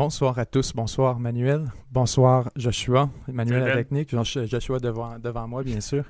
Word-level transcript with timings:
Bonsoir 0.00 0.38
à 0.38 0.46
tous. 0.46 0.72
Bonsoir 0.72 1.20
Manuel. 1.20 1.70
Bonsoir 1.92 2.50
Joshua. 2.56 3.10
Manuel 3.28 3.64
la 3.64 3.74
technique. 3.74 4.16
Joshua 4.24 4.78
devant, 4.78 5.18
devant 5.18 5.46
moi, 5.46 5.62
bien 5.62 5.82
sûr. 5.82 6.04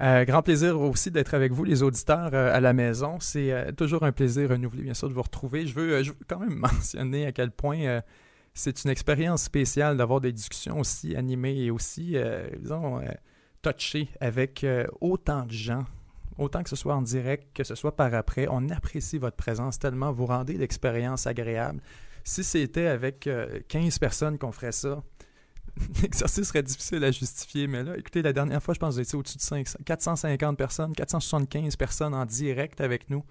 Euh, 0.00 0.24
grand 0.24 0.42
plaisir 0.42 0.80
aussi 0.80 1.12
d'être 1.12 1.32
avec 1.34 1.52
vous, 1.52 1.62
les 1.62 1.84
auditeurs, 1.84 2.30
euh, 2.32 2.52
à 2.52 2.58
la 2.58 2.72
maison. 2.72 3.18
C'est 3.20 3.52
euh, 3.52 3.70
toujours 3.70 4.02
un 4.02 4.10
plaisir 4.10 4.50
renouvelé, 4.50 4.82
bien 4.82 4.94
sûr, 4.94 5.08
de 5.08 5.14
vous 5.14 5.22
retrouver. 5.22 5.68
Je 5.68 5.74
veux, 5.74 6.02
je 6.02 6.10
veux 6.10 6.18
quand 6.26 6.40
même 6.40 6.54
mentionner 6.58 7.26
à 7.26 7.30
quel 7.30 7.52
point 7.52 8.00
c'est 8.54 8.82
une 8.82 8.90
expérience 8.90 9.44
spéciale 9.44 9.96
d'avoir 9.96 10.20
des 10.20 10.32
discussions 10.32 10.80
aussi 10.80 11.14
animées 11.14 11.58
et 11.58 11.70
aussi, 11.70 12.16
disons, 12.58 13.02
touchées 13.62 14.08
avec 14.18 14.66
autant 15.00 15.44
de 15.44 15.52
gens. 15.52 15.84
Autant 16.38 16.64
que 16.64 16.68
ce 16.68 16.76
soit 16.76 16.96
en 16.96 17.02
direct, 17.02 17.46
que 17.54 17.62
ce 17.62 17.76
soit 17.76 17.94
par 17.94 18.12
après, 18.14 18.48
on 18.50 18.68
apprécie 18.68 19.18
votre 19.18 19.36
présence 19.36 19.78
tellement, 19.78 20.10
vous 20.10 20.26
rendez 20.26 20.54
l'expérience 20.54 21.28
agréable. 21.28 21.80
Si 22.28 22.42
c'était 22.42 22.86
avec 22.86 23.28
15 23.68 23.98
personnes 24.00 24.36
qu'on 24.36 24.50
ferait 24.50 24.72
ça, 24.72 25.02
l'exercice 26.02 26.48
serait 26.48 26.62
difficile 26.62 27.04
à 27.04 27.10
justifier, 27.10 27.66
mais 27.66 27.82
là, 27.82 27.96
écoutez, 27.96 28.22
la 28.22 28.32
dernière 28.32 28.62
fois, 28.62 28.74
je 28.74 28.78
pense 28.78 28.96
que 28.96 29.00
étiez 29.00 29.18
au-dessus 29.18 29.38
de 29.38 29.84
450 29.84 30.56
personnes, 30.56 30.92
475 30.92 31.76
personnes 31.76 32.14
en 32.14 32.24
direct 32.24 32.80
avec 32.80 33.10
nous. 33.10 33.24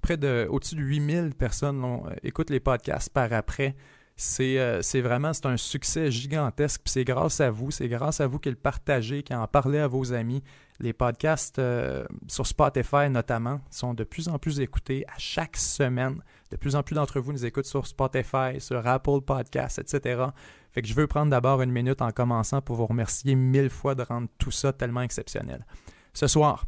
Près 0.00 0.16
de, 0.16 0.46
au-dessus 0.50 0.74
de 0.74 0.82
8000 0.82 1.34
personnes 1.34 1.84
euh, 1.84 2.14
écoutent 2.24 2.50
les 2.50 2.60
podcasts 2.60 3.10
par 3.10 3.32
après. 3.32 3.76
C'est, 4.16 4.58
euh, 4.58 4.82
c'est 4.82 5.00
vraiment 5.00 5.32
c'est 5.32 5.46
un 5.46 5.56
succès 5.56 6.10
gigantesque. 6.10 6.82
c'est 6.86 7.04
grâce 7.04 7.40
à 7.40 7.50
vous, 7.50 7.70
c'est 7.70 7.88
grâce 7.88 8.20
à 8.20 8.26
vous 8.26 8.38
qui 8.38 8.50
le 8.50 8.56
partagez, 8.56 9.22
qui 9.22 9.34
en 9.34 9.46
parlez 9.46 9.78
à 9.78 9.86
vos 9.86 10.12
amis. 10.12 10.42
Les 10.80 10.92
podcasts 10.92 11.58
euh, 11.58 12.04
sur 12.26 12.46
Spotify 12.46 13.08
notamment 13.08 13.60
sont 13.70 13.94
de 13.94 14.04
plus 14.04 14.28
en 14.28 14.38
plus 14.38 14.60
écoutés 14.60 15.06
à 15.06 15.18
chaque 15.18 15.56
semaine. 15.56 16.20
De 16.52 16.56
plus 16.58 16.76
en 16.76 16.82
plus 16.82 16.94
d'entre 16.94 17.18
vous 17.18 17.32
nous 17.32 17.46
écoutent 17.46 17.64
sur 17.64 17.86
Spotify, 17.86 18.60
sur 18.60 18.86
Apple 18.86 19.22
Podcasts, 19.24 19.78
etc. 19.78 20.26
Fait 20.70 20.82
que 20.82 20.86
je 20.86 20.92
veux 20.92 21.06
prendre 21.06 21.30
d'abord 21.30 21.62
une 21.62 21.72
minute 21.72 22.02
en 22.02 22.10
commençant 22.10 22.60
pour 22.60 22.76
vous 22.76 22.84
remercier 22.84 23.34
mille 23.34 23.70
fois 23.70 23.94
de 23.94 24.02
rendre 24.02 24.28
tout 24.36 24.50
ça 24.50 24.70
tellement 24.74 25.00
exceptionnel. 25.00 25.64
Ce 26.12 26.26
soir, 26.26 26.66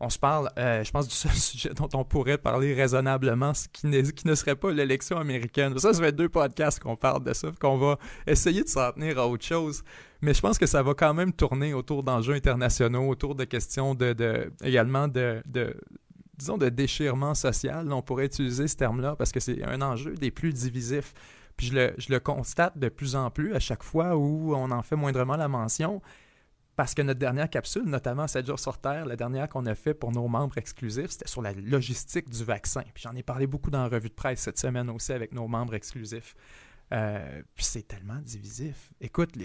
on 0.00 0.08
se 0.08 0.18
parle, 0.18 0.48
euh, 0.58 0.82
je 0.82 0.90
pense, 0.90 1.08
du 1.08 1.14
seul 1.14 1.32
sujet 1.34 1.74
dont 1.74 1.90
on 1.92 2.04
pourrait 2.04 2.38
parler 2.38 2.72
raisonnablement, 2.72 3.52
ce 3.52 3.68
qui, 3.68 3.86
ne 3.86 4.34
serait 4.34 4.56
pas 4.56 4.70
l'élection 4.70 5.18
américaine. 5.18 5.78
Ça, 5.78 5.92
ça 5.92 6.02
fait 6.02 6.12
deux 6.12 6.30
podcasts 6.30 6.80
qu'on 6.80 6.96
parle 6.96 7.22
de 7.22 7.34
ça, 7.34 7.50
qu'on 7.60 7.76
va 7.76 7.98
essayer 8.26 8.62
de 8.62 8.68
s'en 8.68 8.92
tenir 8.92 9.18
à 9.18 9.28
autre 9.28 9.44
chose. 9.44 9.82
Mais 10.22 10.32
je 10.32 10.40
pense 10.40 10.56
que 10.56 10.64
ça 10.64 10.82
va 10.82 10.94
quand 10.94 11.12
même 11.12 11.34
tourner 11.34 11.74
autour 11.74 12.02
d'enjeux 12.02 12.32
internationaux, 12.32 13.06
autour 13.10 13.34
de 13.34 13.44
questions 13.44 13.94
de, 13.94 14.50
également 14.62 15.06
de, 15.06 15.42
de, 15.44 15.76
disons, 16.38 16.56
de 16.58 16.68
déchirement 16.68 17.34
social. 17.34 17.92
On 17.92 18.02
pourrait 18.02 18.26
utiliser 18.26 18.68
ce 18.68 18.76
terme-là 18.76 19.16
parce 19.16 19.32
que 19.32 19.40
c'est 19.40 19.62
un 19.64 19.82
enjeu 19.82 20.14
des 20.14 20.30
plus 20.30 20.52
divisifs 20.52 21.12
puis 21.58 21.66
je 21.66 22.12
le, 22.12 22.20
constate 22.20 22.78
de 22.78 22.88
plus 22.88 23.16
en 23.16 23.30
plus 23.30 23.52
à 23.52 23.58
chaque 23.58 23.82
fois 23.82 24.16
où 24.16 24.54
on 24.54 24.70
en 24.70 24.82
fait 24.82 24.96
moindrement 24.96 25.36
la 25.36 25.48
mention. 25.48 26.00
Parce 26.76 26.94
que 26.94 27.02
notre 27.02 27.18
dernière 27.18 27.50
capsule, 27.50 27.82
notamment 27.86 28.28
7 28.28 28.46
jours 28.46 28.60
sur 28.60 28.78
Terre, 28.78 29.04
la 29.04 29.16
dernière 29.16 29.48
qu'on 29.48 29.66
a 29.66 29.74
fait 29.74 29.94
pour 29.94 30.12
nos 30.12 30.28
membres 30.28 30.56
exclusifs, 30.56 31.10
c'était 31.10 31.26
sur 31.26 31.42
la 31.42 31.52
logistique 31.52 32.30
du 32.30 32.44
vaccin. 32.44 32.84
Puis 32.94 33.02
j'en 33.02 33.16
ai 33.16 33.24
parlé 33.24 33.48
beaucoup 33.48 33.72
dans 33.72 33.82
la 33.82 33.88
revue 33.88 34.08
de 34.08 34.14
presse 34.14 34.38
cette 34.38 34.58
semaine 34.60 34.88
aussi 34.88 35.12
avec 35.12 35.32
nos 35.32 35.48
membres 35.48 35.74
exclusifs. 35.74 36.36
Euh, 36.92 37.42
puis 37.56 37.64
c'est 37.64 37.82
tellement 37.82 38.20
divisif. 38.22 38.92
Écoute, 39.00 39.36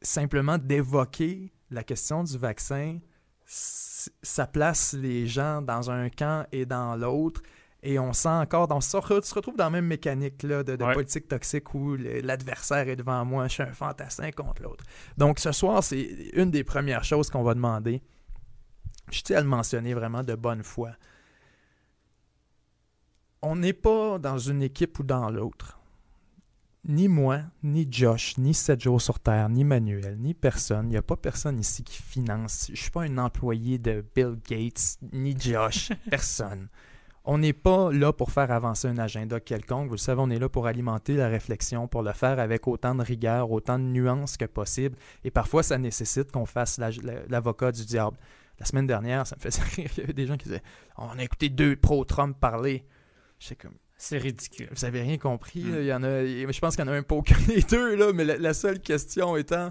simplement 0.00 0.56
d'évoquer 0.56 1.52
la 1.72 1.82
question 1.82 2.22
du 2.22 2.38
vaccin, 2.38 3.00
ça 3.48 4.46
place 4.46 4.92
les 4.92 5.26
gens 5.26 5.62
dans 5.62 5.90
un 5.90 6.10
camp 6.10 6.46
et 6.52 6.66
dans 6.66 6.96
l'autre. 6.96 7.42
Et 7.82 7.98
on 7.98 8.12
sent 8.12 8.28
encore, 8.28 8.68
on 8.70 8.80
se 8.80 8.96
retrouve 8.96 9.56
dans 9.56 9.64
la 9.64 9.70
même 9.70 9.86
mécanique 9.86 10.42
là, 10.42 10.64
de, 10.64 10.76
politique 10.76 11.28
toxique 11.28 11.74
où 11.74 11.96
l'adversaire 11.96 12.88
est 12.88 12.96
devant 12.96 13.24
moi, 13.24 13.46
je 13.46 13.54
suis 13.54 13.62
un 13.62 13.72
fantassin 13.72 14.32
contre 14.32 14.62
l'autre. 14.62 14.84
Donc 15.16 15.38
ce 15.38 15.52
soir, 15.52 15.82
c'est 15.82 16.00
une 16.32 16.50
des 16.50 16.64
premières 16.64 17.04
choses 17.04 17.30
qu'on 17.30 17.44
va 17.44 17.54
demander. 17.54 18.02
Je 19.10 19.22
tiens 19.22 19.38
à 19.38 19.40
le 19.40 19.46
mentionner 19.46 19.94
vraiment 19.94 20.24
de 20.24 20.34
bonne 20.34 20.64
foi. 20.64 20.90
On 23.40 23.54
n'est 23.54 23.72
pas 23.72 24.18
dans 24.18 24.38
une 24.38 24.62
équipe 24.62 24.98
ou 24.98 25.04
dans 25.04 25.30
l'autre. 25.30 25.77
Ni 26.84 27.08
moi, 27.08 27.40
ni 27.62 27.86
Josh, 27.90 28.38
ni 28.38 28.54
7 28.54 28.80
jours 28.80 29.02
sur 29.02 29.18
Terre, 29.18 29.48
ni 29.48 29.64
Manuel, 29.64 30.16
ni 30.18 30.32
personne. 30.32 30.86
Il 30.86 30.90
n'y 30.90 30.96
a 30.96 31.02
pas 31.02 31.16
personne 31.16 31.58
ici 31.58 31.82
qui 31.82 32.00
finance. 32.00 32.66
Je 32.68 32.72
ne 32.72 32.76
suis 32.76 32.90
pas 32.90 33.02
un 33.02 33.18
employé 33.18 33.78
de 33.78 34.04
Bill 34.14 34.38
Gates, 34.48 34.98
ni 35.12 35.38
Josh. 35.38 35.90
personne. 36.10 36.68
On 37.24 37.36
n'est 37.36 37.52
pas 37.52 37.92
là 37.92 38.12
pour 38.12 38.30
faire 38.30 38.50
avancer 38.50 38.88
un 38.88 38.96
agenda 38.96 39.38
quelconque. 39.38 39.88
Vous 39.88 39.94
le 39.94 39.98
savez, 39.98 40.22
on 40.22 40.30
est 40.30 40.38
là 40.38 40.48
pour 40.48 40.66
alimenter 40.66 41.14
la 41.14 41.28
réflexion, 41.28 41.86
pour 41.86 42.02
le 42.02 42.12
faire 42.12 42.38
avec 42.38 42.66
autant 42.66 42.94
de 42.94 43.02
rigueur, 43.02 43.50
autant 43.50 43.78
de 43.78 43.84
nuances 43.84 44.38
que 44.38 44.46
possible. 44.46 44.96
Et 45.24 45.30
parfois, 45.30 45.62
ça 45.62 45.76
nécessite 45.76 46.32
qu'on 46.32 46.46
fasse 46.46 46.78
l'avocat 47.28 47.70
du 47.70 47.84
diable. 47.84 48.16
La 48.58 48.64
semaine 48.64 48.86
dernière, 48.86 49.26
ça 49.26 49.36
me 49.36 49.42
faisait 49.42 49.62
rire. 49.76 49.90
Il 49.96 50.00
y 50.00 50.04
avait 50.04 50.14
des 50.14 50.26
gens 50.26 50.38
qui 50.38 50.44
disaient 50.44 50.62
On 50.96 51.18
a 51.18 51.22
écouté 51.22 51.50
deux 51.50 51.76
pro-Trump 51.76 52.38
parler. 52.40 52.86
comme. 53.60 53.74
C'est 53.98 54.18
ridicule. 54.18 54.68
Vous 54.70 54.84
avez 54.84 55.02
rien 55.02 55.18
compris. 55.18 55.64
Hmm. 55.64 55.76
Il 55.80 55.86
y 55.86 55.92
en 55.92 56.02
a, 56.02 56.24
je 56.24 56.58
pense 56.60 56.76
qu'il 56.76 56.84
y 56.84 56.88
en 56.88 56.92
a 56.92 56.96
un 56.96 57.02
peu 57.02 57.16
aucun 57.16 57.38
des 57.46 57.62
deux, 57.62 57.96
là, 57.96 58.12
mais 58.12 58.24
la 58.24 58.54
seule 58.54 58.80
question 58.80 59.36
étant 59.36 59.70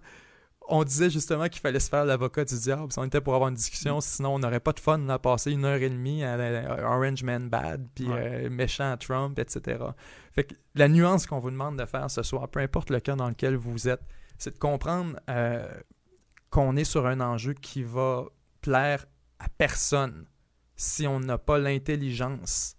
on 0.69 0.83
disait 0.83 1.09
justement 1.09 1.47
qu'il 1.47 1.61
fallait 1.61 1.79
se 1.79 1.89
faire 1.89 2.05
l'avocat 2.05 2.45
du 2.45 2.57
diable. 2.59 2.91
Si 2.91 2.99
on 2.99 3.05
était 3.05 3.21
pour 3.21 3.35
avoir 3.35 3.49
une 3.49 3.55
discussion, 3.55 3.97
mm. 3.97 4.01
sinon 4.01 4.35
on 4.35 4.39
n'aurait 4.39 4.59
pas 4.59 4.73
de 4.73 4.79
fun 4.79 5.07
à 5.09 5.19
passer 5.19 5.51
une 5.51 5.65
heure 5.65 5.81
et 5.81 5.89
demie 5.89 6.23
à, 6.23 6.37
Orange 6.83 7.23
Man 7.23 7.49
Bad, 7.49 7.87
puis 7.95 8.07
euh, 8.09 8.49
méchant 8.49 8.95
Trump, 8.97 9.37
etc. 9.39 9.79
Fait 10.33 10.43
que 10.43 10.55
la 10.75 10.87
nuance 10.87 11.25
qu'on 11.25 11.39
vous 11.39 11.51
demande 11.51 11.77
de 11.77 11.85
faire 11.85 12.09
ce 12.11 12.23
soir, 12.23 12.47
peu 12.49 12.59
importe 12.59 12.89
le 12.89 12.99
cas 12.99 13.15
dans 13.15 13.29
lequel 13.29 13.55
vous 13.55 13.87
êtes, 13.87 14.01
c'est 14.37 14.53
de 14.53 14.59
comprendre 14.59 15.19
euh, 15.29 15.67
qu'on 16.49 16.75
est 16.75 16.83
sur 16.83 17.07
un 17.07 17.21
enjeu 17.21 17.53
qui 17.53 17.83
va 17.83 18.25
plaire 18.61 19.05
à 19.39 19.47
personne 19.49 20.25
si 20.75 21.07
on 21.07 21.19
n'a 21.19 21.37
pas 21.37 21.57
l'intelligence 21.57 22.76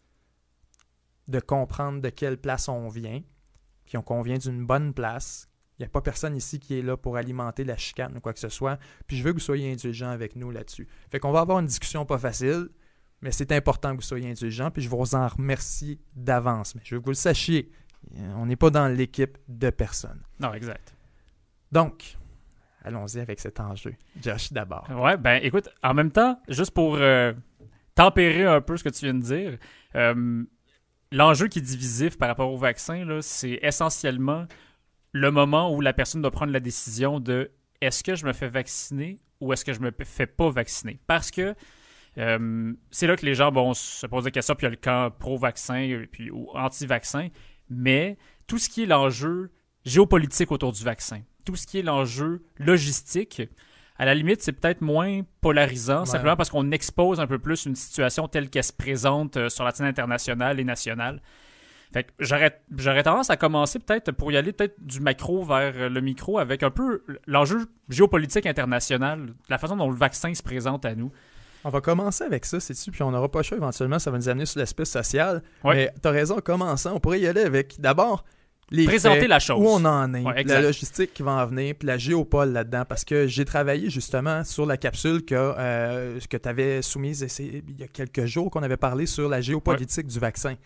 de 1.28 1.40
comprendre 1.40 2.00
de 2.00 2.08
quelle 2.08 2.38
place 2.38 2.68
on 2.68 2.88
vient, 2.88 3.22
puis 3.84 4.02
qu'on 4.02 4.22
vient 4.22 4.38
d'une 4.38 4.66
bonne 4.66 4.92
place, 4.92 5.48
il 5.78 5.82
n'y 5.82 5.86
a 5.86 5.90
pas 5.90 6.00
personne 6.00 6.36
ici 6.36 6.58
qui 6.58 6.78
est 6.78 6.82
là 6.82 6.96
pour 6.96 7.16
alimenter 7.16 7.62
la 7.62 7.76
chicane 7.76 8.16
ou 8.16 8.20
quoi 8.20 8.32
que 8.32 8.40
ce 8.40 8.48
soit. 8.48 8.78
Puis 9.06 9.16
je 9.16 9.22
veux 9.22 9.30
que 9.30 9.36
vous 9.36 9.44
soyez 9.44 9.70
indulgents 9.70 10.10
avec 10.10 10.34
nous 10.34 10.50
là-dessus. 10.50 10.88
Fait 11.10 11.20
qu'on 11.20 11.30
va 11.30 11.40
avoir 11.40 11.60
une 11.60 11.66
discussion 11.66 12.04
pas 12.04 12.18
facile, 12.18 12.68
mais 13.20 13.30
c'est 13.30 13.52
important 13.52 13.90
que 13.90 13.96
vous 13.96 14.02
soyez 14.02 14.28
indulgents. 14.28 14.72
Puis 14.72 14.82
je 14.82 14.88
vous 14.88 15.14
en 15.14 15.28
remercie 15.28 16.00
d'avance. 16.16 16.74
Mais 16.74 16.80
je 16.84 16.96
veux 16.96 17.00
que 17.00 17.04
vous 17.04 17.12
le 17.12 17.16
sachiez, 17.16 17.70
on 18.36 18.46
n'est 18.46 18.56
pas 18.56 18.70
dans 18.70 18.88
l'équipe 18.88 19.38
de 19.46 19.70
personne. 19.70 20.20
Non, 20.40 20.52
exact. 20.52 20.94
Donc, 21.70 22.16
allons-y 22.82 23.20
avec 23.20 23.38
cet 23.38 23.60
enjeu. 23.60 23.94
Josh, 24.20 24.52
d'abord. 24.52 24.88
Ouais, 24.90 25.16
ben 25.16 25.40
écoute, 25.44 25.68
en 25.84 25.94
même 25.94 26.10
temps, 26.10 26.40
juste 26.48 26.72
pour 26.72 26.96
euh, 26.96 27.32
tempérer 27.94 28.46
un 28.46 28.60
peu 28.60 28.76
ce 28.76 28.82
que 28.82 28.88
tu 28.88 29.04
viens 29.04 29.14
de 29.14 29.22
dire, 29.22 29.58
euh, 29.94 30.44
l'enjeu 31.12 31.48
qui 31.48 31.58
est 31.58 31.62
divisif 31.62 32.18
par 32.18 32.28
rapport 32.28 32.52
au 32.52 32.56
vaccin, 32.56 33.20
c'est 33.20 33.58
essentiellement 33.62 34.46
le 35.12 35.30
moment 35.30 35.74
où 35.74 35.80
la 35.80 35.92
personne 35.92 36.22
doit 36.22 36.30
prendre 36.30 36.52
la 36.52 36.60
décision 36.60 37.20
de 37.20 37.50
est-ce 37.80 38.02
que 38.02 38.14
je 38.14 38.26
me 38.26 38.32
fais 38.32 38.48
vacciner 38.48 39.18
ou 39.40 39.52
est-ce 39.52 39.64
que 39.64 39.72
je 39.72 39.80
me 39.80 39.92
fais 40.04 40.26
pas 40.26 40.50
vacciner? 40.50 40.98
Parce 41.06 41.30
que 41.30 41.54
euh, 42.18 42.72
c'est 42.90 43.06
là 43.06 43.16
que 43.16 43.24
les 43.24 43.34
gens 43.34 43.52
vont 43.52 43.74
se 43.74 44.06
poser 44.06 44.26
des 44.26 44.32
questions, 44.32 44.54
puis 44.54 44.66
il 44.66 44.70
y 44.70 44.72
a 44.72 44.74
le 44.74 44.76
camp 44.76 45.10
pro-vaccin 45.16 46.04
puis, 46.10 46.30
ou 46.30 46.50
anti-vaccin, 46.54 47.28
mais 47.70 48.18
tout 48.46 48.58
ce 48.58 48.68
qui 48.68 48.82
est 48.82 48.86
l'enjeu 48.86 49.52
géopolitique 49.84 50.50
autour 50.50 50.72
du 50.72 50.82
vaccin, 50.82 51.20
tout 51.44 51.54
ce 51.54 51.66
qui 51.66 51.78
est 51.78 51.82
l'enjeu 51.82 52.42
logistique, 52.58 53.42
à 53.98 54.04
la 54.04 54.14
limite, 54.14 54.42
c'est 54.42 54.52
peut-être 54.52 54.80
moins 54.80 55.22
polarisant, 55.40 56.04
simplement 56.04 56.36
parce 56.36 56.50
qu'on 56.50 56.70
expose 56.70 57.18
un 57.18 57.26
peu 57.26 57.38
plus 57.38 57.66
une 57.66 57.74
situation 57.74 58.28
telle 58.28 58.48
qu'elle 58.48 58.64
se 58.64 58.72
présente 58.72 59.36
euh, 59.36 59.48
sur 59.48 59.64
la 59.64 59.72
scène 59.72 59.86
internationale 59.86 60.60
et 60.60 60.64
nationale. 60.64 61.20
Fait 61.92 62.04
que 62.04 62.12
j'aurais 62.20 63.02
tendance 63.02 63.30
à 63.30 63.36
commencer 63.36 63.78
peut-être 63.78 64.12
pour 64.12 64.30
y 64.30 64.36
aller 64.36 64.52
peut-être 64.52 64.74
du 64.78 65.00
macro 65.00 65.42
vers 65.42 65.88
le 65.88 66.00
micro 66.00 66.38
avec 66.38 66.62
un 66.62 66.70
peu 66.70 67.02
l'enjeu 67.26 67.66
géopolitique 67.88 68.46
international, 68.46 69.32
la 69.48 69.58
façon 69.58 69.76
dont 69.76 69.90
le 69.90 69.96
vaccin 69.96 70.32
se 70.34 70.42
présente 70.42 70.84
à 70.84 70.94
nous. 70.94 71.10
On 71.64 71.70
va 71.70 71.80
commencer 71.80 72.24
avec 72.24 72.44
ça, 72.44 72.60
c'est-tu, 72.60 72.90
puis 72.90 73.02
on 73.02 73.10
n'aura 73.10 73.28
pas 73.28 73.40
le 73.40 73.42
choix 73.42 73.56
éventuellement, 73.56 73.98
ça 73.98 74.10
va 74.10 74.18
nous 74.18 74.28
amener 74.28 74.46
sur 74.46 74.60
l'aspect 74.60 74.84
social. 74.84 75.42
Mais 75.64 75.90
tu 76.00 76.08
as 76.08 76.12
raison, 76.12 76.36
commençant, 76.40 76.94
on 76.94 77.00
pourrait 77.00 77.20
y 77.20 77.26
aller 77.26 77.42
avec 77.42 77.80
d'abord 77.80 78.24
les 78.70 78.84
présenter 78.84 79.26
la 79.26 79.38
chose. 79.38 79.58
Où 79.60 79.66
on 79.68 79.84
en 79.84 80.12
est, 80.14 80.44
la 80.44 80.60
logistique 80.60 81.14
qui 81.14 81.22
va 81.22 81.32
en 81.32 81.46
venir, 81.46 81.74
puis 81.78 81.86
la 81.86 81.98
géopole 81.98 82.52
là-dedans. 82.52 82.84
Parce 82.88 83.04
que 83.04 83.26
j'ai 83.26 83.44
travaillé 83.44 83.90
justement 83.90 84.44
sur 84.44 84.66
la 84.66 84.76
capsule 84.76 85.24
que, 85.24 85.34
euh, 85.34 86.18
que 86.28 86.36
tu 86.36 86.48
avais 86.48 86.82
soumise 86.82 87.26
il 87.38 87.78
y 87.78 87.82
a 87.82 87.88
quelques 87.88 88.26
jours, 88.26 88.50
qu'on 88.50 88.62
avait 88.62 88.76
parlé 88.76 89.06
sur 89.06 89.28
la 89.28 89.40
géopolitique 89.40 90.06
du 90.06 90.18
vaccin. 90.18 90.56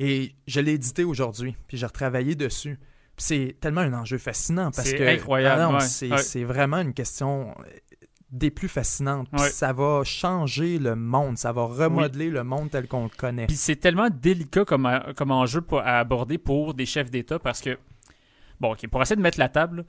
Et 0.00 0.32
je 0.46 0.60
l'ai 0.60 0.72
édité 0.72 1.04
aujourd'hui, 1.04 1.56
puis 1.66 1.76
j'ai 1.76 1.86
retravaillé 1.86 2.34
dessus. 2.34 2.78
C'est 3.20 3.56
tellement 3.60 3.80
un 3.80 3.94
enjeu 3.94 4.16
fascinant 4.16 4.70
parce 4.70 4.92
que 4.92 5.02
incroyable. 5.02 5.78
Ah 5.78 6.18
c'est 6.18 6.44
vraiment 6.44 6.78
une 6.78 6.94
question 6.94 7.52
des 8.30 8.50
plus 8.50 8.68
fascinantes. 8.68 9.28
Ça 9.50 9.72
va 9.72 10.02
changer 10.04 10.78
le 10.78 10.96
monde, 10.96 11.38
ça 11.38 11.52
va 11.52 11.64
remodeler 11.64 12.30
le 12.30 12.44
monde 12.44 12.70
tel 12.70 12.86
qu'on 12.86 13.04
le 13.04 13.10
connaît. 13.16 13.46
Puis 13.46 13.56
c'est 13.56 13.76
tellement 13.76 14.10
délicat 14.10 14.64
comme, 14.64 14.88
comme 15.16 15.30
enjeu 15.30 15.62
à 15.82 15.98
aborder 15.98 16.38
pour 16.38 16.74
des 16.74 16.86
chefs 16.86 17.10
d'État 17.10 17.38
parce 17.38 17.60
que 17.60 17.78
Bon, 18.60 18.72
OK, 18.72 18.86
pour 18.88 19.02
essayer 19.02 19.16
de 19.16 19.22
mettre 19.22 19.38
la 19.38 19.48
table, 19.48 19.84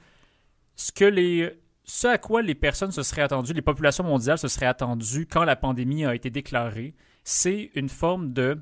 ce 0.76 0.92
que 0.92 1.06
les 1.06 1.52
ce 1.84 2.08
à 2.08 2.18
quoi 2.20 2.44
les 2.44 2.54
personnes 2.54 2.92
se 2.92 3.02
seraient 3.02 3.24
attendues, 3.24 3.54
les 3.54 3.64
populations 3.64 4.04
mondiales 4.04 4.38
se 4.38 4.48
seraient 4.48 4.68
attendues 4.68 5.26
quand 5.26 5.44
la 5.44 5.56
pandémie 5.56 6.06
a 6.06 6.14
été 6.14 6.30
déclarée, 6.30 6.94
c'est 7.24 7.72
une 7.74 7.90
forme 7.90 8.32
de 8.32 8.60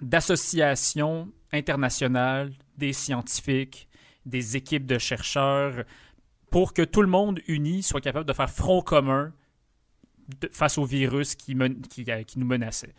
d'association 0.00 1.32
internationale 1.52 2.52
des 2.78 2.92
scientifiques, 2.92 3.88
des 4.26 4.56
équipes 4.56 4.86
de 4.86 4.98
chercheurs, 4.98 5.84
pour 6.52 6.74
que 6.74 6.82
tout 6.82 7.02
le 7.02 7.08
monde 7.08 7.40
uni 7.48 7.82
soit 7.82 8.00
capable 8.00 8.26
de 8.26 8.32
faire 8.32 8.50
front 8.50 8.82
commun 8.82 9.32
face 10.52 10.78
au 10.78 10.84
virus 10.84 11.34
qui, 11.34 11.56
qui, 11.88 12.04
qui 12.04 12.38
nous 12.38 12.46
menaçait. 12.46 12.94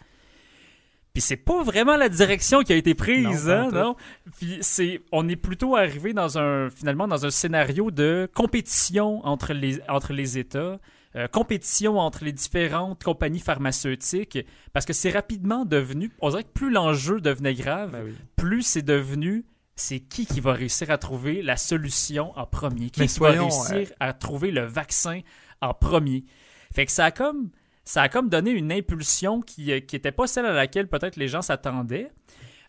Puis 1.14 1.22
c'est 1.22 1.38
pas 1.38 1.62
vraiment 1.62 1.96
la 1.96 2.10
direction 2.10 2.64
qui 2.64 2.74
a 2.74 2.76
été 2.76 2.96
prise, 2.96 3.48
non, 3.48 3.54
hein, 3.54 3.70
non? 3.72 3.96
Puis 4.40 4.58
c'est, 4.62 5.02
on 5.12 5.30
est 5.30 5.36
plutôt 5.36 5.76
arrivé 5.76 6.12
dans 6.14 6.40
un, 6.40 6.72
finalement, 6.72 7.08
dans 7.08 7.28
un 7.28 7.30
scénario 7.30 7.92
de 7.92 8.28
compétition 8.34 9.24
entre 9.24 9.54
les, 9.54 9.80
entre 9.88 10.12
les 10.12 10.40
États, 10.40 10.80
euh, 11.16 11.28
compétition 11.28 12.00
entre 12.00 12.26
les 12.26 12.32
différentes 12.32 13.04
compagnies 13.04 13.40
pharmaceutiques, 13.40 14.40
parce 14.74 14.88
que 14.88 14.94
c'est 14.94 15.12
rapidement 15.12 15.66
devenu, 15.66 16.12
on 16.20 16.30
dirait 16.30 16.44
que 16.44 16.54
plus 16.54 16.72
l'enjeu 16.72 17.22
devenait 17.22 17.54
grave, 17.54 17.92
ben 17.92 18.16
plus 18.36 18.64
c'est 18.64 18.82
devenu, 18.82 19.46
c'est 19.76 20.00
qui 20.00 20.26
qui 20.26 20.40
va 20.40 20.54
réussir 20.54 20.92
à 20.92 20.98
trouver 20.98 21.42
la 21.42 21.58
solution 21.58 22.38
en 22.38 22.46
premier, 22.46 22.90
qui, 22.90 23.06
va 23.20 23.32
réussir 23.32 23.92
à 24.00 24.14
trouver 24.14 24.52
le 24.52 24.66
vaccin 24.66 25.22
en 25.62 25.74
premier? 25.74 26.26
Fait 26.74 26.86
que 26.86 26.92
ça 26.92 27.06
a 27.06 27.12
comme 27.12 27.50
ça 27.86 28.04
a 28.04 28.10
comme 28.10 28.30
donné 28.30 28.52
une 28.52 28.72
impulsion 28.72 29.42
qui 29.42 29.66
n'était 29.66 30.08
euh, 30.08 30.12
pas 30.12 30.28
celle 30.28 30.46
à 30.46 30.54
laquelle 30.54 30.88
peut-être 30.88 31.18
les 31.18 31.28
gens 31.28 31.42
s'attendaient. 31.42 32.12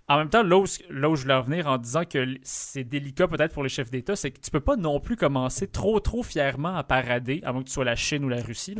En 0.06 0.18
même 0.18 0.28
temps, 0.28 0.42
là 0.42 0.58
où, 0.58 0.66
je 0.66 1.22
voulais 1.22 1.34
revenir 1.34 1.66
en 1.66 1.78
disant 1.78 2.04
que 2.04 2.26
c'est 2.42 2.84
délicat 2.84 3.26
peut-être 3.26 3.54
pour 3.54 3.62
les 3.62 3.70
chefs 3.70 3.90
d'État, 3.90 4.16
c'est 4.16 4.30
que 4.30 4.38
tu 4.38 4.50
peux 4.50 4.60
pas 4.60 4.76
non 4.76 5.00
plus 5.00 5.16
commencer 5.16 5.66
trop 5.66 5.98
trop 5.98 6.22
fièrement 6.22 6.76
à 6.76 6.84
parader, 6.84 7.40
moins 7.42 7.62
que 7.62 7.68
tu 7.68 7.72
sois 7.72 7.86
la 7.86 7.96
Chine 7.96 8.22
ou 8.22 8.28
la 8.28 8.42
Russie. 8.42 8.76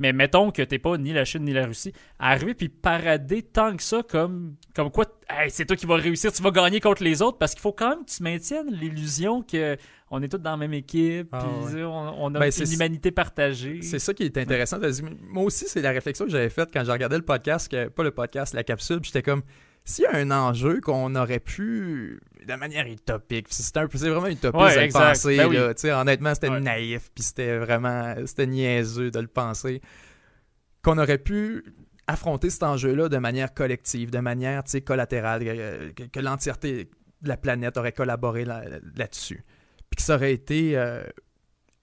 Mais 0.00 0.12
mettons 0.12 0.50
que 0.50 0.62
tu 0.62 0.74
n'es 0.74 0.80
pas 0.80 0.98
ni 0.98 1.12
la 1.12 1.24
Chine 1.24 1.44
ni 1.44 1.52
la 1.52 1.66
Russie, 1.66 1.92
à 2.18 2.32
arriver 2.32 2.54
puis 2.54 2.68
parader 2.68 3.42
tant 3.42 3.76
que 3.76 3.84
ça 3.84 4.02
comme, 4.02 4.56
comme 4.74 4.90
quoi 4.90 5.04
c'est 5.48 5.64
toi 5.64 5.76
qui 5.76 5.86
vas 5.86 5.94
réussir, 5.94 6.32
tu 6.32 6.42
vas 6.42 6.50
gagner 6.50 6.80
contre 6.80 7.04
les 7.04 7.22
autres, 7.22 7.38
parce 7.38 7.52
qu'il 7.52 7.62
faut 7.62 7.72
quand 7.72 7.90
même 7.90 8.04
que 8.04 8.10
tu 8.10 8.22
maintiennes 8.24 8.72
l'illusion 8.72 9.42
que 9.42 9.76
on 10.10 10.22
est 10.22 10.28
tous 10.28 10.38
dans 10.38 10.50
la 10.50 10.56
même 10.56 10.74
équipe, 10.74 11.28
ah 11.32 11.38
puis 11.38 11.82
on, 11.84 12.34
a 12.34 12.38
ben, 12.38 12.50
une 12.50 12.72
humanité 12.72 13.10
partagée. 13.10 13.80
C'est 13.82 13.98
ça 13.98 14.12
qui 14.12 14.24
est 14.24 14.38
intéressant. 14.38 14.78
Moi 15.22 15.44
aussi, 15.44 15.66
c'est 15.66 15.82
la 15.82 15.90
réflexion 15.90 16.24
que 16.24 16.30
j'avais 16.30 16.50
faite 16.50 16.70
quand 16.72 16.84
j'ai 16.84 16.92
regardé 16.92 17.16
le 17.16 17.24
podcast, 17.24 17.70
que, 17.70 17.88
pas 17.88 18.02
le 18.02 18.10
podcast, 18.10 18.54
la 18.54 18.64
capsule, 18.64 19.00
j'étais 19.02 19.22
comme, 19.22 19.42
s'il 19.84 20.04
y 20.04 20.06
a 20.06 20.16
un 20.16 20.30
enjeu 20.30 20.80
qu'on 20.80 21.14
aurait 21.14 21.40
pu, 21.40 22.20
de 22.46 22.54
manière 22.54 22.86
utopique, 22.86 23.48
c'est 23.50 23.76
vraiment 23.76 24.26
utopique 24.26 24.60
de 24.60 24.80
le 24.80 24.92
penser, 24.92 25.36
ben 25.36 26.00
honnêtement, 26.00 26.34
c'était 26.34 26.60
naïf, 26.60 27.10
puis 27.14 27.22
c'était 27.22 27.58
vraiment, 27.58 28.14
c'était 28.26 28.46
niaiseux 28.46 29.10
de 29.10 29.20
le 29.20 29.26
penser, 29.26 29.82
qu'on 30.82 30.98
aurait 30.98 31.18
pu 31.18 31.64
affronter 32.06 32.50
cet 32.50 32.62
enjeu-là 32.62 33.08
de 33.08 33.18
manière 33.18 33.52
collective, 33.52 34.10
de 34.10 34.18
manière 34.20 34.62
collatérale, 34.86 35.94
que, 35.94 36.20
l'entièreté 36.20 36.90
de 37.22 37.28
la 37.28 37.36
planète 37.36 37.76
aurait 37.76 37.92
collaboré 37.92 38.44
là-dessus. 38.44 39.44
Que 39.96 40.02
ça 40.02 40.16
aurait 40.16 40.32
été 40.32 40.76
euh, 40.76 41.04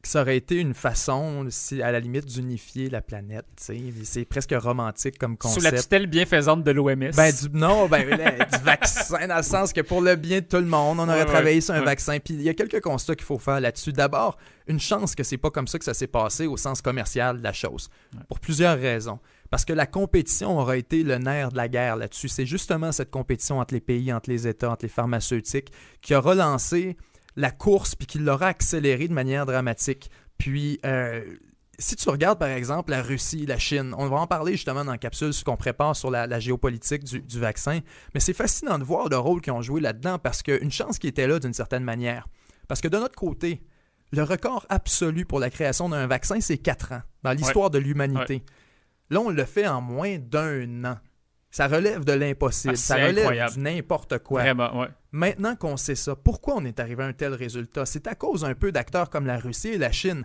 ça 0.07 0.21
aurait 0.21 0.38
été 0.38 0.56
une 0.56 0.74
façon, 0.74 1.48
à 1.81 1.92
la 1.92 2.00
limite, 2.00 2.25
d'unifier 2.25 2.89
la 2.89 3.01
planète. 3.01 3.45
C'est 3.57 4.25
presque 4.25 4.53
romantique 4.57 5.18
comme 5.18 5.38
concept. 5.38 5.59
Sous 5.59 5.71
la 5.71 5.81
tutelle 5.81 6.07
bienfaisante 6.07 6.63
de 6.63 6.71
l'OMS. 6.71 7.12
Ben, 7.15 7.31
du, 7.31 7.50
non, 7.57 7.88
ben, 7.89 8.07
du 8.07 8.63
vaccin, 8.63 9.27
dans 9.27 9.38
le 9.38 9.44
sens 9.44 9.74
que 9.74 9.81
pour 9.81 10.01
le 10.01 10.15
bien 10.15 10.39
de 10.39 10.45
tout 10.45 10.57
le 10.57 10.65
monde, 10.65 11.00
on 11.00 11.07
aurait 11.07 11.25
travaillé 11.25 11.62
sur 11.62 11.74
un 11.74 11.81
vaccin. 11.81 12.19
Puis 12.19 12.33
il 12.33 12.42
y 12.42 12.50
a 12.50 12.53
quelques 12.53 12.81
constats 12.81 13.15
qu'il 13.15 13.25
faut 13.25 13.39
faire 13.39 13.59
là-dessus. 13.59 13.94
D'abord, 13.94 14.38
une 14.68 14.80
chance 14.80 15.15
que 15.15 15.24
c'est 15.24 15.38
pas 15.38 15.51
comme 15.51 15.68
ça 15.68 15.77
que 15.77 15.86
ça 15.86 15.94
s'est 15.94 16.07
passé 16.07 16.48
au 16.48 16.57
sens 16.57 16.81
commercial 16.81 17.38
de 17.38 17.44
la 17.44 17.53
chose. 17.53 17.89
Pour 18.27 18.39
plusieurs 18.39 18.80
raisons. 18.80 19.19
Parce 19.50 19.65
que 19.65 19.74
la 19.74 19.86
compétition 19.86 20.57
aura 20.57 20.77
été 20.77 21.03
le 21.03 21.18
nerf 21.18 21.51
de 21.51 21.57
la 21.57 21.68
guerre 21.68 21.98
là-dessus. 21.98 22.30
C'est 22.30 22.45
justement 22.45 22.94
cette 22.94 23.12
compétition 23.12 23.59
entre 23.59 23.74
les 23.74 23.81
pays, 23.81 24.13
entre 24.13 24.30
les 24.30 24.48
États, 24.48 24.71
entre 24.71 24.86
les 24.86 24.89
pharmaceutiques, 24.89 25.74
qui 26.01 26.13
a 26.13 26.19
relancé 26.19 26.95
la 27.36 27.51
course 27.51 27.95
puis 27.95 28.07
qu'il 28.07 28.24
l'aura 28.24 28.48
accéléré 28.48 29.07
de 29.07 29.13
manière 29.13 29.45
dramatique. 29.45 30.10
Puis, 30.38 30.80
euh, 30.86 31.24
si 31.80 31.95
tu 31.95 32.10
regardes 32.10 32.39
par 32.39 32.50
exemple 32.50 32.92
la 32.92 33.01
Russie, 33.01 33.45
la 33.45 33.57
Chine, 33.57 33.94
on 33.98 34.07
va 34.07 34.18
en 34.18 34.28
parler 34.28 34.54
justement 34.54 34.86
dans 34.86 34.92
la 34.92 34.98
capsule, 34.98 35.33
ce 35.33 35.44
qu'on 35.44 35.57
prépare 35.57 35.95
sur 35.95 36.12
la, 36.12 36.39
géopolitique 36.39 37.04
du, 37.04 37.39
vaccin, 37.39 37.80
mais 38.13 38.19
c'est 38.19 38.33
fascinant 38.33 38.78
de 38.78 38.83
voir 38.83 39.10
le 39.10 39.18
rôle 39.18 39.42
qu'ils 39.42 39.54
ont 39.54 39.62
joué 39.62 39.81
là-dedans 39.81 40.19
parce 40.19 40.44
qu'une 40.44 40.72
chance 40.72 41.00
qui 41.00 41.07
était 41.07 41.28
là 41.28 41.39
d'une 41.39 41.54
certaine 41.54 41.83
manière. 41.83 42.28
Parce 42.68 42.81
que 42.81 42.88
de 42.88 42.98
notre 42.98 43.16
côté, 43.16 43.62
le 44.12 44.24
record 44.24 44.66
absolu 44.69 45.25
pour 45.25 45.39
la 45.39 45.50
création 45.50 45.89
d'un 45.89 46.07
vaccin, 46.07 46.39
c'est 46.39 46.57
4 46.57 46.92
ans 46.94 47.01
dans 47.24 47.31
l'histoire 47.31 47.69
de 47.69 47.80
l'humanité. 47.80 48.44
Là, 49.10 49.19
on 49.19 49.30
le 49.30 49.45
fait 49.45 49.68
en 49.68 49.81
moins 49.81 50.18
d'un 50.18 50.86
an. 50.86 50.98
Ça 51.51 51.68
relève 51.68 52.06
de 52.06 52.13
l'impossible. 52.13 52.74
Ah, 52.75 52.77
ça 52.77 52.95
relève 52.95 53.53
du 53.53 53.59
n'importe 53.59 54.19
quoi. 54.19 54.42
Vraiment, 54.42 54.88
Maintenant 55.12 55.56
qu'on 55.57 55.75
sait 55.75 55.95
ça, 55.95 56.15
pourquoi 56.15 56.56
on 56.56 56.65
est 56.65 56.80
arrivé 56.80 57.03
à 57.03 57.07
un 57.07 57.13
tel 57.13 57.33
résultat? 57.33 57.86
C'est 57.86 58.07
à 58.07 58.15
cause 58.15 58.45
un 58.45 58.56
peu 58.56 58.71
d'acteurs 58.71 59.09
comme 59.09 59.25
la 59.25 59.38
Russie 59.38 59.69
et 59.69 59.77
la 59.77 59.92
Chine 59.92 60.24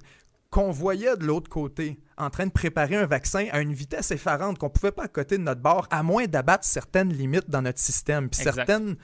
qu'on 0.50 0.70
voyait 0.70 1.16
de 1.16 1.24
l'autre 1.24 1.50
côté 1.50 1.98
en 2.16 2.30
train 2.30 2.46
de 2.46 2.52
préparer 2.52 2.94
un 2.94 3.06
vaccin 3.06 3.46
à 3.50 3.60
une 3.60 3.72
vitesse 3.72 4.12
effarante 4.12 4.58
qu'on 4.58 4.66
ne 4.66 4.70
pouvait 4.70 4.92
pas 4.92 5.04
à 5.04 5.08
côté 5.08 5.36
de 5.36 5.42
notre 5.42 5.60
bord, 5.60 5.88
à 5.90 6.02
moins 6.02 6.26
d'abattre 6.26 6.64
certaines 6.64 7.12
limites 7.12 7.50
dans 7.50 7.62
notre 7.62 7.80
système. 7.80 8.30
Puis 8.30 8.42
certaines, 8.42 8.96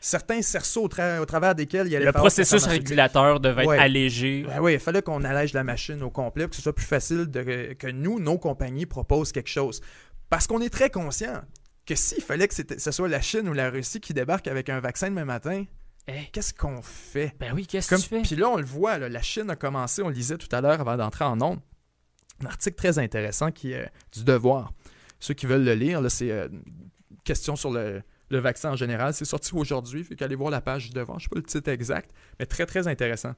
certains 0.00 0.42
cerceaux 0.42 0.84
au, 0.84 1.24
travers 1.24 1.54
desquels 1.54 1.86
il 1.86 1.92
y 1.92 1.96
a 1.96 2.00
Le 2.00 2.12
processus 2.12 2.64
régulateur 2.64 3.40
devait 3.40 3.62
être 3.62 3.80
allégé. 3.80 4.44
oui, 4.60 4.74
il 4.74 4.80
fallait 4.80 5.02
qu'on 5.02 5.24
allège 5.24 5.52
la 5.52 5.64
machine 5.64 6.02
au 6.02 6.10
complet 6.10 6.44
pour 6.44 6.50
que 6.50 6.56
ce 6.56 6.62
soit 6.62 6.74
plus 6.74 6.84
facile 6.84 7.26
de, 7.26 7.74
que 7.74 7.86
nous, 7.86 8.18
nos 8.18 8.36
compagnies, 8.36 8.86
proposent 8.86 9.32
quelque 9.32 9.50
chose. 9.50 9.80
Parce 10.32 10.46
qu'on 10.46 10.62
est 10.62 10.70
très 10.70 10.88
conscient 10.88 11.42
que 11.84 11.94
s'il 11.94 12.22
fallait 12.22 12.48
que 12.48 12.54
ce 12.54 12.90
soit 12.90 13.06
la 13.06 13.20
Chine 13.20 13.46
ou 13.50 13.52
la 13.52 13.68
Russie 13.68 14.00
qui 14.00 14.14
débarque 14.14 14.48
avec 14.48 14.70
un 14.70 14.80
vaccin 14.80 15.10
demain 15.10 15.26
matin, 15.26 15.66
qu'est-ce 16.32 16.54
qu'on 16.54 16.80
fait? 16.80 17.34
Ben 17.38 17.52
oui, 17.52 17.66
qu'est-ce 17.66 17.94
que 17.94 18.00
tu 18.00 18.08
fais? 18.08 18.22
Puis 18.22 18.36
là, 18.36 18.48
on 18.48 18.56
le 18.56 18.64
voit, 18.64 18.96
la 18.96 19.20
Chine 19.20 19.50
a 19.50 19.56
commencé, 19.56 20.00
on 20.00 20.08
le 20.08 20.14
lisait 20.14 20.38
tout 20.38 20.48
à 20.52 20.62
l'heure 20.62 20.80
avant 20.80 20.96
d'entrer 20.96 21.26
en 21.26 21.38
ondes, 21.42 21.60
un 22.42 22.46
article 22.46 22.76
très 22.76 22.98
intéressant 22.98 23.50
qui 23.50 23.72
est 23.72 23.92
du 24.10 24.24
Devoir. 24.24 24.72
Ceux 25.20 25.34
qui 25.34 25.44
veulent 25.44 25.64
le 25.64 25.74
lire, 25.74 26.00
c'est 26.10 26.28
une 26.28 26.32
euh, 26.32 26.48
question 27.24 27.54
sur 27.54 27.70
le, 27.70 28.02
vaccin 28.30 28.70
en 28.70 28.76
général. 28.76 29.12
C'est 29.12 29.26
sorti 29.26 29.50
aujourd'hui, 29.54 30.02
fait 30.02 30.16
qu'allez 30.16 30.34
voir 30.34 30.50
la 30.50 30.62
page 30.62 30.86
du 30.86 30.94
Devoir. 30.94 31.18
Je 31.18 31.24
ne 31.24 31.28
sais 31.28 31.34
pas 31.34 31.40
le 31.40 31.42
titre 31.42 31.68
exact, 31.68 32.10
mais 32.38 32.46
très, 32.46 32.64
très 32.64 32.88
intéressant. 32.88 33.34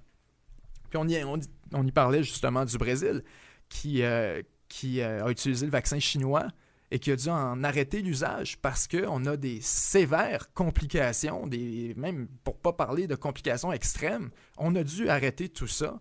Puis 0.91 0.99
on 0.99 1.09
y, 1.09 1.21
on, 1.25 1.85
y 1.85 1.91
parlait 1.91 2.23
justement 2.23 2.65
du 2.65 2.79
Brésil 2.79 3.25
qui, 3.69 4.05
euh, 4.05 4.43
qui 4.69 5.01
euh, 5.01 5.25
a 5.25 5.31
utilisé 5.33 5.67
le 5.67 5.73
vaccin 5.73 5.99
chinois 5.99 6.47
et 6.91 6.99
qui 6.99 7.11
a 7.11 7.17
dû 7.17 7.29
en 7.29 7.65
arrêter 7.65 8.03
l'usage 8.03 8.59
parce 8.59 8.87
qu'on 8.87 9.25
a 9.27 9.37
des 9.37 9.61
sévères 9.61 10.53
complications, 10.55 11.47
des, 11.47 11.95
même 11.97 12.29
pour 12.45 12.57
pas 12.57 12.73
parler 12.73 13.07
de 13.07 13.15
complications 13.15 13.73
extrêmes, 13.73 14.31
on 14.59 14.75
a 14.77 14.85
dû 14.85 15.09
arrêter 15.09 15.49
tout 15.49 15.67
ça. 15.67 16.01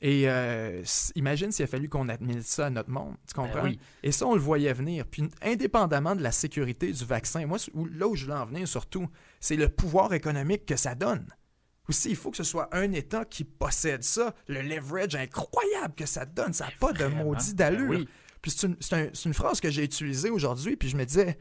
Et 0.00 0.28
euh, 0.28 0.82
imagine 1.16 1.50
s'il 1.50 1.64
a 1.64 1.66
fallu 1.66 1.88
qu'on 1.88 2.08
admette 2.08 2.44
ça 2.44 2.66
à 2.66 2.70
notre 2.70 2.90
monde, 2.90 3.16
tu 3.26 3.34
ben 3.34 3.42
comprends? 3.42 3.68
Et 4.02 4.12
ça, 4.12 4.26
on 4.26 4.34
le 4.34 4.40
voyait 4.40 4.72
venir. 4.72 5.04
Puis, 5.06 5.28
indépendamment 5.42 6.14
de 6.14 6.22
la 6.22 6.30
sécurité 6.30 6.92
du 6.92 7.04
vaccin, 7.04 7.46
moi, 7.46 7.58
là 7.92 8.06
où 8.06 8.14
je 8.14 8.26
veux 8.26 8.32
en 8.34 8.44
venir 8.44 8.68
surtout, 8.68 9.08
c'est 9.40 9.56
le 9.56 9.68
pouvoir 9.68 10.14
économique 10.14 10.66
que 10.66 10.76
ça 10.76 10.94
donne. 10.94 11.26
Aussi, 11.88 12.10
il 12.10 12.16
faut 12.16 12.30
que 12.30 12.36
ce 12.36 12.44
soit 12.44 12.68
un 12.76 12.92
État 12.92 13.24
qui 13.24 13.44
possède 13.44 14.04
ça, 14.04 14.34
le 14.46 14.60
leverage 14.60 15.14
incroyable 15.14 15.94
que 15.96 16.06
ça 16.06 16.26
donne. 16.26 16.52
Ça 16.52 16.66
n'a 16.66 16.72
pas 16.78 16.92
de 16.92 17.06
maudit 17.06 17.54
ben 17.54 17.74
d'allure. 17.74 18.04
Puis 18.42 18.52
c'est 18.52 19.24
une, 19.24 19.34
phrase 19.34 19.60
que 19.60 19.70
j'ai 19.70 19.84
utilisée 19.84 20.30
aujourd'hui, 20.30 20.76
puis 20.76 20.88
je 20.88 20.96
me 20.96 21.04
disais, 21.04 21.38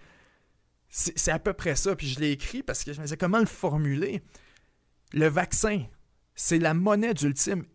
c'est 0.90 1.32
à 1.32 1.40
peu 1.40 1.54
près 1.54 1.76
ça. 1.76 1.96
Puis 1.96 2.08
je 2.08 2.20
l'ai 2.20 2.32
écrit 2.32 2.64
parce 2.64 2.84
que 2.84 2.94
je 2.94 3.00
me 3.00 3.06
disais, 3.06 3.18
comment 3.18 3.40
le 3.40 3.46
formuler? 3.46 4.24
Le 5.14 5.28
vaccin, 5.28 5.86
c'est 6.36 6.60
la 6.60 6.74
monnaie 6.74 7.14
d'ultime. 7.14 7.66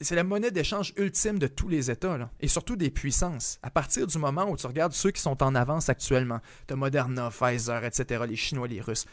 C'est 0.00 0.14
la 0.14 0.24
monnaie 0.24 0.50
d'échange 0.50 0.92
ultime 0.98 1.38
de 1.38 1.46
tous 1.46 1.68
les 1.68 1.90
États, 1.90 2.30
et 2.40 2.48
surtout 2.48 2.76
des 2.76 2.90
puissances. 2.90 3.58
À 3.62 3.70
partir 3.70 4.06
du 4.06 4.18
moment 4.18 4.44
où 4.50 4.56
tu 4.56 4.66
regardes 4.66 4.92
ceux 4.92 5.10
qui 5.10 5.22
sont 5.22 5.42
en 5.42 5.54
avance 5.54 5.88
actuellement, 5.88 6.40
de 6.68 6.74
Moderna, 6.74 7.30
Pfizer, 7.30 7.82
etc., 7.82 8.24
les 8.28 8.36
Chinois, 8.36 8.68
les 8.68 8.82
Russes, 8.82 9.06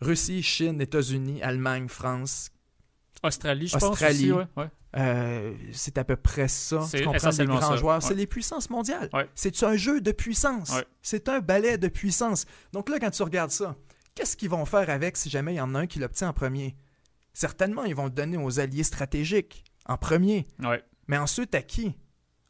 Russie, 0.00 0.42
Chine, 0.42 0.80
États-Unis, 0.80 1.42
Allemagne, 1.42 1.86
France, 1.86 2.50
Australie, 3.22 3.68
je 3.68 3.76
Australie, 3.76 4.30
pense 4.30 4.48
aussi, 4.56 4.70
euh, 4.96 5.54
c'est 5.72 5.98
à 5.98 6.04
peu 6.04 6.16
près 6.16 6.48
ça. 6.48 6.80
Tu 6.90 7.02
comprends 7.04 7.30
les 7.30 7.46
grands 7.46 7.76
joueurs. 7.76 8.02
C'est 8.02 8.14
les 8.14 8.26
puissances 8.26 8.70
mondiales. 8.70 9.10
C'est 9.34 9.62
un 9.62 9.76
jeu 9.76 10.00
de 10.00 10.12
puissance. 10.12 10.72
C'est 11.02 11.28
un 11.28 11.40
ballet 11.40 11.78
de 11.78 11.88
puissance. 11.88 12.46
Donc 12.72 12.88
là, 12.88 12.98
quand 12.98 13.10
tu 13.10 13.22
regardes 13.22 13.50
ça, 13.50 13.76
qu'est-ce 14.14 14.36
qu'ils 14.36 14.50
vont 14.50 14.64
faire 14.64 14.90
avec 14.90 15.16
si 15.16 15.30
jamais 15.30 15.54
il 15.54 15.56
y 15.56 15.60
en 15.60 15.74
a 15.74 15.80
un 15.80 15.86
qui 15.86 15.98
l'obtient 15.98 16.28
en 16.28 16.32
premier? 16.32 16.76
Certainement, 17.32 17.84
ils 17.84 17.96
vont 17.96 18.04
le 18.04 18.10
donner 18.10 18.36
aux 18.36 18.60
alliés 18.60 18.84
stratégiques 18.84 19.64
en 19.86 19.96
premier. 19.96 20.46
Mais 21.08 21.18
ensuite, 21.18 21.54
à 21.54 21.62
qui? 21.62 21.98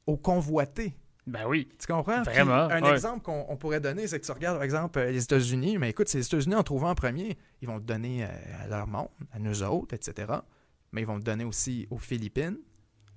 Aux 0.06 0.18
convoités. 0.18 0.94
Ben 1.26 1.46
oui. 1.46 1.70
Tu 1.78 1.86
comprends? 1.86 2.22
Vraiment. 2.22 2.68
un 2.70 2.92
exemple 2.92 3.22
qu'on 3.22 3.56
pourrait 3.56 3.80
donner, 3.80 4.06
c'est 4.06 4.20
que 4.20 4.26
tu 4.26 4.32
regardes, 4.32 4.58
par 4.58 4.64
exemple, 4.64 5.00
les 5.00 5.22
États-Unis, 5.22 5.78
mais 5.78 5.88
écoute, 5.88 6.08
si 6.08 6.18
les 6.18 6.26
États-Unis 6.26 6.54
en 6.54 6.62
trouvent 6.62 6.84
en 6.84 6.94
premier, 6.94 7.38
ils 7.62 7.68
vont 7.68 7.76
le 7.76 7.82
donner 7.82 8.24
à 8.24 8.66
leur 8.68 8.86
monde, 8.86 9.08
à 9.32 9.38
nous 9.38 9.62
autres, 9.62 9.94
etc. 9.94 10.26
Mais 10.94 11.02
ils 11.02 11.06
vont 11.06 11.16
le 11.16 11.22
donner 11.22 11.44
aussi 11.44 11.88
aux 11.90 11.98
Philippines, 11.98 12.56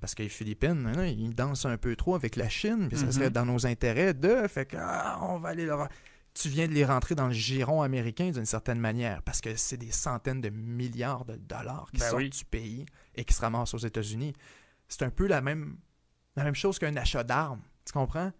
parce 0.01 0.15
que 0.15 0.23
les 0.23 0.29
Philippines, 0.29 0.91
hein, 0.95 1.05
ils 1.05 1.35
dansent 1.35 1.65
un 1.65 1.77
peu 1.77 1.95
trop 1.95 2.15
avec 2.15 2.35
la 2.35 2.49
Chine, 2.49 2.87
puis 2.89 2.97
ça 2.97 3.11
serait 3.11 3.27
mhm. 3.27 3.33
dans 3.33 3.45
nos 3.45 3.67
intérêts 3.67 4.15
de. 4.15 4.47
Fait 4.47 4.65
que, 4.65 4.77
ah, 4.79 5.19
on 5.21 5.37
va 5.37 5.49
aller 5.49 5.65
leur. 5.65 5.87
Tu 6.33 6.49
viens 6.49 6.67
de 6.67 6.73
les 6.73 6.85
rentrer 6.85 7.13
dans 7.15 7.27
le 7.27 7.33
giron 7.33 7.83
américain 7.83 8.31
d'une 8.31 8.45
certaine 8.45 8.79
manière, 8.79 9.21
parce 9.21 9.41
que 9.41 9.55
c'est 9.55 9.77
des 9.77 9.91
centaines 9.91 10.41
de 10.41 10.49
milliards 10.49 11.25
de 11.25 11.35
dollars 11.35 11.89
qui 11.93 11.99
ben 11.99 12.09
sortent 12.09 12.23
du 12.23 12.45
pays 12.45 12.85
et 13.15 13.23
qui 13.23 13.33
se 13.33 13.41
ramassent 13.41 13.73
aux 13.73 13.79
États-Unis. 13.79 14.33
C'est 14.87 15.03
un 15.03 15.09
peu 15.09 15.27
la 15.27 15.41
même, 15.41 15.77
la 16.35 16.43
même 16.43 16.55
chose 16.55 16.79
qu'un 16.79 16.95
achat 16.95 17.23
d'armes. 17.23 17.61
Tu 17.85 17.93
comprends? 17.93 18.31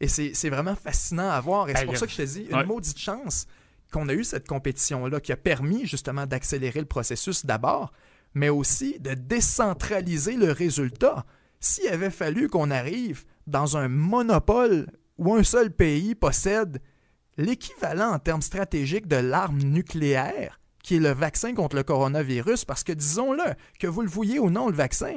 Et 0.00 0.08
c'est 0.08 0.50
vraiment 0.50 0.74
fascinant 0.74 1.30
à 1.30 1.40
voir. 1.40 1.68
Et 1.68 1.76
c'est 1.76 1.86
pour 1.86 1.96
ça 1.96 2.06
que 2.06 2.12
je 2.12 2.18
te 2.18 2.22
dis, 2.22 2.46
une 2.50 2.64
maudite 2.64 2.98
chance 2.98 3.46
qu'on 3.90 4.08
a 4.08 4.14
eu 4.14 4.24
cette 4.24 4.46
compétition-là 4.46 5.20
qui 5.20 5.32
a 5.32 5.36
permis 5.36 5.86
justement 5.86 6.26
d'accélérer 6.26 6.80
le 6.80 6.86
processus 6.86 7.46
d'abord, 7.46 7.92
mais 8.36 8.50
aussi 8.50 8.98
de 9.00 9.14
décentraliser 9.14 10.36
le 10.36 10.52
résultat. 10.52 11.24
S'il 11.58 11.88
avait 11.88 12.10
fallu 12.10 12.50
qu'on 12.50 12.70
arrive 12.70 13.24
dans 13.46 13.78
un 13.78 13.88
monopole 13.88 14.88
où 15.16 15.34
un 15.34 15.42
seul 15.42 15.70
pays 15.70 16.14
possède 16.14 16.82
l'équivalent 17.38 18.12
en 18.12 18.18
termes 18.18 18.42
stratégiques 18.42 19.08
de 19.08 19.16
l'arme 19.16 19.62
nucléaire, 19.62 20.60
qui 20.82 20.96
est 20.96 21.00
le 21.00 21.14
vaccin 21.14 21.54
contre 21.54 21.76
le 21.76 21.82
coronavirus, 21.82 22.66
parce 22.66 22.84
que 22.84 22.92
disons-le, 22.92 23.54
que 23.80 23.86
vous 23.86 24.02
le 24.02 24.10
vouliez 24.10 24.38
ou 24.38 24.50
non, 24.50 24.68
le 24.68 24.76
vaccin, 24.76 25.14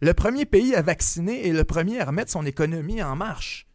le 0.00 0.14
premier 0.14 0.46
pays 0.46 0.76
à 0.76 0.82
vacciner 0.82 1.48
est 1.48 1.52
le 1.52 1.64
premier 1.64 2.00
à 2.00 2.04
remettre 2.04 2.30
son 2.30 2.46
économie 2.46 3.02
en 3.02 3.16
marche. 3.16 3.66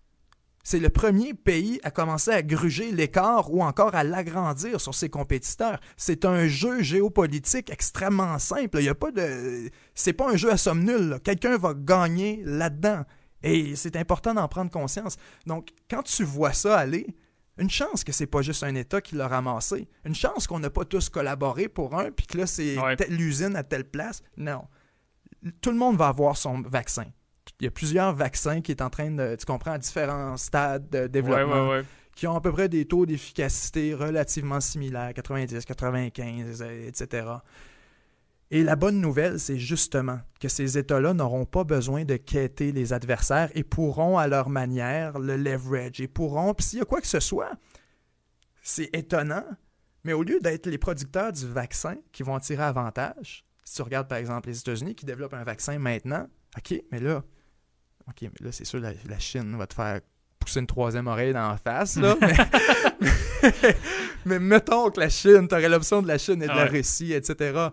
C'est 0.64 0.80
le 0.80 0.90
premier 0.90 1.34
pays 1.34 1.80
à 1.84 1.92
commencer 1.92 2.32
à 2.32 2.42
gruger 2.44 2.92
l'écart 2.92 3.54
ou 3.54 3.64
encore 3.64 3.96
à 3.96 4.04
l'agrandir 4.04 4.80
sur 4.80 4.94
ses 4.94 5.10
compétiteurs. 5.10 5.80
C'est 5.98 6.26
un 6.26 6.48
jeu 6.48 6.82
géopolitique 6.82 7.70
extrêmement 7.70 8.38
simple. 8.40 8.78
Il 8.80 8.86
y 8.86 8.90
a 8.90 8.96
pas 8.96 9.12
de. 9.12 9.70
C'est 9.96 10.14
pas 10.14 10.30
un 10.30 10.36
jeu 10.36 10.52
à 10.52 10.58
somme 10.58 10.84
nulle. 10.84 11.20
Quelqu'un 11.24 11.58
va 11.58 11.74
gagner 11.74 12.42
là-dedans. 12.46 13.04
Et 13.44 13.76
c'est 13.76 13.96
important 13.96 14.34
d'en 14.34 14.48
prendre 14.48 14.70
conscience. 14.70 15.18
Donc, 15.48 15.70
quand 15.90 16.04
tu 16.04 16.24
vois 16.24 16.54
ça 16.54 16.78
aller, 16.78 17.08
une 17.58 17.70
chance 17.70 18.04
que 18.04 18.12
c'est 18.12 18.28
pas 18.28 18.42
juste 18.42 18.64
un 18.64 18.76
État 18.76 19.02
qui 19.02 19.16
l'a 19.16 19.28
ramassé. 19.28 19.88
Une 20.06 20.16
chance 20.16 20.46
qu'on 20.46 20.60
n'a 20.60 20.70
pas 20.70 20.86
tous 20.86 21.10
collaboré 21.10 21.68
pour 21.68 21.98
un, 21.98 22.12
puis 22.12 22.28
que 22.28 22.38
là, 22.38 22.46
c'est 22.46 22.76
l'usine 23.10 23.56
à 23.56 23.64
telle 23.64 23.86
place. 23.86 24.22
Non. 24.38 24.68
Tout 25.62 25.72
le 25.72 25.78
monde 25.78 25.98
va 25.98 26.08
avoir 26.08 26.38
son 26.38 26.62
vaccin 26.62 27.06
il 27.60 27.66
y 27.66 27.68
a 27.68 27.72
plusieurs 27.72 28.14
vaccins 28.14 28.62
qui 28.62 28.72
est 28.72 28.82
en 28.82 28.90
train 28.90 29.12
de, 29.12 29.36
tu 29.36 29.46
comprends, 29.46 29.72
à 29.72 29.78
différents 29.78 30.38
stades 30.38 30.90
de 30.90 31.08
développement, 31.08 31.82
qui 32.16 32.28
ont 32.28 32.36
à 32.36 32.42
peu 32.42 32.52
près 32.52 32.70
des 32.70 32.86
taux 32.86 33.06
d'efficacité 33.06 33.94
relativement 33.94 34.60
similaires, 34.60 35.14
90, 35.14 35.66
95, 35.66 36.62
etc. 36.88 37.28
Et 38.54 38.64
la 38.64 38.76
bonne 38.76 39.00
nouvelle, 39.00 39.40
c'est 39.40 39.58
justement 39.58 40.20
que 40.42 40.50
ces 40.50 40.78
États-là 40.78 41.14
n'auront 41.14 41.46
pas 41.46 41.64
besoin 41.64 42.04
de 42.04 42.18
quêter 42.18 42.74
les 42.74 42.92
adversaires 42.92 43.50
et 43.56 43.64
pourront 43.64 44.18
à 44.18 44.28
leur 44.28 44.50
manière 44.50 45.20
le 45.20 45.38
leverage 45.38 46.02
et 46.02 46.08
pourront, 46.10 46.54
puis 46.54 46.66
s'il 46.66 46.80
y 46.80 46.82
a 46.82 46.86
quoi 46.86 47.00
que 47.00 47.08
ce 47.08 47.22
soit, 47.22 47.52
c'est 48.62 48.90
étonnant, 48.94 49.46
mais 50.04 50.14
au 50.14 50.24
lieu 50.24 50.40
d'être 50.42 50.68
les 50.68 50.78
producteurs 50.78 51.32
du 51.32 51.48
vaccin 51.48 51.96
qui 52.12 52.24
vont 52.24 52.34
en 52.34 52.40
tirer 52.40 52.64
avantage, 52.64 53.46
si 53.64 53.76
tu 53.76 53.82
regardes 53.84 54.10
par 54.10 54.18
exemple 54.18 54.50
les 54.50 54.60
États-Unis 54.60 54.96
qui 54.96 55.06
développent 55.06 55.34
un 55.34 55.44
vaccin 55.44 55.80
maintenant, 55.80 56.28
OK, 56.58 56.82
mais 56.92 57.00
là, 57.00 57.24
OK, 58.08 58.22
mais 58.22 58.46
là, 58.46 58.52
c'est 58.52 58.66
sûr, 58.66 58.80
la, 58.80 58.92
la, 59.08 59.20
Chine 59.20 59.56
va 59.58 59.68
te 59.68 59.74
faire 59.74 60.02
pousser 60.40 60.60
une 60.60 60.68
troisième 60.68 61.08
oreille 61.08 61.34
dans 61.34 61.50
la 61.50 61.58
face, 61.58 61.98
là. 61.98 62.18
mais, 64.26 64.40
mettons 64.40 64.90
que 64.90 65.00
la 65.00 65.10
Chine, 65.10 65.48
tu 65.48 65.56
aurais 65.56 65.70
l'option 65.70 66.02
de 66.02 66.08
la 66.08 66.18
Chine 66.18 66.42
et 66.44 66.48
de 66.48 66.52
la 66.52 66.66
Russie, 66.66 67.14
etc. 67.14 67.68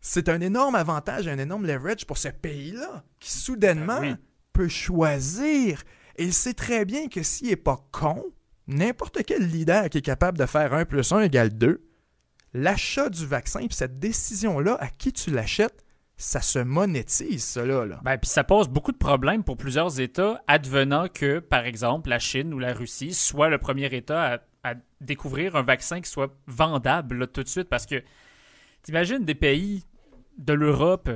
C'est 0.00 0.28
un 0.28 0.40
énorme 0.40 0.74
avantage, 0.74 1.26
un 1.26 1.38
énorme 1.38 1.66
leverage 1.66 2.06
pour 2.06 2.18
ce 2.18 2.28
pays-là, 2.28 3.04
qui 3.18 3.32
soudainement 3.32 4.00
ben 4.00 4.18
peut 4.52 4.68
choisir. 4.68 5.82
Et 6.16 6.24
il 6.24 6.32
sait 6.32 6.54
très 6.54 6.84
bien 6.84 7.08
que 7.08 7.22
s'il 7.22 7.48
n'est 7.48 7.56
pas 7.56 7.76
con, 7.90 8.24
n'importe 8.66 9.24
quel 9.24 9.46
leader 9.46 9.88
qui 9.88 9.98
est 9.98 10.02
capable 10.02 10.38
de 10.38 10.46
faire 10.46 10.72
1 10.72 10.84
plus 10.84 11.12
1 11.12 11.22
égale 11.22 11.50
2, 11.50 11.82
l'achat 12.54 13.08
du 13.08 13.26
vaccin, 13.26 13.60
puis 13.60 13.74
cette 13.74 13.98
décision-là, 13.98 14.76
à 14.80 14.88
qui 14.88 15.12
tu 15.12 15.30
l'achètes, 15.30 15.84
ça 16.18 16.42
se 16.42 16.58
monétise, 16.58 17.44
cela. 17.44 17.86
Là. 17.86 18.00
Ben, 18.02 18.18
puis 18.18 18.28
ça 18.28 18.42
pose 18.42 18.68
beaucoup 18.68 18.90
de 18.90 18.98
problèmes 18.98 19.44
pour 19.44 19.56
plusieurs 19.56 20.00
États, 20.00 20.42
advenant 20.48 21.06
que, 21.08 21.38
par 21.38 21.64
exemple, 21.64 22.10
la 22.10 22.18
Chine 22.18 22.52
ou 22.52 22.58
la 22.58 22.74
Russie 22.74 23.14
soit 23.14 23.48
le 23.48 23.58
premier 23.58 23.86
État 23.94 24.40
à, 24.64 24.74
découvrir 25.00 25.54
un 25.54 25.62
vaccin 25.62 26.00
qui 26.00 26.10
soit 26.10 26.36
vendable 26.48 27.28
tout 27.28 27.44
de 27.44 27.48
suite. 27.48 27.68
Parce 27.68 27.86
que 27.86 28.02
t'imagines 28.82 29.24
des 29.24 29.36
pays 29.36 29.84
de 30.36 30.52
l'Europe 30.52 31.08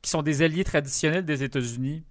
qui 0.00 0.10
sont 0.10 0.22
des 0.22 0.42
alliés 0.42 0.64
traditionnels 0.64 1.26
des 1.26 1.44
États-Unis, 1.44 2.04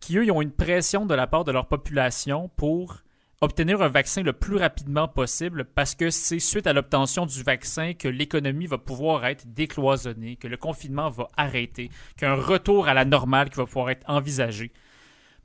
qui, 0.00 0.18
eux, 0.18 0.30
ont 0.32 0.42
une 0.42 0.50
pression 0.50 1.06
de 1.06 1.14
la 1.14 1.28
part 1.28 1.44
de 1.44 1.52
leur 1.52 1.68
population 1.68 2.50
pour 2.56 3.02
obtenir 3.42 3.82
un 3.82 3.88
vaccin 3.88 4.22
le 4.22 4.32
plus 4.32 4.56
rapidement 4.56 5.08
possible 5.08 5.64
parce 5.64 5.94
que 5.94 6.10
c'est 6.10 6.38
suite 6.38 6.66
à 6.66 6.72
l'obtention 6.72 7.26
du 7.26 7.42
vaccin 7.42 7.92
que 7.92 8.08
l'économie 8.08 8.66
va 8.66 8.78
pouvoir 8.78 9.26
être 9.26 9.44
décloisonnée, 9.52 10.36
que 10.36 10.46
le 10.46 10.56
confinement 10.56 11.10
va 11.10 11.28
arrêter, 11.36 11.90
qu'un 12.16 12.34
retour 12.34 12.86
à 12.88 12.94
la 12.94 13.04
normale 13.04 13.50
qui 13.50 13.56
va 13.56 13.66
pouvoir 13.66 13.90
être 13.90 14.08
envisagé. 14.08 14.72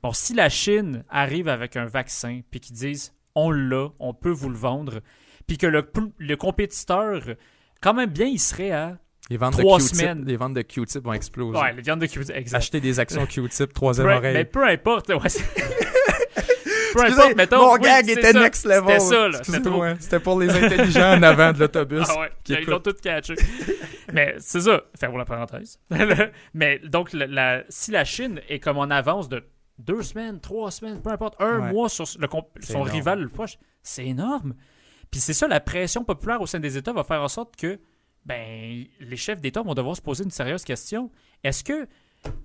Bon, 0.02 0.12
si 0.12 0.32
la 0.32 0.48
Chine 0.48 1.04
arrive 1.10 1.48
avec 1.48 1.76
un 1.76 1.86
vaccin 1.86 2.40
puis 2.50 2.60
qu'ils 2.60 2.76
disent 2.76 3.14
on 3.34 3.50
l'a, 3.50 3.88
on 3.98 4.14
peut 4.14 4.30
vous 4.30 4.48
le 4.48 4.56
vendre, 4.56 5.00
puis 5.46 5.58
que 5.58 5.66
le, 5.66 5.90
le 6.18 6.36
compétiteur, 6.36 7.22
quand 7.80 7.94
même 7.94 8.10
bien, 8.10 8.26
il 8.26 8.38
serait 8.38 8.70
à 8.70 8.98
les 9.30 9.36
ventes 9.36 9.58
trois 9.58 9.80
semaines. 9.80 10.24
Les 10.24 10.36
ventes 10.36 10.54
de 10.54 10.62
Q-tip 10.62 11.04
vont 11.04 11.12
exploser. 11.12 11.60
Ouais, 11.60 11.74
les 11.74 11.82
ventes 11.82 11.98
de 11.98 12.06
Q-tip, 12.06 12.34
exact. 12.34 12.58
Acheter 12.58 12.80
des 12.80 12.98
actions 12.98 13.26
Q-tip, 13.26 13.72
troisième 13.72 14.06
oreille. 14.06 14.34
Mais 14.34 14.44
peu 14.44 14.66
importe. 14.66 15.08
Ouais, 15.10 15.28
mon 17.52 17.76
gag 17.76 18.08
était 18.08 18.32
next 18.32 18.64
level. 18.64 19.00
C'était 19.42 20.00
ça, 20.00 20.20
pour 20.20 20.40
les 20.40 20.50
intelligents 20.50 21.16
en 21.18 21.22
avant 21.22 21.52
de 21.52 21.60
l'autobus. 21.60 22.06
Ah 22.08 22.20
ouais, 22.20 22.30
ils 22.48 22.64
l'ont 22.64 22.80
tout 22.80 22.94
catché. 23.02 23.34
Mais 24.12 24.36
c'est 24.38 24.60
ça, 24.60 24.82
fermons 24.98 25.18
la 25.18 25.24
parenthèse. 25.24 25.78
Mais 26.54 26.78
donc, 26.78 27.14
si 27.68 27.90
la 27.90 28.04
Chine 28.04 28.40
est 28.48 28.58
comme 28.60 28.78
en 28.78 28.90
avance 28.90 29.28
de 29.28 29.44
deux 29.78 30.02
semaines, 30.02 30.40
trois 30.40 30.70
semaines, 30.70 31.00
peu 31.00 31.10
importe, 31.10 31.40
un 31.40 31.58
mois 31.72 31.88
sur 31.88 32.06
son 32.06 32.82
rival 32.82 33.20
le 33.20 33.28
proche, 33.28 33.58
c'est 33.82 34.06
énorme. 34.06 34.54
Puis 35.10 35.20
c'est 35.20 35.32
ça, 35.32 35.48
la 35.48 35.60
pression 35.60 36.04
populaire 36.04 36.40
au 36.40 36.46
sein 36.46 36.60
des 36.60 36.76
États 36.76 36.92
va 36.92 37.04
faire 37.04 37.22
en 37.22 37.28
sorte 37.28 37.56
que 37.56 37.80
ben, 38.26 38.84
les 39.00 39.16
chefs 39.16 39.40
d'État 39.40 39.62
vont 39.62 39.74
devoir 39.74 39.96
se 39.96 40.02
poser 40.02 40.24
une 40.24 40.30
sérieuse 40.30 40.64
question. 40.64 41.10
Est-ce 41.44 41.64
que 41.64 41.88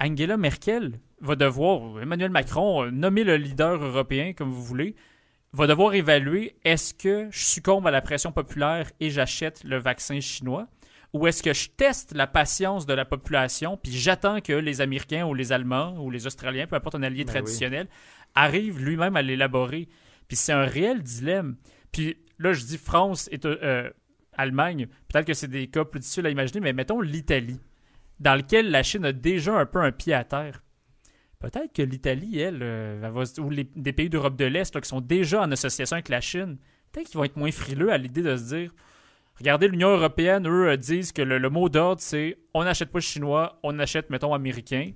Angela 0.01 0.37
Merkel 0.37 0.99
va 1.21 1.35
devoir, 1.35 2.01
Emmanuel 2.01 2.31
Macron, 2.31 2.91
nommer 2.91 3.23
le 3.23 3.37
leader 3.37 3.81
européen 3.83 4.33
comme 4.33 4.49
vous 4.49 4.63
voulez, 4.63 4.95
va 5.53 5.67
devoir 5.67 5.93
évaluer 5.93 6.55
est-ce 6.63 6.93
que 6.93 7.27
je 7.31 7.45
succombe 7.45 7.87
à 7.87 7.91
la 7.91 8.01
pression 8.01 8.31
populaire 8.31 8.91
et 8.99 9.09
j'achète 9.09 9.63
le 9.63 9.77
vaccin 9.77 10.19
chinois? 10.19 10.67
Ou 11.13 11.27
est-ce 11.27 11.43
que 11.43 11.53
je 11.53 11.69
teste 11.69 12.15
la 12.15 12.25
patience 12.25 12.87
de 12.87 12.93
la 12.93 13.05
population 13.05 13.77
puis 13.77 13.91
j'attends 13.91 14.41
que 14.41 14.53
les 14.53 14.81
Américains 14.81 15.25
ou 15.25 15.35
les 15.35 15.51
Allemands 15.51 15.95
ou 15.99 16.09
les 16.09 16.25
Australiens, 16.25 16.65
peu 16.65 16.75
importe 16.75 16.95
un 16.95 17.03
allié 17.03 17.23
ben 17.23 17.33
traditionnel, 17.33 17.87
arrivent 18.33 18.83
lui-même 18.83 19.15
à 19.15 19.21
l'élaborer? 19.21 19.87
Puis 20.27 20.37
c'est 20.37 20.53
un 20.53 20.65
réel 20.65 21.03
dilemme. 21.03 21.55
Puis 21.91 22.17
là, 22.39 22.53
je 22.53 22.65
dis 22.65 22.79
France 22.79 23.29
et 23.31 23.39
euh, 23.45 23.91
Allemagne, 24.35 24.87
peut-être 25.07 25.27
que 25.27 25.35
c'est 25.35 25.47
des 25.47 25.67
cas 25.67 25.85
plus 25.85 25.99
difficiles 25.99 26.25
à 26.25 26.31
imaginer, 26.31 26.61
mais 26.61 26.73
mettons 26.73 26.99
l'Italie 26.99 27.59
dans 28.23 28.35
lequel 28.35 28.71
la 28.71 28.83
Chine 28.83 29.05
a 29.05 29.11
déjà 29.11 29.53
un 29.53 29.65
peu 29.65 29.81
un 29.81 29.91
pied 29.91 30.13
à 30.13 30.23
terre. 30.23 30.63
Peut-être 31.39 31.73
que 31.73 31.81
l'Italie, 31.81 32.39
elle, 32.39 32.59
euh, 32.63 33.25
ou 33.39 33.49
des 33.53 33.93
pays 33.93 34.09
d'Europe 34.09 34.37
de 34.37 34.45
l'Est 34.45 34.79
qui 34.79 34.87
sont 34.87 35.01
déjà 35.01 35.41
en 35.41 35.51
association 35.51 35.95
avec 35.95 36.07
la 36.07 36.21
Chine, 36.21 36.57
peut-être 36.91 37.07
qu'ils 37.07 37.17
vont 37.17 37.25
être 37.25 37.35
moins 37.35 37.51
frileux 37.51 37.91
à 37.91 37.97
l'idée 37.97 38.23
de 38.23 38.37
se 38.37 38.55
dire 38.55 38.71
Regardez, 39.35 39.67
l'Union 39.67 39.89
européenne, 39.89 40.47
eux, 40.47 40.69
euh, 40.69 40.77
disent 40.77 41.11
que 41.11 41.21
le, 41.21 41.49
mot 41.49 41.67
d'ordre, 41.67 41.99
c'est 42.01 42.37
on 42.53 42.63
n'achète 42.63 42.91
pas 42.91 43.01
chinois, 43.01 43.59
on 43.63 43.77
achète, 43.79 44.09
mettons, 44.09 44.33
américain. 44.33 44.91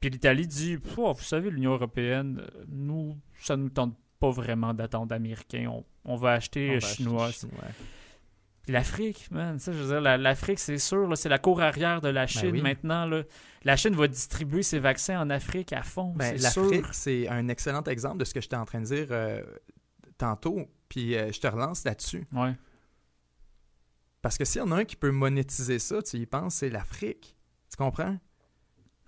Puis 0.00 0.08
l'Italie 0.08 0.46
dit 0.46 0.76
Vous 0.76 1.14
savez, 1.20 1.50
l'Union 1.50 1.72
européenne, 1.72 2.42
nous, 2.68 3.18
ça 3.38 3.58
ne 3.58 3.64
nous 3.64 3.70
tente 3.70 3.94
pas 4.18 4.30
vraiment 4.30 4.72
d'attendre 4.72 5.14
américain. 5.14 5.70
On, 6.04 6.16
va 6.16 6.32
acheter 6.32 6.80
chinois. 6.80 7.30
L'Afrique, 8.68 9.28
man, 9.32 9.58
ça, 9.58 9.72
je 9.72 9.78
veux 9.78 9.88
dire, 9.88 10.18
l'Afrique, 10.18 10.60
c'est 10.60 10.78
sûr, 10.78 11.10
c'est 11.16 11.28
la 11.28 11.38
cour 11.38 11.60
arrière 11.60 12.00
de 12.00 12.08
la 12.08 12.22
ben 12.22 12.26
Chine 12.28 12.62
maintenant. 12.62 13.06
Là. 13.06 13.24
La 13.64 13.76
Chine 13.76 13.94
va 13.96 14.06
distribuer 14.06 14.62
ses 14.62 14.78
vaccins 14.78 15.20
en 15.20 15.30
Afrique 15.30 15.72
à 15.72 15.82
fond. 15.82 16.12
Ben, 16.14 16.36
L'Afrique, 16.40 16.86
c'est 16.92 17.28
un 17.28 17.48
excellent 17.48 17.82
exemple 17.84 18.18
de 18.18 18.24
ce 18.24 18.32
que 18.32 18.40
j'étais 18.40 18.56
en 18.56 18.64
train 18.64 18.80
de 18.80 18.86
dire 18.86 19.08
euh, 19.10 19.42
tantôt. 20.16 20.60
Puis 20.88 21.16
euh, 21.16 21.32
je 21.32 21.40
te 21.40 21.46
relance 21.48 21.84
là-dessus. 21.84 22.26
Ouais. 22.32 22.54
Parce 24.20 24.38
que 24.38 24.44
s'il 24.44 24.60
y 24.60 24.64
en 24.64 24.70
a 24.70 24.76
un 24.76 24.84
qui 24.84 24.94
peut 24.94 25.10
monétiser 25.10 25.80
ça, 25.80 26.00
tu 26.00 26.18
y 26.18 26.26
penses, 26.26 26.56
c'est 26.56 26.70
l'Afrique. 26.70 27.36
Tu 27.68 27.76
comprends? 27.76 28.16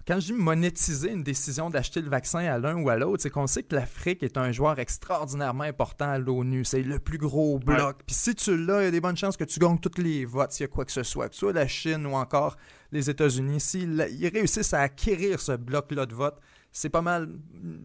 Quand 0.07 0.21
je 0.21 0.27
dis 0.27 0.33
monétiser 0.35 1.13
une 1.13 1.23
décision 1.23 1.71
d'acheter 1.71 2.03
le 2.03 2.11
vaccin 2.11 2.41
à 2.41 2.59
l'un 2.59 2.77
ou 2.83 2.91
à 2.91 2.97
l'autre, 2.97 3.23
c'est 3.23 3.31
qu'on 3.31 3.47
sait 3.47 3.63
que 3.63 3.75
l'Afrique 3.75 4.23
est 4.23 4.37
un 4.37 4.53
joueur 4.53 4.79
extraordinairement 4.79 5.65
important 5.65 6.11
à 6.11 6.19
l'ONU. 6.19 6.65
C'est 6.65 6.83
le 6.83 6.99
plus 6.99 7.17
gros 7.19 7.59
bloc. 7.59 8.03
Puis 8.07 8.15
si 8.15 8.35
tu 8.35 8.57
l'as, 8.57 8.83
il 8.83 8.85
y 8.85 8.89
a 8.89 8.91
des 8.91 9.01
bonnes 9.01 9.17
chances 9.17 9.37
que 9.37 9.45
tu 9.45 9.59
gagnes 9.59 9.79
tous 9.79 10.01
les 10.01 10.27
votes 10.27 10.53
s'il 10.53 10.65
y 10.65 10.69
a 10.69 10.69
quoi 10.69 10.85
que 10.85 10.93
ce 10.93 11.03
soit, 11.03 11.29
que 11.29 11.35
ce 11.35 11.41
soit 11.41 11.53
la 11.53 11.67
Chine 11.67 12.05
ou 12.07 12.15
encore 12.15 12.57
les 12.93 13.09
États-Unis. 13.09 13.61
S'ils 13.61 14.03
réussissent 14.33 14.75
à 14.75 14.81
acquérir 14.81 15.41
ce 15.41 15.53
bloc-là 15.53 16.05
de 16.05 16.15
vote, 16.15 16.39
c'est 16.71 16.91
pas 16.91 17.03
mal. 17.03 17.31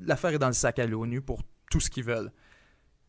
L'affaire 0.02 0.32
est 0.32 0.40
dans 0.40 0.48
le 0.48 0.54
sac 0.54 0.80
à 0.80 0.86
l'ONU 0.86 1.22
pour 1.22 1.42
tout 1.72 1.80
ce 1.80 1.90
qu'ils 1.90 2.04
veulent 2.04 2.32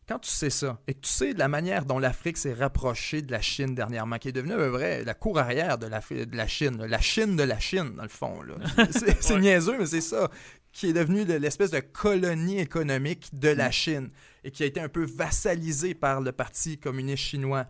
quand 0.07 0.19
tu 0.19 0.29
sais 0.29 0.49
ça, 0.49 0.79
et 0.87 0.93
que 0.93 1.01
tu 1.01 1.09
sais 1.09 1.33
de 1.33 1.39
la 1.39 1.47
manière 1.47 1.85
dont 1.85 1.99
l'Afrique 1.99 2.37
s'est 2.37 2.53
rapprochée 2.53 3.21
de 3.21 3.31
la 3.31 3.41
Chine 3.41 3.75
dernièrement, 3.75 4.17
qui 4.17 4.29
est 4.29 4.33
devenue 4.33 4.55
vrai, 4.55 5.03
la 5.03 5.13
cour 5.13 5.39
arrière 5.39 5.77
de 5.77 5.87
la, 5.87 5.99
de 5.99 6.35
la 6.35 6.47
Chine, 6.47 6.83
la 6.83 6.99
Chine 6.99 7.35
de 7.35 7.43
la 7.43 7.59
Chine, 7.59 7.93
dans 7.95 8.03
le 8.03 8.09
fond. 8.09 8.41
C'est 9.21 9.39
niaiseux, 9.39 9.77
mais 9.79 9.85
c'est 9.85 10.01
ça, 10.01 10.29
qui 10.73 10.89
est 10.89 10.93
devenu 10.93 11.23
l'espèce 11.25 11.71
de 11.71 11.79
colonie 11.79 12.59
économique 12.59 13.29
de 13.33 13.49
la 13.49 13.69
mm. 13.69 13.73
Chine, 13.73 14.09
et 14.43 14.51
qui 14.51 14.63
a 14.63 14.65
été 14.65 14.79
un 14.79 14.89
peu 14.89 15.05
vassalisée 15.05 15.93
par 15.93 16.21
le 16.21 16.31
Parti 16.31 16.77
communiste 16.77 17.23
chinois 17.23 17.67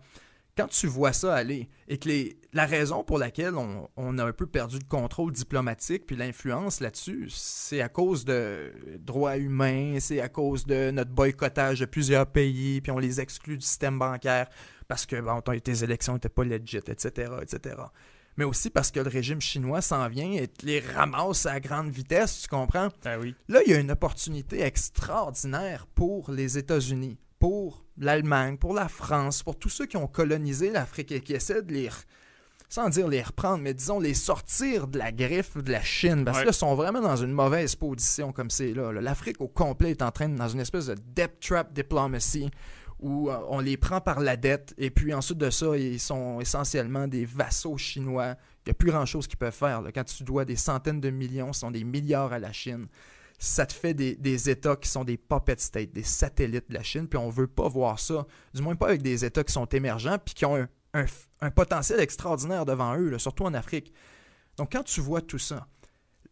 quand 0.56 0.68
tu 0.68 0.86
vois 0.86 1.12
ça 1.12 1.34
aller 1.34 1.68
et 1.88 1.98
que 1.98 2.08
les, 2.08 2.38
la 2.52 2.66
raison 2.66 3.04
pour 3.04 3.18
laquelle 3.18 3.54
on, 3.56 4.18
a 4.18 4.24
un 4.24 4.32
peu 4.32 4.46
perdu 4.46 4.78
le 4.78 4.88
contrôle 4.88 5.32
diplomatique 5.32 6.04
puis 6.06 6.16
l'influence 6.16 6.80
là-dessus, 6.80 7.28
c'est 7.30 7.80
à 7.80 7.88
cause 7.88 8.24
de 8.24 8.72
droits 8.98 9.38
humains, 9.38 9.98
c'est 10.00 10.20
à 10.20 10.28
cause 10.28 10.66
de 10.66 10.90
notre 10.90 11.10
boycottage 11.10 11.80
de 11.80 11.86
plusieurs 11.86 12.26
pays, 12.26 12.80
puis 12.80 12.92
on 12.92 12.98
les 12.98 13.20
exclut 13.20 13.56
du 13.56 13.64
système 13.64 13.98
bancaire 13.98 14.48
parce 14.88 15.06
que 15.06 15.20
bon, 15.20 15.40
tes 15.40 15.84
élections 15.84 16.14
n'étaient 16.14 16.28
pas 16.28 16.44
legit, 16.44 16.76
etc., 16.76 17.32
etc. 17.40 17.76
Mais 18.36 18.44
aussi 18.44 18.70
parce 18.70 18.90
que 18.90 19.00
le 19.00 19.08
régime 19.08 19.40
chinois 19.40 19.82
s'en 19.82 20.08
vient 20.08 20.32
et 20.32 20.48
les 20.62 20.80
ramasse 20.80 21.46
à 21.46 21.60
grande 21.60 21.90
vitesse, 21.90 22.42
tu 22.42 22.48
comprends? 22.48 22.88
Ben 23.04 23.18
oui. 23.20 23.34
Là, 23.48 23.60
il 23.66 23.72
y 23.72 23.74
a 23.74 23.78
une 23.78 23.90
opportunité 23.90 24.62
extraordinaire 24.62 25.86
pour 25.94 26.30
les 26.30 26.56
États-Unis 26.56 27.18
pour 27.38 27.81
l'Allemagne, 27.98 28.56
pour 28.56 28.74
la 28.74 28.88
France, 28.88 29.42
pour 29.42 29.58
tous 29.58 29.68
ceux 29.68 29.86
qui 29.86 29.96
ont 29.96 30.06
colonisé 30.06 30.70
l'Afrique 30.70 31.12
et 31.12 31.20
qui 31.20 31.34
essaient 31.34 31.62
de 31.62 31.72
les, 31.72 31.88
sans 32.68 32.88
dire 32.88 33.06
les 33.08 33.22
reprendre, 33.22 33.62
mais 33.62 33.74
disons 33.74 34.00
les 34.00 34.14
sortir 34.14 34.88
de 34.88 34.98
la 34.98 35.12
griffe 35.12 35.56
de 35.56 35.70
la 35.70 35.82
Chine, 35.82 36.24
parce 36.24 36.42
qu'ils 36.42 36.52
sont 36.52 36.74
vraiment 36.74 37.00
dans 37.00 37.16
une 37.16 37.32
mauvaise 37.32 37.76
position 37.76 38.32
comme 38.32 38.50
c'est 38.50 38.72
là. 38.72 38.92
L'Afrique 38.92 39.40
au 39.40 39.48
complet 39.48 39.90
est 39.90 40.02
en 40.02 40.10
train 40.10 40.28
de, 40.28 40.36
dans 40.36 40.48
une 40.48 40.60
espèce 40.60 40.86
de 40.86 40.96
debt 41.14 41.38
trap 41.40 41.72
diplomacy 41.72 42.50
où 42.98 43.28
euh, 43.28 43.36
on 43.48 43.58
les 43.58 43.76
prend 43.76 44.00
par 44.00 44.20
la 44.20 44.36
dette 44.36 44.74
et 44.78 44.90
puis 44.90 45.12
ensuite 45.12 45.38
de 45.38 45.50
ça, 45.50 45.76
ils 45.76 46.00
sont 46.00 46.40
essentiellement 46.40 47.08
des 47.08 47.24
vassaux 47.24 47.76
chinois. 47.76 48.36
Il 48.64 48.68
n'y 48.68 48.70
a 48.70 48.74
plus 48.74 48.90
grand-chose 48.90 49.26
qu'ils 49.26 49.38
peuvent 49.38 49.52
faire. 49.52 49.82
Quand 49.92 50.04
tu 50.04 50.22
dois 50.22 50.44
des 50.44 50.56
centaines 50.56 51.00
de 51.00 51.10
millions, 51.10 51.52
ce 51.52 51.60
sont 51.60 51.72
des 51.72 51.82
milliards 51.82 52.32
à 52.32 52.38
la 52.38 52.52
Chine 52.52 52.86
ça 53.42 53.66
te 53.66 53.72
fait 53.72 53.92
des, 53.92 54.50
États 54.50 54.76
qui 54.76 54.88
sont 54.88 55.02
des 55.02 55.16
puppet 55.16 55.56
states, 55.58 55.90
des 55.90 56.04
satellites 56.04 56.68
de 56.68 56.74
la 56.74 56.84
Chine, 56.84 57.08
puis 57.08 57.18
on 57.18 57.26
ne 57.26 57.32
veut 57.32 57.48
pas 57.48 57.68
voir 57.68 57.98
ça, 57.98 58.24
du 58.54 58.62
moins 58.62 58.76
pas 58.76 58.86
avec 58.86 59.02
des 59.02 59.24
États 59.24 59.42
qui 59.42 59.52
sont 59.52 59.66
émergents, 59.66 60.16
puis 60.24 60.32
qui 60.32 60.44
ont 60.44 60.68
un, 60.94 61.50
potentiel 61.50 61.98
extraordinaire 61.98 62.64
devant 62.64 62.96
eux, 62.96 63.18
surtout 63.18 63.42
en 63.42 63.52
Afrique. 63.52 63.92
Donc 64.56 64.70
quand 64.70 64.84
tu 64.84 65.00
vois 65.00 65.22
tout 65.22 65.40
ça, 65.40 65.66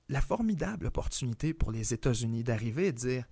la 0.08 0.20
formidable 0.20 0.86
opportunité 0.86 1.52
pour 1.52 1.72
les 1.72 1.92
États-Unis 1.92 2.44
d'arriver 2.44 2.86
et 2.86 2.92
de 2.92 2.98
dire, 2.98 3.24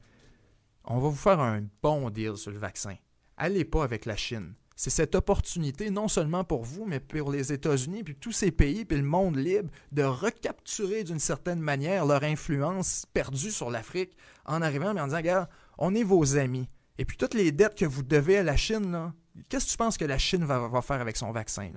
on 0.83 0.99
va 0.99 1.09
vous 1.09 1.15
faire 1.15 1.39
un 1.39 1.63
bon 1.81 2.11
deal 2.11 2.37
sur 2.37 2.51
le 2.51 2.59
vaccin. 2.59 2.97
Allez 3.37 3.65
pas 3.65 3.85
avec 3.85 4.07
la 4.07 4.17
Chine 4.17 4.55
c'est 4.79 4.91
cette 4.91 5.17
opportunité, 5.17 5.91
non 5.91 6.07
seulement 6.07 6.45
pour 6.45 6.63
vous, 6.63 6.85
mais 6.85 7.01
pour 7.01 7.33
les 7.33 7.53
États-Unis, 7.53 8.05
puis 8.05 8.15
tous 8.15 8.31
ces 8.31 8.53
pays, 8.53 8.85
puis 8.85 8.97
le 8.97 9.03
monde 9.03 9.35
libre, 9.35 9.71
de 9.91 10.05
recapturer 10.05 11.03
d'une 11.03 11.19
certaine 11.19 11.59
manière 11.59 12.07
leur 12.07 12.23
influence 12.23 13.05
perdue 13.13 13.51
sur 13.51 13.71
l'Afrique 13.71 14.17
en 14.47 14.63
arrivant 14.63 14.97
et 14.97 15.01
en 15.01 15.07
disant, 15.07 15.17
regarde, 15.17 15.49
on 15.79 15.97
est 15.97 16.05
vos 16.05 16.37
amis. 16.37 16.69
Et 16.97 17.05
puis 17.05 17.17
toutes 17.17 17.35
les 17.35 17.51
dettes 17.51 17.75
que 17.75 17.87
vous 17.87 18.05
devez 18.05 18.39
à 18.39 18.45
la 18.45 18.57
Chine, 18.57 19.13
qu'est-ce 19.49 19.67
que 19.67 19.71
tu 19.73 19.77
penses 19.77 19.99
que 19.99 20.05
la 20.05 20.17
Chine 20.17 20.45
va, 20.45 20.81
faire 20.81 21.01
avec 21.01 21.17
son 21.17 21.33
vaccin? 21.33 21.73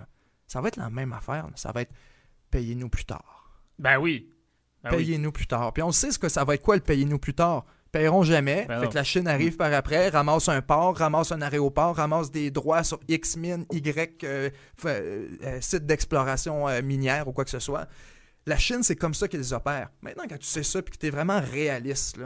Ça 0.45 0.61
va 0.61 0.67
être 0.67 0.77
la 0.77 0.91
même 0.91 1.11
affaire. 1.11 1.47
Ça 1.55 1.71
va 1.71 1.81
être 1.81 1.93
payez-nous 2.51 2.89
plus 2.89 3.05
tard. 3.05 3.51
Ben 3.79 3.97
oui. 3.97 4.29
Ben 4.83 4.91
payez-nous 4.91 5.31
plus 5.31 5.47
tard. 5.47 5.73
Puis 5.73 5.81
on 5.81 5.91
sait 5.91 6.11
ce 6.11 6.19
que 6.19 6.29
ça 6.29 6.43
va 6.43 6.53
être 6.53 6.63
quoi 6.63 6.75
le 6.75 6.83
payez-nous 6.83 7.17
plus 7.17 7.33
tard? 7.33 7.65
Paieront 7.91 8.23
jamais. 8.23 8.65
Ben 8.67 8.79
fait 8.81 8.89
que 8.89 8.95
la 8.95 9.03
Chine 9.03 9.27
arrive 9.27 9.57
par 9.57 9.71
après, 9.73 10.09
ramasse 10.09 10.49
un 10.49 10.61
port, 10.61 10.97
ramasse 10.97 11.31
un 11.31 11.41
aéroport, 11.41 11.95
ramasse 11.95 12.31
des 12.31 12.51
droits 12.51 12.83
sur 12.83 12.99
X 13.07 13.37
mine, 13.37 13.65
Y 13.71 14.23
euh, 14.23 14.49
euh, 14.85 15.27
euh, 15.43 15.61
site 15.61 15.85
d'exploration 15.85 16.65
minière 16.81 17.27
ou 17.27 17.33
quoi 17.33 17.43
que 17.43 17.51
ce 17.51 17.59
soit. 17.59 17.87
La 18.47 18.57
Chine, 18.57 18.81
c'est 18.81 18.95
comme 18.95 19.13
ça 19.13 19.27
qu'ils 19.27 19.53
opèrent. 19.53 19.89
Maintenant, 20.01 20.23
quand 20.27 20.39
tu 20.39 20.47
sais 20.47 20.63
ça 20.63 20.79
et 20.79 20.83
que 20.83 20.97
tu 20.97 21.05
es 21.05 21.09
vraiment 21.09 21.39
réaliste, 21.39 22.17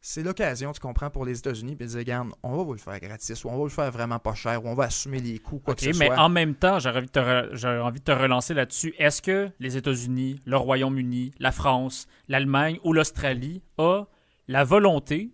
c'est 0.00 0.22
l'occasion, 0.22 0.72
tu 0.72 0.80
comprends, 0.80 1.08
pour 1.10 1.24
les 1.24 1.38
États-Unis, 1.38 1.76
puis 1.76 1.86
de 1.86 1.90
dire, 1.90 1.98
regarde, 2.00 2.28
on 2.42 2.56
va 2.56 2.62
vous 2.62 2.74
le 2.74 2.78
faire 2.78 2.98
gratis, 3.00 3.42
ou 3.44 3.48
on 3.48 3.52
va 3.52 3.56
vous 3.56 3.64
le 3.64 3.70
faire 3.70 3.90
vraiment 3.90 4.18
pas 4.18 4.34
cher, 4.34 4.62
ou 4.64 4.68
on 4.68 4.74
va 4.74 4.84
assumer 4.84 5.18
les 5.18 5.38
coûts, 5.38 5.58
quoi 5.58 5.74
que 5.74 5.80
ce 5.80 5.98
mais 5.98 6.10
en 6.12 6.28
même 6.28 6.54
temps, 6.54 6.78
j'aurais 6.78 7.06
envie, 7.16 7.80
envie, 7.80 8.00
de 8.00 8.04
te 8.04 8.12
relancer 8.12 8.52
là-dessus. 8.52 8.94
Est-ce 8.98 9.22
que 9.22 9.50
les 9.60 9.78
États-Unis, 9.78 10.40
le 10.44 10.56
Royaume-Uni, 10.56 11.32
la 11.38 11.52
France, 11.52 12.06
l'Allemagne 12.28 12.78
ou 12.84 12.92
l'Australie 12.92 13.62
ont 13.78 14.06
la 14.48 14.64
volonté 14.64 15.32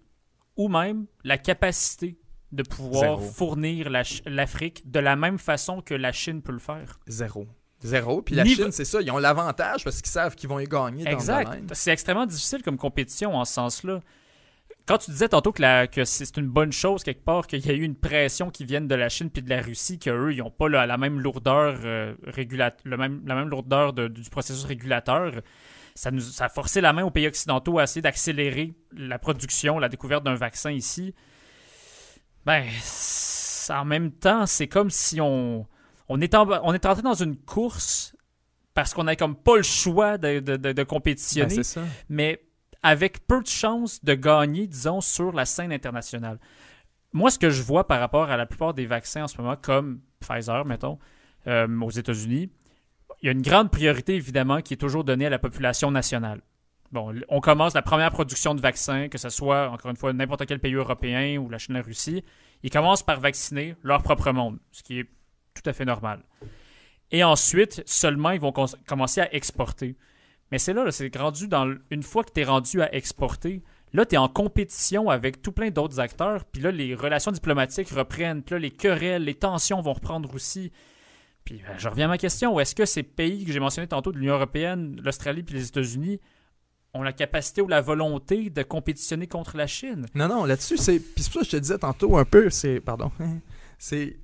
ou 0.57 0.69
même 0.69 1.07
la 1.25 1.39
capacité 1.39 2.19
de 2.53 2.63
pouvoir 2.63 3.23
fournir 3.23 3.89
l'Afrique 4.27 4.91
de 4.91 4.99
la 5.01 5.17
même 5.17 5.39
façon 5.39 5.81
que 5.81 5.95
la 5.95 6.13
Chine 6.13 6.43
peut 6.43 6.53
le 6.53 6.59
faire. 6.59 6.99
Zéro. 7.07 7.47
Zéro. 7.83 8.23
Puis 8.23 8.35
la 8.35 8.45
Chine, 8.45 8.73
c'est 8.73 8.85
ça, 8.85 9.01
ils 9.01 9.11
ont 9.11 9.19
l'avantage 9.19 9.85
parce 9.85 10.03
qu'ils 10.03 10.11
savent 10.11 10.35
qu'ils 10.35 10.49
vont 10.49 10.59
y 10.59 10.65
gagner 10.65 11.09
exact. 11.09 11.63
C'est 11.73 11.93
extrêmement 11.93 12.27
difficile 12.27 12.63
comme 12.63 12.77
compétition 12.77 13.35
en 13.35 13.45
ce 13.45 13.55
sens-là. 13.55 14.01
Quand 14.87 14.99
tu 14.99 15.13
disais 15.13 15.29
tantôt 15.29 15.53
que, 15.53 15.87
que 15.87 16.05
c'est 16.05 16.37
une 16.37 16.49
bonne 16.49 16.73
chose 16.73 17.05
quelque 17.05 17.23
part 17.23 17.47
qu'il 17.47 17.65
y 17.65 17.71
a 17.71 17.75
eu 17.75 17.83
une 17.83 17.95
pression 17.95 18.51
qui 18.51 18.65
vienne 18.65 18.89
de 18.89 18.95
la 18.95 19.09
Chine 19.09 19.31
puis 19.31 19.43
de 19.43 19.49
la 19.49 19.63
Russie, 19.63 19.99
qu'eux, 19.99 20.33
ils 20.33 20.39
n'ont 20.39 20.51
pas 20.51 20.69
la 20.69 20.97
même 20.99 21.21
lourdeur, 21.21 21.79
euh, 21.85 22.15
le 22.25 22.97
même, 22.97 23.23
la 23.25 23.35
même 23.37 23.49
lourdeur 23.49 23.93
du 23.93 24.31
processus 24.31 24.65
régulateur, 24.65 25.33
ça, 26.01 26.11
nous, 26.11 26.21
ça 26.21 26.47
a 26.47 26.49
forcé 26.49 26.81
la 26.81 26.95
main 26.95 27.05
aux 27.05 27.11
pays 27.11 27.27
occidentaux 27.27 27.79
à 27.79 27.83
essayer 27.83 28.01
d'accélérer 28.01 28.73
la 28.97 29.19
production, 29.19 29.79
la 29.79 29.91
découverte 29.91 30.25
d'un 30.25 30.35
vaccin 30.35 30.71
ici. 30.71 31.15
Ben, 32.47 32.65
en 33.69 33.85
même 33.85 34.11
temps, 34.11 34.47
c'est 34.47 34.67
comme 34.67 34.89
si 34.89 35.21
on, 35.21 35.67
on, 36.09 36.21
est 36.23 36.35
on 36.35 36.73
est 36.73 36.87
entré 36.87 37.03
dans 37.03 37.13
une 37.13 37.37
course 37.37 38.17
parce 38.73 38.95
qu'on 38.95 39.05
n'a 39.05 39.15
comme 39.15 39.37
pas 39.37 39.59
le 39.59 39.63
choix 39.63 40.17
de, 40.17 40.39
de, 40.39 40.83
compétitionner, 40.85 41.57
ben, 41.57 41.87
mais 42.09 42.41
avec 42.83 43.27
peu 43.27 43.43
de 43.43 43.47
chances 43.47 44.03
de 44.03 44.15
gagner, 44.15 44.67
disons, 44.67 45.03
sur 45.03 45.33
la 45.33 45.45
scène 45.45 45.71
internationale. 45.71 46.39
Moi, 47.13 47.31
ce 47.31 47.39
que 47.39 47.51
je 47.51 47.63
vois 47.63 47.87
par 47.87 48.01
rapport 48.01 48.31
à 48.31 48.39
la 48.39 48.47
plupart 48.47 48.73
des 48.73 48.87
vaccins 48.87 49.25
en 49.25 49.29
ce 49.29 49.37
moment, 49.37 49.57
comme 49.61 50.01
Pfizer, 50.21 50.65
mettons, 50.65 50.99
euh, 51.47 51.69
aux 51.83 51.91
États-Unis, 51.91 52.51
il 53.23 53.27
y 53.27 53.29
a 53.29 53.33
une 53.33 53.43
grande 53.43 53.71
priorité, 53.71 54.15
évidemment, 54.15 54.63
qui 54.63 54.75
est 54.75 54.79
toujours 54.79 55.05
donnée 55.05 55.27
à 55.27 55.31
la 55.31 55.39
population 55.39 55.91
nationale. 55.91 56.41
Bon, 56.93 57.15
on 57.29 57.41
commence 57.41 57.75
la 57.75 57.83
première 57.83 58.11
production 58.11 58.55
de 58.55 58.61
vaccins, 58.61 59.09
que 59.09 59.19
ce 59.19 59.29
soit, 59.29 59.71
encore 59.71 59.91
une 59.91 59.97
fois, 59.97 60.13
n'importe 60.13 60.47
quel 60.47 60.59
pays 60.59 60.75
européen 60.75 61.39
ou 61.39 61.49
la 61.49 61.59
Chine, 61.59 61.75
la 61.75 61.83
Russie. 61.83 62.25
Ils 62.63 62.71
commencent 62.71 63.05
par 63.05 63.21
vacciner 63.21 63.77
leur 63.83 64.03
propre 64.03 64.33
monde, 64.33 64.59
ce 64.73 64.83
qui 64.83 64.99
est 64.99 65.09
tout 65.55 65.69
à 65.69 65.73
fait 65.73 65.85
normal. 65.85 66.25
Et 67.13 67.23
ensuite, 67.23 67.83
seulement, 67.87 68.31
ils 68.31 68.41
vont 68.41 68.53
commencer 68.87 69.21
à 69.21 69.33
exporter. 69.35 69.97
Mais 70.51 70.59
c'est 70.59 70.73
là, 70.73 70.91
c'est 70.91 71.15
rendu 71.17 71.47
dans. 71.47 71.75
Une 71.91 72.03
fois 72.03 72.25
que 72.25 72.33
tu 72.33 72.41
es 72.41 72.45
rendu 72.45 72.83
à 72.83 72.93
exporter, 72.95 73.63
là, 73.93 74.05
tu 74.05 74.17
es 74.17 74.19
en 74.19 74.29
compétition 74.29 75.11
avec 75.11 75.43
tout 75.43 75.53
plein 75.53 75.71
d'autres 75.71 76.01
acteurs. 76.01 76.45
Puis 76.45 76.63
là, 76.63 76.71
les 76.71 76.95
relations 76.95 77.31
diplomatiques 77.31 77.91
reprennent. 77.91 78.43
Puis 78.43 78.55
là, 78.55 78.59
les 78.59 78.71
querelles, 78.71 79.25
les 79.25 79.35
tensions 79.35 79.81
vont 79.81 79.93
reprendre 79.93 80.35
aussi. 80.35 80.73
Puis 81.45 81.63
ben, 81.67 81.79
je 81.79 81.89
reviens 81.89 82.07
à 82.07 82.09
ma 82.09 82.19
question. 82.19 82.59
Est-ce 82.61 82.75
que 82.75 82.85
ces 82.85 83.03
pays 83.03 83.45
que 83.45 83.53
j'ai 83.53 83.61
mentionnés 83.61 83.89
tantôt 83.89 84.13
l'Union 84.13 84.35
européenne, 84.35 85.01
l'Australie 85.03 85.43
puis 85.43 85.57
les 85.57 85.67
États-Unis 85.69 86.21
ont 86.95 87.03
la 87.03 87.13
capacité 87.13 87.63
ou 87.63 87.69
la 87.69 87.81
volonté 87.81 88.51
de 88.51 88.63
compétitionner 88.63 89.27
contre 89.27 89.57
la 89.57 89.67
Chine? 89.67 90.07
Non, 90.15 90.29
non, 90.29 90.45
là-dessus, 90.45 90.77
c'est. 90.77 90.99
Puis 90.99 91.25
c'est 91.25 91.33
ça 91.33 91.41
que 91.41 91.47
je 91.47 91.51
te 91.51 91.57
disais 91.57 91.79
tantôt 91.79 92.17
un 92.17 92.25
peu, 92.25 92.51
c'est. 92.51 92.81
Pardon. 92.81 93.11
c'est 93.79 94.19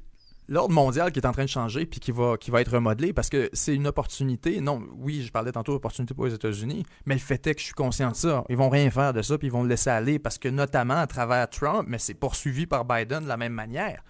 l'ordre 0.48 0.74
mondial 0.74 1.12
qui 1.12 1.18
est 1.20 1.26
en 1.26 1.32
train 1.32 1.44
de 1.44 1.48
changer 1.48 1.86
puis 1.86 2.00
qui 2.00 2.12
va, 2.12 2.36
qui 2.36 2.50
être 2.54 2.72
remodelé 2.72 3.12
parce 3.12 3.28
que 3.28 3.50
c'est 3.52 3.74
une 3.74 3.86
opportunité. 3.86 4.60
Non, 4.60 4.82
oui, 4.98 5.22
je 5.22 5.32
parlais 5.32 5.52
tantôt 5.52 5.72
d'opportunité 5.72 6.14
pour 6.14 6.26
les 6.26 6.34
États-Unis, 6.34 6.84
mais 7.04 7.14
le 7.14 7.20
fait 7.20 7.44
est 7.46 7.54
que 7.54 7.60
je 7.60 7.66
suis 7.66 7.74
conscient 7.74 8.10
de 8.10 8.16
ça. 8.16 8.44
Ils 8.48 8.56
vont 8.56 8.68
rien 8.68 8.90
faire 8.90 9.12
de 9.12 9.22
ça 9.22 9.38
puis 9.38 9.48
ils 9.48 9.52
vont 9.52 9.62
le 9.62 9.68
laisser 9.68 9.90
aller 9.90 10.18
parce 10.18 10.38
que 10.38 10.48
notamment 10.48 10.98
à 10.98 11.06
travers 11.06 11.48
Trump, 11.48 11.86
mais 11.88 11.98
c'est 11.98 12.14
poursuivi 12.14 12.66
par 12.66 12.84
Biden 12.84 13.24
de 13.24 13.28
la 13.28 13.36
même 13.36 13.52
manière. 13.52 14.02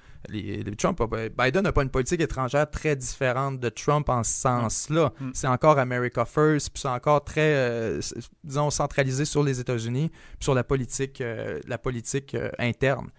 Trump, 0.78 1.00
Biden 1.38 1.62
n'a 1.62 1.72
pas 1.72 1.82
une 1.82 1.90
politique 1.90 2.20
étrangère 2.20 2.70
très 2.70 2.96
différente 2.96 3.60
de 3.60 3.68
Trump 3.68 4.08
en 4.08 4.22
ce 4.22 4.32
sens-là. 4.32 5.12
Mm. 5.20 5.30
C'est 5.34 5.46
encore 5.46 5.78
America 5.78 6.24
First, 6.24 6.70
puis 6.70 6.82
c'est 6.82 6.88
encore 6.88 7.24
très, 7.24 7.54
euh, 7.54 8.00
disons, 8.44 8.70
centralisé 8.70 9.24
sur 9.24 9.42
les 9.42 9.60
États-Unis, 9.60 10.10
puis 10.10 10.44
sur 10.44 10.54
la 10.54 10.64
politique, 10.64 11.20
euh, 11.20 11.60
la 11.66 11.78
politique 11.78 12.34
euh, 12.34 12.50
interne. 12.58 13.10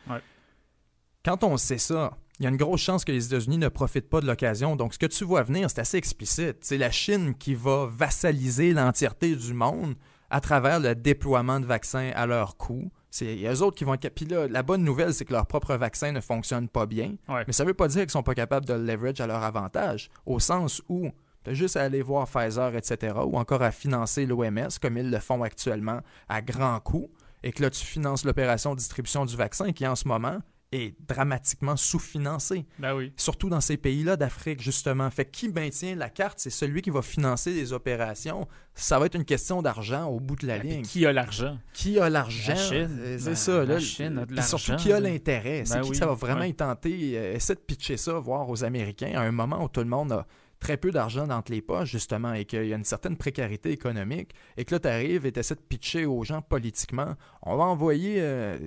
Quand 1.24 1.43
on 1.43 1.58
sait 1.58 1.78
ça, 1.78 2.17
il 2.39 2.43
y 2.43 2.46
a 2.46 2.50
une 2.50 2.58
grosse 2.58 2.82
chance 2.82 3.04
que 3.04 3.12
les 3.12 3.26
États-Unis 3.26 3.58
ne 3.58 3.67
profitent 3.67 4.10
pas 4.10 4.22
de 4.22 4.28
l'occasion. 4.28 4.76
Donc, 4.76 4.93
ce 4.93 5.00
que 5.00 5.08
tu 5.08 5.24
vois 5.24 5.43
venir, 5.43 5.70
c'est 5.70 5.80
assez 5.80 5.98
explicite. 5.98 6.58
C'est 6.62 6.78
la 6.78 6.91
Chine 6.91 7.34
qui 7.36 7.56
va 7.56 7.88
vassaliser 7.91 8.74
l'entièreté 8.74 9.36
du 9.36 9.54
monde 9.54 9.96
à 10.30 10.39
travers 10.39 10.80
le 10.80 10.93
déploiement 10.93 11.60
de 11.60 11.65
vaccins 11.65 12.12
à 12.15 12.26
leur 12.26 12.58
coût. 12.58 12.91
C'est 13.17 13.36
eux 13.51 13.62
autres 13.63 13.75
qui 13.75 13.84
vont 13.84 13.95
être. 13.95 14.13
Puis 14.13 14.25
là, 14.25 14.47
la 14.47 14.62
bonne 14.62 14.84
nouvelle, 14.84 15.12
c'est 15.12 15.25
que 15.25 15.34
leur 15.34 15.47
propre 15.47 15.73
vaccin 15.73 16.12
ne 16.12 16.21
fonctionne 16.21 16.67
pas 16.67 16.86
bien. 16.86 17.15
Mais 17.47 17.51
ça 17.51 17.63
ne 17.63 17.69
veut 17.69 17.73
pas 17.73 17.88
dire 17.88 18.01
qu'ils 18.01 18.10
ne 18.10 18.12
sont 18.12 18.21
pas 18.21 18.36
capables 18.36 18.67
de 18.67 18.73
le 18.73 18.84
leverage 18.84 19.19
à 19.21 19.25
leur 19.25 19.41
avantage, 19.41 20.12
au 20.27 20.39
sens 20.39 20.84
où 20.88 21.10
tu 21.43 21.49
as 21.49 21.53
juste 21.56 21.77
à 21.77 21.82
aller 21.82 22.03
voir 22.03 22.27
Pfizer, 22.27 22.75
etc., 22.75 23.15
ou 23.25 23.39
encore 23.39 23.63
à 23.63 23.71
financer 23.71 24.27
l'OMS, 24.27 24.69
comme 24.80 24.99
ils 24.99 25.10
le 25.10 25.17
font 25.17 25.41
actuellement, 25.41 26.01
à 26.30 26.43
grand 26.43 26.80
coût, 26.80 27.10
et 27.41 27.51
que 27.51 27.63
là, 27.63 27.71
tu 27.71 27.84
finances 27.84 28.23
l'opération 28.23 28.73
de 28.73 28.77
distribution 28.77 29.25
du 29.25 29.36
vaccin 29.36 29.71
qui, 29.71 29.88
en 29.88 29.95
ce 29.95 30.08
moment, 30.08 30.38
est 30.71 30.95
dramatiquement 31.08 31.77
sous-financé. 31.77 32.65
Ben 32.80 32.93
oui. 32.93 33.13
Surtout 33.15 33.49
dans 33.49 33.62
ces 33.62 33.77
pays-là 33.77 34.17
d'Afrique, 34.17 34.62
justement. 34.62 35.10
Fait 35.10 35.30
qui 35.30 35.49
maintient 35.49 35.95
la 35.95 36.10
carte, 36.10 36.39
c'est 36.39 36.49
celui 36.49 36.82
qui 36.82 36.89
va 36.89 37.01
financer 37.01 37.53
les 37.53 37.71
opérations. 37.71 38.47
Ça 38.75 38.99
va 38.99 39.06
être 39.06 39.15
une 39.15 39.25
question 39.25 39.62
d'argent 39.62 40.08
au 40.08 40.19
bout 40.19 40.36
de 40.36 40.45
la 40.45 40.60
ben, 40.60 40.67
ligne. 40.67 40.82
Qui 40.84 41.06
a 41.06 41.13
l'argent? 41.13 41.58
Qui 41.73 41.99
a 41.99 42.10
l'argent? 42.10 42.53
La 42.53 42.56
Chine. 42.56 42.99
C'est 43.17 43.25
ben, 43.25 43.36
ça. 43.36 43.65
La 43.65 43.80
Chine 43.80 44.17
a 44.17 44.25
de 44.25 44.36
l'argent. 44.36 44.58
Surtout 44.58 44.84
qui 44.84 44.91
a 44.91 44.99
l'intérêt? 44.99 45.63
C'est 45.65 45.80
ben 45.80 45.82
qui 45.82 45.95
ça 45.95 46.06
va 46.06 46.13
vraiment 46.13 46.43
y 46.43 46.53
tenter. 46.53 47.17
Euh, 47.17 47.36
essaie 47.36 47.56
de 47.56 47.60
pitcher 47.60 47.95
ça, 47.95 48.19
voir 48.19 48.49
aux 48.49 48.63
Américains, 48.63 49.13
à 49.15 49.21
un 49.21 49.32
moment 49.32 49.63
où 49.63 49.69
tout 49.69 49.80
le 49.80 49.88
monde 49.88 50.12
a 50.12 50.27
très 50.60 50.75
peu 50.75 50.91
d'argent 50.91 51.27
dans 51.27 51.43
les 51.49 51.62
poches, 51.62 51.91
justement, 51.91 52.34
et 52.34 52.43
qu'il 52.45 52.65
y 52.65 52.73
a 52.73 52.75
une 52.75 52.84
certaine 52.84 53.15
précarité 53.15 53.71
économique, 53.71 54.32
et 54.58 54.65
que 54.65 54.75
là, 54.75 54.80
tu 54.80 54.88
arrives 54.88 55.25
et 55.25 55.32
tu 55.32 55.39
essaies 55.39 55.56
de 55.56 55.62
pitcher 55.62 56.06
aux 56.06 56.23
gens 56.23 56.41
politiquement. 56.41 57.15
On 57.41 57.56
va 57.56 57.63
envoyer... 57.63 58.15
Euh, 58.19 58.58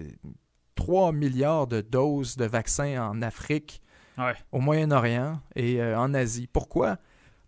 3 0.81 1.13
milliards 1.13 1.67
de 1.67 1.83
doses 1.83 2.37
de 2.37 2.47
vaccins 2.47 3.11
en 3.11 3.21
Afrique, 3.21 3.83
au 4.51 4.61
Moyen-Orient 4.61 5.41
et 5.55 5.81
euh, 5.81 5.99
en 5.99 6.15
Asie. 6.15 6.47
Pourquoi? 6.51 6.97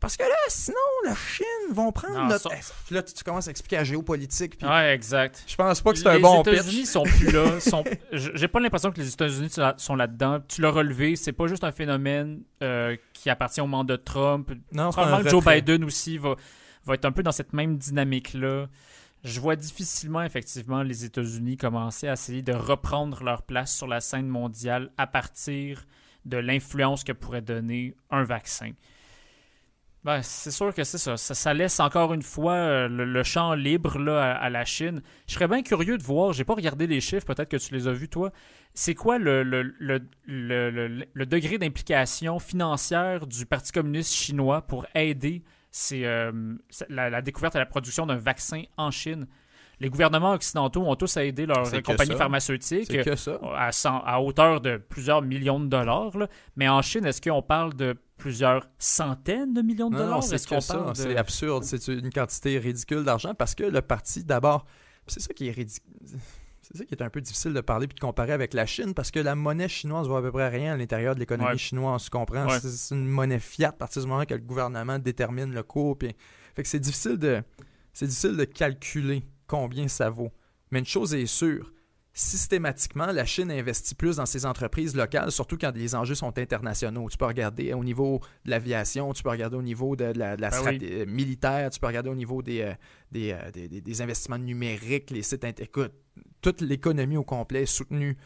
Parce 0.01 0.17
que 0.17 0.23
là, 0.23 0.35
sinon, 0.49 0.77
la 1.05 1.15
Chine 1.15 1.73
vont 1.73 1.93
prendre 1.93 2.27
notre. 2.27 2.51
Là, 2.91 3.03
tu, 3.03 3.25
commences 3.25 3.49
à 3.49 3.51
expliquer 3.53 3.77
la 3.77 3.85
géopolitique. 3.85 4.59
Puis... 4.59 4.67
Ouais, 4.67 4.93
exact. 4.93 5.45
Je 5.47 5.57
pense 5.57 5.81
pas 5.81 5.93
que 5.93 5.99
c'est 5.99 6.09
un 6.09 6.19
bon 6.19 6.43
pitch. 6.43 6.53
Les 6.53 6.59
États-Unis 6.61 6.87
sont 6.87 7.03
plus 7.05 7.31
là. 7.31 7.61
sont... 7.61 7.85
J'ai 8.13 8.49
pas 8.49 8.61
l'impression 8.61 8.91
que 8.91 9.01
les 9.01 9.11
États-Unis 9.11 9.51
sont 9.79 9.97
là-dedans. 9.97 10.41
Tu 10.47 10.61
l'as 10.61 10.71
relevé, 10.71 11.17
c'est 11.17 11.33
pas 11.33 11.47
juste 11.47 11.65
un 11.65 11.73
phénomène 11.73 12.43
euh, 12.63 12.97
qui 13.15 13.31
appartient 13.31 13.61
au 13.61 13.67
monde 13.67 13.89
de 13.89 13.97
Trump. 13.97 14.51
Non, 14.73 14.91
Probablement 14.91 15.23
que 15.23 15.31
Joe 15.31 15.45
Biden 15.45 15.85
aussi 15.85 16.19
va, 16.19 16.35
va 16.85 16.95
être 16.95 17.05
un 17.05 17.13
peu 17.13 17.23
dans 17.23 17.33
cette 17.33 17.53
même 17.53 17.79
dynamique-là 17.79 18.67
je 19.25 19.41
vois 19.41 19.57
difficilement 19.57 20.23
effectivement 20.23 20.83
les 20.83 21.05
États-Unis 21.05 21.57
commencer 21.57 22.09
à 22.09 22.15
essayer 22.15 22.43
de 22.43 22.53
reprendre 22.53 23.23
leur 23.23 23.43
place 23.43 23.77
sur 23.77 23.87
la 23.87 24.01
scène 24.01 24.27
mondiale 24.27 24.91
à 24.97 25.07
partir 25.07 25.87
de 26.25 26.37
l'influence 26.37 27.05
que 27.05 27.13
pourrait 27.13 27.43
donner 27.43 27.95
un 28.11 28.25
vaccin. 28.25 28.73
Ben, 30.05 30.21
c'est 30.23 30.51
sûr 30.51 30.75
que 30.75 30.83
c'est 30.83 30.99
ça. 30.99 31.17
ça. 31.17 31.55
laisse 31.55 31.79
encore 31.79 32.13
une 32.13 32.23
fois 32.23 32.55
euh, 32.55 32.89
le, 32.89 33.23
champ 33.23 33.55
libre 33.55 34.01
là, 34.01 34.33
à, 34.33 34.51
la 34.51 34.65
Chine. 34.65 35.01
Je 35.29 35.35
serais 35.35 35.47
bien 35.47 35.63
curieux 35.63 35.97
de 35.97 36.03
voir, 36.03 36.33
j'ai 36.33 36.43
pas 36.43 36.55
regardé 36.55 36.89
les 36.89 37.01
chiffres, 37.01 37.25
peut-être 37.25 37.49
que 37.49 37.57
tu 37.57 37.73
les 37.73 37.87
as 37.87 37.93
vus 37.93 38.09
toi. 38.09 38.33
C'est 38.75 38.97
quoi 38.97 39.19
le, 39.19 39.45
le 39.45 41.27
degré 41.27 41.59
d'implication 41.59 42.41
financière 42.41 43.29
du 43.29 43.47
Parti 43.47 43.71
communiste 43.71 44.13
chinois 44.13 44.63
pour 44.63 44.87
aider 44.97 45.45
c'est 45.73 46.05
euh, 46.05 46.31
la, 46.91 47.23
découverte 47.23 47.57
et 47.57 47.59
la 47.59 47.67
production 47.67 48.07
d'un 48.07 48.19
vaccin 48.19 48.63
en 48.77 48.91
Chine. 48.91 49.27
Les 49.81 49.89
gouvernements 49.89 50.33
occidentaux 50.33 50.83
ont 50.83 50.95
tous 50.95 51.17
aidé 51.17 51.47
leurs 51.47 51.71
compagnies 51.83 52.15
pharmaceutiques 52.15 52.97
À, 53.57 54.21
hauteur 54.21 54.61
de 54.61 54.77
plusieurs 54.77 55.23
millions 55.23 55.59
de 55.59 55.67
dollars. 55.67 56.13
Mais 56.57 56.69
en 56.69 56.83
Chine, 56.83 57.07
est-ce 57.07 57.21
qu'on 57.21 57.43
parle 57.43 57.75
de 57.75 57.97
plusieurs 58.19 58.69
centaines 58.79 59.55
de 59.55 59.63
millions 59.63 59.91
de 59.91 59.97
dollars? 59.97 60.23
c'est 60.23 60.39
C'est 60.95 61.17
absurde. 61.17 61.65
C'est 61.65 61.89
une 61.89 62.11
quantité 62.11 62.59
ridicule 62.59 63.03
d'argent 63.03 63.35
parce 63.35 63.55
que 63.55 63.65
le 63.65 63.81
parti, 63.81 64.23
d'abord, 64.23 64.67
c'est 65.07 65.21
ça 65.21 65.33
qui 65.33 65.49
est 65.49 65.53
ridicule 65.53 65.91
c'est 66.63 66.77
ça 66.77 66.85
qui 66.85 66.95
est 66.95 67.03
un 67.03 67.11
peu 67.11 67.21
difficile 67.21 67.53
de 67.53 67.61
parler 67.61 67.89
puis 67.89 67.97
de 67.97 68.01
comparer 68.01 68.33
avec 68.33 68.55
la 68.55 68.67
Chine 68.67 68.95
parce 68.95 69.11
que 69.11 69.19
la 69.21 69.35
monnaie 69.35 69.69
chinoise 69.69 70.07
vaut 70.07 70.17
à 70.17 70.23
peu 70.23 70.31
près 70.31 70.49
rien 70.49 70.75
à 70.75 70.77
l'intérieur 70.77 71.15
de 71.15 71.21
l'économie 71.21 71.59
chinoise, 71.59 71.95
on 71.95 71.99
se 71.99 72.11
comprend. 72.11 72.49
C'est 72.61 72.95
une 72.95 73.07
monnaie 73.07 73.41
fiat 73.41 73.71
à 73.71 73.73
partir 73.73 74.03
du 74.03 74.09
moment 74.09 74.25
que 74.25 74.35
le 74.35 74.41
gouvernement 74.41 74.99
détermine 74.99 75.53
le 75.53 75.63
cours. 75.63 75.99
Puis... 75.99 76.15
Fait 76.55 76.63
que 76.63 76.69
c'est 76.69 76.81
difficile 76.81 77.19
de 77.19 77.43
c'est 77.93 78.07
difficile 78.07 78.37
de 78.37 78.45
calculer 78.45 79.23
combien 79.47 79.89
ça 79.89 80.09
vaut. 80.09 80.31
Mais 80.71 80.79
une 80.79 80.87
chose 80.87 81.15
est 81.15 81.27
sûre, 81.27 81.73
systématiquement, 82.15 83.07
la 83.07 83.25
Chine 83.25 83.51
investit 83.51 83.95
plus 83.95 84.17
dans 84.17 84.27
ses 84.27 84.45
entreprises 84.45 84.95
locales, 84.95 85.31
surtout 85.33 85.57
quand 85.59 85.75
les 85.75 85.95
enjeux 85.95 86.15
sont 86.15 86.39
internationaux. 86.39 87.09
Tu 87.09 87.17
peux 87.17 87.25
regarder 87.25 87.73
au 87.73 87.83
niveau 87.83 88.21
de 88.45 88.51
l'aviation, 88.51 89.13
tu 89.13 89.23
peux 89.23 89.31
regarder 89.31 89.57
au 89.57 89.63
niveau 89.63 89.97
de 89.97 90.13
la, 90.17 90.37
ben 90.37 90.51
stratégie 90.51 91.07
militaire, 91.07 91.71
tu 91.71 91.81
peux 91.81 91.87
regarder 91.87 92.11
au 92.11 92.15
niveau 92.15 92.43
des, 92.43 92.61
euh, 92.61 92.75
euh, 93.17 93.51
des, 93.51 93.81
des, 93.81 94.03
investissements 94.03 94.39
numériques, 94.39 95.11
les 95.11 95.23
sites. 95.23 95.45
Écoute, 95.59 95.93
toute 96.43 96.61
l'économie 96.61 97.17
au 97.17 97.25
complet 97.25 97.63
est 97.63 97.67
soutenue 97.67 98.19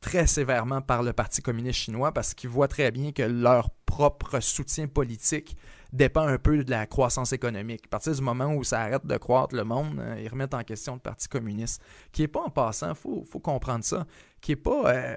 très 0.00 0.26
sévèrement 0.26 0.80
par 0.80 1.02
le 1.02 1.12
Parti 1.12 1.42
communiste 1.42 1.80
chinois 1.80 2.12
parce 2.12 2.34
qu'ils 2.34 2.50
voient 2.50 2.68
très 2.68 2.90
bien 2.90 3.12
que 3.12 3.22
leur 3.22 3.70
propre 3.86 4.40
soutien 4.40 4.86
politique 4.86 5.56
dépend 5.92 6.26
un 6.26 6.38
peu 6.38 6.64
de 6.64 6.70
la 6.70 6.86
croissance 6.86 7.32
économique. 7.32 7.82
À 7.86 7.88
partir 7.88 8.14
du 8.14 8.22
moment 8.22 8.54
où 8.54 8.64
ça 8.64 8.80
arrête 8.80 9.06
de 9.06 9.16
croître 9.16 9.54
le 9.54 9.64
monde, 9.64 9.98
euh, 9.98 10.20
ils 10.20 10.28
remettent 10.28 10.54
en 10.54 10.64
question 10.64 10.94
le 10.94 11.00
Parti 11.00 11.28
communiste, 11.28 11.82
qui 12.12 12.22
n'est 12.22 12.28
pas 12.28 12.40
en 12.40 12.50
passant, 12.50 12.90
il 12.90 13.24
faut, 13.26 13.40
comprendre 13.40 13.84
ça, 13.84 14.06
qui 14.40 14.52
n'est 14.52 14.56
pas, 14.56 14.94
euh, 14.94 15.16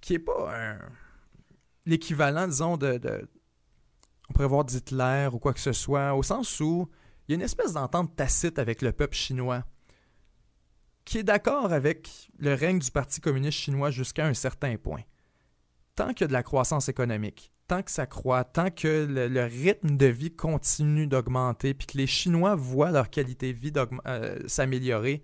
qui 0.00 0.14
est 0.14 0.18
pas 0.18 0.78
l'équivalent, 1.86 2.48
disons, 2.48 2.76
de, 2.76 2.98
de, 2.98 3.28
on 4.28 4.32
pourrait 4.32 4.48
voir 4.48 4.64
d'Hitler 4.64 5.28
ou 5.32 5.38
quoi 5.38 5.52
que 5.52 5.60
ce 5.60 5.72
soit, 5.72 6.14
au 6.14 6.22
sens 6.22 6.60
où 6.60 6.88
il 7.26 7.32
y 7.32 7.34
a 7.34 7.36
une 7.36 7.42
espèce 7.42 7.72
d'entente 7.72 8.16
tacite 8.16 8.58
avec 8.58 8.82
le 8.82 8.92
peuple 8.92 9.16
chinois 9.16 9.64
qui 11.04 11.18
est 11.18 11.22
d'accord 11.22 11.72
avec 11.72 12.30
le 12.38 12.54
règne 12.54 12.78
du 12.78 12.90
Parti 12.90 13.20
communiste 13.20 13.58
chinois 13.58 13.90
jusqu'à 13.90 14.26
un 14.26 14.34
certain 14.34 14.76
point. 14.76 15.02
Tant 15.96 16.08
qu'il 16.08 16.22
y 16.22 16.24
a 16.24 16.28
de 16.28 16.32
la 16.32 16.42
croissance 16.42 16.88
économique, 16.88 17.52
tant 17.66 17.82
que 17.82 17.90
ça 17.90 18.06
croît, 18.06 18.44
tant 18.44 18.70
que 18.70 19.06
le, 19.08 19.44
rythme 19.44 19.96
de 19.96 20.06
vie 20.06 20.30
continue 20.30 21.06
d'augmenter, 21.06 21.74
puis 21.74 21.86
que 21.86 21.98
les 21.98 22.06
Chinois 22.06 22.54
voient 22.54 22.90
leur 22.90 23.10
qualité 23.10 23.52
de 23.52 23.58
vie 23.58 23.72
euh, 24.06 24.38
s'améliorer, 24.46 25.22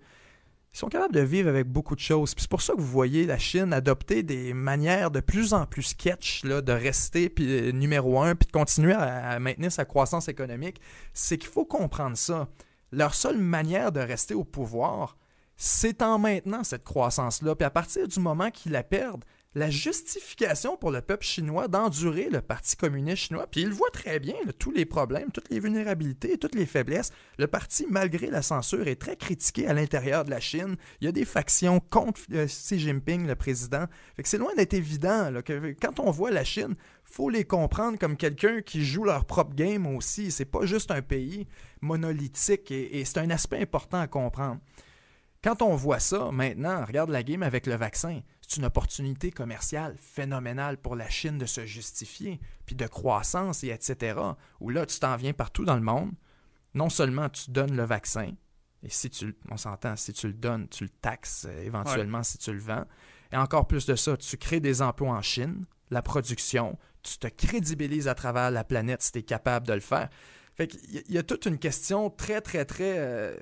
ils 0.73 0.77
sont 0.77 0.87
capables 0.87 1.13
de 1.13 1.21
vivre 1.21 1.49
avec 1.49 1.67
beaucoup 1.67 1.95
de 1.95 1.99
choses. 1.99 2.33
c'est 2.37 2.49
pour 2.49 2.61
ça 2.61 2.73
que 2.73 2.79
vous 2.79 2.87
voyez 2.87 3.25
la 3.25 3.37
Chine 3.37 3.73
adopter 3.73 4.23
des 4.23 4.53
manières 4.53 5.11
de 5.11 5.19
plus 5.19 5.53
en 5.53 5.65
plus 5.65 5.83
sketch 5.83 6.45
là, 6.45 6.61
de 6.61 6.71
rester 6.71 7.33
euh, 7.41 7.71
numéro 7.73 8.21
un, 8.21 8.35
puis 8.35 8.47
de 8.47 8.51
continuer 8.53 8.93
à 8.93 9.37
maintenir 9.39 9.71
sa 9.71 9.83
croissance 9.83 10.29
économique. 10.29 10.79
C'est 11.13 11.37
qu'il 11.37 11.49
faut 11.49 11.65
comprendre 11.65 12.17
ça. 12.17 12.47
Leur 12.93 13.13
seule 13.13 13.37
manière 13.37 13.91
de 13.91 13.99
rester 13.99 14.33
au 14.33 14.45
pouvoir, 14.45 15.17
c'est 15.57 16.01
en 16.01 16.17
maintenant 16.19 16.63
cette 16.63 16.83
croissance-là. 16.83 17.55
Puis 17.55 17.65
à 17.65 17.69
partir 17.69 18.07
du 18.07 18.19
moment 18.19 18.49
qu'ils 18.49 18.71
la 18.71 18.83
perdent, 18.83 19.25
la 19.53 19.69
justification 19.69 20.77
pour 20.77 20.91
le 20.91 21.01
peuple 21.01 21.25
chinois 21.25 21.67
d'endurer 21.67 22.29
le 22.29 22.39
Parti 22.41 22.77
communiste 22.77 23.23
chinois, 23.23 23.47
puis 23.47 23.61
il 23.61 23.69
voit 23.69 23.89
très 23.91 24.19
bien 24.19 24.35
tous 24.59 24.71
les 24.71 24.85
problèmes, 24.85 25.31
toutes 25.31 25.49
les 25.49 25.59
vulnérabilités, 25.59 26.37
toutes 26.37 26.55
les 26.55 26.65
faiblesses. 26.65 27.11
Le 27.37 27.47
parti, 27.47 27.85
malgré 27.89 28.27
la 28.27 28.41
censure, 28.41 28.87
est 28.87 28.95
très 28.95 29.17
critiqué 29.17 29.67
à 29.67 29.73
l'intérieur 29.73 30.23
de 30.23 30.29
la 30.29 30.39
Chine. 30.39 30.77
Il 31.01 31.05
y 31.05 31.07
a 31.07 31.11
des 31.11 31.25
factions 31.25 31.81
contre 31.81 32.21
euh, 32.31 32.45
Xi 32.45 32.79
Jinping, 32.79 33.27
le 33.27 33.35
président. 33.35 33.85
C'est 34.23 34.37
loin 34.37 34.53
d'être 34.55 34.73
évident 34.73 35.33
que 35.43 35.75
quand 35.81 35.99
on 35.99 36.11
voit 36.11 36.31
la 36.31 36.45
Chine, 36.45 36.75
faut 37.03 37.29
les 37.29 37.43
comprendre 37.43 37.99
comme 37.99 38.15
quelqu'un 38.15 38.61
qui 38.61 38.85
joue 38.85 39.03
leur 39.03 39.25
propre 39.25 39.53
game 39.53 39.85
aussi. 39.85 40.31
C'est 40.31 40.45
pas 40.45 40.65
juste 40.65 40.91
un 40.91 41.01
pays 41.01 41.47
monolithique 41.81 42.71
et 42.71 43.03
c'est 43.03 43.19
un 43.19 43.29
aspect 43.29 43.59
important 43.59 43.99
à 43.99 44.07
comprendre. 44.07 44.59
Quand 45.43 45.63
on 45.63 45.75
voit 45.75 45.99
ça, 45.99 46.29
maintenant, 46.31 46.85
regarde 46.85 47.09
la 47.09 47.23
game 47.23 47.41
avec 47.41 47.65
le 47.65 47.75
vaccin. 47.75 48.21
C'est 48.41 48.57
une 48.57 48.65
opportunité 48.65 49.31
commerciale 49.31 49.95
phénoménale 49.97 50.77
pour 50.77 50.95
la 50.95 51.09
Chine 51.09 51.39
de 51.39 51.47
se 51.47 51.65
justifier, 51.65 52.39
puis 52.65 52.75
de 52.75 52.85
croissance, 52.85 53.63
et 53.63 53.69
etc. 53.69 54.19
Où 54.59 54.69
là, 54.69 54.85
tu 54.85 54.99
t'en 54.99 55.15
viens 55.15 55.33
partout 55.33 55.65
dans 55.65 55.75
le 55.75 55.81
monde. 55.81 56.11
Non 56.75 56.89
seulement 56.89 57.27
tu 57.29 57.49
donnes 57.49 57.75
le 57.75 57.83
vaccin, 57.83 58.33
et 58.83 58.89
si 58.89 59.09
tu, 59.09 59.35
on 59.49 59.57
s'entend, 59.57 59.95
si 59.95 60.13
tu 60.13 60.27
le 60.27 60.33
donnes, 60.33 60.67
tu 60.69 60.85
le 60.85 60.89
taxes 60.89 61.45
euh, 61.47 61.63
éventuellement 61.63 62.23
si 62.23 62.37
tu 62.37 62.51
le 62.51 62.59
vends. 62.59 62.85
Et 63.31 63.37
encore 63.37 63.67
plus 63.67 63.85
de 63.85 63.95
ça, 63.95 64.17
tu 64.17 64.37
crées 64.37 64.59
des 64.59 64.81
emplois 64.81 65.11
en 65.11 65.21
Chine, 65.21 65.65
la 65.89 66.01
production, 66.01 66.77
tu 67.03 67.17
te 67.17 67.27
crédibilises 67.27 68.07
à 68.07 68.15
travers 68.15 68.51
la 68.51 68.63
planète 68.63 69.01
si 69.01 69.11
tu 69.11 69.19
es 69.19 69.23
capable 69.23 69.67
de 69.67 69.73
le 69.73 69.79
faire. 69.79 70.09
Fait 70.55 70.67
qu'il 70.67 71.03
y, 71.09 71.17
a 71.17 71.23
toute 71.23 71.45
une 71.45 71.57
question 71.57 72.09
très, 72.09 72.41
très, 72.41 72.65
très 72.65 72.97
euh, 72.97 73.37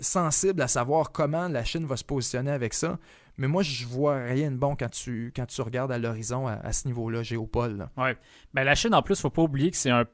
sensible 0.00 0.62
à 0.62 0.68
savoir 0.68 1.12
comment 1.12 1.48
la 1.48 1.64
Chine 1.64 1.86
va 1.86 1.96
se 1.96 2.04
positionner 2.04 2.50
avec 2.50 2.74
ça. 2.74 2.98
Mais 3.38 3.48
moi, 3.48 3.62
je 3.62 3.84
vois 3.86 4.22
rien 4.24 4.50
de 4.50 4.56
bon 4.56 4.76
quand 4.76 4.88
tu, 4.88 5.32
quand 5.34 5.46
tu 5.46 5.60
regardes 5.60 5.92
à 5.92 5.98
l'horizon 5.98 6.46
à, 6.46 6.72
ce 6.72 6.88
niveau-là, 6.88 7.22
géopole. 7.22 7.88
Oui. 7.96 8.10
Ben, 8.54 8.64
la 8.64 8.74
Chine, 8.74 8.94
en 8.94 9.02
plus, 9.02 9.14
il 9.14 9.18
ne 9.18 9.22
faut 9.22 9.30
pas 9.30 9.42
oublier 9.42 9.70
que 9.70 9.76
c'est 9.76 9.90
un, 9.90 10.06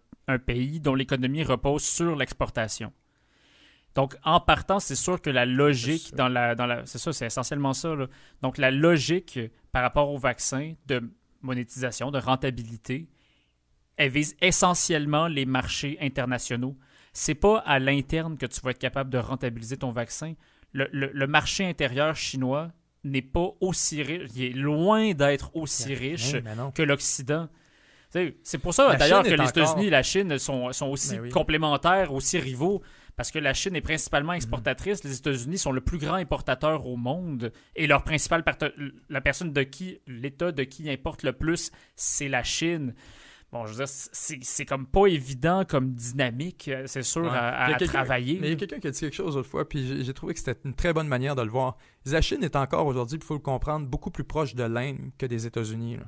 pays 0.46 0.80
dont 0.80 0.94
l'économie 0.94 1.42
repose 1.42 1.82
sur 1.82 2.16
l'exportation. 2.16 2.92
Donc, 3.94 4.16
en 4.24 4.40
partant, 4.40 4.80
c'est 4.80 4.94
sûr 4.94 5.20
que 5.20 5.28
la 5.28 5.44
logique 5.44 6.14
dans 6.14 6.28
la, 6.28 6.54
dans 6.54 6.64
la. 6.64 6.86
C'est 6.86 6.98
ça, 6.98 7.12
c'est 7.12 7.26
essentiellement 7.26 7.74
ça. 7.74 7.94
Donc, 8.40 8.56
la 8.56 8.70
logique 8.70 9.38
par 9.72 9.82
rapport 9.82 10.10
au 10.10 10.16
vaccin 10.16 10.74
de 10.86 11.02
monétisation, 11.42 12.10
de 12.10 12.18
rentabilité, 12.18 13.08
elle 13.96 14.10
vise 14.10 14.36
essentiellement 14.40 15.26
les 15.26 15.44
marchés 15.44 15.98
internationaux 16.00 16.76
c'est 17.12 17.34
pas 17.34 17.58
à 17.58 17.78
l'interne 17.78 18.36
que 18.36 18.46
tu 18.46 18.60
vas 18.60 18.70
être 18.70 18.78
capable 18.78 19.10
de 19.10 19.18
rentabiliser 19.18 19.76
ton 19.76 19.92
vaccin. 19.92 20.34
Le, 20.72 21.26
marché 21.26 21.66
intérieur 21.66 22.16
chinois 22.16 22.70
n'est 23.04 23.20
pas 23.20 23.50
aussi 23.60 24.02
riche, 24.02 24.30
il 24.34 24.44
est 24.44 24.50
loin 24.50 25.12
d'être 25.12 25.54
aussi 25.54 25.94
riche 25.94 26.36
que 26.74 26.82
l'Occident. 26.82 27.48
C'est 28.42 28.58
pour 28.58 28.74
ça 28.74 28.94
d'ailleurs 28.96 29.22
que 29.22 29.30
les 29.30 29.48
États-Unis 29.48 29.86
et 29.86 29.90
la 29.90 30.02
Chine 30.02 30.38
sont, 30.38 30.70
aussi 30.82 31.18
ben 31.18 31.30
complémentaires, 31.30 32.12
aussi 32.12 32.38
rivaux, 32.38 32.82
parce 33.16 33.30
que 33.30 33.38
la 33.38 33.54
Chine 33.54 33.76
est 33.76 33.82
principalement 33.82 34.32
exportatrice, 34.32 35.04
les 35.04 35.16
États-Unis 35.16 35.58
sont 35.58 35.72
le 35.72 35.80
plus 35.80 35.98
grand 35.98 36.14
importateur 36.14 36.86
au 36.86 36.96
monde, 36.96 37.52
et 37.76 37.86
leur 37.86 38.04
principal 38.04 38.44
la 39.10 39.20
personne 39.20 39.52
de 39.52 39.62
qui, 39.62 40.00
l'État 40.06 40.52
de 40.52 40.62
qui 40.62 40.90
importe 40.90 41.22
le 41.22 41.32
plus, 41.32 41.70
c'est 41.96 42.28
la 42.28 42.42
Chine. 42.42 42.94
Bon, 43.52 43.66
je 43.66 43.74
veux 43.74 43.84
dire, 43.84 43.94
c'est 44.12 44.64
comme 44.64 44.86
pas 44.86 45.08
évident 45.08 45.66
comme 45.68 45.92
dynamique, 45.92 46.68
euh, 46.68 46.84
c'est 46.86 47.02
sûr, 47.02 47.30
à, 47.30 47.74
travailler. 47.74 48.38
Mais 48.40 48.46
il 48.46 48.50
y 48.52 48.54
a 48.54 48.56
quelqu'un 48.56 48.78
qui 48.78 48.86
a 48.86 48.90
dit 48.90 49.00
quelque 49.00 49.14
chose 49.14 49.36
autrefois, 49.36 49.68
puis 49.68 50.02
j'ai 50.02 50.14
trouvé 50.14 50.32
que 50.32 50.40
c'était 50.40 50.58
une 50.64 50.74
très 50.74 50.94
bonne 50.94 51.06
manière 51.06 51.36
de 51.36 51.42
le 51.42 51.50
voir. 51.50 51.76
La 52.06 52.22
Chine 52.22 52.42
est 52.42 52.56
encore 52.56 52.86
aujourd'hui, 52.86 53.18
il 53.18 53.24
faut 53.24 53.34
le 53.34 53.40
comprendre, 53.40 53.86
beaucoup 53.86 54.10
plus 54.10 54.24
proche 54.24 54.54
de 54.54 54.64
l'Inde 54.64 55.10
que 55.18 55.26
des 55.26 55.46
États-Unis. 55.46 55.98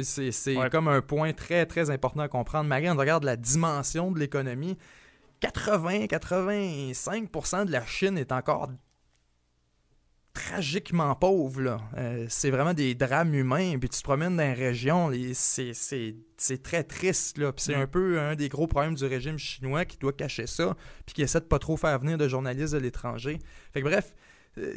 C'est 0.00 0.70
comme 0.70 0.88
un 0.88 1.02
point 1.02 1.32
très, 1.32 1.66
très 1.66 1.90
important 1.90 2.20
à 2.20 2.28
comprendre. 2.28 2.68
Mais 2.68 2.90
on 2.90 2.96
regarde 2.96 3.24
la 3.24 3.36
dimension 3.36 4.10
de 4.10 4.18
l'économie. 4.18 4.78
80-85% 5.42 7.66
de 7.66 7.72
la 7.72 7.84
Chine 7.84 8.16
est 8.16 8.32
encore 8.32 8.70
tragiquement 10.32 11.14
pauvre. 11.14 11.78
Euh, 11.96 12.26
c'est 12.28 12.50
vraiment 12.50 12.74
des 12.74 12.94
drames 12.94 13.34
humains. 13.34 13.78
Puis 13.78 13.88
tu 13.88 13.98
te 13.98 14.02
promènes 14.02 14.36
dans 14.36 14.42
une 14.42 14.58
région, 14.58 15.10
c'est 15.34 16.62
très 16.62 16.84
triste. 16.84 17.38
Là. 17.38 17.52
Puis 17.52 17.64
c'est 17.64 17.74
un 17.74 17.86
peu 17.86 18.20
un 18.20 18.34
des 18.34 18.48
gros 18.48 18.66
problèmes 18.66 18.94
du 18.94 19.04
régime 19.04 19.38
chinois 19.38 19.84
qui 19.84 19.98
doit 19.98 20.12
cacher 20.12 20.46
ça, 20.46 20.76
puis 21.06 21.14
qui 21.14 21.22
essaie 21.22 21.40
de 21.40 21.46
pas 21.46 21.58
trop 21.58 21.76
faire 21.76 21.98
venir 21.98 22.18
de 22.18 22.28
journalistes 22.28 22.72
de 22.74 22.78
l'étranger. 22.78 23.38
Fait 23.72 23.82
que 23.82 23.86
bref, 23.86 24.14
euh, 24.58 24.74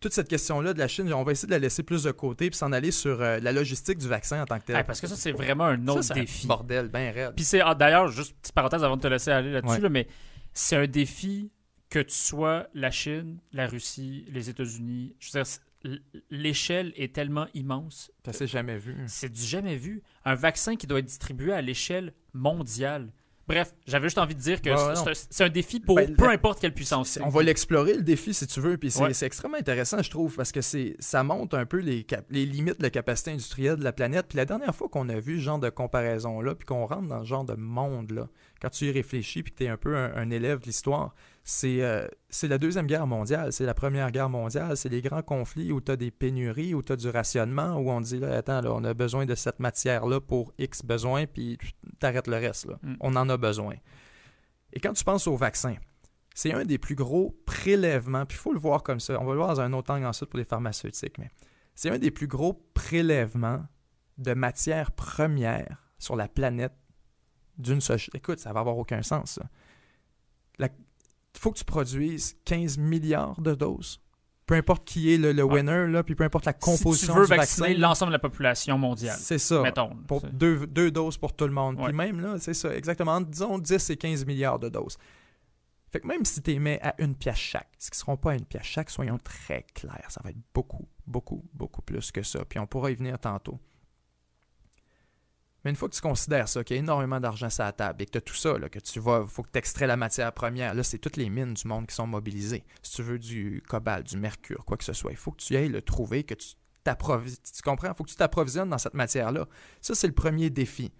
toute 0.00 0.12
cette 0.12 0.28
question-là 0.28 0.74
de 0.74 0.78
la 0.78 0.88
Chine, 0.88 1.12
on 1.14 1.22
va 1.22 1.32
essayer 1.32 1.46
de 1.46 1.52
la 1.52 1.60
laisser 1.60 1.84
plus 1.84 2.02
de 2.02 2.10
côté 2.10 2.50
puis 2.50 2.58
s'en 2.58 2.72
aller 2.72 2.90
sur 2.90 3.22
euh, 3.22 3.38
la 3.40 3.52
logistique 3.52 3.98
du 3.98 4.08
vaccin 4.08 4.42
en 4.42 4.46
tant 4.46 4.58
que 4.58 4.64
tel. 4.64 4.84
parce 4.84 5.00
que 5.00 5.06
ça, 5.06 5.16
c'est 5.16 5.32
vraiment 5.32 5.66
un 5.66 5.88
autre 5.88 6.12
défi. 6.12 6.46
Un 6.46 6.48
bordel, 6.48 6.88
bien 6.88 7.12
réel. 7.12 7.32
Puis 7.36 7.44
c'est, 7.44 7.60
ah, 7.60 7.74
d'ailleurs, 7.74 8.08
juste 8.08 8.34
petite 8.40 8.54
parenthèse 8.54 8.82
avant 8.82 8.96
de 8.96 9.02
te 9.02 9.06
laisser 9.06 9.30
aller 9.30 9.52
là-dessus, 9.52 9.88
mais 9.88 10.08
c'est 10.52 10.76
un 10.76 10.86
défi 10.86 11.50
que 11.92 11.98
tu 11.98 12.14
sois 12.14 12.68
la 12.72 12.90
Chine, 12.90 13.36
la 13.52 13.66
Russie, 13.66 14.24
les 14.30 14.48
États-Unis. 14.48 15.14
Je 15.18 15.30
veux 15.30 15.42
dire, 15.42 16.00
l'échelle 16.30 16.94
est 16.96 17.14
tellement 17.14 17.46
immense. 17.52 18.10
Ça 18.24 18.32
s'est 18.32 18.46
jamais 18.46 18.78
vu. 18.78 18.96
C'est 19.06 19.30
du 19.30 19.42
jamais 19.42 19.76
vu. 19.76 20.02
Un 20.24 20.34
vaccin 20.34 20.74
qui 20.74 20.86
doit 20.86 21.00
être 21.00 21.04
distribué 21.04 21.52
à 21.52 21.60
l'échelle 21.60 22.14
mondiale. 22.32 23.12
Bref, 23.46 23.74
j'avais 23.86 24.06
juste 24.06 24.16
envie 24.16 24.34
de 24.34 24.40
dire 24.40 24.62
que 24.62 24.70
c'est 25.28 25.44
un 25.44 25.50
défi 25.50 25.80
pour 25.80 25.96
ben, 25.96 26.16
peu 26.16 26.30
importe 26.30 26.60
quelle 26.60 26.72
puissance. 26.72 27.18
On 27.22 27.28
va 27.28 27.42
l'explorer, 27.42 27.94
le 27.94 28.02
défi, 28.02 28.32
si 28.32 28.46
tu 28.46 28.60
veux. 28.60 28.78
Puis 28.78 28.90
c'est 28.90 29.26
extrêmement 29.26 29.58
intéressant, 29.58 30.02
je 30.02 30.08
trouve, 30.08 30.34
parce 30.34 30.50
que 30.50 30.60
ça 30.62 31.22
montre 31.24 31.58
un 31.58 31.66
peu 31.66 31.80
les, 31.80 32.06
les, 32.30 32.46
limites 32.46 32.78
de 32.78 32.84
la 32.84 32.90
capacité 32.90 33.32
industrielle 33.32 33.76
de 33.76 33.84
la 33.84 33.92
planète. 33.92 34.28
Puis 34.28 34.38
la 34.38 34.46
dernière 34.46 34.74
fois 34.74 34.88
qu'on 34.88 35.10
a 35.10 35.20
vu 35.20 35.40
ce 35.40 35.42
genre 35.42 35.58
de 35.58 35.68
comparaison-là, 35.68 36.54
puis 36.54 36.64
qu'on 36.64 36.86
rentre 36.86 37.08
dans 37.08 37.22
ce 37.22 37.28
genre 37.28 37.44
de 37.44 37.54
monde-là, 37.54 38.28
quand 38.62 38.70
tu 38.70 38.86
y 38.86 38.90
réfléchis, 38.90 39.42
puis 39.42 39.52
que 39.52 39.58
tu 39.58 39.64
es 39.64 39.68
un 39.68 39.76
peu 39.76 39.94
un 39.94 40.30
élève 40.30 40.60
de 40.60 40.64
l'histoire, 40.64 41.14
euh, 41.64 42.06
c'est 42.28 42.48
la 42.48 42.58
Deuxième 42.58 42.86
Guerre 42.86 43.06
mondiale, 43.06 43.52
c'est 43.52 43.66
la 43.66 43.74
Première 43.74 44.10
Guerre 44.12 44.28
mondiale, 44.28 44.76
c'est 44.76 44.88
les 44.88 45.02
grands 45.02 45.22
conflits 45.22 45.72
où 45.72 45.80
tu 45.80 45.90
as 45.90 45.96
des 45.96 46.10
pénuries, 46.10 46.74
où 46.74 46.82
tu 46.82 46.92
as 46.92 46.96
du 46.96 47.08
rationnement, 47.08 47.76
où 47.76 47.90
on 47.90 48.00
dit, 48.00 48.18
là, 48.18 48.36
attends, 48.36 48.60
là, 48.60 48.72
on 48.72 48.84
a 48.84 48.94
besoin 48.94 49.26
de 49.26 49.34
cette 49.34 49.58
matière-là 49.58 50.20
pour 50.20 50.52
X 50.58 50.84
besoins, 50.84 51.26
puis 51.26 51.58
t'arrêtes 51.98 52.28
le 52.28 52.36
reste. 52.36 52.66
Là. 52.66 52.78
Mm. 52.82 52.94
On 53.00 53.16
en 53.16 53.28
a 53.28 53.36
besoin. 53.36 53.74
Et 54.72 54.80
quand 54.80 54.92
tu 54.92 55.04
penses 55.04 55.26
au 55.26 55.36
vaccin, 55.36 55.76
c'est 56.34 56.52
un 56.52 56.64
des 56.64 56.78
plus 56.78 56.94
gros 56.94 57.36
prélèvements, 57.44 58.24
puis 58.24 58.36
il 58.36 58.40
faut 58.40 58.52
le 58.52 58.60
voir 58.60 58.82
comme 58.82 59.00
ça, 59.00 59.20
on 59.20 59.24
va 59.24 59.32
le 59.32 59.38
voir 59.38 59.48
dans 59.48 59.60
un 59.60 59.72
autre 59.72 59.92
angle 59.92 60.06
ensuite 60.06 60.30
pour 60.30 60.38
les 60.38 60.44
pharmaceutiques, 60.44 61.18
mais 61.18 61.30
c'est 61.74 61.90
un 61.90 61.98
des 61.98 62.10
plus 62.10 62.28
gros 62.28 62.54
prélèvements 62.74 63.64
de 64.18 64.34
matières 64.34 64.92
premières 64.92 65.90
sur 65.98 66.16
la 66.16 66.28
planète 66.28 66.74
d'une 67.58 67.80
société. 67.80 68.18
Écoute, 68.18 68.38
ça 68.38 68.52
va 68.52 68.60
avoir 68.60 68.78
aucun 68.78 69.02
sens. 69.02 69.32
Ça. 69.32 69.42
La, 70.58 70.68
faut 71.38 71.52
que 71.52 71.58
tu 71.58 71.64
produises 71.64 72.36
15 72.44 72.78
milliards 72.78 73.40
de 73.40 73.54
doses. 73.54 74.00
Peu 74.46 74.54
importe 74.54 74.84
qui 74.84 75.12
est 75.14 75.18
le, 75.18 75.42
winner, 75.42 75.86
là, 75.86 76.02
puis 76.02 76.14
peu 76.14 76.24
importe 76.24 76.44
la 76.44 76.52
composition 76.52 76.92
si 76.92 77.06
tu 77.06 77.12
veux 77.12 77.24
vacciner 77.24 77.74
l'ensemble 77.74 78.10
de 78.10 78.16
la 78.16 78.18
population 78.18 78.76
mondiale. 78.76 79.16
C'est 79.18 79.38
ça. 79.38 79.62
Mettons. 79.62 79.90
Pour 80.06 80.22
deux, 80.32 80.90
doses 80.90 81.16
pour 81.16 81.34
tout 81.34 81.46
le 81.46 81.52
monde. 81.52 81.82
Puis 81.82 81.92
même, 81.92 82.20
là, 82.20 82.36
c'est 82.38 82.54
ça, 82.54 82.74
exactement. 82.74 83.20
Disons 83.20 83.58
10 83.58 83.90
et 83.90 83.96
15 83.96 84.26
milliards 84.26 84.58
de 84.58 84.68
doses. 84.68 84.98
Fait 85.90 86.00
que 86.00 86.06
même 86.06 86.24
si 86.24 86.40
tu 86.40 86.52
les 86.52 86.58
mets 86.58 86.80
à 86.82 86.94
une 86.98 87.14
pièce 87.14 87.36
chaque, 87.36 87.68
ce 87.78 87.90
qui 87.90 87.96
ne 87.96 88.00
seront 88.00 88.16
pas 88.16 88.32
à 88.32 88.34
une 88.34 88.46
pièce 88.46 88.64
chaque, 88.64 88.88
soyons 88.88 89.18
très 89.18 89.66
clairs, 89.74 90.06
ça 90.08 90.22
va 90.24 90.30
être 90.30 90.38
beaucoup, 90.54 90.88
beaucoup, 91.06 91.44
beaucoup 91.52 91.82
plus 91.82 92.10
que 92.10 92.22
ça. 92.22 92.44
Puis 92.46 92.58
on 92.58 92.66
pourra 92.66 92.90
y 92.90 92.94
venir 92.94 93.18
tantôt. 93.18 93.60
Mais 95.64 95.70
une 95.70 95.76
fois 95.76 95.88
que 95.88 95.94
tu 95.94 96.00
considères 96.00 96.48
ça, 96.48 96.64
qu'il 96.64 96.76
y 96.76 96.78
a 96.78 96.82
énormément 96.82 97.20
d'argent 97.20 97.48
sur 97.48 97.64
la 97.64 97.72
table 97.72 98.02
et 98.02 98.06
que 98.06 98.10
tu 98.12 98.18
as 98.18 98.22
tout 98.22 98.34
ça, 98.34 98.58
là, 98.58 98.68
que 98.68 98.80
tu 98.80 98.98
vas, 99.00 99.24
faut 99.26 99.42
que 99.42 99.50
tu 99.52 99.58
extrais 99.58 99.86
la 99.86 99.96
matière 99.96 100.32
première, 100.32 100.74
là, 100.74 100.82
c'est 100.82 100.98
toutes 100.98 101.16
les 101.16 101.30
mines 101.30 101.54
du 101.54 101.68
monde 101.68 101.86
qui 101.86 101.94
sont 101.94 102.06
mobilisées. 102.06 102.64
Si 102.82 102.96
tu 102.96 103.02
veux 103.02 103.18
du 103.18 103.62
cobalt, 103.68 104.06
du 104.06 104.16
mercure, 104.16 104.64
quoi 104.64 104.76
que 104.76 104.84
ce 104.84 104.92
soit, 104.92 105.12
il 105.12 105.16
faut 105.16 105.30
que 105.30 105.42
tu 105.42 105.56
ailles 105.56 105.68
le 105.68 105.82
trouver, 105.82 106.24
que 106.24 106.34
tu. 106.34 106.48
Tu 106.84 107.62
comprends? 107.62 107.94
Faut 107.94 108.02
que 108.02 108.10
tu 108.10 108.16
t'approvisionnes 108.16 108.68
dans 108.68 108.78
cette 108.78 108.94
matière-là. 108.94 109.46
Ça, 109.80 109.94
c'est 109.94 110.08
le 110.08 110.14
premier 110.14 110.50
défi 110.50 110.92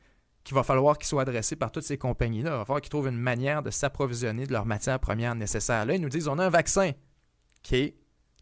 qu'il 0.44 0.54
va 0.54 0.62
falloir 0.62 0.96
qu'il 0.96 1.08
soit 1.08 1.22
adressé 1.22 1.56
par 1.56 1.72
toutes 1.72 1.82
ces 1.82 1.98
compagnies-là. 1.98 2.50
Il 2.50 2.56
va 2.58 2.64
falloir 2.64 2.80
qu'ils 2.80 2.90
trouvent 2.90 3.08
une 3.08 3.18
manière 3.18 3.64
de 3.64 3.70
s'approvisionner 3.70 4.46
de 4.46 4.52
leur 4.52 4.64
matière 4.64 5.00
première 5.00 5.34
nécessaire. 5.34 5.84
Là, 5.84 5.94
ils 5.94 6.00
nous 6.00 6.08
disent 6.08 6.28
on 6.28 6.38
a 6.38 6.46
un 6.46 6.50
vaccin. 6.50 6.90
OK. 6.90 7.70
Tu 7.70 7.94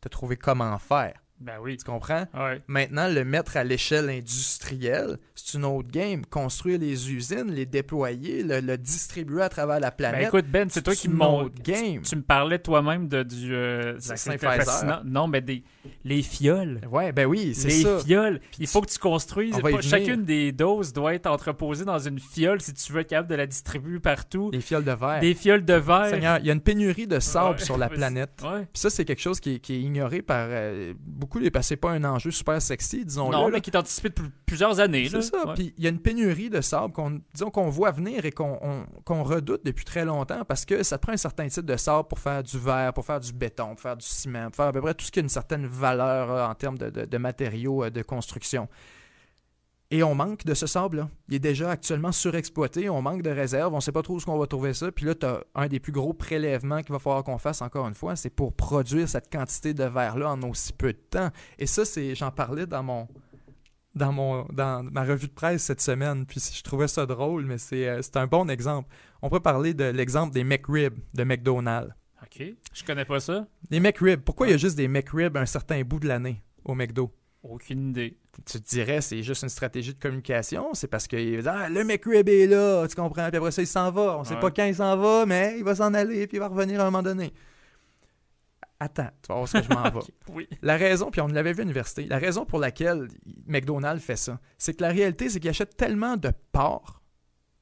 as 0.05 0.09
trouvé 0.11 0.37
comment 0.37 0.79
faire? 0.79 1.15
Ben 1.41 1.55
oui. 1.61 1.77
Tu 1.77 1.85
comprends? 1.85 2.27
Maintenant, 2.69 3.09
le 3.09 3.25
mettre 3.25 3.57
à 3.57 3.65
l'échelle 3.65 4.11
industrielle, 4.11 5.19
c'est 5.35 5.57
une 5.57 5.65
autre 5.65 5.89
game. 5.91 6.25
Construire 6.27 6.79
les 6.79 7.13
usines, 7.13 7.51
les 7.51 7.67
déployer, 7.67 8.43
le, 8.43 8.77
distribuer 8.77 9.43
à 9.43 9.49
travers 9.49 9.81
la 9.81 9.91
ben 9.91 9.97
planète. 9.97 10.21
Ben 10.21 10.29
écoute, 10.29 10.51
Ben, 10.51 10.69
c'est 10.71 10.83
toi 10.83 10.95
qui 10.95 11.09
me 11.09 11.49
game. 11.63 12.03
Tu, 12.03 12.17
me 12.17 12.23
parlais 12.23 12.59
toi-même 12.59 13.09
de, 13.09 13.23
du. 13.23 13.55
Euh, 13.55 13.99
fascinant. 13.99 15.01
Non, 15.05 15.27
mais 15.27 15.41
des, 15.41 15.65
les 16.05 16.23
fioles. 16.23 16.81
Ouais, 16.91 17.13
ben 17.13 17.27
oui, 17.27 17.55
c'est 17.55 17.71
ça. 17.71 17.97
Les 17.97 18.03
fioles. 18.03 18.41
Il 18.59 18.67
faut 18.67 18.81
que 18.81 18.91
tu 18.91 18.99
construises. 18.99 19.57
chacune 19.81 20.25
des 20.25 20.53
doses 20.53 20.93
doit 20.93 21.15
être 21.15 21.27
entreposée 21.27 21.85
dans 21.85 21.99
une 21.99 22.19
fiole 22.19 22.61
si 22.61 22.75
tu 22.75 22.93
veux 22.93 23.01
être 23.01 23.09
capable 23.09 23.29
de 23.29 23.35
la 23.35 23.47
distribuer 23.47 24.01
partout. 24.01 24.51
Des 24.51 24.61
fioles 24.61 24.85
de 24.85 24.93
verre. 24.93 25.21
Des 25.21 25.35
fioles 25.35 25.65
de 25.65 25.75
verre. 25.75 26.11
Seigneur, 26.11 26.39
il 26.39 26.47
y 26.47 26.51
a 26.51 26.53
une 26.53 26.61
pénurie 26.61 27.07
de 27.07 27.19
sable 27.19 27.61
sur 27.61 27.79
la 27.79 27.89
planète. 27.89 28.31
Puis 28.37 28.67
ça, 28.75 28.91
c'est 28.91 29.05
quelque 29.05 29.23
chose 29.23 29.41
qui, 29.41 29.55
est 29.55 29.71
ignoré 29.71 30.23
par 30.23 30.47
euh, 30.51 30.95
beaucoup 30.99 31.30
beaucoup, 31.31 31.51
que 31.51 31.63
c'est 31.63 31.77
pas 31.77 31.91
un 31.91 32.05
enjeu 32.05 32.31
super 32.31 32.61
sexy, 32.61 33.05
disons-le. 33.05 33.37
Non, 33.37 33.49
mais 33.51 33.61
qui 33.61 33.71
est 33.71 33.77
anticipé 33.77 34.09
depuis 34.09 34.31
plusieurs 34.47 34.81
années. 34.81 35.09
C'est 35.09 35.23
ça. 35.23 35.55
Puis 35.55 35.75
il 35.77 35.85
y 35.85 35.87
a 35.87 35.91
une 35.91 36.01
pénurie 36.01 36.51
de 36.51 36.61
sable 36.61 36.93
qu'on, 36.93 37.21
disons, 37.33 37.51
qu'on 37.51 37.69
voit 37.69 37.91
venir 37.91 38.25
et 38.25 38.33
qu'on, 38.33 38.87
redoute 39.07 39.65
depuis 39.65 39.85
très 39.85 40.05
longtemps 40.05 40.45
parce 40.45 40.65
que 40.65 40.83
ça 40.83 40.99
prend 40.99 41.13
un 41.13 41.17
certain 41.17 41.47
type 41.49 41.67
de 41.67 41.77
sable 41.77 42.09
pour 42.09 42.19
faire 42.19 42.43
du 42.43 42.59
verre, 42.59 42.93
pour 42.93 43.05
faire 43.05 43.21
du 43.21 43.33
béton, 43.33 43.69
pour 43.71 43.81
faire 43.81 43.97
du 43.97 44.07
ciment, 44.07 44.47
pour 44.47 44.57
faire 44.57 44.67
à 44.67 44.73
peu 44.73 44.81
près 44.81 44.95
tout 44.95 45.05
ce 45.05 45.11
qui 45.11 45.19
a 45.19 45.23
une 45.23 45.29
certaine 45.29 45.67
valeur 45.67 46.31
euh, 46.31 46.47
en 46.47 46.55
termes 46.55 46.79
de 46.79 47.19
matériaux 47.19 47.85
euh, 47.85 47.91
de 47.91 48.03
construction. 48.03 48.69
Et 49.93 50.05
on 50.05 50.15
manque 50.15 50.45
de 50.45 50.55
ce 50.55 50.69
sable-là. 50.69 51.09
Il 51.29 51.35
est 51.35 51.41
déjà 51.41 51.71
actuellement 51.71 52.13
surexploité, 52.13 52.89
on 52.89 53.03
manque 53.03 53.23
de 53.23 53.31
réserves, 53.31 53.73
on 53.73 53.77
ne 53.77 53.83
sait 53.83 53.91
pas 53.91 54.03
trop 54.03 54.19
où 54.19 54.21
on 54.29 54.39
va 54.39 54.47
trouver 54.47 54.73
ça. 54.73 54.93
Puis 54.93 55.05
là, 55.05 55.17
tu 55.17 55.27
as 55.27 55.43
un 55.57 55.67
des 55.67 55.81
plus 55.81 55.91
gros 55.91 56.13
prélèvements 56.13 56.83
qu'il 56.83 56.93
va 56.93 57.01
falloir 57.01 57.25
qu'on 57.25 57.39
fasse 57.39 57.61
encore 57.61 57.89
une 57.89 57.95
fois, 57.95 58.15
c'est 58.15 58.31
pour 58.31 58.55
produire 58.55 59.09
cette 59.09 59.33
quantité 59.33 59.75
de 59.75 59.83
verre-là 59.83 60.31
en 60.31 60.43
aussi 60.43 60.73
peu 60.73 60.93
de 60.93 60.99
temps. 60.99 61.31
Et 61.59 61.67
ça, 61.67 61.85
c'est 61.85 62.15
j'en 62.15 62.31
parlais 62.31 62.67
dans 62.67 62.85
mon 62.85 63.09
dans 63.97 64.13
mon 64.13 64.45
dans 64.53 64.85
ma 64.85 65.03
revue 65.03 65.27
de 65.27 65.33
presse 65.33 65.65
cette 65.65 65.81
semaine, 65.81 66.25
puis 66.25 66.41
je 66.41 66.63
trouvais 66.63 66.87
ça 66.87 67.05
drôle, 67.05 67.45
mais 67.45 67.59
c'est 67.59 67.89
euh, 67.89 68.01
un 68.15 68.27
bon 68.29 68.49
exemple. 68.49 68.89
On 69.23 69.29
peut 69.29 69.41
parler 69.41 69.75
de 69.75 69.85
l'exemple 69.85 70.33
des 70.33 70.45
McRib 70.45 70.95
de 71.15 71.25
McDonald's. 71.25 71.93
OK. 72.23 72.45
Je 72.73 72.85
connais 72.85 73.05
pas 73.05 73.19
ça. 73.19 73.49
Les 73.71 73.81
McRib. 73.81 74.21
Pourquoi 74.21 74.47
il 74.47 74.51
y 74.51 74.55
a 74.55 74.57
juste 74.57 74.77
des 74.77 74.87
McRib 74.87 75.37
un 75.37 75.47
certain 75.47 75.83
bout 75.83 75.99
de 75.99 76.07
l'année 76.07 76.45
au 76.65 76.77
McDo? 76.77 77.13
Aucune 77.43 77.91
idée. 77.91 78.19
Tu 78.47 78.61
te 78.61 78.69
dirais, 78.69 79.01
c'est 79.01 79.23
juste 79.23 79.43
une 79.43 79.49
stratégie 79.49 79.95
de 79.95 79.99
communication. 79.99 80.75
C'est 80.75 80.89
parce 80.89 81.07
que 81.07 81.47
ah, 81.49 81.69
le 81.71 81.85
McRib 81.85 82.29
est 82.29 82.47
là, 82.47 82.87
tu 82.87 82.95
comprends? 82.95 83.29
Puis 83.29 83.37
après 83.39 83.51
ça, 83.51 83.63
il 83.63 83.67
s'en 83.67 83.91
va. 83.91 84.19
On 84.19 84.25
sait 84.25 84.39
pas 84.39 84.51
quand 84.51 84.65
il 84.65 84.75
s'en 84.75 84.97
va, 84.97 85.25
mais 85.25 85.55
il 85.59 85.65
va 85.65 85.75
s'en 85.75 85.95
aller, 85.95 86.27
puis 86.27 86.37
il 86.37 86.41
va 86.41 86.49
revenir 86.49 86.81
à 86.81 86.83
un 86.83 86.91
moment 86.91 87.03
donné. 87.03 87.33
Attends, 88.79 89.11
tu 89.23 89.29
vas 89.29 89.35
voir 89.37 89.49
ce 89.49 89.59
que 89.59 89.65
je 89.65 89.69
m'en 89.69 89.83
vais. 89.91 90.01
oui. 90.29 90.49
La 90.63 90.77
raison, 90.77 91.11
puis 91.11 91.21
on 91.21 91.29
l'avait 91.29 91.53
vu 91.53 91.61
à 91.61 91.65
l'université, 91.65 92.07
la 92.07 92.19
raison 92.19 92.47
pour 92.47 92.59
laquelle 92.59 93.09
McDonald's 93.47 94.03
fait 94.03 94.17
ça, 94.17 94.39
c'est 94.57 94.75
que 94.75 94.83
la 94.83 94.89
réalité, 94.89 95.29
c'est 95.29 95.39
qu'ils 95.41 95.51
achètent 95.51 95.77
tellement 95.77 96.17
de 96.17 96.33
porc 96.53 97.03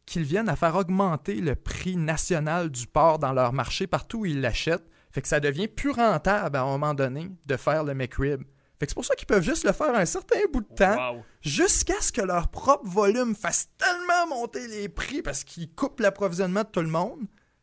qu'ils 0.07 0.23
viennent 0.23 0.49
à 0.49 0.57
faire 0.57 0.75
augmenter 0.75 1.35
le 1.35 1.55
prix 1.55 1.97
national 1.97 2.71
du 2.71 2.87
porc 2.87 3.19
dans 3.19 3.33
leur 3.33 3.53
marché 3.53 3.87
partout 3.87 4.21
où 4.21 4.27
ils 4.27 4.41
l'achètent. 4.41 4.88
Fait 5.11 5.21
que 5.21 5.29
ça 5.29 5.41
devient 5.41 5.69
plus 5.69 5.91
rentable 5.91 6.57
à 6.57 6.62
un 6.62 6.67
moment 6.67 6.95
donné 6.95 7.31
de 7.47 7.57
faire 7.57 7.85
le 7.85 7.95
McRib 7.95 8.43
c'est 8.87 8.95
pour 8.95 9.05
ça 9.05 9.14
qu'ils 9.14 9.27
peuvent 9.27 9.43
juste 9.43 9.64
le 9.64 9.73
faire 9.73 9.95
un 9.95 10.05
certain 10.05 10.38
bout 10.53 10.61
de 10.61 10.75
temps, 10.75 11.23
jusqu'à 11.41 12.01
ce 12.01 12.12
que 12.12 12.21
leur 12.23 12.49
propre 12.49 12.87
volume 12.87 13.35
fasse 13.35 13.69
tellement 13.77 14.27
monter 14.37 14.67
les 14.69 14.88
prix 14.88 15.23
parce 15.23 15.45
qu'ils 15.45 15.73
coupent 15.75 16.01
l'approvisionnement 16.01 16.62
de 16.62 16.69
tout 16.69 16.81
le 16.81 16.88
monde, 16.88 17.21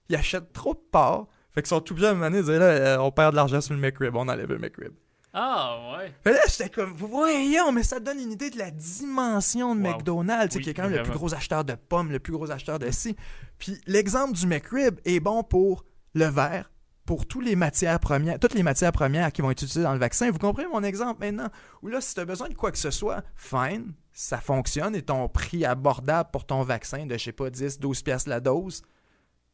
ils 0.10 0.16
achètent 0.16 0.52
trop 0.54 0.74
de 0.74 0.84
parts. 0.92 1.28
Fait 1.52 1.62
qu'ils 1.62 1.70
sont 1.70 1.80
tout 1.80 1.94
obligés 1.94 2.08
à 2.08 2.12
un 2.12 2.30
dire 2.32 2.60
là, 2.60 2.66
euh, 2.66 2.98
on 2.98 3.12
perd 3.12 3.32
de 3.32 3.38
l'argent 3.38 3.62
sur 3.62 3.74
le 3.74 3.80
McRib, 3.80 4.16
on 4.16 4.28
enlève 4.28 4.50
le 4.50 4.58
McRib. 4.60 4.92
Ah, 5.38 5.98
ouais. 5.98 6.14
Fait 6.24 6.32
là, 6.32 6.40
j'étais 6.48 6.70
comme, 6.70 6.94
voyons, 6.94 7.72
mais 7.74 7.84
ça 7.84 8.00
donne 8.00 8.20
une 8.20 8.32
idée 8.32 8.50
de 8.50 8.58
la 8.58 8.72
dimension 8.72 9.76
de 9.76 9.82
Wow. 9.82 9.92
McDonald's, 9.96 10.56
Oui, 10.56 10.62
qui 10.64 10.70
est 10.70 10.74
quand 10.74 10.84
même 10.84 10.94
le 10.94 11.04
plus 11.04 11.12
gros 11.12 11.34
acheteur 11.34 11.66
de 11.66 11.74
pommes, 11.76 12.10
le 12.12 12.20
plus 12.20 12.32
gros 12.32 12.52
acheteur 12.52 12.80
de 12.80 12.90
ci. 12.92 13.18
Puis 13.58 13.80
l'exemple 13.86 14.34
du 14.34 14.48
McRib 14.48 15.00
est 15.04 15.20
bon 15.20 15.44
pour 15.44 15.84
le 16.14 16.26
verre, 16.26 16.72
pour 17.06 17.28
tous 17.28 17.42
les 17.42 17.56
matières 17.56 18.00
premières, 18.00 18.40
toutes 18.40 18.56
les 18.56 18.64
matières 18.64 18.92
premières 18.92 19.32
qui 19.32 19.42
vont 19.42 19.52
être 19.52 19.62
utilisées 19.62 19.84
dans 19.84 19.94
le 19.94 20.00
vaccin. 20.00 20.32
Vous 20.32 20.40
comprenez 20.40 20.68
mon 20.68 20.84
exemple 20.84 21.20
maintenant? 21.22 21.50
Où 21.82 21.88
là, 21.88 22.02
si 22.02 22.14
tu 22.14 22.20
as 22.20 22.26
besoin 22.26 22.50
de 22.50 22.56
quoi 22.56 22.72
que 22.72 22.78
ce 22.78 22.92
soit, 22.92 23.24
fine, 23.36 23.94
ça 24.12 24.40
fonctionne 24.40 24.96
et 24.96 25.02
ton 25.04 25.30
prix 25.30 25.66
abordable 25.66 26.30
pour 26.32 26.46
ton 26.46 26.64
vaccin 26.64 27.06
de, 27.06 27.18
je 27.18 27.24
sais 27.26 27.32
pas, 27.32 27.50
10, 27.50 27.80
12 27.80 28.02
piastres 28.02 28.30
la 28.30 28.40
dose, 28.40 28.82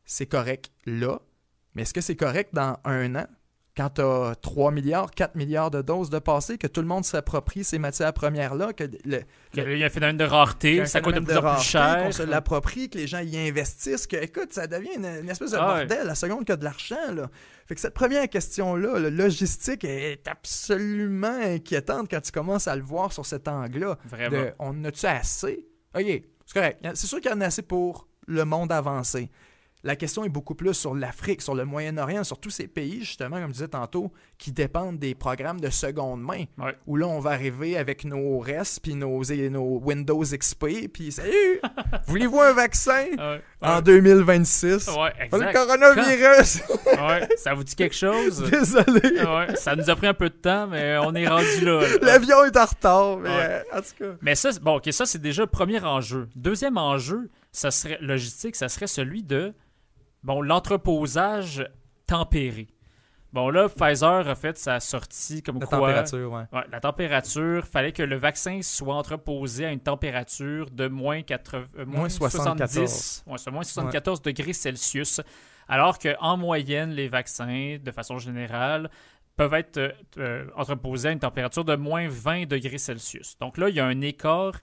c'est 0.05 0.27
correct 0.27 0.71
là. 0.85 1.19
Mais 1.75 1.83
est-ce 1.83 1.93
que 1.93 2.01
c'est 2.01 2.15
correct 2.15 2.53
dans 2.53 2.77
un 2.85 3.15
an? 3.15 3.27
Quand 3.77 3.89
tu 3.89 4.01
as 4.01 4.35
3 4.41 4.71
milliards, 4.71 5.11
4 5.11 5.35
milliards 5.35 5.71
de 5.71 5.81
doses 5.81 6.09
de 6.09 6.19
passé, 6.19 6.57
que 6.57 6.67
tout 6.67 6.81
le 6.81 6.87
monde 6.87 7.05
s'approprie 7.05 7.63
ces 7.63 7.79
matières 7.79 8.11
premières-là, 8.11 8.73
que 8.73 8.83
le, 9.05 9.21
Il 9.53 9.77
y 9.77 9.83
a 9.83 9.85
un 9.85 9.89
phénomène 9.89 10.17
de 10.17 10.25
rareté, 10.25 10.85
ça 10.85 10.99
coûte 10.99 11.15
de 11.15 11.19
plus 11.21 11.37
en 11.37 11.55
plus 11.55 11.63
cher. 11.63 12.03
Qu'on 12.03 12.11
se 12.11 12.23
l'approprie, 12.23 12.89
que 12.89 12.97
les 12.97 13.07
gens 13.07 13.19
y 13.19 13.37
investissent, 13.37 14.07
que, 14.07 14.17
écoute, 14.17 14.51
ça 14.51 14.67
devient 14.67 14.95
une, 14.97 15.05
une 15.05 15.29
espèce 15.29 15.51
de 15.51 15.57
Ah 15.57 15.77
bordel 15.77 16.05
la 16.05 16.15
seconde 16.15 16.43
que 16.43 16.53
de 16.53 16.65
l'argent. 16.65 17.13
Là. 17.13 17.29
Fait 17.65 17.75
que 17.75 17.81
cette 17.81 17.93
première 17.93 18.27
question-là, 18.27 18.99
le 18.99 19.09
logistique, 19.09 19.85
est 19.85 20.27
absolument 20.27 21.39
inquiétante 21.41 22.09
quand 22.09 22.19
tu 22.19 22.33
commences 22.33 22.67
à 22.67 22.75
le 22.75 22.83
voir 22.83 23.13
sur 23.13 23.25
cet 23.25 23.47
angle-là. 23.47 23.97
Vraiment. 24.05 24.37
De, 24.37 24.53
on 24.59 24.83
a-tu 24.83 25.05
assez? 25.05 25.65
OK, 25.95 26.03
c'est 26.45 26.53
correct. 26.53 26.85
C'est 26.93 27.07
sûr 27.07 27.21
qu'il 27.21 27.31
y 27.31 27.33
en 27.33 27.39
a 27.39 27.45
assez 27.45 27.61
pour 27.61 28.09
le 28.27 28.43
monde 28.43 28.71
avancé. 28.73 29.29
La 29.83 29.95
question 29.95 30.23
est 30.23 30.29
beaucoup 30.29 30.53
plus 30.53 30.75
sur 30.75 30.93
l'Afrique, 30.93 31.41
sur 31.41 31.55
le 31.55 31.65
Moyen-Orient, 31.65 32.23
sur 32.23 32.39
tous 32.39 32.51
ces 32.51 32.67
pays, 32.67 32.99
justement, 32.99 33.37
comme 33.37 33.47
je 33.47 33.53
disais 33.53 33.67
tantôt, 33.67 34.11
qui 34.37 34.51
dépendent 34.51 34.99
des 34.99 35.15
programmes 35.15 35.59
de 35.59 35.71
seconde 35.71 36.21
main. 36.21 36.43
Ouais. 36.59 36.75
Où 36.85 36.97
là, 36.97 37.07
on 37.07 37.19
va 37.19 37.31
arriver 37.31 37.77
avec 37.77 38.05
nos 38.05 38.37
restes, 38.37 38.81
puis 38.83 38.93
nos, 38.93 39.23
nos 39.49 39.79
Windows 39.79 40.21
XP, 40.21 40.87
puis 40.93 41.11
salut! 41.11 41.61
Voulez-vous 42.07 42.39
un 42.39 42.53
vaccin? 42.53 43.05
Ouais. 43.17 43.41
en 43.61 43.81
2026? 43.81 44.87
Ouais, 44.89 45.29
Pas 45.29 45.37
le 45.37 45.51
coronavirus! 45.51 46.61
Ouais, 47.01 47.27
ça 47.37 47.53
vous 47.53 47.63
dit 47.63 47.75
quelque 47.75 47.95
chose? 47.95 48.43
Désolé! 48.51 49.21
Ouais, 49.21 49.55
ça 49.55 49.75
nous 49.75 49.89
a 49.89 49.95
pris 49.95 50.07
un 50.07 50.13
peu 50.13 50.29
de 50.29 50.35
temps, 50.35 50.67
mais 50.67 50.97
on 50.99 51.15
est 51.15 51.27
rendu 51.27 51.65
là. 51.65 51.81
L'avion 52.01 52.43
est 52.43 52.55
en 52.55 52.65
retard, 52.65 53.17
mais 53.17 53.29
euh, 53.31 53.61
en 53.73 53.81
tout 53.81 53.95
cas. 53.97 54.17
Mais 54.21 54.35
ça, 54.35 54.51
bon, 54.61 54.79
ça 54.91 55.05
c'est 55.05 55.21
déjà 55.21 55.43
le 55.43 55.47
premier 55.47 55.79
enjeu. 55.83 56.27
Deuxième 56.35 56.77
enjeu, 56.77 57.29
ça 57.51 57.71
serait 57.71 57.97
logistique, 58.01 58.55
ça 58.55 58.69
serait 58.69 58.87
celui 58.87 59.23
de 59.23 59.53
bon 60.23 60.41
l'entreposage 60.41 61.67
tempéré. 62.07 62.67
Bon 63.33 63.49
là, 63.49 63.69
Pfizer 63.69 64.27
a 64.27 64.35
fait 64.35 64.57
sa 64.57 64.81
sortie 64.81 65.41
comme 65.41 65.59
La 65.59 65.65
quoi. 65.65 65.79
température, 65.79 66.31
ouais. 66.33 66.43
Ouais, 66.51 66.65
la 66.69 66.81
température, 66.81 67.65
fallait 67.65 67.93
que 67.93 68.03
le 68.03 68.17
vaccin 68.17 68.59
soit 68.61 68.95
entreposé 68.95 69.65
à 69.65 69.71
une 69.71 69.79
température 69.79 70.69
de 70.69 70.89
moins, 70.89 71.21
80, 71.21 71.65
euh, 71.77 71.85
Moins 71.85 72.09
74. 72.09 72.69
70, 72.71 73.23
ouais, 73.27 73.37
c'est 73.37 73.51
moins 73.51 73.63
74 73.63 74.21
degrés 74.21 74.51
Celsius, 74.51 75.21
alors 75.69 75.97
qu'en 75.97 76.35
moyenne, 76.35 76.89
les 76.91 77.07
vaccins, 77.07 77.77
de 77.81 77.91
façon 77.91 78.17
générale, 78.17 78.89
peuvent 79.37 79.53
être 79.53 79.77
euh, 79.77 79.91
euh, 80.17 80.47
entreposés 80.57 81.07
à 81.07 81.11
une 81.13 81.19
température 81.19 81.63
de 81.63 81.77
moins 81.77 82.09
20 82.09 82.47
degrés 82.49 82.77
Celsius. 82.77 83.37
Donc 83.39 83.57
là, 83.57 83.69
il 83.69 83.75
y 83.75 83.79
a 83.79 83.85
un 83.85 84.01
écart 84.01 84.59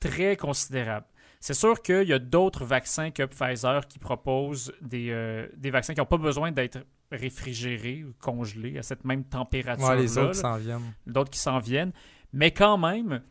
très 0.00 0.36
considérable. 0.36 1.06
C'est 1.42 1.54
sûr 1.54 1.82
qu'il 1.82 2.04
y 2.04 2.12
a 2.12 2.20
d'autres 2.20 2.64
vaccins 2.64 3.10
que 3.10 3.24
Pfizer 3.24 3.88
qui 3.88 3.98
proposent 3.98 4.72
des, 4.80 5.10
euh, 5.10 5.48
des 5.56 5.70
vaccins 5.70 5.92
qui 5.92 5.98
n'ont 5.98 6.06
pas 6.06 6.16
besoin 6.16 6.52
d'être 6.52 6.78
réfrigérés 7.10 8.04
ou 8.04 8.14
congelés 8.20 8.78
à 8.78 8.84
cette 8.84 9.04
même 9.04 9.24
température. 9.24 9.88
Ouais, 9.88 9.96
les 9.96 10.16
autres 10.18 10.36
s'en 10.36 10.56
viennent. 10.56 10.94
d'autres 11.04 11.30
qui 11.30 11.40
s'en 11.40 11.58
viennent. 11.58 11.90
Mais 12.32 12.52
quand 12.52 12.78
même, 12.78 13.22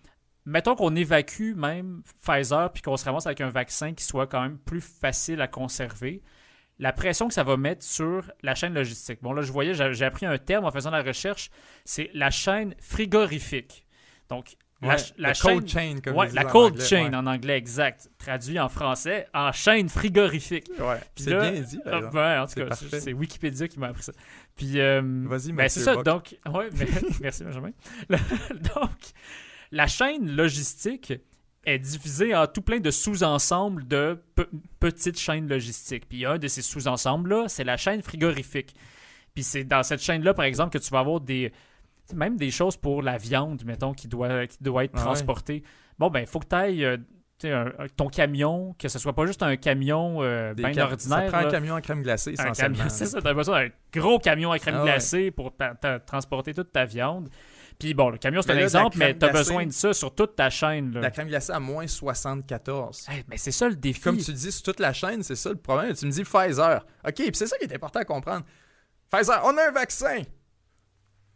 mettons 0.46 0.76
qu'on 0.76 0.94
évacue 0.94 1.54
même 1.56 2.04
Pfizer 2.22 2.74
puis 2.74 2.82
qu'on 2.82 2.98
se 2.98 3.06
ramasse 3.06 3.28
avec 3.28 3.40
un 3.40 3.50
vaccin 3.50 3.94
qui 3.94 4.04
soit 4.04 4.28
quand 4.28 4.42
même 4.42 4.58
plus 4.58 4.82
facile 4.82 5.40
à 5.40 5.48
conserver. 5.48 6.22
La 6.80 6.92
pression 6.92 7.30
que 7.30 7.34
ça 7.34 7.46
va 7.46 7.56
mettre 7.56 7.86
sur 7.86 8.30
la 8.44 8.56
chaîne 8.56 8.74
logistique. 8.74 9.20
Bon, 9.22 9.32
là, 9.32 9.42
je 9.42 9.54
voyais, 9.54 9.74
j'ai 9.74 9.94
j'ai 9.94 10.04
appris 10.04 10.26
un 10.26 10.38
terme 10.38 10.66
en 10.66 10.72
faisant 10.72 10.92
la 10.92 11.02
recherche, 11.02 11.50
c'est 11.86 12.10
la 12.14 12.30
chaîne 12.30 12.76
frigorifique. 12.82 13.86
Donc, 14.28 14.58
la, 14.82 14.96
Ouais, 14.96 15.34
chaîne. 15.34 15.54
cold 15.54 15.68
chain, 15.70 15.96
comme 16.04 16.16
Ouais, 16.16 16.30
la 16.32 16.46
en 16.46 16.50
cold 16.50 16.74
anglais, 16.74 16.86
chain 16.86 17.10
ouais. 17.10 17.16
en 17.16 17.28
anglais, 17.28 17.58
exact. 17.58 18.10
Traduit 18.18 18.60
en 18.60 18.68
français, 18.70 19.28
en 19.34 19.52
chaîne 19.52 19.90
frigorifique. 19.90 20.72
C'est 21.16 21.30
là- 21.30 21.52
bien 21.52 21.62
dit, 21.62 21.80
Ah, 21.86 22.00
ouais, 22.00 22.38
en 22.40 22.48
tout 22.48 22.56
cas, 22.68 22.76
c'est 22.76 23.14
Wikipédia 23.14 23.68
qui 23.68 23.80
m'a 23.80 23.88
appris 23.88 24.04
ça. 24.04 24.14
Puis, 24.56 24.80
euh, 24.80 25.02
Vas-y, 25.28 25.52
ben, 25.52 25.70
c'est 25.70 25.82
ça. 25.82 25.96
Bock. 25.96 26.06
Donc, 26.06 26.36
ouais, 26.56 26.70
mais- 26.78 26.88
merci 27.22 27.44
Benjamin. 27.44 27.72
Le- 28.10 28.18
donc, 28.76 28.90
la 29.72 29.88
chaîne 29.88 30.36
logistique 30.36 31.14
est 31.64 31.78
divisée 31.80 32.34
en 32.36 32.48
tout 32.48 32.62
plein 32.64 32.80
de 32.80 32.90
sous-ensembles 32.90 33.88
de 33.88 34.20
pe- 34.36 34.50
petites 34.80 35.20
chaînes 35.20 35.48
logistiques. 35.48 36.10
Puis 36.10 36.26
un 36.26 36.40
de 36.40 36.48
ces 36.48 36.64
sous-ensembles-là, 36.64 37.46
c'est 37.50 37.64
la 37.64 37.78
chaîne 37.78 38.02
frigorifique. 38.02 38.74
Puis 39.36 39.44
c'est 39.44 39.64
dans 39.64 39.84
cette 39.84 40.02
chaîne-là, 40.02 40.34
par 40.34 40.46
exemple, 40.46 40.78
que 40.78 40.84
tu 40.84 40.90
vas 40.90 41.00
avoir 41.00 41.22
des 41.22 41.54
même 42.16 42.38
des 42.38 42.52
choses 42.52 42.78
pour 42.78 43.02
la 43.02 43.18
viande, 43.18 43.64
mettons, 43.66 43.94
qui 43.94 44.08
doit, 44.08 44.48
qui 44.48 44.58
doit 44.62 44.84
être 44.86 44.92
Ah 44.96 45.00
ouais. 45.00 45.04
transportée. 45.06 45.64
Bon, 46.00 46.10
ben, 46.10 46.22
il 46.22 46.28
faut 46.28 46.40
que 46.40 46.48
tu 46.48 46.56
ailles 46.56 46.98
ton 47.98 48.08
camion, 48.08 48.76
que 48.78 48.88
ce 48.88 49.00
soit 49.00 49.14
pas 49.14 49.26
juste 49.26 49.42
un 49.42 49.56
camion 49.58 50.22
euh, 50.22 50.54
bien 50.54 50.72
cam- 50.74 50.92
ordinaire. 50.92 51.24
Ça 51.32 51.38
prend 51.38 51.48
un 51.48 51.50
camion 51.50 51.74
à 51.76 51.82
crème 51.82 52.04
glacée, 52.04 52.36
Un 52.38 52.44
essentiellement. 52.52 52.84
c'est 52.90 53.08
ça, 53.08 53.20
t'as 53.22 53.34
besoin 53.34 53.64
d'un 53.66 53.70
gros 54.00 54.20
camion 54.20 54.52
à 54.52 54.60
crème 54.60 54.76
Ah 54.78 54.84
ouais. 54.84 54.92
glacée 54.92 55.32
pour 55.32 55.52
transporter 56.06 56.54
toute 56.54 56.72
ta 56.72 56.86
viande. 56.86 57.30
Puis 57.80 57.96
bon, 57.96 58.10
le 58.12 58.20
camion, 58.20 58.44
c'est 58.44 58.52
un 58.52 58.56
là, 58.56 58.62
exemple, 58.62 58.98
mais 59.00 59.16
t'as 59.16 59.30
glacée- 59.30 59.38
besoin 59.40 59.66
de 59.66 59.72
ça 59.72 59.92
sur 59.94 60.14
toute 60.14 60.36
ta 60.36 60.52
chaîne. 60.52 60.94
Là. 60.94 61.02
La 61.02 61.10
crème 61.10 61.28
glacée 61.30 61.52
à 61.52 61.60
moins 61.60 61.88
74. 61.88 63.08
Hey, 63.10 63.24
mais 63.28 63.38
c'est 63.38 63.52
ça 63.52 63.68
le 63.68 63.76
défi. 63.76 64.02
Comme 64.02 64.18
tu 64.18 64.34
dis, 64.34 64.52
sur 64.52 64.62
toute 64.62 64.80
la 64.80 64.94
chaîne, 64.94 65.24
c'est 65.24 65.36
ça 65.36 65.50
le 65.50 65.56
problème. 65.56 65.94
Tu 65.96 66.06
me 66.06 66.12
dis 66.12 66.24
Pfizer. 66.24 66.86
OK, 67.08 67.14
puis 67.16 67.32
c'est 67.34 67.48
ça 67.48 67.58
qui 67.58 67.66
est 67.66 67.74
important 67.74 68.00
à 68.02 68.06
comprendre. 68.06 68.46
Pfizer, 69.12 69.42
on 69.46 69.58
a 69.58 69.68
un 69.70 69.72
vaccin. 69.72 70.20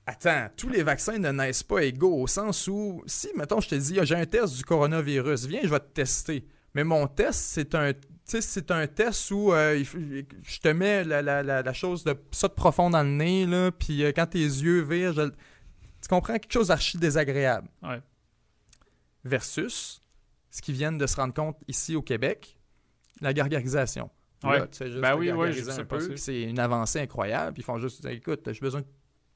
Attends, 0.08 0.50
tous 0.56 0.70
les 0.70 0.84
vaccins 0.84 1.18
ne 1.18 1.32
naissent 1.32 1.64
pas 1.64 1.84
égaux 1.84 2.22
au 2.22 2.28
sens 2.28 2.68
où, 2.68 3.02
si, 3.08 3.28
mettons, 3.36 3.60
je 3.60 3.70
te 3.70 3.76
dis, 3.76 4.00
Ah, 4.00 4.06
j'ai 4.06 4.16
un 4.16 4.26
test 4.26 4.56
du 4.56 4.64
coronavirus, 4.64 5.46
viens, 5.48 5.62
je 5.64 5.68
vais 5.70 5.80
te 5.80 5.92
tester. 5.94 6.46
Mais 6.76 6.84
mon 6.84 7.08
test, 7.08 7.40
c'est 7.40 7.74
un, 7.74 7.92
c'est 8.26 8.70
un 8.70 8.86
test 8.86 9.32
où 9.32 9.52
euh, 9.54 9.82
je 9.84 10.60
te 10.60 10.68
mets 10.68 11.04
la, 11.04 11.22
la- 11.22 11.42
la- 11.42 11.62
la 11.64 11.74
chose 11.74 12.04
de 12.04 12.16
ça 12.32 12.48
de 12.48 12.54
profond 12.54 12.90
dans 12.90 13.02
le 13.02 13.10
nez, 13.10 13.46
là, 13.48 13.72
puis 13.72 14.04
euh, 14.04 14.12
quand 14.16 14.28
tes 14.28 14.40
yeux 14.44 14.82
virent, 14.82 15.14
je- 15.14 15.30
tu 16.02 16.08
comprends 16.10 16.34
quelque 16.34 16.52
chose 16.52 16.68
d'archi 16.68 16.98
désagréable. 17.00 17.68
Ouais. 17.82 18.00
Versus 19.24 20.02
ce 20.52 20.62
qu'ils 20.62 20.76
viennent 20.76 20.98
de 20.98 21.08
se 21.08 21.16
rendre 21.16 21.34
compte 21.34 21.58
ici 21.68 21.96
au 21.96 22.02
Québec, 22.02 22.58
la 23.22 23.34
gargarisation. 23.34 24.10
Ouais. 24.44 24.60
Là, 24.60 24.68
tu 24.68 24.78
sais 24.78 24.88
juste 24.92 25.02
Ben 25.02 25.16
oui, 25.16 25.32
oui, 25.32 25.52
je 25.52 25.64
sais 25.64 25.80
un 25.82 25.86
peu, 25.86 26.16
C'est 26.18 26.42
une 26.44 26.60
avancée 26.60 27.00
incroyable. 27.00 27.54
Puis 27.54 27.62
ils 27.64 27.66
font 27.66 27.80
juste 27.80 28.06
écoute, 28.06 28.48
j'ai 28.52 28.60
besoin 28.60 28.84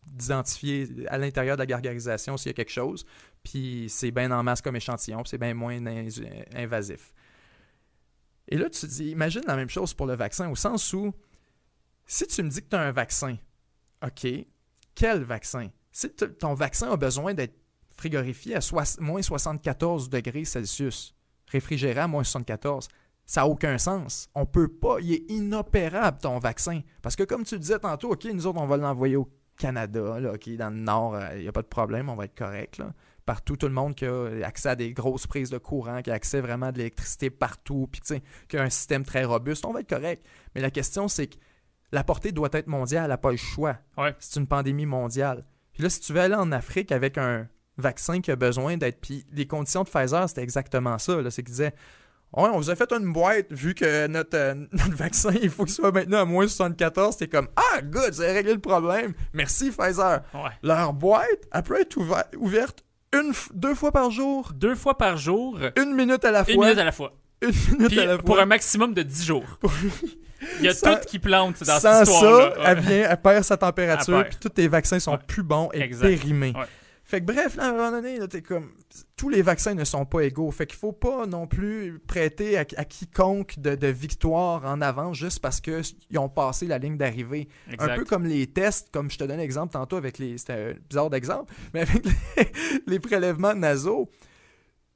d'identifier 0.09 0.87
à 1.07 1.17
l'intérieur 1.17 1.55
de 1.55 1.61
la 1.61 1.65
gargarisation 1.65 2.37
s'il 2.37 2.49
y 2.49 2.51
a 2.51 2.53
quelque 2.53 2.71
chose. 2.71 3.05
Puis 3.43 3.85
c'est 3.89 4.11
bien 4.11 4.31
en 4.31 4.43
masse 4.43 4.61
comme 4.61 4.75
échantillon, 4.75 5.23
c'est 5.25 5.37
bien 5.37 5.53
moins 5.53 5.85
in- 5.85 6.07
invasif. 6.55 7.13
Et 8.47 8.57
là, 8.57 8.69
tu 8.69 8.81
te 8.81 8.85
dis, 8.87 9.09
imagine 9.11 9.43
la 9.45 9.55
même 9.55 9.69
chose 9.69 9.93
pour 9.93 10.07
le 10.07 10.15
vaccin, 10.15 10.49
au 10.49 10.55
sens 10.55 10.91
où, 10.93 11.13
si 12.05 12.25
tu 12.27 12.41
me 12.43 12.49
dis 12.49 12.61
que 12.61 12.69
tu 12.69 12.75
as 12.75 12.81
un 12.81 12.91
vaccin, 12.91 13.37
OK, 14.03 14.27
quel 14.95 15.23
vaccin? 15.23 15.69
Si 15.91 16.09
ton 16.09 16.53
vaccin 16.53 16.91
a 16.91 16.97
besoin 16.97 17.33
d'être 17.33 17.55
frigorifié 17.95 18.55
à 18.55 18.59
moins 18.99 19.21
74 19.21 20.09
degrés 20.09 20.45
Celsius, 20.45 21.13
réfrigéré 21.47 21.99
à 21.99 22.07
moins 22.07 22.23
74, 22.23 22.87
ça 23.25 23.41
n'a 23.41 23.47
aucun 23.47 23.77
sens. 23.77 24.29
On 24.33 24.45
peut 24.47 24.67
pas, 24.67 24.97
il 25.01 25.13
est 25.13 25.31
inopérable 25.31 26.17
ton 26.19 26.39
vaccin. 26.39 26.81
Parce 27.03 27.15
que 27.15 27.23
comme 27.23 27.43
tu 27.43 27.59
disais 27.59 27.77
tantôt, 27.77 28.11
OK, 28.11 28.25
nous 28.25 28.47
autres, 28.47 28.59
on 28.59 28.65
va 28.65 28.77
l'envoyer 28.77 29.17
au 29.17 29.29
Canada, 29.60 30.19
là, 30.19 30.33
OK, 30.33 30.49
dans 30.55 30.71
le 30.71 30.79
nord, 30.79 31.19
il 31.35 31.41
n'y 31.41 31.47
a 31.47 31.51
pas 31.51 31.62
de 31.62 31.67
problème, 31.67 32.10
on 32.10 32.15
va 32.15 32.25
être 32.25 32.37
correct. 32.37 32.79
Là. 32.79 32.91
Partout, 33.27 33.57
tout 33.57 33.67
le 33.67 33.73
monde 33.73 33.93
qui 33.93 34.05
a 34.05 34.27
accès 34.43 34.69
à 34.69 34.75
des 34.75 34.91
grosses 34.93 35.27
prises 35.27 35.51
de 35.51 35.60
courant, 35.60 36.01
qui 36.01 36.10
a 36.10 36.15
accès 36.15 36.41
vraiment 36.41 36.67
à 36.67 36.71
de 36.71 36.79
l'électricité 36.79 37.29
partout, 37.29 37.87
puis 37.91 38.01
qui 38.47 38.57
a 38.57 38.63
un 38.63 38.71
système 38.71 39.03
très 39.03 39.23
robuste, 39.23 39.65
on 39.65 39.73
va 39.73 39.81
être 39.81 39.89
correct. 39.89 40.25
Mais 40.55 40.62
la 40.62 40.71
question, 40.71 41.07
c'est 41.07 41.27
que 41.27 41.35
la 41.91 42.03
portée 42.03 42.31
doit 42.31 42.49
être 42.53 42.67
mondiale, 42.67 43.03
elle 43.03 43.10
n'a 43.10 43.17
pas 43.17 43.31
le 43.31 43.37
choix. 43.37 43.77
Ouais. 43.97 44.15
C'est 44.19 44.39
une 44.39 44.47
pandémie 44.47 44.87
mondiale. 44.87 45.45
Puis 45.73 45.83
là, 45.83 45.89
si 45.89 45.99
tu 45.99 46.13
veux 46.13 46.21
aller 46.21 46.35
en 46.35 46.51
Afrique 46.51 46.91
avec 46.91 47.19
un 47.19 47.47
vaccin 47.79 48.21
qui 48.21 48.31
a 48.31 48.35
besoin 48.35 48.77
d'être. 48.77 48.99
Puis 49.01 49.25
les 49.31 49.47
conditions 49.47 49.83
de 49.83 49.89
Pfizer, 49.89 50.27
c'était 50.27 50.43
exactement 50.43 50.97
ça. 50.97 51.17
C'est 51.29 51.43
qu'ils 51.43 51.51
disaient 51.51 51.73
Ouais, 52.36 52.48
on 52.54 52.58
vous 52.58 52.69
a 52.69 52.75
fait 52.75 52.92
une 52.94 53.12
boîte, 53.12 53.48
vu 53.52 53.73
que 53.73 54.06
notre, 54.08 54.38
euh, 54.38 54.54
notre 54.71 54.96
vaccin, 54.96 55.32
il 55.42 55.50
faut 55.50 55.65
qu'il 55.65 55.73
soit 55.73 55.92
maintenant 55.92 56.19
à 56.21 56.25
moins 56.25 56.48
74. 56.48 57.13
C'était 57.13 57.27
comme 57.38 57.48
Ah, 57.56 57.82
good, 57.82 58.13
ça 58.13 58.23
a 58.23 58.34
réglé 58.34 58.54
le 58.54 58.60
problème. 58.60 59.13
Merci, 59.34 59.71
Pfizer. 59.71 60.21
Ouais. 60.34 60.52
Leur 60.62 60.94
boîte, 60.94 61.25
elle 61.52 61.63
peut 61.63 61.80
être 61.82 61.98
ouver- 61.98 62.21
ouverte 62.38 62.84
une, 63.13 63.34
deux 63.56 63.73
fois 63.73 63.92
par 63.92 64.12
jour, 64.12 64.52
Deux 64.54 64.75
fois 64.75 64.96
par 64.98 65.17
jour, 65.17 65.58
une 65.75 65.96
minute 65.96 66.23
à 66.23 66.30
la 66.32 66.46
fois. 66.46 66.54
une 66.54 66.62
minute 66.62 66.77
à 66.77 66.84
la 66.84 66.92
fois. 66.92 67.13
Une 67.42 67.50
minute 67.77 67.88
Puis 67.88 68.00
à 68.02 68.06
la 68.06 68.17
pour 68.17 68.36
fois. 68.36 68.44
un 68.44 68.46
maximum 68.46 68.94
de 68.94 69.02
10 69.02 69.25
jours. 69.25 69.46
Il 70.60 70.65
y 70.65 70.67
a 70.67 70.73
tout 70.75 71.00
qui 71.08 71.19
plante 71.19 71.63
dans 71.63 71.80
Sans 71.80 72.04
cette 72.06 72.13
histoire 72.13 72.54
ça, 72.54 72.62
elle 72.65 72.80
vient, 72.82 73.08
elle 73.10 73.21
perd 73.21 73.44
sa 73.46 73.56
température, 73.58 74.25
puis 74.25 74.38
tous 74.42 74.50
tes 74.50 74.67
vaccins 74.67 75.00
sont 75.00 75.13
Ouais. 75.13 75.19
plus 75.25 75.42
bons 75.44 75.69
et 75.73 75.80
Exact. 75.82 76.08
périmés. 76.10 76.54
Fait 77.10 77.21
que 77.21 77.25
bref, 77.25 77.55
là, 77.55 77.63
à 77.63 77.69
un 77.69 77.71
moment 77.71 77.89
donné, 77.89 78.19
là, 78.19 78.27
comme... 78.47 78.69
Tous 79.17 79.29
les 79.29 79.41
vaccins 79.41 79.73
ne 79.73 79.83
sont 79.83 80.05
pas 80.05 80.21
égaux. 80.21 80.51
Fait 80.51 80.67
qu'il 80.67 80.77
faut 80.77 80.91
pas 80.91 81.25
non 81.25 81.47
plus 81.47 81.97
prêter 81.97 82.55
à, 82.55 82.62
à 82.77 82.85
quiconque 82.85 83.57
de, 83.57 83.73
de 83.73 83.87
victoire 83.87 84.63
en 84.63 84.79
avant 84.79 85.12
juste 85.13 85.39
parce 85.39 85.60
qu'ils 85.60 86.19
ont 86.19 86.29
passé 86.29 86.67
la 86.67 86.77
ligne 86.77 86.97
d'arrivée. 86.97 87.47
Un 87.79 87.95
peu 87.95 88.05
comme 88.05 88.25
les 88.25 88.45
tests, 88.45 88.89
comme 88.91 89.10
je 89.10 89.17
te 89.17 89.23
donne 89.23 89.39
l'exemple 89.39 89.73
tantôt 89.73 89.95
avec 89.95 90.19
les. 90.19 90.37
C'était 90.37 90.53
un 90.53 90.73
bizarre 90.87 91.10
d'exemple, 91.10 91.51
mais 91.73 91.81
avec 91.81 92.05
les, 92.37 92.51
les 92.85 92.99
prélèvements 92.99 93.55
nasaux, 93.55 94.07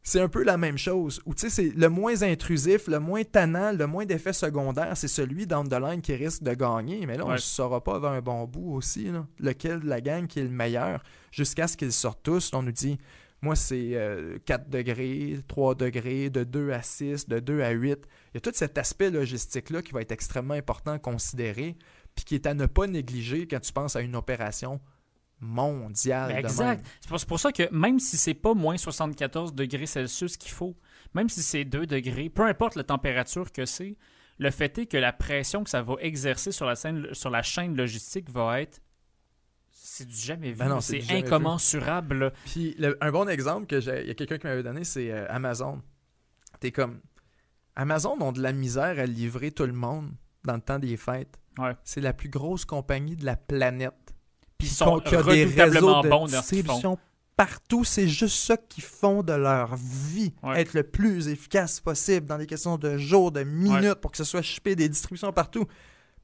c'est 0.04 0.20
un 0.20 0.28
peu 0.28 0.44
la 0.44 0.58
même 0.58 0.78
chose. 0.78 1.22
Où 1.26 1.34
tu 1.34 1.42
sais, 1.42 1.50
c'est 1.50 1.76
le 1.76 1.90
moins 1.90 2.22
intrusif, 2.24 2.88
le 2.88 3.00
moins 3.00 3.24
tannant, 3.24 3.72
le 3.72 3.88
moins 3.88 4.06
d'effets 4.06 4.34
secondaires, 4.34 4.96
c'est 4.98 5.08
celui 5.08 5.48
down 5.48 5.68
the 5.68 5.80
line 5.80 6.02
qui 6.02 6.14
risque 6.16 6.44
de 6.44 6.54
gagner. 6.54 7.06
Mais 7.06 7.18
là, 7.18 7.24
on 7.24 7.30
ne 7.30 7.34
Ouais. 7.34 7.40
saura 7.40 7.82
pas 7.84 8.00
vers 8.00 8.12
un 8.12 8.22
bon 8.22 8.44
bout 8.46 8.74
aussi, 8.76 9.06
là, 9.06 9.26
lequel 9.40 9.80
de 9.80 9.88
la 9.88 10.02
gang 10.02 10.28
qui 10.28 10.40
est 10.40 10.44
le 10.44 10.50
meilleur, 10.50 11.02
jusqu'à 11.32 11.68
ce 11.68 11.78
qu'ils 11.78 11.94
sortent 11.94 12.22
tous. 12.24 12.52
On 12.54 12.64
nous 12.64 12.72
dit, 12.74 12.98
moi, 13.42 13.56
c'est 13.56 13.92
euh, 13.94 14.38
4 14.46 14.70
degrés, 14.70 15.40
3 15.48 15.76
degrés, 15.76 16.30
de 16.30 16.44
2 16.44 16.72
à 16.72 16.82
6, 16.82 17.28
de 17.28 17.40
2 17.40 17.62
à 17.62 17.72
8. 17.72 18.00
Il 18.34 18.36
y 18.36 18.38
a 18.38 18.42
tout 18.42 18.52
cet 18.54 18.78
aspect 18.78 19.10
logistique-là 19.10 19.82
qui 19.82 19.92
va 19.94 20.02
être 20.02 20.12
extrêmement 20.12 20.54
important 20.54 20.92
à 20.94 21.00
considérer 21.00 21.76
puis 22.16 22.26
qui 22.26 22.36
est 22.36 22.46
à 22.46 22.54
ne 22.54 22.68
pas 22.68 22.88
négliger 22.88 23.48
quand 23.48 23.60
tu 23.60 23.74
penses 23.74 23.96
à 23.96 24.02
une 24.02 24.16
opération 24.16 24.80
mondiale. 25.40 26.34
Ben 26.34 26.42
de 26.42 26.48
exact. 26.48 26.86
C'est 27.02 27.28
pour, 27.28 27.40
ça 27.40 27.52
que 27.52 27.72
même 27.72 28.00
si 28.00 28.18
c'est 28.18 28.34
pas 28.34 28.54
moins 28.54 28.78
74 28.78 29.54
degrés 29.54 29.86
Celsius 29.86 30.38
qu'il 30.38 30.52
faut, 30.52 30.76
même 31.14 31.30
si 31.30 31.42
c'est 31.44 31.66
2 31.66 31.86
degrés, 31.86 32.30
peu 32.30 32.44
importe 32.44 32.76
la 32.76 32.84
température 32.84 33.52
que 33.52 33.66
c'est, 33.66 33.98
le 34.40 34.52
fait 34.52 34.78
est 34.78 34.86
que 34.86 34.98
la 34.98 35.14
pression 35.14 35.64
que 35.64 35.70
ça 35.70 35.82
va 35.82 35.96
exercer 36.00 36.52
sur 36.52 36.66
la, 36.66 36.76
scène, 36.76 37.14
sur 37.14 37.30
la 37.30 37.42
chaîne 37.42 37.76
logistique 37.76 38.30
va 38.30 38.62
être. 38.62 38.82
C'est 39.72 40.08
du 40.08 40.16
jamais 40.16 40.52
vu. 40.52 40.58
Ben 40.58 40.80
c'est 40.82 41.00
vu. 41.00 41.16
incommensurable. 41.16 42.34
Puis 42.46 42.76
le- 42.80 42.98
un 43.02 43.12
bon 43.12 43.28
exemple 43.28 43.68
que 43.68 43.80
j'ai, 43.80 44.02
il 44.02 44.08
y 44.08 44.12
a 44.12 44.16
quelqu'un 44.16 44.38
qui 44.38 44.48
m'avait 44.48 44.64
donné, 44.64 44.84
c'est 44.84 45.12
euh, 45.12 45.26
Amazon. 45.30 45.82
T'es 46.60 46.72
comme 46.72 47.02
Amazon 47.76 48.18
ont 48.22 48.32
de 48.32 48.42
la 48.42 48.54
misère 48.54 48.98
à 49.00 49.06
livrer 49.06 49.52
tout 49.52 49.66
le 49.66 49.74
monde 49.74 50.12
dans 50.44 50.56
le 50.56 50.62
temps 50.62 50.80
des 50.80 50.98
fêtes. 50.98 51.40
Ouais. 51.58 51.76
C'est 51.84 52.02
la 52.02 52.14
plus 52.14 52.30
grosse 52.30 52.66
compagnie 52.66 53.16
de 53.16 53.26
la 53.26 53.36
planète. 53.36 54.13
Puis 54.64 54.72
ils 54.72 54.76
sont 54.76 55.00
qui 55.00 55.16
a 55.16 55.24
des 55.24 55.46
réseaux 55.46 56.02
de 56.02 56.10
bons 56.10 56.26
distribution 56.26 56.98
partout. 57.36 57.84
C'est 57.84 58.08
juste 58.08 58.38
ça 58.46 58.58
qu'ils 58.58 58.84
font 58.84 59.24
de 59.24 59.34
leur 59.34 59.76
vie. 59.76 60.34
Ouais. 60.42 60.62
Être 60.62 60.74
le 60.74 60.84
plus 60.84 61.28
efficace 61.28 61.80
possible 61.80 62.28
dans 62.28 62.38
des 62.38 62.46
questions 62.46 62.78
de 62.78 62.98
jours, 62.98 63.32
de 63.32 63.44
minutes, 63.44 63.96
pour 63.96 64.12
que 64.12 64.18
ce 64.18 64.24
soit 64.24 64.42
shippé 64.42 64.76
des 64.76 64.88
distributions 64.88 65.34
partout. 65.34 65.66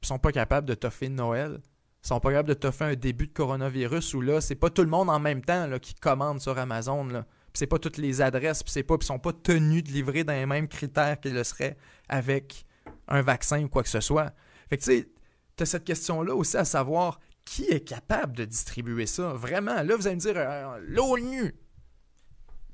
Ils 0.02 0.06
sont 0.06 0.18
pas 0.18 0.32
capables 0.32 0.66
de 0.66 0.74
toffer 0.74 1.10
Noël. 1.10 1.60
Ils 2.02 2.08
sont 2.08 2.20
pas 2.20 2.30
capables 2.30 2.48
de 2.48 2.54
toffer 2.54 2.84
un 2.84 2.94
début 2.94 3.26
de 3.26 3.32
coronavirus 3.32 4.14
où 4.14 4.22
là, 4.22 4.40
c'est 4.40 4.54
pas 4.54 4.70
tout 4.70 4.82
le 4.82 4.88
monde 4.88 5.10
en 5.10 5.20
même 5.20 5.44
temps 5.44 5.66
là, 5.66 5.78
qui 5.78 5.94
commande 5.94 6.40
sur 6.40 6.56
Amazon. 6.56 7.04
Là. 7.04 7.26
Puis 7.52 7.58
c'est 7.58 7.66
pas 7.66 7.78
toutes 7.78 7.98
les 7.98 8.22
adresses, 8.22 8.62
puis 8.62 8.72
c'est 8.72 8.82
pas, 8.82 8.96
puis 8.96 9.06
sont 9.06 9.18
pas 9.18 9.34
tenus 9.34 9.84
de 9.84 9.90
livrer 9.90 10.24
dans 10.24 10.32
les 10.32 10.46
mêmes 10.46 10.68
critères 10.68 11.20
qu'ils 11.20 11.34
le 11.34 11.44
seraient 11.44 11.76
avec 12.08 12.64
un 13.08 13.20
vaccin 13.20 13.62
ou 13.64 13.68
quoi 13.68 13.82
que 13.82 13.90
ce 13.90 14.00
soit. 14.00 14.32
Fait 14.70 14.78
que 14.78 14.82
tu 14.82 14.90
sais, 14.98 15.08
t'as 15.56 15.66
cette 15.66 15.84
question-là 15.84 16.34
aussi 16.34 16.56
à 16.56 16.64
savoir 16.64 17.20
qui 17.50 17.64
est 17.64 17.80
capable 17.80 18.36
de 18.36 18.44
distribuer 18.44 19.06
ça? 19.06 19.32
Vraiment, 19.32 19.82
là, 19.82 19.96
vous 19.96 20.06
allez 20.06 20.14
me 20.14 20.20
dire, 20.20 20.34
euh, 20.36 20.78
l'ONU. 20.86 21.52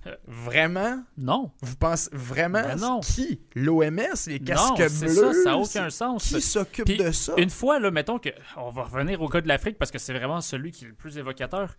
Euh, 0.07 0.15
Vraiment? 0.27 1.03
Non. 1.17 1.51
Vous 1.63 1.77
pensez 1.77 2.11
vraiment? 2.13 2.61
Ben 2.61 2.77
non. 2.77 3.01
Qui? 3.01 3.41
L'OMS? 3.55 4.27
Les 4.27 4.39
casques 4.39 4.69
non, 4.69 4.75
bleus? 4.77 4.91
ça, 4.91 5.33
ça 5.33 5.51
n'a 5.51 5.57
aucun 5.57 5.89
sens. 5.91 6.29
Qui 6.29 6.43
s'occupe 6.43 6.89
de 6.89 7.11
ça? 7.11 7.33
Une 7.39 7.49
fois, 7.49 7.81
là, 7.81 7.91
mettons 7.91 8.19
que. 8.19 8.29
On 8.59 8.69
va 8.69 8.83
revenir 8.83 9.23
au 9.23 9.29
cas 9.31 9.41
de 9.41 9.49
l'Afrique 9.49 9.79
parce 9.79 9.91
que 9.91 9.99
c'est 9.99 10.13
vraiment 10.13 10.43
celui 10.43 10.73
qui 10.73 10.85
est 10.85 10.89
le 10.89 10.95
plus 10.95 11.17
évocateur. 11.17 11.75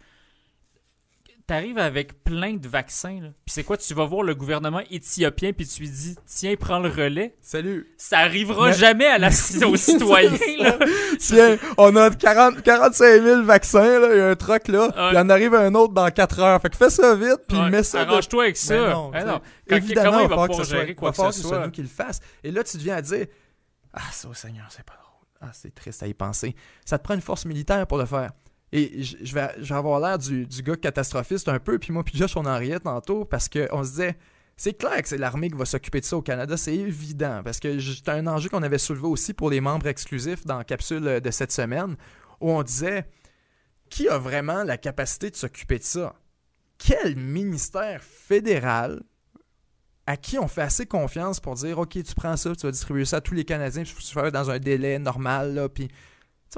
T'arrives 1.47 1.77
avec 1.77 2.25
plein 2.25 2.55
de 2.55 2.67
vaccins, 2.67 3.21
là. 3.21 3.29
Puis 3.45 3.53
c'est 3.53 3.63
quoi? 3.63 3.77
Tu 3.77 3.93
vas 3.93 4.03
voir 4.03 4.21
le 4.21 4.35
gouvernement 4.35 4.81
éthiopien, 4.91 5.53
puis 5.53 5.65
tu 5.65 5.79
lui 5.79 5.89
dis, 5.89 6.17
tiens, 6.25 6.55
prends 6.59 6.79
le 6.79 6.89
relais. 6.89 7.35
Salut. 7.41 7.87
Ça 7.97 8.19
arrivera 8.19 8.67
Mais- 8.67 8.73
jamais 8.73 9.05
à 9.07 9.17
la, 9.17 9.29
aux 9.65 9.75
citoyens, 9.77 10.29
là. 10.59 10.77
Tiens, 11.19 11.57
on 11.77 11.95
a 11.95 12.09
40, 12.11 12.61
45 12.61 13.23
000 13.23 13.43
vaccins, 13.43 13.99
là. 13.99 14.09
Il 14.11 14.17
y 14.17 14.21
a 14.21 14.27
un 14.27 14.35
truck, 14.35 14.67
là. 14.67 14.87
Ouais. 14.87 14.91
Puis 14.91 15.01
il 15.13 15.17
en 15.17 15.29
arrive 15.29 15.55
un 15.55 15.73
autre 15.75 15.93
dans 15.93 16.09
4 16.11 16.39
heures. 16.41 16.61
Fait 16.61 16.69
que 16.69 16.75
fais 16.75 16.89
ça 16.89 17.15
vite, 17.15 17.39
puis 17.47 17.57
Ouais, 17.57 17.69
mets 17.69 17.83
ça. 17.83 18.03
de- 18.03 18.09
Arrange-toi 18.11 18.43
avec 18.43 18.57
ça. 18.57 18.75
Non, 18.89 19.11
Eh 19.17 19.23
non. 19.23 19.39
Quand- 19.69 19.75
Évidemment, 19.77 20.11
comment 20.11 20.19
il 20.19 20.23
va 20.23 20.29
pouvoir 20.29 20.47
que 20.49 20.55
ce 20.55 20.63
soit, 20.65 20.79
gérer 20.81 20.95
quoi 20.95 21.11
que 21.11 21.17
ce 21.17 21.21
que 21.23 21.31
ce 21.31 21.41
soit 21.43 21.65
nous 21.65 21.71
qui 21.71 21.81
le 21.81 21.87
fasse. 21.87 22.19
Et 22.43 22.51
là, 22.51 22.61
tu 22.65 22.77
te 22.77 22.83
viens 22.83 22.97
à 22.97 23.01
dire 23.01 23.25
Ah, 23.93 24.01
ça, 24.11 24.27
Seigneur, 24.33 24.65
c'est 24.69 24.85
pas 24.85 24.93
drôle. 25.01 25.27
Ah, 25.49 25.51
c'est 25.53 25.73
triste 25.73 26.03
à 26.03 26.07
y 26.07 26.13
penser. 26.13 26.55
Ça 26.83 26.97
te 26.97 27.03
prend 27.05 27.13
une 27.13 27.21
force 27.21 27.45
militaire 27.45 27.87
pour 27.87 27.97
le 27.97 28.05
faire. 28.05 28.31
Et 28.73 29.01
je 29.01 29.33
vais, 29.33 29.49
avoir 29.71 29.99
l'air 29.99 30.17
du, 30.17 30.45
gars 30.61 30.75
catastrophiste 30.75 31.47
un 31.47 31.59
peu, 31.59 31.79
puis 31.79 31.93
moi, 31.93 32.03
puis 32.03 32.17
Josh, 32.17 32.35
on 32.35 32.45
en 32.45 32.57
riait 32.57 32.79
tantôt, 32.79 33.23
parce 33.23 33.47
qu'on 33.47 33.83
se 33.83 33.89
disait 33.89 34.17
c'est 34.57 34.73
clair 34.73 35.01
que 35.01 35.07
c'est 35.07 35.17
l'armée 35.17 35.49
qui 35.49 35.55
va 35.55 35.65
s'occuper 35.65 36.01
de 36.01 36.05
ça 36.05 36.17
au 36.17 36.21
Canada, 36.21 36.57
c'est 36.57 36.75
évident, 36.75 37.41
parce 37.43 37.59
que 37.59 37.79
c'est 37.79 38.09
un 38.09 38.25
enjeu 38.27 38.49
qu'on 38.49 38.63
avait 38.63 38.79
soulevé 38.79 39.07
aussi 39.07 39.33
pour 39.33 39.49
les 39.49 39.61
membres 39.61 39.87
exclusifs 39.87 40.45
dans 40.45 40.57
la 40.57 40.63
capsule 40.63 41.21
de 41.21 41.31
cette 41.31 41.51
semaine, 41.51 41.95
où 42.41 42.51
on 42.51 42.63
disait 42.63 43.07
qui 43.89 44.09
a 44.09 44.17
vraiment 44.17 44.63
la 44.63 44.77
capacité 44.77 45.29
de 45.29 45.35
s'occuper 45.35 45.79
de 45.79 45.83
ça? 45.83 46.15
Quel 46.77 47.15
ministère 47.15 48.03
fédéral 48.03 49.01
à 50.05 50.15
qui 50.15 50.39
on 50.39 50.47
fait 50.47 50.61
assez 50.61 50.85
confiance 50.85 51.39
pour 51.39 51.55
dire 51.55 51.79
OK, 51.79 51.91
tu 51.91 52.15
prends 52.15 52.37
ça, 52.37 52.55
tu 52.55 52.65
vas 52.65 52.71
distribuer 52.71 53.05
ça 53.05 53.17
à 53.17 53.21
tous 53.21 53.33
les 53.33 53.45
Canadiens, 53.45 53.83
puis 53.83 53.93
tu 53.93 54.15
vas 54.15 54.23
faire 54.23 54.31
dans 54.31 54.49
un 54.49 54.59
délai 54.59 54.99
normal. 54.99 55.53
Là, 55.53 55.69
puis, 55.69 55.89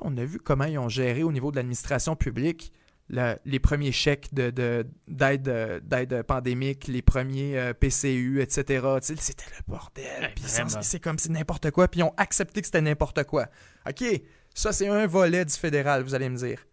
on 0.02 0.16
a 0.18 0.24
vu 0.26 0.40
comment 0.40 0.66
ils 0.66 0.78
ont 0.78 0.90
géré 0.90 1.24
au 1.24 1.32
niveau 1.32 1.52
de 1.52 1.56
l'administration 1.58 2.16
publique 2.16 2.72
le- 3.12 3.36
les 3.46 3.60
premiers 3.60 3.92
chèques 3.92 4.32
de- 4.36 4.52
de- 4.52 4.86
d'aide 5.08 5.42
de, 5.42 5.80
d'aide 5.84 6.22
pandémique, 6.24 6.88
les 6.88 7.02
premiers 7.02 7.58
euh, 7.58 7.74
PCU, 7.74 8.40
etc. 8.42 8.88
C'était 9.02 9.46
le 9.58 9.64
bordel. 9.68 10.06
Ouais, 10.26 10.34
c'est- 10.70 10.84
c'est 10.84 11.00
comme 11.00 11.18
si 11.18 11.32
n'importe 11.32 11.72
quoi. 11.72 11.88
Puis 11.88 12.02
ils 12.02 12.04
ont 12.04 12.14
accepté 12.18 12.62
que 12.62 12.68
c'était 12.68 12.82
n'importe 12.82 13.24
quoi. 13.24 13.48
OK, 13.90 14.04
ça 14.54 14.72
c'est 14.74 14.88
un 14.88 15.08
volet 15.08 15.44
du 15.44 15.54
fédéral, 15.54 16.04
vous 16.04 16.14
allez 16.14 16.30
me 16.30 16.38
dire. 16.38 16.64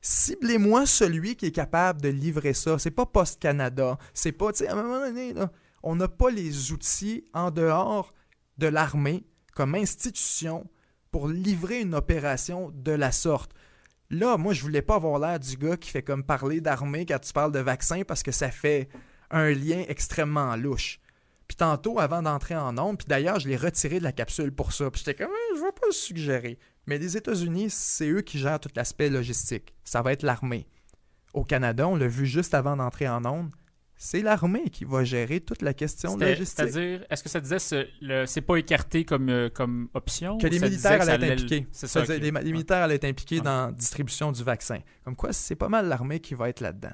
Ciblez-moi 0.00 0.84
celui 0.84 1.34
qui 1.36 1.46
est 1.46 1.52
capable 1.52 2.02
de 2.02 2.08
livrer 2.08 2.52
ça. 2.52 2.78
C'est 2.78 2.90
pas 2.90 3.06
Post 3.06 3.40
Canada. 3.40 3.96
C'est 4.12 4.32
pas, 4.32 4.52
tu 4.52 4.58
sais, 4.58 4.68
à 4.68 4.72
un 4.74 4.82
moment 4.82 4.98
donné, 4.98 5.32
là, 5.32 5.50
on 5.82 5.96
n'a 5.96 6.08
pas 6.08 6.30
les 6.30 6.72
outils 6.72 7.24
en 7.32 7.50
dehors 7.50 8.12
de 8.58 8.66
l'armée 8.66 9.24
comme 9.54 9.74
institution 9.74 10.68
pour 11.14 11.28
livrer 11.28 11.80
une 11.80 11.94
opération 11.94 12.72
de 12.74 12.90
la 12.90 13.12
sorte. 13.12 13.52
Là, 14.10 14.36
moi, 14.36 14.52
je 14.52 14.62
voulais 14.62 14.82
pas 14.82 14.96
avoir 14.96 15.20
l'air 15.20 15.38
du 15.38 15.56
gars 15.56 15.76
qui 15.76 15.88
fait 15.88 16.02
comme 16.02 16.24
parler 16.24 16.60
d'armée 16.60 17.06
quand 17.06 17.20
tu 17.20 17.32
parles 17.32 17.52
de 17.52 17.60
vaccin 17.60 18.02
parce 18.02 18.24
que 18.24 18.32
ça 18.32 18.50
fait 18.50 18.88
un 19.30 19.52
lien 19.52 19.84
extrêmement 19.86 20.56
louche. 20.56 20.98
Puis 21.46 21.56
tantôt, 21.56 22.00
avant 22.00 22.20
d'entrer 22.20 22.56
en 22.56 22.72
nombre, 22.72 22.98
puis 22.98 23.06
d'ailleurs, 23.06 23.38
je 23.38 23.46
l'ai 23.46 23.56
retiré 23.56 24.00
de 24.00 24.02
la 24.02 24.10
capsule 24.10 24.50
pour 24.50 24.72
ça. 24.72 24.90
Puis 24.90 25.04
j'étais 25.06 25.24
comme, 25.24 25.32
je 25.54 25.60
vais 25.60 25.70
pas 25.70 25.86
le 25.86 25.92
suggérer. 25.92 26.58
Mais 26.88 26.98
les 26.98 27.16
États-Unis, 27.16 27.70
c'est 27.70 28.08
eux 28.08 28.22
qui 28.22 28.40
gèrent 28.40 28.58
tout 28.58 28.70
l'aspect 28.74 29.08
logistique. 29.08 29.72
Ça 29.84 30.02
va 30.02 30.14
être 30.14 30.24
l'armée. 30.24 30.66
Au 31.32 31.44
Canada, 31.44 31.86
on 31.86 31.94
l'a 31.94 32.08
vu 32.08 32.26
juste 32.26 32.54
avant 32.54 32.76
d'entrer 32.76 33.08
en 33.08 33.20
nombre, 33.20 33.52
c'est 34.04 34.20
l'armée 34.20 34.68
qui 34.68 34.84
va 34.84 35.02
gérer 35.02 35.40
toute 35.40 35.62
la 35.62 35.72
question 35.72 36.14
logistique. 36.18 36.46
C'est-à-dire, 36.68 37.06
est-ce 37.08 37.22
que 37.22 37.30
ça 37.30 37.40
disait 37.40 37.58
ce- 37.58 38.24
c'est 38.26 38.42
pas 38.42 38.56
écarté 38.56 39.06
comme, 39.06 39.30
euh, 39.30 39.48
comme 39.48 39.88
option 39.94 40.36
Que 40.36 40.46
les 40.46 40.58
militaires 40.58 41.00
allaient 41.00 41.14
être 41.26 41.32
impliqués. 41.32 41.66
C'est 41.72 41.86
Ça 41.86 42.02
ok. 42.02 42.08
les, 42.08 42.30
militaires 42.30 42.82
allaient 42.82 42.96
être 42.96 43.06
impliqués 43.06 43.40
dans 43.40 43.66
la 43.68 43.72
distribution 43.72 44.30
du 44.30 44.44
vaccin. 44.44 44.80
Comme 45.04 45.16
quoi, 45.16 45.32
c'est 45.32 45.54
pas 45.56 45.70
mal 45.70 45.88
l'armée 45.88 46.20
qui 46.20 46.34
va 46.34 46.50
être 46.50 46.60
là-dedans. 46.60 46.92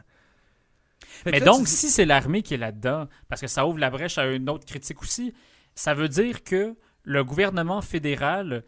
Mais 1.27 1.33
là, 1.41 1.45
donc, 1.47 1.65
dis- 1.65 1.71
si 1.73 1.89
c'est 1.91 2.05
l'armée 2.05 2.43
qui 2.43 2.55
est 2.55 2.59
là-dedans, 2.59 3.09
parce 3.29 3.41
que 3.41 3.49
ça 3.49 3.67
ouvre 3.67 3.79
la 3.79 3.91
brèche 3.91 4.17
à 4.17 4.27
une 4.27 4.49
autre 4.49 4.65
critique 4.65 5.03
aussi, 5.03 5.35
ça 5.75 5.95
veut 5.95 6.09
dire 6.09 6.45
que 6.45 6.77
le 7.03 7.25
gouvernement 7.25 7.81
fédéral, 7.83 8.63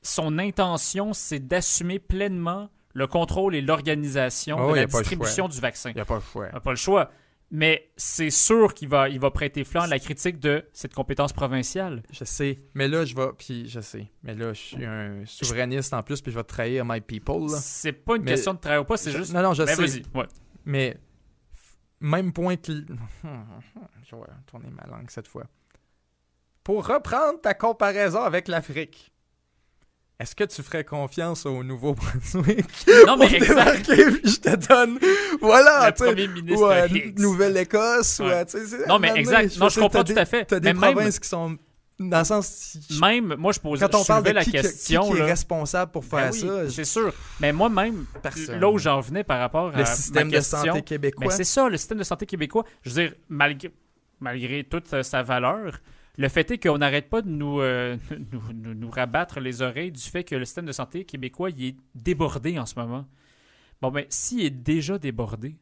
son 0.00 0.38
intention, 0.38 1.12
c'est 1.12 1.40
d'assumer 1.46 1.98
pleinement 1.98 2.70
le 2.94 3.06
contrôle 3.06 3.54
et 3.54 3.60
l'organisation 3.60 4.56
Ah 4.58 4.70
de 4.70 4.76
la 4.76 4.82
a 4.82 4.86
distribution 4.86 5.48
du 5.48 5.60
vaccin. 5.60 5.90
Il 5.90 5.96
n'y 5.96 6.00
a 6.00 6.06
pas 6.06 6.14
le 6.14 6.20
choix. 6.22 6.46
Il 6.50 6.54
n'a 6.54 6.60
pas 6.60 6.70
le 6.70 6.76
choix. 6.76 7.10
Mais 7.50 7.90
c'est 7.96 8.28
sûr 8.28 8.74
qu'il 8.74 8.88
va, 8.88 9.08
il 9.08 9.18
va 9.18 9.30
prêter 9.30 9.64
flanc 9.64 9.82
à 9.82 9.86
la 9.86 9.98
critique 9.98 10.38
de 10.38 10.66
cette 10.74 10.92
compétence 10.94 11.32
provinciale. 11.32 12.02
Je 12.12 12.24
sais. 12.24 12.58
Mais 12.74 12.88
là, 12.88 13.06
je 13.06 13.14
vais. 13.14 13.28
Puis 13.38 13.66
je 13.68 13.80
sais. 13.80 14.10
Mais 14.22 14.34
là, 14.34 14.52
je 14.52 14.60
suis 14.60 14.84
un 14.84 15.22
souverainiste 15.24 15.94
en 15.94 16.02
plus, 16.02 16.20
puis 16.20 16.30
je 16.30 16.36
vais 16.36 16.44
trahir 16.44 16.84
my 16.84 17.00
people. 17.00 17.48
C'est 17.48 17.92
pas 17.92 18.16
une 18.16 18.22
Mais- 18.24 18.32
question 18.32 18.52
de 18.52 18.58
travail 18.58 18.80
ou 18.80 18.84
pas, 18.84 18.98
c'est 18.98 19.12
juste. 19.12 19.32
Non, 19.32 19.42
non, 19.42 19.54
je 19.54 19.62
Ben, 19.62 19.74
sais. 19.74 20.02
Ouais. 20.14 20.26
Mais 20.66 20.98
même 22.00 22.32
point 22.34 22.56
que. 22.56 22.72
Je 24.04 24.16
vais 24.16 24.22
tourner 24.46 24.68
ma 24.70 24.86
langue 24.86 25.08
cette 25.10 25.28
fois. 25.28 25.44
Pour 26.64 26.86
reprendre 26.86 27.40
ta 27.40 27.54
comparaison 27.54 28.20
avec 28.22 28.48
l'Afrique, 28.48 29.10
est-ce 30.20 30.34
que 30.34 30.44
tu 30.44 30.62
ferais 30.62 30.84
confiance 30.84 31.46
au 31.46 31.62
Nouveau-Brunswick? 31.64 32.66
Non, 33.06 33.16
mais 33.16 33.32
exact. 33.32 33.86
débarquer, 33.88 34.04
puis 34.20 34.30
je 34.32 34.40
te 34.40 34.56
donne. 34.68 34.98
Voilà, 35.40 35.86
Le 35.90 35.92
tu 35.94 36.52
sais. 36.52 36.54
Ou 36.56 36.64
à 36.66 36.86
Hicks. 36.86 37.18
Nouvelle-Écosse, 37.18 38.20
ou 38.20 38.24
Ouais. 38.24 38.44
c'est- 38.48 38.84
à 38.84 38.86
Non, 38.86 38.98
mais 38.98 39.12
exact. 39.16 39.54
je 39.54 39.60
Non, 39.60 39.68
je 39.68 39.80
comprends 39.80 40.04
tout 40.04 40.12
à 40.16 40.24
fait. 40.24 40.44
T'as 40.44 40.60
des 40.60 40.72
même- 40.72 40.92
provinces 40.94 41.18
qui 41.18 41.28
sont 41.28 41.56
Dans 42.00 42.18
le 42.20 42.24
sens. 42.24 42.76
Même, 43.00 43.34
moi, 43.36 43.50
je 43.52 43.58
posais 43.58 43.84
Quand 43.88 43.98
on 43.98 44.04
parle 44.04 44.22
de 44.22 44.30
la 44.30 44.44
qui, 44.44 44.52
question. 44.52 45.02
qui, 45.10 45.18
là, 45.18 45.24
est 45.26 45.30
responsable 45.30 45.90
pour 45.90 46.02
ben 46.04 46.30
faire 46.30 46.32
oui, 46.32 46.38
ça, 46.68 46.70
C'est 46.70 46.84
sûr. 46.84 47.12
Mais 47.40 47.52
moi-même, 47.52 48.06
Personne. 48.22 48.60
là 48.60 48.70
où 48.70 48.78
j'en 48.78 49.00
venais 49.00 49.24
par 49.24 49.40
rapport 49.40 49.74
à 49.74 49.78
le 49.78 49.84
système 49.84 50.30
ma 50.30 50.36
de 50.36 50.40
santé 50.40 50.70
mais 50.74 50.82
québécois. 50.82 51.32
c'est 51.32 51.42
ça, 51.42 51.68
le 51.68 51.76
système 51.76 51.98
de 51.98 52.04
santé 52.04 52.24
québécois. 52.24 52.64
Je 52.82 52.90
veux 52.90 53.02
dire, 53.02 53.14
malgré, 53.28 53.72
malgré 54.20 54.62
toute 54.62 54.92
euh, 54.92 55.02
sa 55.02 55.22
valeur, 55.24 55.72
le 56.18 56.28
fait 56.28 56.50
est 56.50 56.58
qu'on 56.58 56.76
n'arrête 56.78 57.08
pas 57.08 57.22
de 57.22 57.30
nous, 57.30 57.60
euh, 57.60 57.96
nous, 58.32 58.42
nous- 58.52 58.74
nous 58.74 58.90
rabattre 58.90 59.40
les 59.40 59.62
oreilles 59.62 59.92
du 59.92 60.02
fait 60.02 60.24
que 60.24 60.34
le 60.34 60.44
système 60.44 60.66
de 60.66 60.72
santé 60.72 61.04
québécois 61.04 61.48
il 61.50 61.64
est 61.64 61.76
débordé 61.94 62.58
en 62.58 62.66
ce 62.66 62.78
moment. 62.78 63.06
Bon, 63.80 63.90
ben, 63.90 64.04
s'il 64.10 64.40
est 64.44 64.50
déjà 64.50 64.98
débordé, 64.98 65.56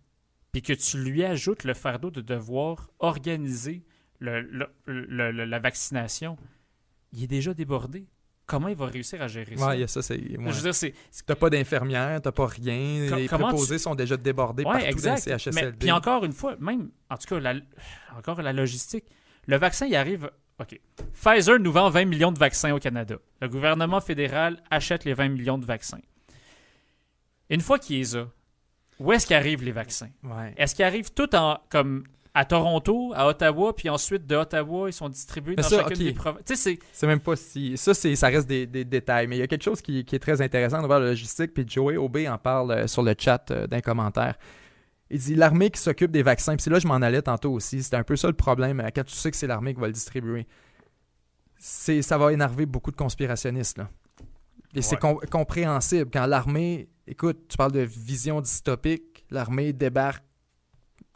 puis 0.50 0.62
que 0.62 0.72
tu 0.72 0.98
lui 0.98 1.22
ajoutes 1.22 1.64
le 1.64 1.74
fardeau 1.74 2.10
de 2.10 2.22
devoir 2.22 2.90
organiser 2.98 3.84
le- 4.18 4.40
le- 4.40 4.70
le- 4.86 5.30
le- 5.30 5.44
la 5.44 5.58
vaccination, 5.58 6.36
il 7.12 7.22
est 7.24 7.26
déjà 7.28 7.52
débordé. 7.52 8.06
Comment 8.46 8.68
il 8.68 8.76
va 8.76 8.86
réussir 8.86 9.20
à 9.20 9.26
gérer 9.28 9.56
ça? 9.56 9.70
A 9.72 9.86
ça, 9.88 10.00
c'est. 10.02 10.18
Je 10.18 10.38
ouais. 10.38 10.50
veux 10.52 10.60
dire, 10.62 10.74
c'est, 10.74 10.94
T'as 11.26 11.34
pas 11.34 11.50
d'infirmière, 11.50 12.22
t'as 12.22 12.30
pas 12.32 12.46
rien. 12.46 13.06
Com- 13.10 13.18
les 13.18 13.26
préposés 13.28 13.78
sont 13.78 13.94
déjà 13.96 14.16
débordés 14.16 14.62
Ouais, 14.64 14.70
partout 14.72 14.86
exact. 14.86 15.26
dans 15.26 15.32
les 15.34 15.38
CHSLD. 15.38 15.66
Mais, 15.66 15.72
puis 15.72 15.90
encore 15.92 16.24
une 16.24 16.32
fois, 16.32 16.56
même, 16.60 16.90
en 17.10 17.16
tout 17.16 17.26
cas, 17.26 17.40
la, 17.40 17.54
encore 18.16 18.40
la 18.40 18.52
logistique. 18.52 19.04
Le 19.48 19.56
vaccin, 19.58 19.86
il 19.86 19.94
arrive. 19.96 20.30
OK. 20.58 20.80
Pfizer 21.12 21.58
nous 21.58 21.72
vend 21.72 21.90
20 21.90 22.06
millions 22.06 22.32
de 22.32 22.38
vaccins 22.38 22.74
au 22.74 22.78
Canada. 22.78 23.16
Le 23.40 23.48
gouvernement 23.48 24.00
fédéral 24.00 24.62
achète 24.70 25.04
les 25.04 25.12
20 25.12 25.28
millions 25.28 25.58
de 25.58 25.66
vaccins. 25.66 26.00
Une 27.50 27.60
fois 27.60 27.78
qu'il 27.78 27.98
les 27.98 28.16
a, 28.16 28.26
où 28.98 29.12
est-ce 29.12 29.26
qu'arrivent 29.26 29.62
les 29.62 29.72
vaccins? 29.72 30.08
Ouais. 30.22 30.54
Est-ce 30.56 30.74
qu'ils 30.74 30.84
arrivent 30.84 31.12
tout 31.12 31.34
en 31.34 31.58
comme 31.68 32.04
à 32.32 32.44
Toronto, 32.44 33.12
à 33.16 33.28
Ottawa, 33.28 33.74
puis 33.74 33.88
ensuite 33.88 34.26
de 34.26 34.36
Ottawa, 34.36 34.90
ils 34.90 34.92
sont 34.92 35.08
distribués 35.08 35.54
Mais 35.56 35.62
dans 35.62 35.68
ça, 35.68 35.78
chacune 35.78 35.96
des 35.96 36.12
provinces? 36.12 36.42
C'est. 36.54 37.06
Même 37.06 37.20
pas 37.20 37.34
si. 37.34 37.78
Ça, 37.78 37.94
c'est, 37.94 38.14
ça 38.14 38.28
reste 38.28 38.46
des, 38.46 38.66
des 38.66 38.84
détails. 38.84 39.26
Mais 39.26 39.36
il 39.36 39.38
y 39.38 39.42
a 39.42 39.46
quelque 39.46 39.62
chose 39.62 39.80
qui, 39.80 40.04
qui 40.04 40.16
est 40.16 40.18
très 40.18 40.42
intéressant 40.42 40.82
de 40.82 40.86
voir 40.86 41.00
la 41.00 41.06
logistique. 41.06 41.54
Puis 41.54 41.64
Joey 41.66 41.96
Aubé 41.96 42.28
en 42.28 42.36
parle 42.36 42.72
euh, 42.72 42.86
sur 42.86 43.02
le 43.02 43.14
chat 43.18 43.50
euh, 43.50 43.66
d'un 43.66 43.80
commentaire. 43.80 44.34
Il 45.10 45.18
dit 45.20 45.34
l'armée 45.36 45.70
qui 45.70 45.80
s'occupe 45.80 46.10
des 46.10 46.22
vaccins. 46.22 46.56
Puis 46.56 46.70
là, 46.70 46.78
je 46.80 46.86
m'en 46.88 46.94
allais 46.96 47.22
tantôt 47.22 47.52
aussi. 47.52 47.82
C'est 47.82 47.94
un 47.94 48.02
peu 48.02 48.16
ça 48.16 48.26
le 48.28 48.34
problème 48.34 48.80
euh, 48.80 48.88
quand 48.94 49.04
tu 49.04 49.14
sais 49.14 49.30
que 49.30 49.36
c'est 49.36 49.46
l'armée 49.46 49.72
qui 49.74 49.80
va 49.80 49.86
le 49.86 49.92
distribuer. 49.92 50.46
C'est, 51.58 52.02
ça 52.02 52.18
va 52.18 52.32
énerver 52.32 52.66
beaucoup 52.66 52.90
de 52.90 52.96
conspirationnistes. 52.96 53.78
Là. 53.78 53.88
Et 54.74 54.82
c'est 54.82 54.96
com- 54.98 55.18
compréhensible. 55.30 56.10
Quand 56.12 56.26
l'armée. 56.26 56.88
Écoute, 57.06 57.46
tu 57.48 57.56
parles 57.56 57.72
de 57.72 57.80
vision 57.80 58.40
dystopique. 58.40 59.24
L'armée 59.30 59.72
débarque, 59.72 60.24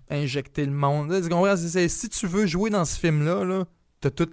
injecter 0.09 0.65
le 0.65 0.73
monde. 0.73 1.11
Là, 1.11 1.21
tu 1.21 1.29
comprends? 1.29 1.57
C'est- 1.57 1.69
c'est- 1.69 1.89
si 1.89 2.09
tu 2.09 2.27
veux 2.27 2.47
jouer 2.47 2.71
dans 2.71 2.85
ce 2.85 2.99
film-là, 2.99 3.45
là, 3.45 3.65
t'as 4.01 4.11
tout 4.11 4.31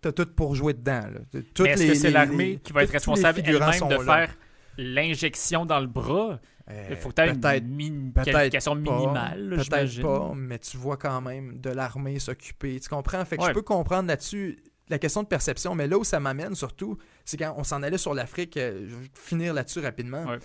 t'as 0.00 0.12
tout 0.12 0.26
pour 0.26 0.54
jouer 0.54 0.74
dedans. 0.74 1.08
Là. 1.12 1.20
Toutes 1.54 1.60
Mais 1.66 1.70
est-ce 1.72 1.82
les- 1.82 1.88
que 1.88 1.94
c'est 1.96 2.06
les- 2.08 2.12
l'armée 2.12 2.44
les- 2.50 2.58
qui 2.60 2.72
va 2.72 2.84
être 2.84 2.92
responsable 2.92 3.40
elle-même 3.44 3.88
de 3.88 3.94
là. 3.96 4.02
faire 4.04 4.36
l'injection 4.76 5.66
dans 5.66 5.80
le 5.80 5.88
bras? 5.88 6.38
Euh, 6.70 6.86
Il 6.90 6.96
faut 6.96 7.08
que 7.08 7.14
tu 7.14 7.22
aies 7.22 7.32
peut-être- 7.32 7.64
une, 7.64 8.12
qualification 8.12 8.72
pas, 8.82 8.92
minimale, 8.98 9.48
Peut-être 9.50 9.62
j'imagine. 9.64 10.02
pas, 10.02 10.32
mais 10.36 10.58
tu 10.58 10.76
vois 10.76 10.96
quand 10.98 11.20
même 11.22 11.58
de 11.60 11.70
l'armée 11.70 12.18
s'occuper. 12.18 12.78
Tu 12.78 12.88
comprends? 12.90 13.24
Fait 13.24 13.36
que 13.38 13.42
Ouais. 13.42 13.48
je 13.48 13.54
peux 13.54 13.62
comprendre 13.62 14.08
là-dessus 14.08 14.58
la 14.90 14.98
question 14.98 15.22
de 15.22 15.28
perception, 15.28 15.74
mais 15.74 15.86
là 15.86 15.96
où 15.98 16.04
ça 16.04 16.20
m'amène 16.20 16.54
surtout, 16.54 16.98
c'est 17.24 17.36
quand 17.38 17.54
on 17.56 17.64
s'en 17.64 17.82
allait 17.82 17.98
sur 17.98 18.12
l'Afrique, 18.14 18.56
euh, 18.56 18.86
je 18.88 18.94
vais 18.96 19.06
finir 19.14 19.54
là-dessus 19.54 19.80
rapidement. 19.80 20.24
Ouais. 20.24 20.38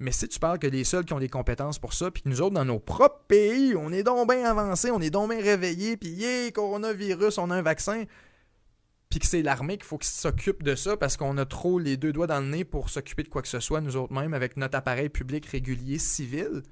Mais 0.00 0.12
si 0.12 0.28
tu 0.28 0.38
parles 0.38 0.60
que 0.60 0.68
les 0.68 0.84
seuls 0.84 1.04
qui 1.04 1.12
ont 1.12 1.18
les 1.18 1.28
compétences 1.28 1.78
pour 1.80 1.92
ça, 1.92 2.10
puis 2.12 2.22
que 2.22 2.28
nous 2.28 2.40
autres, 2.40 2.54
dans 2.54 2.64
nos 2.64 2.78
propres 2.78 3.22
pays, 3.26 3.74
on 3.76 3.92
est 3.92 4.04
donc 4.04 4.30
bien 4.32 4.44
avancés, 4.48 4.90
on 4.92 5.00
est 5.00 5.10
donc 5.10 5.30
bien 5.30 5.40
réveillés, 5.42 5.96
puis 5.96 6.10
yeah, 6.10 6.50
coronavirus, 6.52 7.38
on 7.38 7.50
a 7.50 7.56
un 7.56 7.62
vaccin, 7.62 8.04
puis 9.10 9.20
que 9.20 9.26
c'est 9.26 9.42
l'armée 9.42 9.76
qu'il 9.78 9.86
faut 9.86 9.98
qu'ils 9.98 10.10
s'occupe 10.10 10.62
de 10.62 10.74
ça 10.74 10.96
parce 10.96 11.16
qu'on 11.16 11.36
a 11.38 11.46
trop 11.46 11.78
les 11.78 11.96
deux 11.96 12.12
doigts 12.12 12.26
dans 12.26 12.40
le 12.40 12.46
nez 12.46 12.64
pour 12.64 12.90
s'occuper 12.90 13.22
de 13.22 13.28
quoi 13.28 13.40
que 13.42 13.48
ce 13.48 13.60
soit, 13.60 13.80
nous 13.80 13.96
autres 13.96 14.12
mêmes, 14.12 14.34
avec 14.34 14.56
notre 14.56 14.76
appareil 14.76 15.08
public 15.08 15.46
régulier 15.46 15.98
civil. 15.98 16.62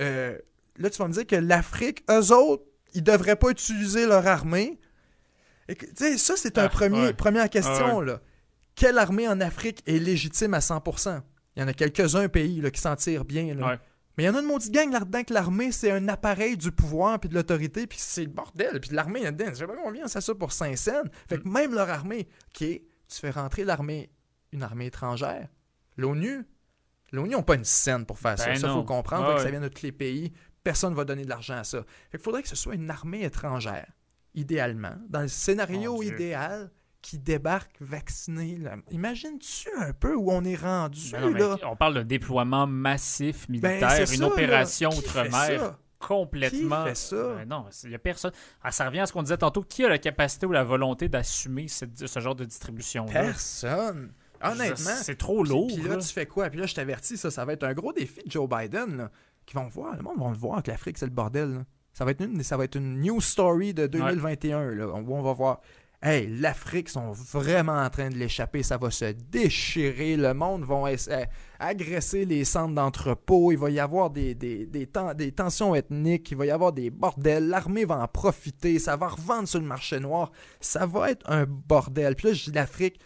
Euh, 0.00 0.38
là, 0.78 0.90
tu 0.90 0.98
vas 0.98 1.08
me 1.08 1.12
dire 1.12 1.26
que 1.26 1.36
l'Afrique, 1.36 2.02
eux 2.10 2.32
autres, 2.32 2.64
ils 2.94 3.02
devraient 3.02 3.36
pas 3.36 3.50
utiliser 3.50 4.06
leur 4.06 4.26
armée. 4.26 4.78
Et 5.68 5.74
que- 5.76 5.86
Tu 5.86 5.92
sais, 5.96 6.18
ça, 6.18 6.34
c'est 6.36 6.58
un 6.58 6.64
Ah, 6.64 6.68
premier, 6.68 7.00
ouais. 7.02 7.12
première 7.12 7.48
question. 7.50 8.00
Ah, 8.00 8.04
là. 8.04 8.20
Quelle 8.74 8.96
armée 8.98 9.28
en 9.28 9.40
Afrique 9.40 9.82
est 9.86 9.98
légitime 9.98 10.54
à 10.54 10.60
100%? 10.60 11.22
Il 11.56 11.60
y 11.60 11.62
en 11.62 11.68
a 11.68 11.74
quelques-uns 11.74 12.28
pays 12.28 12.60
là, 12.62 12.70
qui 12.70 12.80
s'en 12.80 12.96
tirent 12.96 13.24
bien. 13.26 13.54
là. 13.54 13.66
Ouais. 13.72 13.78
Mais 14.16 14.24
il 14.24 14.26
y 14.26 14.30
en 14.30 14.34
a 14.34 14.40
une 14.40 14.46
maudite 14.46 14.72
gang 14.72 14.90
là-dedans 14.92 15.22
que 15.24 15.32
l'armée, 15.32 15.72
c'est 15.72 15.90
un 15.90 16.08
appareil 16.08 16.56
du 16.56 16.72
pouvoir 16.72 17.18
puis 17.20 17.28
de 17.28 17.34
l'autorité, 17.34 17.86
puis 17.86 17.98
c'est 18.00 18.24
le 18.24 18.30
bordel. 18.30 18.80
Puis 18.80 18.90
l'armée 18.92 19.22
là-dedans, 19.22 19.46
je 19.50 19.54
sais 19.54 19.66
pas 19.66 19.76
combien 19.82 20.06
c'est 20.08 20.20
ça 20.20 20.34
pour 20.34 20.52
5 20.52 20.76
cents. 20.76 21.02
Fait 21.28 21.38
que 21.38 21.48
même 21.48 21.74
leur 21.74 21.88
armée, 21.88 22.28
qui 22.52 22.64
est, 22.64 22.84
tu 23.08 23.18
fais 23.18 23.30
rentrer 23.30 23.64
l'armée, 23.64 24.10
une 24.52 24.62
armée 24.62 24.86
étrangère, 24.86 25.48
l'ONU, 25.96 26.44
l'ONU 27.12 27.30
n'a 27.30 27.42
pas 27.42 27.54
une 27.54 27.64
scène 27.64 28.04
pour 28.04 28.18
faire 28.18 28.38
ça. 28.38 28.46
Ben 28.46 28.56
Ça, 28.56 28.68
non. 28.68 28.74
faut 28.80 28.84
comprendre. 28.84 29.28
Fait 29.30 29.36
que 29.36 29.42
ça 29.42 29.50
vient 29.50 29.60
de 29.60 29.68
tous 29.68 29.82
les 29.82 29.92
pays. 29.92 30.32
Personne 30.62 30.90
ne 30.90 30.96
va 30.96 31.04
donner 31.04 31.24
de 31.24 31.30
l'argent 31.30 31.56
à 31.56 31.64
ça. 31.64 31.84
Fait 32.10 32.18
qu'il 32.18 32.24
faudrait 32.24 32.42
que 32.42 32.48
ce 32.48 32.56
soit 32.56 32.74
une 32.74 32.90
armée 32.90 33.22
étrangère, 33.24 33.86
idéalement, 34.34 34.96
dans 35.08 35.22
le 35.22 35.28
scénario 35.28 36.02
idéal, 36.02 36.70
qui 37.02 37.18
débarque 37.18 37.76
vacciné. 37.80 38.56
là. 38.56 38.76
Imagines-tu 38.90 39.68
un 39.78 39.92
peu 39.92 40.14
où 40.14 40.30
on 40.30 40.44
est 40.44 40.56
rendu, 40.56 41.10
Ben 41.12 41.30
non, 41.30 41.50
là? 41.50 41.56
on 41.64 41.76
parle 41.76 41.94
d'un 41.94 42.04
déploiement 42.04 42.66
massif 42.66 43.48
militaire, 43.48 43.80
Ben, 43.88 44.06
c'est 44.06 44.14
une 44.16 44.20
ça, 44.22 44.26
opération 44.26 44.90
outre-mer 44.90 45.76
complètement. 45.98 46.82
Qui 46.84 46.88
fait 46.90 46.94
ça? 46.96 47.34
Ben 47.36 47.48
non, 47.48 47.66
il 47.84 47.88
n'y 47.90 47.94
a 47.94 47.98
personne. 47.98 48.32
Ah, 48.62 48.72
ça 48.72 48.86
revient 48.86 49.00
à 49.00 49.06
ce 49.06 49.12
qu'on 49.12 49.22
disait 49.22 49.36
tantôt. 49.36 49.62
Qui 49.62 49.84
a 49.84 49.88
la 49.88 49.98
capacité 49.98 50.46
ou 50.46 50.52
la 50.52 50.64
volonté 50.64 51.08
d'assumer 51.08 51.68
cette- 51.68 52.06
ce 52.06 52.20
genre 52.20 52.34
de 52.34 52.44
distribution-là? 52.44 53.12
Personne. 53.12 54.12
Honnêtement. 54.42 54.90
C'est 55.02 55.16
trop 55.18 55.44
lourd. 55.44 55.66
Puis 55.68 55.82
là, 55.82 55.90
là. 55.90 55.96
tu 55.98 56.08
fais 56.08 56.24
quoi? 56.26 56.48
Puis 56.48 56.58
là, 56.58 56.66
je 56.66 56.74
t'avertis, 56.74 57.16
ça, 57.18 57.30
ça 57.30 57.44
va 57.44 57.52
être 57.52 57.64
un 57.64 57.74
gros 57.74 57.92
défi 57.92 58.22
de 58.24 58.30
Joe 58.30 58.48
Biden, 58.48 58.96
là, 58.96 59.10
qui 59.44 59.54
vont 59.54 59.68
voir. 59.68 59.94
Le 59.96 60.02
monde 60.02 60.18
va 60.18 60.28
le 60.30 60.36
voir 60.36 60.62
que 60.62 60.70
l'Afrique, 60.70 60.96
c'est 60.96 61.06
le 61.06 61.12
bordel. 61.12 61.50
là. 61.54 61.64
Ça 61.92 62.04
va 62.04 62.12
être 62.12 62.22
une, 62.24 62.42
ça 62.42 62.56
va 62.56 62.64
être 62.64 62.76
une 62.76 63.00
news 63.00 63.20
story 63.20 63.74
de 63.74 63.86
2021, 63.86 64.70
là, 64.70 64.86
où 64.88 65.12
on 65.14 65.22
va 65.22 65.32
voir. 65.32 65.60
Hey, 66.02 66.26
l'Afrique 66.28 66.88
sont 66.88 67.12
vraiment 67.12 67.78
en 67.78 67.90
train 67.90 68.08
de 68.08 68.14
l'échapper, 68.14 68.62
ça 68.62 68.78
va 68.78 68.90
se 68.90 69.12
déchirer, 69.12 70.16
le 70.16 70.32
monde 70.32 70.64
va 70.64 70.76
euh, 70.86 71.24
agresser 71.58 72.24
les 72.24 72.46
centres 72.46 72.74
d'entrepôt, 72.74 73.52
il 73.52 73.58
va 73.58 73.68
y 73.68 73.78
avoir 73.78 74.08
des 74.08 74.86
tensions 75.36 75.74
ethniques, 75.74 76.30
il 76.30 76.38
va 76.38 76.46
y 76.46 76.50
avoir 76.50 76.72
des 76.72 76.88
bordels, 76.88 77.48
l'armée 77.48 77.84
va 77.84 77.98
en 77.98 78.08
profiter, 78.08 78.78
ça 78.78 78.96
va 78.96 79.08
revendre 79.08 79.46
sur 79.46 79.60
le 79.60 79.66
marché 79.66 80.00
noir, 80.00 80.32
ça 80.58 80.86
va 80.86 81.10
être 81.10 81.30
un 81.30 81.44
bordel. 81.44 82.16
Puis 82.16 82.28
là, 82.28 82.32
je 82.32 82.44
dis 82.44 82.52
l'Afrique, 82.52 82.98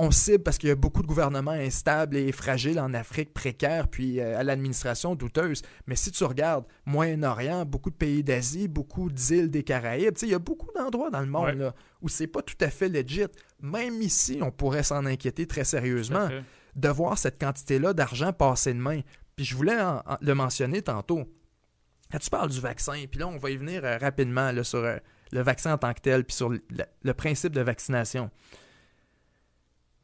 on 0.00 0.10
cible 0.12 0.42
parce 0.44 0.58
qu'il 0.58 0.68
y 0.68 0.72
a 0.72 0.76
beaucoup 0.76 1.02
de 1.02 1.06
gouvernements 1.08 1.50
instables 1.50 2.16
et 2.16 2.30
fragiles 2.32 2.78
en 2.78 2.94
Afrique, 2.94 3.34
précaires, 3.34 3.88
puis 3.88 4.20
euh, 4.20 4.38
à 4.38 4.44
l'administration 4.44 5.14
douteuse. 5.14 5.62
Mais 5.86 5.96
si 5.96 6.10
tu 6.12 6.22
regardes 6.24 6.64
Moyen-Orient, 6.86 7.64
beaucoup 7.64 7.90
de 7.90 7.96
pays 7.96 8.22
d'Asie, 8.22 8.68
beaucoup 8.68 9.10
d'îles 9.10 9.50
des 9.50 9.62
Caraïbes, 9.64 10.14
il 10.22 10.28
y 10.28 10.34
a 10.34 10.38
beaucoup 10.38 10.68
d'endroits 10.74 11.10
dans 11.10 11.20
le 11.20 11.26
monde 11.26 11.44
Ouais. 11.46 11.54
là, 11.54 11.74
où 12.00 12.08
c'est 12.08 12.26
pas 12.28 12.42
tout 12.42 12.56
à 12.60 12.70
fait 12.70 12.88
legit. 12.88 13.24
Même 13.60 14.00
ici, 14.00 14.38
on 14.40 14.50
pourrait 14.50 14.82
s'en 14.84 15.04
inquiéter 15.04 15.46
très 15.46 15.64
sérieusement 15.64 16.28
de 16.76 16.88
voir 16.88 17.18
cette 17.18 17.40
quantité-là 17.40 17.92
d'argent 17.92 18.32
passer 18.32 18.72
de 18.72 18.78
main. 18.78 19.00
Puis 19.36 19.44
je 19.44 19.56
voulais 19.56 19.80
en- 19.80 19.98
en- 20.06 20.16
le 20.20 20.34
mentionner 20.34 20.80
tantôt. 20.82 21.24
Quand 22.12 22.18
tu 22.18 22.30
parles 22.30 22.50
du 22.50 22.60
vaccin, 22.60 23.04
puis 23.10 23.20
là, 23.20 23.26
on 23.28 23.36
va 23.36 23.50
y 23.50 23.56
venir 23.56 23.84
euh, 23.84 23.98
rapidement 23.98 24.50
là, 24.52 24.62
sur 24.64 24.78
euh, 24.78 24.96
le 25.32 25.40
vaccin 25.42 25.74
en 25.74 25.78
tant 25.78 25.92
que 25.92 26.00
tel, 26.00 26.24
puis 26.24 26.34
sur 26.36 26.48
le, 26.50 26.60
le 27.02 27.14
principe 27.14 27.52
de 27.52 27.60
vaccination. 27.60 28.30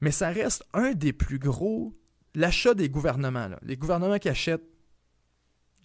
Mais 0.04 0.10
ça 0.12 0.28
reste 0.28 0.64
un 0.72 0.92
des 0.92 1.12
plus 1.12 1.38
gros. 1.38 1.94
L'achat 2.34 2.74
des 2.74 2.88
gouvernements. 2.88 3.48
là. 3.48 3.58
Les 3.62 3.76
gouvernements 3.76 4.18
qui 4.18 4.28
achètent 4.28 4.64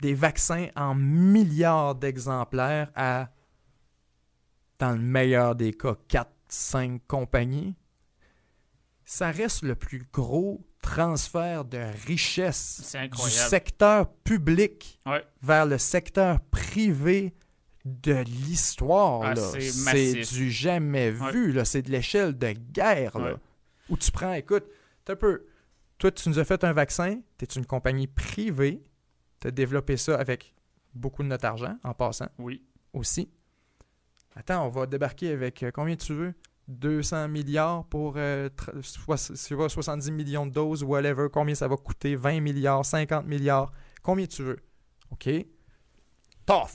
des 0.02 0.14
vaccins 0.14 0.68
en 0.76 0.96
milliards 0.96 1.96
d'exemplaires 1.96 2.92
à, 2.96 3.30
dans 4.80 4.92
le 4.92 5.00
meilleur 5.00 5.56
des 5.56 5.74
cas, 5.74 5.96
4-5 6.50 7.00
compagnies. 7.08 7.76
Ça 9.06 9.32
reste 9.32 9.64
le 9.64 9.76
plus 9.76 10.08
gros 10.14 10.66
transfert 10.82 11.66
de 11.66 11.82
richesse 12.08 12.82
du 13.08 13.18
secteur 13.50 14.12
public 14.24 15.00
Ouais. 15.06 15.24
vers 15.42 15.66
le 15.66 15.78
secteur 15.78 16.40
privé 16.52 17.34
de 17.86 18.14
l'histoire. 18.24 19.22
Ah, 19.24 19.36
c'est 19.36 20.22
du 20.36 20.52
jamais 20.52 21.12
vu. 21.12 21.60
C'est 21.66 21.82
de 21.82 21.92
l'échelle 21.92 22.38
de 22.38 22.52
guerre. 22.52 23.18
là. 23.20 23.40
Où 23.90 23.98
tu 23.98 24.12
prends, 24.12 24.34
écoute, 24.34 24.66
t'as 25.06 25.14
un 25.14 25.16
peu. 25.16 25.46
Toi, 25.98 26.12
tu 26.12 26.30
nous 26.30 26.40
as 26.40 26.46
fait 26.46 26.64
un 26.64 26.72
vaccin, 26.74 27.20
tu 27.38 27.46
es 27.46 27.48
une 27.56 27.66
compagnie 27.66 28.08
privée, 28.08 28.84
tu 29.42 29.48
as 29.48 29.52
développé 29.52 29.98
ça 29.98 30.18
avec 30.18 30.54
beaucoup 30.94 31.24
de 31.24 31.28
notre 31.28 31.46
argent, 31.46 31.78
en 31.84 31.94
passant 31.94 32.30
Oui. 32.40 32.64
aussi. 32.94 33.30
Attends, 34.36 34.66
on 34.66 34.70
va 34.70 34.86
débarquer 34.86 35.32
avec 35.32 35.64
euh, 35.64 35.72
combien 35.72 35.96
tu 35.96 36.14
veux? 36.14 36.34
200 36.68 37.28
milliards 37.30 37.84
pour 37.86 38.14
euh, 38.18 38.48
tr- 38.50 38.82
soix- 38.84 39.18
tu 39.48 39.56
vois, 39.56 39.70
70 39.70 40.12
millions 40.12 40.46
de 40.46 40.52
doses, 40.52 40.84
whatever. 40.84 41.28
Combien 41.34 41.56
ça 41.56 41.68
va 41.68 41.76
coûter? 41.78 42.16
20 42.16 42.40
milliards, 42.42 42.86
50 42.86 43.26
milliards, 43.26 43.74
combien 44.04 44.28
tu 44.28 44.44
veux? 44.44 44.60
OK? 45.12 45.28
Tough! 46.46 46.70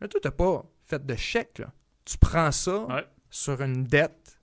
Mais 0.00 0.08
toi, 0.08 0.20
t'as 0.22 0.30
pas 0.30 0.64
fait 0.84 1.04
de 1.04 1.14
chèque, 1.16 1.58
là. 1.60 1.72
Tu 2.04 2.18
prends 2.18 2.50
ça 2.52 2.86
Ouais. 2.86 3.06
sur 3.30 3.60
une 3.62 3.84
dette 3.84 4.37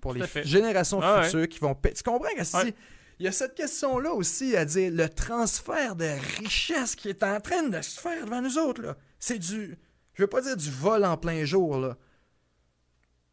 pour 0.00 0.14
les 0.14 0.24
générations 0.44 1.00
futures 1.22 1.48
qui 1.48 1.58
vont 1.58 1.74
Tu 1.74 2.02
comprends 2.02 2.34
que 2.36 2.44
si. 2.44 2.74
Il 3.18 3.24
y 3.24 3.28
a 3.28 3.32
cette 3.32 3.54
question-là 3.54 4.12
aussi 4.12 4.54
à 4.56 4.66
dire 4.66 4.92
le 4.92 5.08
transfert 5.08 5.96
de 5.96 6.08
richesse 6.38 6.94
qui 6.94 7.08
est 7.08 7.22
en 7.22 7.40
train 7.40 7.62
de 7.62 7.80
se 7.80 7.98
faire 7.98 8.24
devant 8.26 8.42
nous 8.42 8.58
autres. 8.58 8.94
C'est 9.18 9.38
du. 9.38 9.78
Je 10.12 10.22
veux 10.22 10.26
pas 10.26 10.42
dire 10.42 10.56
du 10.56 10.70
vol 10.70 11.04
en 11.04 11.16
plein 11.16 11.44
jour, 11.44 11.78
là. 11.78 11.96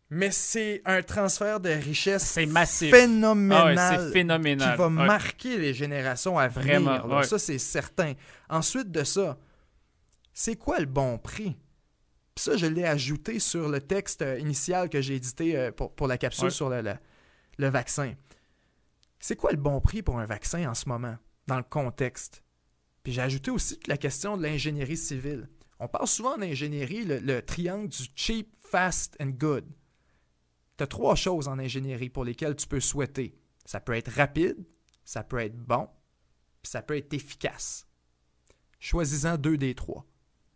Mais 0.09 0.31
c'est 0.31 0.81
un 0.85 1.01
transfert 1.01 1.59
de 1.59 1.69
richesse 1.69 2.37
phénoménal, 2.91 3.75
ah 3.79 4.11
phénoménal, 4.11 4.73
qui 4.73 4.77
va 4.77 4.89
marquer 4.89 5.57
les 5.57 5.73
générations 5.73 6.37
à 6.37 6.47
venir. 6.47 6.81
Vraiment, 6.81 7.23
Ça, 7.23 7.39
c'est 7.39 7.57
certain. 7.57 8.13
Ensuite 8.47 8.91
de 8.91 9.03
ça, 9.03 9.37
c'est 10.31 10.55
quoi 10.55 10.79
le 10.79 10.85
bon 10.85 11.17
prix? 11.17 11.57
Ça, 12.35 12.57
je 12.57 12.65
l'ai 12.65 12.85
ajouté 12.85 13.39
sur 13.39 13.69
le 13.69 13.79
texte 13.79 14.23
initial 14.39 14.89
que 14.89 15.01
j'ai 15.01 15.15
édité 15.15 15.57
euh, 15.57 15.71
pour, 15.71 16.07
la 16.07 16.17
capsule 16.17 16.51
sur 16.51 16.69
le, 16.69 16.81
le 17.57 17.67
vaccin. 17.67 18.15
C'est 19.19 19.35
quoi 19.35 19.51
le 19.51 19.57
bon 19.57 19.79
prix 19.79 20.01
pour 20.01 20.19
un 20.19 20.25
vaccin 20.25 20.69
en 20.69 20.73
ce 20.73 20.89
moment, 20.89 21.17
dans 21.47 21.57
le 21.57 21.63
contexte? 21.63 22.43
Puis 23.03 23.13
j'ai 23.13 23.21
ajouté 23.21 23.51
aussi 23.51 23.79
la 23.87 23.97
question 23.97 24.37
de 24.37 24.43
l'ingénierie 24.43 24.97
civile. 24.97 25.49
On 25.79 25.87
parle 25.87 26.07
souvent 26.07 26.37
d'ingénierie, 26.37 27.03
le, 27.05 27.41
triangle 27.41 27.89
du 27.89 28.05
cheap, 28.15 28.55
fast 28.61 29.17
and 29.19 29.31
good. 29.31 29.65
Tu 30.77 30.83
as 30.83 30.87
trois 30.87 31.15
choses 31.15 31.47
en 31.47 31.59
ingénierie 31.59 32.09
pour 32.09 32.23
lesquelles 32.23 32.55
tu 32.55 32.67
peux 32.67 32.79
souhaiter. 32.79 33.37
Ça 33.65 33.79
peut 33.79 33.93
être 33.93 34.11
rapide, 34.11 34.65
ça 35.03 35.23
peut 35.23 35.39
être 35.39 35.57
bon, 35.57 35.89
puis 36.61 36.71
ça 36.71 36.81
peut 36.81 36.97
être 36.97 37.13
efficace. 37.13 37.85
Choisis-en 38.79 39.37
deux 39.37 39.57
des 39.57 39.75
trois. 39.75 40.05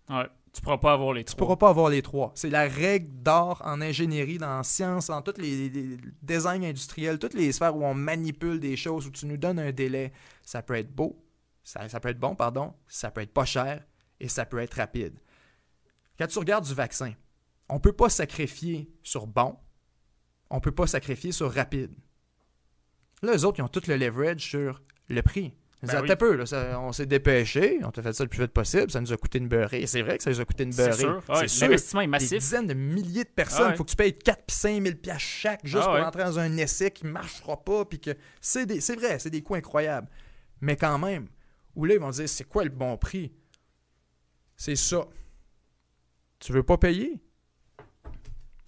Ouais. 0.10 0.28
Tu 0.58 0.64
pourras 0.64 0.80
pas 0.80 0.94
avoir 0.94 1.14
les 1.14 1.24
trois. 1.24 1.36
Tu 1.36 1.38
pourras 1.38 1.56
pas 1.56 1.70
avoir 1.70 1.90
les 1.90 2.02
trois. 2.02 2.32
C'est 2.34 2.50
la 2.50 2.68
règle 2.68 3.22
d'or 3.22 3.62
en 3.64 3.80
ingénierie, 3.80 4.40
dans 4.40 4.58
la 4.58 4.64
science, 4.64 5.06
dans 5.06 5.22
tous 5.22 5.40
les, 5.40 5.70
designs 6.24 6.64
industriels, 6.64 7.20
toutes 7.20 7.36
les 7.36 7.52
sphères 7.52 7.76
où 7.76 7.86
on 7.86 7.94
manipule 7.94 8.60
des 8.60 8.76
choses, 8.76 9.06
où 9.06 9.12
tu 9.12 9.28
nous 9.28 9.38
donnes 9.38 9.60
un 9.60 9.72
délai. 9.72 10.12
Ça 10.42 10.64
peut 10.64 10.74
être 10.74 10.92
beau, 10.92 11.24
ça, 11.64 11.88
ça 11.88 12.00
peut 12.00 12.10
être 12.10 12.20
bon, 12.20 12.34
pardon, 12.34 12.74
ça 12.88 13.12
peut 13.12 13.22
être 13.22 13.34
pas 13.34 13.46
cher 13.46 13.86
et 14.20 14.28
ça 14.28 14.48
peut 14.48 14.58
être 14.58 14.74
rapide. 14.74 15.20
Quand 16.18 16.26
tu 16.26 16.40
regardes 16.40 16.66
du 16.66 16.74
vaccin, 16.74 17.14
on 17.70 17.80
peut 17.80 17.94
pas 17.94 18.10
sacrifier 18.10 18.92
sur 19.04 19.28
bon, 19.28 19.60
on 20.50 20.60
peut 20.60 20.72
pas 20.72 20.88
sacrifier 20.88 21.32
sur 21.32 21.54
rapide. 21.54 21.94
Là, 23.22 23.34
les 23.34 23.46
autres, 23.46 23.60
ils 23.60 23.64
ont 23.64 23.68
tout 23.68 23.84
le 23.88 23.96
leverage 23.96 24.42
sur 24.42 24.82
le 25.08 25.22
prix. 25.22 25.54
Ben 25.84 26.16
peu, 26.16 26.44
on 26.80 26.92
s'est 26.92 27.06
dépêché, 27.06 27.80
on 27.84 27.92
t'a 27.92 28.02
fait 28.02 28.14
ça 28.14 28.24
le 28.24 28.30
plus 28.30 28.42
vite 28.42 28.52
possible, 28.52 28.90
ça 28.90 29.00
nous 29.00 29.14
a 29.14 29.18
coûté 29.18 29.38
une 29.38 29.48
beurrée. 29.48 29.86
C'est 29.86 30.02
vrai 30.02 30.18
que 30.18 30.24
ça 30.24 30.32
nous 30.32 30.42
a 30.42 30.46
coûté 30.46 30.64
une 30.64 30.74
beurrée. 30.74 30.92
C'est 30.92 31.48
sûr. 31.48 31.68
L'investissement 31.68 32.02
est 32.02 32.08
massif. 32.08 32.30
Des 32.32 32.40
dizaines 32.40 32.68
de 32.68 32.74
milliers 32.74 33.26
de 33.26 33.30
personnes, 33.30 33.72
il 33.72 33.78
faut 33.78 33.84
que 33.84 33.92
tu 33.92 33.96
payes 33.96 34.18
4 34.18 34.44
puis 34.48 34.56
5 34.56 34.84
000 34.84 34.96
chaque 35.20 35.66
juste 35.66 35.84
pour 35.84 35.94
entrer 35.94 36.24
dans 36.24 36.40
un 36.40 36.58
essai 36.58 36.90
qui 36.90 37.06
ne 37.06 37.12
marchera 37.12 37.64
pas. 37.64 37.86
Puis 37.86 38.00
que 38.00 38.12
c'est, 38.42 38.66
vrai, 38.96 39.20
c'est 39.20 39.30
des 39.30 39.44
coûts 39.44 39.54
incroyables. 39.54 40.08
Mais 40.62 40.76
quand 40.76 40.98
même, 40.98 41.28
où 41.76 41.86
là, 41.86 41.94
ils 41.94 42.00
vont 42.00 42.10
dire 42.10 42.28
c'est 42.28 42.46
quoi 42.46 42.64
le 42.64 42.72
bon 42.72 42.98
prix? 42.98 43.32
C'est 44.56 44.76
ça. 44.76 45.06
Tu 46.40 46.54
veux 46.54 46.64
pas 46.64 46.78
payer? 46.78 47.22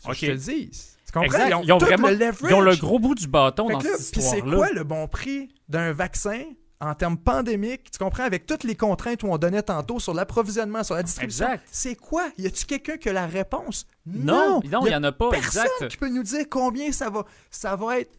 Ok. 0.05 0.15
Je 0.15 0.25
te 0.27 0.31
le 0.31 0.37
dis. 0.37 0.69
Tu 1.07 1.11
comprends? 1.11 1.61
Ils 1.63 1.73
ont, 1.73 1.77
vraiment 1.79 2.09
le 2.09 2.31
ils 2.47 2.53
ont 2.53 2.61
le 2.61 2.75
gros 2.75 2.99
bout 2.99 3.15
du 3.15 3.27
bâton 3.27 3.67
dans 3.67 3.79
cette 3.79 3.99
histoire-là. 3.99 4.41
Puis 4.41 4.49
c'est 4.49 4.55
quoi 4.55 4.71
le 4.71 4.83
bon 4.83 5.07
prix 5.07 5.49
d'un 5.67 5.91
vaccin 5.91 6.43
en 6.81 6.95
termes 6.95 7.17
pandémiques, 7.17 7.91
tu 7.91 7.99
comprends, 7.99 8.23
avec 8.23 8.45
toutes 8.45 8.63
les 8.63 8.75
contraintes 8.75 9.23
où 9.23 9.27
on 9.27 9.37
donnait 9.37 9.63
tantôt 9.63 9.99
sur 9.99 10.13
l'approvisionnement, 10.13 10.83
sur 10.83 10.95
la 10.95 11.03
distribution. 11.03 11.47
C'est 11.69 11.95
quoi? 11.95 12.29
Y 12.37 12.47
a-tu 12.47 12.65
quelqu'un 12.65 12.97
qui 12.97 13.09
a 13.09 13.13
la 13.13 13.27
réponse? 13.27 13.85
Non, 14.05 14.61
non, 14.63 14.85
il 14.85 14.89
n'y 14.89 14.95
en 14.95 15.03
a 15.03 15.11
pas. 15.11 15.29
Personne 15.29 15.87
qui 15.89 15.97
peut 15.97 16.09
nous 16.09 16.23
dire 16.23 16.45
combien 16.49 16.91
ça 16.91 17.09
va. 17.09 17.25
Ça 17.51 17.75
va 17.75 17.99
être 17.99 18.11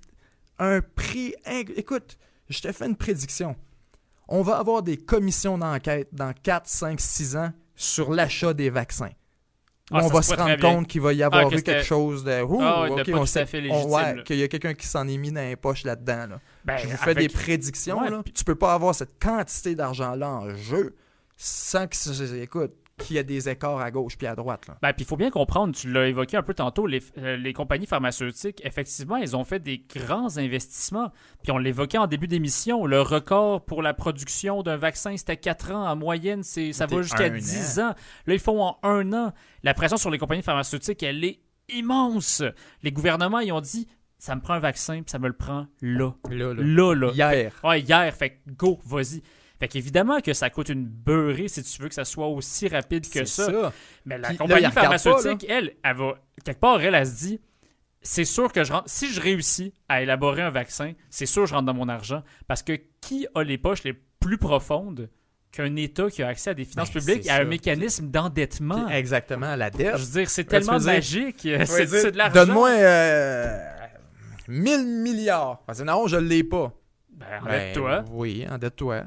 un 0.58 0.80
prix. 0.82 1.34
Écoute, 1.76 2.18
je 2.48 2.60
te 2.60 2.70
fais 2.70 2.86
une 2.86 2.96
prédiction. 2.96 3.56
On 4.28 4.42
va 4.42 4.58
avoir 4.58 4.82
des 4.82 4.96
commissions 4.96 5.58
d'enquête 5.58 6.08
dans 6.12 6.32
4, 6.32 6.68
5, 6.68 7.00
6 7.00 7.36
ans 7.36 7.52
sur 7.74 8.12
l'achat 8.12 8.52
des 8.52 8.70
vaccins. 8.70 9.10
Ah, 9.92 10.04
on 10.04 10.08
va 10.08 10.22
se 10.22 10.34
rendre 10.34 10.60
compte 10.60 10.86
qu'il 10.86 11.00
va 11.00 11.12
y 11.12 11.22
avoir 11.22 11.48
ah, 11.50 11.56
eu 11.56 11.62
quelque 11.62 11.82
chose 11.82 12.22
de. 12.22 12.42
Ouh, 12.42 12.60
ah, 12.62 12.86
on 12.88 13.26
fait 13.26 14.22
qu'il 14.24 14.36
y 14.36 14.42
a 14.44 14.48
quelqu'un 14.48 14.74
qui 14.74 14.86
s'en 14.86 15.08
est 15.08 15.16
mis 15.16 15.32
dans 15.32 15.40
les 15.40 15.56
poches 15.56 15.82
là-dedans. 15.82 16.26
Là. 16.28 16.40
Ben, 16.64 16.76
je 16.76 16.88
vous 16.88 16.96
fais 16.96 17.14
des 17.14 17.28
prédictions. 17.28 18.00
là. 18.00 18.22
Tu 18.34 18.44
peux 18.44 18.54
pas 18.54 18.74
avoir 18.74 18.94
cette 18.94 19.18
quantité 19.20 19.74
d'argent-là 19.74 20.28
en 20.28 20.54
jeu 20.54 20.96
sans 21.36 21.86
que. 21.86 22.34
Écoute, 22.42 22.72
qu'il 23.00 23.16
y 23.16 23.18
ait 23.18 23.24
des 23.24 23.48
écarts 23.48 23.80
à 23.80 23.90
gauche 23.90 24.16
puis 24.16 24.26
à 24.26 24.34
droite. 24.34 24.66
Là. 24.68 24.76
Ben, 24.82 24.92
puis 24.92 25.02
il 25.02 25.06
faut 25.06 25.16
bien 25.16 25.30
comprendre, 25.30 25.74
tu 25.74 25.90
l'as 25.90 26.06
évoqué 26.06 26.36
un 26.36 26.42
peu 26.42 26.54
tantôt, 26.54 26.86
les, 26.86 27.02
euh, 27.18 27.36
les, 27.36 27.52
compagnies 27.52 27.86
pharmaceutiques, 27.86 28.60
effectivement, 28.64 29.16
elles 29.16 29.36
ont 29.36 29.44
fait 29.44 29.58
des 29.58 29.78
grands 29.78 30.38
investissements. 30.38 31.10
Puis 31.42 31.52
on 31.52 31.58
l'évoquait 31.58 31.98
en 31.98 32.06
début 32.06 32.28
d'émission, 32.28 32.86
le 32.86 33.00
record 33.00 33.64
pour 33.64 33.82
la 33.82 33.94
production 33.94 34.62
d'un 34.62 34.76
vaccin, 34.76 35.16
c'était 35.16 35.36
4 35.36 35.72
ans. 35.72 35.88
En 35.90 35.96
moyenne, 35.96 36.42
c'est, 36.42 36.72
ça 36.72 36.86
va 36.86 37.02
jusqu'à 37.02 37.30
10 37.30 37.80
ans. 37.80 37.94
Là, 38.26 38.34
ils 38.34 38.40
font 38.40 38.62
en 38.62 38.78
un 38.82 39.12
an. 39.12 39.32
La 39.62 39.74
pression 39.74 39.96
sur 39.96 40.10
les 40.10 40.18
compagnies 40.18 40.42
pharmaceutiques, 40.42 41.02
elle 41.02 41.24
est 41.24 41.40
immense. 41.68 42.42
Les 42.82 42.92
gouvernements, 42.92 43.40
ils 43.40 43.52
ont 43.52 43.60
dit, 43.60 43.86
ça 44.20 44.36
me 44.36 44.40
prend 44.40 44.54
un 44.54 44.60
vaccin, 44.60 45.02
puis 45.02 45.10
ça 45.10 45.18
me 45.18 45.26
le 45.26 45.32
prend 45.32 45.66
là. 45.80 46.12
Là, 46.30 46.54
là. 46.54 46.94
là, 46.94 47.10
Hier. 47.12 47.52
Ouais, 47.64 47.80
hier. 47.80 48.14
Fait 48.14 48.40
go, 48.46 48.78
vas-y. 48.84 49.22
Fait 49.58 49.68
qu'évidemment 49.68 50.20
que 50.20 50.32
ça 50.32 50.48
coûte 50.48 50.68
une 50.68 50.86
beurrée 50.86 51.48
si 51.48 51.62
tu 51.62 51.82
veux 51.82 51.88
que 51.88 51.94
ça 51.94 52.04
soit 52.04 52.28
aussi 52.28 52.68
rapide 52.68 53.08
que 53.10 53.24
ça. 53.24 53.72
Mais 54.04 54.18
la 54.18 54.34
compagnie 54.34 54.70
pharmaceutique, 54.70 55.46
elle, 55.48 55.74
elle 55.82 55.96
va, 55.96 56.18
quelque 56.44 56.60
part, 56.60 56.80
elle, 56.80 56.94
elle 56.94 57.06
se 57.06 57.16
dit 57.16 57.40
c'est 58.02 58.24
sûr 58.24 58.52
que 58.52 58.64
je 58.64 58.72
rentre, 58.72 58.88
si 58.88 59.12
je 59.12 59.20
réussis 59.20 59.74
à 59.88 60.02
élaborer 60.02 60.42
un 60.42 60.50
vaccin, 60.50 60.92
c'est 61.10 61.26
sûr 61.26 61.42
que 61.42 61.48
je 61.50 61.54
rentre 61.54 61.66
dans 61.66 61.74
mon 61.74 61.88
argent. 61.88 62.22
Parce 62.46 62.62
que 62.62 62.78
qui 63.00 63.26
a 63.34 63.42
les 63.42 63.58
poches 63.58 63.84
les 63.84 63.94
plus 64.20 64.38
profondes 64.38 65.10
qu'un 65.52 65.76
État 65.76 66.08
qui 66.08 66.22
a 66.22 66.28
accès 66.28 66.50
à 66.50 66.54
des 66.54 66.64
finances 66.64 66.92
ben, 66.92 67.00
publiques 67.00 67.26
et 67.26 67.30
à 67.30 67.36
un 67.36 67.44
mécanisme 67.44 68.10
d'endettement? 68.10 68.88
Exactement, 68.88 69.56
la 69.56 69.70
dette. 69.70 69.96
Je 69.96 70.04
veux 70.04 70.20
dire, 70.20 70.30
c'est 70.30 70.44
tellement 70.44 70.78
magique. 70.80 71.46
C'est 71.66 72.12
de 72.12 72.16
l'argent. 72.16 72.46
Donne-moi 72.46 72.70
1000 74.50 74.72
euh, 74.72 74.84
milliards. 74.84 75.62
Parce 75.66 75.78
que 75.78 75.84
non, 75.84 76.06
je 76.06 76.16
ne 76.16 76.22
l'ai 76.22 76.44
pas. 76.44 76.72
Ben, 77.12 77.26
endette-toi. 77.42 78.00
Ben, 78.00 78.04
oui, 78.12 78.46
endette-toi. 78.50 79.04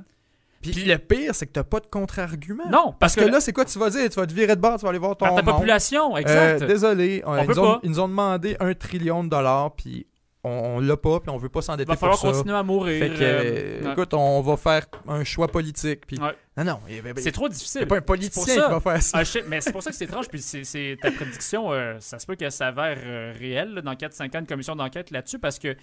Puis, 0.61 0.85
le 0.85 0.97
pire, 0.97 1.35
c'est 1.35 1.45
que 1.45 1.51
tu 1.51 1.59
n'as 1.59 1.65
pas 1.65 1.81
de 1.81 1.87
contre-argument. 1.87 2.69
Non, 2.71 2.95
parce, 2.97 3.15
que, 3.15 3.25
là, 3.25 3.41
c'est 3.41 3.51
quoi 3.51 3.65
tu 3.65 3.77
vas 3.77 3.89
dire? 3.89 4.09
Tu 4.09 4.17
vas 4.17 4.25
te 4.25 4.33
virer 4.33 4.55
de 4.55 4.61
bord, 4.61 4.77
tu 4.77 4.83
vas 4.83 4.89
aller 4.89 4.99
voir 4.99 5.17
ton. 5.17 5.35
ta 5.35 5.43
population, 5.43 6.15
exact. 6.15 6.61
Euh, 6.61 6.67
désolé, 6.67 7.21
ils, 7.25 7.89
nous 7.89 7.99
ont, 7.99 8.07
demandé 8.07 8.55
un 8.61 8.73
trillion 8.73 9.23
de 9.25 9.29
dollars, 9.29 9.73
puis 9.75 10.07
on, 10.43 10.79
l'a 10.79 10.97
pas, 10.97 11.19
puis 11.19 11.29
on 11.29 11.37
veut 11.37 11.49
pas 11.49 11.61
s'endetter 11.61 11.85
pour 11.85 11.95
ça. 11.95 12.05
Il 12.05 12.09
va 12.09 12.17
falloir 12.17 12.35
continuer 12.35 12.57
à 12.57 12.63
mourir. 12.63 12.99
Fait 12.99 13.09
que, 13.09 13.21
euh, 13.21 13.91
écoute, 13.91 14.13
on 14.13 14.41
va 14.41 14.57
faire 14.57 14.85
un 15.07 15.23
choix 15.23 15.47
politique. 15.47 16.05
Puis... 16.05 16.17
Non, 16.19 16.63
non. 16.63 16.79
C'est 17.17 17.31
trop 17.31 17.47
difficile. 17.47 17.81
C'est 17.81 17.87
pas 17.87 17.97
un 17.97 18.01
politicien 18.01 18.55
qui 18.55 18.71
va 18.71 18.79
faire 18.79 19.01
ça. 19.01 19.19
Ah, 19.19 19.39
mais 19.47 19.61
c'est 19.61 19.71
pour 19.71 19.81
ça 19.81 19.91
que 19.91 19.95
c'est 19.95 20.05
étrange. 20.05 20.27
Puis 20.27 20.41
c'est 20.41 20.97
ta 21.01 21.11
prédiction, 21.11 21.71
euh, 21.71 21.95
ça 21.99 22.19
se 22.19 22.25
peut 22.25 22.35
qu'elle 22.35 22.51
s'avère 22.51 22.97
réelle 23.37 23.81
dans 23.83 23.93
4-5 23.93 24.37
ans 24.37 24.41
de 24.41 24.47
commission 24.47 24.75
d'enquête 24.75 25.11
là-dessus, 25.11 25.39
parce 25.39 25.59
que 25.59 25.75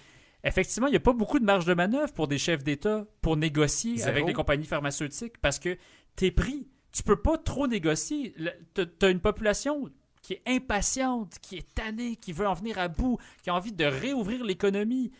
effectivement, 0.43 0.87
il 0.87 0.91
n'y 0.91 0.97
a 0.97 1.01
pas 1.01 1.13
beaucoup 1.13 1.39
de 1.39 1.45
marge 1.45 1.65
de 1.65 1.73
manœuvre 1.73 2.13
pour 2.13 2.27
des 2.27 2.37
chefs 2.37 2.63
d'État 2.63 3.05
pour 3.21 3.37
négocier 3.37 4.03
avec 4.03 4.25
les 4.25 4.33
compagnies 4.33 4.65
pharmaceutiques 4.65 5.37
parce 5.41 5.59
que 5.59 5.77
t'es 6.15 6.31
pris. 6.31 6.67
Tu 6.91 7.03
peux 7.03 7.21
pas 7.21 7.37
trop 7.37 7.67
négocier. 7.67 8.35
Tu 8.75 8.83
as 9.01 9.09
une 9.09 9.21
population 9.21 9.89
qui 10.21 10.33
est 10.33 10.43
impatiente, 10.47 11.37
qui 11.41 11.57
est 11.57 11.73
tannée, 11.73 12.15
qui 12.15 12.33
veut 12.33 12.47
en 12.47 12.53
venir 12.53 12.77
à 12.79 12.87
bout, 12.87 13.17
qui 13.43 13.49
a 13.49 13.55
envie 13.55 13.71
de 13.71 13.85
réouvrir 13.85 14.43
l'économie. 14.43 15.11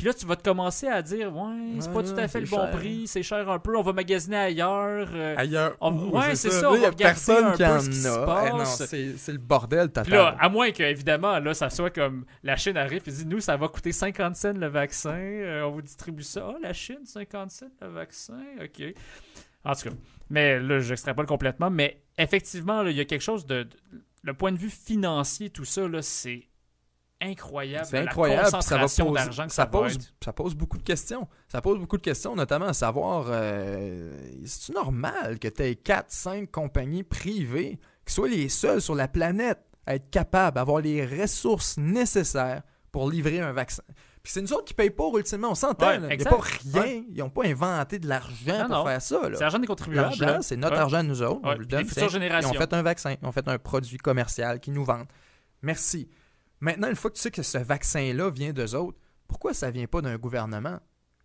Puis 0.00 0.06
là, 0.06 0.14
tu 0.14 0.24
vas 0.24 0.34
te 0.34 0.42
commencer 0.42 0.86
à 0.86 1.02
dire, 1.02 1.30
ouais, 1.36 1.74
c'est 1.78 1.92
pas 1.92 2.02
tout 2.02 2.18
à 2.18 2.26
fait 2.26 2.40
le 2.40 2.46
bon 2.46 2.66
prix, 2.70 3.06
c'est 3.06 3.22
cher 3.22 3.50
un 3.50 3.58
peu, 3.58 3.76
on 3.76 3.82
va 3.82 3.92
magasiner 3.92 4.38
ailleurs. 4.38 5.10
Euh, 5.12 5.34
ailleurs. 5.36 5.76
ouais, 5.82 6.34
c'est 6.36 6.50
ça. 6.50 6.70
Il 6.74 6.80
y 6.80 6.86
a 6.86 6.90
personne 6.90 7.52
qui 7.52 7.62
en 7.62 7.76
a. 7.76 8.64
c'est 8.64 9.32
le 9.32 9.36
bordel, 9.36 9.90
Puis 9.90 10.12
là, 10.12 10.34
à 10.40 10.48
moins 10.48 10.70
qu'évidemment, 10.70 11.38
là, 11.38 11.52
ça 11.52 11.68
soit 11.68 11.90
comme 11.90 12.24
la 12.42 12.56
Chine 12.56 12.78
arrive 12.78 13.02
et 13.06 13.10
dit, 13.10 13.26
nous, 13.26 13.40
ça 13.40 13.58
va 13.58 13.68
coûter 13.68 13.92
50 13.92 14.36
cents 14.36 14.54
le 14.54 14.68
vaccin, 14.68 15.18
euh, 15.18 15.64
on 15.64 15.72
vous 15.72 15.82
distribue 15.82 16.22
ça. 16.22 16.48
Oh, 16.48 16.56
la 16.62 16.72
Chine, 16.72 17.04
50 17.04 17.50
cents 17.50 17.66
le 17.82 17.88
vaccin, 17.88 18.40
ok. 18.58 18.94
En 19.64 19.74
tout 19.74 19.90
cas, 19.90 19.94
mais 20.30 20.58
là, 20.58 20.80
j'extrapole 20.80 21.26
complètement, 21.26 21.68
mais 21.68 22.00
effectivement, 22.16 22.86
il 22.86 22.96
y 22.96 23.00
a 23.00 23.04
quelque 23.04 23.20
chose 23.20 23.44
de, 23.44 23.64
de. 23.64 23.76
Le 24.22 24.34
point 24.34 24.52
de 24.52 24.58
vue 24.58 24.70
financier, 24.70 25.50
tout 25.50 25.64
ça, 25.64 25.88
là, 25.88 26.02
c'est 26.02 26.48
incroyable. 27.20 27.86
C'est 27.86 27.98
incroyable. 27.98 28.42
La 28.44 28.50
concentration 28.50 29.12
d'argent 29.12 29.46
que 29.46 29.52
ça, 29.52 29.66
pose, 29.66 29.96
ça 30.22 30.32
pose 30.32 30.54
beaucoup 30.54 30.78
de 30.78 30.82
questions. 30.82 31.28
Ça 31.48 31.60
pose 31.60 31.78
beaucoup 31.78 31.96
de 31.96 32.02
questions, 32.02 32.34
notamment 32.34 32.66
à 32.66 32.72
savoir 32.72 33.26
euh, 33.28 34.12
c'est 34.44 34.74
normal 34.74 35.38
que 35.38 35.48
tu 35.48 35.62
aies 35.62 35.76
4, 35.76 36.10
5 36.10 36.50
compagnies 36.50 37.02
privées 37.02 37.78
qui 38.04 38.14
soient 38.14 38.28
les 38.28 38.48
seules 38.48 38.80
sur 38.80 38.94
la 38.94 39.08
planète 39.08 39.60
à 39.86 39.96
être 39.96 40.10
capables 40.10 40.54
d'avoir 40.54 40.80
les 40.80 41.04
ressources 41.04 41.76
nécessaires 41.78 42.62
pour 42.92 43.10
livrer 43.10 43.40
un 43.40 43.52
vaccin? 43.52 43.82
Puis 44.22 44.32
c'est 44.34 44.42
nous 44.42 44.52
autres 44.52 44.66
qui 44.66 44.74
payent 44.74 44.90
pas 44.90 45.08
ultimement, 45.16 45.52
on 45.52 45.54
s'entend. 45.54 45.92
Il 45.92 46.18
n'y 46.18 46.26
a 46.26 46.30
pas 46.30 46.40
rien, 46.40 47.04
ils 47.08 47.18
n'ont 47.18 47.30
pas 47.30 47.46
inventé 47.46 47.98
de 47.98 48.06
l'argent 48.06 48.66
pour 48.68 48.86
faire 48.86 49.00
ça. 49.02 49.20
C'est 49.22 49.40
l'argent 49.40 49.58
des 49.58 49.66
contribuables. 49.66 50.14
L'argent, 50.18 50.42
c'est 50.42 50.56
notre 50.56 50.76
argent 50.76 51.02
nous 51.02 51.22
autres. 51.22 51.40
On 51.42 51.54
le 51.54 51.64
donne. 51.64 51.86
Les. 51.86 52.26
Ils 52.26 52.46
ont 52.46 52.52
fait 52.52 52.72
un 52.72 52.82
vaccin, 52.82 53.14
ils 53.20 53.26
ont 53.26 53.32
fait 53.32 53.48
un 53.48 53.58
produit 53.58 53.98
commercial 53.98 54.60
qui 54.60 54.70
nous 54.70 54.84
vendent. 54.84 55.08
Merci. 55.62 56.08
Maintenant, 56.60 56.88
une 56.88 56.96
fois 56.96 57.10
que 57.10 57.16
tu 57.16 57.22
sais 57.22 57.30
que 57.30 57.42
ce 57.42 57.58
vaccin-là 57.58 58.30
vient 58.30 58.52
d'eux 58.52 58.74
autres, 58.74 58.98
pourquoi 59.26 59.54
ça 59.54 59.70
vient 59.70 59.86
pas 59.86 60.02
d'un 60.02 60.18
gouvernement? 60.18 60.78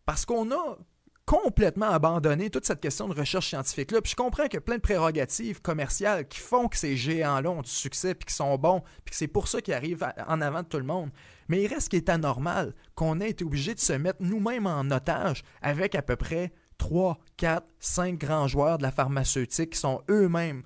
Parce 0.06 0.26
qu'on 0.26 0.52
a 0.52 0.78
complètement 1.26 1.90
abandonné 1.90 2.50
toute 2.50 2.66
cette 2.66 2.80
question 2.80 3.08
de 3.08 3.14
recherche 3.14 3.50
scientifique-là. 3.50 4.02
Puis 4.02 4.12
je 4.12 4.16
comprends 4.16 4.44
qu'il 4.44 4.54
y 4.54 4.58
a 4.58 4.62
plein 4.62 4.76
de 4.76 4.82
prérogatives 4.82 5.62
commerciales 5.62 6.28
qui 6.28 6.40
font 6.40 6.68
que 6.68 6.78
ces 6.78 6.96
géants-là 6.96 7.50
ont 7.50 7.62
du 7.62 7.70
succès, 7.70 8.14
puis 8.14 8.28
qui 8.28 8.34
sont 8.34 8.56
bons, 8.58 8.82
puis 9.04 9.12
que 9.12 9.16
c'est 9.16 9.28
pour 9.28 9.48
ça 9.48 9.60
qu'ils 9.60 9.74
arrivent 9.74 10.08
en 10.28 10.40
avant 10.40 10.62
de 10.62 10.68
tout 10.68 10.78
le 10.78 10.84
monde. 10.84 11.10
Mais 11.48 11.62
il 11.62 11.68
reste 11.68 11.90
qui 11.90 11.98
est 11.98 12.10
anormal 12.10 12.74
qu'on 12.96 13.20
ait 13.20 13.30
été 13.30 13.44
obligé 13.44 13.74
de 13.74 13.80
se 13.80 13.94
mettre 13.94 14.22
nous-mêmes 14.22 14.68
en 14.68 14.90
otage 14.92 15.44
avec 15.62 15.96
à 15.96 16.02
peu 16.02 16.16
près 16.16 16.52
3, 16.78 17.18
4, 17.38 17.66
5 17.80 18.18
grands 18.18 18.48
joueurs 18.48 18.78
de 18.78 18.84
la 18.84 18.92
pharmaceutique 18.92 19.72
qui 19.72 19.80
sont 19.80 20.02
eux-mêmes 20.10 20.64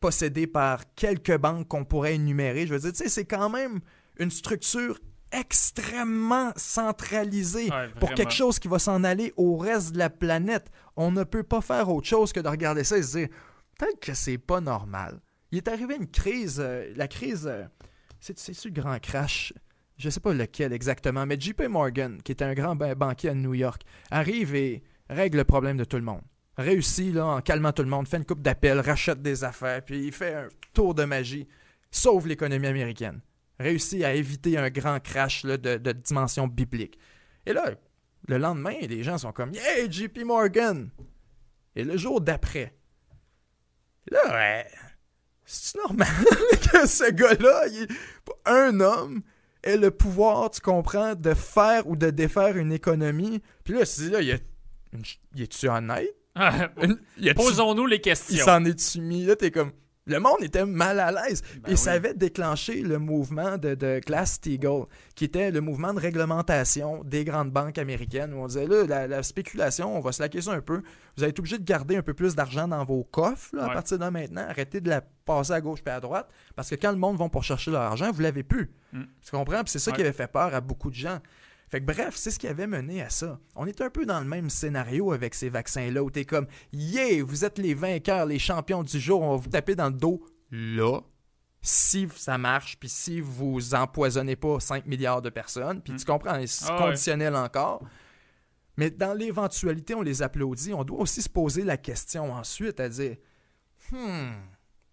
possédés 0.00 0.46
par 0.46 0.94
quelques 0.94 1.36
banques 1.36 1.68
qu'on 1.68 1.84
pourrait 1.84 2.14
énumérer. 2.14 2.66
Je 2.66 2.74
veux 2.74 2.80
dire, 2.80 2.92
tu 2.92 2.98
sais, 2.98 3.08
c'est 3.08 3.24
quand 3.24 3.50
même 3.50 3.80
une 4.18 4.30
structure 4.30 4.98
extrêmement 5.32 6.52
centralisée 6.56 7.68
pour 8.00 8.14
quelque 8.14 8.32
chose 8.32 8.58
qui 8.58 8.68
va 8.68 8.78
s'en 8.78 9.04
aller 9.04 9.32
au 9.36 9.56
reste 9.56 9.92
de 9.92 9.98
la 9.98 10.10
planète. 10.10 10.70
On 10.96 11.10
ne 11.10 11.24
peut 11.24 11.42
pas 11.42 11.60
faire 11.60 11.88
autre 11.90 12.06
chose 12.06 12.32
que 12.32 12.40
de 12.40 12.48
regarder 12.48 12.84
ça 12.84 12.96
et 12.96 13.02
se 13.02 13.18
dire 13.18 13.28
peut-être 13.78 14.00
que 14.00 14.14
c'est 14.14 14.38
pas 14.38 14.60
normal. 14.60 15.20
Il 15.50 15.58
est 15.58 15.68
arrivé 15.68 15.96
une 15.96 16.10
crise, 16.10 16.60
euh, 16.60 16.92
la 16.96 17.08
crise, 17.08 17.46
euh, 17.46 17.64
c'est-tu 18.20 18.68
le 18.68 18.74
grand 18.74 18.98
crash? 19.00 19.52
Je 19.98 20.10
sais 20.10 20.20
pas 20.20 20.32
lequel 20.32 20.72
exactement, 20.72 21.26
mais 21.26 21.38
JP 21.38 21.62
Morgan, 21.68 22.22
qui 22.22 22.32
était 22.32 22.44
un 22.44 22.54
grand 22.54 22.76
banquier 22.76 23.30
à 23.30 23.34
New 23.34 23.54
York, 23.54 23.82
arrive 24.10 24.54
et 24.54 24.82
règle 25.10 25.38
le 25.38 25.44
problème 25.44 25.76
de 25.76 25.84
tout 25.84 25.96
le 25.96 26.02
monde. 26.02 26.22
Réussit 26.56 27.12
là, 27.14 27.26
en 27.26 27.40
calmant 27.40 27.72
tout 27.72 27.82
le 27.82 27.88
monde, 27.88 28.06
fait 28.08 28.16
une 28.16 28.24
coupe 28.24 28.42
d'appels, 28.42 28.80
rachète 28.80 29.22
des 29.22 29.44
affaires, 29.44 29.84
puis 29.84 30.06
il 30.06 30.12
fait 30.12 30.34
un 30.34 30.48
tour 30.72 30.94
de 30.94 31.04
magie, 31.04 31.48
sauve 31.90 32.26
l'économie 32.26 32.66
américaine 32.66 33.20
réussi 33.58 34.04
à 34.04 34.14
éviter 34.14 34.56
un 34.56 34.70
grand 34.70 35.00
crash 35.00 35.42
de, 35.44 35.92
dimension 35.92 36.46
biblique. 36.46 36.98
Et 37.46 37.52
là, 37.52 37.74
le 38.28 38.38
lendemain, 38.38 38.74
les 38.80 39.02
gens 39.02 39.18
sont 39.18 39.32
comme 39.32 39.52
Hey, 39.54 39.90
JP 39.90 40.18
Morgan! 40.24 40.90
Et 41.74 41.84
le 41.84 41.96
jour 41.96 42.20
d'après, 42.20 42.74
là, 44.10 44.20
ouais, 44.30 44.66
c'est 45.44 45.78
normal 45.78 46.08
que 46.72 46.86
ce 46.86 47.10
gars-là, 47.10 47.64
un 48.46 48.80
homme, 48.80 49.22
ait 49.68 49.76
le 49.76 49.90
pouvoir, 49.90 50.50
tu 50.50 50.60
comprends, 50.60 51.14
de 51.14 51.34
faire 51.34 51.86
ou 51.86 51.96
de 51.96 52.10
défaire 52.10 52.56
une 52.56 52.72
économie. 52.72 53.40
Puis 53.64 53.74
là, 53.74 53.84
c'est 53.84 54.08
là, 54.10 54.20
il 54.20 54.30
est-tu 55.42 55.68
honnête? 55.68 56.14
Ah, 56.34 56.68
Posons-nous 57.34 57.86
les 57.86 58.00
questions. 58.00 58.36
Il 58.36 58.40
s'en 58.40 58.64
est-tu 58.64 59.00
mis? 59.00 59.24
Là, 59.24 59.34
t'es 59.36 59.50
comme, 59.50 59.72
le 60.08 60.20
monde 60.20 60.42
était 60.42 60.64
mal 60.64 60.98
à 61.00 61.12
l'aise. 61.12 61.42
Ben 61.62 61.72
et 61.72 61.76
ça 61.76 61.92
avait 61.92 62.14
déclenché 62.14 62.82
le 62.82 62.98
mouvement 62.98 63.58
de, 63.58 63.74
de 63.74 64.00
Glass-Steagall, 64.04 64.86
qui 65.14 65.24
était 65.24 65.50
le 65.50 65.60
mouvement 65.60 65.92
de 65.92 66.00
réglementation 66.00 67.04
des 67.04 67.24
grandes 67.24 67.50
banques 67.50 67.78
américaines, 67.78 68.32
où 68.32 68.38
on 68.38 68.46
disait, 68.46 68.66
là, 68.66 69.06
la, 69.06 69.22
spéculation, 69.22 69.96
on 69.96 70.00
va 70.00 70.12
se 70.12 70.22
laquer 70.22 70.40
ça 70.40 70.52
un 70.52 70.60
peu. 70.60 70.82
Vous 71.16 71.24
êtes 71.24 71.38
obligé 71.38 71.58
de 71.58 71.64
garder 71.64 71.96
un 71.96 72.02
peu 72.02 72.14
plus 72.14 72.34
d'argent 72.34 72.66
dans 72.66 72.84
vos 72.84 73.04
coffres 73.04 73.56
à 73.58 73.68
partir 73.68 73.98
de 73.98 74.08
maintenant. 74.08 74.46
Arrêtez 74.48 74.80
de 74.80 74.88
la 74.88 75.02
passer 75.24 75.52
à 75.52 75.60
gauche 75.60 75.80
et 75.86 75.90
à 75.90 76.00
droite, 76.00 76.28
parce 76.56 76.70
que 76.70 76.74
quand 76.74 76.90
le 76.90 76.96
monde 76.98 77.18
va 77.18 77.28
pour 77.28 77.44
chercher 77.44 77.70
leur 77.70 77.82
argent, 77.82 78.10
vous 78.10 78.22
l'avez 78.22 78.42
plus. 78.42 78.70
Mm. 78.92 79.02
Tu 79.22 79.30
comprends? 79.30 79.62
c'est 79.66 79.78
ça 79.78 79.92
qui 79.92 80.00
avait 80.00 80.12
fait 80.12 80.30
peur 80.30 80.54
à 80.54 80.60
beaucoup 80.60 80.90
de 80.90 80.94
gens. 80.94 81.18
Fait 81.68 81.80
que 81.80 81.86
bref, 81.86 82.16
c'est 82.16 82.30
ce 82.30 82.38
qui 82.38 82.46
avait 82.46 82.66
mené 82.66 83.02
à 83.02 83.10
ça. 83.10 83.38
On 83.54 83.66
est 83.66 83.80
un 83.80 83.90
peu 83.90 84.06
dans 84.06 84.20
le 84.20 84.26
même 84.26 84.48
scénario 84.48 85.12
avec 85.12 85.34
ces 85.34 85.50
vaccins-là 85.50 86.02
où 86.02 86.10
t'es 86.10 86.24
comme 86.24 86.46
Yeah, 86.72 87.22
vous 87.22 87.44
êtes 87.44 87.58
les 87.58 87.74
vainqueurs, 87.74 88.26
les 88.26 88.38
champions 88.38 88.82
du 88.82 88.98
jour, 88.98 89.20
on 89.20 89.32
va 89.32 89.36
vous 89.36 89.50
taper 89.50 89.74
dans 89.74 89.88
le 89.88 89.96
dos 89.96 90.24
là. 90.50 91.00
Si 91.60 92.08
ça 92.14 92.38
marche, 92.38 92.78
puis 92.78 92.88
si 92.88 93.20
vous 93.20 93.74
empoisonnez 93.74 94.36
pas 94.36 94.60
5 94.60 94.86
milliards 94.86 95.20
de 95.20 95.28
personnes, 95.28 95.82
puis 95.82 95.92
hmm. 95.92 95.96
tu 95.96 96.04
comprends, 96.04 96.40
c'est 96.46 96.66
ah 96.68 96.78
conditionnel 96.78 97.34
encore. 97.34 97.82
Mais 98.76 98.90
dans 98.90 99.12
l'éventualité, 99.12 99.94
on 99.94 100.02
les 100.02 100.22
applaudit. 100.22 100.72
On 100.72 100.84
doit 100.84 101.00
aussi 101.00 101.20
se 101.20 101.28
poser 101.28 101.64
la 101.64 101.76
question 101.76 102.32
ensuite 102.32 102.78
à 102.78 102.88
dire 102.88 103.16
Hmm, 103.90 104.34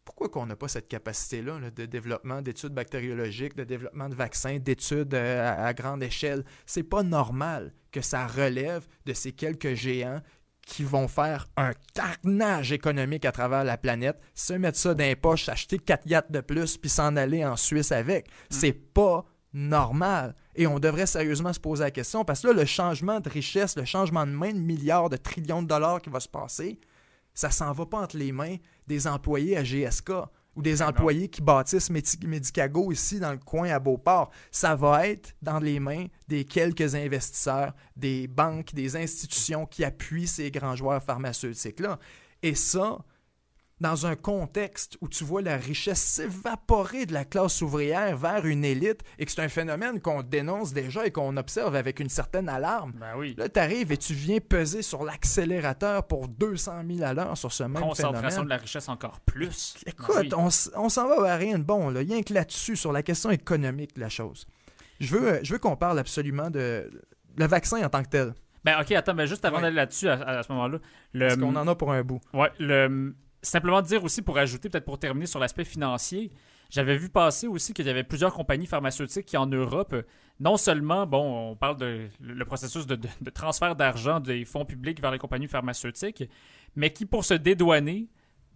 pourquoi 0.06 0.30
qu'on 0.30 0.46
n'a 0.46 0.56
pas 0.56 0.68
cette 0.68 0.88
capacité-là 0.88 1.72
de 1.72 1.86
développement 1.86 2.42
d'études 2.42 2.74
bactériologiques, 2.74 3.56
de 3.56 3.64
développement 3.64 4.08
de 4.08 4.16
vaccins, 4.16 4.60
d'études 4.60 5.16
euh, 5.16 5.68
à, 5.68 5.74
grande 5.74 6.04
échelle? 6.04 6.46
C'est 6.68 6.84
pas 6.84 7.02
normal 7.04 7.74
que 7.92 8.02
ça 8.02 8.28
relève 8.28 8.88
de 9.06 9.14
ces 9.14 9.32
quelques 9.32 9.74
géants 9.74 10.22
qui 10.66 10.84
vont 10.84 11.08
faire 11.08 11.48
un 11.58 11.74
carnage 11.94 12.72
économique 12.72 13.26
à 13.26 13.32
travers 13.32 13.64
la 13.64 13.78
planète, 13.78 14.20
se 14.34 14.54
mettre 14.54 14.78
ça 14.78 14.94
dans 14.94 15.04
les 15.04 15.16
poches, 15.16 15.50
acheter 15.50 15.80
4 15.80 16.08
yachts 16.08 16.32
de 16.32 16.42
plus, 16.42 16.78
puis 16.78 16.90
s'en 16.90 17.16
aller 17.16 17.46
en 17.46 17.56
Suisse 17.56 17.92
avec. 17.92 18.28
Mm. 18.28 18.32
C'est 18.50 18.74
pas 18.74 19.26
normal. 19.54 20.36
Et 20.56 20.68
on 20.68 20.80
devrait 20.80 21.06
sérieusement 21.06 21.54
se 21.54 21.60
poser 21.60 21.84
la 21.84 21.92
question, 21.92 22.26
parce 22.26 22.42
que 22.42 22.48
là, 22.48 22.54
le 22.54 22.66
changement 22.66 23.20
de 23.20 23.30
richesse, 23.30 23.76
le 23.76 23.86
changement 23.86 24.26
de 24.26 24.32
main 24.32 24.54
de 24.54 24.60
milliards, 24.60 25.10
de 25.10 25.18
trillions 25.18 25.64
de 25.64 25.68
dollars 25.68 26.02
qui 26.02 26.10
va 26.10 26.20
se 26.20 26.30
passer, 26.30 26.80
ça 27.34 27.52
s'en 27.52 27.72
va 27.72 27.86
pas 27.86 28.00
entre 28.00 28.18
les 28.18 28.32
mains 28.32 28.56
des 28.88 29.08
employés 29.08 29.58
à 29.58 29.64
GSK 29.64 30.12
ou 30.56 30.62
des 30.62 30.82
employés 30.82 31.28
qui 31.28 31.42
bâtissent 31.42 31.90
Medicago 31.90 32.92
ici 32.92 33.20
dans 33.20 33.32
le 33.32 33.38
coin 33.38 33.70
à 33.70 33.80
Beauport. 33.80 34.32
Ça 34.52 34.76
va 34.76 35.08
être 35.08 35.36
dans 35.42 35.60
les 35.60 35.80
mains 35.80 36.06
des 36.28 36.46
quelques 36.46 36.96
investisseurs, 36.96 37.74
des 37.96 38.28
banques, 38.28 38.74
des 38.74 38.96
institutions 38.96 39.66
qui 39.66 39.84
appuient 39.84 40.28
ces 40.28 40.52
grands 40.52 40.76
joueurs 40.76 41.04
pharmaceutiques-là. 41.04 42.00
Et 42.42 42.56
ça, 42.56 43.00
dans 43.82 44.06
un 44.06 44.16
contexte 44.16 44.98
où 45.02 45.10
tu 45.10 45.24
vois 45.24 45.42
la 45.42 45.58
richesse 45.58 46.02
s'évaporer 46.02 47.06
de 47.06 47.14
la 47.14 47.26
classe 47.26 47.62
ouvrière 47.62 48.16
vers 48.16 48.46
une 48.46 48.64
élite 48.64 49.02
et 49.20 49.26
que 49.26 49.32
c'est 49.32 49.42
un 49.42 49.50
phénomène 49.50 50.00
qu'on 50.00 50.24
dénonce 50.24 50.72
déjà 50.72 51.06
et 51.06 51.12
qu'on 51.12 51.36
observe 51.36 51.76
avec 51.76 52.00
une 52.00 52.10
certaine 52.10 52.48
alarme. 52.48 52.94
Ben 52.96 53.16
oui. 53.18 53.36
Là, 53.38 53.50
tu 53.50 53.60
arrives 53.60 53.92
et 53.92 53.98
tu 53.98 54.14
viens 54.14 54.40
peser 54.40 54.82
sur 54.82 55.04
l'accélérateur 55.04 56.08
pour 56.08 56.30
200 56.30 56.84
000 56.90 57.04
à 57.04 57.14
l'heure 57.14 57.38
sur 57.38 57.52
ce 57.52 57.64
même 57.64 57.84
Concentration 57.84 58.44
de 58.44 58.50
la 58.50 58.58
richesse 58.58 58.88
encore 58.88 59.20
plus. 59.22 59.76
Écoute, 59.86 60.30
ben 60.30 60.50
on, 60.76 60.90
s'en 60.90 61.08
va 61.08 61.34
à 61.34 61.36
rien 61.36 61.60
de 61.60 61.64
bon. 61.64 61.90
Là. 61.90 62.00
Rien 62.00 62.24
que 62.24 62.34
là-dessus, 62.34 62.78
sur 62.78 62.94
la 62.94 63.04
question 63.04 63.30
économique 63.30 63.96
de 63.96 64.02
la 64.02 64.10
chose. 64.10 64.48
Je 65.02 65.14
veux, 65.16 65.40
je 65.44 65.54
veux 65.54 65.60
qu'on 65.60 65.76
parle 65.76 66.00
absolument 66.00 66.50
de 66.50 66.90
le 67.38 67.46
vaccin 67.46 67.84
en 67.84 67.90
tant 67.90 68.04
que 68.04 68.10
tel. 68.10 68.34
Ben 68.64 68.80
ok, 68.82 68.94
attends, 68.94 69.14
mais 69.14 69.28
juste 69.28 69.44
avant 69.44 69.62
d'aller 69.62 69.76
là-dessus, 69.76 70.08
à, 70.08 70.42
ce 70.42 70.52
moment-là. 70.54 70.80
Parce 71.18 71.36
qu'on 71.36 71.56
en 71.56 71.68
a 71.68 71.76
pour 71.76 71.92
un 71.92 72.02
bout. 72.04 72.20
Ouais, 72.34 72.50
le 72.58 73.14
simplement 73.46 73.82
dire 73.82 74.04
aussi, 74.04 74.22
pour 74.22 74.38
ajouter, 74.38 74.70
peut-être 74.70 74.86
pour 74.86 75.00
terminer 75.00 75.28
sur 75.28 75.40
l'aspect 75.40 75.64
financier, 75.64 76.32
j'avais 76.70 76.98
vu 76.98 77.10
passer 77.10 77.48
aussi 77.48 77.74
qu'il 77.74 77.86
y 77.86 77.90
avait 77.90 78.04
plusieurs 78.04 78.34
compagnies 78.34 78.66
pharmaceutiques 78.66 79.26
qui, 79.26 79.38
en 79.38 79.46
Europe, 79.46 79.96
non 80.40 80.58
seulement, 80.58 81.06
bon, 81.06 81.52
on 81.52 81.56
parle 81.56 81.78
de 81.78 82.10
le 82.20 82.46
processus 82.46 82.86
de, 82.88 83.00
transfert 83.34 83.76
d'argent 83.76 84.20
des 84.20 84.46
fonds 84.46 84.66
publics 84.66 85.00
vers 85.00 85.12
les 85.12 85.20
compagnies 85.20 85.48
pharmaceutiques, 85.48 86.24
mais 86.76 86.92
qui, 86.92 87.06
pour 87.06 87.24
se 87.24 87.34
dédouaner, 87.34 88.10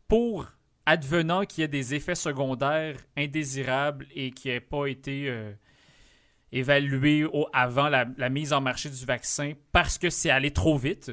pour 0.08 0.48
advenant 0.86 1.46
qu'il 1.46 1.62
y 1.62 1.66
ait 1.66 1.68
des 1.68 1.94
effets 1.94 2.16
secondaires 2.16 2.98
indésirables 3.16 4.08
et 4.16 4.32
qui 4.32 4.48
n'aient 4.48 4.60
pas 4.60 4.88
été 4.88 5.30
euh, 5.30 5.54
évalués 6.52 7.28
avant 7.54 7.90
la, 7.90 8.08
la, 8.18 8.30
mise 8.30 8.54
en 8.54 8.62
marché 8.62 8.90
du 8.90 9.06
vaccin 9.06 9.54
parce 9.72 10.00
que 10.00 10.10
c'est 10.10 10.32
allé 10.32 10.52
trop 10.52 10.78
vite, 10.78 11.12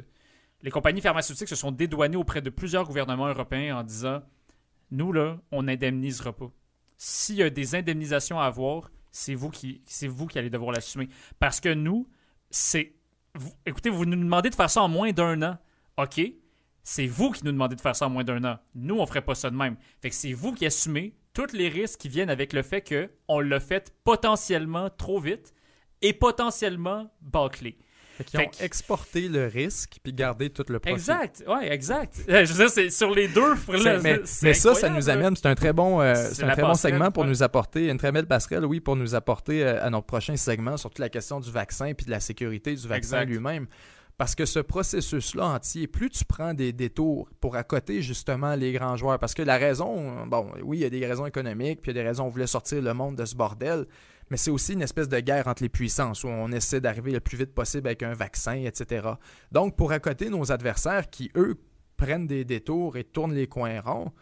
les 0.62 0.70
compagnies 0.70 1.00
pharmaceutiques 1.00 1.48
se 1.48 1.56
sont 1.56 1.72
dédouanées 1.72 2.16
auprès 2.16 2.40
de 2.40 2.50
plusieurs 2.50 2.84
gouvernements 2.84 3.28
européens 3.28 3.78
en 3.78 3.82
disant 3.82 4.22
Nous, 4.90 5.12
là, 5.12 5.38
on 5.52 5.64
n'indemnisera 5.64 6.32
pas. 6.32 6.50
S'il 6.96 7.36
y 7.36 7.42
a 7.42 7.50
des 7.50 7.74
indemnisations 7.74 8.40
à 8.40 8.46
avoir, 8.46 8.90
c'est 9.10 9.34
vous 9.34 9.50
qui, 9.50 9.82
c'est 9.86 10.08
vous 10.08 10.26
qui 10.26 10.38
allez 10.38 10.50
devoir 10.50 10.72
l'assumer. 10.72 11.08
Parce 11.38 11.60
que 11.60 11.72
nous, 11.72 12.08
c'est. 12.50 12.94
écoutez, 13.64 13.90
vous 13.90 14.06
nous 14.06 14.16
demandez 14.16 14.50
de 14.50 14.54
faire 14.54 14.70
ça 14.70 14.82
en 14.82 14.88
moins 14.88 15.12
d'un 15.12 15.42
an. 15.42 15.58
OK. 15.98 16.20
C'est 16.82 17.06
vous 17.06 17.32
qui 17.32 17.44
nous 17.44 17.52
demandez 17.52 17.74
de 17.74 17.80
faire 17.80 17.96
ça 17.96 18.06
en 18.06 18.10
moins 18.10 18.24
d'un 18.24 18.44
an. 18.44 18.58
Nous, 18.74 18.94
on 18.94 19.00
ne 19.00 19.06
ferait 19.06 19.24
pas 19.24 19.34
ça 19.34 19.50
de 19.50 19.56
même. 19.56 19.76
Fait 20.00 20.10
que 20.10 20.14
c'est 20.14 20.32
vous 20.32 20.52
qui 20.52 20.66
assumez 20.66 21.16
tous 21.32 21.52
les 21.52 21.68
risques 21.68 22.00
qui 22.00 22.08
viennent 22.08 22.30
avec 22.30 22.52
le 22.52 22.62
fait 22.62 22.82
qu'on 23.26 23.40
l'a 23.40 23.60
fait 23.60 23.92
potentiellement 24.04 24.88
trop 24.88 25.18
vite 25.18 25.52
et 26.00 26.12
potentiellement 26.12 27.10
bâclé. 27.20 27.76
Fait 28.16 28.38
ont 28.38 28.50
exporté 28.60 29.28
le 29.28 29.46
risque 29.46 29.98
puis 30.02 30.12
gardé 30.12 30.50
tout 30.50 30.64
le 30.68 30.78
profit. 30.78 30.94
Exact, 30.94 31.44
ouais, 31.46 31.72
exact. 31.72 32.22
Je 32.28 32.52
veux 32.52 32.64
dire, 32.64 32.70
c'est 32.70 32.90
sur 32.90 33.14
les 33.14 33.28
deux. 33.28 33.54
mais, 34.02 34.20
mais 34.42 34.54
ça, 34.54 34.74
ça 34.74 34.88
nous 34.88 35.10
amène, 35.10 35.36
c'est 35.36 35.46
un 35.46 35.54
très 35.54 35.72
bon, 35.72 36.00
euh, 36.00 36.14
c'est 36.14 36.44
un 36.44 36.52
très 36.52 36.62
bon 36.62 36.74
segment 36.74 37.10
pour 37.10 37.24
nous 37.24 37.42
apporter, 37.42 37.88
une 37.88 37.98
très 37.98 38.12
belle 38.12 38.26
passerelle, 38.26 38.64
oui, 38.64 38.80
pour 38.80 38.96
nous 38.96 39.14
apporter 39.14 39.62
euh, 39.62 39.84
à 39.84 39.90
notre 39.90 40.06
prochain 40.06 40.36
segment 40.36 40.76
sur 40.76 40.90
toute 40.90 40.98
la 40.98 41.08
question 41.08 41.40
du 41.40 41.50
vaccin 41.50 41.92
puis 41.94 42.06
de 42.06 42.10
la 42.10 42.20
sécurité 42.20 42.74
du 42.74 42.88
vaccin 42.88 43.24
lui-même. 43.24 43.66
Parce 44.18 44.34
que 44.34 44.46
ce 44.46 44.60
processus-là 44.60 45.44
entier, 45.44 45.86
plus 45.86 46.08
tu 46.08 46.24
prends 46.24 46.54
des 46.54 46.72
détours 46.72 47.28
pour 47.38 47.54
accoter 47.56 48.00
justement 48.00 48.54
les 48.54 48.72
grands 48.72 48.96
joueurs, 48.96 49.18
parce 49.18 49.34
que 49.34 49.42
la 49.42 49.58
raison, 49.58 50.24
bon, 50.26 50.52
oui, 50.62 50.78
il 50.78 50.80
y 50.80 50.84
a 50.86 50.90
des 50.90 51.04
raisons 51.04 51.26
économiques, 51.26 51.82
puis 51.82 51.92
il 51.92 51.96
y 51.96 52.00
a 52.00 52.02
des 52.02 52.08
raisons 52.08 52.24
on 52.24 52.30
voulait 52.30 52.46
sortir 52.46 52.80
le 52.80 52.94
monde 52.94 53.16
de 53.16 53.26
ce 53.26 53.34
bordel, 53.34 53.84
mais 54.30 54.36
c'est 54.36 54.50
aussi 54.50 54.72
une 54.72 54.82
espèce 54.82 55.08
de 55.08 55.20
guerre 55.20 55.46
entre 55.46 55.62
les 55.62 55.68
puissances 55.68 56.24
où 56.24 56.28
on 56.28 56.50
essaie 56.52 56.80
d'arriver 56.80 57.12
le 57.12 57.20
plus 57.20 57.36
vite 57.36 57.54
possible 57.54 57.86
avec 57.86 58.02
un 58.02 58.14
vaccin, 58.14 58.54
etc. 58.54 59.08
Donc, 59.52 59.76
pour 59.76 59.92
accoter 59.92 60.30
nos 60.30 60.50
adversaires 60.50 61.08
qui, 61.08 61.30
eux, 61.36 61.56
prennent 61.96 62.26
des 62.26 62.44
détours 62.44 62.96
et 62.96 63.04
tournent 63.04 63.34
les 63.34 63.46
coins 63.46 63.80
ronds, 63.80 64.12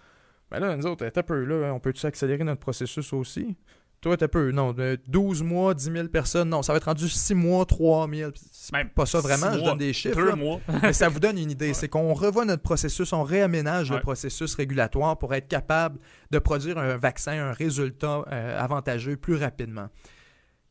ben 0.50 0.60
là, 0.60 0.76
nous 0.76 0.86
autres, 0.86 1.04
un 1.04 1.22
peu 1.22 1.44
là, 1.44 1.72
on 1.72 1.80
peut-tu 1.80 2.06
accélérer 2.06 2.44
notre 2.44 2.60
processus 2.60 3.12
aussi? 3.12 3.56
Toi, 4.04 4.18
t'as 4.18 4.28
peu. 4.28 4.50
Non, 4.50 4.74
12 5.08 5.42
mois, 5.42 5.72
10 5.72 5.90
000 5.90 6.08
personnes. 6.08 6.50
Non, 6.50 6.60
ça 6.62 6.74
va 6.74 6.76
être 6.76 6.84
rendu 6.84 7.08
6 7.08 7.34
mois, 7.34 7.64
3 7.64 8.06
000. 8.06 8.32
C'est 8.52 8.72
Même 8.74 8.90
pas 8.90 9.06
ça 9.06 9.18
vraiment, 9.20 9.50
je 9.50 9.60
mois, 9.60 9.70
donne 9.70 9.78
des 9.78 9.94
chiffres. 9.94 10.16
Deux 10.16 10.28
là. 10.28 10.36
mois. 10.36 10.60
Mais 10.82 10.92
ça 10.92 11.08
vous 11.08 11.20
donne 11.20 11.38
une 11.38 11.50
idée. 11.50 11.68
Ouais. 11.68 11.74
C'est 11.74 11.88
qu'on 11.88 12.12
revoit 12.12 12.44
notre 12.44 12.62
processus, 12.62 13.14
on 13.14 13.22
réaménage 13.22 13.90
le 13.90 14.00
processus 14.00 14.54
régulatoire 14.56 15.16
pour 15.16 15.32
être 15.32 15.48
capable 15.48 15.98
de 16.30 16.38
produire 16.38 16.76
un 16.76 16.98
vaccin, 16.98 17.32
un 17.32 17.52
résultat 17.52 18.26
euh, 18.30 18.62
avantageux 18.62 19.16
plus 19.16 19.36
rapidement. 19.36 19.88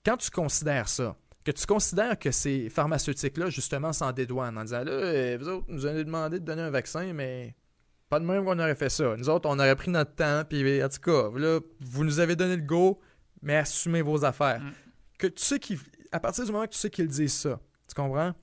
Quand 0.06 0.18
tu 0.18 0.30
considères 0.30 0.88
ça, 0.88 1.16
que 1.44 1.50
tu 1.50 1.66
considères 1.66 2.20
que 2.20 2.30
ces 2.30 2.70
pharmaceutiques-là, 2.70 3.50
justement, 3.50 3.94
s'en 3.94 4.12
dédouanent 4.12 4.60
en 4.60 4.64
disant 4.64 4.84
là, 4.84 4.92
euh, 4.92 5.38
vous 5.42 5.48
autres, 5.50 5.66
nous 5.70 5.88
avez 5.88 6.04
demandé 6.04 6.40
de 6.40 6.46
donner 6.46 6.62
un 6.62 6.70
vaccin, 6.70 7.14
mais 7.14 7.56
pas 8.10 8.20
de 8.20 8.26
même 8.26 8.46
qu'on 8.46 8.60
aurait 8.60 8.76
fait 8.76 8.90
ça. 8.90 9.16
Nous 9.18 9.28
autres, 9.28 9.50
on 9.50 9.58
aurait 9.58 9.76
pris 9.76 9.90
notre 9.90 10.14
temps, 10.14 10.44
puis 10.48 10.84
en 10.84 10.88
tout 10.88 11.02
cas, 11.02 11.32
là, 11.36 11.60
vous 11.80 12.04
nous 12.04 12.20
avez 12.20 12.36
donné 12.36 12.58
le 12.58 12.62
go, 12.62 13.00
mais 13.44 13.58
assumez 13.58 14.02
vos 14.02 14.26
affaires. 14.26 14.62
Mm. 14.62 14.72
Que 15.20 15.28
tu 15.28 15.44
sais 15.44 15.60
à 16.12 16.20
partir 16.20 16.46
du 16.46 16.52
moment 16.52 16.66
que 16.66 16.72
tu 16.72 16.80
sais 16.80 16.90
qu'ils 16.90 17.08
disent 17.08 17.34
ça, 17.34 17.60
tu 17.88 17.94
comprends? 17.94 18.34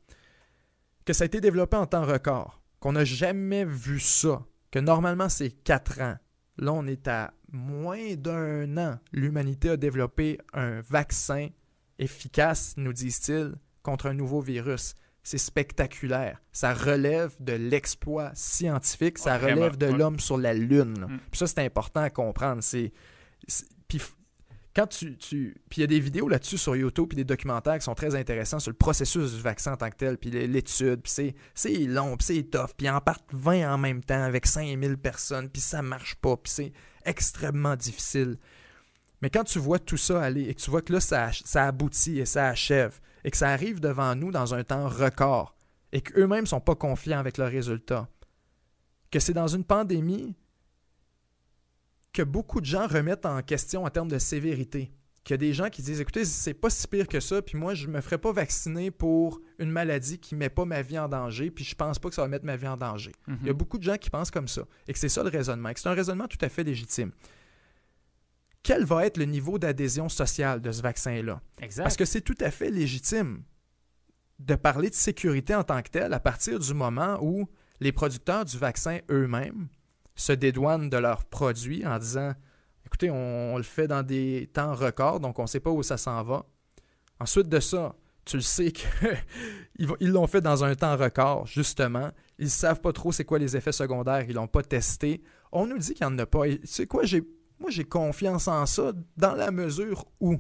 Que 1.05 1.13
ça 1.13 1.25
a 1.25 1.27
été 1.27 1.41
développé 1.41 1.77
en 1.77 1.87
temps 1.87 2.05
record, 2.05 2.63
qu'on 2.79 2.93
n'a 2.93 3.05
jamais 3.05 3.65
vu 3.65 3.99
ça, 3.99 4.45
que 4.71 4.79
normalement 4.79 5.29
c'est 5.29 5.51
4 5.51 6.01
ans. 6.01 6.17
Là, 6.59 6.73
on 6.73 6.87
est 6.87 7.09
à 7.09 7.33
moins 7.51 8.15
d'un 8.17 8.77
an. 8.77 8.99
L'humanité 9.13 9.71
a 9.71 9.77
développé 9.77 10.39
un 10.53 10.81
vaccin 10.83 11.49
efficace, 11.99 12.75
nous 12.77 12.93
disent-ils, 12.93 13.55
contre 13.83 14.07
un 14.07 14.15
nouveau 14.15 14.41
virus. 14.41 14.95
C'est 15.23 15.39
spectaculaire. 15.39 16.43
Ça 16.53 16.75
relève 16.75 17.35
de 17.41 17.53
l'exploit 17.53 18.31
scientifique, 18.35 19.19
ça 19.19 19.39
relève 19.39 19.77
de 19.77 19.87
l'homme 19.87 20.19
sur 20.19 20.39
la 20.39 20.55
Lune. 20.55 21.07
Mm. 21.09 21.19
Puis 21.31 21.39
ça, 21.39 21.47
c'est 21.47 21.65
important 21.65 22.01
à 22.01 22.11
comprendre. 22.11 22.63
C'est, 22.63 22.93
puis 23.89 24.01
quand 24.75 24.87
tu, 24.87 25.17
puis 25.19 25.55
il 25.79 25.81
y 25.81 25.83
a 25.83 25.87
des 25.89 25.99
vidéos 25.99 26.29
là-dessus 26.29 26.57
sur 26.57 26.77
YouTube, 26.77 27.09
puis 27.09 27.17
des 27.17 27.25
documentaires 27.25 27.79
qui 27.79 27.85
sont 27.85 27.95
très 27.95 28.15
intéressants 28.15 28.61
sur 28.61 28.71
le 28.71 28.77
processus 28.77 29.35
du 29.35 29.41
vaccin 29.41 29.73
en 29.73 29.77
tant 29.77 29.91
que 29.91 29.97
tel, 29.97 30.17
puis 30.17 30.31
l'étude, 30.31 31.03
puis 31.03 31.35
c'est, 31.55 31.71
long, 31.87 32.17
puis 32.17 32.27
c'est 32.27 32.43
tough, 32.45 32.71
puis 32.77 32.89
en 32.89 33.01
partent 33.01 33.33
20 33.33 33.75
en 33.75 33.79
même 33.79 34.03
temps 34.05 34.23
avec 34.23 34.47
5000 34.47 34.97
personnes, 34.97 35.49
puis 35.49 35.61
ça 35.61 35.83
marche 35.83 36.15
pas, 36.17 36.37
puis 36.37 36.53
c'est 36.53 36.73
extrêmement 37.05 37.75
difficile. 37.75 38.39
Mais 39.23 39.31
quand 39.31 39.45
tu 39.45 39.59
vois 39.59 39.81
tout 39.81 39.97
ça 39.97 40.23
aller 40.23 40.49
et 40.49 40.55
que 40.55 40.61
tu 40.61 40.71
vois 40.71 40.83
que 40.83 40.93
là, 40.93 41.01
ça, 41.01 41.31
ça 41.33 41.67
aboutit 41.67 42.21
et 42.21 42.27
ça 42.27 42.47
achève, 42.47 43.01
et 43.25 43.31
que 43.31 43.37
ça 43.37 43.49
arrive 43.49 43.81
devant 43.81 44.15
nous 44.15 44.31
dans 44.31 44.55
un 44.55 44.63
temps 44.63 44.89
record, 44.89 45.57
et 45.93 46.01
qu'eux-mêmes 46.01 46.47
sont 46.47 46.61
pas 46.61 46.77
confiants 46.77 47.19
avec 47.19 47.39
leurs 47.39 47.51
résultats, 47.51 48.09
que 49.11 49.19
c'est 49.19 49.35
dans 49.35 49.49
une 49.49 49.65
pandémie 49.65 50.37
que 52.13 52.23
beaucoup 52.23 52.61
de 52.61 52.67
gens 52.67 52.87
remettent 52.87 53.27
en 53.27 53.41
question 53.43 53.85
en 53.85 53.91
termes 53.91 54.09
de 54.09 54.19
sévérité. 54.19 54.93
Qu'il 55.23 55.35
y 55.35 55.35
a 55.35 55.37
des 55.39 55.53
gens 55.53 55.69
qui 55.69 55.83
disent 55.83 56.01
écoutez, 56.01 56.25
c'est 56.25 56.55
pas 56.55 56.71
si 56.71 56.89
pire 56.89 57.07
que 57.07 57.21
ça, 57.21 57.43
puis 57.43 57.59
moi, 57.59 57.75
je 57.75 57.87
me 57.89 58.01
ferai 58.01 58.17
pas 58.17 58.33
vacciner 58.33 58.91
pour 58.91 59.41
une 59.59 59.71
maladie 59.71 60.19
qui 60.19 60.35
met 60.35 60.49
pas 60.49 60.65
ma 60.65 60.81
vie 60.81 60.99
en 60.99 61.09
danger, 61.09 61.51
puis 61.51 61.63
je 61.63 61.75
pense 61.75 61.99
pas 61.99 62.09
que 62.09 62.15
ça 62.15 62.23
va 62.23 62.29
mettre 62.29 62.47
ma 62.47 62.57
vie 62.57 62.67
en 62.67 62.77
danger. 62.79 63.13
Il 63.29 63.47
y 63.47 63.51
a 63.51 63.53
Mhm. 63.53 63.59
beaucoup 63.59 63.77
de 63.79 63.83
gens 63.85 63.97
qui 63.99 64.09
pensent 64.09 64.31
comme 64.31 64.49
ça, 64.49 64.63
et 64.89 64.93
que 64.95 64.99
c'est 64.99 65.11
ça 65.11 65.23
le 65.23 65.29
raisonnement, 65.29 65.69
et 65.69 65.75
que 65.75 65.81
c'est 65.81 65.91
un 65.91 65.95
raisonnement 65.95 66.27
tout 66.27 66.39
à 66.41 66.49
fait 66.49 66.65
légitime. 66.65 67.13
Quel 68.63 68.85
va 68.85 69.07
être 69.07 69.17
le 69.19 69.25
niveau 69.25 69.59
d'adhésion 69.59 70.09
sociale 70.09 70.61
de 70.61 70.73
ce 70.73 70.83
vaccin-là? 70.83 71.41
Parce 71.85 71.97
que 71.97 72.05
c'est 72.05 72.21
tout 72.21 72.35
à 72.41 72.51
fait 72.51 72.71
légitime 72.71 73.43
de 74.39 74.55
parler 74.55 74.89
de 74.91 74.95
sécurité 74.95 75.55
en 75.55 75.65
tant 75.65 75.83
que 75.83 75.91
telle 75.91 76.13
à 76.15 76.21
partir 76.21 76.59
du 76.59 76.73
moment 76.75 77.19
où 77.23 77.47
les 77.81 77.93
producteurs 77.93 78.45
du 78.47 78.57
vaccin 78.59 78.99
eux-mêmes 79.11 79.69
se 80.15 80.33
dédouanent 80.33 80.89
de 80.91 80.97
leurs 80.97 81.25
produits 81.25 81.87
en 81.87 81.99
disant 81.99 82.33
écoutez, 82.87 83.11
on, 83.11 83.55
on 83.55 83.57
le 83.57 83.63
fait 83.63 83.87
dans 83.87 84.03
des 84.03 84.51
temps 84.53 84.75
records, 84.75 85.21
donc 85.21 85.39
on 85.39 85.43
ne 85.43 85.47
sait 85.49 85.61
pas 85.61 85.71
où 85.71 85.83
ça 85.83 85.97
s'en 85.97 86.23
va. 86.23 86.45
Ensuite 87.21 87.49
de 87.49 87.61
ça, 87.61 87.95
tu 88.25 88.37
le 88.37 88.43
sais 88.43 88.73
qu'ils 88.73 88.89
ils 90.01 90.11
l'ont 90.11 90.27
fait 90.27 90.41
dans 90.41 90.65
un 90.65 90.75
temps 90.75 90.97
record, 90.97 91.47
justement. 91.47 92.11
Ils 92.39 92.45
ne 92.47 92.51
savent 92.51 92.81
pas 92.81 92.93
trop 92.93 93.13
c'est 93.13 93.25
quoi 93.25 93.39
les 93.39 93.57
effets 93.57 93.73
secondaires, 93.73 94.25
ils 94.29 94.35
l'ont 94.35 94.47
pas 94.49 94.63
testé. 94.63 95.23
On 95.53 95.67
nous 95.67 95.79
dit 95.79 95.95
qu'il 95.95 96.07
n'y 96.07 96.13
en 96.15 96.19
a 96.19 96.27
pas. 96.27 96.45
Et 96.47 96.59
tu 96.61 96.67
sais 96.67 96.87
quoi, 96.87 97.05
j'ai, 97.05 97.23
moi 97.59 97.71
j'ai 97.71 97.85
confiance 97.85 98.49
en 98.49 98.67
ça 98.67 98.93
dans 99.17 99.35
la 99.35 99.51
mesure 99.51 100.05
où 100.21 100.37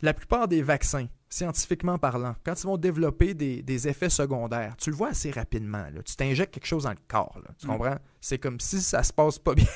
la 0.00 0.14
plupart 0.14 0.48
des 0.48 0.62
vaccins, 0.62 1.06
scientifiquement 1.28 1.98
parlant, 1.98 2.34
quand 2.44 2.54
ils 2.60 2.66
vont 2.66 2.76
développer 2.78 3.34
des, 3.34 3.62
des 3.62 3.88
effets 3.88 4.08
secondaires, 4.10 4.76
tu 4.76 4.90
le 4.90 4.96
vois 4.96 5.08
assez 5.08 5.30
rapidement. 5.30 5.84
là. 5.92 6.02
Tu 6.04 6.14
t'injectes 6.16 6.54
quelque 6.54 6.66
chose 6.66 6.84
dans 6.84 6.90
le 6.90 6.96
corps. 7.08 7.38
là. 7.44 7.50
Tu 7.58 7.66
Mm. 7.66 7.70
comprends? 7.70 7.96
C'est 8.20 8.38
comme 8.38 8.58
si 8.60 8.80
ça 8.80 9.02
se 9.02 9.12
passe 9.12 9.38
pas 9.38 9.54
bien. 9.54 9.66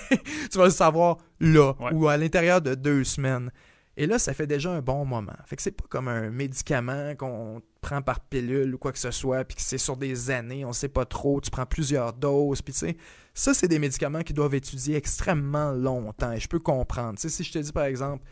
tu 0.50 0.58
vas 0.58 0.64
le 0.64 0.70
savoir 0.70 1.18
là 1.40 1.74
Ouais. 1.80 1.92
ou 1.92 2.08
à 2.08 2.16
l'intérieur 2.16 2.60
de 2.60 2.74
deux 2.74 3.04
semaines. 3.04 3.50
Et 3.96 4.06
là, 4.06 4.18
ça 4.18 4.32
fait 4.32 4.46
déjà 4.46 4.70
un 4.70 4.80
bon 4.80 5.04
moment. 5.04 5.36
Fait 5.44 5.54
que 5.54 5.60
c'est 5.60 5.70
pas 5.72 5.84
comme 5.88 6.08
un 6.08 6.30
médicament 6.30 7.14
qu'on 7.14 7.60
prend 7.82 8.00
par 8.00 8.20
pilule 8.20 8.74
ou 8.74 8.78
quoi 8.78 8.90
que 8.90 8.98
ce 8.98 9.10
soit, 9.10 9.44
puis 9.44 9.56
que 9.56 9.62
c'est 9.62 9.76
sur 9.76 9.98
des 9.98 10.30
années, 10.30 10.64
on 10.64 10.72
sait 10.72 10.88
pas 10.88 11.04
trop, 11.04 11.42
tu 11.42 11.50
prends 11.50 11.66
plusieurs 11.66 12.14
doses, 12.14 12.62
puis 12.62 12.72
tu 12.72 12.78
sais, 12.78 12.96
ça, 13.34 13.52
c'est 13.52 13.68
des 13.68 13.78
médicaments 13.78 14.22
qui 14.22 14.32
doivent 14.32 14.54
étudier 14.54 14.96
extrêmement 14.96 15.72
longtemps, 15.72 16.32
et 16.32 16.40
je 16.40 16.48
peux 16.48 16.58
comprendre. 16.58 17.16
Tu 17.18 17.22
sais, 17.22 17.28
si 17.28 17.44
je 17.44 17.52
te 17.52 17.58
dis, 17.58 17.70
par 17.72 17.84
exemple, 17.84 18.24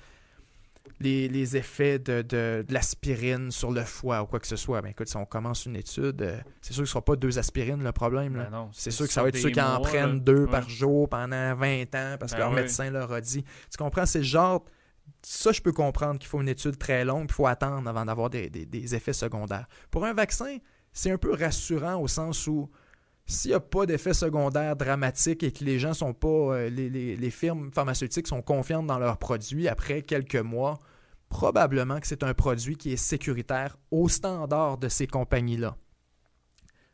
les, 1.01 1.29
les 1.29 1.57
effets 1.57 1.99
de, 1.99 2.23
de- 2.23 2.65
de 2.67 2.75
l'aspirine 2.75 3.51
sur 3.51 3.71
le 3.73 3.83
foie 3.85 4.23
ou 4.23 4.27
quoi 4.27 4.39
que 4.39 4.47
ce 4.47 4.57
soit, 4.57 4.83
ben 4.83 4.91
écoute, 4.91 5.09
si 5.09 5.17
on 5.17 5.25
commence 5.25 5.65
une 5.67 5.77
étude, 5.77 6.21
euh, 6.23 6.39
c'est 6.61 6.73
sûr 6.75 6.83
que 6.83 6.87
ce 6.87 6.93
sera 6.93 7.05
pas 7.05 7.17
deux 7.17 7.39
aspirines 7.39 7.83
le 7.83 7.93
problème, 7.93 8.37
là. 8.37 8.45
Ben 8.45 8.51
non, 8.51 8.69
C'est 8.73 8.91
sûr 8.91 9.07
que 9.07 9.13
ça 9.13 9.23
va 9.23 9.29
être 9.31 9.37
ceux 9.39 9.51
qui 9.51 9.61
en 9.61 9.81
prennent 9.81 10.15
là. 10.15 10.19
deux 10.21 10.45
Ouais. 10.45 10.51
par 10.51 10.69
jour 10.69 11.09
pendant 11.09 11.55
20 11.55 11.83
ans 11.95 12.17
parce 12.21 12.33
que 12.33 12.37
Ben 12.39 12.45
leur 12.45 12.53
médecin 12.53 12.91
leur 12.91 13.11
a 13.13 13.21
dit. 13.21 13.43
Tu 13.71 13.79
comprends? 13.79 14.07
C'est 14.07 14.23
genre. 14.23 14.65
Ça, 15.23 15.53
je 15.53 15.61
peux 15.61 15.73
comprendre 15.73 16.19
qu'il 16.19 16.29
faut 16.29 16.41
une 16.41 16.49
étude 16.49 16.79
très 16.79 17.05
longue, 17.05 17.27
il 17.29 17.33
faut 17.33 17.47
attendre 17.47 17.89
avant 17.89 18.05
d'avoir 18.05 18.31
des, 18.31 18.49
des- 18.49 18.65
des 18.65 18.95
effets 18.95 19.13
secondaires. 19.13 19.67
Pour 19.91 20.05
un 20.05 20.15
vaccin, 20.15 20.59
c'est 20.93 21.11
un 21.11 21.19
peu 21.19 21.35
rassurant 21.35 21.97
au 22.01 22.09
sens 22.09 22.47
où 22.47 22.71
s'il 23.27 23.51
n'y 23.51 23.55
a 23.55 23.61
pas 23.61 23.87
d'effets 23.87 24.15
secondaires 24.15 24.77
dramatiques 24.77 25.43
et 25.43 25.53
que 25.53 25.63
les 25.65 25.79
gens 25.79 25.95
sont 25.95 26.15
pas. 26.15 26.29
euh, 26.29 26.69
les, 26.71 26.89
les- 26.89 27.17
les 27.17 27.31
firmes 27.31 27.71
pharmaceutiques 27.73 28.27
sont 28.29 28.41
confiantes 28.43 28.87
dans 28.87 28.99
leurs 28.99 29.19
produits 29.19 29.69
après 29.69 30.03
quelques 30.03 30.37
mois, 30.37 30.79
probablement 31.31 32.01
que 32.01 32.07
c'est 32.07 32.22
un 32.22 32.35
produit 32.35 32.76
qui 32.76 32.93
est 32.93 32.97
sécuritaire 32.97 33.78
au 33.91 34.09
standard 34.09 34.76
de 34.76 34.89
ces 34.89 35.07
compagnies-là. 35.07 35.76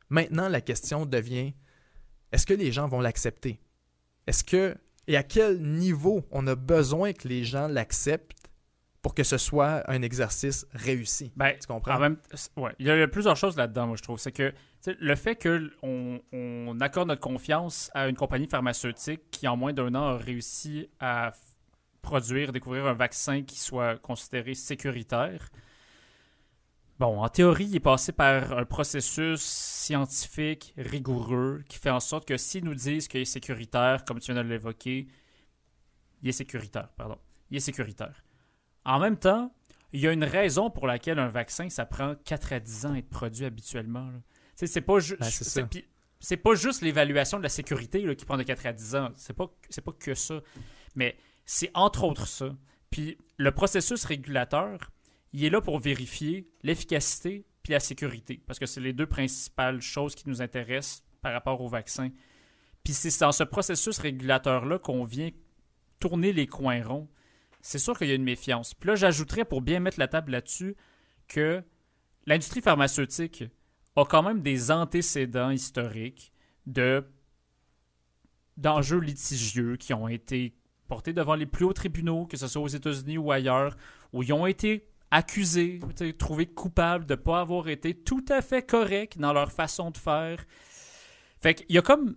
Maintenant, 0.09 0.49
la 0.49 0.61
question 0.61 1.05
devient 1.05 1.55
est-ce 2.31 2.47
que 2.47 2.55
les 2.55 2.71
gens 2.71 2.87
vont 2.87 3.01
l'accepter? 3.01 3.61
Est-ce 4.29 4.45
que 4.45 4.77
et 5.09 5.17
à 5.17 5.23
quel 5.23 5.61
niveau 5.61 6.25
on 6.31 6.47
a 6.47 6.55
besoin 6.55 7.13
que 7.13 7.29
les 7.29 7.45
gens 7.45 7.69
l'acceptent 7.69 8.33
pour 9.03 9.15
que 9.15 9.23
ce 9.23 9.39
soit 9.39 9.89
un 9.89 10.03
exercice 10.03 10.67
réussi? 10.73 11.33
Ben, 11.37 11.55
Tu 11.61 11.67
comprends? 11.67 11.95
En 11.95 12.01
même, 12.01 12.17
ouais, 12.57 12.73
il 12.79 12.87
y 12.87 12.91
a 12.91 13.09
plusieurs 13.09 13.37
choses 13.37 13.57
là-dedans, 13.57 13.87
moi, 13.87 13.97
je 13.97 14.03
trouve. 14.03 14.19
C'est 14.19 14.33
que 14.33 14.53
le 14.87 15.15
fait 15.15 15.37
qu'on 15.41 16.21
on 16.33 16.81
accorde 16.81 17.09
notre 17.09 17.21
confiance 17.21 17.91
à 17.95 18.09
une 18.09 18.17
compagnie 18.17 18.49
pharmaceutique 18.49 19.23
qui, 19.31 19.47
en 19.47 19.57
moins 19.57 19.73
d'un 19.73 19.95
an, 19.95 20.09
a 20.09 20.17
réussi 20.17 20.89
à 20.99 21.33
produire, 22.07 22.53
découvrir 22.53 22.87
un 22.87 22.95
vaccin 22.95 23.43
qui 23.43 23.59
soit 23.59 23.97
considéré 23.99 24.55
sécuritaire. 24.55 25.51
Bon, 26.99 27.21
en 27.23 27.29
théorie, 27.29 27.67
il 27.67 27.77
est 27.77 27.81
passé 27.81 28.13
par 28.13 28.57
un 28.57 28.65
processus 28.65 29.43
scientifique 29.43 30.73
rigoureux 30.79 31.63
qui 31.69 31.77
fait 31.79 31.91
en 31.91 32.01
sorte 32.01 32.27
que 32.27 32.39
s'ils 32.39 32.65
nous 32.65 32.75
disent 32.75 33.07
qu'il 33.07 33.21
est 33.21 33.25
sécuritaire, 33.27 34.05
comme 34.07 34.19
tu 34.19 34.33
viens 34.33 34.43
de 34.43 34.49
l'évoquer, 34.49 35.07
il 36.23 36.29
est 36.31 36.33
sécuritaire, 36.33 36.89
pardon. 36.97 37.19
Il 37.51 37.59
est 37.59 37.61
sécuritaire. 37.61 38.25
En 38.87 38.99
même 38.99 39.19
temps, 39.19 39.53
il 39.93 40.01
y 40.01 40.09
a 40.09 40.13
une 40.13 40.25
raison 40.25 40.71
pour 40.71 40.87
laquelle 40.87 41.19
un 41.19 41.29
vaccin, 41.29 41.69
ça 41.69 41.85
prend 41.85 42.15
4 42.25 42.53
à 42.55 42.61
10 42.61 42.87
ans 42.87 42.95
à 42.95 42.99
être 42.99 43.11
produit 43.11 43.45
habituellement. 43.45 44.11
C'est 44.55 44.81
pas, 44.81 44.99
ju- 45.01 45.17
Ben, 45.21 45.27
pas 46.39 46.55
juste 46.55 46.81
l'évaluation 46.81 47.37
de 47.37 47.43
la 47.43 47.51
sécurité 47.51 48.01
là, 48.01 48.15
qui 48.15 48.25
prend 48.25 48.39
de 48.39 48.43
4 48.43 48.65
à 48.67 48.73
10 48.73 48.95
ans. 48.97 49.11
C'est 49.17 49.35
pas, 49.37 49.47
c'est 49.69 49.83
pas 49.85 49.93
que 49.93 50.15
ça. 50.15 50.41
Mais 50.95 51.15
c'est 51.47 51.71
entre 51.75 52.05
autres 52.05 52.27
ça. 52.27 52.55
Puis 52.91 53.17
le 53.39 53.53
processus 53.53 54.05
régulateur, 54.05 54.91
il 55.33 55.45
est 55.45 55.51
là 55.51 55.61
pour 55.61 55.79
vérifier 55.79 56.49
l'efficacité 56.63 57.47
puis 57.63 57.73
la 57.73 57.81
sécurité. 57.81 58.43
Parce 58.47 58.59
que 58.59 58.67
c'est 58.67 58.81
les 58.81 58.93
deux 58.93 59.07
principales 59.07 59.81
choses 59.81 60.15
qui 60.15 60.29
nous 60.29 60.43
intéressent 60.43 61.05
par 61.23 61.33
rapport 61.33 61.61
au 61.61 61.69
vaccin. 61.69 62.11
Puis 62.85 62.93
c'est 62.93 63.19
dans 63.21 63.33
ce 63.33 63.45
processus 63.45 63.99
régulateur-là 63.99 64.79
qu'on 64.79 65.05
vient 65.05 65.31
tourner 65.99 66.33
les 66.33 66.47
coins 66.47 66.85
ronds. 66.85 67.09
C'est 67.61 67.79
sûr 67.79 67.99
qu'il 67.99 68.09
y 68.09 68.13
a 68.13 68.15
une 68.15 68.23
méfiance. 68.23 68.75
Puis 68.75 68.89
là, 68.89 68.95
j'ajouterais, 68.95 69.45
pour 69.45 69.61
bien 69.61 69.81
mettre 69.81 69.99
la 69.99 70.07
table 70.07 70.31
là-dessus, 70.31 70.77
que 71.27 71.65
l'industrie 72.27 72.61
pharmaceutique 72.61 73.45
a 73.97 74.05
quand 74.05 74.23
même 74.23 74.41
des 74.41 74.71
antécédents 74.71 75.51
historiques 75.51 76.33
de 76.67 77.05
d'enjeux 78.57 79.01
litigieux 79.01 79.77
qui 79.77 79.93
ont 79.93 80.09
été 80.09 80.55
portés 80.87 81.13
devant 81.13 81.35
les 81.35 81.47
plus 81.47 81.65
hauts 81.65 81.73
tribunaux, 81.73 82.27
que 82.27 82.37
ce 82.37 82.47
soit 82.49 82.63
aux 82.63 82.69
États-Unis 82.69 83.19
ou 83.19 83.33
ailleurs, 83.33 83.77
où 84.13 84.23
ils 84.23 84.33
ont 84.33 84.47
été 84.47 84.87
accusés, 85.11 85.81
trouvés 86.19 86.47
coupables 86.47 87.07
de 87.07 87.15
ne 87.15 87.21
pas 87.21 87.41
avoir 87.41 87.69
été 87.69 87.95
tout 87.95 88.25
à 88.29 88.43
fait 88.43 88.63
corrects 88.63 89.19
dans 89.19 89.33
leur 89.33 89.53
façon 89.53 89.91
de 89.91 89.97
faire. 89.97 90.45
Fait 91.39 91.55
qu'il 91.55 91.75
y 91.75 91.79
a 91.79 91.83
comme, 91.83 92.17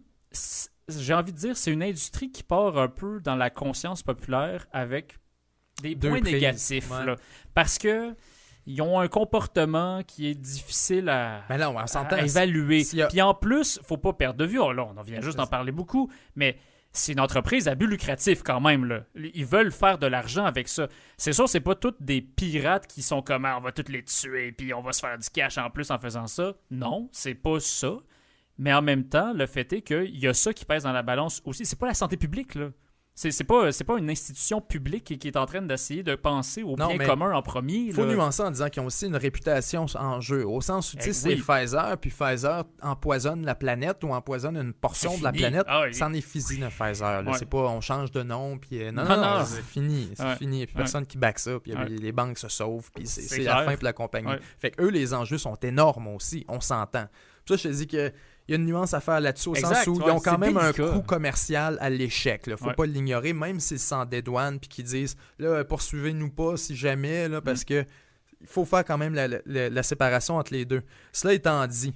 j'ai 0.87 1.13
envie 1.13 1.33
de 1.33 1.37
dire, 1.37 1.57
c'est 1.57 1.71
une 1.71 1.83
industrie 1.83 2.31
qui 2.31 2.43
part 2.43 2.77
un 2.77 2.87
peu 2.87 3.19
dans 3.21 3.35
la 3.35 3.49
conscience 3.49 4.01
populaire 4.01 4.65
avec 4.71 5.17
des 5.81 5.95
points 5.95 6.21
négatifs. 6.21 6.89
parce 7.53 7.77
que 7.77 8.15
ils 8.65 8.81
ont 8.83 8.99
un 8.99 9.07
comportement 9.07 10.03
qui 10.03 10.27
est 10.27 10.35
difficile 10.35 11.09
à, 11.09 11.43
évaluer. 12.23 12.85
Puis 13.09 13.21
en 13.21 13.33
plus, 13.33 13.79
faut 13.83 13.97
pas 13.97 14.13
perdre 14.13 14.37
de 14.37 14.45
vue. 14.45 14.59
Oh, 14.59 14.71
là, 14.71 14.85
on 14.85 15.01
vient 15.01 15.21
juste 15.21 15.37
d'en 15.37 15.47
parler 15.47 15.71
beaucoup, 15.71 16.11
mais 16.35 16.57
c'est 16.91 17.13
une 17.13 17.19
entreprise 17.19 17.67
à 17.67 17.75
but 17.75 17.87
lucratif 17.87 18.41
quand 18.43 18.59
même. 18.59 18.85
Là. 18.85 19.03
Ils 19.15 19.45
veulent 19.45 19.71
faire 19.71 19.97
de 19.97 20.07
l'argent 20.07 20.45
avec 20.45 20.67
ça. 20.67 20.87
C'est 21.17 21.33
sûr, 21.33 21.47
c'est 21.47 21.59
pas 21.59 21.75
toutes 21.75 22.01
des 22.01 22.21
pirates 22.21 22.87
qui 22.87 23.01
sont 23.01 23.21
comme 23.21 23.45
ah, 23.45 23.57
on 23.57 23.61
va 23.61 23.71
toutes 23.71 23.89
les 23.89 24.03
tuer 24.03 24.51
puis 24.51 24.73
on 24.73 24.81
va 24.81 24.91
se 24.91 24.99
faire 24.99 25.17
du 25.17 25.29
cash 25.29 25.57
en 25.57 25.69
plus 25.69 25.91
en 25.91 25.97
faisant 25.99 26.27
ça. 26.27 26.55
Non, 26.71 27.09
c'est 27.11 27.35
pas 27.35 27.59
ça. 27.59 27.97
Mais 28.57 28.73
en 28.73 28.81
même 28.81 29.07
temps, 29.07 29.33
le 29.33 29.45
fait 29.45 29.71
est 29.71 29.81
qu'il 29.81 30.19
y 30.19 30.27
a 30.27 30.33
ça 30.33 30.53
qui 30.53 30.65
pèse 30.65 30.83
dans 30.83 30.91
la 30.91 31.03
balance 31.03 31.41
aussi. 31.45 31.65
C'est 31.65 31.79
pas 31.79 31.87
la 31.87 31.93
santé 31.93 32.17
publique, 32.17 32.55
là. 32.55 32.71
C'est 33.21 33.43
pas, 33.43 33.69
pas 33.85 33.97
une 33.97 34.09
institution 34.09 34.61
publique 34.61 35.19
qui, 35.19 35.27
est 35.27 35.35
en 35.35 35.45
train 35.45 35.61
d'essayer 35.61 36.03
de 36.03 36.15
penser 36.15 36.63
au 36.63 36.77
bien 36.77 36.97
commun 36.99 37.33
en 37.33 37.41
premier. 37.41 37.75
Il 37.75 37.93
faut 37.93 38.05
nuancer 38.05 38.43
en 38.43 38.51
disant 38.51 38.69
qu'ils 38.69 38.81
ont 38.81 38.85
aussi 38.85 39.07
une 39.07 39.17
réputation 39.17 39.87
en 39.95 40.21
jeu. 40.21 40.47
Au 40.47 40.61
sens 40.61 40.93
où 40.93 40.97
eh 41.01 41.11
c'est 41.11 41.35
Pfizer, 41.35 41.97
puis 41.97 42.11
Pfizer 42.11 42.63
empoisonne 42.81 43.45
la 43.45 43.55
planète 43.55 44.05
ou 44.05 44.13
empoisonne 44.13 44.55
une 44.55 44.71
portion 44.71 45.17
de 45.17 45.23
la 45.23 45.33
planète. 45.33 45.65
Ah, 45.67 45.83
C'en 45.91 46.13
est 46.13 46.21
fini, 46.21 46.61
Pfizer. 46.69 47.23
C'est 47.37 47.49
pas 47.49 47.57
on 47.57 47.81
change 47.81 48.11
de 48.11 48.23
nom, 48.23 48.57
puis 48.57 48.83
euh, 48.83 48.91
non, 48.91 49.03
non, 49.03 49.43
c'est 49.45 49.63
fini. 49.63 50.11
C'est 50.15 50.37
fini. 50.37 50.65
Puis 50.65 50.75
personne 50.75 51.05
qui 51.05 51.17
back 51.17 51.39
ça, 51.39 51.59
puis 51.59 51.73
les 51.89 52.11
banques 52.13 52.37
se 52.37 52.47
sauvent, 52.47 52.89
puis 52.95 53.05
c'est 53.05 53.43
la 53.43 53.65
fin 53.65 53.75
de 53.75 53.83
la 53.83 53.91
compagnie. 53.91 54.31
Fait 54.59 54.71
que 54.71 54.81
eux, 54.83 54.89
les 54.89 55.13
enjeux 55.13 55.37
sont 55.37 55.55
énormes 55.55 56.07
aussi. 56.07 56.45
On 56.47 56.61
s'entend. 56.61 57.07
Ça, 57.45 57.55
je 57.57 57.63
te 57.63 57.67
dis 57.69 57.87
que 57.87 58.13
il 58.49 58.53
y 58.53 58.55
a 58.55 58.57
une 58.57 58.65
nuance 58.65 58.95
à 58.95 58.99
faire 58.99 59.21
là-dessus, 59.21 59.49
au 59.49 59.55
sens 59.55 59.85
où 59.85 60.01
ils 60.01 60.09
ont 60.09 60.19
quand 60.19 60.39
même 60.39 60.57
un 60.57 60.73
coût 60.73 61.03
commercial 61.03 61.77
à 61.79 61.91
l'échec. 61.91 62.41
Il 62.47 62.53
ne 62.53 62.55
faut 62.55 62.73
pas 62.73 62.87
l'ignorer, 62.87 63.31
même 63.31 63.59
s'ils 63.59 63.77
sont 63.77 64.05
dédouanent 64.05 64.59
puis 64.59 64.67
qu'ils 64.67 64.85
disent 64.85 65.17
là, 65.37 65.63
poursuivez-nous 65.63 66.31
pas 66.31 66.57
si 66.57 66.75
jamais, 66.75 67.29
là, 67.29 67.41
parce 67.41 67.61
mm. 67.61 67.65
que 67.65 67.85
il 68.41 68.47
faut 68.47 68.65
faire 68.65 68.83
quand 68.83 68.97
même 68.97 69.13
la, 69.13 69.83
séparation 69.83 70.37
entre 70.37 70.53
les 70.53 70.65
deux. 70.65 70.81
Cela 71.11 71.33
étant 71.33 71.67
dit, 71.67 71.93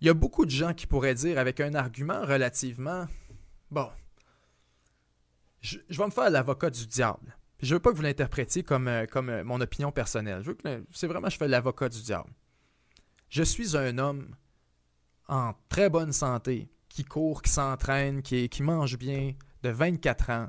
il 0.00 0.08
y 0.08 0.10
a 0.10 0.14
beaucoup 0.14 0.44
de 0.44 0.50
gens 0.50 0.74
qui 0.74 0.88
pourraient 0.88 1.14
dire 1.14 1.38
avec 1.38 1.60
un 1.60 1.74
argument 1.74 2.22
relativement 2.22 3.06
bon. 3.70 3.88
Je, 5.60 5.78
vais 5.88 6.06
me 6.06 6.10
faire 6.10 6.30
l'avocat 6.30 6.70
du 6.70 6.88
diable. 6.88 7.36
Je 7.62 7.74
veux 7.74 7.80
pas 7.80 7.92
que 7.92 7.96
vous 7.96 8.02
l'interprétiez 8.02 8.64
comme, 8.64 8.88
euh, 8.88 9.06
comme 9.06 9.28
euh, 9.28 9.44
mon 9.44 9.60
opinion 9.60 9.92
personnelle. 9.92 10.42
Je 10.42 10.48
veux 10.48 10.54
que 10.54 10.84
c'est 10.90 11.06
vraiment 11.06 11.28
je 11.28 11.36
fais 11.36 11.46
l'avocat 11.46 11.88
du 11.88 12.02
diable. 12.02 12.30
Je 13.28 13.44
suis 13.44 13.76
un 13.76 13.98
homme 13.98 14.34
en 15.30 15.54
très 15.68 15.88
bonne 15.88 16.12
santé, 16.12 16.68
qui 16.88 17.04
court, 17.04 17.40
qui 17.40 17.50
s'entraîne, 17.50 18.20
qui, 18.20 18.48
qui 18.48 18.62
mange 18.62 18.98
bien, 18.98 19.32
de 19.62 19.70
24 19.70 20.30
ans, 20.30 20.48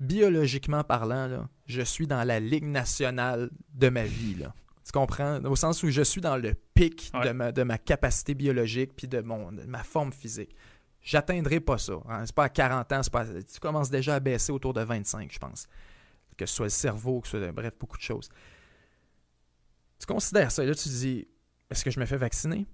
biologiquement 0.00 0.82
parlant, 0.82 1.26
là, 1.26 1.48
je 1.66 1.82
suis 1.82 2.06
dans 2.06 2.24
la 2.24 2.40
ligue 2.40 2.64
nationale 2.64 3.50
de 3.74 3.88
ma 3.90 4.04
vie. 4.04 4.34
Là. 4.34 4.54
Tu 4.84 4.92
comprends? 4.92 5.36
Au 5.44 5.54
sens 5.54 5.82
où 5.82 5.90
je 5.90 6.02
suis 6.02 6.22
dans 6.22 6.36
le 6.36 6.54
pic 6.74 7.12
de, 7.22 7.30
ma, 7.30 7.52
de 7.52 7.62
ma 7.62 7.78
capacité 7.78 8.34
biologique 8.34 8.96
puis 8.96 9.06
de, 9.06 9.20
mon, 9.20 9.52
ma 9.66 9.84
forme 9.84 10.12
physique. 10.12 10.56
J'atteindrai 11.02 11.60
pas 11.60 11.78
ça. 11.78 11.94
Hein. 12.08 12.24
C'est 12.26 12.34
pas 12.34 12.44
à 12.44 12.48
40 12.48 12.92
ans, 12.92 13.00
pas, 13.12 13.26
tu 13.26 13.60
commences 13.60 13.90
déjà 13.90 14.16
à 14.16 14.20
baisser 14.20 14.52
autour 14.52 14.72
de 14.72 14.82
25, 14.82 15.30
je 15.32 15.38
pense. 15.38 15.66
Que 16.36 16.46
ce 16.46 16.54
soit 16.54 16.66
le 16.66 16.70
cerveau, 16.70 17.20
que 17.20 17.28
ce 17.28 17.38
soit, 17.38 17.52
bref, 17.52 17.74
beaucoup 17.78 17.98
de 17.98 18.02
choses. 18.02 18.30
Tu 19.98 20.06
considères 20.06 20.50
ça 20.50 20.64
et 20.64 20.66
là 20.66 20.74
tu 20.74 20.84
te 20.84 20.88
dis, 20.88 21.28
est-ce 21.68 21.84
que 21.84 21.90
je 21.90 22.00
me 22.00 22.06
fais 22.06 22.16
vacciner? 22.16 22.66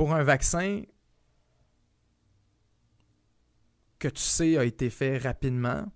Pour 0.00 0.14
un 0.14 0.22
vaccin 0.22 0.82
que 3.98 4.08
tu 4.08 4.22
sais 4.22 4.56
a 4.56 4.64
été 4.64 4.88
fait 4.88 5.18
rapidement, 5.18 5.92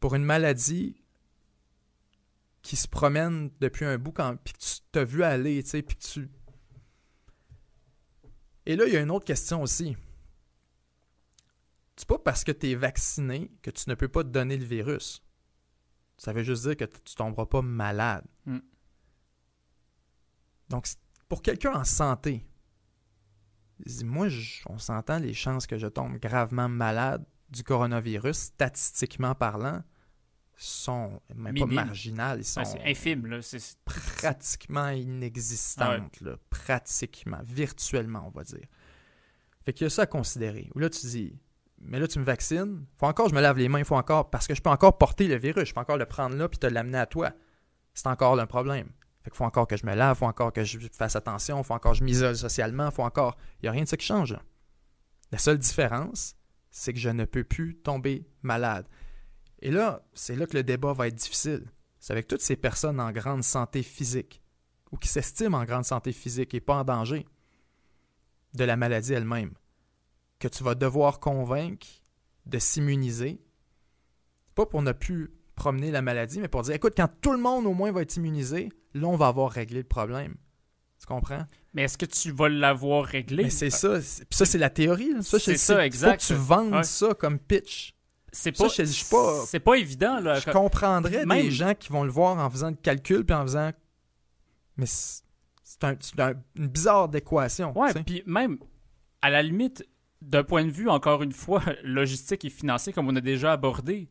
pour 0.00 0.14
une 0.14 0.24
maladie 0.24 1.04
qui 2.62 2.74
se 2.74 2.88
promène 2.88 3.50
depuis 3.60 3.84
un 3.84 3.98
bout, 3.98 4.12
quand, 4.12 4.38
puis 4.42 4.54
que 4.54 4.60
tu 4.60 4.80
t'as 4.90 5.04
vu 5.04 5.22
aller, 5.22 5.62
tu 5.62 5.68
sais, 5.68 5.82
puis 5.82 5.94
que 5.98 6.02
tu... 6.02 6.30
Et 8.64 8.76
là, 8.76 8.86
il 8.86 8.94
y 8.94 8.96
a 8.96 9.00
une 9.02 9.10
autre 9.10 9.26
question 9.26 9.60
aussi. 9.60 9.94
C'est 11.96 12.08
pas 12.08 12.18
parce 12.18 12.44
que 12.44 12.52
tu 12.52 12.70
es 12.70 12.74
vacciné 12.74 13.50
que 13.60 13.70
tu 13.70 13.90
ne 13.90 13.94
peux 13.94 14.08
pas 14.08 14.24
te 14.24 14.30
donner 14.30 14.56
le 14.56 14.64
virus. 14.64 15.22
Ça 16.16 16.32
veut 16.32 16.44
juste 16.44 16.62
dire 16.62 16.78
que 16.78 16.86
tu 16.86 17.14
tomberas 17.14 17.44
pas 17.44 17.60
malade. 17.60 18.24
Mm. 18.46 18.60
Donc, 20.70 20.86
pour 21.28 21.42
quelqu'un 21.42 21.74
en 21.74 21.84
santé, 21.84 22.46
moi, 24.04 24.28
on 24.66 24.78
s'entend, 24.78 25.18
les 25.18 25.34
chances 25.34 25.66
que 25.66 25.78
je 25.78 25.86
tombe 25.86 26.18
gravement 26.18 26.68
malade 26.68 27.24
du 27.50 27.62
coronavirus, 27.62 28.36
statistiquement 28.36 29.34
parlant, 29.34 29.82
sont 30.56 31.20
même 31.34 31.54
pas 31.54 31.66
marginales. 31.66 32.40
Ils 32.40 32.44
sont 32.44 32.64
c'est 32.64 32.82
infime, 32.84 33.26
là. 33.26 33.42
C'est 33.42 33.76
pratiquement 33.84 34.88
inexistantes, 34.90 36.20
là. 36.20 36.36
pratiquement, 36.50 37.40
virtuellement, 37.44 38.24
on 38.26 38.30
va 38.30 38.44
dire. 38.44 38.66
Fait 39.64 39.72
qu'il 39.72 39.84
y 39.84 39.86
a 39.86 39.90
ça 39.90 40.02
à 40.02 40.06
considérer. 40.06 40.70
Ou 40.74 40.78
là, 40.78 40.90
tu 40.90 41.06
dis, 41.06 41.38
mais 41.80 41.98
là, 41.98 42.06
tu 42.06 42.18
me 42.18 42.24
vaccines, 42.24 42.84
faut 42.98 43.06
encore 43.06 43.26
que 43.26 43.30
je 43.30 43.36
me 43.36 43.40
lave 43.40 43.58
les 43.58 43.68
mains, 43.68 43.80
il 43.80 43.84
faut 43.84 43.96
encore, 43.96 44.30
parce 44.30 44.46
que 44.46 44.54
je 44.54 44.62
peux 44.62 44.70
encore 44.70 44.98
porter 44.98 45.26
le 45.26 45.36
virus, 45.36 45.68
je 45.68 45.74
peux 45.74 45.80
encore 45.80 45.96
le 45.96 46.06
prendre 46.06 46.36
là 46.36 46.48
puis 46.48 46.58
te 46.58 46.66
l'amener 46.66 46.98
à 46.98 47.06
toi. 47.06 47.32
C'est 47.94 48.06
encore 48.06 48.38
un 48.38 48.46
problème. 48.46 48.88
Fait 49.22 49.34
faut 49.34 49.44
encore 49.44 49.66
que 49.66 49.76
je 49.76 49.86
me 49.86 49.94
lave, 49.94 50.16
faut 50.16 50.26
encore 50.26 50.52
que 50.52 50.64
je 50.64 50.78
fasse 50.92 51.16
attention, 51.16 51.62
faut 51.62 51.74
encore 51.74 51.92
que 51.92 51.98
je 51.98 52.04
m'isole 52.04 52.36
socialement, 52.36 52.90
faut 52.90 53.04
encore. 53.04 53.36
Il 53.60 53.64
n'y 53.64 53.68
a 53.68 53.72
rien 53.72 53.84
de 53.84 53.88
ça 53.88 53.96
qui 53.96 54.06
change. 54.06 54.36
La 55.30 55.38
seule 55.38 55.58
différence, 55.58 56.36
c'est 56.70 56.92
que 56.92 56.98
je 56.98 57.08
ne 57.08 57.24
peux 57.24 57.44
plus 57.44 57.76
tomber 57.76 58.26
malade. 58.42 58.86
Et 59.60 59.70
là, 59.70 60.04
c'est 60.14 60.34
là 60.34 60.46
que 60.46 60.56
le 60.56 60.64
débat 60.64 60.92
va 60.92 61.06
être 61.06 61.14
difficile. 61.14 61.70
C'est 62.00 62.12
avec 62.12 62.26
toutes 62.26 62.40
ces 62.40 62.56
personnes 62.56 62.98
en 62.98 63.12
grande 63.12 63.44
santé 63.44 63.82
physique 63.82 64.42
ou 64.90 64.96
qui 64.96 65.08
s'estiment 65.08 65.58
en 65.58 65.64
grande 65.64 65.84
santé 65.84 66.12
physique 66.12 66.52
et 66.54 66.60
pas 66.60 66.74
en 66.74 66.84
danger 66.84 67.26
de 68.54 68.64
la 68.64 68.76
maladie 68.76 69.14
elle-même 69.14 69.54
que 70.38 70.48
tu 70.48 70.64
vas 70.64 70.74
devoir 70.74 71.20
convaincre 71.20 71.86
de 72.46 72.58
s'immuniser, 72.58 73.40
pas 74.56 74.66
pour 74.66 74.82
ne 74.82 74.90
plus 74.90 75.32
promener 75.62 75.92
la 75.92 76.02
maladie, 76.02 76.40
mais 76.40 76.48
pour 76.48 76.62
dire 76.62 76.74
écoute, 76.74 76.94
quand 76.96 77.08
tout 77.20 77.30
le 77.30 77.38
monde 77.38 77.66
au 77.66 77.72
moins 77.72 77.92
va 77.92 78.02
être 78.02 78.16
immunisé, 78.16 78.70
là, 78.94 79.06
on 79.06 79.16
va 79.16 79.28
avoir 79.28 79.48
réglé 79.48 79.78
le 79.78 79.86
problème. 79.86 80.34
Tu 80.98 81.06
comprends? 81.06 81.46
Mais 81.72 81.82
est-ce 81.82 81.96
que 81.96 82.04
tu 82.04 82.32
vas 82.32 82.48
l'avoir 82.48 83.04
réglé? 83.04 83.44
Mais 83.44 83.50
c'est 83.50 83.70
ça. 83.70 84.00
ça, 84.02 84.44
c'est 84.44 84.58
la 84.58 84.70
théorie. 84.70 85.10
c'est 85.20 85.56
ça, 85.56 85.86
exact. 85.86 86.20
Faut 86.20 86.34
que 86.34 86.40
tu 86.40 86.46
vendes 86.46 86.84
ça 86.84 87.14
comme 87.14 87.38
pitch. 87.38 87.94
C'est 88.32 88.50
pas, 88.50 88.66
pas, 88.66 89.44
c'est 89.46 89.60
pas 89.60 89.74
évident. 89.74 90.18
Là, 90.18 90.40
je 90.40 90.50
comprendrais 90.50 91.24
des 91.24 91.50
gens 91.52 91.74
qui 91.74 91.92
vont 91.92 92.02
le 92.02 92.10
voir 92.10 92.38
en 92.38 92.50
faisant 92.50 92.70
le 92.70 92.76
calcul 92.76 93.24
puis 93.24 93.36
en 93.36 93.42
faisant. 93.42 93.70
Mais 94.76 94.86
c'est 94.86 95.84
un, 95.84 95.96
une 96.56 96.66
bizarre 96.68 97.08
d'équation. 97.08 97.78
Ouais, 97.78 97.92
puis 98.04 98.24
même, 98.26 98.58
à 99.20 99.30
la 99.30 99.42
limite, 99.42 99.86
d'un 100.22 100.44
point 100.44 100.64
de 100.64 100.70
vue, 100.70 100.88
encore 100.88 101.22
une 101.22 101.32
fois, 101.32 101.62
logistique 101.84 102.44
et 102.44 102.50
financier, 102.50 102.92
comme 102.92 103.08
on 103.08 103.14
a 103.16 103.20
déjà 103.20 103.52
abordé, 103.52 104.08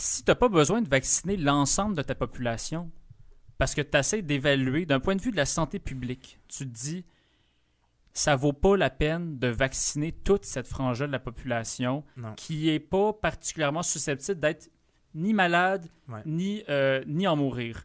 si 0.00 0.24
tu 0.24 0.30
n'as 0.30 0.34
pas 0.34 0.48
besoin 0.48 0.80
de 0.80 0.88
vacciner 0.88 1.36
l'ensemble 1.36 1.96
de 1.96 2.02
ta 2.02 2.14
population, 2.14 2.90
parce 3.58 3.74
que 3.74 3.82
tu 3.82 3.96
essaies 3.98 4.22
d'évaluer 4.22 4.86
d'un 4.86 5.00
point 5.00 5.14
de 5.14 5.20
vue 5.20 5.30
de 5.30 5.36
la 5.36 5.44
santé 5.44 5.78
publique. 5.78 6.40
Tu 6.48 6.64
te 6.64 6.72
dis, 6.72 7.04
ça 8.14 8.34
vaut 8.34 8.54
pas 8.54 8.76
la 8.76 8.88
peine 8.88 9.38
de 9.38 9.48
vacciner 9.48 10.12
toute 10.12 10.46
cette 10.46 10.66
frange 10.66 11.00
de 11.00 11.04
la 11.04 11.18
population 11.18 12.04
qui 12.36 12.66
n'est 12.66 12.80
pas 12.80 13.12
particulièrement 13.12 13.82
susceptible 13.82 14.40
d'être 14.40 14.70
ni 15.14 15.34
malade, 15.34 15.86
ni, 16.24 16.64
euh, 16.70 17.04
ni 17.06 17.26
en 17.26 17.36
mourir. 17.36 17.84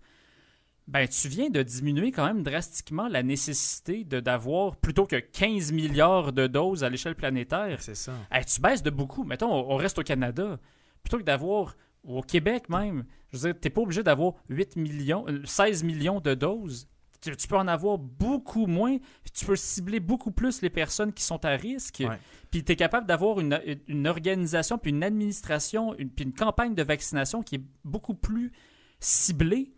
Ben, 0.87 1.07
tu 1.07 1.27
viens 1.27 1.49
de 1.49 1.63
diminuer 1.63 2.11
quand 2.11 2.25
même 2.25 2.43
drastiquement 2.43 3.07
la 3.07 3.23
nécessité 3.23 4.03
de 4.03 4.19
d'avoir 4.19 4.75
plutôt 4.77 5.07
que 5.07 5.15
15 5.15 5.71
milliards 5.71 6.31
de 6.31 6.45
doses 6.47 6.83
à 6.83 6.89
l'échelle 6.89 7.15
planétaire. 7.15 7.81
C'est 7.81 7.95
ça. 7.95 8.13
tu 8.47 8.61
baisses 8.61 8.83
de 8.83 8.91
beaucoup. 8.91 9.23
Mettons, 9.23 9.51
on 9.51 9.75
reste 9.75 9.97
au 9.97 10.03
Canada. 10.03 10.59
Plutôt 11.01 11.17
que 11.17 11.23
d'avoir 11.23 11.75
au 12.07 12.21
Québec 12.21 12.69
même, 12.69 13.05
je 13.31 13.37
veux 13.37 13.51
dire, 13.51 13.61
tu 13.61 13.67
n'es 13.67 13.69
pas 13.69 13.81
obligé 13.81 14.03
d'avoir 14.03 14.33
8 14.49 14.75
millions, 14.75 15.25
16 15.43 15.83
euh, 15.83 15.85
millions 15.85 16.19
de 16.19 16.33
doses. 16.33 16.87
Tu, 17.21 17.47
peux 17.47 17.57
en 17.57 17.67
avoir 17.67 17.97
beaucoup 17.97 18.67
moins. 18.67 18.97
Tu 19.33 19.45
peux 19.45 19.55
cibler 19.55 19.99
beaucoup 19.99 20.29
plus 20.29 20.61
les 20.61 20.69
personnes 20.69 21.11
qui 21.11 21.23
sont 21.23 21.43
à 21.43 21.51
risque. 21.55 22.03
Puis 22.51 22.63
tu 22.63 22.71
es 22.71 22.75
capable 22.75 23.07
d'avoir 23.07 23.39
une, 23.39 24.07
organisation, 24.07 24.77
puis 24.77 24.91
une 24.91 25.03
administration, 25.03 25.95
une, 25.97 26.11
puis 26.11 26.25
une 26.25 26.33
campagne 26.33 26.75
de 26.75 26.83
vaccination 26.83 27.41
qui 27.41 27.55
est 27.55 27.63
beaucoup 27.83 28.13
plus 28.13 28.51
ciblée, 28.99 29.73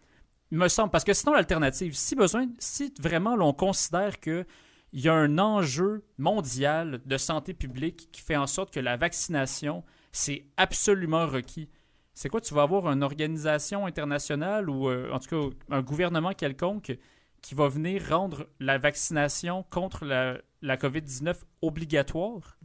me 0.52 0.68
semble. 0.68 0.92
Parce 0.92 1.06
que 1.06 1.14
sinon, 1.14 1.34
l'alternative, 1.34 1.94
si 1.96 2.16
besoin, 2.16 2.48
si 2.60 2.94
vraiment 3.00 3.38
l'on 3.38 3.54
considère 3.54 4.20
que 4.20 4.46
il 4.94 5.02
y 5.02 5.10
a 5.10 5.14
un 5.14 5.38
enjeu 5.38 6.06
mondial 6.18 7.02
de 7.06 7.18
santé 7.18 7.54
publique 7.54 8.10
qui 8.12 8.22
fait 8.22 8.38
en 8.38 8.48
sorte 8.48 8.74
que 8.74 8.80
la 8.80 8.98
vaccination, 8.98 9.84
c'est 10.12 10.46
absolument 10.58 11.28
requis 11.28 11.70
c'est 12.18 12.30
quoi? 12.30 12.42
Tu 12.42 12.56
vas 12.56 12.64
avoir 12.64 12.92
une 12.92 13.04
organisation 13.04 13.86
internationale 13.86 14.72
ou 14.72 14.90
euh, 14.90 15.12
en 15.12 15.20
tout 15.20 15.30
cas 15.30 15.56
un 15.70 15.84
gouvernement 15.84 16.34
quelconque 16.34 16.98
qui 17.44 17.54
va 17.54 17.68
venir 17.68 18.02
rendre 18.10 18.48
la 18.60 18.80
vaccination 18.80 19.64
contre 19.70 20.04
la, 20.04 20.40
la 20.64 20.78
COVID-19 20.78 21.36
obligatoire? 21.62 22.58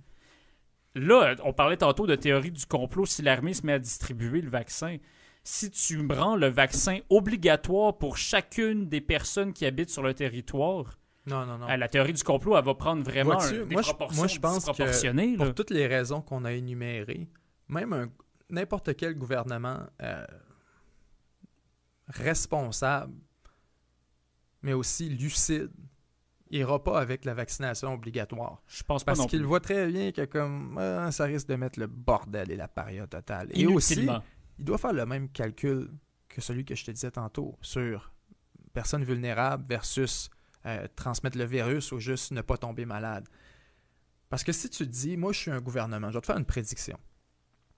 là, 0.94 1.34
on 1.44 1.52
parlait 1.52 1.76
tantôt 1.76 2.06
de 2.06 2.14
théorie 2.14 2.50
du 2.50 2.64
complot 2.64 3.04
si 3.04 3.20
l'armée 3.20 3.52
se 3.52 3.66
met 3.66 3.74
à 3.74 3.78
distribuer 3.78 4.40
le 4.40 4.48
vaccin. 4.48 4.96
Si 5.44 5.70
tu 5.70 5.98
me 5.98 6.14
rends 6.14 6.36
le 6.36 6.48
vaccin 6.48 7.00
obligatoire 7.10 7.98
pour 7.98 8.16
chacune 8.16 8.88
des 8.88 9.02
personnes 9.02 9.52
qui 9.52 9.66
habitent 9.66 9.90
sur 9.90 10.02
le 10.02 10.14
territoire, 10.14 10.98
non, 11.26 11.44
non, 11.44 11.58
non. 11.58 11.66
la 11.66 11.88
théorie 11.88 12.14
du 12.14 12.22
complot, 12.22 12.56
elle 12.56 12.64
va 12.64 12.74
prendre 12.74 13.02
vraiment 13.02 13.38
un, 13.38 13.52
des 13.52 13.74
moi, 13.74 13.82
proportions 13.82 14.16
moi, 14.16 14.28
je 14.28 14.38
pense 14.38 14.64
que 14.64 15.36
pour 15.36 15.54
toutes 15.54 15.70
les 15.70 15.86
raisons 15.86 16.22
qu'on 16.22 16.46
a 16.46 16.52
énumérées, 16.52 17.28
même 17.68 18.08
n'importe 18.52 18.94
quel 18.96 19.14
gouvernement 19.16 19.80
euh, 20.02 20.24
responsable, 22.08 23.14
mais 24.62 24.72
aussi 24.72 25.08
lucide, 25.08 25.70
ira 26.50 26.82
pas 26.82 27.00
avec 27.00 27.24
la 27.24 27.34
vaccination 27.34 27.94
obligatoire. 27.94 28.62
Je 28.68 28.82
pense 28.82 29.02
pas 29.02 29.14
Parce 29.14 29.26
qu'il 29.26 29.44
voit 29.44 29.60
très 29.60 29.86
bien 29.88 30.12
que 30.12 30.24
comme 30.24 30.78
ah, 30.78 31.10
ça 31.10 31.24
risque 31.24 31.48
de 31.48 31.56
mettre 31.56 31.80
le 31.80 31.86
bordel 31.86 32.50
et 32.50 32.56
la 32.56 32.68
paria 32.68 33.06
totale. 33.06 33.48
Et 33.52 33.66
aussi, 33.66 34.06
il 34.58 34.64
doit 34.64 34.78
faire 34.78 34.92
le 34.92 35.06
même 35.06 35.28
calcul 35.30 35.90
que 36.28 36.40
celui 36.40 36.64
que 36.64 36.74
je 36.74 36.84
te 36.84 36.90
disais 36.90 37.10
tantôt 37.10 37.56
sur 37.62 38.12
personnes 38.72 39.04
vulnérables 39.04 39.64
versus 39.66 40.30
euh, 40.66 40.86
transmettre 40.94 41.38
le 41.38 41.44
virus 41.44 41.92
ou 41.92 41.98
juste 41.98 42.32
ne 42.32 42.42
pas 42.42 42.56
tomber 42.56 42.84
malade. 42.84 43.26
Parce 44.28 44.44
que 44.44 44.52
si 44.52 44.70
tu 44.70 44.86
te 44.86 44.90
dis, 44.90 45.16
moi 45.16 45.32
je 45.32 45.38
suis 45.40 45.50
un 45.50 45.60
gouvernement, 45.60 46.10
je 46.10 46.14
vais 46.14 46.20
te 46.20 46.26
faire 46.26 46.38
une 46.38 46.44
prédiction. 46.44 46.98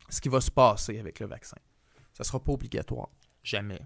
Ce 0.09 0.21
qui 0.21 0.29
va 0.29 0.41
se 0.41 0.51
passer 0.51 0.99
avec 0.99 1.21
le 1.21 1.27
vaccin, 1.27 1.57
ça 2.13 2.23
ne 2.23 2.25
sera 2.25 2.43
pas 2.43 2.53
obligatoire. 2.53 3.11
Jamais. 3.43 3.81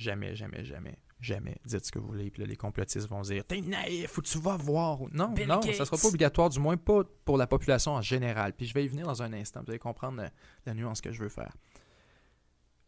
Jamais, 0.00 0.34
jamais, 0.34 0.64
jamais, 0.64 0.96
jamais. 1.20 1.56
Dites 1.66 1.84
ce 1.84 1.92
que 1.92 1.98
vous 1.98 2.06
voulez. 2.06 2.30
Puis 2.30 2.40
là, 2.42 2.48
les 2.48 2.56
complotistes 2.56 3.06
vont 3.06 3.20
dire 3.20 3.44
T'es 3.44 3.60
naïf 3.60 4.16
ou 4.16 4.22
tu 4.22 4.38
vas 4.38 4.56
voir. 4.56 4.98
Non, 5.12 5.34
non, 5.46 5.60
ça 5.60 5.68
ne 5.68 5.72
sera 5.74 5.98
pas 5.98 6.08
obligatoire, 6.08 6.48
du 6.48 6.58
moins 6.58 6.78
pas 6.78 7.02
pour 7.26 7.36
la 7.36 7.46
population 7.46 7.92
en 7.92 8.00
général. 8.00 8.54
Puis 8.54 8.64
je 8.64 8.72
vais 8.72 8.84
y 8.84 8.88
venir 8.88 9.04
dans 9.04 9.22
un 9.22 9.34
instant. 9.34 9.60
Vous 9.62 9.70
allez 9.70 9.78
comprendre 9.78 10.24
la, 10.64 10.74
nuance 10.74 11.02
que 11.02 11.12
je 11.12 11.22
veux 11.22 11.28
faire. 11.28 11.54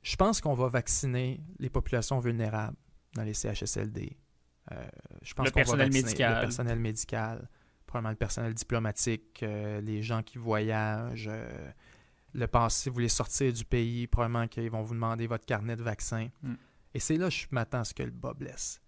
Je 0.00 0.16
pense 0.16 0.40
qu'on 0.40 0.54
va 0.54 0.68
vacciner 0.68 1.44
les 1.58 1.68
populations 1.68 2.18
vulnérables 2.18 2.78
dans 3.14 3.24
les 3.24 3.34
CHSLD. 3.34 4.16
Euh, 4.72 4.82
je 5.20 5.34
pense 5.34 5.50
qu'on 5.50 5.62
va 5.62 5.76
vacciner 5.76 6.02
médical. 6.02 6.34
le 6.34 6.40
personnel 6.40 6.78
médical, 6.78 7.50
probablement 7.84 8.10
le 8.10 8.16
personnel 8.16 8.54
diplomatique, 8.54 9.42
euh, 9.42 9.82
les 9.82 10.02
gens 10.02 10.22
qui 10.22 10.38
voyagent. 10.38 11.28
Euh, 11.30 11.70
le 12.34 12.46
passé, 12.46 12.90
vous 12.90 12.94
voulez 12.94 13.08
sortir 13.08 13.52
du 13.52 13.64
pays, 13.64 14.06
probablement 14.06 14.48
qu'ils 14.48 14.70
vont 14.70 14.82
vous 14.82 14.94
demander 14.94 15.26
votre 15.26 15.44
carnet 15.44 15.76
de 15.76 15.82
vaccin. 15.82 16.28
Mm. 16.42 16.54
Et 16.94 17.00
c'est 17.00 17.16
là 17.16 17.28
que 17.28 17.34
je 17.34 17.46
m'attends 17.50 17.80
à 17.80 17.84
ce 17.84 17.94
que 17.94 18.02
le 18.02 18.10
bas 18.10 18.34
blesse. 18.34 18.80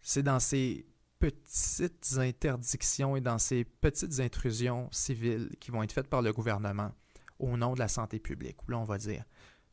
C'est 0.00 0.22
dans 0.22 0.40
ces 0.40 0.86
petites 1.18 2.14
interdictions 2.16 3.16
et 3.16 3.20
dans 3.20 3.38
ces 3.38 3.64
petites 3.64 4.20
intrusions 4.20 4.88
civiles 4.92 5.50
qui 5.60 5.70
vont 5.70 5.82
être 5.82 5.92
faites 5.92 6.08
par 6.08 6.22
le 6.22 6.32
gouvernement 6.32 6.92
au 7.38 7.56
nom 7.56 7.74
de 7.74 7.78
la 7.78 7.88
santé 7.88 8.18
publique, 8.18 8.56
où 8.66 8.70
là, 8.70 8.78
on 8.78 8.84
va 8.84 8.98
dire, 8.98 9.24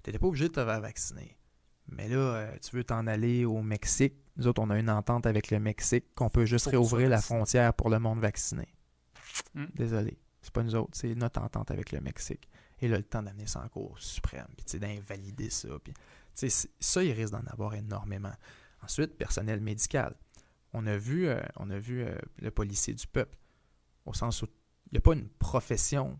tu 0.03 0.09
n'étais 0.09 0.19
pas 0.19 0.27
obligé 0.27 0.47
de 0.47 0.53
te 0.53 0.63
faire 0.63 0.81
vacciner. 0.81 1.37
Mais 1.87 2.09
là, 2.09 2.17
euh, 2.17 2.57
tu 2.61 2.75
veux 2.75 2.83
t'en 2.83 3.05
aller 3.07 3.45
au 3.45 3.61
Mexique. 3.61 4.15
Nous 4.37 4.47
autres, 4.47 4.61
on 4.61 4.69
a 4.69 4.79
une 4.79 4.89
entente 4.89 5.25
avec 5.25 5.51
le 5.51 5.59
Mexique 5.59 6.05
qu'on 6.15 6.29
peut 6.29 6.45
juste 6.45 6.67
réouvrir 6.67 7.09
la 7.09 7.21
frontière 7.21 7.73
pour 7.73 7.89
le 7.89 7.99
monde 7.99 8.19
vacciné. 8.19 8.67
Hmm. 9.53 9.65
Désolé. 9.75 10.17
C'est 10.41 10.53
pas 10.53 10.63
nous 10.63 10.75
autres, 10.75 10.91
c'est 10.93 11.13
notre 11.15 11.41
entente 11.41 11.71
avec 11.71 11.91
le 11.91 12.01
Mexique. 12.01 12.47
Et 12.81 12.87
là, 12.87 12.97
le 12.97 13.03
temps 13.03 13.23
d'amener 13.23 13.47
ça 13.47 13.61
en 13.61 13.69
cours 13.69 13.97
suprême, 13.99 14.47
puis 14.57 14.79
d'invalider 14.79 15.49
ça. 15.49 15.69
Puis 15.83 15.93
ça, 16.79 17.03
il 17.03 17.11
risque 17.11 17.31
d'en 17.31 17.45
avoir 17.47 17.73
énormément. 17.73 18.33
Ensuite, 18.83 19.17
personnel 19.17 19.61
médical. 19.61 20.15
On 20.73 20.85
a 20.87 20.97
vu, 20.97 21.27
euh, 21.27 21.41
on 21.55 21.69
a 21.69 21.79
vu 21.79 22.03
euh, 22.03 22.15
le 22.39 22.51
policier 22.51 22.93
du 22.93 23.07
peuple, 23.07 23.37
au 24.05 24.13
sens 24.13 24.41
où 24.41 24.45
il 24.87 24.95
n'y 24.95 24.97
a 24.97 25.01
pas 25.01 25.13
une 25.13 25.29
profession 25.29 26.19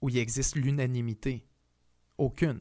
où 0.00 0.08
il 0.08 0.18
existe 0.18 0.54
l'unanimité. 0.54 1.46
Aucune. 2.18 2.60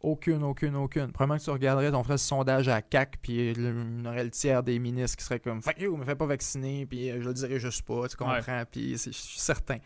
Aucune, 0.00 0.44
aucune, 0.44 0.76
aucune. 0.76 1.10
Probablement 1.12 1.38
que 1.38 1.44
tu 1.44 1.50
regarderais, 1.50 1.92
on 1.92 2.04
ferait 2.04 2.18
ce 2.18 2.26
sondage 2.28 2.68
à 2.68 2.82
CAC, 2.82 3.18
puis 3.20 3.50
il 3.50 3.60
y 3.60 4.06
aurait 4.06 4.24
le 4.24 4.30
tiers 4.30 4.62
des 4.62 4.78
ministres 4.78 5.16
qui 5.16 5.24
seraient 5.24 5.40
comme 5.40 5.60
Fuck 5.60 5.80
you, 5.80 5.96
me 5.96 6.04
fais 6.04 6.14
pas 6.14 6.26
vacciner, 6.26 6.86
puis 6.86 7.10
euh, 7.10 7.20
je 7.20 7.28
le 7.28 7.34
dirais 7.34 7.58
juste 7.58 7.82
pas, 7.82 8.06
tu 8.08 8.16
comprends, 8.16 8.64
puis 8.70 8.92
je 8.92 9.10
suis 9.10 9.40
certain. 9.40 9.78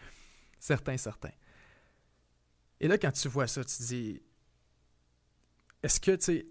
Certain, 0.59 0.97
certain. 0.97 1.31
Et 2.83 2.89
là, 2.89 2.99
quand 2.99 3.13
tu 3.13 3.29
vois 3.29 3.47
ça, 3.47 3.65
tu 3.65 3.77
te 3.77 3.83
dis 3.85 4.21
est-ce 5.83 6.01
que, 6.01 6.13
tu 6.13 6.25
sais, 6.25 6.47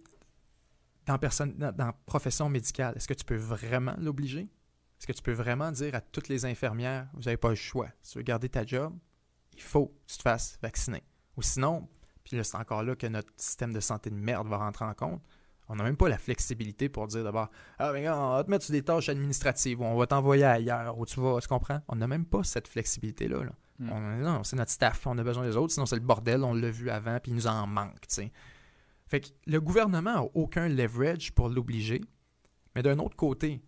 dans, 1.06 1.18
personne, 1.18 1.58
dans, 1.58 1.94
profession 2.06 2.50
médicale, 2.50 2.94
est-ce 2.96 3.08
que 3.08 3.14
tu 3.14 3.26
peux 3.26 3.36
vraiment 3.36 3.96
l'obliger? 3.98 4.50
Est-ce 5.00 5.08
que 5.08 5.14
tu 5.14 5.22
peux 5.22 5.34
vraiment 5.34 5.72
dire 5.72 5.94
à 5.94 6.02
toutes 6.02 6.30
les 6.30 6.46
infirmières, 6.46 7.08
vous 7.14 7.24
n'avez 7.24 7.38
pas 7.38 7.50
le 7.50 7.56
choix, 7.56 7.90
si 8.02 8.14
tu 8.14 8.18
veux 8.20 8.24
garder 8.24 8.50
ta 8.50 8.66
job, 8.66 8.98
il 9.54 9.62
faut 9.62 9.88
que 9.88 10.12
tu 10.12 10.18
te 10.18 10.22
fasses 10.22 10.58
vacciner. 10.62 11.04
Ou 11.38 11.42
sinon, 11.42 11.90
puis 12.24 12.38
là, 12.38 12.44
c'est 12.44 12.58
encore 12.58 12.84
là 12.84 12.96
que 12.96 13.08
notre 13.08 13.32
système 13.36 13.74
de 13.74 13.80
santé 13.80 14.10
de 14.10 14.16
merde 14.16 14.48
va 14.48 14.58
rentrer 14.58 14.86
en 14.86 14.94
compte. 14.94 15.22
On 15.68 15.76
n'a 15.76 15.84
même 15.84 15.98
pas 15.98 16.10
la 16.10 16.18
flexibilité 16.18 16.90
pour 16.90 17.08
dire 17.08 17.24
d'abord 17.24 17.50
Ah, 17.80 17.94
mais 17.94 18.08
on 18.10 18.32
va 18.32 18.44
te 18.44 18.50
mettre 18.50 18.66
sur 18.66 18.74
des 18.74 18.84
tâches 18.84 19.10
administratives 19.10 19.80
ou 19.80 19.86
on 19.86 19.96
va 19.96 20.06
t'envoyer 20.06 20.44
ailleurs 20.44 20.98
ou 20.98 21.06
tu 21.06 21.20
vas, 21.20 21.40
tu 21.40 21.48
comprends 21.48 21.82
On 21.88 21.96
n'a 21.96 22.08
même 22.08 22.26
pas 22.26 22.44
cette 22.44 22.68
flexibilité-là. 22.68 23.46
Hmm. 23.82 24.22
non, 24.22 24.44
c'est 24.44 24.56
notre 24.56 24.72
staff, 24.72 25.08
on 25.08 25.18
a 25.18 25.24
besoin 25.24 25.46
des 25.46 25.58
autres, 25.58 25.74
sinon 25.74 25.86
c'est 25.86 25.96
le 25.96 26.02
bordel, 26.02 26.44
on 26.44 26.54
l'a 26.54 26.70
vu 26.70 26.90
avant, 26.90 27.20
puis 27.20 27.32
il 27.32 27.36
nous 27.36 27.48
en 27.48 27.66
manque. 27.66 28.02
tu 28.08 28.16
sais. 28.16 28.32
Fait 29.08 29.22
que 29.22 29.28
le 29.48 29.60
gouvernement 29.60 30.14
n'a 30.14 30.24
aucun 30.36 30.70
leverage 30.70 31.32
pour 31.34 31.50
l'obliger, 31.50 32.02
mais 32.76 32.84
d'un 32.84 33.00
autre 33.00 33.16
côté, 33.16 33.62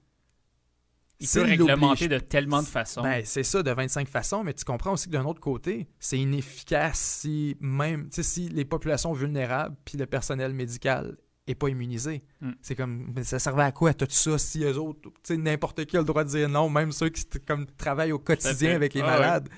il 1.20 1.28
peut 1.28 1.42
réglementer 1.42 2.08
de 2.08 2.20
tellement 2.20 2.62
de 2.62 2.68
façons. 2.68 3.02
Ben, 3.02 3.24
c'est 3.26 3.44
ça, 3.44 3.64
de 3.64 3.72
25 3.72 4.08
façons, 4.08 4.44
mais 4.44 4.54
tu 4.54 4.66
comprends 4.66 4.94
aussi 4.94 5.08
que 5.08 5.14
d'un 5.14 5.26
autre 5.26 5.42
côté, 5.42 5.88
c'est 6.00 6.20
inefficace 6.20 7.00
si 7.00 7.58
même 7.60 8.10
si 8.12 8.50
les 8.50 8.66
populations 8.66 9.14
vulnérables 9.14 9.76
puis 9.84 9.98
le 9.98 10.06
personnel 10.06 10.54
médical 10.54 11.18
n'est 11.48 11.56
pas 11.56 11.70
immunisé. 11.70 12.24
Hmm. 12.42 12.52
C'est 12.62 12.76
comme, 12.76 13.14
ça 13.24 13.40
servait 13.40 13.64
à 13.64 13.72
quoi? 13.72 13.90
À 13.90 13.94
tout 13.94 14.08
ça 14.10 14.38
si 14.38 14.64
eux 14.64 14.78
autres, 14.78 15.10
n'importe 15.32 15.86
qui 15.86 15.98
a 15.98 16.00
le 16.00 16.06
droit 16.06 16.24
de 16.24 16.30
dire 16.30 16.50
non, 16.50 16.70
même 16.70 16.92
ceux 16.92 17.10
qui 17.10 17.26
comme, 17.46 17.66
travaillent 17.78 18.12
au 18.12 18.20
quotidien 18.20 18.76
avec 18.76 18.94
les 18.94 19.02
malades 19.02 19.50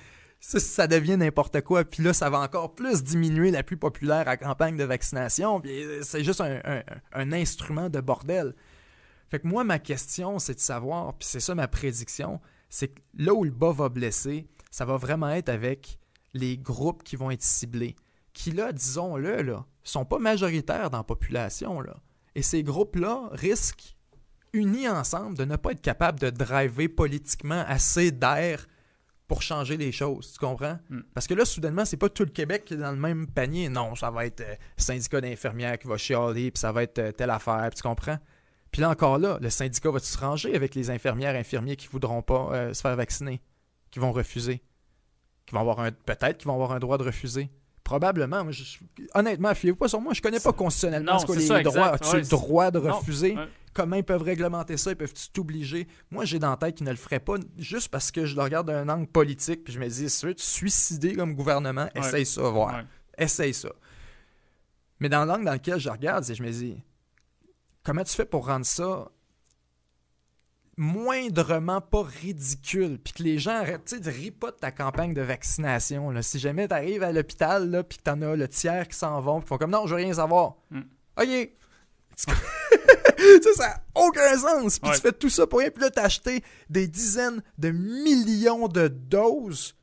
ça, 0.46 0.86
devient 0.86 1.16
n'importe 1.16 1.60
quoi. 1.62 1.84
Puis 1.84 2.02
là, 2.02 2.12
ça 2.12 2.30
va 2.30 2.38
encore 2.38 2.74
plus 2.74 3.02
diminuer 3.02 3.50
la 3.50 3.64
plus 3.64 3.76
populaire 3.76 4.28
à 4.28 4.36
campagne 4.36 4.76
de 4.76 4.84
vaccination. 4.84 5.60
Puis 5.60 5.82
euh, 5.82 6.02
c'est 6.02 6.22
juste 6.22 6.40
un, 6.40 7.32
instrument 7.32 7.88
de 7.88 8.00
bordel. 8.00 8.54
Fait 9.28 9.40
que 9.40 9.48
moi, 9.48 9.64
ma 9.64 9.80
question, 9.80 10.38
c'est 10.38 10.54
de 10.54 10.60
savoir, 10.60 11.14
puis 11.14 11.26
c'est 11.28 11.40
ça 11.40 11.56
ma 11.56 11.66
prédiction, 11.66 12.40
c'est 12.70 12.88
que 12.88 13.00
là 13.14 13.34
où 13.34 13.42
le 13.42 13.50
bas 13.50 13.72
va 13.72 13.88
blesser, 13.88 14.46
ça 14.70 14.84
va 14.84 14.96
vraiment 14.96 15.30
être 15.30 15.48
avec 15.48 15.98
les 16.32 16.56
groupes 16.56 17.02
qui 17.02 17.16
vont 17.16 17.32
être 17.32 17.42
ciblés. 17.42 17.96
Qui 18.32 18.52
là, 18.52 18.72
disons-le, 18.72 19.42
là, 19.42 19.66
sont 19.82 20.04
pas 20.04 20.18
majoritaires 20.18 20.90
dans 20.90 20.98
la 20.98 21.04
population. 21.04 21.80
Là. 21.80 21.96
Et 22.36 22.42
ces 22.42 22.62
groupes-là 22.62 23.30
risquent, 23.32 23.96
unis 24.52 24.88
ensemble, 24.88 25.36
de 25.36 25.44
ne 25.44 25.56
pas 25.56 25.72
être 25.72 25.80
capables 25.80 26.20
de 26.20 26.30
driver 26.30 26.88
politiquement 26.88 27.64
assez 27.66 28.12
d'air 28.12 28.68
pour 29.28 29.42
changer 29.42 29.76
les 29.76 29.92
choses, 29.92 30.32
tu 30.32 30.38
comprends? 30.38 30.78
Hmm. 30.88 31.00
Parce 31.12 31.26
que 31.26 31.34
là, 31.34 31.44
soudainement, 31.44 31.84
c'est 31.84 31.96
pas 31.96 32.08
tout 32.08 32.22
le 32.22 32.30
Québec 32.30 32.64
qui 32.64 32.74
est 32.74 32.78
dans 32.78 32.92
le 32.92 32.96
même 32.96 33.26
panier. 33.26 33.68
Non, 33.68 33.94
ça 33.94 34.10
va 34.10 34.26
être 34.26 34.40
euh, 34.40 34.54
syndicat 34.76 35.20
d'infirmières 35.20 35.78
qui 35.78 35.88
va 35.88 35.96
chialer, 35.96 36.50
puis 36.50 36.60
ça 36.60 36.72
va 36.72 36.84
être 36.84 36.98
euh, 36.98 37.12
telle 37.12 37.30
affaire, 37.30 37.68
tu 37.74 37.82
comprends? 37.82 38.18
Puis 38.70 38.82
là 38.82 38.90
encore 38.90 39.18
là, 39.18 39.38
le 39.40 39.50
syndicat 39.50 39.90
va 39.90 39.98
se 39.98 40.18
ranger 40.18 40.54
avec 40.54 40.74
les 40.74 40.90
infirmières, 40.90 41.34
infirmiers 41.34 41.76
qui 41.76 41.88
voudront 41.88 42.22
pas 42.22 42.50
euh, 42.52 42.74
se 42.74 42.80
faire 42.80 42.94
vacciner, 42.94 43.40
qui 43.90 43.98
vont 43.98 44.12
refuser, 44.12 44.62
qui 45.44 45.54
vont 45.54 45.60
avoir 45.60 45.80
un 45.80 45.90
peut-être 45.90 46.38
qu'ils 46.38 46.46
vont 46.46 46.54
avoir 46.54 46.72
un 46.72 46.78
droit 46.78 46.98
de 46.98 47.04
refuser? 47.04 47.50
Probablement. 47.82 48.44
Moi, 48.44 48.52
honnêtement, 49.14 49.54
fiez-vous 49.54 49.76
pas 49.76 49.88
sur 49.88 50.00
moi, 50.00 50.12
je 50.12 50.20
connais 50.20 50.40
pas 50.40 50.52
constitutionnellement 50.52 51.18
ce 51.20 51.56
les 51.56 51.62
droits. 51.62 51.94
As-tu 51.94 52.16
le 52.16 52.28
droit 52.28 52.70
de 52.70 52.78
refuser? 52.78 53.36
Comment 53.76 53.96
ils 53.96 54.04
peuvent 54.04 54.22
réglementer 54.22 54.78
ça? 54.78 54.92
Ils 54.92 54.96
peuvent 54.96 55.12
t'obliger? 55.34 55.86
Moi, 56.10 56.24
j'ai 56.24 56.38
dans 56.38 56.48
la 56.48 56.56
tête 56.56 56.76
qu'ils 56.76 56.86
ne 56.86 56.92
le 56.92 56.96
feraient 56.96 57.20
pas 57.20 57.34
juste 57.58 57.88
parce 57.90 58.10
que 58.10 58.24
je 58.24 58.34
le 58.34 58.40
regarde 58.40 58.68
d'un 58.68 58.88
angle 58.88 59.06
politique 59.06 59.64
puis 59.64 59.74
je 59.74 59.78
me 59.78 59.86
dis, 59.86 60.08
si 60.08 60.20
tu 60.20 60.26
veux 60.28 60.34
te 60.34 60.40
suicider 60.40 61.14
comme 61.14 61.34
gouvernement, 61.34 61.86
essaye 61.94 62.24
ça, 62.24 62.40
voir. 62.48 62.84
Essaye 63.18 63.52
ça. 63.52 63.68
Mais 64.98 65.10
dans 65.10 65.26
l'angle 65.26 65.44
dans 65.44 65.52
lequel 65.52 65.78
je 65.78 65.90
regarde, 65.90 66.24
je 66.24 66.42
me 66.42 66.50
dis, 66.50 66.82
comment 67.84 68.02
tu 68.02 68.14
fais 68.14 68.24
pour 68.24 68.46
rendre 68.46 68.64
ça 68.64 69.10
moindrement 70.78 71.82
pas 71.82 72.02
ridicule, 72.02 72.98
puis 72.98 73.12
que 73.12 73.22
les 73.22 73.38
gens 73.38 73.56
arrêtent 73.56 73.94
de 73.94 74.10
ripotent 74.10 74.60
ta 74.60 74.70
campagne 74.70 75.14
de 75.14 75.22
vaccination. 75.22 76.10
Là. 76.10 76.22
Si 76.22 76.38
jamais 76.38 76.66
tu 76.66 76.74
arrives 76.74 77.02
à 77.02 77.12
l'hôpital, 77.12 77.84
puis 77.86 77.98
que 77.98 78.02
tu 78.04 78.10
en 78.10 78.22
as 78.22 78.36
le 78.36 78.48
tiers 78.48 78.88
qui 78.88 78.96
s'en 78.96 79.20
vont, 79.20 79.40
puis 79.40 79.48
font 79.48 79.58
comme 79.58 79.70
non, 79.70 79.86
je 79.86 79.94
veux 79.94 80.02
rien 80.02 80.14
savoir. 80.14 80.56
Mm. 80.70 80.80
OK, 81.18 81.50
ça 83.56 83.68
n'a 83.68 83.82
aucun 83.94 84.38
sens. 84.38 84.78
Puis 84.78 84.90
tu 84.92 85.00
fais 85.00 85.12
tout 85.12 85.30
ça 85.30 85.46
pour 85.46 85.60
rien. 85.60 85.70
Puis 85.70 85.82
là, 85.82 85.90
tu 85.90 86.00
as 86.00 86.04
acheté 86.04 86.42
des 86.68 86.86
dizaines 86.86 87.42
de 87.58 87.70
millions 87.70 88.68
de 88.68 88.88
doses 88.88 89.76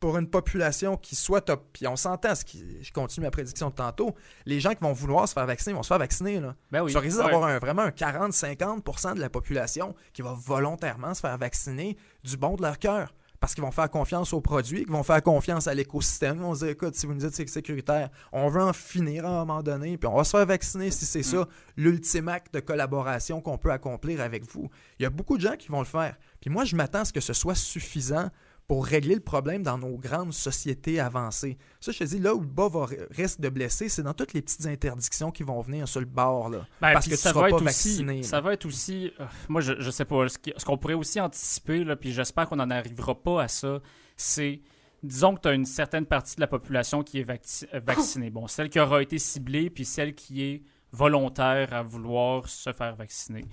pour 0.00 0.16
une 0.16 0.28
population 0.28 0.96
qui 0.96 1.14
soit 1.14 1.42
top. 1.42 1.68
Puis 1.74 1.86
on 1.86 1.94
s'entend, 1.94 2.34
ce 2.34 2.44
qui, 2.44 2.82
je 2.82 2.90
continue 2.90 3.26
ma 3.26 3.30
prédiction 3.30 3.68
de 3.68 3.74
tantôt, 3.74 4.14
les 4.46 4.58
gens 4.58 4.70
qui 4.70 4.82
vont 4.82 4.94
vouloir 4.94 5.28
se 5.28 5.34
faire 5.34 5.46
vacciner 5.46 5.74
vont 5.74 5.82
se 5.82 5.88
faire 5.88 5.98
vacciner. 5.98 6.40
Là. 6.40 6.56
Ben 6.72 6.82
oui. 6.82 6.92
d'avoir 6.92 7.44
un, 7.44 7.58
vraiment 7.58 7.82
un 7.82 7.90
40-50% 7.90 9.14
de 9.14 9.20
la 9.20 9.28
population 9.28 9.94
qui 10.14 10.22
va 10.22 10.34
volontairement 10.34 11.12
se 11.12 11.20
faire 11.20 11.36
vacciner 11.36 11.98
du 12.24 12.36
bon 12.38 12.56
de 12.56 12.62
leur 12.62 12.78
cœur. 12.78 13.14
Parce 13.40 13.54
qu'ils 13.54 13.64
vont 13.64 13.70
faire 13.70 13.90
confiance 13.90 14.34
aux 14.34 14.42
produits, 14.42 14.84
qu'ils 14.84 14.92
vont 14.92 15.02
faire 15.02 15.22
confiance 15.22 15.66
à 15.66 15.74
l'écosystème. 15.74 16.36
Ils 16.36 16.42
vont 16.42 16.54
se 16.54 16.60
dire, 16.60 16.68
écoute, 16.68 16.94
si 16.94 17.06
vous 17.06 17.14
nous 17.14 17.20
dites 17.20 17.30
que 17.30 17.36
c'est 17.36 17.48
sécuritaire, 17.48 18.10
on 18.32 18.48
veut 18.48 18.62
en 18.62 18.74
finir 18.74 19.24
à 19.24 19.28
un 19.30 19.44
moment 19.46 19.62
donné, 19.62 19.96
puis 19.96 20.06
on 20.06 20.14
va 20.14 20.24
se 20.24 20.36
faire 20.36 20.44
vacciner 20.44 20.90
si 20.90 21.06
c'est 21.06 21.22
ça, 21.22 21.48
l'ultime 21.76 22.28
acte 22.28 22.52
de 22.52 22.60
collaboration 22.60 23.40
qu'on 23.40 23.56
peut 23.56 23.72
accomplir 23.72 24.20
avec 24.20 24.44
vous. 24.44 24.68
Il 24.98 25.04
y 25.04 25.06
a 25.06 25.10
beaucoup 25.10 25.38
de 25.38 25.42
gens 25.42 25.56
qui 25.56 25.68
vont 25.68 25.80
le 25.80 25.86
faire. 25.86 26.16
Puis 26.40 26.50
moi, 26.50 26.64
je 26.64 26.76
m'attends 26.76 27.00
à 27.00 27.04
ce 27.06 27.12
que 27.14 27.20
ce 27.20 27.32
soit 27.32 27.54
suffisant 27.54 28.28
pour 28.70 28.86
régler 28.86 29.16
le 29.16 29.20
problème 29.20 29.64
dans 29.64 29.78
nos 29.78 29.98
grandes 29.98 30.32
sociétés 30.32 31.00
avancées. 31.00 31.58
Ça, 31.80 31.90
je 31.90 31.98
te 31.98 32.04
dis, 32.04 32.20
là 32.20 32.36
où 32.36 32.40
le 32.40 32.46
bas 32.46 32.68
va, 32.68 32.86
risque 33.10 33.40
de 33.40 33.48
blesser, 33.48 33.88
c'est 33.88 34.04
dans 34.04 34.14
toutes 34.14 34.32
les 34.32 34.42
petites 34.42 34.64
interdictions 34.64 35.32
qui 35.32 35.42
vont 35.42 35.60
venir 35.60 35.88
sur 35.88 35.98
le 35.98 36.06
bord. 36.06 36.50
Là, 36.50 36.64
Ben, 36.80 36.92
parce 36.92 37.06
que 37.06 37.10
tu 37.10 37.16
ça 37.16 37.30
seras 37.30 37.40
va 37.40 37.48
pas 37.48 37.48
être 37.48 37.54
aussi, 37.56 37.64
vacciné. 37.64 38.22
Ça 38.22 38.40
va 38.40 38.52
être 38.52 38.66
aussi. 38.66 39.12
euh, 39.18 39.26
moi, 39.48 39.60
je, 39.60 39.72
je 39.80 39.90
sais 39.90 40.04
pas. 40.04 40.28
Ce 40.28 40.64
qu'on 40.64 40.78
pourrait 40.78 40.94
aussi 40.94 41.20
anticiper, 41.20 41.82
là, 41.82 41.96
puis 41.96 42.12
j'espère 42.12 42.48
qu'on 42.48 42.54
n'en 42.54 42.70
arrivera 42.70 43.20
pas 43.20 43.42
à 43.42 43.48
ça, 43.48 43.80
c'est. 44.16 44.60
Disons 45.02 45.34
que 45.34 45.40
tu 45.40 45.48
as 45.48 45.54
une 45.54 45.66
certaine 45.66 46.06
partie 46.06 46.36
de 46.36 46.40
la 46.40 46.46
population 46.46 47.02
qui 47.02 47.18
est 47.18 47.28
euh, 47.28 47.80
vaccinée. 47.84 48.30
Bon, 48.30 48.46
celle 48.46 48.70
qui 48.70 48.78
aura 48.78 49.02
été 49.02 49.18
ciblée, 49.18 49.68
puis 49.68 49.84
celle 49.84 50.14
qui 50.14 50.44
est 50.44 50.62
volontaire 50.92 51.72
à 51.74 51.82
vouloir 51.82 52.48
se 52.48 52.72
faire 52.72 52.94
vacciner. 52.94 53.44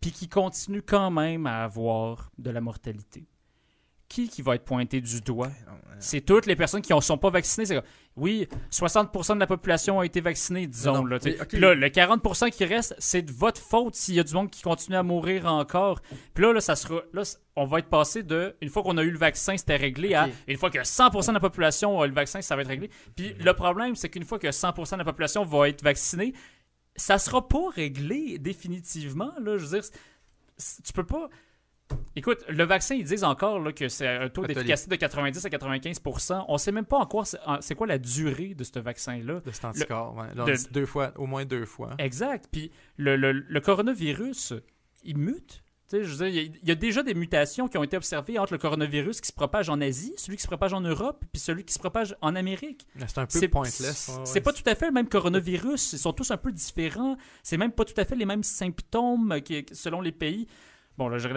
Puis 0.00 0.12
qui 0.12 0.30
continue 0.30 0.80
quand 0.80 1.10
même 1.10 1.46
à 1.46 1.62
avoir 1.64 2.30
de 2.38 2.48
la 2.48 2.62
mortalité. 2.62 3.26
Qui 4.08 4.28
qui 4.28 4.42
va 4.42 4.54
être 4.54 4.64
pointé 4.64 5.00
du 5.00 5.20
doigt? 5.20 5.50
C'est 5.98 6.20
toutes 6.20 6.46
les 6.46 6.56
personnes 6.56 6.82
qui 6.82 6.92
ne 6.92 7.00
sont 7.00 7.18
pas 7.18 7.30
vaccinées. 7.30 7.66
C'est 7.66 7.82
oui, 8.16 8.46
60% 8.70 9.34
de 9.34 9.40
la 9.40 9.46
population 9.46 9.98
a 9.98 10.06
été 10.06 10.20
vaccinée, 10.20 10.68
disons. 10.68 10.92
Non, 10.92 11.02
non, 11.02 11.06
là, 11.06 11.18
mais, 11.24 11.58
là, 11.58 11.74
le 11.74 11.86
40% 11.88 12.50
qui 12.50 12.64
reste, 12.64 12.94
c'est 12.98 13.22
de 13.22 13.32
votre 13.32 13.60
faute 13.60 13.96
s'il 13.96 14.14
y 14.14 14.20
a 14.20 14.22
du 14.22 14.32
monde 14.34 14.50
qui 14.50 14.62
continue 14.62 14.96
à 14.96 15.02
mourir 15.02 15.46
encore. 15.46 16.00
Puis 16.32 16.44
là, 16.44 16.52
là, 16.52 16.60
ça 16.60 16.76
sera, 16.76 17.02
là, 17.12 17.22
on 17.56 17.64
va 17.64 17.80
être 17.80 17.88
passé 17.88 18.22
de, 18.22 18.54
une 18.60 18.68
fois 18.68 18.84
qu'on 18.84 18.98
a 18.98 19.02
eu 19.02 19.10
le 19.10 19.18
vaccin, 19.18 19.56
c'était 19.56 19.76
réglé, 19.76 20.14
à 20.14 20.28
une 20.46 20.56
fois 20.56 20.70
que 20.70 20.78
100% 20.78 21.28
de 21.28 21.32
la 21.32 21.40
population 21.40 22.00
a 22.00 22.04
eu 22.04 22.08
le 22.08 22.14
vaccin, 22.14 22.40
ça 22.40 22.54
va 22.54 22.62
être 22.62 22.68
réglé. 22.68 22.88
Puis 23.16 23.34
le 23.34 23.52
problème, 23.52 23.96
c'est 23.96 24.08
qu'une 24.08 24.24
fois 24.24 24.38
que 24.38 24.48
100% 24.48 24.92
de 24.92 24.98
la 24.98 25.04
population 25.04 25.44
va 25.44 25.68
être 25.68 25.82
vaccinée, 25.82 26.34
ça 26.94 27.18
sera 27.18 27.48
pas 27.48 27.68
réglé 27.74 28.38
définitivement. 28.38 29.32
Là, 29.40 29.58
je 29.58 29.64
veux 29.64 29.80
dire, 29.80 29.90
tu 30.84 30.92
peux 30.92 31.04
pas... 31.04 31.28
Écoute, 32.16 32.44
le 32.48 32.64
vaccin, 32.64 32.94
ils 32.94 33.04
disent 33.04 33.24
encore 33.24 33.58
là, 33.60 33.72
que 33.72 33.88
c'est 33.88 34.06
un 34.08 34.28
taux 34.28 34.46
d'efficacité 34.46 34.90
de 34.90 34.96
90 34.96 35.44
à 35.44 35.48
95% 35.48 36.44
On 36.48 36.58
sait 36.58 36.72
même 36.72 36.84
pas 36.86 36.98
en 36.98 37.06
quoi 37.06 37.24
c'est 37.60 37.74
quoi 37.74 37.86
la 37.86 37.98
durée 37.98 38.54
de 38.54 38.64
ce 38.64 38.78
vaccin-là. 38.78 39.40
De 39.40 39.50
cet 39.50 39.64
anticorps, 39.64 40.14
ouais. 40.16 40.34
De- 40.34 40.52
dit 40.56 40.68
deux 40.72 40.86
fois, 40.86 41.12
au 41.16 41.26
moins 41.26 41.44
deux 41.44 41.64
fois. 41.66 41.90
Exact. 41.98 42.48
Puis 42.50 42.70
le, 42.96 43.16
le- 43.16 43.32
le 43.32 43.60
coronavirus, 43.60 44.54
il 45.04 45.18
mute. 45.18 45.62
Tu 45.86 45.98
sais, 45.98 46.04
je 46.04 46.14
veux 46.16 46.30
dire, 46.30 46.50
il 46.62 46.66
y, 46.68 46.70
a, 46.70 46.74
déjà 46.74 47.02
des 47.02 47.12
mutations 47.12 47.68
qui 47.68 47.76
ont 47.76 47.84
été 47.84 47.94
observées 47.98 48.38
entre 48.38 48.54
le 48.54 48.58
coronavirus 48.58 49.20
qui 49.20 49.28
se 49.28 49.34
propage 49.34 49.68
en 49.68 49.82
Asie, 49.82 50.14
celui 50.16 50.38
qui 50.38 50.42
se 50.42 50.46
propage 50.46 50.72
en 50.72 50.80
Europe, 50.80 51.22
puis 51.30 51.38
celui 51.40 51.62
qui 51.62 51.74
se 51.74 51.78
propage 51.78 52.16
en 52.22 52.34
Amérique. 52.36 52.86
C'est 53.06 53.18
un 53.18 53.26
peu 53.26 53.38
C'est 53.38 53.48
pointless. 53.48 54.08
ouais, 54.08 54.22
c'est 54.24 54.34
ouais. 54.36 54.40
pas 54.40 54.54
tout 54.54 54.62
à 54.64 54.74
fait 54.74 54.86
le 54.86 54.92
même 54.92 55.08
coronavirus. 55.10 55.92
Ils 55.92 55.98
sont 55.98 56.14
tous 56.14 56.30
un 56.30 56.38
peu 56.38 56.52
différents. 56.52 57.18
C'est 57.42 57.58
même 57.58 57.72
pas 57.72 57.84
tout 57.84 57.92
à 57.98 58.06
fait 58.06 58.16
les 58.16 58.24
mêmes 58.24 58.42
symptômes 58.42 59.40
qui, 59.44 59.66
selon 59.72 60.00
les 60.00 60.12
pays. 60.12 60.48
Bon, 60.96 61.08
là, 61.08 61.18
j'aurais 61.18 61.34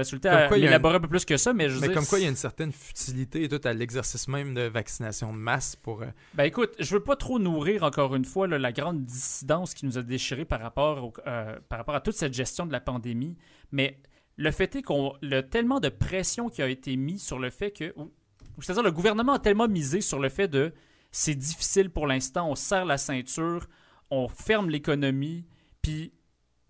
Comme 0.50 0.54
à 0.60 0.68
élaborer 0.68 0.96
un 0.96 1.00
peu 1.00 1.08
plus 1.08 1.26
que 1.26 1.36
ça, 1.36 1.52
mais 1.52 1.68
je 1.68 1.80
Mais 1.80 1.88
dire, 1.88 1.96
comme 1.96 2.06
quoi, 2.06 2.20
il 2.20 2.24
y 2.24 2.26
a 2.26 2.30
une 2.30 2.36
certaine 2.36 2.72
futilité 2.72 3.44
et 3.44 3.50
tout 3.50 3.60
à 3.64 3.74
l'exercice 3.74 4.28
même 4.28 4.54
de 4.54 4.62
vaccination 4.62 5.34
de 5.34 5.38
masse 5.40 5.76
pour. 5.76 6.04
euh, 6.04 6.08
Ben 6.36 6.44
écoute, 6.44 6.76
je 6.80 6.94
veux 6.96 7.04
pas 7.04 7.16
trop 7.16 7.40
nourrir 7.40 7.82
encore 7.84 8.16
une 8.16 8.26
fois 8.26 8.48
là, 8.48 8.60
la 8.60 8.72
grande 8.72 9.04
dissidence 9.04 9.74
qui 9.74 9.86
nous 9.88 9.98
a 9.98 10.04
déchiré 10.04 10.46
par 10.46 10.60
rapport, 10.60 11.04
au- 11.04 11.14
euh, 11.26 11.58
par 11.70 11.80
rapport 11.80 11.96
à 11.96 12.02
toute 12.02 12.16
cette 12.16 12.34
gestion 12.36 12.68
de 12.68 12.72
la 12.72 12.80
pandémie, 12.80 13.36
mais 13.72 14.00
le 14.36 14.52
fait 14.52 14.76
est 14.76 14.84
qu'on 14.84 15.14
le 15.24 15.42
tellement 15.42 15.80
de 15.80 15.90
pression 15.90 16.50
qui 16.50 16.62
a 16.62 16.68
été 16.70 16.96
mis 16.96 17.18
sur 17.18 17.40
le 17.40 17.50
fait 17.50 17.72
que, 17.72 17.94
ou 17.98 18.62
c'est-à-dire 18.62 18.84
le 18.84 18.92
gouvernement 18.92 19.34
a 19.34 19.40
tellement 19.40 19.68
misé 19.68 20.02
sur 20.02 20.20
le 20.20 20.30
fait 20.30 20.48
de 20.48 20.72
c'est 21.12 21.34
difficile 21.34 21.90
pour 21.90 22.06
l'instant, 22.06 22.48
on 22.52 22.54
serre 22.56 22.86
la 22.86 22.98
ceinture, 23.00 23.66
on 24.12 24.28
ferme 24.28 24.70
l'économie, 24.70 25.46
puis 25.82 26.12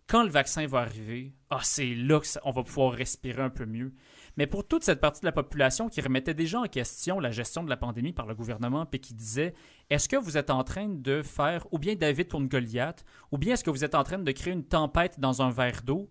quand 0.08 0.24
le 0.24 0.30
vaccin 0.30 0.66
va 0.68 0.80
arriver, 0.80 1.34
ah 1.50 1.60
c'est 1.64 1.94
là 1.94 2.20
qu'on 2.22 2.52
va 2.52 2.64
pouvoir 2.64 2.94
respirer 2.94 3.42
un 3.42 3.50
peu 3.50 3.66
mieux. 3.66 3.94
Mais 4.38 4.48
pour 4.48 4.66
toute 4.66 4.84
cette 4.84 5.02
partie 5.02 5.22
de 5.22 5.26
la 5.26 5.32
population 5.32 5.90
qui 5.90 6.00
remettait 6.00 6.34
déjà 6.34 6.62
en 6.62 6.68
question 6.68 7.20
la 7.20 7.32
gestion 7.32 7.64
de 7.64 7.70
la 7.70 7.76
pandémie 7.76 8.14
par 8.14 8.26
le 8.26 8.36
gouvernement, 8.36 8.86
puis 8.86 9.02
qui 9.02 9.14
disait 9.14 9.54
est-ce 9.90 10.08
que 10.08 10.16
vous 10.16 10.38
êtes 10.38 10.50
en 10.50 10.64
train 10.64 10.88
de 10.88 11.22
faire 11.24 11.68
ou 11.74 11.80
bien 11.80 11.96
David 11.96 12.32
contre 12.32 12.48
Goliath, 12.48 13.04
ou 13.32 13.38
bien 13.38 13.54
est-ce 13.54 13.64
que 13.64 13.70
vous 13.70 13.84
êtes 13.84 13.96
en 13.96 14.04
train 14.04 14.20
de 14.20 14.32
créer 14.32 14.54
une 14.54 14.64
tempête 14.64 15.20
dans 15.20 15.42
un 15.42 15.50
verre 15.50 15.82
d'eau 15.82 16.10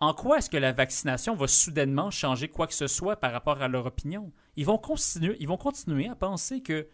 En 0.00 0.12
quoi 0.12 0.38
est-ce 0.38 0.50
que 0.50 0.56
la 0.56 0.72
vaccination 0.72 1.36
va 1.36 1.46
soudainement 1.46 2.10
changer 2.10 2.48
quoi 2.48 2.66
que 2.66 2.74
ce 2.74 2.88
soit 2.88 3.16
par 3.16 3.30
rapport 3.30 3.62
à 3.62 3.68
leur 3.68 3.86
opinion? 3.86 4.32
Ils 4.56 4.66
vont 4.66 4.78
continuer, 4.78 5.36
ils 5.38 5.46
vont 5.46 5.58
continuer 5.58 6.08
à 6.08 6.16
penser 6.16 6.60
que 6.60 6.88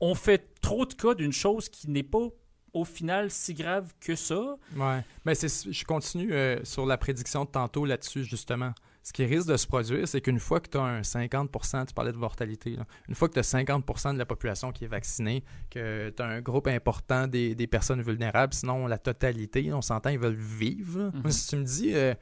on 0.00 0.14
fait 0.14 0.54
trop 0.62 0.86
de 0.86 0.94
cas 0.94 1.12
d'une 1.12 1.32
chose 1.32 1.68
qui 1.68 1.90
n'est 1.90 2.02
pas 2.02 2.28
au 2.72 2.84
final 2.84 3.30
si 3.30 3.54
grave 3.54 3.92
que 4.00 4.14
ça. 4.14 4.56
Ouais. 4.76 5.04
Mais 5.24 5.34
je 5.34 5.84
continue 5.84 6.32
euh, 6.32 6.62
sur 6.64 6.86
la 6.86 6.96
prédiction 6.96 7.44
de 7.44 7.50
tantôt 7.50 7.84
là-dessus, 7.84 8.24
justement. 8.24 8.72
Ce 9.02 9.12
qui 9.12 9.24
risque 9.24 9.48
de 9.48 9.56
se 9.56 9.66
produire, 9.66 10.06
c'est 10.06 10.20
qu'une 10.20 10.38
fois 10.38 10.60
que 10.60 10.68
tu 10.68 10.76
as 10.76 10.82
un 10.82 11.00
50%, 11.00 11.86
tu 11.86 11.94
parlais 11.94 12.12
de 12.12 12.18
mortalité, 12.18 12.76
là, 12.76 12.84
une 13.08 13.14
fois 13.14 13.28
que 13.28 13.32
tu 13.32 13.38
as 13.38 13.54
50% 13.54 14.12
de 14.12 14.18
la 14.18 14.26
population 14.26 14.72
qui 14.72 14.84
est 14.84 14.88
vaccinée, 14.88 15.42
que 15.70 16.10
tu 16.10 16.22
as 16.22 16.26
un 16.26 16.40
groupe 16.42 16.66
important 16.66 17.26
des, 17.26 17.54
des 17.54 17.66
personnes 17.66 18.02
vulnérables, 18.02 18.52
sinon 18.52 18.86
la 18.86 18.98
totalité, 18.98 19.72
on 19.72 19.80
s'entend, 19.80 20.10
ils 20.10 20.18
veulent 20.18 20.34
vivre. 20.34 21.10
Moi, 21.14 21.30
si 21.30 21.48
tu 21.48 21.56
me 21.56 21.64
dis, 21.64 21.94
euh, 21.94 22.14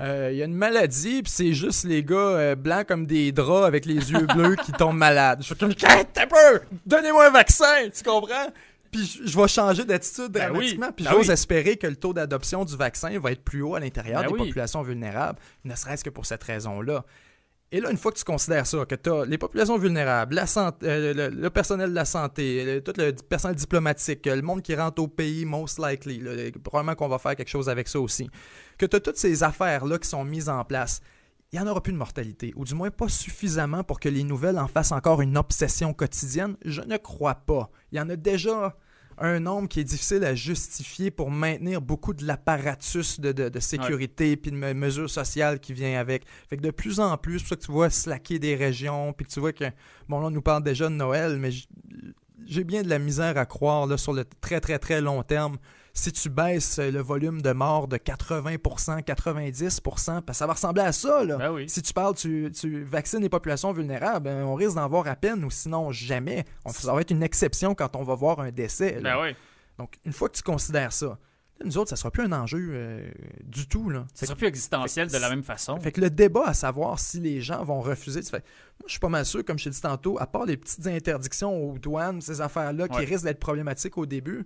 euh, 0.00 0.30
il 0.32 0.38
y 0.38 0.42
a 0.42 0.46
une 0.46 0.54
maladie, 0.54 1.22
puis 1.22 1.30
c'est 1.32 1.52
juste 1.52 1.84
les 1.84 2.02
gars 2.02 2.16
euh, 2.16 2.54
blancs 2.56 2.86
comme 2.86 3.06
des 3.06 3.30
draps 3.30 3.66
avec 3.66 3.86
les 3.86 4.10
yeux 4.10 4.26
bleus 4.34 4.56
qui 4.56 4.72
tombent 4.72 4.96
malades. 4.96 5.38
Je 5.40 5.46
suis 5.46 5.54
comme, 5.54 5.74
t'as 5.74 6.26
peur! 6.26 6.60
Donnez-moi 6.84 7.28
un 7.28 7.30
vaccin! 7.30 7.88
Tu 7.94 8.02
comprends? 8.02 8.48
Puis 8.94 9.20
je, 9.24 9.36
vais 9.38 9.48
changer 9.48 9.84
d'attitude 9.84 10.28
Ben 10.30 10.50
dramatiquement. 10.50 10.86
oui, 10.86 10.92
Puis 10.96 11.04
ben 11.04 11.10
j'ose 11.12 11.26
oui. 11.28 11.32
espérer 11.32 11.76
que 11.76 11.86
le 11.86 11.96
taux 11.96 12.12
d'adoption 12.12 12.64
du 12.64 12.76
vaccin 12.76 13.18
va 13.18 13.32
être 13.32 13.42
plus 13.42 13.62
haut 13.62 13.74
à 13.74 13.80
l'intérieur 13.80 14.22
Ben 14.22 14.28
des 14.28 14.32
oui. 14.34 14.38
populations 14.46 14.82
vulnérables, 14.82 15.38
ne 15.64 15.74
serait-ce 15.74 16.04
que 16.04 16.10
pour 16.10 16.26
cette 16.26 16.44
raison-là. 16.44 17.04
Et 17.72 17.80
là, 17.80 17.90
une 17.90 17.96
fois 17.96 18.12
que 18.12 18.18
tu 18.18 18.24
considères 18.24 18.66
ça, 18.68 18.84
que 18.86 18.94
tu 18.94 19.10
as 19.10 19.24
les 19.24 19.36
populations 19.36 19.76
vulnérables, 19.78 20.36
la 20.36 20.46
santé, 20.46 20.86
euh, 20.88 21.12
le, 21.12 21.28
le 21.30 21.50
personnel 21.50 21.90
de 21.90 21.94
la 21.96 22.04
santé, 22.04 22.64
le- 22.64 22.80
tout 22.84 22.92
le 22.96 23.10
personnel 23.12 23.56
diplomatique, 23.56 24.24
le 24.26 24.42
monde 24.42 24.62
qui 24.62 24.76
rentre 24.76 25.02
au 25.02 25.08
pays, 25.08 25.44
most 25.44 25.80
likely, 25.84 26.20
là, 26.20 26.30
probablement 26.62 26.94
qu'on 26.94 27.08
va 27.08 27.18
faire 27.18 27.34
quelque 27.34 27.48
chose 27.48 27.68
avec 27.68 27.88
ça 27.88 27.98
aussi, 27.98 28.30
que 28.78 28.86
tu 28.86 28.94
as 28.94 29.00
toutes 29.00 29.16
ces 29.16 29.42
affaires-là 29.42 29.98
qui 29.98 30.08
sont 30.08 30.22
mises 30.24 30.48
en 30.48 30.62
place, 30.64 31.00
il 31.52 31.58
n'y 31.60 31.66
en 31.66 31.68
aura 31.70 31.82
plus 31.82 31.92
de 31.92 31.98
mortalité, 31.98 32.52
ou 32.54 32.64
du 32.64 32.74
moins 32.74 32.90
pas 32.90 33.08
suffisamment 33.08 33.82
pour 33.82 33.98
que 33.98 34.08
les 34.08 34.22
nouvelles 34.22 34.58
en 34.58 34.68
fassent 34.68 34.92
encore 34.92 35.20
une 35.20 35.36
obsession 35.36 35.92
quotidienne. 35.94 36.56
Je 36.64 36.82
ne 36.82 36.96
crois 36.96 37.34
pas. 37.34 37.70
Il 37.90 37.98
y 37.98 38.00
en 38.00 38.08
a 38.08 38.14
déjà 38.16 38.76
un 39.18 39.40
nombre 39.40 39.68
qui 39.68 39.80
est 39.80 39.84
difficile 39.84 40.24
à 40.24 40.34
justifier 40.34 41.10
pour 41.10 41.30
maintenir 41.30 41.80
beaucoup 41.80 42.14
de 42.14 42.24
l'apparatus 42.26 43.20
de, 43.20 43.32
de- 43.32 43.48
de 43.48 43.60
sécurité 43.60 44.36
puis 44.36 44.50
de 44.50 44.56
me- 44.56 44.74
mesures 44.74 45.10
sociales 45.10 45.60
qui 45.60 45.72
vient 45.72 45.98
avec. 45.98 46.24
Fait 46.48 46.56
que 46.56 46.62
de 46.62 46.70
plus 46.70 47.00
en 47.00 47.16
plus, 47.16 47.38
c'est 47.38 47.44
pour 47.44 47.48
ça 47.50 47.56
que 47.56 47.60
tu 47.62 47.72
vois 47.72 47.90
slacker 47.90 48.38
des 48.38 48.54
régions, 48.56 49.12
puis 49.12 49.26
que 49.26 49.30
tu 49.32 49.40
vois 49.40 49.52
que, 49.52 49.64
bon 50.08 50.20
là 50.20 50.26
on 50.26 50.30
nous 50.30 50.42
parle 50.42 50.62
déjà 50.62 50.88
de 50.88 50.94
Noël, 50.94 51.38
mais 51.38 51.50
j'ai 52.46 52.64
bien 52.64 52.82
de 52.82 52.88
la 52.88 52.98
misère 52.98 53.38
à 53.38 53.46
croire 53.46 53.86
là, 53.86 53.96
sur 53.96 54.12
le 54.12 54.24
très 54.40 54.60
très 54.60 54.78
très 54.78 55.00
long 55.00 55.22
terme. 55.22 55.56
Si 55.96 56.10
tu 56.10 56.28
baisses 56.28 56.78
le 56.80 57.00
volume 57.00 57.40
de 57.40 57.52
morts 57.52 57.86
de 57.86 57.96
80%, 57.96 59.04
90%, 59.04 60.22
parce 60.22 60.24
que 60.26 60.32
ça 60.34 60.46
va 60.46 60.54
ressembler 60.54 60.82
à 60.82 60.92
ça. 60.92 61.24
Là. 61.24 61.36
Ben 61.36 61.52
oui. 61.52 61.68
Si 61.68 61.82
tu 61.82 61.92
parles, 61.92 62.14
tu, 62.16 62.50
tu 62.52 62.82
vaccines 62.82 63.20
les 63.20 63.28
populations 63.28 63.72
vulnérables, 63.72 64.24
ben, 64.24 64.42
on 64.44 64.54
risque 64.54 64.74
d'en 64.74 64.88
voir 64.88 65.06
à 65.06 65.14
peine 65.16 65.44
ou 65.44 65.50
sinon 65.50 65.92
jamais. 65.92 66.44
On- 66.64 66.70
ça 66.70 66.92
va 66.92 67.00
être 67.00 67.10
une 67.12 67.22
exception 67.22 67.74
quand 67.76 67.94
on 67.96 68.02
va 68.02 68.14
voir 68.16 68.40
un 68.40 68.50
décès. 68.50 68.98
Ben 69.02 69.20
oui. 69.22 69.36
Donc, 69.78 69.94
une 70.04 70.12
fois 70.12 70.28
que 70.28 70.36
tu 70.36 70.42
considères 70.42 70.92
ça, 70.92 71.16
nous 71.64 71.78
autres, 71.78 71.90
ça 71.90 71.96
sera 71.96 72.10
plus 72.10 72.24
un 72.24 72.32
enjeu 72.32 72.70
euh, 72.72 73.08
du 73.44 73.68
tout. 73.68 73.88
Là. 73.88 74.04
Ça 74.14 74.20
Fait, 74.20 74.26
sera 74.26 74.36
plus 74.36 74.46
existentiel 74.48 75.08
fait- 75.08 75.16
de 75.16 75.22
la 75.22 75.30
même 75.30 75.44
façon. 75.44 75.78
fait 75.78 75.92
que 75.92 76.00
le 76.00 76.10
débat 76.10 76.46
à 76.46 76.54
savoir 76.54 76.98
si 76.98 77.20
les 77.20 77.40
gens 77.40 77.62
vont 77.64 77.80
refuser, 77.80 78.20
tu 78.22 78.30
fais, 78.30 78.42
moi 78.80 78.86
je 78.86 78.90
suis 78.90 79.00
pas 79.00 79.08
mal 79.08 79.24
sûr, 79.24 79.44
comme 79.44 79.58
je 79.60 79.64
t'ai 79.64 79.70
dit 79.70 79.80
tantôt, 79.80 80.18
à 80.20 80.26
part 80.26 80.44
les 80.46 80.56
petites 80.56 80.86
interdictions 80.88 81.54
aux 81.70 81.78
douanes, 81.78 82.20
ces 82.20 82.40
affaires-là 82.40 82.88
qui 82.88 82.96
Ouais. 82.98 83.04
risquent 83.04 83.24
d'être 83.26 83.38
problématiques 83.38 83.96
au 83.96 84.06
début, 84.06 84.44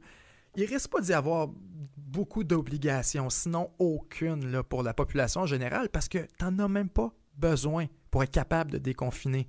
il 0.56 0.64
risque 0.64 0.90
pas 0.90 1.00
d'y 1.00 1.12
avoir 1.12 1.48
beaucoup 1.96 2.44
d'obligations, 2.44 3.30
sinon 3.30 3.70
aucune 3.78 4.50
là, 4.50 4.62
pour 4.62 4.82
la 4.82 4.94
population 4.94 5.42
en 5.42 5.46
général, 5.46 5.88
parce 5.90 6.08
que 6.08 6.26
t'en 6.38 6.58
as 6.58 6.68
même 6.68 6.88
pas 6.88 7.12
besoin 7.36 7.86
pour 8.10 8.22
être 8.22 8.30
capable 8.30 8.70
de 8.70 8.78
déconfiner. 8.78 9.46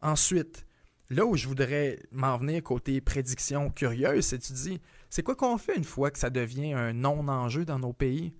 Ensuite, 0.00 0.66
là 1.10 1.26
où 1.26 1.36
je 1.36 1.46
voudrais 1.46 1.98
m'en 2.10 2.36
venir 2.36 2.62
côté 2.62 3.00
prédiction 3.00 3.70
curieuse, 3.70 4.26
c'est 4.26 4.38
tu 4.38 4.52
dis, 4.52 4.80
c'est 5.10 5.22
quoi 5.22 5.36
qu'on 5.36 5.58
fait 5.58 5.76
une 5.76 5.84
fois 5.84 6.10
que 6.10 6.18
ça 6.18 6.30
devient 6.30 6.72
un 6.72 6.92
non-enjeu 6.92 7.64
dans 7.64 7.78
nos 7.78 7.92
pays? 7.92 8.34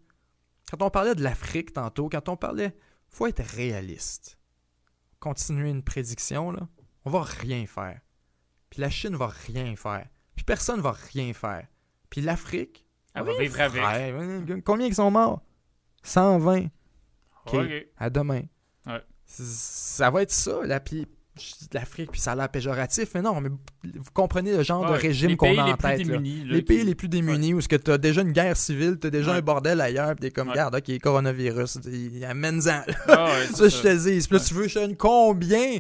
Quand 0.71 0.83
on 0.83 0.91
parlait 0.91 1.15
de 1.15 1.23
l'Afrique 1.23 1.75
tantôt, 1.75 2.09
quand 2.09 2.29
on 2.31 2.37
parlait, 2.37 2.75
faut 3.09 3.27
être 3.27 3.43
réaliste. 3.43 4.39
Continuer 5.21 5.69
une 5.69 5.83
prédiction, 5.83 6.51
là, 6.51 6.67
on 7.05 7.11
va 7.11 7.23
rien 7.23 7.67
faire. 7.67 8.01
Puis 8.71 8.81
la 8.81 8.89
Chine 8.89 9.15
va 9.15 9.27
rien 9.27 9.77
faire. 9.77 10.09
Puis 10.35 10.45
personne 10.45 10.81
va 10.81 10.93
rien 10.93 11.35
faire. 11.35 11.67
Puis 12.13 12.21
l'Afrique, 12.21 12.85
Elle 13.15 13.23
va 13.23 13.33
vivre 13.39 13.59
avec. 13.59 14.63
combien 14.65 14.87
ils 14.87 14.95
sont 14.95 15.11
morts? 15.11 15.41
120. 16.03 16.67
OK. 17.47 17.57
À 17.97 18.11
demain. 18.11 18.43
Ouais. 18.87 19.01
ça 19.25 20.11
va 20.11 20.21
être 20.21 20.31
ça. 20.31 20.61
Là, 20.67 20.79
puis 20.79 21.07
l'Afrique, 21.73 22.11
puis 22.13 22.21
ça 22.21 22.33
a 22.33 22.37
l'air 22.37 22.51
péjoratif, 22.51 23.13
mais 23.15 23.23
non, 23.23 23.41
mais 23.41 23.49
vous 23.49 24.11
comprenez 24.13 24.55
le 24.55 24.63
genre 24.63 24.85
de 24.85 24.93
régime 24.93 25.39
qu'on 25.39 25.57
a 25.57 25.73
en 25.73 25.77
tête. 25.79 26.07
les 26.07 26.61
pays 26.61 26.85
les 26.85 26.95
plus 26.95 27.09
démunis, 27.09 27.55
où 27.55 27.63
ce 27.63 27.69
que 27.69 27.77
tu 27.77 27.91
as 27.91 27.97
déjà 27.97 28.21
une 28.21 28.33
guerre 28.33 28.59
civile, 28.59 28.99
tu 29.01 29.07
as 29.07 29.11
déjà 29.11 29.33
un 29.33 29.41
bordel 29.41 29.81
ailleurs, 29.81 30.15
puis 30.15 30.29
t'es 30.29 30.31
comme, 30.31 30.51
regarde, 30.51 30.75
ok, 30.75 30.99
coronavirus, 31.01 31.79
amène-en. 32.29 32.61
ça, 33.07 33.69
je 33.69 33.83
te 33.83 33.97
dis. 34.11 34.27
Puis 34.29 34.37
là, 34.37 34.45
tu 34.45 34.53
veux, 34.53 34.69
je 34.69 34.95
combien? 34.97 35.79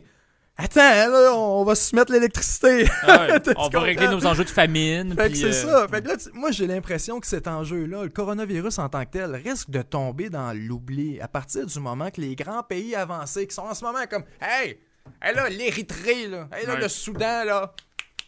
Attends, 0.58 0.80
là, 0.80 1.34
on 1.34 1.64
va 1.64 1.74
se 1.74 1.96
mettre 1.96 2.12
l'électricité. 2.12 2.86
Ah 3.02 3.26
on 3.56 3.68
va 3.68 3.80
régler 3.80 4.08
nos 4.08 4.24
enjeux 4.26 4.44
de 4.44 4.50
famine. 4.50 5.14
Fait 5.14 5.30
que 5.30 5.36
c'est 5.36 5.52
ça. 5.52 5.84
Euh, 5.84 5.88
fait 5.88 6.02
que 6.02 6.08
là, 6.08 6.14
moi, 6.34 6.50
j'ai 6.50 6.66
l'impression 6.66 7.20
que 7.20 7.26
cet 7.26 7.48
enjeu-là, 7.48 8.04
le 8.04 8.10
coronavirus 8.10 8.78
en 8.78 8.88
tant 8.90 9.04
que 9.04 9.10
tel, 9.12 9.34
risque 9.34 9.70
de 9.70 9.80
tomber 9.80 10.28
dans 10.28 10.52
l'oubli 10.52 11.20
à 11.20 11.28
partir 11.28 11.64
du 11.64 11.80
moment 11.80 12.10
que 12.10 12.20
les 12.20 12.36
grands 12.36 12.62
pays 12.62 12.94
avancés 12.94 13.46
qui 13.46 13.54
sont 13.54 13.62
en 13.62 13.74
ce 13.74 13.82
moment 13.82 14.04
comme 14.10 14.24
Hey, 14.42 14.78
hey 15.22 15.34
là, 15.34 15.48
l'Érythrée, 15.48 16.28
là, 16.28 16.48
hey 16.54 16.66
là, 16.66 16.76
le 16.76 16.88
Soudan, 16.88 17.44
là. 17.44 17.72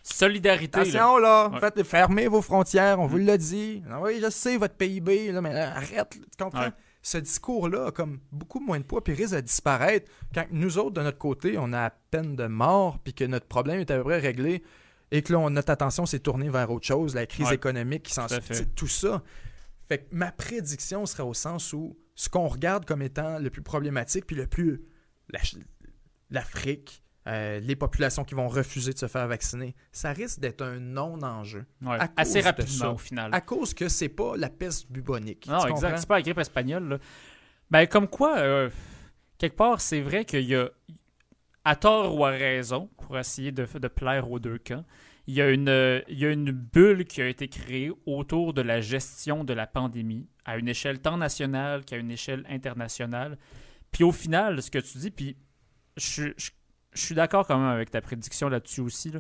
Solidarité. 0.03 0.81
Attention, 0.81 1.19
là. 1.19 1.51
Faites, 1.61 1.83
fermez 1.83 2.27
vos 2.29 2.43
frontières, 2.43 3.01
on 3.01 3.07
vous 3.07 3.19
mm. 3.19 3.27
l'a 3.27 3.37
dit. 3.37 3.83
Ah 3.91 4.01
oui, 4.01 4.19
je 4.23 4.31
sais, 4.31 4.57
votre 4.57 4.75
PIB, 4.75 5.31
là, 5.31 5.43
mais 5.43 5.55
arrête, 5.61 6.11
tu 6.11 6.43
comprends? 6.43 6.71
Ce 7.05 7.19
discours-là 7.19 7.89
a 7.89 7.93
comme 7.93 8.19
beaucoup 8.33 8.61
moins 8.61 8.79
de 8.79 8.85
poids 8.85 9.05
puis 9.05 9.13
risque 9.13 9.35
de 9.35 9.41
disparaître 9.43 10.11
quand 10.35 10.47
nous 10.51 10.79
autres, 10.79 10.93
de 10.93 11.03
notre 11.03 11.19
côté, 11.19 11.57
on 11.59 11.71
a 11.75 11.85
à 11.85 11.91
peine 11.91 12.35
de 12.35 12.47
mort 12.47 12.99
puis 12.99 13.13
que 13.13 13.25
notre 13.25 13.47
problème 13.47 13.79
est 13.79 13.91
à 13.91 13.99
peu 13.99 14.05
près 14.05 14.19
réglé 14.19 14.63
et 15.11 15.21
que 15.21 15.35
là, 15.35 15.51
notre 15.51 15.71
attention 15.71 16.07
s'est 16.07 16.21
tournée 16.21 16.49
vers 16.49 16.71
autre 16.71 16.87
chose, 16.87 17.15
la 17.15 17.27
crise 17.27 17.53
économique 17.53 18.05
qui 18.05 18.15
s'en 18.15 18.27
suit, 18.27 18.67
tout 18.75 18.89
ça. 18.89 19.23
Fait 19.87 19.99
que 19.99 20.05
ma 20.13 20.33
prédiction 20.33 21.05
serait 21.05 21.23
au 21.23 21.35
sens 21.35 21.75
où 21.75 21.99
ce 22.15 22.31
qu'on 22.31 22.49
regarde 22.49 22.87
comme 22.87 23.03
étant 23.03 23.39
le 23.39 23.51
plus 23.51 23.63
problématique 23.63 24.27
puis 24.27 24.35
le 24.35 24.47
plus. 24.47 24.83
L'Afrique, 26.31 27.04
euh, 27.27 27.59
les 27.61 27.75
populations 27.75 28.23
qui 28.23 28.35
vont 28.35 28.49
refuser 28.49 28.93
de 28.93 28.99
se 28.99 29.07
faire 29.07 29.27
vacciner, 29.27 29.75
ça 29.93 30.13
risque 30.13 30.41
d'être 30.41 30.63
un 30.63 30.79
non-enjeu. 30.79 31.65
assez 32.17 32.41
rapidement 32.41 32.93
au 32.93 32.99
final. 32.99 33.35
À 33.35 33.41
cause 33.41 33.73
que 33.73 33.89
c'est 33.89 34.11
pas 34.11 34.37
la 34.37 34.51
peste 34.51 34.91
bubonique. 34.93 35.47
Non, 35.47 35.67
exact. 35.67 35.99
C'est 35.99 36.09
pas 36.09 36.17
la 36.17 36.23
grippe 36.23 36.39
espagnole. 36.39 37.01
Ben, 37.71 37.87
comme 37.87 38.09
quoi, 38.09 38.39
euh, 38.39 38.69
quelque 39.39 39.57
part, 39.57 39.81
c'est 39.81 40.03
vrai 40.03 40.27
qu'il 40.27 40.45
y 40.45 40.55
a, 40.55 40.69
à 41.65 41.77
tort 41.77 42.15
ou 42.15 42.27
à 42.27 42.31
raison, 42.31 42.91
pour 42.99 43.19
essayer 43.19 43.53
de, 43.53 43.67
de 43.67 43.89
plaire 43.89 44.31
aux 44.31 44.39
deux 44.39 44.59
camps, 44.59 44.85
il 45.27 45.35
y, 45.35 45.41
a 45.41 45.49
une, 45.49 46.03
il 46.09 46.19
y 46.19 46.27
a 46.27 46.31
une 46.31 46.51
bulle 46.51 47.07
qui 47.07 47.23
a 47.23 47.29
été 47.29 47.49
créée 47.49 47.91
autour 48.05 48.53
de 48.53 48.61
la 48.61 48.83
gestion 48.83 49.43
de 49.45 49.55
la 49.55 49.67
pandémie, 49.67 50.29
à 50.45 50.59
une 50.59 50.69
échelle 50.69 51.01
tant 51.01 51.17
nationale 51.17 51.87
qu'à 51.87 51.97
une 51.97 52.11
échelle 52.11 52.45
internationale. 52.51 53.39
Puis 53.91 54.05
au 54.05 54.13
final, 54.13 54.61
ce 54.61 54.71
que 54.71 54.79
tu 54.79 54.99
dis, 54.99 55.11
puis 55.11 55.39
je, 55.97 56.25
je 56.37 56.51
je 56.95 57.01
suis 57.01 57.15
d'accord 57.15 57.47
quand 57.47 57.59
même 57.59 57.69
avec 57.69 57.91
ta 57.91 58.01
prédiction 58.01 58.49
là-dessus 58.49 58.81
aussi. 58.81 59.13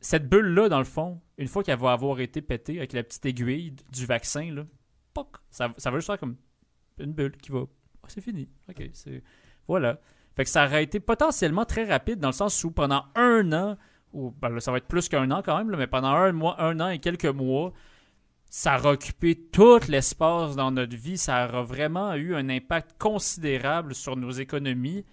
Cette 0.00 0.28
bulle-là, 0.28 0.68
dans 0.68 0.78
le 0.78 0.84
fond, 0.84 1.20
une 1.38 1.48
fois 1.48 1.62
qu'elle 1.62 1.78
va 1.78 1.92
avoir 1.92 2.20
été 2.20 2.42
pétée 2.42 2.78
avec 2.78 2.92
la 2.92 3.02
petite 3.02 3.24
aiguille 3.24 3.74
du 3.90 4.06
vaccin, 4.06 4.64
ça, 5.50 5.68
va 5.68 5.96
juste 5.96 6.06
faire 6.06 6.18
comme 6.18 6.36
une 6.98 7.12
bulle 7.12 7.36
qui 7.36 7.52
va. 7.52 7.64
Ah, 8.02 8.06
c'est 8.08 8.20
fini. 8.20 8.48
OK, 8.68 8.90
c'est. 8.92 9.22
Voilà. 9.68 10.00
Fait 10.34 10.44
que 10.44 10.50
ça 10.50 10.66
aurait 10.66 10.82
été 10.82 10.98
potentiellement 10.98 11.64
très 11.64 11.84
rapide 11.84 12.18
dans 12.18 12.28
le 12.28 12.32
sens 12.32 12.64
où 12.64 12.70
pendant 12.70 13.04
un 13.14 13.52
an, 13.52 13.76
ou 14.12 14.30
ben 14.30 14.58
ça 14.60 14.70
va 14.70 14.78
être 14.78 14.88
plus 14.88 15.08
qu'un 15.08 15.30
an 15.30 15.42
quand 15.42 15.56
même, 15.56 15.76
mais 15.76 15.86
pendant 15.86 16.08
un, 16.08 16.32
mois, 16.32 16.60
un 16.60 16.80
an 16.80 16.88
et 16.88 16.98
quelques 16.98 17.26
mois, 17.26 17.72
ça 18.48 18.74
a 18.74 18.92
occupé 18.92 19.34
tout 19.34 19.80
l'espace 19.88 20.56
dans 20.56 20.70
notre 20.70 20.96
vie. 20.96 21.18
Ça 21.18 21.46
aura 21.46 21.62
vraiment 21.62 22.14
eu 22.14 22.34
un 22.34 22.48
impact 22.48 22.98
considérable 22.98 23.94
sur 23.94 24.16
nos 24.16 24.30
économies. 24.30 25.04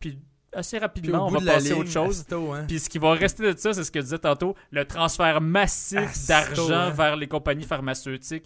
Puis 0.00 0.18
assez 0.56 0.78
rapidement, 0.78 1.26
on 1.26 1.30
va 1.30 1.40
passer 1.40 1.72
à 1.72 1.76
autre 1.76 1.90
chose. 1.90 2.24
Hein. 2.30 2.64
Puis 2.66 2.80
ce 2.80 2.88
qui 2.88 2.98
va 2.98 3.12
rester 3.12 3.52
de 3.52 3.58
ça, 3.58 3.72
c'est 3.72 3.84
ce 3.84 3.90
que 3.90 4.00
je 4.00 4.04
disais 4.04 4.18
tantôt, 4.18 4.54
le 4.70 4.84
transfert 4.84 5.40
massif 5.40 6.26
d'argent 6.26 6.72
hein. 6.72 6.90
vers 6.90 7.16
les 7.16 7.28
compagnies 7.28 7.64
pharmaceutiques. 7.64 8.44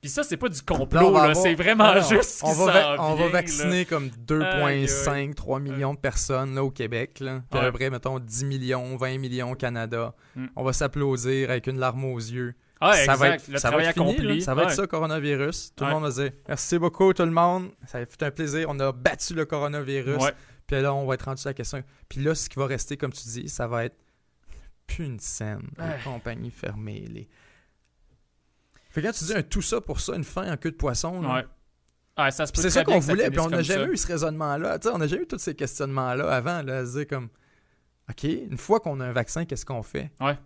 Puis 0.00 0.10
ça, 0.10 0.22
c'est 0.22 0.36
pas 0.36 0.48
du 0.48 0.62
complot, 0.62 1.12
c'est 1.34 1.54
vraiment 1.54 2.00
juste 2.00 2.40
on 2.44 2.52
va, 2.52 2.96
on 3.00 3.14
va 3.16 3.28
vacciner 3.28 3.84
comme 3.84 4.08
2,5, 4.28 5.34
3 5.34 5.58
millions 5.58 5.94
de 5.94 5.98
personnes 5.98 6.54
là, 6.54 6.62
au 6.62 6.70
Québec. 6.70 7.18
Là. 7.18 7.42
Puis 7.50 7.60
après, 7.60 7.90
mettons 7.90 8.20
10 8.20 8.44
millions, 8.44 8.96
20 8.96 9.18
millions 9.18 9.52
au 9.52 9.56
Canada. 9.56 10.14
Mm. 10.36 10.46
On 10.54 10.62
va 10.62 10.72
s'applaudir 10.72 11.50
avec 11.50 11.66
une 11.66 11.80
larme 11.80 12.04
aux 12.04 12.18
yeux. 12.18 12.54
Ah, 12.80 12.92
ça 12.92 13.16
va 13.16 13.30
être, 13.30 13.48
le 13.48 13.58
ça 13.58 13.70
va 13.72 13.82
être 13.82 13.88
accompli. 13.88 14.40
ça 14.40 14.54
va 14.54 14.64
être 14.64 14.70
ça, 14.70 14.86
coronavirus. 14.86 15.72
Tout 15.74 15.84
le 15.84 15.90
monde 15.90 16.04
va 16.04 16.10
dire 16.10 16.30
merci 16.46 16.78
beaucoup, 16.78 17.12
tout 17.12 17.24
le 17.24 17.32
monde. 17.32 17.70
Ça 17.86 17.98
a 17.98 18.06
fait 18.06 18.22
un 18.22 18.30
plaisir. 18.30 18.66
On 18.68 18.78
a 18.78 18.92
battu 18.92 19.34
le 19.34 19.44
coronavirus. 19.46 20.22
Puis 20.68 20.80
là, 20.80 20.94
on 20.94 21.06
va 21.06 21.14
être 21.14 21.24
rendu 21.24 21.40
sur 21.40 21.48
la 21.48 21.54
question. 21.54 21.82
Puis 22.08 22.22
là, 22.22 22.34
ce 22.34 22.48
qui 22.48 22.58
va 22.58 22.66
rester, 22.66 22.96
comme 22.96 23.12
tu 23.12 23.26
dis, 23.26 23.48
ça 23.48 23.66
va 23.66 23.86
être 23.86 23.96
plus 24.86 25.06
une 25.06 25.18
scène. 25.18 25.68
Les 25.78 26.04
compagnies 26.04 26.50
fermées. 26.50 27.06
Les... 27.08 27.28
Fait 28.90 29.00
que 29.00 29.06
quand 29.06 29.12
tu 29.12 29.24
dis 29.24 29.34
un 29.34 29.42
tout 29.42 29.62
ça 29.62 29.80
pour 29.80 30.00
ça, 30.00 30.14
une 30.14 30.24
fin 30.24 30.52
en 30.52 30.56
queue 30.56 30.70
de 30.70 30.76
poisson. 30.76 31.24
ouais. 31.24 31.44
Ah, 32.20 32.32
ça 32.32 32.46
c'est 32.52 32.70
ça 32.70 32.82
qu'on 32.82 32.98
voulait, 32.98 33.30
puis 33.30 33.38
on 33.38 33.48
n'a 33.48 33.62
jamais 33.62 33.92
eu 33.92 33.96
ce 33.96 34.08
raisonnement-là. 34.08 34.78
On 34.92 34.98
n'a 34.98 35.06
jamais 35.06 35.22
eu 35.22 35.26
tous 35.26 35.38
ces 35.38 35.54
questionnements-là 35.54 36.28
avant, 36.28 36.62
là, 36.62 36.78
à 36.78 36.84
se 36.84 36.98
dire 36.98 37.06
comme 37.06 37.28
OK, 38.10 38.24
une 38.24 38.58
fois 38.58 38.80
qu'on 38.80 38.98
a 38.98 39.06
un 39.06 39.12
vaccin, 39.12 39.44
qu'est-ce 39.44 39.64
qu'on 39.64 39.84
fait? 39.84 40.10
Ouais. 40.20 40.36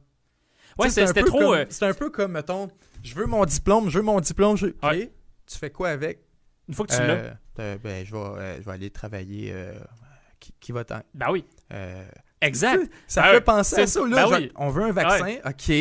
Ouais, 0.78 0.90
c'était 0.90 1.23
trop. 1.23 1.55
Euh, 1.55 1.65
c'est 1.70 1.86
un 1.86 1.94
peu 1.94 2.11
comme, 2.11 2.32
mettons, 2.32 2.69
je 3.03 3.15
veux 3.15 3.24
mon 3.24 3.47
diplôme, 3.47 3.89
je 3.89 3.99
veux 3.99 4.05
mon 4.05 4.20
diplôme, 4.20 4.57
je... 4.57 4.66
OK, 4.66 5.11
tu 5.47 5.59
fais 5.59 5.70
quoi 5.70 5.89
avec? 5.89 6.23
Une 6.69 6.74
fois 6.74 6.86
que 6.86 6.94
tu 6.94 7.01
l'as. 7.01 7.39
Euh, 7.59 7.78
ben, 7.78 8.05
je, 8.05 8.12
vais, 8.12 8.19
euh, 8.19 8.57
je 8.59 8.65
vais 8.66 8.73
aller 8.73 8.90
travailler 8.90 9.55
qui, 10.60 10.73
va 10.73 10.85
t'en. 10.85 11.01
Ben 11.14 11.31
oui. 11.31 11.44
Euh, 11.73 12.05
exact. 12.40 12.90
Ça 13.06 13.23
ben 13.23 13.35
fait 13.35 13.40
penser 13.40 13.81
à 13.82 13.86
ça. 13.86 14.06
Là, 14.06 14.28
ben 14.28 14.48
On 14.56 14.70
veut 14.70 14.85
un 14.85 14.93
vaccin, 14.93 15.36
OK. 15.44 15.73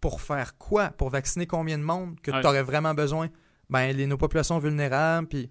Pour 0.00 0.20
faire 0.20 0.56
quoi? 0.58 0.90
Pour 0.90 1.10
vacciner 1.10 1.46
combien 1.46 1.78
de 1.78 1.82
monde 1.82 2.20
que 2.20 2.30
tu 2.30 2.46
aurais 2.46 2.62
vraiment 2.62 2.94
besoin? 2.94 3.28
Ben, 3.68 3.96
les, 3.96 4.06
nos 4.06 4.18
populations 4.18 4.58
vulnérables, 4.58 5.28
puis. 5.28 5.50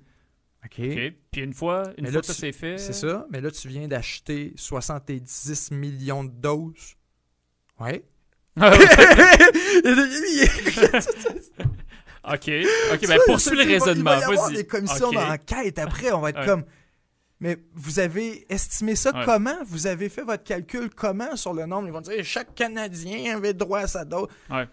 OK. 0.64 0.82
Puis 1.32 1.42
une 1.42 1.54
fois, 1.54 1.84
une 1.98 2.08
fois 2.08 2.22
que 2.22 2.28
ça 2.28 2.34
c'est 2.34 2.52
fait. 2.52 2.78
C'est 2.78 2.94
ça. 2.94 3.28
Mais 3.30 3.42
là, 3.42 3.52
tu 3.52 3.68
viens 3.68 3.88
d'acheter 3.88 4.54
70 4.56 5.72
millions 5.72 6.24
de 6.24 6.32
doses. 6.32 6.96
Ouais. 7.80 8.04
Ah 8.60 8.72
OK. 12.34 12.50
OK, 12.94 13.08
ben 13.08 13.20
poursuis 13.26 13.56
le 13.56 13.64
raisonnement. 13.64 14.14
Il 14.14 14.20
va 14.20 14.20
y 14.20 14.24
avoir 14.24 14.50
des 14.50 14.66
commissions 14.66 15.12
d'enquête 15.12 15.78
après. 15.78 16.12
On 16.12 16.22
va 16.22 16.30
être 16.32 16.46
comme 16.46 16.64
mais 17.40 17.58
vous 17.74 18.00
avez 18.00 18.46
estimé 18.52 18.96
ça 18.96 19.12
comment? 19.26 19.64
Vous 19.66 19.88
avez 19.88 20.10
fait 20.10 20.24
votre 20.24 20.44
calcul 20.44 20.90
comment 20.90 21.36
sur 21.36 21.54
le 21.54 21.66
nombre? 21.66 21.88
Ils 21.88 21.94
vont 21.94 22.02
dire 22.02 22.24
chaque 22.24 22.56
Canadien 22.56 23.36
avait 23.36 23.54
droit 23.54 23.80
à 23.80 23.88
sa 23.88 24.06
dose. 24.06 24.28
Ouais. 24.50 24.68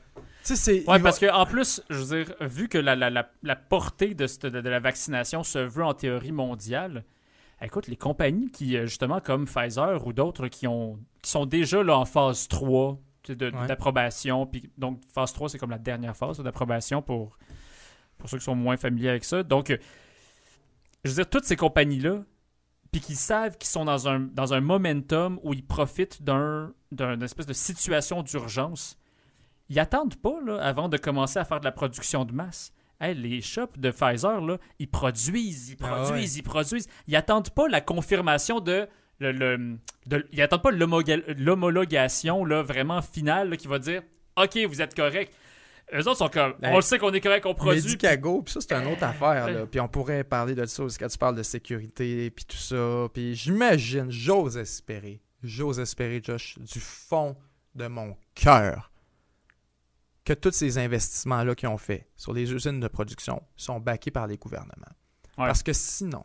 Ouais, 0.89 0.99
parce 0.99 1.21
que 1.21 1.33
en 1.33 1.47
plus, 1.47 1.83
je 1.89 1.99
veux 1.99 2.25
dire, 2.25 2.35
vu 2.41 2.69
que 2.69 2.79
la, 2.79 2.97
la, 2.97 3.29
la, 3.43 3.57
portée 3.57 4.15
de, 4.15 4.27
de, 4.27 4.61
de, 4.61 4.69
la 4.69 4.81
vaccination 4.81 5.45
se 5.45 5.59
veut 5.59 5.85
en 5.85 5.95
théorie 5.95 6.33
mondiale, 6.33 7.05
écoute, 7.63 7.87
les 7.87 7.97
compagnies 7.97 8.51
qui, 8.51 8.77
euh, 8.77 8.87
justement, 8.87 9.21
comme 9.21 9.47
Pfizer 9.47 10.05
ou 10.05 10.13
d'autres 10.13 10.49
qui, 10.49 10.67
ont, 10.67 10.99
qui 11.23 11.31
sont 11.31 11.47
déjà 11.47 11.83
là 11.83 11.97
en 11.97 12.05
phase 12.05 12.49
3 12.49 12.99
d'approbation, 13.69 14.51
donc 14.77 15.01
phase 15.15 15.33
3, 15.33 15.51
c'est 15.51 15.59
comme 15.59 15.71
la 15.71 15.79
dernière 15.79 16.17
phase 16.17 16.41
d'approbation 16.41 17.03
pour, 17.03 17.39
pour 18.19 18.29
ceux 18.29 18.39
qui 18.39 18.45
sont 18.45 18.57
moins 18.57 18.77
familiers 18.77 19.11
avec 19.11 19.25
ça. 19.25 19.45
Donc, 19.45 19.71
euh, 19.71 19.77
je 21.05 21.11
veux 21.11 21.17
dire, 21.17 21.31
toutes 21.31 21.45
ces 21.45 21.57
compagnies-là, 21.57 22.25
puis 22.93 23.01
qu'ils 23.01 23.17
savent 23.17 23.57
qu'ils 23.57 23.71
sont 23.71 23.87
dans 23.87 24.07
un, 24.07 24.21
dans 24.21 24.53
un 24.53 24.61
momentum 24.61 25.41
où 25.43 25.55
ils 25.55 25.65
profitent 25.65 26.23
d'un, 26.23 26.73
d'une 26.93 27.23
espèce 27.23 27.47
de 27.47 27.55
situation 27.55 28.23
d'urgence, 28.23 28.99
ils 29.71 29.79
attendent 29.79 30.17
pas 30.17 30.39
là, 30.45 30.59
avant 30.59 30.91
de 30.91 30.99
commencer 30.99 31.39
à 31.39 31.45
faire 31.47 31.61
de 31.61 31.65
la 31.65 31.73
production 31.73 32.27
de 32.27 32.33
masse. 32.33 32.73
les 33.01 33.41
shops 33.41 33.79
de 33.79 33.91
Pfizer, 33.91 34.43
là, 34.43 34.59
ils 34.79 34.89
produisent, 34.89 35.71
ils 35.71 35.77
ah 35.81 35.87
produisent, 35.87 36.37
ils 36.37 36.43
produisent. 36.43 36.87
Ils 37.09 37.17
attendent 37.17 37.51
pas 37.51 37.67
la 37.67 37.81
confirmation 37.81 38.61
de. 38.61 38.87
Le, 39.21 39.79
ils 40.33 40.39
n'attendent 40.39 40.63
pas 40.63 40.73
l'homologation 40.73 42.45
vraiment 42.45 43.01
finale 43.01 43.57
qui 43.57 43.69
va 43.69 43.79
dire 43.79 44.03
OK, 44.37 44.59
vous 44.69 44.83
êtes 44.83 44.95
correct. 44.95 45.35
Eux 45.95 46.09
autres 46.09 46.19
sont 46.19 46.29
comme, 46.29 46.55
ben, 46.59 46.73
on 46.73 46.77
le 46.77 46.83
sait 46.83 46.99
qu'on 46.99 47.13
est 47.13 47.21
correct, 47.21 47.45
on 47.45 47.55
produit. 47.55 47.83
Medicago, 47.83 48.43
puis 48.43 48.55
ça, 48.55 48.61
c'est 48.61 48.73
une 48.73 48.87
autre 48.87 49.05
affaire. 49.05 49.51
Là. 49.51 49.67
Puis 49.67 49.79
on 49.79 49.89
pourrait 49.89 50.25
parler 50.25 50.55
de 50.55 50.65
ça 50.65 50.85
aussi 50.85 50.99
quand 50.99 51.09
tu 51.09 51.19
parles 51.19 51.37
de 51.37 51.43
sécurité, 51.43 52.31
puis 52.31 52.45
tout 52.45 52.57
ça. 52.57 53.09
Puis 53.13 53.35
j'imagine, 53.35 54.11
j'ose 54.11 54.57
espérer, 54.57 55.21
j'ose 55.43 55.79
espérer, 55.79 56.21
Josh, 56.25 56.59
du 56.59 56.81
fond 56.81 57.37
de 57.75 57.87
mon 57.87 58.17
cœur, 58.35 58.91
que 60.25 60.33
tous 60.33 60.53
ces 60.53 60.79
investissements-là 60.79 61.55
qu'ils 61.55 61.69
ont 61.69 61.79
fait 61.79 62.09
sur 62.17 62.33
les 62.33 62.51
usines 62.53 62.81
de 62.81 62.89
production 62.89 63.43
sont 63.57 63.81
backés 63.81 64.11
par 64.11 64.27
les 64.27 64.39
gouvernements. 64.39 64.95
Parce 65.37 65.63
que 65.63 65.73
sinon, 65.73 66.25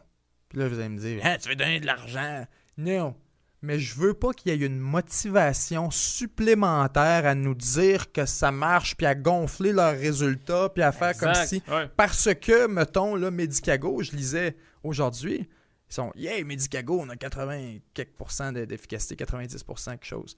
puis 0.50 0.60
là, 0.60 0.70
vous 0.70 0.80
allez 0.80 0.90
me 0.90 1.00
dire, 1.00 1.22
hein, 1.26 1.38
tu 1.42 1.50
veux 1.50 1.56
donner 1.56 1.80
de 1.80 1.86
l'argent? 1.86 2.46
Non 2.78 3.16
mais 3.62 3.80
je 3.80 3.96
veux 3.96 4.14
pas 4.14 4.34
qu'il 4.34 4.52
y 4.52 4.56
ait 4.56 4.66
une 4.66 4.78
motivation 4.78 5.90
supplémentaire 5.90 7.26
à 7.26 7.34
nous 7.34 7.56
dire 7.56 8.12
que 8.12 8.26
ça 8.26 8.52
marche, 8.52 8.96
puis 8.96 9.06
à 9.06 9.16
gonfler 9.16 9.74
leurs 9.74 9.98
résultats, 9.98 10.70
puis 10.70 10.84
à 10.84 10.92
faire 10.92 11.18
comme 11.18 11.34
si. 11.34 11.64
Parce 11.96 12.34
que, 12.36 12.68
mettons, 12.68 13.16
là, 13.16 13.32
Medicago, 13.32 14.02
je 14.04 14.12
lisais 14.12 14.56
aujourd'hui, 14.84 15.50
Ils 15.90 15.94
sont, 15.94 16.12
yeah, 16.16 16.44
Medicago, 16.44 17.00
on 17.02 17.10
a 17.10 17.16
80 17.16 17.78
quelques 17.94 18.12
pourcents 18.12 18.52
d'efficacité, 18.52 19.16
90% 19.16 19.92
quelque 19.92 20.06
chose. 20.06 20.38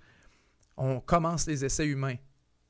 On 0.78 1.00
commence 1.02 1.46
les 1.48 1.66
essais 1.66 1.86
humains. 1.86 2.16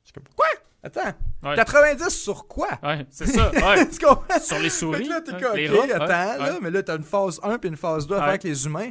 Je 0.03 0.07
suis 0.07 0.13
comme, 0.13 0.23
quoi? 0.35 0.47
Attends, 0.81 1.13
90 1.55 2.09
sur 2.09 2.47
quoi? 2.47 2.79
Ouais, 2.81 3.05
c'est 3.09 3.27
ça. 3.27 3.51
Ouais. 3.51 3.85
sur 4.41 4.59
les 4.59 4.69
souris. 4.69 5.09
là, 5.09 5.19
t'es 5.19 5.33
hein, 5.33 5.87
attends, 5.93 6.43
là, 6.43 6.57
mais 6.61 6.71
là, 6.71 6.81
t'as 6.81 6.95
une 6.95 7.03
phase 7.03 7.39
1 7.43 7.57
puis 7.59 7.69
une 7.69 7.75
phase 7.75 8.07
2 8.07 8.15
avec 8.15 8.43
les 8.43 8.65
humains. 8.65 8.89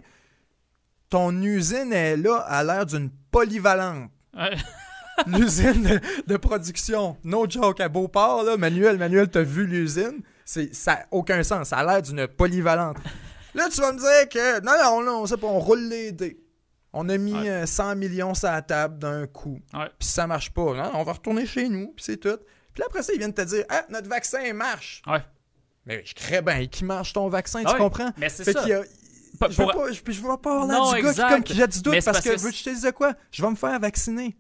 Ton 1.10 1.40
usine 1.42 1.92
est 1.92 2.16
là 2.16 2.36
à 2.36 2.62
l'air 2.62 2.86
d'une 2.86 3.10
polyvalente. 3.30 4.10
l'usine 5.26 6.00
de, 6.26 6.36
production. 6.36 7.16
No 7.24 7.48
joke 7.48 7.80
à 7.80 7.88
Beauport, 7.88 8.44
là. 8.44 8.56
Manuel, 8.56 8.98
Manuel, 8.98 9.28
t'as 9.28 9.42
vu 9.42 9.66
l'usine? 9.66 10.22
Ça 10.44 10.62
n'a 10.86 11.06
aucun 11.10 11.42
sens. 11.42 11.68
Ça 11.68 11.78
a 11.78 11.84
l'air 11.84 12.02
d'une 12.02 12.26
polyvalente. 12.26 12.98
Là, 13.54 13.68
tu 13.70 13.80
vas 13.80 13.92
me 13.92 13.98
dire 13.98 14.28
que. 14.28 14.60
Non, 14.60 14.72
non, 14.82 15.04
non, 15.04 15.22
on 15.22 15.26
sait 15.26 15.36
pas, 15.36 15.46
on 15.46 15.58
roule 15.58 15.88
les 15.88 16.12
dés. 16.12 16.40
On 16.92 17.08
a 17.08 17.18
mis 17.18 17.46
100 17.66 17.90
euh, 17.90 17.94
millions 17.94 18.34
sur 18.34 18.48
la 18.48 18.62
table 18.62 18.98
d'un 18.98 19.26
coup. 19.26 19.60
Puis 19.98 20.08
ça 20.08 20.26
marche 20.26 20.50
pas. 20.50 20.74
Non, 20.74 20.90
on 20.94 21.02
va 21.02 21.12
retourner 21.12 21.46
chez 21.46 21.68
nous, 21.68 21.88
puis 21.88 22.04
c'est 22.04 22.16
tout. 22.16 22.38
Puis 22.72 22.82
après 22.82 23.02
ça, 23.02 23.12
ils 23.12 23.18
viennent 23.18 23.34
te 23.34 23.42
dire 23.42 23.64
Ah, 23.68 23.84
notre 23.90 24.08
vaccin 24.08 24.52
marche. 24.52 25.02
Ouais. 25.06 25.22
Mais 25.84 26.02
je 26.04 26.14
crée 26.14 26.42
bien 26.42 26.66
qui 26.66 26.84
marche 26.84 27.14
ton 27.14 27.28
vaccin, 27.28 27.64
tu 27.64 27.74
comprends? 27.76 28.10
Mais 28.18 28.28
c'est 28.28 28.52
ça. 28.52 28.64
Je, 29.50 29.62
veux 29.62 29.66
pas, 29.66 29.92
je, 29.92 30.20
veux 30.20 30.36
pas 30.36 30.66
là 30.66 30.94
du 30.94 31.02
gars 31.02 31.12
qui, 31.12 31.20
comme, 31.20 31.42
qui 31.42 31.54
jette 31.54 31.72
du 31.72 31.82
doute 31.82 32.04
parce, 32.04 32.20
que, 32.20 32.30
que 32.30 32.50
je 32.56 32.64
te 32.64 32.70
disais 32.70 32.92
quoi? 32.92 33.14
Je 33.30 33.42
vais 33.42 33.50
me 33.50 33.56
faire 33.56 33.78
vacciner. 33.78 34.36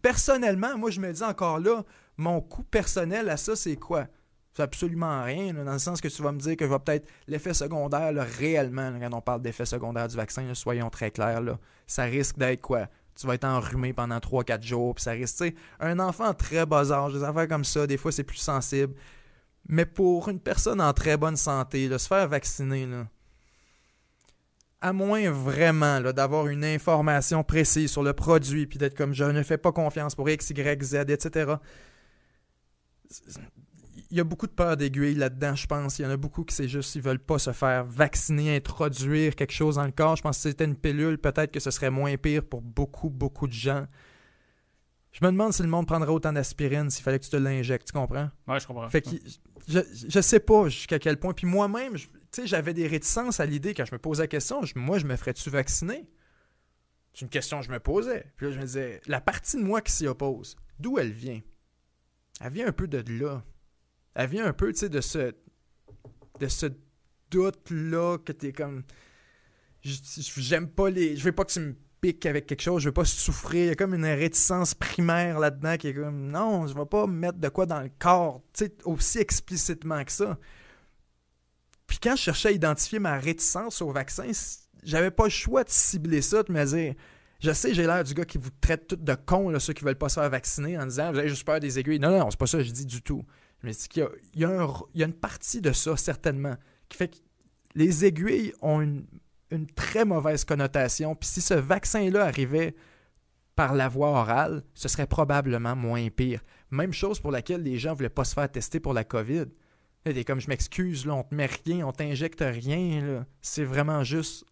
personnellement, 0.00 0.76
moi, 0.76 0.90
je 0.90 1.00
me 1.00 1.12
dis 1.12 1.22
encore 1.22 1.58
là, 1.58 1.82
mon 2.16 2.40
coût 2.40 2.64
personnel 2.64 3.28
à 3.28 3.36
ça, 3.36 3.56
c'est 3.56 3.76
quoi? 3.76 4.06
C'est 4.54 4.62
absolument 4.62 5.22
rien, 5.22 5.54
dans 5.54 5.72
le 5.72 5.78
sens 5.78 6.00
que 6.02 6.08
tu 6.08 6.22
vas 6.22 6.30
me 6.30 6.38
dire 6.38 6.56
que 6.56 6.66
je 6.66 6.70
vais 6.70 6.78
peut-être 6.78 7.08
l'effet 7.26 7.54
secondaire, 7.54 8.12
réellement, 8.38 8.92
quand 9.00 9.14
on 9.14 9.22
parle 9.22 9.40
d'effet 9.40 9.64
secondaire 9.64 10.08
du 10.08 10.16
vaccin, 10.16 10.42
soyons 10.54 10.90
très 10.90 11.10
clairs, 11.10 11.40
là, 11.40 11.58
ça 11.86 12.02
risque 12.02 12.36
d'être 12.36 12.60
quoi? 12.60 12.86
Tu 13.18 13.26
vas 13.26 13.34
être 13.34 13.44
enrhumé 13.44 13.94
pendant 13.94 14.18
3-4 14.18 14.62
jours, 14.62 14.94
puis 14.94 15.04
ça 15.04 15.12
risque, 15.12 15.54
un 15.80 15.98
enfant 15.98 16.28
en 16.28 16.34
très 16.34 16.66
bas 16.66 16.92
âge, 16.92 17.14
des 17.14 17.24
affaires 17.24 17.48
comme 17.48 17.64
ça, 17.64 17.86
des 17.86 17.96
fois 17.96 18.12
c'est 18.12 18.24
plus 18.24 18.36
sensible. 18.36 18.94
Mais 19.68 19.86
pour 19.86 20.28
une 20.28 20.40
personne 20.40 20.80
en 20.82 20.92
très 20.92 21.16
bonne 21.16 21.36
santé, 21.36 21.88
se 21.96 22.06
faire 22.06 22.28
vacciner, 22.28 22.84
là, 22.84 23.06
à 24.82 24.92
moins 24.92 25.30
vraiment 25.30 26.00
d'avoir 26.00 26.48
une 26.48 26.64
information 26.64 27.42
précise 27.42 27.90
sur 27.90 28.02
le 28.02 28.12
produit, 28.12 28.66
puis 28.66 28.78
d'être 28.78 28.96
comme 28.96 29.14
je 29.14 29.24
ne 29.24 29.42
fais 29.42 29.58
pas 29.58 29.72
confiance 29.72 30.14
pour 30.14 30.28
X, 30.28 30.50
Y, 30.50 30.82
Z, 30.82 30.94
etc 31.08 31.54
il 34.12 34.18
y 34.18 34.20
a 34.20 34.24
beaucoup 34.24 34.46
de 34.46 34.52
peur 34.52 34.76
d'aiguille 34.76 35.14
là-dedans, 35.14 35.54
je 35.54 35.66
pense. 35.66 35.98
Il 35.98 36.02
y 36.02 36.06
en 36.06 36.10
a 36.10 36.18
beaucoup 36.18 36.44
qui 36.44 36.54
c'est 36.54 36.68
juste 36.68 36.94
ils 36.94 37.00
veulent 37.00 37.18
pas 37.18 37.38
se 37.38 37.52
faire 37.52 37.84
vacciner, 37.86 38.54
introduire 38.54 39.34
quelque 39.34 39.54
chose 39.54 39.76
dans 39.76 39.86
le 39.86 39.90
corps. 39.90 40.16
Je 40.16 40.22
pense 40.22 40.36
que 40.36 40.42
si 40.42 40.48
c'était 40.48 40.66
une 40.66 40.76
pilule, 40.76 41.16
peut-être 41.16 41.50
que 41.50 41.60
ce 41.60 41.70
serait 41.70 41.90
moins 41.90 42.14
pire 42.18 42.44
pour 42.44 42.60
beaucoup, 42.60 43.08
beaucoup 43.08 43.46
de 43.46 43.54
gens. 43.54 43.86
Je 45.12 45.24
me 45.24 45.30
demande 45.30 45.54
si 45.54 45.62
le 45.62 45.68
monde 45.68 45.86
prendrait 45.86 46.10
autant 46.10 46.32
d'aspirine 46.32 46.90
s'il 46.90 47.02
fallait 47.02 47.18
que 47.18 47.24
tu 47.24 47.30
te 47.30 47.36
l'injectes, 47.36 47.86
tu 47.86 47.92
comprends? 47.94 48.28
Ouais, 48.46 48.60
je 48.60 48.66
comprends. 48.66 48.88
Fait 48.90 49.00
que 49.00 49.08
je, 49.66 49.80
je 50.08 50.20
sais 50.20 50.40
pas 50.40 50.68
jusqu'à 50.68 50.98
quel 50.98 51.18
point. 51.18 51.32
Puis 51.32 51.46
moi-même, 51.46 51.96
sais, 52.40 52.46
j'avais 52.46 52.74
des 52.74 52.86
réticences 52.86 53.40
à 53.40 53.46
l'idée 53.46 53.74
quand 53.74 53.84
je 53.84 53.94
me 53.94 53.98
posais 53.98 54.22
la 54.22 54.28
question. 54.28 54.62
moi, 54.76 54.98
je 54.98 55.06
me 55.06 55.16
ferais-tu 55.16 55.50
vacciner? 55.50 56.08
C'est 57.12 57.22
une 57.22 57.28
question 57.28 57.60
que 57.60 57.66
je 57.66 57.70
me 57.70 57.80
posais. 57.80 58.32
Puis 58.36 58.46
là, 58.46 58.52
je 58.52 58.58
me 58.58 58.64
disais, 58.64 59.00
la 59.06 59.20
partie 59.20 59.56
de 59.56 59.62
moi 59.62 59.82
qui 59.82 59.92
s'y 59.92 60.06
oppose, 60.06 60.56
d'où 60.78 60.98
elle 60.98 61.12
vient? 61.12 61.40
Elle 62.40 62.52
vient 62.52 62.66
un 62.66 62.72
peu 62.72 62.88
de 62.88 63.02
là 63.20 63.44
elle 64.14 64.28
vient 64.28 64.46
un 64.46 64.52
peu, 64.52 64.72
tu 64.72 64.80
sais, 64.80 64.88
de 64.88 65.00
ce, 65.00 65.32
de 66.40 66.48
ce 66.48 66.66
doute-là 67.30 68.18
que 68.18 68.32
t'es 68.32 68.52
comme. 68.52 68.82
J'aime 69.82 70.68
pas 70.68 70.90
les. 70.90 71.16
Je 71.16 71.24
veux 71.24 71.32
pas 71.32 71.44
que 71.44 71.52
tu 71.52 71.60
me 71.60 71.74
piques 72.00 72.26
avec 72.26 72.46
quelque 72.46 72.62
chose, 72.62 72.82
je 72.82 72.88
veux 72.88 72.94
pas 72.94 73.04
souffrir. 73.04 73.64
Il 73.64 73.68
y 73.68 73.70
a 73.70 73.74
comme 73.74 73.94
une 73.94 74.04
réticence 74.04 74.74
primaire 74.74 75.38
là-dedans 75.38 75.76
qui 75.76 75.88
est 75.88 75.94
comme 75.94 76.30
non, 76.30 76.66
je 76.66 76.74
vais 76.74 76.86
pas 76.86 77.06
mettre 77.06 77.38
de 77.38 77.48
quoi 77.48 77.66
dans 77.66 77.80
le 77.80 77.90
corps, 77.98 78.42
tu 78.52 78.70
aussi 78.84 79.18
explicitement 79.18 80.04
que 80.04 80.12
ça. 80.12 80.38
Puis 81.92 81.98
quand 82.02 82.16
je 82.16 82.22
cherchais 82.22 82.48
à 82.48 82.52
identifier 82.52 82.98
ma 82.98 83.18
réticence 83.18 83.82
au 83.82 83.92
vaccin, 83.92 84.30
j'avais 84.82 85.10
pas 85.10 85.24
le 85.24 85.30
choix 85.30 85.62
de 85.62 85.68
cibler 85.68 86.22
ça, 86.22 86.42
de 86.42 86.50
me 86.50 86.64
dire. 86.64 86.94
Je 87.38 87.52
sais, 87.52 87.74
j'ai 87.74 87.84
l'air 87.86 88.02
du 88.02 88.14
gars 88.14 88.24
qui 88.24 88.38
vous 88.38 88.48
traite 88.62 88.86
tout 88.86 88.96
de 88.96 89.14
con, 89.14 89.52
ceux 89.58 89.74
qui 89.74 89.84
veulent 89.84 89.98
pas 89.98 90.08
se 90.08 90.18
faire 90.18 90.30
vacciner, 90.30 90.78
en 90.78 90.86
disant 90.86 91.12
Vous 91.12 91.18
avez 91.18 91.28
juste 91.28 91.44
peur 91.44 91.60
des 91.60 91.78
aiguilles. 91.78 91.98
Non, 91.98 92.18
non, 92.18 92.30
c'est 92.30 92.38
pas 92.38 92.46
ça 92.46 92.56
que 92.56 92.64
je 92.64 92.70
dis 92.70 92.86
du 92.86 93.02
tout. 93.02 93.22
Mais 93.62 93.72
il 93.72 94.08
y, 94.36 94.44
a, 94.46 95.04
une 95.04 95.12
partie 95.12 95.60
de 95.60 95.70
ça, 95.72 95.94
certainement, 95.98 96.54
qui 96.88 96.96
fait 96.96 97.08
que 97.08 97.16
les 97.74 98.06
aiguilles 98.06 98.54
ont 98.62 98.80
une, 98.80 99.04
très 99.76 100.06
mauvaise 100.06 100.46
connotation. 100.46 101.14
Puis 101.14 101.28
si 101.28 101.40
ce 101.42 101.52
vaccin-là 101.52 102.24
arrivait 102.24 102.74
par 103.54 103.74
la 103.74 103.88
voie 103.88 104.12
orale, 104.12 104.62
ce 104.72 104.88
serait 104.88 105.06
probablement 105.06 105.76
moins 105.76 106.08
pire. 106.08 106.40
Même 106.70 106.94
chose 106.94 107.20
pour 107.20 107.32
laquelle 107.32 107.62
les 107.62 107.76
gens 107.76 107.90
ne 107.90 107.96
voulaient 107.96 108.08
pas 108.08 108.24
se 108.24 108.32
faire 108.32 108.50
tester 108.50 108.80
pour 108.80 108.94
la 108.94 109.04
COVID. 109.04 109.44
Et 110.04 110.24
comme 110.24 110.40
je 110.40 110.48
m'excuse, 110.48 111.06
là, 111.06 111.14
on 111.14 111.22
te 111.22 111.34
met 111.34 111.48
rien, 111.64 111.86
on 111.86 111.92
t'injecte 111.92 112.40
rien. 112.40 113.24
C'est 113.40 113.64
vraiment 113.64 114.02
juste 114.02 114.44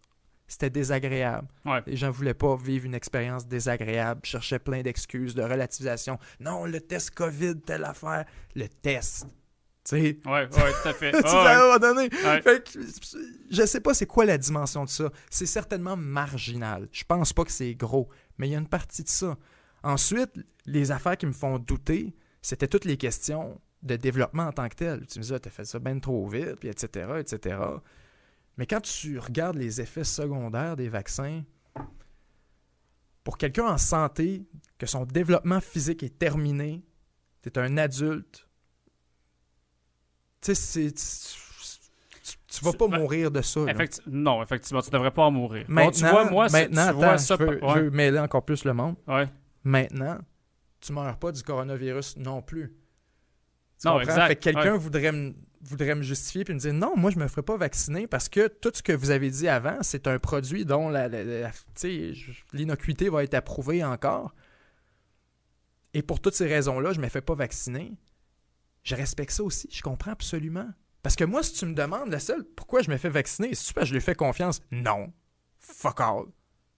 c'était 0.51 0.70
désagréable. 0.70 1.47
Les 1.86 1.97
gens 1.97 2.10
voulaient 2.10 2.35
pas 2.35 2.56
vivre 2.56 2.85
une 2.85 2.94
expérience 2.94 3.47
désagréable, 3.47 4.22
cherchaient 4.24 4.59
plein 4.59 4.82
d'excuses, 4.82 5.35
de 5.36 5.43
relativisation. 5.43 6.18
Non, 6.40 6.64
le 6.64 6.81
test 6.81 7.12
COVID, 7.12 7.60
telle 7.60 7.85
affaire. 7.85 8.24
Le 8.56 8.66
test. 8.68 9.27
Tu 9.85 9.97
sais? 9.97 10.18
Ouais, 10.27 10.48
ouais, 10.48 10.48
tout 10.48 10.89
à 10.89 10.93
fait. 10.93 11.12
tu 11.12 11.18
ouais. 11.18 11.78
donné. 11.78 12.10
je 13.51 13.64
sais 13.64 13.81
pas 13.81 13.94
c'est 13.94 14.06
quoi 14.06 14.24
la 14.24 14.39
dimension 14.39 14.85
de 14.85 14.89
ça. 14.90 15.10
C'est 15.31 15.47
certainement 15.47 15.97
marginal. 15.97 16.89
Je 16.90 17.05
pense 17.05 17.32
pas 17.32 17.44
que 17.44 17.52
c'est 17.52 17.74
gros, 17.77 18.09
mais 18.36 18.48
il 18.48 18.51
y 18.51 18.56
a 18.56 18.59
une 18.59 18.68
partie 18.68 19.05
de 19.05 19.09
ça. 19.09 19.39
Ensuite, 19.85 20.32
les 20.66 20.90
affaires 20.90 21.16
qui 21.16 21.27
me 21.27 21.32
font 21.32 21.60
douter, 21.60 22.12
c'était 22.43 22.66
toutes 22.68 22.85
les 22.86 22.97
questions 22.97 23.60
de 23.82 23.97
développement 23.97 24.44
en 24.44 24.52
tant 24.52 24.69
que 24.69 24.74
tel. 24.74 25.07
Tu 25.07 25.19
me 25.19 25.23
disais, 25.23 25.36
ah, 25.36 25.47
as 25.47 25.51
fait 25.51 25.65
ça 25.65 25.78
bien 25.78 25.98
trop 25.98 26.27
vite, 26.28 26.57
puis 26.57 26.69
etc., 26.69 27.12
etc. 27.19 27.59
Mais 28.57 28.66
quand 28.66 28.81
tu 28.81 29.19
regardes 29.19 29.57
les 29.57 29.81
effets 29.81 30.05
secondaires 30.05 30.77
des 30.77 30.89
vaccins, 30.89 31.43
pour 33.24 33.39
quelqu'un 33.39 33.66
en 33.66 33.78
santé, 33.78 34.47
que 34.78 34.86
son 34.86 35.05
développement 35.05 35.61
physique 35.61 36.02
est 36.02 36.19
terminé, 36.19 36.82
tu 37.43 37.48
es 37.48 37.59
un 37.59 37.77
adulte, 37.78 38.47
tu 40.40 40.55
sais, 40.55 40.93
tu 40.93 42.65
vas 42.65 42.73
pas 42.73 42.89
mourir 42.89 43.31
de 43.31 43.43
ça. 43.43 43.61
non, 44.07 44.43
effectivement, 44.43 44.82
tu 44.82 44.90
devrais 44.90 45.11
pas 45.11 45.23
en 45.23 45.31
mourir. 45.31 45.65
Maintenant, 45.69 45.90
tu 45.93 46.07
vois, 46.07 46.31
moi, 46.31 46.48
maintenant 46.51 47.19
ça, 47.19 47.36
je, 47.39 47.44
veux, 47.44 47.90
mêler 47.90 48.19
encore 48.19 48.44
plus 48.44 48.65
le 48.65 48.74
monde. 48.74 48.97
Maintenant, 49.62 50.19
tu 50.81 50.93
meurs 50.93 51.19
pas 51.19 51.32
du 51.32 51.43
coronavirus 51.43 52.16
non 52.16 52.43
plus. 52.43 52.74
Non, 53.85 54.01
exact. 54.01 54.28
Fait 54.28 54.36
quelqu'un 54.36 54.77
voudrait 54.77 55.12
me 55.12 55.35
voudrait 55.62 55.94
me 55.94 56.02
justifier 56.02 56.44
puis 56.44 56.55
me 56.55 56.59
dire 56.59 56.73
non, 56.73 56.97
moi 56.97 57.11
je 57.11 57.19
me 57.19 57.28
ferai 57.28 57.43
pas 57.43 57.57
vacciner 57.57 58.07
parce 58.07 58.28
que 58.28 58.48
tout 58.48 58.73
ce 58.74 58.82
que 58.82 58.93
vous 58.93 59.11
avez 59.11 59.31
dit 59.31 59.48
avant, 59.48 59.78
c'est 59.82 60.07
un 60.07 60.19
produit 60.19 60.65
dont 60.65 60.89
la, 60.89 61.09
l'innocuité 62.52 63.09
va 63.09 63.24
être 63.24 63.35
approuvée 63.35 63.85
encore. 63.85 64.35
Et 65.93 66.02
pour 66.02 66.20
toutes 66.20 66.35
ces 66.35 66.47
raisons-là, 66.47 66.93
je 66.93 67.01
me 67.01 67.09
fais 67.09 67.20
pas 67.20 67.35
vacciner. 67.35 67.93
Je 68.85 68.94
respecte 68.94 69.32
ça 69.32 69.43
aussi, 69.43 69.69
je 69.70 69.82
comprends 69.82 70.12
absolument. 70.12 70.69
Parce 71.02 71.16
que 71.16 71.24
moi, 71.24 71.43
si 71.43 71.55
tu 71.55 71.66
me 71.66 71.74
demandes 71.74 72.11
la 72.11 72.20
seule 72.20 72.44
pourquoi 72.44 72.82
je 72.82 72.90
me 72.90 72.97
fais 72.97 73.09
vacciner, 73.09 73.55
c'est-tu 73.55 73.74
parce 73.74 73.85
que 73.85 73.89
je 73.89 73.94
lui 73.94 74.01
fais 74.01 74.15
confiance? 74.15 74.61
Non. 74.70 75.12
Fuck 75.59 76.01
all. 76.01 76.24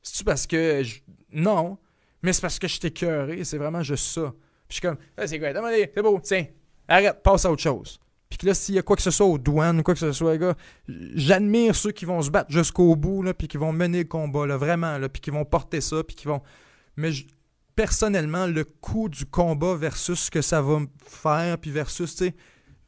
C'est-tu 0.02 0.24
parce 0.24 0.46
que 0.46 0.82
je... 0.82 1.00
Non. 1.32 1.78
Mais 2.22 2.32
c'est 2.32 2.40
parce 2.40 2.58
que 2.58 2.68
je 2.68 2.80
t'ai 2.80 2.92
cœuré, 2.92 3.44
c'est 3.44 3.58
vraiment 3.58 3.82
juste 3.82 4.06
ça. 4.06 4.32
Puis 4.68 4.68
je 4.68 4.74
suis 4.74 4.80
comme, 4.82 4.96
ah, 5.16 5.26
c'est 5.26 5.38
quoi, 5.38 5.52
c'est 5.52 6.02
beau, 6.02 6.20
tiens, 6.20 6.46
arrête, 6.88 7.22
passe 7.22 7.44
à 7.44 7.50
autre 7.50 7.62
chose. 7.62 7.98
Puis 8.28 8.46
là, 8.46 8.54
s'il 8.54 8.74
y 8.74 8.78
a 8.78 8.82
quoi 8.82 8.96
que 8.96 9.02
ce 9.02 9.10
soit 9.10 9.26
aux 9.26 9.38
douanes, 9.38 9.82
quoi 9.82 9.94
que 9.94 10.00
ce 10.00 10.12
soit, 10.12 10.38
gars, 10.38 10.54
j'admire 10.88 11.74
ceux 11.74 11.92
qui 11.92 12.04
vont 12.04 12.22
se 12.22 12.30
battre 12.30 12.50
jusqu'au 12.50 12.96
bout, 12.96 13.22
là, 13.22 13.34
puis 13.34 13.48
qui 13.48 13.56
vont 13.56 13.72
mener 13.72 13.98
le 13.98 14.08
combat, 14.08 14.56
vraiment, 14.56 14.98
là, 14.98 15.08
puis 15.08 15.20
qui 15.20 15.30
vont 15.30 15.44
porter 15.44 15.80
ça, 15.80 16.02
puis 16.02 16.16
qui 16.16 16.26
vont. 16.26 16.42
Mais 16.96 17.10
personnellement, 17.74 18.46
le 18.46 18.64
coût 18.64 19.08
du 19.08 19.26
combat 19.26 19.74
versus 19.74 20.24
ce 20.24 20.30
que 20.30 20.42
ça 20.42 20.62
va 20.62 20.80
faire, 21.04 21.58
puis 21.58 21.70
versus, 21.70 22.14
tu 22.14 22.26
sais, 22.26 22.34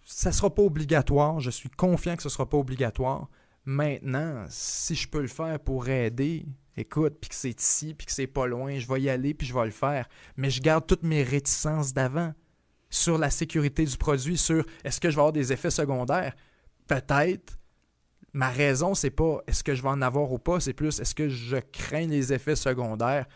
ça 0.05 0.33
sera 0.33 0.55
pas 0.55 0.63
obligatoire. 0.63 1.41
Je 1.41 1.51
suis 1.51 1.71
confiant 1.71 2.17
que 2.17 2.23
ce 2.23 2.29
sera 2.29 2.49
pas 2.49 2.59
obligatoire. 2.59 3.29
Maintenant, 3.65 4.45
si 4.49 4.95
je 4.95 5.09
peux 5.09 5.23
le 5.23 5.29
faire 5.29 5.59
pour 5.59 5.89
aider, 5.89 6.47
écoute, 6.77 7.17
puis 7.21 7.31
que 7.31 7.35
c'est 7.35 7.61
ici, 7.61 7.95
puis 7.95 8.07
que 8.07 8.13
c'est 8.13 8.27
pas 8.27 8.47
loin, 8.47 8.79
je 8.79 8.87
vais 8.87 9.01
y 9.01 9.09
aller, 9.09 9.33
puis 9.35 9.47
je 9.47 9.55
vais 9.55 9.65
le 9.65 9.71
faire. 9.71 10.09
Mais 10.37 10.51
je 10.51 10.61
garde 10.61 10.87
toutes 10.87 11.03
mes 11.03 11.23
réticences 11.23 11.95
d'avant 11.95 12.35
sur 12.95 13.19
la 13.19 13.31
sécurité 13.31 13.85
du 13.85 13.97
produit, 13.97 14.37
sur 14.37 14.65
est-ce 14.85 15.01
que 15.01 15.11
je 15.11 15.17
vais 15.17 15.21
avoir 15.21 15.33
des 15.33 15.53
effets 15.53 15.71
secondaires? 15.71 16.35
Peut-être. 16.87 17.59
Ma 18.33 18.51
raison, 18.51 18.95
c'est 18.95 19.11
pas 19.11 19.41
est-ce 19.47 19.63
que 19.63 19.75
je 19.75 19.83
vais 19.83 19.89
en 19.89 20.03
avoir 20.03 20.33
ou 20.33 20.39
pas, 20.39 20.61
c'est 20.61 20.73
plus 20.73 20.99
est-ce 21.01 21.15
que 21.15 21.29
je 21.29 21.57
crains 21.57 22.07
les 22.07 22.33
effets 22.33 22.57
secondaires. 22.57 23.27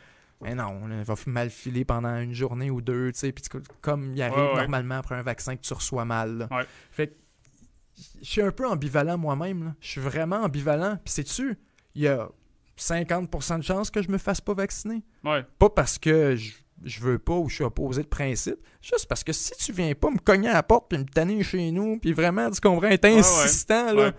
Mais 0.40 0.54
non, 0.54 0.80
on 0.82 1.02
va 1.02 1.14
mal 1.26 1.50
filer 1.50 1.84
pendant 1.84 2.16
une 2.16 2.32
journée 2.32 2.70
ou 2.70 2.80
deux, 2.80 3.10
tu 3.12 3.18
sais, 3.18 3.32
puis 3.32 3.44
comme 3.80 4.12
il 4.14 4.22
arrive 4.22 4.36
normalement 4.36 4.96
après 4.96 5.16
un 5.16 5.22
vaccin 5.22 5.56
que 5.56 5.62
tu 5.62 5.72
reçois 5.72 6.04
mal. 6.04 6.48
Ouais. 6.50 6.64
Fait 6.90 7.16
je 8.22 8.28
suis 8.28 8.42
un 8.42 8.52
peu 8.52 8.66
ambivalent 8.66 9.18
moi-même. 9.18 9.74
Je 9.80 9.88
suis 9.88 10.00
vraiment 10.00 10.42
ambivalent. 10.44 10.98
Puis 11.04 11.14
sais-tu, 11.14 11.58
il 11.96 12.02
y 12.02 12.08
a 12.08 12.28
50% 12.78 13.58
de 13.58 13.62
chances 13.64 13.90
que 13.90 14.02
je 14.02 14.08
me 14.08 14.18
fasse 14.18 14.40
pas 14.40 14.54
vacciner. 14.54 15.02
Pas 15.58 15.70
parce 15.70 15.98
que 15.98 16.36
je, 16.36 16.52
je 16.84 17.00
veux 17.00 17.18
pas 17.18 17.34
ou 17.34 17.48
je 17.48 17.56
suis 17.56 17.64
opposé 17.64 18.02
de 18.02 18.08
principe, 18.08 18.58
juste 18.80 19.06
parce 19.08 19.24
que 19.24 19.32
si 19.32 19.52
tu 19.58 19.72
viens 19.72 19.94
pas 19.94 20.10
me 20.10 20.18
cogner 20.18 20.48
à 20.48 20.54
la 20.54 20.62
porte 20.62 20.86
puis 20.88 20.98
me 20.98 21.04
tanner 21.04 21.42
chez 21.42 21.70
nous, 21.70 21.98
puis 21.98 22.12
vraiment, 22.12 22.50
tu 22.50 22.60
comprends, 22.60 22.88
être 22.88 23.04
insistant, 23.06 23.92
là, 23.92 24.06
Ouais. 24.08 24.12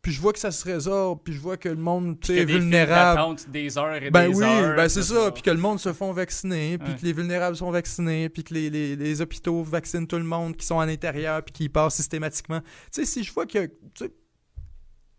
puis 0.00 0.12
je 0.12 0.20
vois 0.20 0.32
que 0.32 0.38
ça 0.38 0.50
se 0.52 0.64
résorbe, 0.64 1.20
puis 1.24 1.34
je 1.34 1.40
vois 1.40 1.56
que 1.56 1.68
le 1.68 1.74
monde, 1.76 2.16
est 2.28 2.44
vulnérable. 2.44 3.36
des 3.48 3.76
heures 3.76 3.94
et 4.02 4.10
Ben 4.10 4.30
des 4.30 4.36
oui, 4.36 4.44
heures. 4.44 4.76
ben 4.76 4.88
c'est 4.88 5.02
ça. 5.02 5.30
Puis 5.32 5.42
que 5.42 5.50
le 5.50 5.58
monde 5.58 5.78
se 5.80 5.92
font 5.92 6.12
vacciner, 6.12 6.78
puis 6.78 6.92
Ouais. 6.92 6.98
que 6.98 7.04
les 7.04 7.12
vulnérables 7.12 7.56
sont 7.56 7.70
vaccinés, 7.70 8.28
puis 8.28 8.44
que 8.44 8.54
les, 8.54 8.70
les- 8.70 8.96
les 8.96 9.20
hôpitaux 9.20 9.62
vaccinent 9.62 10.06
tout 10.06 10.16
le 10.16 10.22
monde 10.24 10.56
qui 10.56 10.64
sont 10.64 10.78
à 10.80 10.86
l'intérieur, 10.86 11.42
puis 11.42 11.52
qui 11.52 11.68
passent 11.68 11.96
systématiquement. 11.96 12.60
Tu 12.60 12.66
sais, 13.02 13.04
si 13.04 13.24
je 13.24 13.32
vois 13.32 13.46
que 13.46 13.68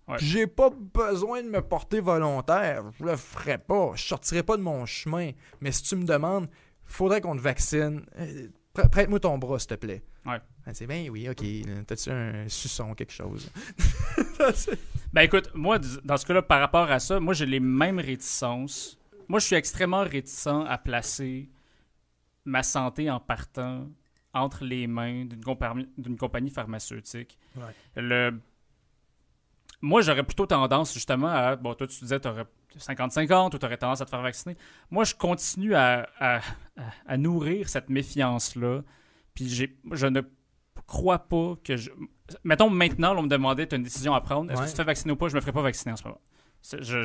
Ouais. 0.09 0.17
j'ai 0.19 0.47
pas 0.47 0.69
besoin 0.71 1.43
de 1.43 1.49
me 1.49 1.61
porter 1.61 1.99
volontaire, 2.01 2.83
je 2.99 3.05
le 3.05 3.15
ferai 3.15 3.57
pas. 3.57 3.91
Je 3.95 4.03
sortirai 4.03 4.43
pas 4.43 4.57
de 4.57 4.61
mon 4.63 4.85
chemin. 4.85 5.31
Mais 5.61 5.71
si 5.71 5.83
tu 5.83 5.95
me 5.95 6.03
demandes, 6.05 6.49
faudrait 6.83 7.21
qu'on 7.21 7.35
te 7.35 7.41
vaccine. 7.41 8.05
euh, 8.17 8.47
pr- 8.75 8.89
Prête-moi 8.89 9.19
ton 9.19 9.37
bras, 9.37 9.59
s'il 9.59 9.67
te 9.69 9.75
plaît. 9.75 10.03
Ouais. 10.25 10.39
Ben, 10.65 10.73
c'est 10.73 10.87
ben 10.87 11.09
oui, 11.09 11.29
ok. 11.29 11.43
T'as-tu 11.87 12.09
un 12.09 12.47
suçon, 12.49 12.93
quelque 12.95 13.13
chose? 13.13 13.49
Ben 15.13 15.21
écoute, 15.23 15.49
moi, 15.55 15.79
dans 16.03 16.17
ce 16.17 16.25
cas-là, 16.25 16.41
par 16.43 16.59
rapport 16.59 16.89
à 16.91 16.99
ça, 16.99 17.19
moi, 17.19 17.33
j'ai 17.33 17.45
les 17.47 17.59
mêmes 17.59 17.99
réticences. 17.99 18.97
Moi, 19.27 19.39
je 19.39 19.45
suis 19.47 19.55
extrêmement 19.55 20.03
réticent 20.03 20.47
à 20.67 20.77
placer 20.77 21.49
ma 22.45 22.61
santé 22.63 23.09
en 23.09 23.19
partant 23.19 23.87
entre 24.33 24.63
les 24.63 24.85
mains 24.87 25.25
d'une 25.25 25.43
compagnie, 25.43 25.89
d'une 25.97 26.15
compagnie 26.17 26.51
pharmaceutique. 26.51 27.37
Ouais. 27.55 27.63
Le... 27.95 28.39
Moi, 29.81 30.01
j'aurais 30.01 30.23
plutôt 30.23 30.45
tendance, 30.45 30.93
justement, 30.93 31.27
à... 31.27 31.55
Bon, 31.55 31.73
toi, 31.73 31.87
tu 31.87 31.99
disais, 31.99 32.19
tu 32.19 32.27
aurais 32.27 32.45
50-50 32.77 33.55
ou 33.55 33.59
tu 33.59 33.65
aurais 33.65 33.77
tendance 33.77 34.01
à 34.01 34.05
te 34.05 34.09
faire 34.09 34.21
vacciner. 34.21 34.57
Moi, 34.91 35.03
je 35.05 35.15
continue 35.15 35.73
à, 35.75 36.09
à- 36.19 36.41
à- 37.07 37.17
nourrir 37.17 37.69
cette 37.69 37.89
méfiance-là. 37.89 38.81
Puis 39.33 39.47
je 39.91 40.07
ne 40.07 40.21
crois 40.85 41.19
pas 41.19 41.55
que 41.63 41.77
je... 41.77 41.91
Mettons, 42.43 42.69
maintenant, 42.69 43.15
on 43.17 43.23
me 43.23 43.27
demandait, 43.29 43.67
tu 43.67 43.75
as 43.75 43.77
une 43.77 43.83
décision 43.83 44.13
à 44.13 44.21
prendre. 44.21 44.51
Est-ce 44.51 44.59
Ouais. 44.59 44.65
que 44.65 44.71
tu 44.71 44.75
te 44.75 44.81
fais 44.81 44.85
vacciner 44.85 45.13
ou 45.13 45.15
pas? 45.15 45.29
Je 45.29 45.35
me 45.35 45.39
ferai 45.41 45.51
pas 45.53 45.61
vacciner 45.61 45.93
en 45.93 45.95
ce 45.95 46.03
moment. 46.03 46.21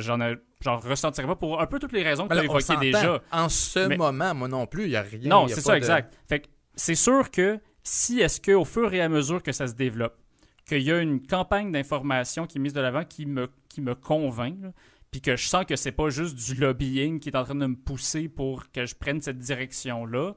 J'en 0.01 0.17
j'en 0.61 0.77
ressentirais 0.77 1.27
pas 1.27 1.35
pour 1.37 1.61
un 1.61 1.65
peu 1.65 1.79
toutes 1.79 1.93
les 1.93 2.03
raisons 2.03 2.23
que 2.25 2.29
Ben 2.29 2.35
tu 2.35 2.41
as 2.41 2.43
évoquées 2.43 2.77
déjà. 2.77 3.21
En 3.31 3.47
ce 3.47 3.87
Mais- 3.87 3.95
moment, 3.95 4.35
moi 4.35 4.47
non 4.49 4.67
plus, 4.67 4.83
il 4.83 4.89
n'y 4.89 4.95
a 4.97 5.01
rien. 5.01 5.29
Non, 5.29 5.47
c'est 5.47 5.61
ça, 5.61 5.71
de- 5.71 5.77
exact. 5.77 6.13
Fait 6.27 6.41
que 6.41 6.47
c'est 6.75 6.93
sûr 6.95 7.31
que 7.31 7.57
si 7.81 8.19
est-ce 8.19 8.41
qu'au 8.41 8.65
fur 8.65 8.93
et 8.93 8.99
à 9.01 9.07
mesure 9.07 9.41
que 9.41 9.53
ça 9.53 9.65
se 9.67 9.73
développe, 9.73 10.17
qu'il 10.65 10.81
y 10.81 10.91
a 10.91 10.99
une 10.99 11.25
campagne 11.25 11.71
d'information 11.71 12.47
qui 12.47 12.57
est 12.57 12.61
mise 12.61 12.73
de 12.73 12.81
l'avant 12.81 13.03
qui 13.03 13.25
me, 13.25 13.49
qui 13.69 13.81
me 13.81 13.95
convainc, 13.95 14.57
puis 15.11 15.21
que 15.21 15.35
je 15.35 15.47
sens 15.47 15.65
que 15.65 15.75
c'est 15.75 15.91
pas 15.91 16.09
juste 16.09 16.35
du 16.35 16.59
lobbying 16.59 17.19
qui 17.19 17.29
est 17.29 17.37
en 17.37 17.43
train 17.43 17.55
de 17.55 17.65
me 17.65 17.75
pousser 17.75 18.27
pour 18.27 18.71
que 18.71 18.85
je 18.85 18.95
prenne 18.95 19.21
cette 19.21 19.39
direction-là, 19.39 20.33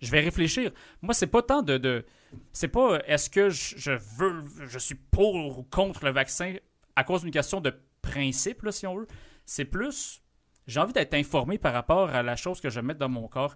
je 0.00 0.10
vais 0.10 0.20
réfléchir. 0.20 0.70
Moi, 1.02 1.14
c'est 1.14 1.26
pas 1.26 1.42
tant 1.42 1.62
de. 1.62 1.78
de 1.78 2.04
c'est 2.52 2.68
pas 2.68 3.00
est-ce 3.06 3.30
que 3.30 3.50
je, 3.50 3.76
je 3.76 3.92
veux, 4.18 4.42
je 4.66 4.78
suis 4.78 4.94
pour 4.94 5.34
ou 5.34 5.62
contre 5.64 6.04
le 6.04 6.10
vaccin 6.10 6.54
à 6.96 7.04
cause 7.04 7.22
d'une 7.22 7.30
question 7.30 7.60
de 7.60 7.72
principe, 8.02 8.62
là, 8.62 8.72
si 8.72 8.86
on 8.86 8.96
veut. 8.96 9.06
C'est 9.46 9.64
plus, 9.64 10.22
j'ai 10.66 10.80
envie 10.80 10.92
d'être 10.92 11.14
informé 11.14 11.58
par 11.58 11.72
rapport 11.72 12.10
à 12.10 12.22
la 12.22 12.36
chose 12.36 12.60
que 12.60 12.70
je 12.70 12.76
vais 12.76 12.86
mettre 12.86 13.00
dans 13.00 13.08
mon 13.08 13.28
corps. 13.28 13.54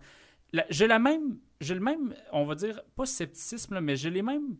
J'ai 0.70 0.86
la 0.86 0.98
même, 0.98 1.38
j'ai 1.60 1.74
le 1.74 1.80
même, 1.80 2.14
on 2.32 2.44
va 2.44 2.54
dire, 2.54 2.80
pas 2.96 3.06
scepticisme, 3.06 3.80
mais 3.80 3.96
j'ai 3.96 4.10
les 4.10 4.22
mêmes, 4.22 4.56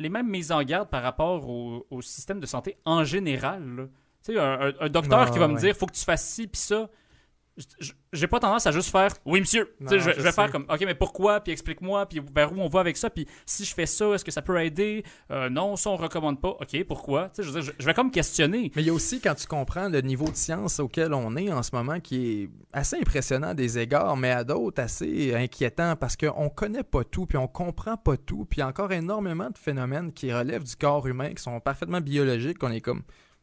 les 0.00 0.08
mêmes 0.08 0.28
mises 0.28 0.50
en 0.50 0.62
garde 0.62 0.88
par 0.88 1.02
rapport 1.02 1.48
au, 1.48 1.86
au 1.90 2.02
système 2.02 2.40
de 2.40 2.46
santé 2.46 2.76
en 2.84 3.04
général. 3.04 3.62
là. 3.76 3.84
Tu 4.24 4.32
sais, 4.34 4.38
un, 4.40 4.60
un- 4.68 4.72
un 4.80 4.88
docteur 4.88 5.30
qui 5.30 5.38
va 5.38 5.46
me 5.48 5.54
dire, 5.60 5.74
faut 5.76 5.86
que 5.86 5.92
tu 5.94 6.04
fasses 6.04 6.26
ci 6.26 6.46
puis 6.48 6.60
ça. 6.60 6.88
J'ai 8.12 8.26
pas 8.26 8.40
tendance 8.40 8.66
à 8.66 8.70
juste 8.72 8.90
faire 8.90 9.12
oui 9.26 9.40
monsieur. 9.40 9.74
Non, 9.80 9.90
je, 9.90 10.10
vais 10.10 10.32
faire 10.32 10.50
comme 10.50 10.64
ok 10.68 10.80
mais 10.86 10.94
pourquoi 10.94 11.40
puis 11.40 11.52
explique-moi 11.52 12.06
puis 12.06 12.20
vers 12.34 12.52
où 12.52 12.60
on 12.60 12.68
va 12.68 12.80
avec 12.80 12.96
ça 12.96 13.10
puis 13.10 13.26
si 13.44 13.64
je 13.64 13.74
fais 13.74 13.84
ça 13.86 14.06
est-ce 14.14 14.24
que 14.24 14.30
ça 14.30 14.40
peut 14.40 14.58
aider? 14.62 15.04
Euh, 15.30 15.50
non 15.50 15.76
ça 15.76 15.90
on 15.90 15.96
recommande 15.96 16.40
pas. 16.40 16.56
Ok 16.60 16.84
pourquoi? 16.84 17.30
Je, 17.38 17.42
dire, 17.50 17.60
je- 17.62 17.72
je 17.78 17.84
vais 17.86 17.92
comme 17.92 18.10
questionner. 18.10 18.72
Mais 18.76 18.82
il 18.82 18.86
y 18.86 18.90
a 18.90 18.94
aussi, 18.94 19.20
quand 19.20 19.34
tu 19.34 19.46
comprends 19.46 19.88
le 19.88 20.00
niveau 20.00 20.28
de 20.30 20.36
science 20.36 20.80
auquel 20.80 21.12
on 21.12 21.36
est 21.36 21.52
en 21.52 21.62
ce 21.62 21.74
moment, 21.74 22.00
qui 22.00 22.42
est 22.44 22.50
assez 22.72 22.96
impressionnant 22.96 23.48
à 23.48 23.54
des 23.54 23.78
égards, 23.78 24.16
mais 24.16 24.30
à 24.30 24.44
d'autres 24.44 24.80
assez 24.82 25.34
inquiétant 25.34 25.96
parce 25.96 26.16
qu'on 26.16 26.48
connaît 26.48 26.82
pas 26.84 27.04
tout, 27.04 27.26
puis 27.26 27.36
on 27.36 27.48
comprend 27.48 27.96
pas 27.96 28.16
tout, 28.16 28.46
puis 28.48 28.58
il 28.58 28.60
y 28.60 28.62
a 28.62 28.68
encore 28.68 28.92
énormément 28.92 29.50
de 29.50 29.58
phénomènes 29.58 30.12
qui 30.12 30.32
relèvent 30.32 30.64
du 30.64 30.76
corps 30.76 31.06
humain, 31.06 31.34
qui 31.34 31.42
sont 31.42 31.60
parfaitement 31.60 32.00
biologiques, 32.00 32.58
qu'on 32.58 32.70
est 32.72 32.80
comme... 32.80 33.02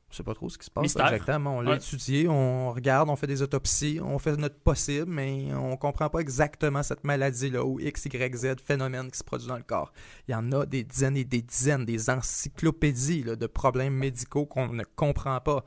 Je 0.09 0.15
sais 0.15 0.23
pas 0.23 0.34
trop 0.34 0.47
ce 0.49 0.57
qui 0.57 0.63
se 0.65 0.71
passe 0.71 0.84
Mystère. 0.84 1.07
exactement. 1.07 1.57
On 1.57 1.61
l'a 1.61 1.71
Ouais. 1.71 1.77
étudié, 1.77 2.29
on 2.29 2.71
regarde, 2.71 3.09
on 3.09 3.17
fait 3.17 3.27
des 3.27 3.41
autopsies, 3.41 3.99
on 4.01 4.17
fait 4.19 4.38
notre 4.38 4.57
possible, 4.57 5.11
mais 5.11 5.53
on 5.53 5.75
comprend 5.75 6.09
pas 6.09 6.19
exactement 6.19 6.81
cette 6.81 7.03
maladie-là 7.03 7.65
ou 7.65 7.77
X, 7.81 8.05
Y, 8.05 8.35
Z 8.35 8.55
phénomène 8.65 9.11
qui 9.11 9.17
se 9.17 9.23
produit 9.25 9.47
dans 9.49 9.57
le 9.57 9.63
corps. 9.63 9.91
Il 10.27 10.31
y 10.31 10.35
en 10.35 10.49
a 10.53 10.65
des 10.65 10.85
dizaines 10.85 11.17
et 11.17 11.25
des 11.25 11.41
dizaines, 11.41 11.84
des 11.84 12.09
encyclopédies 12.09 13.23
là, 13.23 13.35
de 13.35 13.47
problèmes 13.47 13.93
médicaux 13.95 14.45
qu'on 14.45 14.69
ne 14.69 14.84
comprend 14.95 15.41
pas. 15.41 15.65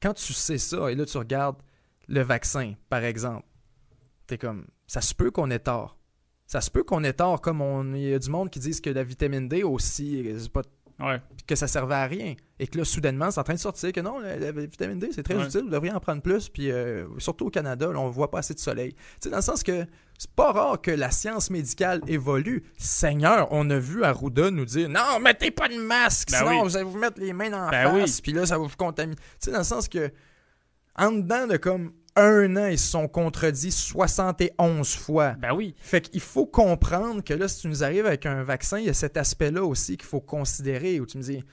Quand 0.00 0.14
tu 0.14 0.32
sais 0.32 0.58
ça, 0.58 0.90
et 0.90 0.94
là 0.94 1.04
tu 1.04 1.18
regardes 1.18 1.56
le 2.06 2.20
vaccin, 2.22 2.74
par 2.88 3.02
exemple, 3.02 3.44
t'es 4.28 4.38
comme, 4.38 4.66
ça 4.86 5.00
se 5.00 5.12
peut 5.12 5.32
qu'on 5.32 5.50
ait 5.50 5.58
tort. 5.58 5.98
Ça 6.46 6.60
se 6.60 6.70
peut 6.70 6.84
qu'on 6.84 7.02
ait 7.02 7.12
tort, 7.14 7.40
comme 7.40 7.60
on, 7.60 7.94
il 7.94 8.02
y 8.02 8.14
a 8.14 8.18
du 8.20 8.30
monde 8.30 8.48
qui 8.50 8.60
disent 8.60 8.80
que 8.80 8.90
la 8.90 9.02
vitamine 9.02 9.48
D 9.48 9.64
aussi, 9.64 10.24
c'est 10.38 10.52
pas 10.52 10.62
ouais 11.00 11.20
que 11.46 11.54
ça 11.54 11.68
servait 11.68 11.94
à 11.94 12.06
rien. 12.06 12.34
Et 12.58 12.66
que 12.66 12.78
là, 12.78 12.84
soudainement, 12.84 13.30
c'est 13.30 13.38
en 13.38 13.44
train 13.44 13.54
de 13.54 13.58
sortir 13.60 13.92
que 13.92 14.00
non, 14.00 14.18
la, 14.18 14.36
la 14.38 14.50
vitamine 14.50 14.98
D, 14.98 15.10
c'est 15.12 15.22
très 15.22 15.36
Ouais. 15.36 15.44
utile, 15.46 15.60
vous 15.62 15.68
devriez 15.70 15.92
en 15.92 16.00
prendre 16.00 16.22
plus. 16.22 16.48
Puis 16.48 16.72
euh, 16.72 17.06
surtout 17.18 17.46
au 17.46 17.50
Canada, 17.50 17.92
là, 17.92 17.98
on 18.00 18.08
voit 18.08 18.30
pas 18.30 18.38
assez 18.40 18.54
de 18.54 18.58
soleil. 18.58 18.94
Tu 18.94 19.00
sais, 19.20 19.30
dans 19.30 19.36
le 19.36 19.42
sens 19.42 19.62
que 19.62 19.86
c'est 20.18 20.30
pas 20.30 20.50
rare 20.52 20.80
que 20.80 20.90
la 20.90 21.10
science 21.10 21.50
médicale 21.50 22.00
évolue. 22.08 22.64
Seigneur, 22.78 23.46
on 23.52 23.68
a 23.70 23.78
vu 23.78 24.02
Arruda 24.02 24.50
nous 24.50 24.64
dire 24.64 24.88
non, 24.88 25.20
mettez 25.20 25.50
pas 25.50 25.68
de 25.68 25.76
masque, 25.76 26.30
Ben 26.32 26.38
sinon 26.38 26.50
oui. 26.50 26.58
vous 26.62 26.76
allez 26.76 26.84
vous 26.86 26.98
mettre 26.98 27.20
les 27.20 27.32
mains 27.32 27.50
dans 27.50 27.66
la 27.66 27.70
Ben 27.70 27.94
oui. 27.94 28.00
face, 28.00 28.20
puis 28.22 28.32
là, 28.32 28.46
ça 28.46 28.58
va 28.58 28.64
vous 28.64 28.76
contaminer. 28.76 29.16
Tu 29.16 29.22
sais, 29.40 29.50
dans 29.52 29.58
le 29.58 29.64
sens 29.64 29.88
que 29.88 30.10
en 30.96 31.12
dedans 31.12 31.46
de 31.46 31.58
comme 31.58 31.92
un 32.16 32.56
an, 32.56 32.66
ils 32.66 32.78
se 32.78 32.90
sont 32.90 33.08
contredits 33.08 33.72
71 33.72 34.94
fois. 34.96 35.32
ben 35.32 35.52
oui 35.54 35.74
Fait 35.78 36.00
qu'il 36.00 36.20
faut 36.20 36.46
comprendre 36.46 37.22
que 37.22 37.34
là, 37.34 37.48
si 37.48 37.62
tu 37.62 37.68
nous 37.68 37.84
arrives 37.84 38.06
avec 38.06 38.26
un 38.26 38.42
vaccin, 38.42 38.78
il 38.78 38.86
y 38.86 38.90
a 38.90 38.94
cet 38.94 39.16
aspect-là 39.16 39.64
aussi 39.64 39.96
qu'il 39.96 40.06
faut 40.06 40.20
considérer 40.20 40.98
où 41.00 41.06
tu 41.06 41.18
me 41.18 41.22
dis 41.22 41.44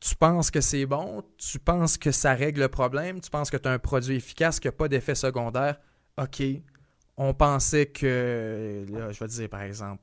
tu 0.00 0.14
penses 0.16 0.50
que 0.50 0.60
c'est 0.60 0.84
bon, 0.84 1.22
tu 1.38 1.58
penses 1.58 1.96
que 1.96 2.12
ça 2.12 2.34
règle 2.34 2.60
le 2.60 2.68
problème, 2.68 3.22
tu 3.22 3.30
penses 3.30 3.50
que 3.50 3.56
tu 3.56 3.66
as 3.68 3.72
un 3.72 3.78
produit 3.78 4.16
efficace 4.16 4.60
qui 4.60 4.68
n'a 4.68 4.72
pas 4.72 4.86
d'effet 4.86 5.14
secondaire. 5.14 5.80
OK. 6.18 6.42
On 7.16 7.32
pensait 7.32 7.86
que, 7.86 8.84
là, 8.90 9.12
je 9.12 9.18
vais 9.18 9.28
te 9.28 9.32
dire 9.32 9.48
par 9.48 9.62
exemple, 9.62 10.02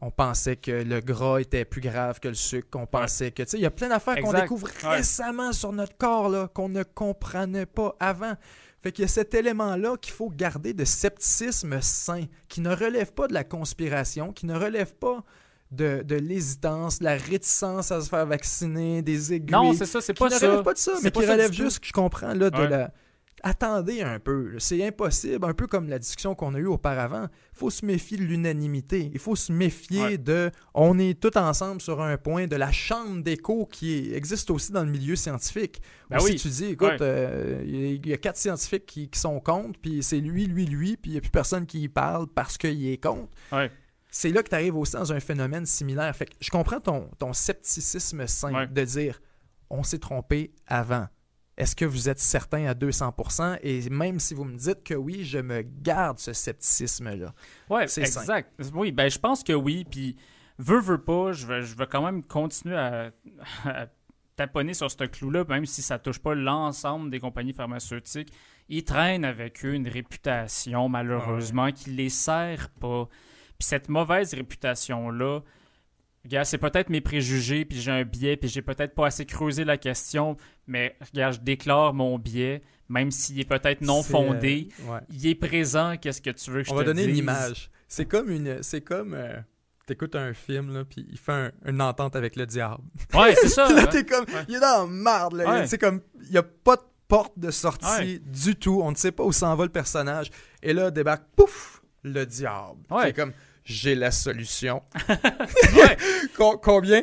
on 0.00 0.10
pensait 0.10 0.56
que 0.56 0.70
le 0.70 1.00
gras 1.00 1.38
était 1.40 1.64
plus 1.64 1.80
grave 1.80 2.20
que 2.20 2.28
le 2.28 2.34
sucre, 2.34 2.68
qu'on 2.70 2.86
pensait 2.86 3.30
que, 3.32 3.42
tu 3.42 3.50
sais, 3.50 3.56
il 3.58 3.62
y 3.62 3.66
a 3.66 3.70
plein 3.70 3.88
d'affaires 3.88 4.20
qu'on 4.20 4.32
découvre 4.32 4.68
Ouais. 4.84 4.96
récemment 4.98 5.52
sur 5.52 5.72
notre 5.72 5.96
corps, 5.96 6.28
là, 6.28 6.48
qu'on 6.54 6.68
ne 6.68 6.82
comprenait 6.84 7.66
pas 7.66 7.96
avant. 7.98 8.34
Fait 8.80 8.92
qu'il 8.92 9.02
y 9.02 9.04
a 9.06 9.08
cet 9.08 9.34
élément-là 9.34 9.96
qu'il 10.00 10.12
faut 10.14 10.30
garder 10.30 10.72
de 10.72 10.84
scepticisme 10.84 11.80
sain, 11.80 12.26
qui 12.48 12.60
ne 12.60 12.70
relève 12.74 13.12
pas 13.12 13.26
de 13.26 13.34
la 13.34 13.42
conspiration, 13.44 14.32
qui 14.32 14.46
ne 14.46 14.54
relève 14.56 14.94
pas 14.94 15.24
de, 15.72 16.02
de 16.02 16.14
l'hésitance, 16.14 17.00
de 17.00 17.04
la 17.04 17.16
réticence 17.16 17.90
à 17.90 18.00
se 18.00 18.08
faire 18.08 18.24
vacciner, 18.24 19.02
des 19.02 19.34
aiguilles. 19.34 19.50
non 19.52 19.72
c'est 19.74 19.84
ça 19.84 20.00
c'est 20.00 20.14
qui 20.14 20.18
pas 20.20 20.26
ne 20.30 20.34
ça 20.34 20.48
relève 20.48 20.62
pas 20.62 20.72
de 20.74 20.78
ça, 20.78 20.92
mais 21.02 21.10
qui 21.10 21.26
relève 21.26 21.50
tout. 21.50 21.56
juste, 21.56 21.80
je 21.84 21.92
comprends, 21.92 22.32
là, 22.34 22.50
de 22.50 22.56
Ouais. 22.56 22.68
la... 22.68 22.90
Attendez 23.42 24.02
un 24.02 24.18
peu, 24.18 24.58
c'est 24.58 24.84
impossible, 24.86 25.44
un 25.44 25.54
peu 25.54 25.66
comme 25.66 25.88
la 25.88 25.98
discussion 25.98 26.34
qu'on 26.34 26.54
a 26.54 26.58
eue 26.58 26.66
auparavant. 26.66 27.28
Il 27.54 27.58
faut 27.58 27.70
se 27.70 27.84
méfier 27.86 28.16
de 28.18 28.24
l'unanimité. 28.24 29.10
Il 29.12 29.18
faut 29.18 29.36
se 29.36 29.52
méfier 29.52 30.02
Ouais. 30.02 30.18
de 30.18 30.50
on 30.74 30.98
est 30.98 31.18
tous 31.20 31.38
ensemble 31.38 31.80
sur 31.80 32.00
un 32.02 32.16
point, 32.16 32.46
de 32.46 32.56
la 32.56 32.72
chambre 32.72 33.22
d'écho 33.22 33.66
qui 33.66 34.12
existe 34.12 34.50
aussi 34.50 34.72
dans 34.72 34.84
le 34.84 34.90
milieu 34.90 35.14
scientifique. 35.16 35.80
Ben 36.10 36.18
Ou 36.20 36.24
oui. 36.24 36.38
Si 36.38 36.48
tu 36.48 36.48
dis, 36.48 36.64
écoute, 36.66 36.88
Ouais. 36.88 36.96
euh, 37.00 37.62
il 37.66 38.06
y 38.06 38.12
a- 38.12 38.16
quatre 38.16 38.36
scientifiques 38.38 38.86
qui, 38.86 39.08
qui 39.08 39.18
sont 39.18 39.38
contre, 39.40 39.78
puis 39.80 40.02
c'est 40.02 40.20
lui, 40.20 40.46
lui, 40.46 40.66
lui, 40.66 40.96
puis 40.96 41.10
il 41.10 41.14
n'y 41.14 41.18
a 41.18 41.20
plus 41.20 41.30
personne 41.30 41.66
qui 41.66 41.80
y 41.82 41.88
parle 41.88 42.26
parce 42.28 42.58
qu'il 42.58 42.86
est 42.88 43.02
contre. 43.02 43.28
Ouais. 43.52 43.70
C'est 44.10 44.30
là 44.30 44.42
que 44.42 44.48
tu 44.48 44.54
arrives 44.54 44.76
aussi 44.76 44.94
dans 44.94 45.12
un 45.12 45.20
phénomène 45.20 45.66
similaire. 45.66 46.16
Fait 46.16 46.26
que 46.26 46.32
je 46.40 46.50
comprends 46.50 46.80
ton, 46.80 47.08
ton 47.18 47.32
scepticisme 47.32 48.24
Ouais. 48.44 48.66
de 48.66 48.84
dire 48.84 49.20
on 49.70 49.82
s'est 49.82 49.98
trompé 49.98 50.52
avant. 50.66 51.06
Est-ce 51.58 51.74
que 51.74 51.84
vous 51.84 52.08
êtes 52.08 52.20
certain 52.20 52.66
à 52.66 52.72
200%? 52.72 53.58
Et 53.62 53.90
même 53.90 54.20
si 54.20 54.32
vous 54.32 54.44
me 54.44 54.56
dites 54.56 54.84
que 54.84 54.94
oui, 54.94 55.24
je 55.24 55.38
me 55.38 55.62
garde 55.62 56.20
ce 56.20 56.32
scepticisme-là. 56.32 57.34
Ouais, 57.68 57.88
C'est 57.88 58.02
exact. 58.02 58.52
Oui, 58.72 58.92
ben 58.92 59.10
je 59.10 59.18
pense 59.18 59.42
que 59.42 59.52
oui. 59.52 59.84
Puis, 59.90 60.14
veux, 60.58 60.78
veux 60.78 61.02
pas, 61.02 61.32
je 61.32 61.46
vais, 61.48 61.62
je 61.62 61.76
vais 61.76 61.88
quand 61.88 62.02
même 62.02 62.22
continuer 62.22 62.76
à, 62.76 63.10
à 63.64 63.86
taponner 64.36 64.72
sur 64.72 64.88
ce 64.88 65.04
clou-là, 65.04 65.44
même 65.48 65.66
si 65.66 65.82
ça 65.82 65.98
touche 65.98 66.20
pas 66.20 66.32
l'ensemble 66.32 67.10
des 67.10 67.18
compagnies 67.18 67.52
pharmaceutiques. 67.52 68.32
Ils 68.68 68.84
traînent 68.84 69.24
avec 69.24 69.64
eux 69.64 69.74
une 69.74 69.88
réputation, 69.88 70.88
malheureusement, 70.88 71.72
qui 71.72 71.90
les 71.90 72.08
sert 72.08 72.70
pas. 72.80 73.08
Puis 73.58 73.66
cette 73.66 73.88
mauvaise 73.88 74.32
réputation-là 74.34 75.40
regarde, 76.24 76.46
c'est 76.46 76.58
peut-être 76.58 76.90
mes 76.90 77.00
préjugés, 77.00 77.64
puis 77.64 77.80
j'ai 77.80 77.90
un 77.90 78.04
biais, 78.04 78.36
puis 78.36 78.48
j'ai 78.48 78.62
peut-être 78.62 78.94
pas 78.94 79.06
assez 79.06 79.24
creusé 79.26 79.64
la 79.64 79.76
question, 79.78 80.36
mais 80.66 80.96
regarde, 81.12 81.34
je 81.34 81.40
déclare 81.40 81.94
mon 81.94 82.18
biais, 82.18 82.62
même 82.88 83.10
s'il 83.10 83.38
est 83.40 83.44
peut-être 83.48 83.80
non 83.82 84.02
fondé. 84.02 84.68
Euh, 84.88 85.00
il 85.10 85.26
est 85.26 85.34
présent, 85.34 85.96
qu'est-ce 86.00 86.20
que 86.22 86.30
tu 86.30 86.50
veux 86.50 86.62
que 86.62 86.70
On 86.70 86.74
je 86.76 86.80
te 86.80 86.84
va 86.84 86.84
donner 86.84 87.02
dise? 87.06 87.12
une 87.12 87.18
image. 87.18 87.70
C'est 87.88 88.06
comme 88.06 88.30
une. 88.30 88.62
C'est 88.62 88.80
comme. 88.82 89.14
euh, 89.14 89.38
T'écoutes 89.86 90.16
un 90.16 90.34
film, 90.34 90.74
là, 90.74 90.84
puis 90.84 91.06
il 91.10 91.16
fait 91.18 91.32
un- 91.32 91.52
une 91.64 91.80
entente 91.80 92.14
avec 92.14 92.36
le 92.36 92.44
diable. 92.44 92.82
Ouais, 93.14 93.34
c'est 93.40 93.48
ça. 93.48 93.68
Là, 93.72 93.84
hein. 93.84 93.86
t'es 93.86 94.04
comme. 94.04 94.26
Ouais. 94.26 94.44
Il 94.46 94.56
est 94.56 94.60
dans 94.60 94.82
la 94.82 94.86
marde, 94.86 95.32
là. 95.34 95.50
Ouais. 95.60 95.66
C'est 95.66 95.78
comme. 95.78 96.02
Il 96.24 96.30
n'y 96.30 96.36
a 96.36 96.42
pas 96.42 96.76
de 96.76 96.82
porte 97.08 97.38
de 97.38 97.50
sortie 97.50 98.20
du 98.20 98.54
tout. 98.56 98.80
On 98.82 98.90
ne 98.90 98.96
sait 98.96 99.12
pas 99.12 99.24
où 99.24 99.32
s'en 99.32 99.56
va 99.56 99.64
le 99.64 99.70
personnage. 99.72 100.30
Et 100.62 100.74
là, 100.74 100.90
débarque, 100.90 101.24
pouf, 101.34 101.82
le 102.02 102.26
diable. 102.26 102.80
Ouais. 102.90 103.04
C'est 103.06 103.12
comme. 103.14 103.32
J'ai 103.68 103.94
la 103.94 104.10
solution. 104.10 104.82
Combien? 106.62 107.02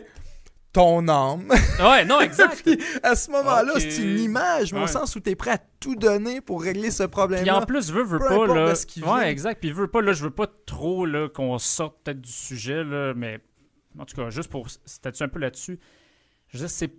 Ton 0.73 1.07
âme. 1.07 1.47
Ouais, 1.79 2.03
non, 2.05 2.19
exact. 2.19 2.61
Puis 2.65 2.77
à 3.03 3.15
ce 3.15 3.29
moment-là, 3.31 3.73
c'est 3.77 3.97
une 4.01 4.19
image, 4.19 4.73
mais 4.73 4.81
au 4.81 4.87
sens 4.87 5.15
où 5.15 5.19
t'es 5.19 5.35
prêt 5.35 5.51
à 5.51 5.57
tout 5.79 5.95
donner 5.95 6.41
pour 6.41 6.63
régler 6.63 6.89
ce 6.89 7.03
Puis 7.03 7.11
problème-là. 7.11 7.61
en 7.61 7.65
plus, 7.65 7.91
veux, 7.91 8.03
veux 8.03 8.19
pas, 8.19 8.47
là. 8.47 8.73
Ouais, 9.05 9.31
exact. 9.31 9.59
Puis 9.61 9.71
veux 9.71 9.87
pas, 9.87 10.01
là, 10.01 10.11
je 10.11 10.23
veux 10.23 10.31
pas 10.31 10.47
trop, 10.65 11.05
là, 11.05 11.29
qu'on 11.29 11.57
sorte 11.59 12.03
peut-être 12.03 12.19
du 12.19 12.31
sujet, 12.31 12.83
là, 12.83 13.13
mais 13.15 13.39
en 13.99 14.05
tout 14.05 14.15
cas, 14.15 14.29
juste 14.31 14.49
pour 14.49 14.67
statuer 14.69 15.25
un 15.25 15.29
peu 15.29 15.39
là-dessus, 15.39 15.79
je 16.49 16.57
veux 16.57 16.65
dire, 16.65 16.69
c'est. 16.69 16.91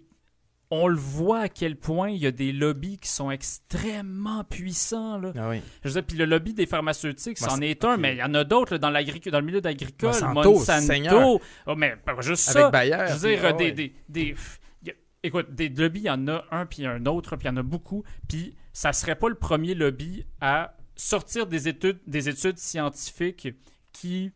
On 0.71 0.89
le 0.89 0.97
voit 0.97 1.41
à 1.43 1.49
quel 1.49 1.77
point 1.77 2.11
il 2.11 2.19
y 2.19 2.27
a 2.27 2.33
des 2.33 2.53
lobbies 2.53 2.99
qui 2.99 3.09
sont 3.09 3.31
extrêmement 3.31 4.43
puissants, 4.43 5.19
là. 5.19 5.33
Ah 5.39 5.49
oui. 5.51 5.61
Je 5.85 5.89
veux 5.89 5.95
dire, 5.95 6.05
puis 6.05 6.17
le 6.17 6.25
lobby 6.25 6.55
des 6.55 6.67
pharmaceutiques, 6.67 7.39
c'en 7.39 7.61
est 7.61 7.85
un, 7.85 7.97
mais 7.97 8.15
il 8.15 8.19
y 8.19 8.23
en 8.23 8.35
a 8.35 8.43
d'autres 8.43 8.77
dans, 8.77 8.91
dans 8.91 8.99
le 9.41 9.41
milieu 9.43 9.65
agricole. 9.65 10.11
Monsanto, 10.11 10.53
Monsanto. 10.55 11.41
Oh, 11.67 11.75
mais 11.77 11.97
juste 12.21 12.49
Avec 12.49 12.63
ça. 12.63 12.71
Bayer. 12.71 12.97
Je 13.09 13.13
veux 13.15 13.29
dire, 13.29 13.39
puis- 13.39 13.47
ah 13.49 13.53
des, 13.53 13.65
ouais. 13.67 13.73
des, 13.73 13.95
des- 14.09 14.33
pff, 14.33 14.61
y 14.85 14.91
a- 14.91 14.95
écoute, 15.23 15.55
des 15.55 15.69
lobbies, 15.69 16.01
il 16.01 16.07
y 16.07 16.11
en 16.11 16.27
a 16.27 16.45
un, 16.51 16.67
puis 16.67 16.85
un 16.85 17.07
autre, 17.07 17.37
puis 17.37 17.47
il 17.47 17.51
y 17.51 17.53
en 17.53 17.57
a 17.59 17.63
beaucoup. 17.63 18.03
Puis 18.29 18.57
ça 18.73 18.93
serait 18.93 19.17
pas 19.17 19.29
le 19.29 19.37
premier 19.37 19.75
lobby 19.75 20.25
à 20.41 20.77
sortir 20.97 21.47
des 21.47 21.69
études, 21.69 22.01
des 22.09 22.29
études 22.29 22.59
scientifiques 22.59 23.49
qui 23.93 24.33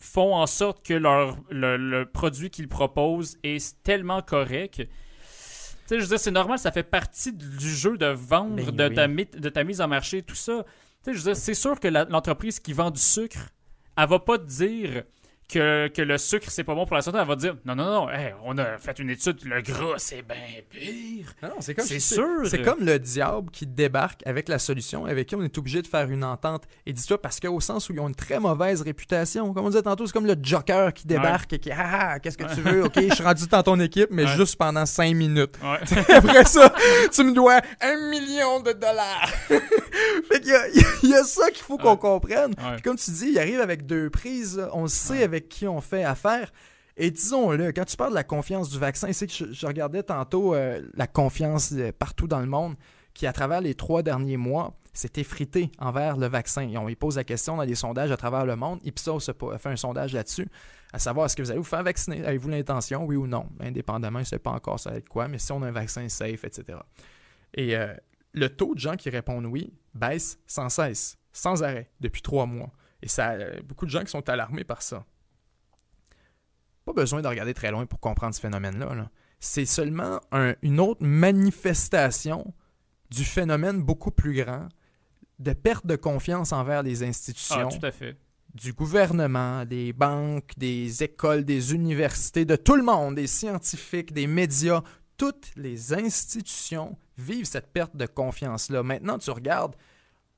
font 0.00 0.34
en 0.34 0.46
sorte 0.46 0.84
que 0.84 0.94
leur, 0.94 1.36
le, 1.50 1.76
le 1.76 2.04
produit 2.06 2.50
qu'ils 2.50 2.68
proposent 2.68 3.38
est 3.44 3.80
tellement 3.82 4.22
correct. 4.22 4.82
Tu 5.88 5.94
sais, 5.94 6.00
je 6.00 6.04
veux 6.04 6.08
dire, 6.10 6.20
c'est 6.20 6.30
normal, 6.30 6.58
ça 6.58 6.70
fait 6.70 6.82
partie 6.82 7.32
du 7.32 7.70
jeu 7.70 7.96
de 7.96 8.06
vendre, 8.06 8.56
Ben 8.56 8.70
de, 8.70 8.88
oui. 8.88 9.26
ta, 9.26 9.38
de 9.38 9.48
ta 9.48 9.64
mise 9.64 9.80
en 9.80 9.88
marché, 9.88 10.22
tout 10.22 10.34
ça. 10.34 10.64
Tu 11.02 11.04
sais, 11.04 11.12
je 11.14 11.18
veux 11.18 11.32
dire, 11.32 11.36
c'est 11.36 11.54
sûr 11.54 11.80
que 11.80 11.88
l'entreprise 11.88 12.60
qui 12.60 12.74
vend 12.74 12.90
du 12.90 13.00
sucre, 13.00 13.48
elle 13.96 14.06
va 14.06 14.18
pas 14.18 14.36
te 14.36 14.44
dire 14.44 15.04
que, 15.48 15.88
que 15.88 16.02
le 16.02 16.18
sucre, 16.18 16.48
c'est 16.50 16.64
pas 16.64 16.74
bon 16.74 16.84
pour 16.84 16.94
la 16.96 17.02
santé. 17.02 17.18
Elle 17.20 17.26
va 17.26 17.34
dire, 17.36 17.56
non, 17.64 17.74
non, 17.74 17.84
non, 17.86 18.10
hey, 18.10 18.34
on 18.44 18.58
a 18.58 18.76
fait 18.78 18.98
une 18.98 19.08
étude, 19.10 19.42
le 19.44 19.62
gras, 19.62 19.94
c'est 19.96 20.22
bien 20.22 20.36
pire. 20.68 21.32
Non, 21.42 21.54
c'est 21.60 21.74
comme 21.74 21.86
c'est- 21.86 22.00
sûr. 22.00 22.46
C'est 22.46 22.62
comme 22.62 22.80
le 22.84 22.98
diable 22.98 23.50
qui 23.50 23.66
débarque 23.66 24.20
avec 24.26 24.48
la 24.48 24.58
solution, 24.58 25.06
avec 25.06 25.26
qui 25.28 25.34
on 25.36 25.42
est 25.42 25.56
obligé 25.56 25.80
de 25.80 25.86
faire 25.86 26.10
une 26.10 26.22
entente. 26.24 26.64
Et 26.84 26.92
dis-toi, 26.92 27.20
parce 27.20 27.40
qu'au 27.40 27.60
sens 27.60 27.88
où 27.88 27.94
ils 27.94 28.00
ont 28.00 28.08
une 28.08 28.14
très 28.14 28.38
mauvaise 28.38 28.82
réputation, 28.82 29.54
comme 29.54 29.64
on 29.64 29.70
disait 29.70 29.82
tantôt, 29.82 30.06
c'est 30.06 30.12
comme 30.12 30.26
le 30.26 30.36
joker 30.40 30.92
qui 30.92 31.06
débarque 31.06 31.52
et 31.54 31.58
qui 31.58 31.70
Ah, 31.72 32.10
ah, 32.12 32.18
qu'est-ce 32.20 32.36
que 32.36 32.52
tu 32.54 32.60
veux? 32.60 32.84
Ok, 32.84 32.94
je 33.08 33.14
suis 33.14 33.24
rendu 33.24 33.46
dans 33.46 33.62
ton 33.62 33.80
équipe, 33.80 34.08
mais 34.10 34.24
Ouais. 34.24 34.36
juste 34.36 34.56
pendant 34.56 34.84
cinq 34.84 35.14
minutes. 35.14 35.58
Ouais. 35.62 36.14
Après 36.14 36.44
ça, 36.44 36.74
tu 37.10 37.24
me 37.24 37.32
dois 37.32 37.60
un 37.80 38.10
million 38.10 38.60
de 38.60 38.72
dollars. 38.72 39.30
fait 39.48 40.40
qu'il 40.40 40.50
y 40.50 40.54
a, 40.54 40.68
il 41.02 41.08
y 41.10 41.14
a 41.14 41.24
ça 41.24 41.50
qu'il 41.50 41.62
faut 41.62 41.78
qu'on 41.78 41.96
comprenne. 41.96 42.54
Puis 42.54 42.82
comme 42.82 42.96
tu 42.96 43.10
dis, 43.10 43.28
il 43.30 43.38
arrive 43.38 43.60
avec 43.60 43.86
deux 43.86 44.10
prises. 44.10 44.62
On 44.72 44.86
sait 44.86 45.22
avec 45.22 45.37
qui 45.42 45.68
on 45.68 45.80
fait 45.80 46.04
affaire. 46.04 46.52
Et 46.96 47.12
disons-le, 47.12 47.70
quand 47.70 47.84
tu 47.84 47.96
parles 47.96 48.10
de 48.10 48.16
la 48.16 48.24
confiance 48.24 48.70
du 48.70 48.78
vaccin, 48.78 49.12
c'est 49.12 49.28
que 49.28 49.52
je, 49.52 49.66
regardais 49.66 50.02
tantôt 50.02 50.54
euh, 50.54 50.82
la 50.94 51.06
confiance 51.06 51.72
euh, 51.72 51.92
partout 51.96 52.26
dans 52.26 52.40
le 52.40 52.46
monde 52.46 52.74
qui, 53.14 53.26
à 53.26 53.32
travers 53.32 53.60
les 53.60 53.74
trois 53.74 54.02
derniers 54.02 54.36
mois, 54.36 54.76
s'est 54.92 55.12
effritée 55.16 55.70
envers 55.78 56.16
le 56.16 56.26
vaccin. 56.26 56.68
Et 56.68 56.76
on 56.76 56.86
lui 56.86 56.96
pose 56.96 57.16
la 57.16 57.24
question 57.24 57.56
dans 57.56 57.62
les 57.62 57.76
sondages 57.76 58.10
à 58.10 58.16
travers 58.16 58.44
le 58.44 58.56
monde. 58.56 58.80
Ipsos 58.84 59.28
a 59.28 59.58
fait 59.58 59.68
un 59.68 59.76
sondage 59.76 60.12
là-dessus, 60.12 60.48
à 60.92 60.98
savoir 60.98 61.26
est-ce 61.26 61.36
que 61.36 61.42
vous 61.42 61.50
allez 61.50 61.58
vous 61.58 61.64
faire 61.64 61.84
vacciner? 61.84 62.24
Avez-vous 62.24 62.48
l'intention, 62.48 63.04
oui 63.04 63.14
ou 63.14 63.28
non? 63.28 63.48
Indépendamment, 63.60 64.18
je 64.18 64.24
ne 64.24 64.28
sais 64.28 64.38
pas 64.40 64.50
encore 64.50 64.80
ça 64.80 64.90
va 64.90 64.96
être 64.96 65.08
quoi, 65.08 65.28
mais 65.28 65.38
si 65.38 65.52
on 65.52 65.62
a 65.62 65.68
un 65.68 65.72
vaccin 65.72 66.08
safe, 66.08 66.42
etc. 66.44 66.78
Et 67.54 67.76
euh, 67.76 67.94
le 68.32 68.48
taux 68.48 68.74
de 68.74 68.80
gens 68.80 68.96
qui 68.96 69.08
répondent 69.08 69.46
oui 69.46 69.72
baisse 69.94 70.38
sans 70.48 70.68
cesse, 70.68 71.16
sans 71.32 71.62
arrêt, 71.62 71.90
depuis 72.00 72.22
trois 72.22 72.46
mois. 72.46 72.70
Et 73.02 73.08
ça, 73.08 73.36
beaucoup 73.62 73.86
de 73.86 73.90
gens 73.90 74.02
qui 74.02 74.10
sont 74.10 74.28
alarmés 74.28 74.64
par 74.64 74.82
ça. 74.82 75.04
Pas 76.88 77.02
besoin 77.02 77.20
de 77.20 77.28
regarder 77.28 77.52
très 77.52 77.70
loin 77.70 77.84
pour 77.84 78.00
comprendre 78.00 78.34
ce 78.34 78.40
phénomène-là. 78.40 78.94
là. 78.94 79.10
C'est 79.40 79.66
seulement 79.66 80.20
un- 80.32 80.54
une 80.62 80.80
autre 80.80 81.04
manifestation 81.04 82.54
du 83.10 83.24
phénomène 83.24 83.82
beaucoup 83.82 84.10
plus 84.10 84.34
grand 84.42 84.68
de 85.38 85.52
perte 85.52 85.86
de 85.86 85.96
confiance 85.96 86.52
envers 86.52 86.82
les 86.82 87.02
Ah, 87.02 87.06
institutions, 87.06 87.68
tout 87.68 87.84
à 87.84 87.90
fait. 87.92 88.16
du 88.54 88.72
gouvernement, 88.72 89.66
des 89.66 89.92
banques, 89.92 90.52
des 90.56 91.02
écoles, 91.02 91.44
des 91.44 91.74
universités, 91.74 92.44
de 92.46 92.56
tout 92.56 92.74
le 92.74 92.82
monde, 92.82 93.16
des 93.16 93.26
scientifiques, 93.26 94.12
des 94.14 94.26
médias. 94.26 94.82
Toutes 95.18 95.50
les 95.56 95.92
institutions 95.92 96.96
vivent 97.18 97.44
cette 97.44 97.70
perte 97.70 97.94
de 97.96 98.06
confiance-là. 98.06 98.82
Maintenant, 98.82 99.18
tu 99.18 99.30
regardes 99.30 99.76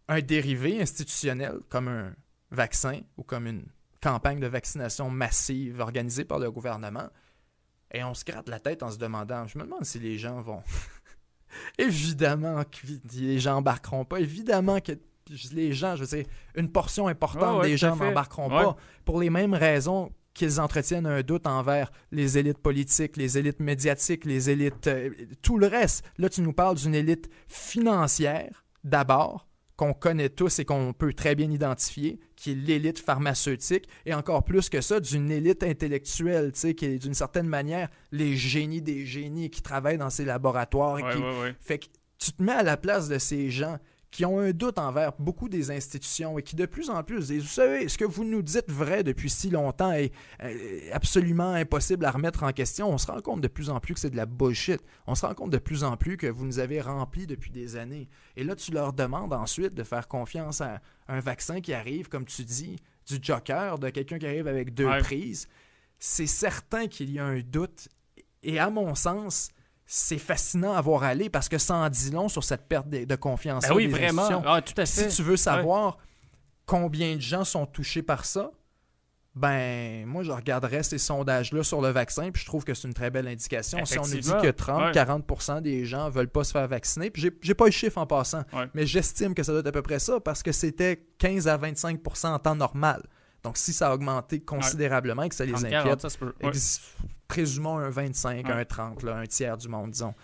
un 0.09 0.21
dérivé 0.21 0.83
institutionnel 0.83 1.61
comme 1.69 1.87
un 1.89 2.13
vaccin 2.51 3.01
ou 3.17 3.23
comme 3.23 3.47
une 3.47 3.65
campagne 4.01 4.41
de 4.41 4.47
vaccination 4.47 5.11
massive 5.11 5.81
organisée 5.81 6.25
par 6.25 6.39
le 6.39 6.51
gouvernement, 6.51 7.09
et 7.93 8.05
on 8.05 8.15
se 8.15 8.25
gratte 8.25 8.49
la 8.49 8.61
tête 8.61 8.83
en 8.83 8.91
se 8.91 8.99
demandant, 8.99 9.47
je 9.47 9.59
me 9.59 9.65
demande 9.65 9.85
si 9.85 9.99
les 9.99 10.19
gens 10.19 10.41
vont... 10.41 10.63
évidemment 11.79 12.63
que 12.65 12.87
les 13.15 13.39
gens 13.39 13.57
embarqueront 13.57 14.05
pas, 14.05 14.21
évidemment 14.21 14.81
que 14.81 14.93
les 15.53 15.73
gens, 15.73 15.97
je 15.97 16.05
veux 16.05 16.17
dire, 16.19 16.27
une 16.55 16.71
portion 16.71 17.07
importante 17.09 17.63
ouais, 17.63 17.71
des 17.71 17.77
gens 17.77 17.97
n'embarqueront 17.97 18.51
Ouais. 18.51 18.65
pas 18.65 18.77
pour 19.05 19.21
les 19.21 19.31
mêmes 19.31 19.55
raisons 19.55 20.13
qu'ils 20.35 20.61
entretiennent 20.61 21.07
un 21.07 21.23
doute 21.23 21.47
envers 21.47 21.91
les 22.13 22.39
élites 22.39 22.59
politiques, 22.59 23.17
les 23.17 23.39
élites 23.39 23.61
médiatiques, 23.61 24.25
les 24.25 24.51
élites, 24.51 24.87
euh, 24.87 25.11
tout 25.43 25.59
le 25.59 25.67
reste. 25.67 26.05
Là, 26.19 26.29
tu 26.29 26.41
nous 26.41 26.53
parles 26.53 26.77
d'une 26.77 26.95
élite 26.95 27.29
financière, 27.49 28.65
d'abord, 28.85 29.47
qu'on 29.81 29.95
connaît 29.95 30.29
tous 30.29 30.59
et 30.59 30.67
qu'on 30.67 30.93
peut 30.93 31.15
très 31.15 31.35
bien 31.35 31.51
identifier, 31.51 32.21
qui 32.37 32.53
est 32.53 32.55
l'élite 32.55 32.99
pharmaceutique, 32.99 33.89
et 34.05 34.13
encore 34.13 34.45
plus 34.45 34.69
que 34.69 34.83
ça, 34.83 35.01
d'une 35.01 35.31
élite 35.31 35.63
intellectuelle, 35.63 36.53
tu 36.53 36.61
sais, 36.61 36.75
qui 36.75 36.85
est 36.85 36.99
d'une 36.99 37.15
certaine 37.15 37.47
manière 37.47 37.89
les 38.13 38.37
génies 38.37 38.83
des 38.83 39.07
génies 39.07 39.49
qui 39.49 39.63
travaillent 39.63 39.97
dans 39.97 40.11
ces 40.11 40.27
laboratoires. 40.27 40.99
et 40.99 41.03
Ouais, 41.03 41.15
qui... 41.15 41.23
ouais, 41.23 41.41
ouais. 41.41 41.55
Fait 41.61 41.79
que 41.79 41.87
tu 42.19 42.31
te 42.33 42.43
mets 42.43 42.53
à 42.53 42.63
la 42.63 42.77
place 42.77 43.09
de 43.09 43.17
ces 43.17 43.49
gens 43.49 43.79
qui 44.11 44.25
ont 44.25 44.41
un 44.41 44.51
doute 44.51 44.79
envers 44.79 45.13
beaucoup 45.21 45.49
des 45.49 45.71
institutions 45.71 46.37
et 46.39 46.43
qui 46.43 46.57
de 46.57 46.67
plus 46.67 46.91
en 46.91 47.03
plus 47.05 47.29
disent, 47.29 47.43
vous 47.43 47.49
savez, 47.49 47.89
ce 47.89 47.97
que 47.97 48.05
vous 48.05 48.25
nous 48.25 48.43
dites 48.43 48.69
vrai 48.69 49.05
depuis 49.05 49.31
si 49.31 49.51
longtemps 49.51 49.93
est 49.93 50.11
absolument 50.93 51.53
impossible 51.53 52.05
à 52.05 52.11
remettre 52.11 52.43
en 52.43 52.53
question. 52.53 52.91
On 52.91 52.99
se 52.99 53.07
rend 53.07 53.21
compte 53.21 53.41
de 53.41 53.49
plus 53.49 53.71
en 53.71 53.79
plus 53.81 53.95
que 53.95 54.01
c'est 54.01 54.11
de 54.11 54.17
la 54.17 54.27
bullshit. 54.27 54.81
On 55.07 55.15
se 55.15 55.25
rend 55.25 55.35
compte 55.35 55.51
de 55.51 55.59
plus 55.59 55.85
en 55.85 55.97
plus 55.97 56.17
que 56.17 56.27
vous 56.27 56.45
nous 56.45 56.59
avez 56.59 56.81
remplis 56.81 57.27
depuis 57.27 57.51
des 57.51 57.77
années. 57.77 58.09
Et 58.37 58.43
là, 58.45 58.57
tu 58.57 58.73
leur 58.73 58.93
demandes 58.93 59.33
ensuite 59.33 59.75
de 59.75 59.85
faire 59.85 60.09
confiance 60.09 60.61
à 60.61 60.81
un 61.09 61.21
vaccin 61.21 61.61
qui 61.61 61.73
arrive, 61.73 62.09
comme 62.09 62.25
tu 62.25 62.43
dis, 62.45 62.77
du 63.07 63.19
joker, 63.23 63.79
de 63.79 63.91
quelqu'un 63.91 64.19
qui 64.19 64.27
arrive 64.27 64.49
avec 64.49 64.75
deux 64.75 64.87
Ouais. 64.87 64.99
prises. 65.01 65.47
C'est 65.99 66.27
certain 66.27 66.89
qu'il 66.89 67.11
y 67.13 67.19
a 67.19 67.25
un 67.27 67.41
doute. 67.41 67.89
Et 68.43 68.59
à 68.59 68.71
mon 68.71 68.95
sens, 68.95 69.51
c'est 69.93 70.19
fascinant 70.19 70.73
à 70.75 70.81
voir 70.81 71.03
aller 71.03 71.29
parce 71.29 71.49
que 71.49 71.59
ça 71.59 71.75
en 71.75 71.89
dit 71.89 72.13
long 72.13 72.29
sur 72.29 72.45
cette 72.45 72.69
perte 72.69 72.89
de, 72.89 73.05
de 73.05 73.17
confiance. 73.17 73.67
Ben 73.67 73.75
oui, 73.75 73.89
vraiment. 73.89 74.29
Ah, 74.47 74.63
tout 74.63 74.81
à 74.81 74.87
Si 74.87 75.09
tu 75.09 75.23
veux 75.25 75.37
savoir 75.37 75.99
combien 76.65 77.17
de 77.17 77.21
gens 77.21 77.43
sont 77.45 77.67
touchés 77.67 78.03
par 78.03 78.25
ça, 78.25 78.53
ben 79.35 80.07
moi 80.07 80.23
je 80.23 80.33
regarderais 80.33 80.83
ces 80.83 80.99
sondages-là 80.99 81.63
sur 81.65 81.81
le 81.81 81.89
vaccin, 81.89 82.31
puis 82.31 82.41
je 82.43 82.47
trouve 82.47 82.65
que 82.65 82.75
c'est 82.75 82.87
une 82.87 82.95
très 82.95 83.11
belle 83.11 83.27
indication. 83.29 83.85
Si 83.85 83.99
on 83.99 84.03
nous 84.03 84.19
dit 84.21 84.31
que 84.31 84.47
Ouais. 84.47 84.53
30-40% 84.53 85.61
des 85.61 85.85
gens 85.85 86.09
veulent 86.11 86.29
pas 86.29 86.45
se 86.45 86.53
faire 86.53 86.67
vacciner, 86.69 87.11
puis 87.11 87.23
j'ai- 87.23 87.33
j'ai 87.43 87.55
pas 87.55 87.67
le 87.67 87.71
chiffre 87.73 87.99
en 87.99 88.07
passant, 88.07 88.43
Ouais. 88.53 88.67
mais 88.75 88.87
j'estime 88.87 89.35
que 89.35 89.43
ça 89.43 89.53
doit 89.53 89.61
être 89.61 89.67
à 89.69 89.73
peu 89.73 89.83
près 89.83 89.99
ça 89.99 90.21
parce 90.21 90.43
que 90.43 90.53
c'était 90.53 91.05
15 91.19 91.49
à 91.49 91.57
25% 91.57 92.33
en 92.33 92.39
temps 92.39 92.55
normal. 92.57 93.03
Donc 93.43 93.57
si 93.57 93.73
ça 93.73 93.89
a 93.91 93.95
augmenté 93.95 94.41
considérablement 94.41 95.23
et 95.23 95.29
que 95.29 95.35
ça 95.35 95.45
les 95.45 95.53
30, 95.53 95.65
inquiète, 95.65 95.83
40, 95.85 96.01
ça 96.03 96.11
se 96.11 96.19
peut. 96.19 96.35
Ouais. 96.43 96.49
ex- 96.49 96.81
présumons 97.29 97.79
un 97.79 97.91
25, 97.91 98.47
Ouais. 98.47 98.53
un 98.53 98.65
30, 98.65 99.03
là, 99.03 99.17
un 99.17 99.27
tiers 99.27 99.57
du 99.57 99.69
monde, 99.69 99.91
disons. 99.93 100.15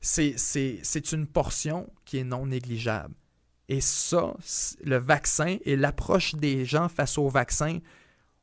C'est- 0.00 0.34
C'est 0.36 0.78
c'est 0.82 1.12
une 1.12 1.26
portion 1.26 1.90
qui 2.04 2.18
est 2.18 2.24
non 2.24 2.46
négligeable. 2.46 3.14
Et 3.68 3.80
ça, 3.80 4.34
le 4.84 4.96
vaccin 4.96 5.56
et 5.64 5.76
l'approche 5.76 6.34
des 6.34 6.64
gens 6.64 6.88
face 6.88 7.18
au 7.18 7.28
vaccin, 7.28 7.78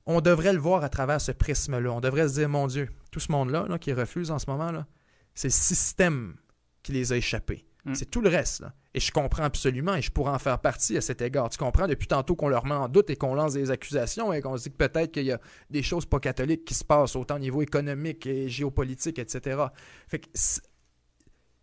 on 0.06 0.22
devrait 0.22 0.54
le 0.54 0.60
voir 0.60 0.84
à 0.84 0.90
travers 0.90 1.20
ce 1.20 1.32
prisme-là. 1.32 1.92
On 1.92 2.00
devrait 2.02 2.28
se 2.30 2.36
dire, 2.36 2.50
mon 2.50 2.68
Dieu, 2.68 2.90
tout 3.12 3.20
ce 3.20 3.32
monde-là 3.32 3.66
là, 3.68 3.80
qui 3.80 3.92
refuse 3.94 4.30
en 4.32 4.38
ce 4.40 4.50
moment, 4.50 4.72
là, 4.72 4.86
c'est 5.34 5.48
le 5.48 5.54
système 5.54 6.36
qui 6.84 6.92
les 6.92 7.12
a 7.12 7.18
échappés. 7.18 7.66
Mm. 7.86 7.96
C'est 7.96 8.06
tout 8.12 8.22
le 8.22 8.30
reste. 8.30 8.60
là. 8.62 8.74
Et 8.96 9.02
je 9.02 9.12
comprends 9.12 9.44
absolument 9.44 9.94
et 9.96 10.02
je 10.02 10.10
pourrais 10.10 10.32
en 10.32 10.40
faire 10.40 10.58
partie 10.58 10.96
à 10.96 11.02
cet 11.02 11.22
égard. 11.22 11.50
Tu 11.50 11.58
comprends 11.58 11.86
depuis 11.86 12.08
tantôt 12.08 12.38
qu'on 12.38 12.48
leur 12.48 12.66
met 12.66 12.76
en 12.76 12.88
doute 12.88 13.10
et 13.10 13.18
qu'on 13.18 13.36
lance 13.36 13.54
des 13.54 13.70
accusations 13.70 14.32
et 14.32 14.42
qu'on 14.42 14.56
se 14.56 14.64
dit 14.64 14.72
que 14.72 14.78
peut-être 14.78 15.12
qu'il 15.12 15.26
y 15.26 15.34
a 15.34 15.40
des 15.70 15.84
choses 15.84 16.06
pas 16.06 16.22
catholiques 16.22 16.64
qui 16.64 16.74
se 16.74 16.86
passent 16.86 17.18
autant 17.18 17.36
au 17.36 17.40
niveau 17.40 17.62
économique 17.62 18.26
et 18.26 18.48
géopolitique, 18.48 19.20
etc. 19.20 19.66
Fait 20.08 20.20
que 20.20 20.30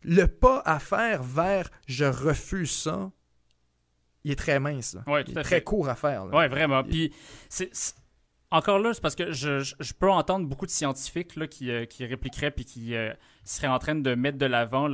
le 0.02 0.26
pas 0.26 0.60
à 0.66 0.78
faire 0.78 1.22
vers 1.22 1.70
je 1.86 2.04
refuse 2.04 2.70
ça, 2.70 3.10
il 4.24 4.32
est 4.32 4.36
très 4.36 4.60
mince. 4.60 4.98
il 5.06 5.38
est 5.38 5.42
très 5.42 5.62
court 5.62 5.88
à 5.88 5.94
faire. 5.94 6.26
Oui, 6.30 6.46
vraiment. 6.48 6.84
Puis 6.84 7.14
c'est 7.48 7.70
encore 8.50 8.78
là, 8.78 8.92
c'est 8.92 9.00
parce 9.00 9.14
que 9.14 9.32
je, 9.32 9.92
peux 9.94 10.10
entendre 10.10 10.46
beaucoup 10.46 10.66
de 10.66 10.70
scientifiques 10.70 11.36
là, 11.36 11.46
qui, 11.46 11.70
euh, 11.70 11.86
qui 11.86 12.04
répliqueraient 12.04 12.50
puis 12.50 12.66
qui 12.66 12.94
euh, 12.94 13.14
seraient 13.42 13.68
en 13.68 13.78
train 13.78 13.94
de 13.94 14.14
mettre 14.14 14.36
de 14.36 14.44
l'avant 14.44 14.86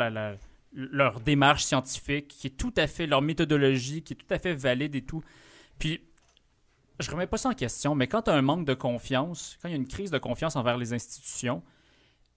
leur 0.73 1.21
démarche 1.21 1.65
scientifique, 1.65 2.29
qui 2.29 2.49
est 2.49 2.57
tout 2.57 2.75
à 2.77 2.87
fait, 2.87 3.07
leur 3.07 3.23
méthodologie, 3.23 4.03
qui 4.03 4.15
est 4.15 4.17
tout 4.17 4.33
à 4.33 4.39
fait 4.39 4.55
valide 4.55 4.95
et 4.95 5.03
tout. 5.03 5.23
Puis, 5.79 6.01
je 7.01 7.11
remets 7.11 7.27
pas 7.27 7.37
ça 7.37 7.51
en 7.51 7.55
question, 7.55 7.95
mais 7.95 8.07
quand 8.07 8.23
tu 8.23 8.31
as 8.31 8.35
un 8.35 8.43
manque 8.43 8.67
de 8.67 8.75
confiance, 8.75 9.57
quand 9.63 9.69
il 9.69 9.73
y 9.73 9.75
a 9.75 9.77
une 9.77 9.87
crise 9.87 10.11
de 10.11 10.19
confiance 10.19 10.57
envers 10.57 10.77
les 10.77 10.93
institutions, 10.93 11.63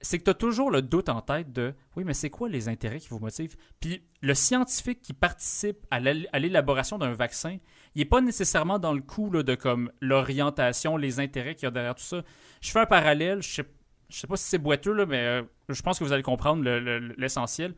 c'est 0.01 0.17
que 0.17 0.23
tu 0.23 0.29
as 0.31 0.35
toujours 0.35 0.71
le 0.71 0.81
doute 0.81 1.09
en 1.09 1.21
tête 1.21 1.53
de 1.53 1.73
oui, 1.95 2.03
mais 2.03 2.13
c'est 2.13 2.29
quoi 2.29 2.49
les 2.49 2.67
intérêts 2.67 2.99
qui 2.99 3.09
vous 3.09 3.19
motivent? 3.19 3.55
Puis 3.79 4.03
le 4.21 4.33
scientifique 4.33 5.01
qui 5.01 5.13
participe 5.13 5.77
à 5.91 5.99
l'élaboration 5.99 6.97
d'un 6.97 7.13
vaccin, 7.13 7.57
il 7.95 7.99
n'est 7.99 8.05
pas 8.05 8.21
nécessairement 8.21 8.79
dans 8.79 8.93
le 8.93 9.01
coup 9.01 9.29
de 9.29 9.55
comme 9.55 9.91
l'orientation, 10.01 10.97
les 10.97 11.19
intérêts 11.19 11.55
qu'il 11.55 11.65
y 11.65 11.67
a 11.67 11.71
derrière 11.71 11.95
tout 11.95 12.03
ça. 12.03 12.23
Je 12.61 12.71
fais 12.71 12.79
un 12.79 12.85
parallèle, 12.85 13.41
je 13.41 13.49
sais, 13.49 13.65
sais 14.09 14.27
pas 14.27 14.37
si 14.37 14.45
c'est 14.45 14.57
boiteux, 14.57 14.93
là, 14.93 15.05
mais 15.05 15.19
euh, 15.19 15.43
je 15.69 15.81
pense 15.81 15.99
que 15.99 16.03
vous 16.03 16.13
allez 16.13 16.23
comprendre 16.23 16.63
l'essentiel. 17.17 17.75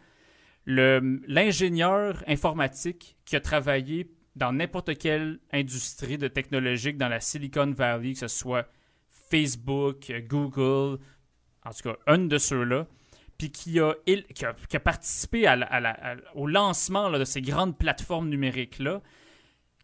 L'ingénieur 0.65 2.23
informatique 2.27 3.17
qui 3.25 3.35
a 3.35 3.41
travaillé 3.41 4.09
dans 4.35 4.53
n'importe 4.53 4.97
quelle 4.97 5.39
industrie 5.51 6.17
de 6.17 6.27
technologique 6.27 6.97
dans 6.97 7.09
la 7.09 7.19
Silicon 7.19 7.71
Valley, 7.71 8.13
que 8.13 8.19
ce 8.19 8.27
soit 8.27 8.67
Facebook, 9.29 10.11
Google, 10.27 10.99
en 11.65 11.71
tout 11.71 11.89
cas, 11.89 11.95
un 12.07 12.19
de 12.19 12.37
ceux-là, 12.37 12.87
puis 13.37 13.51
qui 13.51 13.79
a, 13.79 13.93
qui 14.05 14.45
a, 14.45 14.79
participé 14.79 15.53
au 16.35 16.47
lancement 16.47 17.11
de 17.11 17.25
ces 17.25 17.41
grandes 17.41 17.77
plateformes 17.77 18.29
numériques-là, 18.29 19.01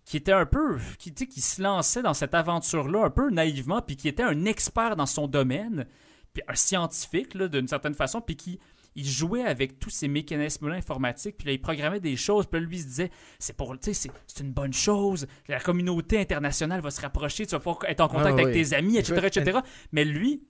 qui 0.06 0.18
était 0.18 0.32
un 0.32 0.46
peu, 0.46 0.80
qui, 0.98 1.14
qui 1.14 1.42
se 1.42 1.62
lançait 1.62 2.02
dans 2.02 2.14
cette 2.14 2.34
aventure-là 2.34 3.06
un 3.06 3.10
peu 3.10 3.30
naïvement, 3.30 3.82
puis 3.82 3.96
qui 3.96 4.08
était 4.08 4.24
un 4.24 4.46
expert 4.46 4.96
dans 4.96 5.06
son 5.06 5.28
domaine, 5.28 5.86
puis 6.34 6.42
un 6.48 6.56
scientifique 6.56 7.38
d'une 7.38 7.68
certaine 7.68 7.94
façon, 7.94 8.22
puis 8.22 8.36
qui 8.36 8.60
il 8.96 9.06
jouait 9.06 9.44
avec 9.44 9.80
tous 9.80 9.90
ces 9.90 10.08
mécanismes-là 10.08 10.76
informatiques, 10.76 11.38
puis 11.38 11.48
là, 11.48 11.54
il 11.54 11.62
programmait 11.62 12.00
des 12.00 12.16
choses, 12.16 12.48
puis 12.48 12.60
là, 12.60 12.66
lui, 12.68 12.78
il 12.78 12.82
se 12.82 12.88
disait, 12.88 13.12
c'est 13.38 13.56
pour, 13.56 13.78
tu 13.80 13.94
sais, 13.94 14.10
c'est 14.28 14.44
une 14.44 14.52
bonne 14.52 14.74
chose, 14.74 15.28
la 15.48 15.60
communauté 15.60 16.20
internationale 16.20 16.82
va 16.82 16.92
se 16.92 17.02
rapprocher, 17.02 17.46
tu 17.46 17.52
vas 17.52 17.60
pouvoir 17.60 17.80
être 17.88 18.02
en 18.02 18.08
contact 18.08 18.38
ah 18.38 18.42
avec 18.42 18.54
tes 18.54 18.74
amis, 18.74 18.98
etc., 18.98 19.28
etc. 19.28 19.60
Mais 19.92 20.06
lui, 20.06 20.44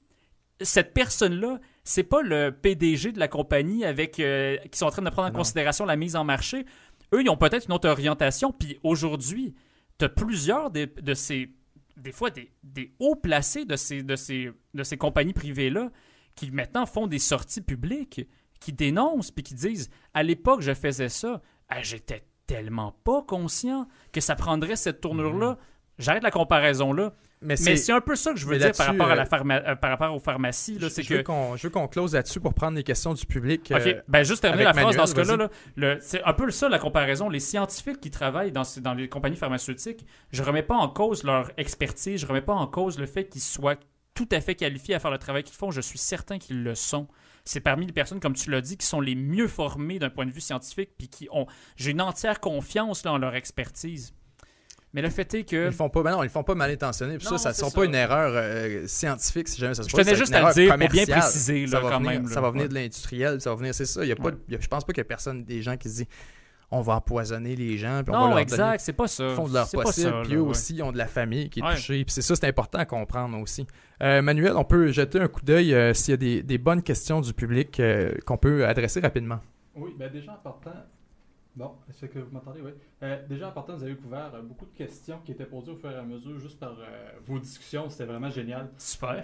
cette 0.62 0.94
personne-là, 0.94 1.60
c'est 1.84 2.04
pas 2.04 2.22
le 2.22 2.52
PDG 2.52 3.12
de 3.12 3.20
la 3.20 3.28
compagnie 3.28 3.86
avec 3.86 4.20
euh, 4.20 4.58
qui 4.72 4.78
sont 4.78 4.86
en 4.86 4.92
train 4.92 5.02
de 5.02 5.10
prendre 5.10 5.30
en 5.30 5.32
considération 5.32 5.86
la 5.86 5.96
mise 5.96 6.16
en 6.16 6.24
marché. 6.24 6.66
Eux, 7.14 7.22
ils 7.22 7.30
ont 7.30 7.38
peut-être 7.38 7.68
une 7.68 7.74
autre 7.74 7.90
orientation. 7.90 8.52
Puis 8.52 8.78
aujourd'hui, 8.84 9.56
tu 9.98 10.06
as 10.06 10.10
plusieurs 10.10 10.70
de, 10.70 11.14
ces. 11.14 11.50
Des 11.98 12.12
fois, 12.12 12.30
des, 12.30 12.94
hauts 13.00 13.16
placés 13.16 13.66
de 13.66 13.76
ces, 13.76 14.04
de 14.04 14.16
ces, 14.16 14.52
de 14.74 14.84
ces 14.84 14.98
compagnies 14.98 15.34
privées-là 15.34 15.92
qui 16.40 16.52
maintenant 16.52 16.86
font 16.86 17.08
des 17.08 17.20
sorties 17.20 17.62
publiques, 17.62 18.22
qui 18.62 18.72
dénoncent, 18.72 19.32
puis 19.32 19.44
qui 19.44 19.56
disent 19.56 19.90
À 20.14 20.24
l'époque, 20.24 20.62
je 20.62 20.74
faisais 20.74 21.10
ça. 21.10 21.42
Ah, 21.68 21.82
j'étais 21.82 22.24
tellement 22.48 22.96
pas 23.04 23.22
conscient 23.24 23.88
que 24.14 24.22
ça 24.22 24.36
prendrait 24.36 24.78
cette 24.78 25.02
tournure-là. 25.02 25.54
Mm-hmm. 25.54 26.00
J'arrête 26.00 26.24
la 26.24 26.32
comparaison 26.32 26.94
là. 26.94 27.14
Mais 27.42 27.56
c'est 27.56 27.92
un 27.92 28.02
peu 28.02 28.16
ça 28.16 28.34
que 28.34 28.40
je 28.40 28.46
veux 28.46 28.58
dire 28.58 28.72
par 28.72 28.88
rapport, 28.88 29.10
à 29.10 29.16
la 29.16 29.24
euh, 29.24 29.72
euh, 29.72 29.76
par 29.76 29.92
rapport 29.92 30.14
aux 30.14 30.20
pharmacies. 30.20 30.78
Là, 30.78 30.88
je, 30.90 30.96
que... 30.96 31.24
je 31.58 31.64
veux 31.64 31.70
qu'on 31.70 31.88
close 31.88 32.14
là-dessus 32.14 32.40
pour 32.40 32.54
prendre 32.54 32.76
les 32.76 32.84
questions 32.84 33.14
du 33.14 33.26
public. 33.26 33.72
Euh, 33.72 34.02
ben, 34.08 34.24
juste 34.24 34.42
terminer 34.42 34.66
la 34.66 34.74
phrase 34.74 34.96
dans 34.96 35.06
ce 35.06 35.16
cas-là. 35.16 35.98
c'est 36.02 36.24
un 36.24 36.34
peu 36.34 36.50
ça 36.52 36.70
la 36.70 36.80
comparaison. 36.80 37.30
Les 37.30 37.40
scientifiques 37.40 38.00
qui 38.00 38.12
travaillent 38.12 38.52
dans, 38.52 38.64
dans 38.82 38.94
les 38.94 39.08
compagnies 39.08 39.38
pharmaceutiques, 39.38 40.06
je 40.32 40.44
remets 40.44 40.64
pas 40.64 40.76
en 40.76 40.88
cause 40.88 41.24
leur 41.24 41.52
expertise, 41.58 42.22
je 42.22 42.26
remets 42.26 42.42
pas 42.42 42.54
en 42.54 42.68
cause 42.68 42.98
le 42.98 43.06
fait 43.06 43.28
qu'ils 43.28 43.42
soient 43.42 43.78
tout 44.20 44.36
à 44.36 44.42
fait 44.42 44.56
qualifiés 44.56 44.96
à 44.96 45.00
faire 45.00 45.12
le 45.12 45.18
travail 45.18 45.44
qu'ils 45.44 45.56
font. 45.56 45.72
Je 45.72 45.80
suis 45.80 45.98
certain 45.98 46.40
qu'ils 46.40 46.62
le 46.62 46.76
sont. 46.76 47.08
C'est 47.46 47.62
parmi 47.62 47.86
les 47.86 47.94
personnes, 47.94 48.20
comme 48.20 48.34
tu 48.34 48.52
l'as 48.52 48.60
dit, 48.60 48.76
qui 48.76 48.86
sont 48.86 49.00
les 49.00 49.16
mieux 49.16 49.48
formées 49.48 49.98
d'un 49.98 50.10
point 50.10 50.26
de 50.26 50.32
vue 50.32 50.42
scientifique, 50.42 50.92
puis 50.98 51.08
qui 51.08 51.30
ont. 51.32 51.48
J'ai 51.78 51.92
une 51.92 52.02
entière 52.02 52.42
confiance 52.42 53.02
dans 53.02 53.18
leur 53.18 53.34
expertise. 53.36 54.14
Mais 54.94 55.02
le 55.02 55.10
fait 55.10 55.34
est 55.36 55.44
que. 55.46 55.68
Ils 55.68 55.72
font 55.72 55.90
pas, 55.90 56.04
ben 56.04 56.12
non, 56.12 56.24
ils 56.24 56.30
font 56.30 56.44
pas 56.44 56.56
mal 56.56 56.70
intentionnés. 56.70 57.18
Puis 57.18 57.28
ça, 57.28 57.38
ça 57.38 57.50
ne 57.52 57.54
sont 57.54 57.72
pas 57.72 57.86
une 57.86 57.96
erreur 57.96 58.34
euh, 58.36 58.88
scientifique 58.88 59.48
si 59.48 59.62
jamais 59.62 59.74
ça 59.74 59.84
se 59.84 59.88
passe. 59.90 59.98
Je 59.98 60.04
tenais 60.04 60.18
juste 60.18 60.34
à 60.34 60.50
le 60.50 60.54
dire 60.54 60.78
pour 60.78 60.90
bien 60.90 61.06
préciser 61.06 61.66
là, 61.66 61.72
ça 61.72 61.80
va 61.80 61.90
quand 61.90 62.00
venir, 62.00 62.12
même. 62.12 62.28
Ça 62.28 62.42
va 62.42 62.52
venir 62.52 62.68
de 62.68 62.74
l'industriel, 62.74 63.40
ça 63.40 63.52
va 63.52 63.56
venir, 63.56 63.74
c'est 63.74 63.86
ça. 63.86 64.04
Il 64.04 64.10
y 64.10 64.12
a 64.12 64.18
pas, 64.18 64.32
je 64.50 64.68
pense 64.68 64.84
pas 64.84 64.92
qu'il 64.92 65.00
y 65.00 65.02
a 65.02 65.06
personne, 65.06 65.46
des 65.46 65.62
gens 65.62 65.78
qui 65.78 65.90
se 65.90 65.96
disent 65.96 66.08
on 66.72 66.82
va 66.82 66.96
empoisonner 66.96 67.56
les 67.56 67.78
gens. 67.78 68.02
Puis 68.04 68.14
on 68.14 68.18
non, 68.18 68.24
va 68.26 68.30
leur 68.30 68.40
exact, 68.40 68.80
c'est 68.80 68.94
pas 68.94 69.08
ça. 69.08 69.30
Ils 69.30 69.36
font 69.36 69.48
de 69.48 69.54
leur 69.54 69.70
possible. 69.70 70.22
puis 70.24 70.36
eux 70.36 70.42
aussi, 70.42 70.76
ils 70.76 70.84
ont 70.84 70.92
de 70.92 70.98
la 70.98 71.08
famille 71.08 71.50
qui 71.50 71.60
est 71.60 71.64
touchée. 71.64 72.04
Puis 72.06 72.14
c'est 72.14 72.22
ça, 72.22 72.36
c'est 72.36 72.48
important 72.48 72.80
à 72.80 72.86
comprendre 72.86 73.38
aussi. 73.40 73.66
Euh, 74.02 74.22
Manuel, 74.22 74.54
on 74.56 74.64
peut 74.64 74.92
jeter 74.92 75.20
un 75.20 75.28
coup 75.28 75.42
d'œil 75.42 75.74
euh, 75.74 75.94
s'il 75.94 76.12
y 76.12 76.14
a 76.14 76.18
des, 76.18 76.44
des, 76.44 76.58
bonnes 76.58 76.84
questions 76.84 77.22
du 77.22 77.34
public 77.34 77.82
qu'on 78.26 78.38
peut 78.38 78.66
adresser 78.66 79.00
rapidement. 79.00 79.40
Oui, 79.76 79.94
ben 79.98 80.12
déjà 80.12 80.34
en 80.34 80.38
partant, 80.38 80.72
Bon, 81.60 81.74
est-ce 81.90 82.06
que 82.06 82.20
vous 82.20 82.32
m'entendez? 82.32 82.62
Oui. 82.62 82.72
Euh, 83.04 83.28
déjà, 83.28 83.50
en 83.50 83.52
partant, 83.52 83.76
vous 83.76 83.84
avez 83.84 83.96
couvert 83.96 84.32
euh, 84.34 84.42
beaucoup 84.42 84.66
de 84.66 84.74
questions 84.74 85.20
qui 85.26 85.34
étaient 85.34 85.46
posées 85.46 85.72
au 85.72 85.76
fur 85.76 85.92
et 85.92 85.96
à 85.96 86.04
mesure, 86.04 86.40
juste 86.40 86.58
par 86.58 86.72
euh, 86.80 87.12
vos 87.26 87.38
discussions. 87.38 87.90
C'était 87.90 88.06
vraiment 88.06 88.30
génial. 88.30 88.70
Super. 88.78 89.24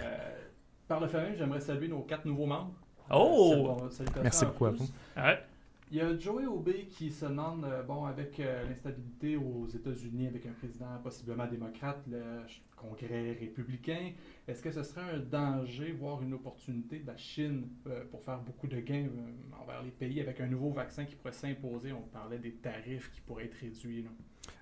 par 0.86 1.00
le 1.00 1.08
fait 1.08 1.34
j'aimerais 1.36 1.60
saluer 1.60 1.88
nos 1.88 2.02
quatre 2.02 2.26
nouveaux 2.26 2.44
membres. 2.44 2.74
Oh! 3.10 3.78
Merci 4.22 4.44
beaucoup 4.44 4.66
à 4.66 4.70
vous. 4.70 4.86
Ouais. 5.16 5.42
Il 5.88 5.98
y 5.98 6.00
a 6.00 6.18
Joey 6.18 6.46
Obey 6.46 6.86
qui 6.86 7.12
se 7.12 7.26
demande, 7.26 7.64
bon, 7.86 8.06
avec 8.06 8.38
l'instabilité 8.38 9.36
aux 9.36 9.68
États-Unis, 9.68 10.26
avec 10.26 10.44
un 10.46 10.52
président 10.52 10.98
possiblement 11.00 11.46
démocrate, 11.46 12.02
le 12.10 12.42
Congrès 12.74 13.36
républicain, 13.38 14.10
est-ce 14.48 14.62
que 14.62 14.70
ce 14.70 14.84
serait 14.84 15.00
un 15.00 15.18
danger, 15.18 15.96
voire 15.98 16.22
une 16.22 16.34
opportunité 16.34 17.00
de 17.00 17.06
la 17.06 17.16
Chine 17.16 17.68
euh, 17.88 18.04
pour 18.10 18.22
faire 18.22 18.38
beaucoup 18.38 18.68
de 18.68 18.78
gains 18.78 19.06
euh, 19.06 19.60
envers 19.60 19.82
les 19.82 19.90
pays 19.90 20.20
avec 20.20 20.40
un 20.40 20.46
nouveau 20.46 20.70
vaccin 20.70 21.04
qui 21.04 21.16
pourrait 21.16 21.32
s'imposer? 21.32 21.92
On 21.92 22.02
parlait 22.02 22.38
des 22.38 22.52
tarifs 22.52 23.10
qui 23.12 23.20
pourraient 23.22 23.46
être 23.46 23.56
réduits. 23.60 24.06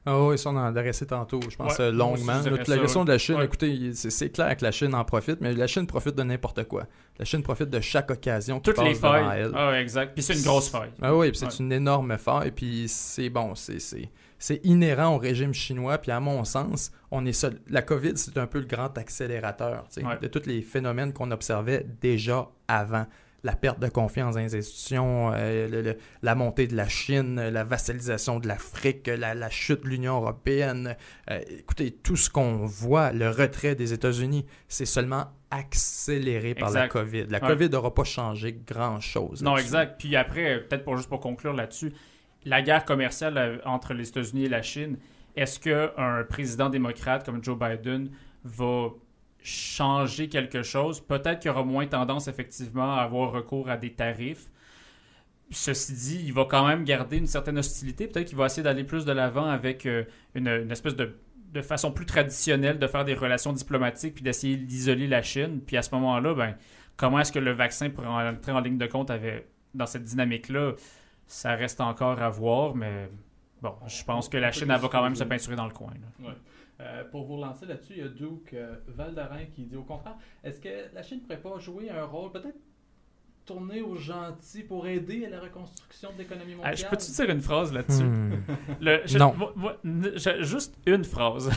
Ah 0.07 0.23
oui, 0.23 0.39
ça 0.39 0.49
on 0.49 0.57
en 0.57 0.65
a 0.65 0.69
adressé 0.69 1.07
tantôt, 1.07 1.41
je 1.51 1.57
pense 1.57 1.79
euh, 1.81 1.93
longuement. 1.93 2.41
la 2.43 2.79
question 2.79 3.05
de 3.05 3.13
la 3.13 3.19
Chine, 3.19 3.39
écoutez, 3.43 3.93
c'est 3.93 4.31
clair 4.31 4.57
que 4.57 4.65
la 4.65 4.73
Chine 4.73 4.95
en 4.95 5.05
profite, 5.05 5.43
mais 5.43 5.53
la 5.53 5.67
Chine 5.67 5.87
profite 5.87 6.15
de 6.15 6.23
n'importe 6.23 6.65
quoi. 6.65 6.87
La 7.19 7.27
Chine 7.27 7.43
profite 7.43 7.69
de 7.69 7.81
chaque 7.81 8.11
occasion 8.11 8.61
Toutes 8.61 8.83
les 8.83 8.95
failles. 8.95 9.51
Ah, 9.55 9.79
exact. 9.79 10.15
Puis 10.15 10.23
c'est 10.23 10.35
une 10.35 10.43
grosse 10.43 10.71
faille. 10.71 10.93
Ah 11.03 11.15
oui, 11.15 11.31
puis 11.31 11.39
c'est 11.39 11.59
une 11.59 11.73
énorme 11.73 12.17
faille, 12.17 12.53
puis 12.53 12.87
c'est 12.89 13.29
bon, 13.29 13.55
c'est 13.55 13.79
c'est 14.39 14.61
inhérent 14.65 15.15
au 15.15 15.19
régime 15.19 15.55
chinois. 15.55 15.99
Puis 15.99 16.11
à 16.11 16.21
mon 16.21 16.45
sens, 16.45 16.93
on 17.11 17.25
est 17.27 17.47
la 17.69 17.83
COVID, 17.83 18.13
c'est 18.17 18.39
un 18.39 18.47
peu 18.47 18.59
le 18.59 18.67
grand 18.67 18.97
accélérateur 18.99 19.87
de 19.97 20.27
tous 20.27 20.47
les 20.47 20.63
phénomènes 20.63 21.13
qu'on 21.13 21.31
observait 21.31 21.87
déjà 22.01 22.51
avant. 22.69 23.07
La 23.43 23.55
perte 23.55 23.79
de 23.79 23.89
confiance 23.89 24.37
dans 24.37 24.41
les 24.41 24.55
institutions, 24.57 25.31
euh, 25.35 25.93
la 26.23 26.35
montée 26.35 26.67
de 26.67 26.75
la 26.75 26.89
Chine, 26.89 27.37
la 27.37 27.63
vassalisation 27.63 28.41
de 28.41 28.49
l'Afrique, 28.49 29.07
la, 29.07 29.51
chute 29.51 29.85
de 29.85 29.89
l'Union 29.91 30.17
européenne. 30.17 30.97
Euh, 31.31 31.41
écoutez, 31.51 31.91
tout 31.91 32.17
ce 32.17 32.31
qu'on 32.31 32.65
voit, 32.65 33.13
le 33.13 33.29
retrait 33.29 33.75
des 33.75 33.93
États-Unis, 33.93 34.47
c'est 34.67 34.87
seulement 34.87 35.27
accéléré 35.51 36.55
par 36.55 36.71
la 36.71 36.89
COVID. 36.89 37.27
La 37.29 37.39
COVID 37.39 37.69
n'aura 37.69 37.93
pas 37.93 38.05
changé 38.05 38.59
grand-chose. 38.67 39.43
Non, 39.43 39.59
exact. 39.59 39.97
Puis 39.99 40.17
après, 40.17 40.61
peut-être 40.61 40.85
pour 40.85 40.97
juste 40.97 41.11
pour 41.11 41.21
conclure 41.21 41.53
là-dessus, 41.53 41.93
la 42.45 42.63
guerre 42.63 42.85
commerciale 42.85 43.39
euh, 43.39 43.59
entre 43.65 43.95
les 43.95 44.09
États-Unis 44.09 44.45
et 44.45 44.49
la 44.49 44.63
Chine, 44.63 44.99
est-ce 45.37 45.59
qu'un 45.59 46.25
président 46.29 46.69
démocrate 46.69 47.25
comme 47.25 47.43
Joe 47.43 47.59
Biden 47.59 48.11
va 48.45 48.91
changer 49.43 50.29
quelque 50.29 50.63
chose? 50.63 51.01
Peut-être 51.01 51.41
qu'il 51.41 51.51
aura 51.51 51.65
moins 51.65 51.87
tendance 51.87 52.29
effectivement 52.29 52.95
à 52.97 53.03
avoir 53.03 53.33
recours 53.33 53.69
à 53.69 53.77
des 53.77 53.93
tarifs. 53.93 54.47
Ceci 55.51 55.93
dit, 55.93 56.23
il 56.27 56.33
va 56.33 56.47
quand 56.49 56.67
même 56.67 56.85
garder 56.85 57.19
une 57.19 57.27
certaine 57.27 57.59
hostilité. 57.59 58.07
Peut-être 58.07 58.29
qu'il 58.29 58.39
va 58.39 58.47
essayer 58.47 58.63
d'aller 58.63 58.85
plus 58.85 59.05
de 59.05 59.13
l'avant 59.13 59.47
avec 59.47 59.87
euh, 59.87 60.05
une, 60.35 60.47
espèce 60.71 60.95
de, 60.97 61.15
façon 61.63 61.93
plus 61.93 62.07
traditionnelle 62.07 62.79
de 62.79 62.87
faire 62.87 63.05
des 63.05 63.15
relations 63.15 63.53
diplomatiques 63.53 64.15
puis 64.15 64.25
d'essayer 64.25 64.57
d'isoler 64.57 65.07
la 65.07 65.23
Chine. 65.23 65.61
Puis 65.67 65.77
à 65.77 65.83
ce 65.83 65.91
moment-là, 65.95 66.35
ben, 66.35 66.57
comment 66.97 67.21
est-ce 67.21 67.33
que 67.33 67.39
le 67.39 67.53
vaccin 67.53 67.91
pourrait 67.91 68.09
entrer 68.09 68.53
en 68.53 68.61
ligne 68.61 68.79
de 68.79 68.87
compte 68.87 69.11
dans 69.75 69.87
cette 69.87 70.05
dynamique-là? 70.05 70.75
Ça 71.27 71.55
reste 71.55 71.81
encore 71.81 72.21
à 72.21 72.29
voir, 72.29 72.75
mais 72.75 73.09
bon, 73.63 73.75
je 73.87 74.05
pense 74.05 74.29
que 74.29 74.37
la 74.37 74.53
Chine 74.53 74.69
va 74.69 74.89
quand 74.89 75.03
même 75.03 75.17
se 75.17 75.25
peinturer 75.25 75.57
dans 75.57 75.67
le 75.67 75.73
coin. 75.73 75.93
Euh, 76.81 77.05
pour 77.11 77.25
vous 77.25 77.37
relancer 77.37 77.67
là-dessus, 77.67 77.93
il 77.97 78.03
y 78.03 78.03
a 78.03 78.09
Duke 78.09 78.53
euh, 78.53 78.75
Valdarin 78.89 79.45
qui 79.55 79.63
dit 79.63 79.77
au 79.77 79.85
contraire, 79.85 80.17
est-ce 80.43 80.61
que 80.61 80.93
la 80.93 81.03
Chine 81.03 81.19
ne 81.19 81.23
pourrait 81.23 81.41
pas 81.41 81.59
jouer 81.61 81.89
un 81.89 82.05
rôle 82.05 82.33
peut-être 82.33 82.59
tourner 83.47 83.81
aux 83.81 83.95
gentils 83.95 84.63
pour 84.63 84.87
aider 84.87 85.27
à 85.27 85.31
la 85.31 85.41
reconstruction 85.41 86.11
de 86.15 86.19
l'économie 86.19 86.55
mondiale? 86.55 86.77
je 86.77 86.87
peux-tu 86.87 87.13
dire 87.13 87.31
une 87.31 87.41
phrase 87.41 87.73
là-dessus? 87.73 88.03
Hmm. 88.03 88.43
non. 89.19 89.35
juste 90.41 90.75
une 90.87 91.05
phrase. 91.05 91.51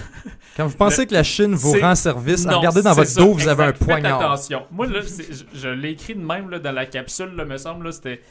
Quand 0.56 0.68
vous 0.68 0.78
pensez 0.78 1.08
que 1.08 1.14
la 1.14 1.24
Chine 1.24 1.56
vous 1.56 1.80
rend 1.80 1.96
service, 1.96 2.46
regardez 2.46 2.84
dans 2.84 2.94
votre 2.94 3.16
dos, 3.16 3.34
vous 3.34 3.48
avez 3.48 3.64
un 3.64 3.74
poignard. 3.74 4.22
attention. 4.22 4.68
Moi, 4.70 4.86
là, 4.86 5.02
je, 5.02 5.46
je 5.52 5.70
l'ai 5.70 5.92
écrit 5.92 6.14
de 6.14 6.24
même 6.24 6.52
là, 6.52 6.60
dans 6.60 6.74
la 6.74 6.86
capsule, 6.86 7.36
là, 7.36 7.44
me 7.44 7.58
semble, 7.58 7.92
c'était, 7.92 8.22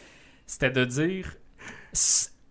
c'était 0.46 0.70
de 0.70 0.84
dire... 0.84 1.36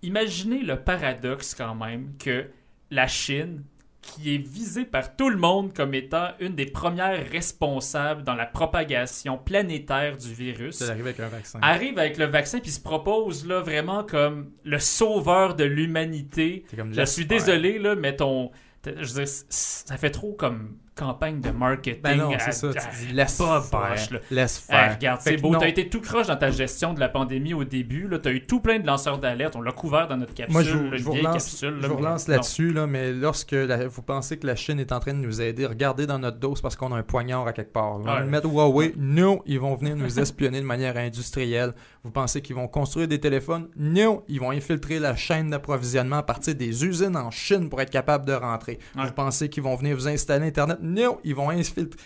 Imaginez 0.02 0.62
le 0.62 0.80
paradoxe 0.80 1.56
quand 1.56 1.76
même 1.76 2.14
que 2.20 2.50
la 2.92 3.08
Chine 3.08 3.64
qui 4.06 4.36
est 4.36 4.38
visée 4.38 4.86
par 4.86 5.16
tout 5.16 5.30
le 5.30 5.38
monde 5.38 5.74
comme 5.74 5.94
étant 5.96 6.30
une 6.40 6.56
des 6.56 6.68
premières 6.68 7.28
responsables 7.32 8.24
dans 8.24 8.36
la 8.36 8.46
propagation 8.46 9.38
planétaire 9.38 10.18
du 10.18 10.32
virus. 10.32 10.82
Elle 10.82 10.92
arrive 10.92 11.06
avec 11.08 11.20
un 11.20 11.28
vaccin. 11.28 11.60
Arrive 11.62 11.98
avec 11.98 12.18
le 12.18 12.26
vaccin 12.26 12.60
puis 12.60 12.70
se 12.72 12.80
propose 12.80 13.48
là 13.48 13.62
vraiment 13.62 14.04
comme 14.04 14.52
le 14.64 14.78
sauveur 14.78 15.56
de 15.56 15.64
l'humanité. 15.64 16.66
Je 16.92 17.06
suis 17.06 17.26
désolé 17.26 17.80
là, 17.80 17.96
mais 17.96 18.16
ton 18.16 18.52
je 18.86 18.92
veux 19.14 19.24
dire, 19.24 19.34
ça 19.50 19.98
fait 19.98 20.12
trop 20.12 20.34
comme 20.34 20.78
campagne 20.96 21.42
de 21.42 21.52
marketing. 21.52 22.02
Ben 22.02 22.18
non, 22.18 22.32
c'est 22.40 22.54
ça. 22.54 22.70
Tu 22.74 23.14
laisse 23.14 23.38
pas 23.38 23.62
faire. 23.62 24.20
Laisse 24.32 24.60
faire. 24.60 24.96
regarde, 24.96 25.22
c'est 25.22 25.38
beau. 25.38 25.56
T'as 25.56 25.68
été 25.68 25.90
tout 25.90 26.02
croche 26.02 26.28
dans 26.28 26.38
ta 26.38 26.52
gestion 26.52 26.94
de 26.94 27.00
la 27.00 27.10
pandémie 27.10 27.54
au 27.54 27.64
début. 27.64 28.10
T'as 28.22 28.32
eu 28.32 28.46
tout 28.46 28.62
plein 28.62 28.80
de 28.80 28.88
lanceurs 28.88 29.20
d'alerte. 29.20 29.56
On 29.56 29.62
l'a 29.62 29.72
couvert 29.72 30.08
dans 30.08 30.18
notre 30.18 30.34
capsule. 30.34 30.54
Moi, 30.54 30.64
je 30.64 31.04
vous, 31.04 31.12
relance, 31.12 31.62
je 31.62 31.88
vous 31.88 31.98
relance 31.98 32.28
là-dessus, 32.28 32.72
là, 32.72 32.88
mais 32.88 33.12
lorsque 33.12 33.54
vous 33.54 34.02
pensez 34.02 34.38
que 34.38 34.48
la 34.48 34.56
Chine 34.56 34.80
est 34.80 34.92
en 34.92 35.00
train 35.00 35.14
de 35.14 35.20
nous 35.20 35.42
aider, 35.42 35.66
regardez 35.66 36.08
dans 36.08 36.20
notre 36.20 36.38
dos 36.38 36.56
parce 36.62 36.76
qu'on 36.76 36.94
a 36.94 36.98
un 36.98 37.04
poignard 37.04 37.48
à 37.48 37.54
quelque 37.54 37.74
part. 37.74 37.96
On 37.96 38.00
va 38.00 38.22
mettre 38.22 38.48
Huawei. 38.48 38.94
Non, 38.98 39.42
ils 39.46 39.60
vont 39.60 39.76
venir 39.76 39.96
nous 39.96 40.20
espionner 40.20 40.62
de 40.62 40.66
manière 40.66 40.98
industrielle. 40.98 41.74
Vous 42.04 42.12
pensez 42.12 42.42
qu'ils 42.42 42.56
vont 42.56 42.68
construire 42.68 43.08
des 43.08 43.20
téléphones? 43.20 43.68
Non, 43.76 44.24
ils 44.28 44.40
vont 44.40 44.52
infiltrer 44.52 45.00
la 45.00 45.16
chaîne 45.16 45.50
d'approvisionnement 45.50 46.18
à 46.18 46.24
partir 46.24 46.56
des 46.56 46.86
usines 46.86 47.18
en 47.18 47.32
Chine 47.32 47.70
pour 47.70 47.82
être 47.82 47.90
capables 47.90 48.26
de 48.26 48.34
rentrer. 48.34 48.80
Vous 48.96 49.12
pensez 49.12 49.50
qu'ils 49.50 49.64
vont 49.64 49.76
venir 49.76 49.96
vous 49.96 50.08
installer 50.08 50.48
Internet? 50.48 50.78
Non, 50.86 51.20
ils 51.24 51.36
vont 51.36 51.50
infiltrer. 51.50 52.00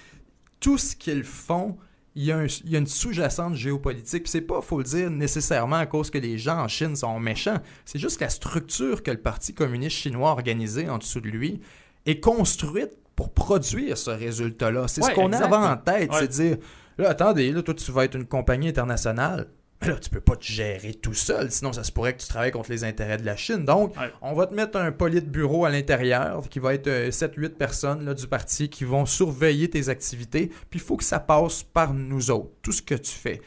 Tout 0.60 0.78
ce 0.78 0.96
qu'ils 0.96 1.24
font, 1.24 1.78
il 2.16 2.26
y, 2.26 2.32
a 2.32 2.78
une 2.78 2.88
sous-jacente 2.88 3.56
géopolitique. 3.56 4.28
C'est 4.28 4.42
pas, 4.42 4.62
faut 4.62 4.80
le 4.80 4.84
dire, 4.84 5.10
nécessairement 5.10 5.78
à 5.78 5.86
cause 5.86 6.10
que 6.10 6.18
les 6.18 6.38
gens 6.38 6.64
en 6.64 6.68
Chine 6.68 6.96
sont 6.96 7.20
méchants. 7.20 7.60
C'est 7.86 8.00
juste 8.00 8.20
la 8.20 8.30
structure 8.30 9.04
que 9.04 9.12
le 9.12 9.22
Parti 9.22 9.54
communiste 9.54 9.96
chinois 9.96 10.30
a 10.30 10.34
organisée 10.34 10.90
en 10.90 10.98
dessous 10.98 11.22
de 11.22 11.30
lui 11.30 11.62
est 12.06 12.20
construite 12.20 12.92
pour 13.16 13.32
produire 13.32 13.98
ce 13.98 14.10
résultat-là. 14.10 14.88
C'est 14.88 15.02
ce 15.02 15.12
qu'on 15.12 15.32
a 15.32 15.74
en 15.74 15.78
tête, 15.78 16.12
c'est 16.14 16.28
dire, 16.28 16.58
là, 16.98 17.10
attendez, 17.10 17.52
là, 17.52 17.62
toi, 17.62 17.74
tu 17.74 17.92
vas 17.92 18.06
être 18.06 18.16
une 18.16 18.26
compagnie 18.26 18.70
internationale 18.70 19.48
là, 19.82 19.96
tu 19.96 20.10
peux 20.10 20.22
pas 20.22 20.36
te 20.36 20.46
gérer 20.46 20.94
tout 20.94 21.14
seul, 21.14 21.52
sinon 21.52 21.72
ça 21.72 21.84
se 21.84 21.92
pourrait 21.92 22.14
que 22.14 22.22
tu 22.22 22.28
travailles 22.28 22.52
contre 22.52 22.70
les 22.70 22.84
intérêts 22.84 23.18
de 23.18 23.26
la 23.26 23.36
Chine. 23.36 23.66
Donc, 23.66 23.94
on 24.22 24.34
va 24.34 24.48
te 24.48 24.54
mettre 24.54 24.78
un 24.78 24.92
bureau 24.92 25.66
à 25.66 25.70
l'intérieur 25.70 26.48
qui 26.50 26.60
va 26.60 26.74
être 26.74 26.90
7-8 26.90 27.46
euh, 27.46 27.50
personnes 27.50 28.06
là, 28.06 28.14
du 28.14 28.28
parti 28.28 28.70
qui 28.70 28.84
vont 28.84 29.06
surveiller 29.06 29.70
tes 29.70 29.90
activités, 29.90 30.48
puis 30.70 30.80
il 30.80 30.82
faut 30.82 30.98
que 30.98 31.04
ça 31.04 31.20
passe 31.20 31.64
par 31.64 31.94
nous 31.94 32.32
autres, 32.32 32.52
tout 32.62 32.72
ce 32.72 32.82
que 32.82 32.96
tu 32.96 33.12
fais. 33.12 33.42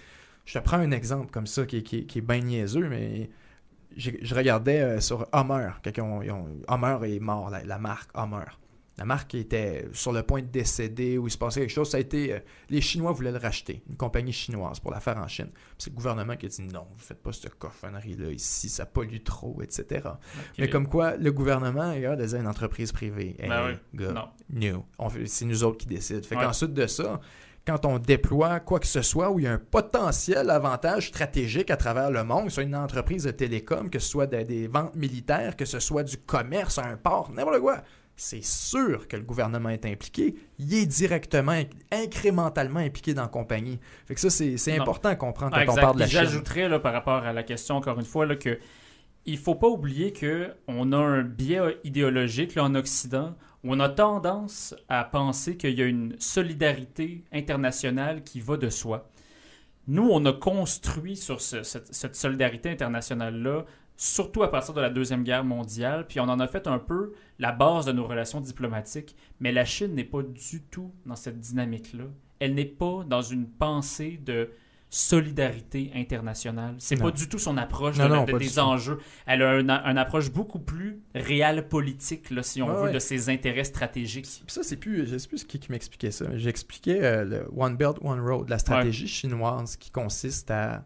Je 0.45 0.59
te 0.59 0.65
prends 0.65 0.79
un 0.79 0.91
exemple 0.91 1.31
comme 1.31 1.47
ça 1.47 1.67
qui, 1.67 1.83
qui, 1.83 2.07
qui 2.07 2.19
est 2.19 2.23
bien 2.23 2.41
niaiseux, 2.41 2.89
mais 2.89 3.31
je 3.97 4.35
regardais 4.35 4.81
euh, 4.81 5.01
sur 5.01 5.27
Hummer, 5.33 5.71
quelqu'un, 5.83 6.21
Hummer 6.69 6.99
est 7.05 7.21
mort, 7.21 7.51
la, 7.51 7.79
marque 7.79 8.11
Hummer 8.15 8.45
la 8.99 9.05
marque 9.07 9.35
était 9.35 9.89
sur 9.93 10.13
le 10.13 10.23
point 10.23 10.43
de 10.43 10.47
décéder 10.47 11.17
ou 11.17 11.27
il 11.27 11.31
se 11.31 11.39
passait 11.39 11.61
quelque 11.61 11.71
chose, 11.71 11.91
ça 11.91 11.97
a 11.97 12.01
été. 12.01 12.35
Euh, 12.35 12.39
les 12.69 12.81
Chinois 12.81 13.13
voulaient 13.13 13.33
le 13.33 13.39
racheter, 13.39 13.83
une 13.89 13.97
compagnie 13.97 14.33
chinoise, 14.33 14.81
pour 14.81 14.91
la 14.91 15.01
faire 15.01 15.17
en 15.17 15.27
Chine. 15.29 15.49
C'est 15.79 15.91
le 15.91 15.97
gouvernement 15.97 16.37
qui 16.37 16.47
a 16.47 16.49
dit 16.49 16.63
non, 16.63 16.87
vous 16.95 17.03
faites 17.03 17.23
pas 17.23 17.33
cette 17.33 17.55
cochonnerie-là 17.59 18.31
ici, 18.31 18.69
ça 18.69 18.85
pollue 18.85 19.23
trop, 19.25 19.61
etc. 19.63 20.09
Mais 20.59 20.69
comme 20.69 20.89
quoi, 20.89 21.17
le 21.17 21.33
gouvernement, 21.33 21.93
regarde, 21.93 22.21
est 22.21 22.35
une 22.35 22.47
entreprise 22.47 22.93
privée. 22.93 23.37
Ben 23.39 23.49
non. 24.13 24.29
C'est 25.27 25.47
nous 25.47 25.65
autres 25.65 25.79
qui 25.79 25.87
décident. 25.87 26.23
Fait 26.23 26.37
qu'ensuite 26.37 26.75
de 26.75 26.87
ça, 26.87 27.21
quand 27.67 27.87
on 27.87 27.99
déploie 27.99 28.61
quoi 28.61 28.81
que 28.81 28.87
ce 28.87 29.03
soit 29.03 29.31
où 29.31 29.39
il 29.39 29.45
y 29.45 29.49
a 29.49 29.53
un 29.53 29.59
potentiel 29.59 30.51
avantage 30.51 31.09
stratégique 31.09 31.71
à 31.71 31.77
travers 31.77 32.11
le 32.11 32.25
monde, 32.25 32.45
que 32.45 32.51
ce 32.51 32.55
soit 32.57 32.65
une 32.65 32.77
entreprise 32.77 33.25
de 33.25 33.31
télécom, 33.31 33.89
que 33.89 34.01
ce 34.01 34.09
soit 34.09 34.27
des 34.27 34.67
ventes 34.67 34.97
militaires, 34.97 35.57
que 35.57 35.65
ce 35.65 35.79
soit 35.79 36.03
du 36.03 36.19
commerce, 36.19 36.79
un 36.79 36.97
port, 36.97 37.31
n'importe 37.31 37.61
quoi 37.61 37.83
c'est 38.23 38.45
sûr 38.45 39.09
que 39.09 39.17
le 39.17 39.25
gouvernement 39.25 39.71
est 39.71 39.85
impliqué. 39.85 40.37
Il 40.61 40.73
est 40.75 40.87
directement, 40.87 41.61
incrémentalement 41.91 42.79
impliqué 42.79 43.15
dans 43.15 43.23
la 43.23 43.29
compagnie. 43.29 43.81
Fait 44.07 44.15
que 44.15 44.21
ça, 44.21 44.31
c'est 44.31 44.79
important 44.79 45.09
à 45.09 45.17
comprendre 45.17 45.57
quand 45.67 45.73
on 45.73 45.75
parle 45.75 45.97
de 45.97 46.01
la 46.01 46.07
Chine. 46.07 46.21
J'ajouterais 46.21 46.81
par 46.81 46.93
rapport 46.93 47.25
à 47.25 47.33
la 47.33 47.43
question, 47.43 47.75
encore 47.77 47.99
une 47.99 48.05
fois, 48.05 48.25
là, 48.25 48.37
que 48.37 48.61
il 49.25 49.39
faut 49.39 49.57
pas 49.57 49.67
oublier 49.67 50.13
qu'on 50.13 50.93
a 50.93 50.97
un 50.97 51.23
biais 51.23 51.79
idéologique 51.83 52.55
là, 52.55 52.65
en 52.65 52.75
Occident 52.77 53.35
où 53.65 53.73
on 53.73 53.81
a 53.81 53.89
tendance 53.89 54.75
à 54.89 55.05
penser 55.05 55.57
qu'il 55.57 55.79
y 55.79 55.83
a 55.83 55.87
une 55.87 56.15
solidarité 56.19 57.25
internationale 57.33 58.23
qui 58.23 58.41
va 58.41 58.57
de 58.57 58.69
soi. 58.69 59.09
Nous, 59.89 60.09
on 60.09 60.25
a 60.27 60.33
construit 60.33 61.17
sur 61.17 61.41
cette, 61.41 61.65
cette, 61.65 62.15
solidarité 62.15 62.71
internationale-là 62.71 63.65
surtout 63.97 64.43
à 64.43 64.51
partir 64.51 64.75
de 64.75 64.81
la 64.81 64.91
Deuxième 64.91 65.23
Guerre 65.23 65.45
mondiale, 65.45 66.07
puis 66.09 66.21
on 66.21 66.25
en 66.25 66.41
a 66.41 66.47
fait 66.47 66.67
un 66.67 66.79
peu 66.79 67.13
la 67.39 67.53
base 67.53 67.87
de 67.87 67.93
nos 67.93 68.07
relations 68.07 68.41
diplomatiques, 68.41 69.17
mais 69.41 69.53
la 69.53 69.65
Chine 69.65 69.95
n'est 69.95 70.05
pas 70.05 70.23
du 70.23 70.63
tout 70.63 70.93
dans 71.07 71.17
cette 71.17 71.39
dynamique-là. 71.39 72.05
Elle 72.39 72.55
n'est 72.55 72.65
pas 72.65 73.05
dans 73.07 73.23
une 73.23 73.47
pensée 73.47 74.19
de 74.25 74.51
solidarité 74.93 75.91
internationale. 75.95 76.75
C'est 76.77 77.01
pas 77.01 77.11
du 77.11 77.27
tout 77.27 77.39
son 77.39 77.57
approche 77.57 77.97
de, 77.97 78.39
des 78.39 78.59
enjeux. 78.59 78.99
Elle 79.25 79.43
a 79.43 79.59
une, 79.59 79.71
approche 79.71 80.31
beaucoup 80.31 80.59
plus 80.59 81.01
réelle 81.15 81.67
politique, 81.67 82.31
là, 82.31 82.43
si 82.43 82.61
on 82.61 82.71
veut, 82.71 82.93
de 82.93 82.99
ses 82.99 83.31
intérêts 83.31 83.65
stratégiques. 83.65 84.27
ça, 84.47 84.63
c'est 84.63 84.77
plus, 84.77 85.07
je 85.07 85.17
sais 85.17 85.29
plus 85.29 85.45
qui, 85.45 85.59
qui 85.59 85.73
m'expliquait 85.73 86.11
ça. 86.11 86.27
J'expliquais 86.37 87.03
euh, 87.03 87.25
le 87.25 87.49
One 87.57 87.77
Belt, 87.77 87.97
One 88.03 88.21
Road, 88.21 88.51
la 88.51 88.59
stratégie 88.59 89.09
chinoise 89.09 89.77
qui 89.77 89.91
consiste 89.91 90.51
à 90.51 90.85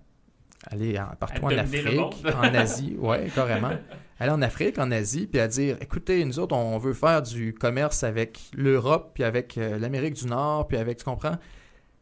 aller 0.66 1.00
partout 1.18 1.44
en 1.44 1.56
Afrique, 1.56 2.26
en 2.26 2.54
Asie, 2.54 2.96
ouais, 2.98 3.30
carrément. 3.34 3.72
Aller 4.18 4.30
en 4.30 4.40
Afrique, 4.40 4.78
en 4.78 4.90
Asie, 4.92 5.26
puis 5.26 5.40
à 5.40 5.46
dire, 5.46 5.76
écoutez, 5.82 6.24
nous 6.24 6.38
autres, 6.38 6.56
on 6.56 6.78
veut 6.78 6.94
faire 6.94 7.20
du 7.20 7.52
commerce 7.52 8.02
avec 8.02 8.40
l'Europe, 8.54 9.10
puis 9.12 9.24
avec 9.24 9.58
euh, 9.58 9.78
l'Amérique 9.78 10.14
du 10.14 10.26
Nord, 10.26 10.68
puis 10.68 10.78
avec, 10.78 10.96
tu 10.96 11.04
comprends, 11.04 11.36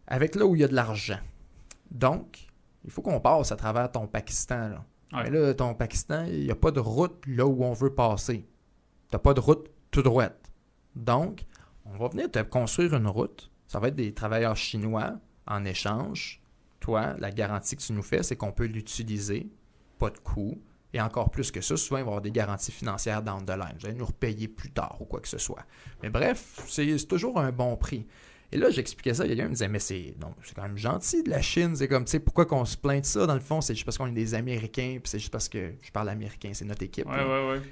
avec 0.06 0.36
là 0.36 0.46
où 0.46 0.54
il 0.54 0.60
y 0.60 0.64
a 0.64 0.68
de 0.68 0.74
l'argent. 0.74 1.18
Donc, 1.90 2.46
il 2.84 2.92
faut 2.92 3.02
qu'on 3.02 3.18
passe 3.18 3.50
à 3.50 3.56
travers 3.56 3.90
ton 3.90 4.06
Pakistan. 4.06 4.68
Là. 4.68 4.84
Mais 5.24 5.30
là, 5.30 5.54
ton 5.54 5.74
Pakistan, 5.74 6.24
il 6.28 6.44
n'y 6.44 6.50
a 6.52 6.54
pas 6.54 6.70
de 6.70 6.78
route 6.78 7.20
là 7.26 7.46
où 7.46 7.64
on 7.64 7.72
veut 7.72 7.92
passer. 7.92 8.46
Tu 9.10 9.16
n'as 9.16 9.18
pas 9.18 9.34
de 9.34 9.40
route 9.40 9.68
tout 9.90 10.02
droite. 10.02 10.52
Donc, 10.94 11.46
on 11.84 11.96
va 11.96 12.06
venir 12.08 12.30
te 12.30 12.38
construire 12.42 12.94
une 12.94 13.08
route. 13.08 13.50
Ça 13.66 13.80
va 13.80 13.88
être 13.88 13.96
des 13.96 14.14
travailleurs 14.14 14.56
chinois 14.56 15.14
en 15.48 15.64
échange 15.64 16.43
toi, 16.84 17.14
la 17.18 17.30
garantie 17.30 17.76
que 17.76 17.82
tu 17.82 17.94
nous 17.94 18.02
fais, 18.02 18.22
c'est 18.22 18.36
qu'on 18.36 18.52
peut 18.52 18.66
l'utiliser, 18.66 19.48
pas 19.98 20.10
de 20.10 20.18
coût. 20.18 20.60
Et 20.92 21.00
encore 21.00 21.30
plus 21.30 21.50
que 21.50 21.60
ça, 21.60 21.76
souvent, 21.76 21.98
il 21.98 22.02
va 22.02 22.06
y 22.06 22.08
avoir 22.10 22.20
des 22.20 22.30
garanties 22.30 22.70
financières 22.70 23.22
dans 23.22 23.40
the 23.40 23.50
line. 23.50 23.74
Vous 23.80 23.86
allez 23.86 23.96
nous 23.96 24.04
repayer 24.04 24.46
plus 24.46 24.70
tard 24.70 24.98
ou 25.00 25.06
quoi 25.06 25.20
que 25.20 25.26
ce 25.26 25.38
soit. 25.38 25.64
Mais 26.02 26.10
bref, 26.10 26.60
c'est 26.68 27.08
toujours 27.08 27.40
un 27.40 27.50
bon 27.50 27.76
prix. 27.76 28.06
Et 28.52 28.58
là, 28.58 28.70
j'expliquais 28.70 29.14
ça, 29.14 29.26
quelqu'un 29.26 29.46
me 29.46 29.54
disait, 29.54 29.66
mais 29.66 29.80
c'est 29.80 30.14
quand 30.54 30.62
même 30.62 30.76
gentil 30.76 31.22
de 31.22 31.30
la 31.30 31.40
Chine. 31.40 31.74
C'est 31.74 31.88
comme, 31.88 32.04
tu 32.04 32.12
sais, 32.12 32.20
pourquoi 32.20 32.44
qu'on 32.44 32.64
se 32.64 32.76
plaint 32.76 33.00
de 33.00 33.06
ça? 33.06 33.26
Dans 33.26 33.34
le 33.34 33.40
fond, 33.40 33.60
c'est 33.60 33.74
juste 33.74 33.86
parce 33.86 33.98
qu'on 33.98 34.06
est 34.06 34.12
des 34.12 34.34
Américains, 34.34 34.98
puis 35.02 35.10
c'est 35.10 35.18
juste 35.18 35.32
parce 35.32 35.48
que 35.48 35.72
je 35.82 35.90
parle 35.90 36.10
américain, 36.10 36.50
c'est 36.52 36.66
notre 36.66 36.82
équipe. 36.82 37.06
Ouais, 37.06 37.24
ouais, 37.24 37.48
ouais. 37.48 37.62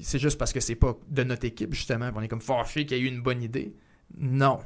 C'est 0.00 0.18
juste 0.18 0.38
parce 0.38 0.52
que 0.52 0.60
c'est 0.60 0.74
pas 0.74 0.96
de 1.08 1.22
notre 1.22 1.44
équipe, 1.44 1.74
justement, 1.74 2.10
on 2.16 2.22
est 2.22 2.28
comme 2.28 2.40
fâché 2.40 2.86
qu'il 2.86 2.96
y 2.96 3.00
ait 3.00 3.04
eu 3.04 3.08
une 3.08 3.22
bonne 3.22 3.42
idée. 3.42 3.76
Non. 4.16 4.58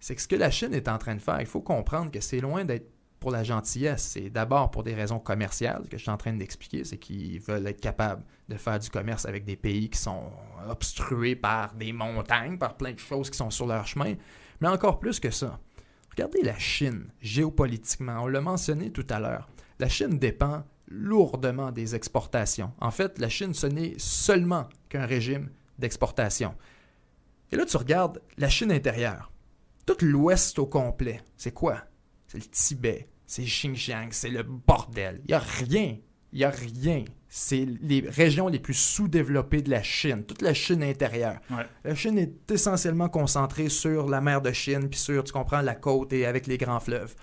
C'est 0.00 0.14
que 0.14 0.22
ce 0.22 0.28
que 0.28 0.36
la 0.36 0.50
Chine 0.50 0.72
est 0.72 0.88
en 0.88 0.98
train 0.98 1.14
de 1.14 1.20
faire, 1.20 1.40
il 1.40 1.46
faut 1.46 1.60
comprendre 1.60 2.10
que 2.10 2.20
c'est 2.20 2.40
loin 2.40 2.64
d'être 2.64 2.90
pour 3.20 3.30
la 3.30 3.42
gentillesse. 3.42 4.02
C'est 4.12 4.30
d'abord 4.30 4.70
pour 4.70 4.82
des 4.82 4.94
raisons 4.94 5.18
commerciales 5.18 5.88
que 5.88 5.96
je 5.96 6.02
suis 6.02 6.10
en 6.10 6.16
train 6.16 6.32
d'expliquer. 6.32 6.84
C'est 6.84 6.98
qu'ils 6.98 7.40
veulent 7.40 7.66
être 7.66 7.80
capables 7.80 8.22
de 8.48 8.56
faire 8.56 8.78
du 8.78 8.90
commerce 8.90 9.24
avec 9.26 9.44
des 9.44 9.56
pays 9.56 9.88
qui 9.88 9.98
sont 9.98 10.30
obstrués 10.68 11.36
par 11.36 11.74
des 11.74 11.92
montagnes, 11.92 12.58
par 12.58 12.76
plein 12.76 12.92
de 12.92 12.98
choses 12.98 13.30
qui 13.30 13.38
sont 13.38 13.50
sur 13.50 13.66
leur 13.66 13.86
chemin. 13.86 14.14
Mais 14.60 14.68
encore 14.68 14.98
plus 14.98 15.20
que 15.20 15.30
ça. 15.30 15.58
Regardez 16.10 16.42
la 16.42 16.58
Chine, 16.58 17.08
géopolitiquement. 17.20 18.22
On 18.22 18.26
l'a 18.26 18.40
mentionné 18.40 18.90
tout 18.90 19.06
à 19.10 19.18
l'heure. 19.18 19.48
La 19.78 19.88
Chine 19.88 20.18
dépend 20.18 20.64
lourdement 20.86 21.72
des 21.72 21.94
exportations. 21.94 22.72
En 22.80 22.90
fait, 22.90 23.18
la 23.18 23.28
Chine, 23.28 23.54
ce 23.54 23.66
n'est 23.66 23.94
seulement 23.98 24.68
qu'un 24.88 25.06
régime 25.06 25.50
d'exportation. 25.78 26.54
Et 27.50 27.56
là, 27.56 27.64
tu 27.66 27.76
regardes 27.76 28.20
la 28.36 28.48
Chine 28.48 28.70
intérieure. 28.70 29.32
Tout 29.86 29.96
l'Ouest 30.02 30.58
au 30.58 30.66
complet, 30.66 31.20
c'est 31.36 31.52
quoi? 31.52 31.82
C'est 32.34 32.40
le 32.40 32.50
Tibet, 32.50 33.08
c'est 33.26 33.44
Xinjiang, 33.44 34.08
c'est 34.10 34.28
le 34.28 34.42
bordel. 34.42 35.20
Il 35.24 35.28
n'y 35.28 35.34
a 35.34 35.38
rien. 35.38 35.98
Il 36.32 36.38
n'y 36.38 36.44
a 36.44 36.50
rien. 36.50 37.04
C'est 37.28 37.64
les 37.64 38.00
régions 38.00 38.48
les 38.48 38.58
plus 38.58 38.74
sous-développées 38.74 39.62
de 39.62 39.70
la 39.70 39.84
Chine, 39.84 40.24
toute 40.24 40.42
la 40.42 40.52
Chine 40.52 40.82
intérieure. 40.82 41.38
La 41.84 41.94
Chine 41.94 42.18
est 42.18 42.50
essentiellement 42.50 43.08
concentrée 43.08 43.68
sur 43.68 44.08
la 44.08 44.20
mer 44.20 44.42
de 44.42 44.50
Chine, 44.50 44.88
puis 44.88 44.98
sur, 44.98 45.22
tu 45.22 45.32
comprends, 45.32 45.60
la 45.60 45.76
côte 45.76 46.12
et 46.12 46.26
avec 46.26 46.48
les 46.48 46.58
grands 46.58 46.80
fleuves. 46.80 47.14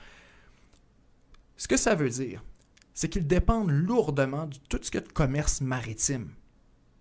Ce 1.58 1.68
que 1.68 1.76
ça 1.76 1.94
veut 1.94 2.10
dire, 2.10 2.42
c'est 2.94 3.10
qu'ils 3.10 3.28
dépendent 3.28 3.72
lourdement 3.72 4.48
de 4.48 4.56
tout 4.70 4.80
ce 4.82 4.92
qui 4.92 4.98
est 4.98 5.08
de 5.08 5.12
commerce 5.12 5.60
maritime. 5.60 6.32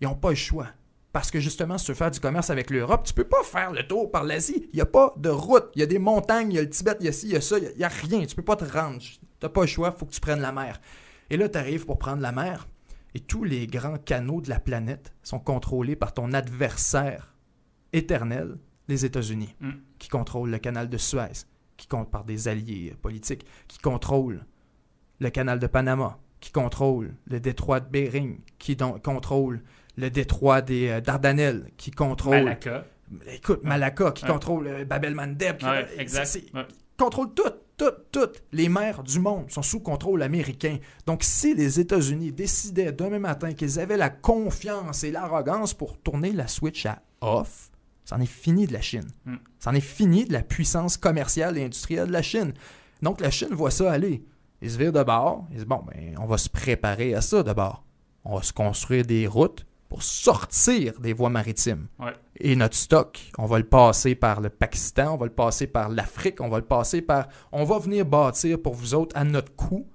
Ils 0.01 0.09
n'ont 0.09 0.17
pas 0.17 0.31
le 0.31 0.37
choix. 0.37 0.69
Parce 1.13 1.31
que 1.33 1.41
justement, 1.41 1.77
si 1.77 1.87
tu 1.87 1.91
veux 1.93 1.97
faire 1.97 2.11
du 2.13 2.21
commerce 2.21 2.51
avec 2.51 2.71
l'Europe, 2.71 3.03
tu 3.05 3.13
peux 3.13 3.25
pas 3.25 3.43
faire 3.43 3.73
le 3.73 3.85
tour 3.87 4.11
par 4.11 4.23
l'Asie. 4.23 4.69
Il 4.73 4.77
n'y 4.77 4.81
a 4.81 4.87
pas 4.87 5.13
de 5.17 5.29
route. 5.29 5.65
Il 5.75 5.81
y 5.81 5.83
a 5.83 5.87
des 5.87 5.99
montagnes, 5.99 6.53
il 6.53 6.55
y 6.55 6.59
a 6.59 6.63
le 6.63 6.71
Tibet, 6.71 6.97
il 7.01 7.07
y 7.07 7.09
a 7.09 7.13
ci, 7.13 7.27
il 7.27 7.33
y 7.33 7.37
a 7.37 7.41
ça, 7.41 7.59
il 7.59 7.77
n'y 7.77 7.83
a, 7.85 7.89
rien. 7.89 8.25
Tu 8.27 8.37
peux 8.37 8.43
pas 8.45 8.55
te 8.57 8.65
rendre. 8.65 9.01
Tu 9.01 9.19
n'as 9.43 9.49
pas 9.49 9.63
le 9.63 9.67
choix, 9.67 9.93
il 9.95 9.99
faut 9.99 10.07
que 10.07 10.13
tu 10.13 10.21
prennes 10.21 10.41
la 10.41 10.53
mer. 10.53 10.81
Et 11.29 11.37
là, 11.37 11.49
tu 11.49 11.59
arrives 11.59 11.85
pour 11.85 11.99
prendre 11.99 12.23
la 12.23 12.31
mer, 12.33 12.69
et 13.15 13.21
tous 13.21 13.43
les 13.43 13.67
grands 13.67 13.99
canaux 13.99 14.41
de 14.41 14.49
la 14.49 14.61
planète 14.61 15.13
sont 15.25 15.41
contrôlés 15.41 15.97
par 15.97 16.15
ton 16.15 16.33
adversaire 16.33 17.35
éternel, 17.93 18.59
les 18.89 19.05
États-Unis, 19.05 19.55
Mm. 19.61 19.71
qui 19.99 20.09
contrôlent 20.09 20.51
le 20.51 20.59
canal 20.59 20.89
de 20.89 20.97
Suez, 20.97 21.45
qui 21.77 21.87
compte 21.89 22.11
par 22.11 22.25
des 22.25 22.47
alliés 22.49 22.95
politiques, 23.03 23.45
qui 23.69 23.79
contrôlent 23.79 24.45
le 25.19 25.31
canal 25.31 25.59
de 25.59 25.67
Panama, 25.67 26.19
qui 26.41 26.53
contrôle 26.53 27.15
le 27.27 27.41
détroit 27.41 27.81
de 27.81 27.89
Bering, 27.91 28.39
qui 28.59 28.77
don- 28.77 28.99
contrôle 28.99 29.63
le 29.97 30.11
détroit 30.11 30.63
des 30.63 30.89
euh, 30.89 31.01
Dardanelles, 31.01 31.71
qui 31.77 31.91
contrôle... 31.91 32.45
Malacca. 32.45 32.85
Écoute, 33.33 33.65
Malacca, 33.65 34.13
qui 34.13 34.25
Ouais. 34.25 34.31
contrôle 34.31 34.67
euh, 34.69 34.85
Bab 34.85 35.05
el-Mandeb, 35.05 35.57
qui 35.59 35.65
Ouais, 35.67 35.87
c'est- 35.89 36.01
exact. 36.01 36.39
Ouais. 36.55 36.67
contrôle 36.97 37.35
toutes, 37.35 37.57
toutes, 37.77 38.11
toutes 38.13 38.43
les 38.53 38.69
mers 38.69 39.03
du 39.03 39.19
monde 39.19 39.51
sont 39.51 39.63
sous 39.63 39.81
contrôle 39.81 40.23
américain. 40.23 40.79
Donc, 41.07 41.25
si 41.25 41.55
les 41.55 41.81
États-Unis 41.81 42.31
décidaient 42.31 42.93
demain 42.93 43.19
matin 43.19 43.53
qu'ils 43.53 43.81
avaient 43.81 43.97
la 43.97 44.11
confiance 44.11 45.03
et 45.03 45.11
l'arrogance 45.11 45.75
pour 45.75 45.99
tourner 45.99 46.31
la 46.33 46.47
switch 46.47 46.87
à 46.87 47.03
off, 47.21 47.71
c'en 48.05 48.21
est 48.21 48.27
fini 48.27 48.67
de 48.67 48.73
la 48.73 48.81
Chine. 48.81 49.09
Mm. 49.25 49.37
C'en 49.59 49.73
est 49.75 49.81
fini 49.81 50.25
de 50.25 50.33
la 50.33 50.43
puissance 50.43 50.97
commerciale 50.97 51.59
et 51.59 51.65
industrielle 51.65 52.07
de 52.09 52.13
la 52.13 52.23
Chine. 52.23 52.53
Donc, 53.03 53.21
la 53.21 53.31
Chine 53.31 53.53
voit 53.53 53.71
ça 53.71 53.91
aller. 53.91 54.23
Ils 54.63 54.71
se 54.71 54.79
virent 54.79 54.93
de 54.93 55.03
bord. 55.03 55.47
Ils 55.51 55.57
disent, 55.57 55.67
bon, 55.67 55.83
ben, 55.87 56.15
on 56.21 56.27
va 56.27 56.39
se 56.39 56.49
préparer 56.49 57.15
à 57.15 57.23
ça 57.23 57.43
d'abord. 57.43 57.83
On 58.25 58.37
va 58.37 58.43
se 58.43 58.53
construire 58.53 59.05
des 59.07 59.27
routes 59.27 59.65
pour 59.91 60.05
sortir 60.05 60.99
des 61.01 61.13
voies 61.13 61.29
maritimes. 61.29 61.89
Ouais. 61.99 62.15
Et 62.37 62.57
notre 62.57 62.77
stock, 62.77 63.21
on 63.37 63.45
va 63.45 63.59
le 63.59 63.65
passer 63.65 64.15
par 64.15 64.41
le 64.41 64.49
Pakistan, 64.49 65.15
on 65.15 65.17
va 65.17 65.27
le 65.27 65.33
passer 65.33 65.67
par 65.67 65.91
l'Afrique, 65.91 66.41
on 66.41 66.49
va 66.49 66.59
le 66.59 66.65
passer 66.65 67.03
par... 67.03 67.27
On 67.53 67.65
va 67.65 67.79
venir 67.79 68.07
bâtir 68.07 68.63
pour 68.63 68.73
vous 68.73 68.95
autres 68.95 69.15
à 69.17 69.25
notre 69.25 69.55
coût, 69.55 69.87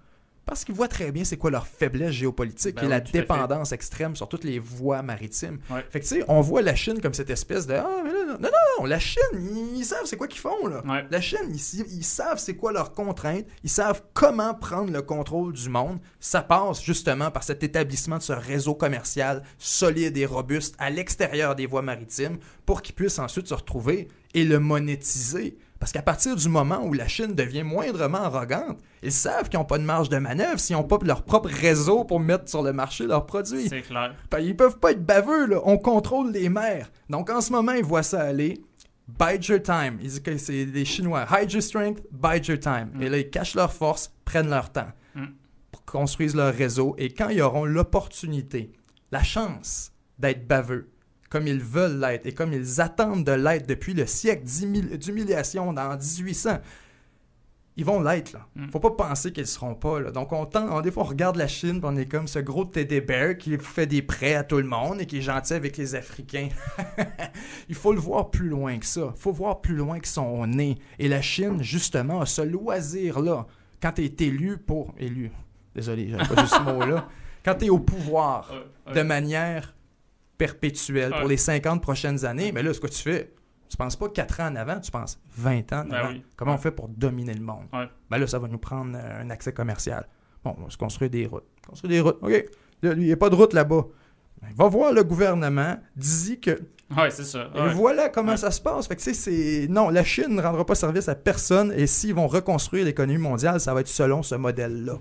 parce 0.46 0.64
qu'ils 0.66 0.76
voient 0.76 0.88
très 0.88 1.12
bien 1.12 1.24
c'est 1.24 1.38
quoi 1.38 1.52
leur 1.52 1.68
faiblesse 1.68 2.12
géopolitique 2.12 2.76
Ben 2.76 2.84
et 2.84 2.86
oui, 2.86 2.90
la 2.90 3.00
dépendance 3.00 3.72
extrême 3.72 4.16
sur 4.16 4.28
toutes 4.30 4.44
les 4.44 4.60
voies 4.60 5.02
maritimes. 5.02 5.60
Ouais. 5.70 5.86
Fait 5.90 6.00
que 6.00 6.06
tu 6.06 6.16
sais, 6.16 6.26
on 6.28 6.42
voit 6.42 6.62
la 6.62 6.76
Chine 6.76 7.02
comme 7.02 7.14
cette 7.14 7.30
espèce 7.30 7.68
de... 7.68 7.74
Ah, 7.74 8.02
mais 8.04 8.12
là, 8.12 8.26
non, 8.26 8.38
non, 8.42 8.50
non, 8.80 8.86
la 8.86 9.00
Chine, 9.00 9.22
ils, 9.34 9.78
ils 9.80 9.86
savent 9.86 10.06
c'est 10.06 10.18
quoi 10.18 10.28
qu'ils 10.28 10.42
font, 10.42 10.68
là. 10.68 10.84
Ouais. 10.86 11.06
La 11.10 11.22
Chine, 11.22 11.50
ils, 11.50 11.82
ils 11.98 12.04
savent 12.04 12.40
c'est 12.40 12.56
quoi 12.56 12.72
leurs 12.72 12.94
contraintes, 12.94 13.46
ils 13.64 13.70
savent 13.70 14.04
comment 14.14 14.54
prendre 14.54 14.92
le 14.92 15.02
contrôle 15.02 15.54
du 15.54 15.70
monde. 15.70 16.00
Ça 16.20 16.42
passe 16.42 16.84
justement 16.84 17.32
par 17.32 17.44
cet 17.44 17.64
établissement 17.64 18.18
de 18.18 18.24
ce 18.24 18.34
réseau 18.34 18.76
commercial 18.76 19.44
solide 19.58 20.18
et 20.18 20.26
robuste 20.26 20.76
à 20.80 20.90
l'extérieur 20.90 21.56
des 21.56 21.66
voies 21.66 21.82
maritimes 21.82 22.38
pour 22.66 22.82
qu'ils 22.82 22.96
puissent 22.96 23.20
ensuite 23.20 23.48
se 23.48 23.54
retrouver 23.54 24.08
et 24.34 24.44
le 24.44 24.60
monétiser. 24.60 25.58
Parce 25.80 25.92
qu'à 25.92 26.02
partir 26.02 26.36
du 26.36 26.48
moment 26.50 26.84
où 26.86 26.94
la 26.94 27.08
Chine 27.08 27.36
devient 27.36 27.64
moindrement 27.64 28.20
arrogante, 28.24 28.80
ils 29.04 29.12
savent 29.12 29.50
qu'ils 29.50 29.60
n'ont 29.60 29.66
pas 29.66 29.78
de 29.78 29.84
marge 29.84 30.10
de 30.10 30.18
manœuvre 30.18 30.60
s'ils 30.60 30.76
n'ont 30.76 30.84
pas 30.84 30.98
leur 31.04 31.24
propre 31.24 31.50
réseau 31.50 32.06
pour 32.06 32.20
mettre 32.20 32.50
sur 32.50 32.64
le 32.64 32.74
marché 32.74 33.06
leurs 33.06 33.26
produits. 33.26 33.68
C'est 33.70 33.82
clair. 33.82 34.16
Ben, 34.32 34.40
ils 34.40 34.56
peuvent 34.56 34.80
pas 34.80 34.92
être 34.92 35.06
baveux, 35.06 35.46
là. 35.48 35.60
On 35.66 35.78
contrôle 35.78 36.32
les 36.32 36.50
mers. 36.50 36.92
Donc, 37.10 37.30
en 37.30 37.42
ce 37.42 37.52
moment, 37.52 37.74
ils 37.74 37.84
voient 37.84 38.04
ça 38.04 38.22
aller. 38.22 38.62
Bide 39.08 39.46
your 39.46 39.62
time. 39.62 39.98
Ils 40.00 40.08
disent 40.10 40.20
que 40.22 40.38
c'est 40.38 40.66
des 40.66 40.86
Chinois. 40.86 41.28
Hide 41.30 41.52
your 41.52 41.62
strength, 41.62 42.02
bide 42.12 42.48
your 42.48 42.60
time. 42.60 42.90
Mm. 42.96 43.02
Et 43.04 43.10
là, 43.10 43.18
ils 43.20 43.30
cachent 43.30 43.54
leur 43.56 43.72
force, 43.72 44.12
prennent 44.24 44.50
leur 44.50 44.72
temps 44.72 44.88
Mm. 45.14 45.28
pour 45.72 45.86
construire 45.86 46.36
leur 46.36 46.54
réseau. 46.54 46.96
Et 46.98 47.10
quand 47.10 47.30
ils 47.30 47.42
auront 47.42 47.66
l'opportunité, 47.66 48.72
la 49.12 49.24
chance 49.24 49.92
d'être 50.20 50.48
baveux, 50.48 50.90
comme 51.30 51.48
ils 51.48 51.62
veulent 51.62 52.00
l'être 52.00 52.26
et 52.26 52.34
comme 52.34 52.54
ils 52.54 52.82
attendent 52.82 53.26
de 53.26 53.32
l'être 53.32 53.68
depuis 53.68 53.94
le 53.94 54.06
siècle 54.06 54.44
d'humili- 54.46 54.98
d'humiliation 54.98 55.74
dans 55.74 55.98
1800, 55.98 56.60
ils 57.78 57.84
vont 57.84 58.02
l'être, 58.02 58.32
là. 58.32 58.48
Mm. 58.56 58.70
Faut 58.70 58.80
pas 58.80 58.92
penser 58.92 59.34
qu'ils 59.34 59.48
seront 59.48 59.76
pas, 59.76 60.00
là. 60.00 60.12
Donc, 60.12 60.32
on 60.32 60.46
tend, 60.46 60.70
on, 60.72 60.80
des 60.80 60.92
fois, 60.92 61.04
on 61.04 61.08
regarde 61.08 61.36
la 61.36 61.48
Chine, 61.48 61.82
puis 61.82 61.90
on 61.92 61.98
est 61.98 62.06
comme 62.06 62.28
ce 62.28 62.40
gros 62.40 62.64
teddy 62.64 63.02
bear 63.02 63.38
qui 63.38 63.58
fait 63.58 63.86
des 63.86 64.02
prêts 64.02 64.36
à 64.36 64.46
tout 64.46 64.58
le 64.58 64.64
monde 64.64 65.02
et 65.02 65.06
qui 65.06 65.18
est 65.18 65.22
gentil 65.22 65.54
avec 65.54 65.76
les 65.76 65.94
Africains. 65.94 66.48
Il 67.70 67.76
faut 67.76 67.92
le 67.92 68.00
voir 68.00 68.32
plus 68.32 68.48
loin 68.48 68.78
que 68.78 68.86
ça. 68.86 69.12
Il 69.14 69.20
faut 69.20 69.34
voir 69.34 69.60
plus 69.60 69.76
loin 69.76 70.00
que 70.00 70.08
son 70.08 70.48
nez. 70.48 70.78
Et 71.00 71.10
la 71.10 71.22
Chine, 71.22 71.62
justement, 71.62 72.22
a 72.22 72.26
ce 72.26 72.42
loisir-là. 72.44 73.46
Quand 73.82 73.92
tu 73.92 74.06
es 74.06 74.16
élu 74.26 74.58
pour... 74.58 74.94
Élu. 74.98 75.32
Désolé, 75.76 76.08
j'avais 76.10 76.34
pas 76.34 76.48
ce 76.48 76.62
mot-là. 76.62 77.10
Quand 77.44 77.56
tu 77.56 77.66
es 77.66 77.70
au 77.70 77.80
pouvoir 77.80 78.54
de 78.94 79.02
manière 79.02 79.75
perpétuelle 80.38 81.12
pour 81.20 81.28
les 81.28 81.38
50 81.38 81.82
prochaines 81.82 82.26
années, 82.26 82.52
mais 82.52 82.64
là, 82.64 82.74
ce 82.74 82.80
que 82.80 82.88
tu 82.88 83.02
fais, 83.02 83.32
tu 83.70 83.78
penses 83.78 83.96
pas 83.96 84.10
4 84.10 84.40
ans 84.42 84.48
en 84.52 84.56
avant, 84.56 84.80
tu 84.80 84.92
penses 84.92 85.20
20 85.38 85.74
ans 85.74 85.80
en 85.82 85.86
Ben 85.86 85.94
avant. 85.96 86.10
oui. 86.10 86.24
Comment 86.36 86.52
Ouais. 86.52 86.58
on 86.58 86.62
fait 86.62 86.72
pour 86.72 86.88
dominer 86.90 87.34
le 87.34 87.42
monde? 87.42 87.66
Ouais. 87.74 87.88
Ben 88.10 88.18
là, 88.18 88.28
ça 88.28 88.40
va 88.40 88.48
nous 88.48 88.58
prendre 88.60 88.96
euh, 88.96 89.22
un 89.22 89.30
accès 89.30 89.54
commercial. 89.54 90.08
Bon, 90.44 90.56
on 90.60 90.64
va 90.66 90.70
se 90.70 90.78
construire 90.78 91.10
des 91.10 91.26
routes. 91.26 91.46
Construire 91.68 91.90
des 91.92 92.00
routes. 92.02 92.18
OK. 92.22 92.46
Il 92.84 92.98
n'y 93.00 93.12
a 93.12 93.18
pas 93.18 93.30
de 93.30 93.36
route 93.36 93.54
là-bas. 93.54 93.86
Ben, 94.42 94.50
va 94.56 94.68
voir 94.68 94.94
le 94.94 95.04
gouvernement, 95.04 95.78
dis 95.96 96.40
que 96.40 96.60
Ouais, 96.96 97.10
c'est 97.10 97.24
ça. 97.24 97.50
et 97.56 97.70
voilà 97.70 98.10
comment 98.10 98.38
ça 98.38 98.52
se 98.52 98.62
passe. 98.62 98.86
Fait 98.88 98.96
que, 98.96 99.02
c'est... 99.02 99.66
Non, 99.72 99.90
la 99.90 100.04
Chine 100.04 100.36
ne 100.36 100.42
rendra 100.42 100.64
pas 100.68 100.76
service 100.76 101.10
à 101.10 101.16
personne 101.16 101.74
et 101.76 101.88
s'ils 101.88 102.14
vont 102.14 102.28
reconstruire 102.28 102.86
l'économie 102.86 103.18
mondiale, 103.18 103.60
ça 103.60 103.74
va 103.74 103.82
être 103.82 103.88
selon 103.88 104.22
ce 104.22 104.36
modèle-là. 104.36 105.00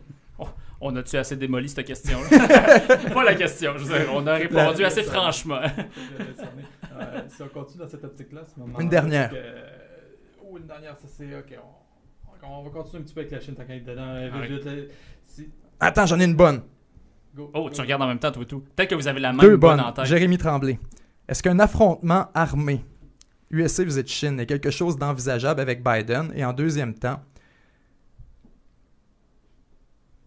On 0.87 0.95
a-tu 0.97 1.17
assez 1.17 1.35
démoli 1.37 1.69
cette 1.71 1.87
question-là? 1.87 2.89
Pas 3.15 3.25
la 3.25 3.35
question, 3.35 3.73
je 3.79 3.85
veux 3.85 3.99
dire, 3.99 4.09
on 4.13 4.27
a 4.27 4.35
répondu 4.35 4.83
La- 4.83 4.89
assez 4.89 5.03
franchement. 5.03 5.61
Euh, 6.97 7.23
si 7.29 7.43
on 7.43 7.49
continue 7.49 7.81
dans 7.83 7.89
cette 7.89 8.05
optique-là, 8.05 8.43
ce 8.45 8.61
moment 8.61 8.79
Une 8.79 8.89
dernière. 8.89 9.33
ou 10.49 10.57
une 10.59 10.67
dernière, 10.67 10.97
ça 10.97 11.09
c'est 11.09 11.25
ok. 11.37 11.59
On, 12.45 12.47
on 12.47 12.63
va 12.63 12.71
continuer 12.71 13.01
un 13.01 13.05
petit 13.05 13.15
peu 13.15 13.21
avec 13.21 13.33
la 13.33 13.41
Chine 13.41 13.55
tant 13.57 13.65
qu'elle 13.65 13.79
est 13.79 13.81
dedans. 13.81 14.15
euh, 14.15 14.87
Attends, 15.81 16.07
j'en 16.07 16.21
ai 16.21 16.25
une 16.25 16.37
bonne. 16.37 16.63
go, 17.35 17.51
Oh, 17.53 17.63
go. 17.65 17.71
tu 17.71 17.81
regardes 17.81 18.03
en 18.03 18.07
même 18.07 18.21
temps, 18.21 18.31
toi 18.31 18.45
et 18.45 18.47
tout. 18.47 18.61
Peut-être 18.77 18.91
que 18.91 18.95
vous 18.95 19.09
avez 19.09 19.19
la 19.19 19.33
même 19.33 19.41
Deux 19.41 19.57
bonne 19.57 19.79
bonnes. 19.79 19.87
en 19.87 19.93
tête. 19.93 20.05
Jérémy 20.05 20.39
Tremblay. 20.39 20.79
Est-ce 21.29 21.43
qu'un 21.43 21.59
affrontement 21.59 22.29
armé 22.33 22.85
USA 23.51 23.83
visite 23.83 24.07
Chine 24.09 24.39
est 24.39 24.47
quelque 24.47 24.71
chose 24.71 24.97
d'envisageable 24.97 25.61
avec 25.61 25.83
Biden? 25.83 26.33
Et 26.37 26.45
en 26.45 26.53
deuxième 26.53 26.95
temps, 26.95 27.21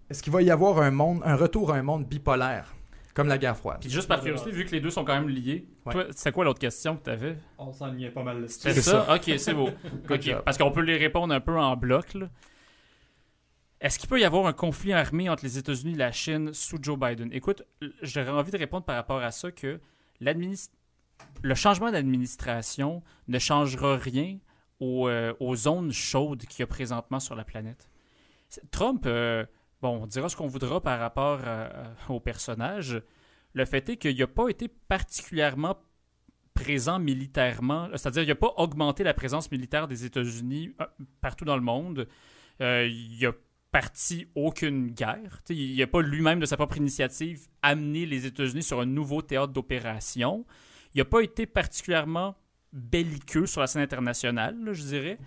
est-ce 0.10 0.24
qu'il 0.24 0.32
va 0.34 0.42
y 0.42 0.52
avoir 0.52 0.80
un 0.82 0.92
monde, 0.92 1.22
un 1.26 1.36
retour 1.36 1.72
à 1.72 1.76
un 1.78 1.84
monde 1.84 2.06
bipolaire, 2.06 2.74
comme 3.14 3.28
la 3.28 3.38
guerre 3.38 3.58
froide? 3.58 3.78
Puis 3.82 3.90
juste 3.90 4.08
par 4.08 4.22
curiosité, 4.22 4.52
vu 4.52 4.66
que 4.66 4.72
les 4.72 4.80
deux 4.82 4.90
sont 4.92 5.04
quand 5.06 5.14
même 5.16 5.30
liés, 5.30 5.68
Ouais. 5.86 5.94
toi, 5.94 6.06
c'est 6.16 6.32
quoi 6.32 6.44
l'autre 6.46 6.60
question 6.60 6.96
que 6.98 7.04
tu 7.06 7.10
avais? 7.10 7.38
On 7.58 7.72
s'enlignait 7.74 8.12
pas 8.12 8.24
mal. 8.24 8.46
C'est 8.50 8.74
C'est 8.74 8.82
ça? 8.82 9.16
Ok, 9.16 9.32
c'est 9.38 9.54
beau. 9.54 9.70
Parce 10.46 10.58
qu'on 10.58 10.72
peut 10.72 10.82
les 10.82 10.98
répondre 10.98 11.34
un 11.34 11.40
peu 11.40 11.58
en 11.58 11.76
bloc. 11.76 12.14
là. 12.14 12.30
Est-ce 13.80 14.00
qu'il 14.00 14.10
peut 14.10 14.20
y 14.20 14.24
avoir 14.26 14.48
un 14.48 14.54
conflit 14.54 14.92
armé 14.94 15.30
entre 15.30 15.44
les 15.44 15.58
États-Unis 15.60 15.94
et 15.94 15.98
la 15.98 16.12
Chine 16.12 16.52
sous 16.54 16.78
Joe 16.82 16.98
Biden? 16.98 17.30
Écoute, 17.32 17.64
j'aurais 18.02 18.30
envie 18.32 18.52
de 18.52 18.58
répondre 18.58 18.86
par 18.86 18.96
rapport 18.96 19.22
à 19.22 19.30
ça 19.32 19.52
que 19.52 19.80
le 20.20 21.56
changement 21.56 21.92
d'administration 21.92 23.04
ne 23.28 23.38
changera 23.40 23.96
rien 23.98 24.40
aux, 24.80 25.08
euh, 25.08 25.34
aux 25.40 25.56
zones 25.56 25.92
chaudes 25.92 26.44
qu'il 26.46 26.62
y 26.62 26.64
a 26.64 26.68
présentement 26.68 27.20
sur 27.20 27.36
la 27.36 27.44
planète. 27.44 27.88
Trump, 28.72 29.04
euh, 29.06 29.46
bon, 29.82 30.02
on 30.04 30.08
dira 30.08 30.30
ce 30.30 30.36
qu'on 30.36 30.48
voudra 30.48 30.82
par 30.82 31.00
rapport 31.00 31.40
à- 31.46 31.66
à- 31.66 32.12
au 32.12 32.20
personnage. 32.20 33.02
Le 33.54 33.66
fait 33.66 33.90
est 33.90 33.98
qu'il 33.98 34.18
n'a 34.18 34.28
pas 34.28 34.50
été 34.50 34.68
particulièrement 34.68 35.78
présent 36.54 37.00
militairement, 37.00 37.88
c'est-à-dire 37.94 38.24
il 38.24 38.28
n'a 38.28 38.36
pas 38.36 38.54
augmenté 38.58 39.04
la 39.04 39.14
présence 39.14 39.52
militaire 39.52 39.88
des 39.88 40.06
États-Unis 40.06 40.74
euh, 40.82 40.86
partout 41.22 41.46
dans 41.46 41.56
le 41.56 41.62
monde. 41.62 42.08
Euh, 42.62 42.88
il 42.88 43.20
n'a 43.22 43.32
parti 43.72 44.28
aucune 44.34 44.88
guerre. 44.88 45.40
Il 45.50 45.78
n'a 45.78 45.86
pas 45.88 46.02
lui-même 46.02 46.40
de 46.40 46.46
sa 46.46 46.58
propre 46.58 46.78
initiative 46.78 47.48
amené 47.62 48.06
les 48.06 48.26
États-Unis 48.26 48.64
sur 48.64 48.80
un 48.80 48.86
nouveau 48.86 49.22
théâtre 49.22 49.54
d'opération. 49.54 50.46
Il 50.96 50.98
n'a 51.00 51.06
pas 51.06 51.20
été 51.22 51.46
particulièrement 51.46 52.36
belliqueux 52.74 53.46
sur 53.46 53.62
la 53.62 53.68
scène 53.68 53.84
internationale, 53.84 54.58
je 54.72 54.82
dirais. 54.84 55.20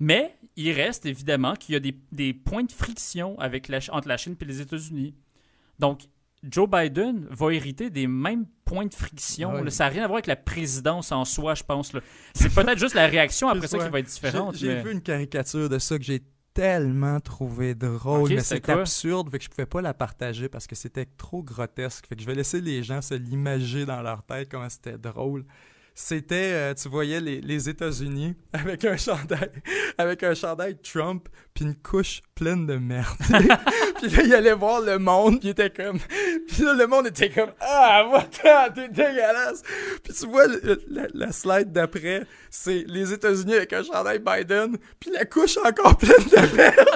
Mais 0.00 0.36
il 0.56 0.72
reste 0.72 1.06
évidemment 1.06 1.54
qu'il 1.54 1.72
y 1.72 1.76
a 1.76 1.80
des, 1.80 1.96
des 2.12 2.32
points 2.32 2.64
de 2.64 2.72
friction 2.72 3.38
avec 3.38 3.68
la, 3.68 3.78
entre 3.90 4.08
la 4.08 4.16
Chine 4.16 4.36
et 4.40 4.44
les 4.44 4.60
États-Unis. 4.60 5.14
Donc, 5.78 6.02
Joe 6.44 6.68
Biden 6.70 7.26
va 7.30 7.52
hériter 7.52 7.90
des 7.90 8.06
mêmes 8.06 8.46
points 8.64 8.86
de 8.86 8.94
friction. 8.94 9.52
Là. 9.52 9.70
Ça 9.70 9.84
n'a 9.84 9.90
rien 9.90 10.04
à 10.04 10.06
voir 10.06 10.16
avec 10.18 10.28
la 10.28 10.36
présidence 10.36 11.10
en 11.10 11.24
soi, 11.24 11.54
je 11.54 11.64
pense. 11.64 11.92
C'est 12.32 12.54
peut-être 12.54 12.78
juste 12.78 12.94
la 12.94 13.06
réaction 13.06 13.48
après 13.48 13.66
ça 13.66 13.78
qui 13.78 13.88
va 13.88 13.98
être 13.98 14.06
différente. 14.06 14.56
J'ai 14.56 14.68
mais- 14.68 14.82
vu 14.82 14.92
une 14.92 15.02
caricature 15.02 15.68
de 15.68 15.78
ça 15.78 15.98
que 15.98 16.04
j'ai 16.04 16.22
tellement 16.54 17.20
trouvé 17.20 17.74
drôle, 17.74 18.30
mais 18.30 18.40
c'est 18.40 18.68
absurde, 18.68 19.30
fait 19.30 19.38
que 19.38 19.44
je 19.44 19.48
pouvais 19.48 19.66
pas 19.66 19.80
la 19.80 19.94
partager 19.94 20.48
parce 20.48 20.66
que 20.66 20.74
c'était 20.74 21.06
trop 21.06 21.42
grotesque. 21.42 22.06
Fait 22.08 22.16
que 22.16 22.22
je 22.22 22.26
vais 22.26 22.34
laisser 22.34 22.60
les 22.60 22.82
gens 22.82 23.00
se 23.00 23.14
l'imager 23.14 23.86
dans 23.86 24.02
leur 24.02 24.24
tête 24.24 24.48
comment 24.50 24.68
c'était 24.68 24.98
drôle. 24.98 25.44
C'était, 26.00 26.52
euh, 26.52 26.74
tu 26.74 26.88
voyais 26.88 27.20
les, 27.20 27.40
les 27.40 27.68
États-Unis 27.68 28.36
avec 28.52 28.84
un 28.84 28.96
chandail, 28.96 29.50
avec 29.98 30.22
un 30.22 30.32
chandail 30.32 30.76
Trump, 30.80 31.28
puis 31.52 31.64
une 31.64 31.74
couche 31.74 32.22
pleine 32.36 32.66
de 32.66 32.76
merde. 32.76 33.16
puis 34.00 34.08
là, 34.08 34.22
il 34.22 34.32
allait 34.32 34.54
voir 34.54 34.80
le 34.80 35.00
monde, 35.00 35.40
puis 35.40 35.48
il 35.48 35.50
était 35.50 35.70
comme, 35.70 35.98
puis 36.48 36.62
là, 36.62 36.74
le 36.74 36.86
monde 36.86 37.08
était 37.08 37.30
comme, 37.30 37.50
ah, 37.60 38.08
va 38.12 38.70
t'es 38.70 38.88
dégueulasse. 38.90 39.64
Puis 40.04 40.12
tu 40.12 40.28
vois, 40.28 40.44
la, 41.14 41.32
slide 41.32 41.72
d'après, 41.72 42.22
c'est 42.48 42.84
les 42.86 43.12
États-Unis 43.12 43.54
avec 43.54 43.72
un 43.72 43.82
chandail 43.82 44.20
Biden, 44.20 44.78
puis 45.00 45.10
la 45.10 45.24
couche 45.24 45.58
encore 45.64 45.96
pleine 45.98 46.14
de 46.14 46.56
merde. 46.56 46.88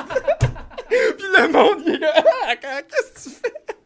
puis 0.89 1.27
le 1.39 1.49
monde, 1.49 1.83
il 1.87 1.95
est 1.95 1.99
comme, 1.99 2.25
ah, 2.47 2.83
qu'est-ce 2.83 3.25
que 3.25 3.31
tu 3.31 3.35
fais? 3.35 3.82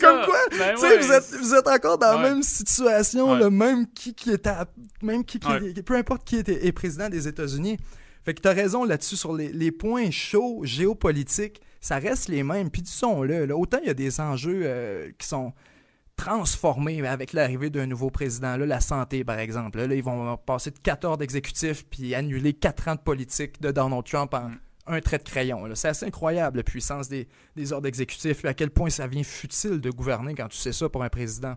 Comme 0.00 0.24
quoi, 0.24 0.38
ben 0.50 0.74
tu 0.74 0.80
sais, 0.80 0.98
vous, 0.98 1.12
êtes, 1.12 1.34
vous 1.40 1.54
êtes 1.54 1.68
encore 1.68 1.98
dans 1.98 2.20
la 2.20 2.28
même 2.28 2.42
situation, 2.42 3.34
le 3.34 3.50
même 3.50 3.86
qui, 3.86 4.14
qui 4.14 4.32
était, 4.32 4.52
même 5.02 5.24
qui, 5.24 5.38
qui 5.38 5.82
peu 5.82 5.94
importe 5.96 6.24
qui 6.24 6.36
était, 6.36 6.66
est 6.66 6.72
président 6.72 7.08
des 7.08 7.26
États-Unis. 7.26 7.78
Fait 8.24 8.34
que 8.34 8.40
t'as 8.40 8.52
raison 8.52 8.84
là-dessus 8.84 9.16
sur 9.16 9.32
les, 9.34 9.52
les, 9.52 9.70
points 9.70 10.10
chauds 10.10 10.60
géopolitiques, 10.64 11.60
ça 11.80 11.98
reste 11.98 12.28
les 12.28 12.42
mêmes. 12.42 12.70
Puis 12.70 12.82
disons-le, 12.82 13.46
là, 13.46 13.56
autant 13.56 13.78
il 13.80 13.86
y 13.86 13.90
a 13.90 13.94
des 13.94 14.20
enjeux 14.20 14.62
euh, 14.64 15.10
qui 15.16 15.26
sont 15.26 15.52
transformés 16.16 17.06
avec 17.06 17.32
l'arrivée 17.32 17.70
d'un 17.70 17.86
nouveau 17.86 18.10
président. 18.10 18.56
Là, 18.56 18.66
la 18.66 18.80
santé, 18.80 19.22
par 19.22 19.38
exemple. 19.38 19.78
Là, 19.78 19.94
ils 19.94 20.02
vont 20.02 20.36
passer 20.38 20.70
de 20.70 20.78
14 20.78 21.18
d'exécutifs 21.18 21.86
puis 21.88 22.14
annuler 22.14 22.52
4 22.52 22.88
ans 22.88 22.94
de 22.96 23.00
politique 23.00 23.60
de 23.60 23.70
Donald 23.70 24.04
Trump 24.04 24.34
en, 24.34 24.48
mm 24.48 24.58
un 24.86 25.00
trait 25.00 25.18
de 25.18 25.24
crayon. 25.24 25.68
C'est 25.74 25.88
assez 25.88 26.06
incroyable 26.06 26.58
la 26.58 26.62
puissance 26.62 27.08
des, 27.08 27.26
ordres 27.72 27.88
exécutifs, 27.88 28.44
à 28.44 28.54
quel 28.54 28.70
point 28.70 28.90
ça 28.90 29.06
vient 29.06 29.24
futile 29.24 29.80
de 29.80 29.90
gouverner 29.90 30.34
quand 30.34 30.48
tu 30.48 30.56
sais 30.56 30.72
ça 30.72 30.88
pour 30.88 31.02
un 31.02 31.08
président. 31.08 31.54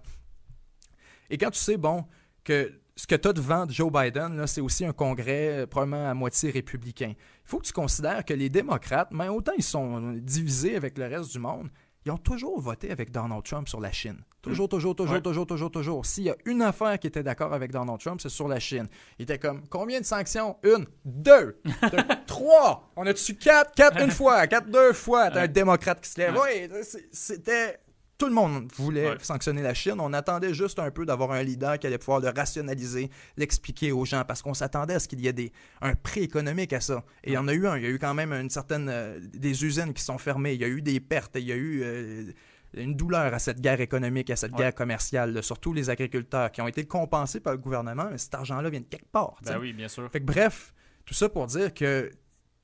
Et 1.30 1.38
quand 1.38 1.52
tu 1.52 1.60
sais, 1.60 1.78
bon, 1.78 2.06
que 2.44 2.80
ce 2.96 3.08
que 3.08 3.16
tu 3.16 3.28
as 3.28 3.34
devant 3.34 3.68
Joe 3.70 3.92
Biden, 3.92 4.46
c'est 4.46 4.62
aussi 4.62 4.86
un 4.86 4.92
congrès 4.92 5.60
euh, 5.60 5.68
probablement 5.68 6.10
à 6.10 6.14
moitié 6.14 6.52
républicain. 6.52 7.14
Il 7.16 7.46
faut 7.46 7.60
que 7.60 7.66
tu 7.66 7.72
considères 7.72 8.26
que 8.26 8.34
les 8.34 8.50
démocrates, 8.50 9.12
mais 9.12 9.30
autant 9.30 9.54
ils 9.58 9.64
sont 9.64 10.14
divisés 10.14 10.76
avec 10.76 10.98
le 10.98 11.06
reste 11.06 11.32
du 11.32 11.40
monde, 11.40 11.70
ils 12.06 12.12
ont 12.12 12.18
toujours 12.18 12.60
voté 12.60 12.92
avec 12.92 13.12
Donald 13.12 13.44
Trump 13.44 13.70
sur 13.70 13.80
la 13.80 13.92
Chine. 13.92 14.22
Toujours, 14.41 14.66
mm. 14.66 14.70
toujours, 14.70 14.95
toujours, 14.95 15.22
toujours, 15.22 15.48
toujours, 15.48 15.72
toujours. 15.72 16.06
S'il 16.06 16.24
y 16.26 16.30
a 16.30 16.36
une 16.45 16.61
affaire 16.61 16.98
qui 16.99 17.07
était 17.07 17.24
d'accord 17.24 17.53
avec 17.53 17.72
Donald 17.72 17.99
Trump, 17.99 18.20
c'est 18.22 18.30
sur 18.30 18.48
la 18.48 18.60
Chine. 18.60 18.88
Il 19.18 19.24
était 19.24 19.40
comme, 19.40 19.64
combien 19.70 19.99
de 19.99 20.06
sanctions? 20.06 20.57
Une, 20.64 20.86
deux, 21.06 21.61
trois. 22.28 22.91
On 22.95 23.06
a 23.06 23.14
dessus 23.14 23.36
quatre, 23.36 23.74
quatre 23.76 24.02
une 24.02 24.11
fois, 24.11 24.48
quatre 24.48 24.70
deux 24.70 24.94
fois. 24.94 25.30
T'as 25.30 25.44
un 25.44 25.48
démocrate 25.48 26.02
qui 26.02 26.10
se 26.10 26.20
lève. 26.20 26.38
Oui, 26.38 26.70
c'était 27.11 27.80
tout 28.20 28.28
le 28.28 28.34
monde 28.34 28.70
voulait 28.76 29.16
sanctionner 29.22 29.61
la 29.61 29.74
Chine. 29.74 29.95
On 29.99 30.11
attendait 30.11 30.53
juste 30.53 30.78
un 30.78 30.91
peu 30.91 31.06
d'avoir 31.06 31.32
un 31.32 31.41
leader 31.41 31.80
qui 31.80 31.88
allait 31.88 31.98
pouvoir 31.98 32.20
le 32.20 32.28
rationaliser, 32.28 33.10
l'expliquer 33.38 33.94
aux 33.94 34.03
gens, 34.03 34.24
parce 34.28 34.41
qu'on 34.41 34.53
s'attendait 34.53 34.95
à 34.95 34.99
ce 34.99 35.07
qu'il 35.07 35.22
y 35.22 35.28
ait 35.28 35.34
des, 35.34 35.53
un 35.82 35.95
prix 35.95 36.22
économique 36.22 36.74
à 36.74 36.82
ça. 36.82 37.06
Et 37.24 37.32
il 37.32 37.34
y 37.34 37.38
en 37.38 37.48
a 37.48 37.53
eu 37.53 37.66
un. 37.66 37.78
Il 37.78 37.84
y 37.84 37.86
a 37.86 37.90
eu 37.90 37.98
quand 37.98 38.14
même 38.14 38.34
une 38.34 38.49
certaine 38.49 38.90
euh, 38.90 39.20
des 39.22 39.64
usines 39.64 39.94
qui 39.94 40.03
sont 40.03 40.18
fermées. 40.18 40.53
Il 40.53 40.60
y 40.60 40.66
a 40.66 40.68
eu 40.68 40.82
des 40.82 40.99
pertes. 40.99 41.32
Il 41.36 41.48
y 41.48 41.53
a 41.53 41.56
eu 41.56 41.82
euh, 41.82 42.32
une 42.74 42.96
douleur 42.96 43.34
à 43.34 43.40
cette 43.40 43.62
guerre 43.62 43.82
économique, 43.82 44.30
à 44.30 44.36
cette 44.36 44.54
guerre 44.54 44.76
commerciale, 44.76 45.41
surtout 45.44 45.74
les 45.74 45.90
agriculteurs 45.90 46.52
qui 46.52 46.62
ont 46.62 46.68
été 46.68 46.86
compensés 46.86 47.40
par 47.40 47.54
le 47.54 47.60
gouvernement, 47.60 48.08
mais 48.12 48.18
cet 48.18 48.36
argent-là 48.36 48.70
vient 48.70 48.82
de 48.82 48.86
quelque 48.86 49.12
part. 49.12 49.36
Ben 49.44 49.58
oui, 49.60 49.74
bien 49.74 49.88
sûr. 49.88 50.10
Fait 50.12 50.20
que, 50.20 50.26
bref, 50.26 50.74
tout 51.06 51.14
ça 51.14 51.30
pour 51.30 51.48
dire 51.48 51.74
que 51.74 52.12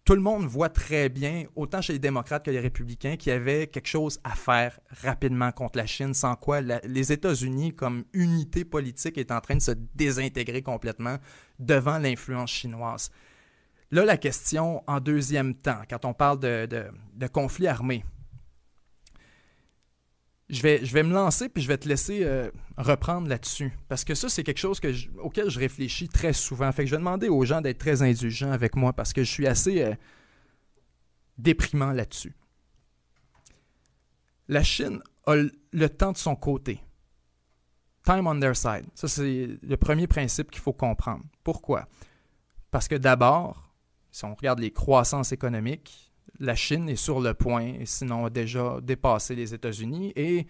tout 0.05 0.13
le 0.13 0.21
monde 0.21 0.45
voit 0.45 0.69
très 0.69 1.09
bien, 1.09 1.45
autant 1.55 1.81
chez 1.81 1.93
les 1.93 1.99
démocrates 1.99 2.45
que 2.45 2.51
les 2.51 2.59
républicains, 2.59 3.17
qu'il 3.17 3.31
y 3.31 3.35
avait 3.35 3.65
quelque 3.65 3.87
chose 3.87 4.19
à 4.23 4.35
faire 4.35 4.79
rapidement 5.01 5.51
contre 5.51 5.79
la 5.79 5.87
Chine, 5.87 6.13
sans 6.13 6.35
quoi 6.35 6.61
les 6.61 7.11
États-Unis, 7.11 7.73
comme 7.75 8.05
unité 8.13 8.63
politique, 8.65 9.17
est 9.17 9.31
en 9.31 9.41
train 9.41 9.55
de 9.55 9.61
se 9.61 9.71
désintégrer 9.95 10.61
complètement 10.61 11.17
devant 11.57 11.97
l'influence 11.97 12.51
chinoise. 12.51 13.09
Là, 13.89 14.05
la 14.05 14.17
question 14.17 14.83
en 14.85 14.99
deuxième 14.99 15.55
temps, 15.55 15.81
quand 15.89 16.05
on 16.05 16.13
parle 16.13 16.39
de, 16.39 16.67
de, 16.67 17.27
conflit 17.27 17.67
armé, 17.67 18.05
je 20.49 20.61
vais, 20.61 20.85
je 20.85 20.93
vais 20.93 21.03
me 21.03 21.13
lancer 21.13 21.49
puis 21.49 21.63
je 21.63 21.67
vais 21.67 21.77
te 21.77 21.87
laisser 21.87 22.23
euh, 22.23 22.49
reprendre 22.77 23.27
là-dessus. 23.27 23.73
Parce 23.87 24.03
que 24.03 24.13
ça, 24.13 24.29
c'est 24.29 24.43
quelque 24.43 24.59
chose 24.59 24.79
que 24.79 24.93
auquel 25.19 25.49
je 25.49 25.59
réfléchis 25.59 26.07
très 26.07 26.33
souvent. 26.33 26.71
Fait 26.71 26.83
que 26.83 26.89
je 26.89 26.95
vais 26.95 26.99
demander 26.99 27.29
aux 27.29 27.45
gens 27.45 27.61
d'être 27.61 27.79
très 27.79 28.01
indulgents 28.01 28.51
avec 28.51 28.75
moi 28.75 28.93
parce 28.93 29.13
que 29.13 29.23
je 29.23 29.31
suis 29.31 29.47
assez 29.47 29.81
euh, 29.81 29.95
déprimant 31.37 31.91
là-dessus. 31.91 32.35
La 34.47 34.63
Chine 34.63 35.01
a 35.25 35.35
le 35.35 35.89
temps 35.89 36.11
de 36.11 36.17
son 36.17 36.35
côté. 36.35 36.79
Time 38.05 38.27
on 38.27 38.39
their 38.39 38.55
side. 38.55 38.85
Ça, 38.93 39.07
c'est 39.07 39.57
le 39.61 39.77
premier 39.77 40.05
principe 40.05 40.51
qu'il 40.51 40.61
faut 40.61 40.73
comprendre. 40.73 41.23
Pourquoi? 41.43 41.87
Parce 42.69 42.87
que 42.87 42.95
d'abord, 42.95 43.73
si 44.11 44.25
on 44.25 44.35
regarde 44.35 44.59
les 44.59 44.71
croissances 44.71 45.31
économiques, 45.31 46.04
la 46.39 46.55
Chine 46.55 46.89
est 46.89 46.95
sur 46.95 47.19
le 47.19 47.33
point, 47.33 47.73
sinon 47.85 48.25
a 48.25 48.29
déjà 48.29 48.79
dépassé 48.81 49.35
les 49.35 49.53
États-Unis, 49.53 50.13
et 50.15 50.47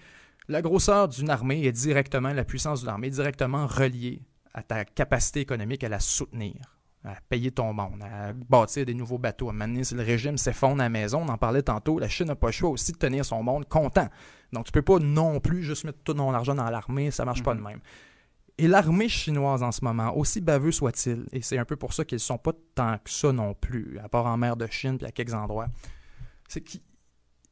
la 0.48 0.62
grosseur 0.62 1.08
d'une 1.08 1.30
armée 1.30 1.66
est 1.66 1.72
directement, 1.72 2.34
la 2.34 2.44
puissance 2.44 2.82
de 2.82 2.86
l'armée 2.86 3.08
est 3.08 3.12
directement 3.12 3.68
reliée 3.68 4.22
à 4.54 4.64
ta 4.64 4.86
capacité 4.86 5.42
économique 5.42 5.84
à 5.84 5.90
la 5.90 6.00
soutenir, 6.00 6.56
à 7.04 7.16
payer 7.30 7.52
ton 7.52 7.74
monde, 7.74 8.02
à 8.04 8.34
bâtir 8.34 8.86
des 8.86 8.94
nouveaux 8.94 9.18
bateaux. 9.18 9.50
À 9.50 9.54
un 9.54 9.84
si 9.84 9.96
le 9.96 10.02
régime 10.04 10.38
s'effondre 10.38 10.82
à 10.82 10.86
la 10.86 10.90
maison, 10.90 11.24
on 11.28 11.30
en 11.30 11.38
parlait 11.38 11.62
tantôt, 11.62 12.00
la 12.00 12.10
Chine 12.10 12.28
n'a 12.28 12.36
pas 12.36 12.48
le 12.48 12.54
choix 12.54 12.70
aussi 12.70 12.92
de 12.92 12.98
tenir 12.98 13.26
son 13.26 13.44
monde 13.44 13.68
content. 13.68 14.08
Donc 14.54 14.66
tu 14.66 14.72
peux 14.72 14.82
pas 14.82 15.00
non 15.00 15.40
plus 15.40 15.64
juste 15.64 15.84
mettre 15.84 16.00
tout 16.04 16.14
ton 16.14 16.34
argent 16.34 16.56
dans 16.56 16.70
l'armée, 16.70 17.12
ça 17.12 17.26
marche 17.26 17.44
pas 17.44 17.54
de 17.54 17.60
mhm. 17.60 17.68
même. 17.68 17.80
Et 18.58 18.68
l'armée 18.68 19.10
chinoise 19.10 19.64
en 19.64 19.72
ce 19.72 19.84
moment, 19.84 20.16
aussi 20.16 20.40
baveux 20.40 20.72
soit-il, 20.72 21.26
et 21.34 21.42
c'est 21.42 21.58
un 21.58 21.66
peu 21.66 21.76
pour 21.76 21.94
ça 21.94 22.06
qu'ils 22.06 22.18
ne 22.18 22.20
sont 22.22 22.38
pas 22.38 22.54
tant 22.74 22.98
que 23.00 23.10
ça 23.10 23.34
non 23.34 23.54
plus, 23.54 24.00
à 24.00 24.08
part 24.08 24.26
en 24.28 24.38
mer 24.38 24.56
de 24.56 24.66
Chine 24.68 24.98
et 25.02 25.06
à 25.06 25.12
quelques 25.12 25.34
endroits, 25.34 25.68
c'est 26.48 26.62
qu'ils 26.62 26.82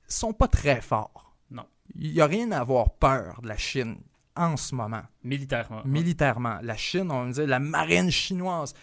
sont 0.07 0.33
pas 0.33 0.47
très 0.47 0.79
forts. 0.79 1.35
Non. 1.51 1.65
Il 1.95 2.13
n'y 2.13 2.21
a 2.21 2.25
rien 2.25 2.51
à 2.51 2.59
avoir 2.59 2.91
peur 2.91 3.41
de 3.41 3.49
la 3.49 3.57
Chine 3.57 3.97
en 4.35 4.55
ce 4.55 4.75
moment. 4.75 5.03
Militairement. 5.23 5.81
Militairement. 5.83 6.59
La 6.61 6.77
Chine, 6.77 7.11
on 7.11 7.27
dit 7.27 7.45
la 7.45 7.59
marine 7.59 8.09
chinoise. 8.09 8.73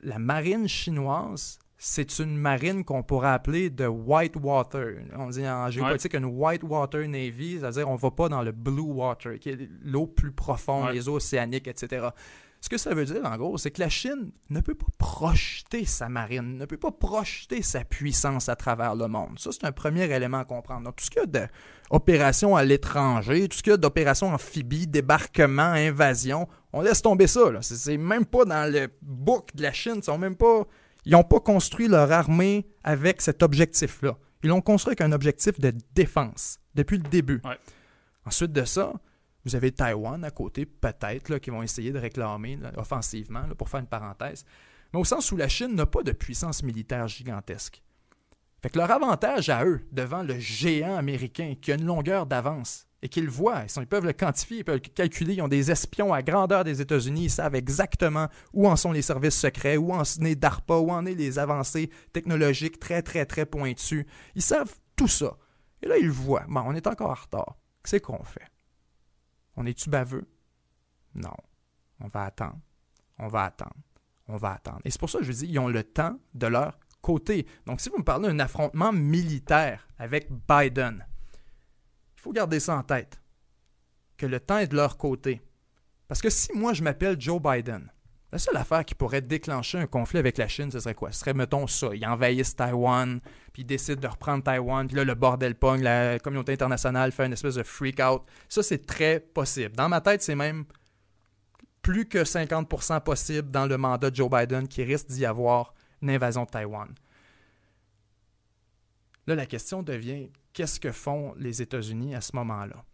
La 0.00 0.18
marine 0.18 0.68
chinoise, 0.68 1.58
c'est 1.84 2.20
une 2.20 2.36
marine 2.36 2.84
qu'on 2.84 3.02
pourrait 3.02 3.30
appeler 3.30 3.68
de 3.68 3.88
white 3.88 4.36
water. 4.36 4.98
On 5.18 5.30
dit 5.30 5.48
en 5.48 5.68
géopolitique 5.68 6.14
une 6.14 6.26
white 6.26 6.62
water 6.62 7.08
navy, 7.08 7.58
c'est-à-dire 7.58 7.88
on 7.88 7.94
ne 7.94 7.98
va 7.98 8.12
pas 8.12 8.28
dans 8.28 8.40
le 8.40 8.52
blue 8.52 8.82
water, 8.82 9.40
qui 9.40 9.48
est 9.48 9.68
l'eau 9.82 10.06
plus 10.06 10.30
profonde, 10.30 10.90
les 10.92 11.08
eaux 11.08 11.16
océaniques, 11.16 11.66
etc. 11.66 12.10
Ce 12.60 12.68
que 12.68 12.78
ça 12.78 12.94
veut 12.94 13.04
dire, 13.04 13.22
en 13.24 13.36
gros, 13.36 13.58
c'est 13.58 13.72
que 13.72 13.80
la 13.80 13.88
Chine 13.88 14.30
ne 14.48 14.60
peut 14.60 14.76
pas 14.76 14.86
projeter 14.96 15.84
sa 15.84 16.08
marine, 16.08 16.56
ne 16.56 16.66
peut 16.66 16.76
pas 16.76 16.92
projeter 16.92 17.62
sa 17.62 17.82
puissance 17.84 18.48
à 18.48 18.54
travers 18.54 18.94
le 18.94 19.08
monde. 19.08 19.36
Ça, 19.40 19.50
c'est 19.50 19.64
un 19.64 19.72
premier 19.72 20.04
élément 20.04 20.38
à 20.38 20.44
comprendre. 20.44 20.84
Donc, 20.84 20.94
tout 20.94 21.04
ce 21.04 21.10
qu'il 21.10 21.20
y 21.22 21.24
a 21.24 21.48
d'opérations 21.90 22.54
à 22.54 22.62
l'étranger, 22.62 23.48
tout 23.48 23.56
ce 23.56 23.62
qu'il 23.64 23.72
y 23.72 23.74
a 23.74 23.76
d'opérations 23.76 24.32
amphibies, 24.32 24.86
débarquement, 24.86 25.72
invasion, 25.72 26.46
on 26.72 26.82
laisse 26.82 27.02
tomber 27.02 27.26
ça. 27.26 27.40
C'est 27.60 27.96
même 27.96 28.24
pas 28.24 28.44
dans 28.44 28.72
le 28.72 28.86
book 29.02 29.48
de 29.56 29.62
la 29.64 29.72
Chine. 29.72 29.94
Ils 29.96 30.04
sont 30.04 30.16
même 30.16 30.36
pas 30.36 30.64
ils 31.04 31.12
n'ont 31.12 31.24
pas 31.24 31.40
construit 31.40 31.88
leur 31.88 32.10
armée 32.12 32.66
avec 32.84 33.20
cet 33.20 33.42
objectif-là. 33.42 34.16
Ils 34.42 34.48
l'ont 34.48 34.60
construit 34.60 34.92
avec 34.92 35.00
un 35.00 35.12
objectif 35.12 35.58
de 35.60 35.72
défense 35.94 36.58
depuis 36.74 36.98
le 36.98 37.08
début. 37.08 37.40
Ensuite 38.24 38.52
de 38.52 38.64
ça, 38.64 38.92
vous 39.44 39.56
avez 39.56 39.72
Taïwan 39.72 40.22
à 40.24 40.30
côté, 40.30 40.66
peut-être, 40.66 41.38
qui 41.38 41.50
vont 41.50 41.62
essayer 41.62 41.92
de 41.92 41.98
réclamer 41.98 42.58
offensivement, 42.76 43.44
pour 43.58 43.68
faire 43.68 43.80
une 43.80 43.86
parenthèse. 43.86 44.44
Mais 44.92 45.00
au 45.00 45.04
sens 45.04 45.32
où 45.32 45.36
la 45.36 45.48
Chine 45.48 45.74
n'a 45.74 45.86
pas 45.86 46.02
de 46.02 46.12
puissance 46.12 46.62
militaire 46.62 47.08
gigantesque. 47.08 47.82
Fait 48.60 48.70
que 48.70 48.78
leur 48.78 48.90
avantage 48.90 49.48
à 49.48 49.64
eux, 49.64 49.80
devant 49.90 50.22
le 50.22 50.38
géant 50.38 50.96
américain 50.96 51.54
qui 51.60 51.72
a 51.72 51.74
une 51.74 51.84
longueur 51.84 52.26
d'avance, 52.26 52.86
et 53.02 53.08
qu'ils 53.08 53.24
le 53.24 53.30
voient. 53.30 53.64
Ils, 53.76 53.86
peuvent 53.86 54.06
le 54.06 54.12
quantifier, 54.12 54.58
ils 54.58 54.64
peuvent 54.64 54.80
le 54.82 54.88
calculer. 54.88 55.34
Ils 55.34 55.42
ont 55.42 55.48
des 55.48 55.70
espions 55.70 56.12
à 56.12 56.22
grandeur 56.22 56.62
des 56.62 56.80
États-Unis. 56.80 57.24
Ils 57.24 57.30
savent 57.30 57.56
exactement 57.56 58.28
où 58.52 58.68
en 58.68 58.76
sont 58.76 58.92
les 58.92 59.02
services 59.02 59.38
secrets, 59.38 59.76
où 59.76 59.92
en 59.92 60.02
est 60.02 60.36
DARPA, 60.36 60.76
où 60.76 60.90
en 60.90 61.04
est 61.04 61.14
les 61.14 61.38
avancées 61.38 61.90
technologiques 62.12 62.78
très, 62.78 63.02
très, 63.02 63.26
très 63.26 63.44
pointues. 63.44 64.06
Ils 64.36 64.42
savent 64.42 64.74
tout 64.96 65.08
ça. 65.08 65.36
Et 65.82 65.88
là, 65.88 65.98
ils 65.98 66.06
le 66.06 66.12
voient. 66.12 66.46
Bon, 66.48 66.62
on 66.64 66.74
est 66.74 66.86
encore 66.86 67.10
en 67.10 67.14
retard. 67.14 67.56
Qu'est-ce 67.82 68.00
qu'on 68.00 68.22
fait? 68.22 68.46
On 69.56 69.66
est-tu 69.66 69.90
baveux? 69.90 70.28
Non. 71.16 71.34
On 72.00 72.08
va 72.08 72.24
attendre. 72.24 72.60
On 73.18 73.26
va 73.26 73.44
attendre. 73.44 73.76
On 74.28 74.36
va 74.36 74.52
attendre. 74.52 74.80
Et 74.84 74.90
c'est 74.90 75.00
pour 75.00 75.10
ça 75.10 75.18
que 75.18 75.24
je 75.24 75.32
dis, 75.32 75.46
ils 75.46 75.58
ont 75.58 75.68
le 75.68 75.82
temps 75.82 76.18
de 76.34 76.46
leur 76.46 76.78
côté. 77.00 77.46
Donc, 77.66 77.80
si 77.80 77.88
vous 77.88 77.98
me 77.98 78.04
parlez 78.04 78.28
d'un 78.28 78.38
affrontement 78.38 78.92
militaire 78.92 79.88
avec 79.98 80.28
Biden, 80.48 81.04
il 82.22 82.26
faut 82.26 82.32
garder 82.32 82.60
ça 82.60 82.76
en 82.76 82.84
tête, 82.84 83.20
que 84.16 84.26
le 84.26 84.38
temps 84.38 84.58
est 84.58 84.68
de 84.68 84.76
leur 84.76 84.96
côté. 84.96 85.42
Parce 86.06 86.22
que 86.22 86.30
si 86.30 86.52
moi 86.54 86.72
je 86.72 86.84
m'appelle 86.84 87.20
Joe 87.20 87.42
Biden, 87.42 87.90
la 88.30 88.38
seule 88.38 88.56
affaire 88.56 88.84
qui 88.84 88.94
pourrait 88.94 89.22
déclencher 89.22 89.78
un 89.78 89.88
conflit 89.88 90.20
avec 90.20 90.38
la 90.38 90.46
Chine, 90.46 90.70
ce 90.70 90.78
serait 90.78 90.94
quoi? 90.94 91.10
Ce 91.10 91.18
serait, 91.18 91.34
mettons, 91.34 91.66
ça. 91.66 91.88
Ils 91.92 92.06
envahissent 92.06 92.54
Taïwan, 92.54 93.20
puis 93.52 93.62
ils 93.62 93.66
décident 93.66 94.00
de 94.00 94.06
reprendre 94.06 94.44
Taïwan, 94.44 94.86
puis 94.86 94.94
là, 94.94 95.02
le 95.02 95.16
bordel 95.16 95.56
pogne, 95.56 95.82
la 95.82 96.20
communauté 96.20 96.52
internationale 96.52 97.10
fait 97.10 97.26
une 97.26 97.32
espèce 97.32 97.56
de 97.56 97.64
freak-out. 97.64 98.22
Ça, 98.48 98.62
c'est 98.62 98.86
très 98.86 99.18
possible. 99.18 99.74
Dans 99.74 99.88
ma 99.88 100.00
tête, 100.00 100.22
c'est 100.22 100.36
même 100.36 100.64
plus 101.82 102.06
que 102.08 102.18
50% 102.18 103.00
possible 103.00 103.50
dans 103.50 103.66
le 103.66 103.76
mandat 103.76 104.10
de 104.10 104.14
Joe 104.14 104.30
Biden 104.30 104.68
qui 104.68 104.84
risque 104.84 105.08
d'y 105.08 105.26
avoir 105.26 105.74
une 106.00 106.10
invasion 106.10 106.44
de 106.44 106.50
Taïwan. 106.50 106.88
Là, 109.26 109.34
la 109.34 109.46
question 109.46 109.82
devient, 109.82 110.30
qu'est-ce 110.52 110.80
que 110.80 110.92
font 110.92 111.34
les 111.36 111.62
États-Unis 111.62 112.14
à 112.14 112.20
ce 112.20 112.36
moment-là? 112.36 112.84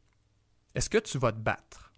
Est-ce 0.74 0.90
que 0.90 0.98
tu 0.98 1.18
vas 1.18 1.32
te 1.32 1.39
battre? 1.39 1.93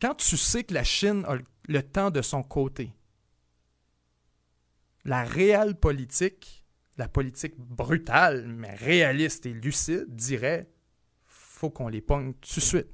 Quand 0.00 0.14
tu 0.14 0.36
sais 0.36 0.64
que 0.64 0.74
la 0.74 0.84
Chine 0.84 1.24
a 1.26 1.36
le 1.68 1.82
temps 1.82 2.10
de 2.10 2.22
son 2.22 2.42
côté, 2.42 2.92
la 5.04 5.24
réelle 5.24 5.74
politique, 5.74 6.64
la 6.96 7.08
politique 7.08 7.58
brutale, 7.58 8.46
mais 8.46 8.74
réaliste 8.74 9.46
et 9.46 9.52
lucide, 9.52 10.14
dirait 10.14 10.68
faut 11.58 11.70
qu'on 11.70 11.88
les 11.88 12.00
pogne 12.00 12.34
tout 12.34 12.60
de 12.60 12.64
suite. 12.64 12.86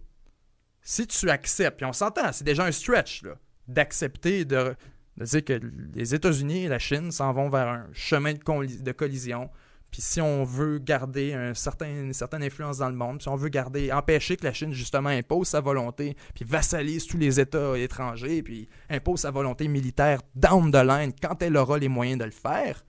Si 0.81 1.07
tu 1.07 1.29
acceptes, 1.31 1.77
puis 1.77 1.87
on 1.87 1.93
s'entend, 1.93 2.33
c'est 2.33 2.45
déjà 2.45 2.65
un 2.65 2.73
stretch, 2.73 3.23
d'accepter 3.69 4.45
de, 4.45 4.75
dire 5.19 5.45
que 5.45 5.61
les 5.95 6.15
États-Unis 6.15 6.65
et 6.65 6.69
la 6.69 6.79
Chine 6.79 7.11
s'en 7.11 7.33
vont 7.33 7.49
vers 7.49 7.69
un 7.69 7.89
chemin 7.93 8.33
de 8.33 8.93
collision, 8.93 9.51
puis 9.95 10.03
si 10.03 10.21
on 10.21 10.43
veut 10.43 10.79
garder 10.79 11.35
une 11.35 11.55
certaine 11.55 12.43
influence 12.43 12.79
dans 12.79 12.89
le 12.89 12.97
monde, 12.97 13.23
si 13.23 13.29
on 13.29 13.37
veut 13.37 13.49
garder, 13.49 13.93
empêcher 13.93 14.37
que 14.37 14.43
la 14.43 14.53
Chine 14.53 14.73
justement 14.73 15.11
impose 15.11 15.47
sa 15.47 15.61
volonté, 15.61 16.17
puis 16.35 16.45
vassalise 16.45 17.07
tous 17.07 17.17
les 17.17 17.39
États 17.39 17.79
étrangers, 17.79 18.43
puis 18.43 18.69
impose 18.91 19.21
sa 19.21 19.31
volonté 19.31 19.69
militaire 19.69 20.19
down 20.35 20.73
the 20.73 20.85
line 20.85 21.13
quand 21.23 21.41
elle 21.43 21.57
aura 21.57 21.79
les 21.79 21.87
moyens 21.87 22.19
de 22.19 22.25
le 22.25 22.33
faire, 22.33 22.85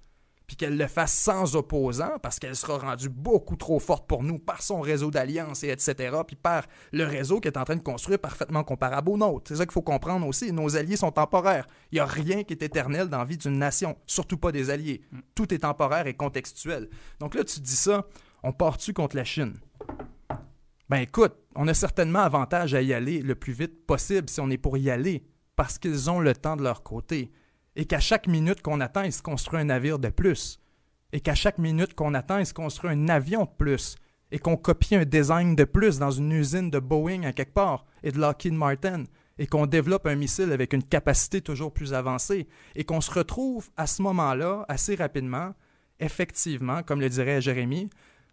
puis 0.47 0.55
qu'elle 0.55 0.77
le 0.77 0.87
fasse 0.87 1.13
sans 1.13 1.55
opposant, 1.55 2.19
parce 2.21 2.39
qu'elle 2.39 2.55
sera 2.55 2.77
rendue 2.77 3.09
beaucoup 3.09 3.55
trop 3.55 3.79
forte 3.79 4.07
pour 4.07 4.23
nous 4.23 4.39
par 4.39 4.61
son 4.61 4.81
réseau 4.81 5.11
d'alliances 5.11 5.63
et 5.63 5.69
etc., 5.69 6.17
puis 6.25 6.35
par 6.35 6.65
le 6.91 7.05
réseau 7.05 7.39
qu'elle 7.39 7.53
est 7.53 7.57
en 7.57 7.63
train 7.63 7.75
de 7.75 7.81
construire 7.81 8.19
parfaitement 8.19 8.63
comparable 8.63 9.09
au 9.09 9.17
nôtre. 9.17 9.45
C'est 9.47 9.55
ça 9.55 9.65
qu'il 9.65 9.73
faut 9.73 9.81
comprendre 9.81 10.27
aussi. 10.27 10.51
Nos 10.51 10.75
alliés 10.75 10.97
sont 10.97 11.11
temporaires. 11.11 11.67
Il 11.91 11.95
n'y 11.95 12.01
a 12.01 12.05
rien 12.05 12.43
qui 12.43 12.53
est 12.53 12.63
éternel 12.63 13.09
dans 13.09 13.19
la 13.19 13.25
vie 13.25 13.37
d'une 13.37 13.57
nation, 13.57 13.95
surtout 14.05 14.37
pas 14.37 14.51
des 14.51 14.69
alliés. 14.69 15.01
Mm. 15.11 15.19
Tout 15.33 15.53
est 15.53 15.59
temporaire 15.59 16.07
et 16.07 16.13
contextuel. 16.13 16.89
Donc 17.19 17.33
là, 17.35 17.43
tu 17.43 17.59
dis 17.59 17.75
ça, 17.75 18.05
on 18.43 18.51
part-tu 18.51 18.93
contre 18.93 19.15
la 19.15 19.23
Chine? 19.23 19.55
Ben 20.87 20.97
écoute, 20.97 21.33
on 21.55 21.67
a 21.67 21.73
certainement 21.73 22.19
avantage 22.19 22.75
à 22.75 22.81
y 22.81 22.93
aller 22.93 23.21
le 23.21 23.33
plus 23.33 23.53
vite 23.53 23.87
possible 23.87 24.29
si 24.29 24.39
on 24.39 24.51
est 24.51 24.57
pour 24.57 24.77
y 24.77 24.91
aller, 24.91 25.25
parce 25.55 25.79
qu'ils 25.79 26.11
ont 26.11 26.19
le 26.19 26.35
temps 26.35 26.55
de 26.55 26.61
leur 26.61 26.83
côté 26.83 27.31
et 27.75 27.85
qu'à 27.85 27.99
chaque 27.99 28.27
minute 28.27 28.61
qu'on 28.61 28.79
attend, 28.79 29.03
il 29.03 29.11
se 29.11 29.21
construit 29.21 29.59
un 29.59 29.65
navire 29.65 29.99
de 29.99 30.09
plus, 30.09 30.59
et 31.11 31.19
qu'à 31.19 31.35
chaque 31.35 31.57
minute 31.57 31.93
qu'on 31.93 32.13
attend, 32.13 32.39
il 32.39 32.45
se 32.45 32.53
construit 32.53 32.91
un 32.91 33.09
avion 33.09 33.43
de 33.43 33.49
plus, 33.57 33.95
et 34.31 34.39
qu'on 34.39 34.57
copie 34.57 34.95
un 34.95 35.05
design 35.05 35.55
de 35.55 35.63
plus 35.63 35.99
dans 35.99 36.11
une 36.11 36.31
usine 36.31 36.69
de 36.69 36.79
Boeing 36.79 37.23
à 37.23 37.33
quelque 37.33 37.53
part, 37.53 37.85
et 38.03 38.11
de 38.11 38.19
Lockheed 38.19 38.53
Martin, 38.53 39.03
et 39.37 39.47
qu'on 39.47 39.65
développe 39.65 40.07
un 40.07 40.15
missile 40.15 40.51
avec 40.51 40.73
une 40.73 40.83
capacité 40.83 41.41
toujours 41.41 41.73
plus 41.73 41.93
avancée, 41.93 42.47
et 42.75 42.83
qu'on 42.83 43.01
se 43.01 43.11
retrouve 43.11 43.69
à 43.77 43.87
ce 43.87 44.01
moment-là, 44.01 44.65
assez 44.67 44.95
rapidement, 44.95 45.53
effectivement, 45.99 46.83
comme 46.83 47.01
le 47.01 47.09
dirait 47.09 47.41
Jérémy, 47.41 47.89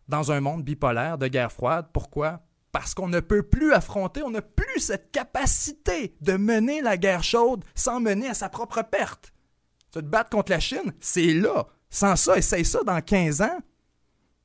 dans 0.09 0.33
un 0.33 0.41
monde 0.41 0.65
bipolaire 0.65 1.19
de 1.19 1.29
guerre 1.29 1.53
froide. 1.53 1.87
Pourquoi? 1.93 2.41
Parce 2.73 2.95
qu'on 2.95 3.09
ne 3.09 3.21
peut 3.21 3.43
plus 3.43 3.73
affronter, 3.73 4.23
on 4.23 4.31
n'a 4.31 4.43
plus 4.43 4.81
cette 4.81 5.13
capacité 5.13 6.17
de 6.21 6.37
mener 6.37 6.81
la 6.81 6.97
guerre 6.97 7.23
chaude 7.23 7.65
sans 7.75 8.01
mener 8.01 8.29
à 8.29 8.35
sa 8.35 8.49
propre 8.49 8.83
perte. 8.83 9.32
Tu 9.93 9.99
te 9.99 10.07
battre 10.07 10.31
contre 10.31 10.51
la 10.51 10.61
Chine, 10.61 10.93
c'est 11.01 11.35
là. 11.35 11.67
Sans 11.91 12.17
ça, 12.17 12.39
essaye 12.39 12.65
ça 12.65 12.83
dans 12.83 13.01
15 13.01 13.43
ans. 13.43 13.59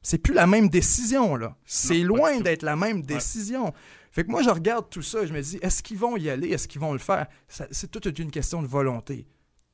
C'est 0.01 0.17
plus 0.17 0.33
la 0.33 0.45
même 0.45 0.69
décision, 0.69 1.35
là. 1.35 1.55
C'est 1.65 1.99
loin 1.99 2.39
d'être 2.41 2.63
la 2.63 2.75
même 2.75 3.01
décision. 3.01 3.73
Fait 4.11 4.23
que 4.23 4.31
moi, 4.31 4.41
je 4.41 4.49
regarde 4.49 4.89
tout 4.89 5.01
ça 5.01 5.23
et 5.23 5.27
je 5.27 5.33
me 5.33 5.41
dis, 5.41 5.57
est-ce 5.61 5.81
qu'ils 5.81 5.97
vont 5.97 6.17
y 6.17 6.29
aller? 6.29 6.49
Est-ce 6.49 6.67
qu'ils 6.67 6.81
vont 6.81 6.91
le 6.91 6.99
faire? 6.99 7.27
C'est 7.47 7.89
toute 7.89 8.19
une 8.19 8.31
question 8.31 8.61
de 8.61 8.67
volonté. 8.67 9.27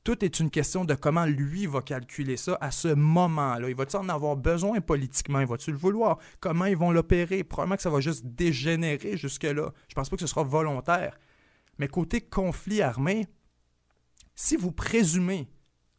Tout 0.04 0.24
est 0.24 0.38
une 0.38 0.50
question 0.50 0.84
de 0.84 0.94
comment 0.94 1.24
lui 1.24 1.66
va 1.66 1.80
calculer 1.80 2.36
ça 2.36 2.58
à 2.60 2.70
ce 2.70 2.88
moment-là. 2.88 3.68
Il 3.68 3.74
va-t-il 3.74 3.98
en 3.98 4.08
avoir 4.10 4.36
besoin 4.36 4.80
politiquement? 4.80 5.40
Il 5.40 5.46
va-tu 5.46 5.72
le 5.72 5.78
vouloir? 5.78 6.18
Comment 6.40 6.66
ils 6.66 6.76
vont 6.76 6.92
l'opérer? 6.92 7.42
Probablement 7.42 7.76
que 7.76 7.82
ça 7.82 7.90
va 7.90 8.00
juste 8.00 8.26
dégénérer 8.26 9.16
jusque-là. 9.16 9.72
Je 9.88 9.94
pense 9.94 10.10
pas 10.10 10.16
que 10.16 10.20
ce 10.20 10.26
sera 10.26 10.42
volontaire. 10.42 11.18
Mais 11.78 11.88
côté 11.88 12.20
conflit 12.20 12.82
armé, 12.82 13.26
si 14.34 14.56
vous 14.56 14.72
présumez 14.72 15.48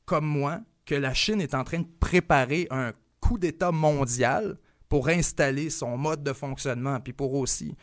comme 0.05 0.25
moi 0.25 0.61
que 0.85 0.95
la 0.95 1.13
Chine 1.13 1.41
est 1.41 1.53
en 1.53 1.63
train 1.63 1.79
de 1.79 1.87
préparer 1.99 2.67
un 2.69 2.93
coup 3.19 3.37
d'État 3.37 3.71
mondial 3.71 4.57
pour 4.87 5.07
installer 5.09 5.69
son 5.69 5.97
mode 5.97 6.23
de 6.23 6.33
fonctionnement, 6.33 6.99
puis 6.99 7.13
pour 7.13 7.33
aussi 7.33 7.75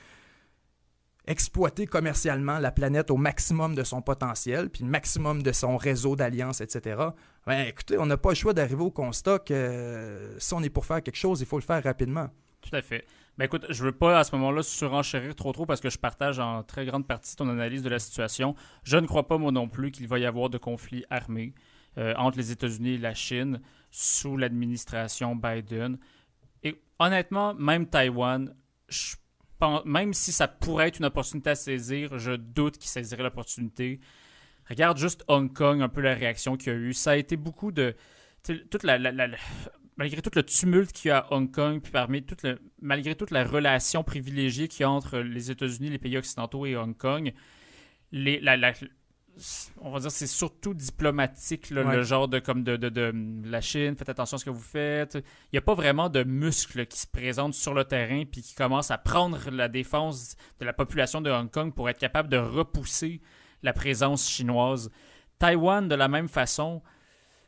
exploiter 1.26 1.86
commercialement 1.86 2.58
la 2.58 2.72
planète 2.72 3.10
au 3.10 3.16
maximum 3.16 3.74
de 3.74 3.84
son 3.84 4.02
potentiel, 4.02 4.70
puis 4.70 4.82
le 4.82 4.90
maximum 4.90 5.42
de 5.42 5.52
son 5.52 5.76
réseau 5.76 6.16
d'alliances, 6.16 6.60
etc. 6.60 7.00
Ben, 7.46 7.66
écoutez, 7.66 7.98
on 7.98 8.06
n'a 8.06 8.16
pas 8.16 8.30
le 8.30 8.34
choix 8.34 8.52
d'arriver 8.52 8.82
au 8.82 8.90
constat 8.90 9.38
que 9.38 9.54
euh, 9.54 10.38
si 10.38 10.54
on 10.54 10.62
est 10.62 10.70
pour 10.70 10.84
faire 10.84 11.02
quelque 11.02 11.16
chose, 11.16 11.40
il 11.40 11.46
faut 11.46 11.58
le 11.58 11.64
faire 11.64 11.82
rapidement. 11.82 12.28
Tout 12.60 12.74
à 12.74 12.82
fait. 12.82 13.04
Ben 13.38 13.46
écoute, 13.46 13.66
je 13.70 13.82
veux 13.82 13.92
pas 13.92 14.18
à 14.18 14.24
ce 14.24 14.34
moment-là 14.36 14.62
surenchérir 14.62 15.34
trop 15.34 15.52
trop 15.52 15.64
parce 15.64 15.80
que 15.80 15.90
je 15.90 15.98
partage 15.98 16.38
en 16.38 16.62
très 16.62 16.84
grande 16.84 17.06
partie 17.06 17.34
ton 17.34 17.48
analyse 17.48 17.82
de 17.82 17.88
la 17.88 17.98
situation. 17.98 18.54
Je 18.84 18.98
ne 18.98 19.06
crois 19.06 19.26
pas 19.26 19.38
moi 19.38 19.50
non 19.52 19.68
plus 19.68 19.90
qu'il 19.90 20.06
va 20.06 20.18
y 20.18 20.26
avoir 20.26 20.50
de 20.50 20.58
conflits 20.58 21.04
armés. 21.08 21.54
Euh, 21.98 22.14
entre 22.16 22.38
les 22.38 22.50
États-Unis 22.50 22.94
et 22.94 22.98
la 22.98 23.12
Chine 23.12 23.60
sous 23.90 24.38
l'administration 24.38 25.36
Biden. 25.36 25.98
Et 26.62 26.80
honnêtement, 26.98 27.52
même 27.52 27.86
Taïwan, 27.86 28.54
même 29.84 30.14
si 30.14 30.32
ça 30.32 30.48
pourrait 30.48 30.88
être 30.88 31.00
une 31.00 31.04
opportunité 31.04 31.50
à 31.50 31.54
saisir, 31.54 32.18
je 32.18 32.32
doute 32.32 32.78
qu'il 32.78 32.88
saisirait 32.88 33.22
l'opportunité. 33.22 34.00
Regarde 34.70 34.96
juste 34.96 35.22
Hong 35.28 35.52
Kong, 35.52 35.82
un 35.82 35.90
peu 35.90 36.00
la 36.00 36.14
réaction 36.14 36.56
qu'il 36.56 36.72
y 36.72 36.76
a 36.76 36.78
eu. 36.78 36.94
Ça 36.94 37.10
a 37.10 37.16
été 37.16 37.36
beaucoup 37.36 37.72
de. 37.72 37.94
Toute 38.42 38.84
la, 38.84 38.98
malgré 39.96 40.22
tout 40.22 40.30
le 40.34 40.42
tumulte 40.42 40.92
qu'il 40.92 41.10
y 41.10 41.12
a 41.12 41.18
à 41.18 41.32
Hong 41.32 41.52
Kong, 41.52 41.82
puis 41.82 41.92
parmi 41.92 42.22
toute 42.22 42.46
malgré 42.80 43.14
toute 43.14 43.30
la 43.30 43.44
relation 43.44 44.02
privilégiée 44.02 44.66
qu'il 44.66 44.80
y 44.80 44.84
a 44.84 44.90
entre 44.90 45.18
les 45.18 45.50
États-Unis, 45.50 45.90
les 45.90 45.98
pays 45.98 46.16
occidentaux 46.16 46.64
et 46.64 46.74
Hong 46.74 46.96
Kong, 46.96 47.34
les, 48.12 48.40
la, 48.40 48.72
on 49.80 49.90
va 49.90 50.00
dire 50.00 50.10
c'est 50.10 50.26
surtout 50.26 50.74
diplomatique 50.74 51.70
le 51.70 52.02
genre 52.02 52.28
de 52.28 52.38
comme 52.38 52.62
de, 52.64 52.76
de, 52.76 53.12
la 53.44 53.60
Chine 53.60 53.96
faites 53.96 54.08
attention 54.08 54.36
à 54.36 54.38
ce 54.38 54.44
que 54.44 54.50
vous 54.50 54.60
faites 54.60 55.14
il 55.14 55.54
n'y 55.54 55.58
a 55.58 55.62
pas 55.62 55.74
vraiment 55.74 56.08
de 56.08 56.22
muscles 56.22 56.86
qui 56.86 56.98
se 56.98 57.06
présentent 57.06 57.54
sur 57.54 57.74
le 57.74 57.84
terrain 57.84 58.24
puis 58.30 58.42
qui 58.42 58.54
commencent 58.54 58.90
à 58.90 58.98
prendre 58.98 59.50
la 59.50 59.68
défense 59.68 60.36
de 60.60 60.66
la 60.66 60.72
population 60.72 61.20
de 61.20 61.30
Hong 61.30 61.50
Kong 61.50 61.72
pour 61.74 61.88
être 61.88 61.98
capable 61.98 62.28
de 62.28 62.36
repousser 62.36 63.20
la 63.62 63.72
présence 63.72 64.28
chinoise 64.28 64.90
Taïwan 65.38 65.88
de 65.88 65.94
la 65.94 66.08
même 66.08 66.28
façon 66.28 66.82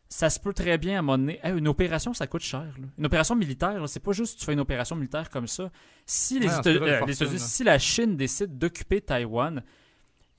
ça 0.09 0.31
se 0.31 0.39
peut 0.39 0.53
très 0.53 0.79
bien 0.79 0.97
à 0.97 0.99
un 1.01 1.03
moment 1.03 1.19
donné. 1.19 1.41
une 1.45 1.67
opération, 1.67 2.15
ça 2.15 2.29
coûte 2.29 2.43
cher. 2.43 2.67
Une 2.99 3.07
opération 3.07 3.35
militaire, 3.35 3.83
c'est 3.89 3.99
pas 3.99 4.13
juste 4.13 4.39
tu 4.39 4.45
fais 4.45 4.53
une 4.53 4.61
opération 4.61 4.95
militaire 4.95 5.29
comme 5.29 5.49
ça. 5.49 5.73
Si 6.07 6.39
les, 6.39 6.49
euh, 6.49 7.07
si 7.37 7.65
la 7.65 7.79
Chine 7.81 8.17
décide 8.17 8.57
d'occuper 8.57 9.01
Taïwan, 9.01 9.65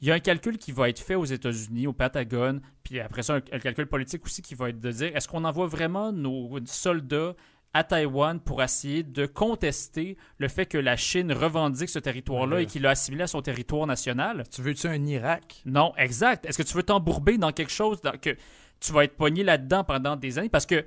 il 0.05 0.09
y 0.09 0.11
a 0.11 0.13
un 0.13 0.19
calcul 0.19 0.59
qui 0.59 0.71
va 0.71 0.87
être 0.87 0.99
fait 0.99 1.15
aux 1.15 1.25
États-Unis, 1.25 1.87
au 1.87 1.93
Patagone, 1.93 2.61
puis 2.83 2.99
après 2.99 3.23
ça, 3.23 3.37
un, 3.51 3.59
calcul 3.59 3.87
politique 3.87 4.23
aussi 4.23 4.43
qui 4.43 4.53
va 4.53 4.69
être 4.69 4.79
de 4.79 4.91
dire 4.91 5.15
est-ce 5.15 5.27
qu'on 5.27 5.43
envoie 5.43 5.65
vraiment 5.65 6.11
nos 6.11 6.59
soldats 6.65 7.33
à 7.73 7.83
Taïwan 7.83 8.39
pour 8.39 8.61
essayer 8.61 9.01
de 9.01 9.25
contester 9.25 10.15
le 10.37 10.47
fait 10.47 10.67
que 10.67 10.77
la 10.77 10.95
Chine 10.95 11.33
revendique 11.33 11.89
ce 11.89 11.97
territoire-là 11.97 12.61
et 12.61 12.67
qu'il 12.67 12.83
l'a 12.83 12.91
assimilé 12.91 13.23
à 13.23 13.27
son 13.27 13.41
territoire 13.41 13.87
national? 13.87 14.43
Tu 14.53 14.61
veux-tu 14.61 14.85
un 14.85 15.03
Irak? 15.07 15.63
Non, 15.65 15.91
exact. 15.97 16.45
Est-ce 16.45 16.59
que 16.59 16.67
tu 16.67 16.75
veux 16.75 16.83
t'embourber 16.83 17.39
dans 17.39 17.51
quelque 17.51 17.71
chose 17.71 17.99
que 18.21 18.37
tu 18.79 18.93
vas 18.93 19.05
être 19.05 19.17
pogné 19.17 19.43
là-dedans 19.43 19.83
pendant 19.83 20.15
des 20.15 20.37
années? 20.37 20.49
Parce 20.49 20.67
que 20.67 20.85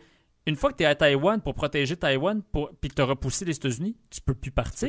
une 0.49 0.57
fois 0.57 0.73
que 0.73 0.79
tu 0.79 0.83
es 0.83 0.87
à 0.87 0.95
Taïwan 0.95 1.43
pour 1.43 1.55
protéger 1.55 1.95
Taïwan 1.95 2.43
pour, 2.43 2.70
puis 2.81 2.89
que 2.89 2.95
tu 2.95 3.03
as 3.03 3.05
repoussé 3.05 3.45
les 3.45 3.55
États-Unis, 3.55 3.97
tu 4.09 4.23
peux 4.23 4.33
plus 4.33 4.51
partir. 4.51 4.89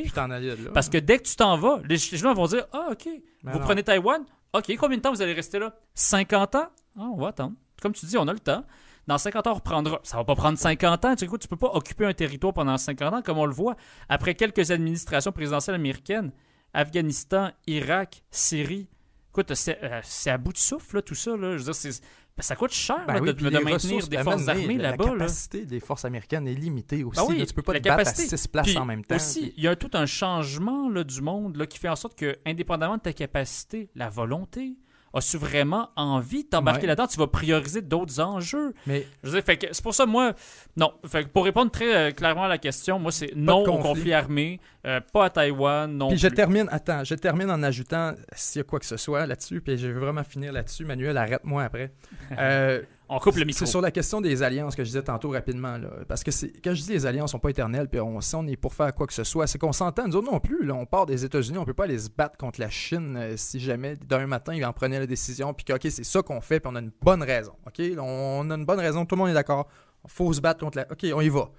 Parce 0.72 0.88
que 0.88 0.96
dès 0.96 1.18
que 1.18 1.24
tu 1.24 1.36
t'en 1.36 1.58
vas, 1.58 1.80
les, 1.86 1.98
gens 1.98 2.32
vont 2.32 2.46
dire 2.46 2.66
Ah, 2.72 2.88
OK, 2.92 3.06
ben 3.44 3.52
vous 3.52 3.58
prenez 3.58 3.82
Taïwan. 3.82 4.24
OK, 4.54 4.74
combien 4.78 4.96
de 4.96 5.02
temps 5.02 5.12
vous 5.12 5.20
allez 5.20 5.34
rester 5.34 5.58
là? 5.58 5.74
50 5.94 6.54
ans? 6.54 6.68
Ah, 6.98 7.02
On 7.12 7.16
va 7.16 7.28
attendre. 7.28 7.56
Comme 7.82 7.92
tu 7.92 8.06
dis, 8.06 8.16
on 8.16 8.26
a 8.26 8.32
le 8.32 8.40
temps. 8.40 8.64
Dans 9.06 9.18
50 9.18 9.46
ans, 9.46 9.50
on 9.52 9.54
reprendra. 9.54 10.00
Ça 10.02 10.16
va 10.16 10.24
pas 10.24 10.34
prendre 10.34 10.56
50 10.56 11.04
ans. 11.04 11.14
Tu 11.14 11.26
ne 11.26 11.36
peux 11.36 11.56
pas 11.56 11.70
occuper 11.74 12.06
un 12.06 12.14
territoire 12.14 12.54
pendant 12.54 12.78
50 12.78 13.14
ans, 13.14 13.22
comme 13.22 13.36
on 13.36 13.46
le 13.46 13.52
voit. 13.52 13.76
Après 14.08 14.34
quelques 14.34 14.70
administrations 14.70 15.32
présidentielles 15.32 15.76
américaines, 15.76 16.32
Afghanistan, 16.72 17.50
Irak, 17.66 18.22
Syrie. 18.30 18.88
Écoute, 19.30 19.54
c'est 19.54 19.78
euh, 19.82 20.00
à 20.26 20.38
bout 20.38 20.52
de 20.52 20.58
souffle, 20.58 21.02
tout 21.02 21.14
ça. 21.14 21.36
Là. 21.36 21.52
Je 21.52 21.58
veux 21.58 21.72
dire, 21.72 21.74
c'est 21.74 22.00
ben, 22.40 22.44
ça 22.44 22.56
coûte 22.56 22.72
cher 22.72 23.04
ben 23.06 23.20
de, 23.20 23.60
maintenir 23.60 24.08
des 24.08 24.18
forces 24.18 24.48
armées 24.48 24.78
là-bas. 24.78 25.04
La 25.04 25.10
capacité 25.12 25.66
des 25.66 25.80
forces 25.80 26.06
américaines 26.06 26.48
est 26.48 26.54
limitée 26.54 27.04
aussi. 27.04 27.20
Ben 27.28 27.44
tu 27.44 27.54
peux 27.54 27.62
pas 27.62 27.74
te 27.74 27.86
battre 27.86 28.08
à 28.08 28.14
six 28.14 28.48
places 28.48 28.74
en 28.76 28.86
même 28.86 29.04
temps. 29.04 29.16
Aussi, 29.16 29.52
il 29.56 29.62
y 29.62 29.68
a 29.68 29.76
tout 29.76 29.90
un 29.92 30.06
changement 30.06 30.88
là, 30.88 31.04
du 31.04 31.20
monde 31.20 31.56
là, 31.56 31.66
qui 31.66 31.78
fait 31.78 31.88
en 31.88 31.96
sorte 31.96 32.18
que, 32.18 32.38
indépendamment 32.46 32.96
de 32.96 33.02
ta 33.02 33.12
capacité, 33.12 33.90
la 33.94 34.08
volonté, 34.08 34.76
as-tu 35.14 35.36
vraiment 35.36 35.90
envie 35.96 36.44
de 36.44 36.48
t'embarquer 36.48 36.86
là-dedans? 36.86 37.06
Tu 37.06 37.18
vas 37.18 37.26
prioriser 37.26 37.82
d'autres 37.82 38.20
enjeux. 38.20 38.74
Mais 38.86 39.06
je 39.22 39.30
veux 39.30 39.42
dire, 39.42 39.56
c'est 39.72 39.82
pour 39.82 39.94
ça, 39.94 40.06
moi, 40.06 40.34
non. 40.76 40.92
Fait 41.06 41.26
pour 41.26 41.44
répondre 41.44 41.70
très 41.70 41.96
euh, 41.96 42.10
clairement 42.10 42.44
à 42.44 42.48
la 42.48 42.58
question, 42.58 42.98
moi, 42.98 43.12
c'est 43.12 43.32
non 43.34 43.64
au 43.64 43.78
conflit 43.78 44.12
armé, 44.12 44.60
euh, 44.86 45.00
pas 45.12 45.26
à 45.26 45.30
Taïwan, 45.30 45.90
non. 45.90 46.08
Puis 46.08 46.18
je 46.18 46.28
termine, 46.28 46.68
attends, 46.70 47.04
je 47.04 47.14
termine 47.14 47.50
en 47.50 47.62
ajoutant 47.62 48.14
s'il 48.34 48.60
y 48.60 48.62
a 48.62 48.64
quoi 48.64 48.78
que 48.78 48.86
ce 48.86 48.96
soit 48.96 49.26
là-dessus, 49.26 49.60
puis 49.60 49.76
je 49.76 49.88
vais 49.88 50.00
vraiment 50.00 50.24
finir 50.24 50.52
là-dessus. 50.52 50.84
Manuel, 50.84 51.16
arrête-moi 51.16 51.64
après. 51.64 51.92
Euh, 52.38 52.82
on 53.10 53.18
coupe 53.18 53.36
le 53.36 53.44
micro. 53.44 53.58
C'est 53.58 53.70
sur 53.70 53.80
la 53.80 53.90
question 53.90 54.20
des 54.20 54.42
alliances 54.42 54.76
que 54.76 54.84
je 54.84 54.88
disais 54.88 55.02
tantôt 55.02 55.30
rapidement. 55.30 55.76
Là, 55.76 55.88
parce 56.08 56.22
que 56.22 56.30
quand 56.62 56.74
je 56.74 56.82
dis 56.82 56.92
les 56.92 57.06
alliances 57.06 57.32
sont 57.32 57.38
pas 57.38 57.50
éternelles, 57.50 57.88
puis 57.88 58.00
on, 58.00 58.20
si 58.20 58.34
on 58.36 58.46
est 58.46 58.56
pour 58.56 58.72
faire 58.72 58.94
quoi 58.94 59.06
que 59.06 59.12
ce 59.12 59.24
soit, 59.24 59.46
c'est 59.46 59.58
qu'on 59.58 59.72
s'entend, 59.72 60.06
nous 60.06 60.16
autres 60.16 60.30
non 60.30 60.38
plus. 60.38 60.64
Là, 60.64 60.74
on 60.74 60.86
part 60.86 61.06
des 61.06 61.24
États-Unis, 61.24 61.58
on 61.58 61.64
peut 61.64 61.74
pas 61.74 61.84
aller 61.84 61.98
se 61.98 62.08
battre 62.08 62.36
contre 62.36 62.60
la 62.60 62.70
Chine 62.70 63.16
euh, 63.16 63.36
si 63.36 63.58
jamais 63.58 63.96
d'un 63.96 64.26
matin 64.26 64.54
ils 64.54 64.64
en 64.64 64.72
prenaient 64.72 65.00
la 65.00 65.06
décision, 65.06 65.52
puis 65.52 65.64
que 65.64 65.72
OK, 65.72 65.82
c'est 65.90 66.04
ça 66.04 66.22
qu'on 66.22 66.40
fait, 66.40 66.60
puis 66.60 66.70
on 66.72 66.76
a 66.76 66.80
une 66.80 66.92
bonne 67.02 67.22
raison. 67.22 67.52
OK, 67.66 67.82
on 67.98 68.48
a 68.50 68.54
une 68.54 68.64
bonne 68.64 68.80
raison, 68.80 69.04
tout 69.04 69.16
le 69.16 69.20
monde 69.20 69.30
est 69.30 69.34
d'accord. 69.34 69.66
Il 70.04 70.10
faut 70.10 70.32
se 70.32 70.40
battre 70.40 70.60
contre 70.60 70.78
la. 70.78 70.86
OK, 70.90 71.04
on 71.12 71.20
y 71.20 71.28
va. 71.28 71.50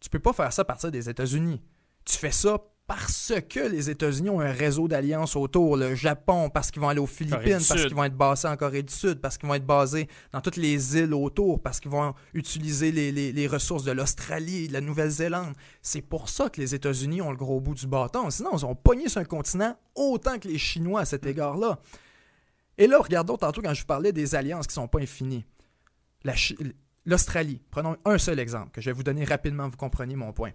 Tu 0.00 0.08
peux 0.08 0.20
pas 0.20 0.32
faire 0.32 0.52
ça 0.52 0.62
à 0.62 0.64
partir 0.64 0.90
des 0.90 1.08
États-Unis. 1.08 1.60
Tu 2.04 2.16
fais 2.16 2.30
ça 2.30 2.58
parce 2.86 3.32
que 3.48 3.60
les 3.60 3.88
États-Unis 3.88 4.28
ont 4.28 4.40
un 4.40 4.52
réseau 4.52 4.88
d'alliances 4.88 5.36
autour. 5.36 5.78
Le 5.78 5.94
Japon, 5.94 6.50
parce 6.50 6.70
qu'ils 6.70 6.82
vont 6.82 6.88
aller 6.90 7.00
aux 7.00 7.06
Philippines, 7.06 7.60
parce 7.66 7.82
qu'ils 7.82 7.94
vont 7.94 8.04
être 8.04 8.16
basés 8.16 8.46
en 8.46 8.56
Corée 8.56 8.82
du 8.82 8.92
Sud, 8.92 9.20
parce 9.20 9.38
qu'ils 9.38 9.48
vont 9.48 9.54
être 9.54 9.64
basés 9.64 10.06
dans 10.32 10.42
toutes 10.42 10.56
les 10.56 10.98
îles 10.98 11.14
autour, 11.14 11.62
parce 11.62 11.80
qu'ils 11.80 11.90
vont 11.90 12.14
utiliser 12.34 12.92
les, 12.92 13.46
ressources 13.46 13.84
de 13.84 13.92
l'Australie 13.92 14.64
et 14.64 14.68
de 14.68 14.74
la 14.74 14.82
Nouvelle-Zélande. 14.82 15.54
C'est 15.80 16.02
pour 16.02 16.28
ça 16.28 16.50
que 16.50 16.60
les 16.60 16.74
États-Unis 16.74 17.22
ont 17.22 17.30
le 17.30 17.36
gros 17.36 17.60
bout 17.60 17.74
du 17.74 17.86
bâton. 17.86 18.28
Sinon, 18.28 18.50
ils 18.56 18.66
ont 18.66 18.74
pogné 18.74 19.08
sur 19.08 19.20
un 19.20 19.24
continent 19.24 19.76
autant 19.94 20.38
que 20.38 20.48
les 20.48 20.58
Chinois 20.58 21.00
à 21.00 21.04
cet 21.06 21.24
égard-là. 21.24 21.78
Et 22.76 22.86
là, 22.86 22.98
regardons 22.98 23.38
tantôt 23.38 23.62
quand 23.62 23.72
je 23.72 23.80
vous 23.80 23.86
parlais 23.86 24.12
des 24.12 24.34
alliances 24.34 24.66
qui 24.66 24.72
ne 24.72 24.82
sont 24.82 24.88
pas 24.88 25.00
infinies. 25.00 25.44
L'Australie, 27.06 27.62
prenons 27.70 27.96
un 28.04 28.18
seul 28.18 28.38
exemple, 28.38 28.72
que 28.72 28.80
je 28.80 28.90
vais 28.90 28.94
vous 28.94 29.02
donner 29.02 29.24
rapidement, 29.24 29.68
vous 29.68 29.76
comprenez 29.76 30.16
mon 30.16 30.32
point. 30.32 30.50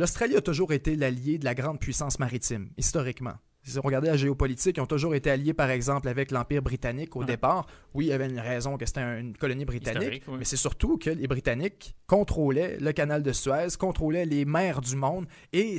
L'Australie 0.00 0.34
a 0.34 0.40
toujours 0.40 0.72
été 0.72 0.96
l'allié 0.96 1.36
de 1.36 1.44
la 1.44 1.54
grande 1.54 1.78
puissance 1.78 2.18
maritime, 2.18 2.70
historiquement. 2.78 3.34
Si 3.62 3.76
vous 3.76 3.82
regardez 3.82 4.08
la 4.08 4.16
géopolitique, 4.16 4.78
ils 4.78 4.80
ont 4.80 4.86
toujours 4.86 5.14
été 5.14 5.30
alliés, 5.30 5.52
par 5.52 5.68
exemple, 5.68 6.08
avec 6.08 6.30
l'Empire 6.30 6.62
britannique 6.62 7.16
au 7.16 7.24
départ. 7.24 7.66
Oui, 7.92 8.06
il 8.06 8.08
y 8.08 8.12
avait 8.14 8.30
une 8.30 8.40
raison 8.40 8.78
que 8.78 8.86
c'était 8.86 9.02
une 9.02 9.36
colonie 9.36 9.66
britannique, 9.66 10.22
mais 10.26 10.46
c'est 10.46 10.56
surtout 10.56 10.96
que 10.96 11.10
les 11.10 11.26
Britanniques 11.26 11.94
contrôlaient 12.06 12.78
le 12.80 12.92
canal 12.92 13.22
de 13.22 13.30
Suez, 13.30 13.76
contrôlaient 13.78 14.24
les 14.24 14.46
mers 14.46 14.80
du 14.80 14.96
monde. 14.96 15.26
Et 15.52 15.76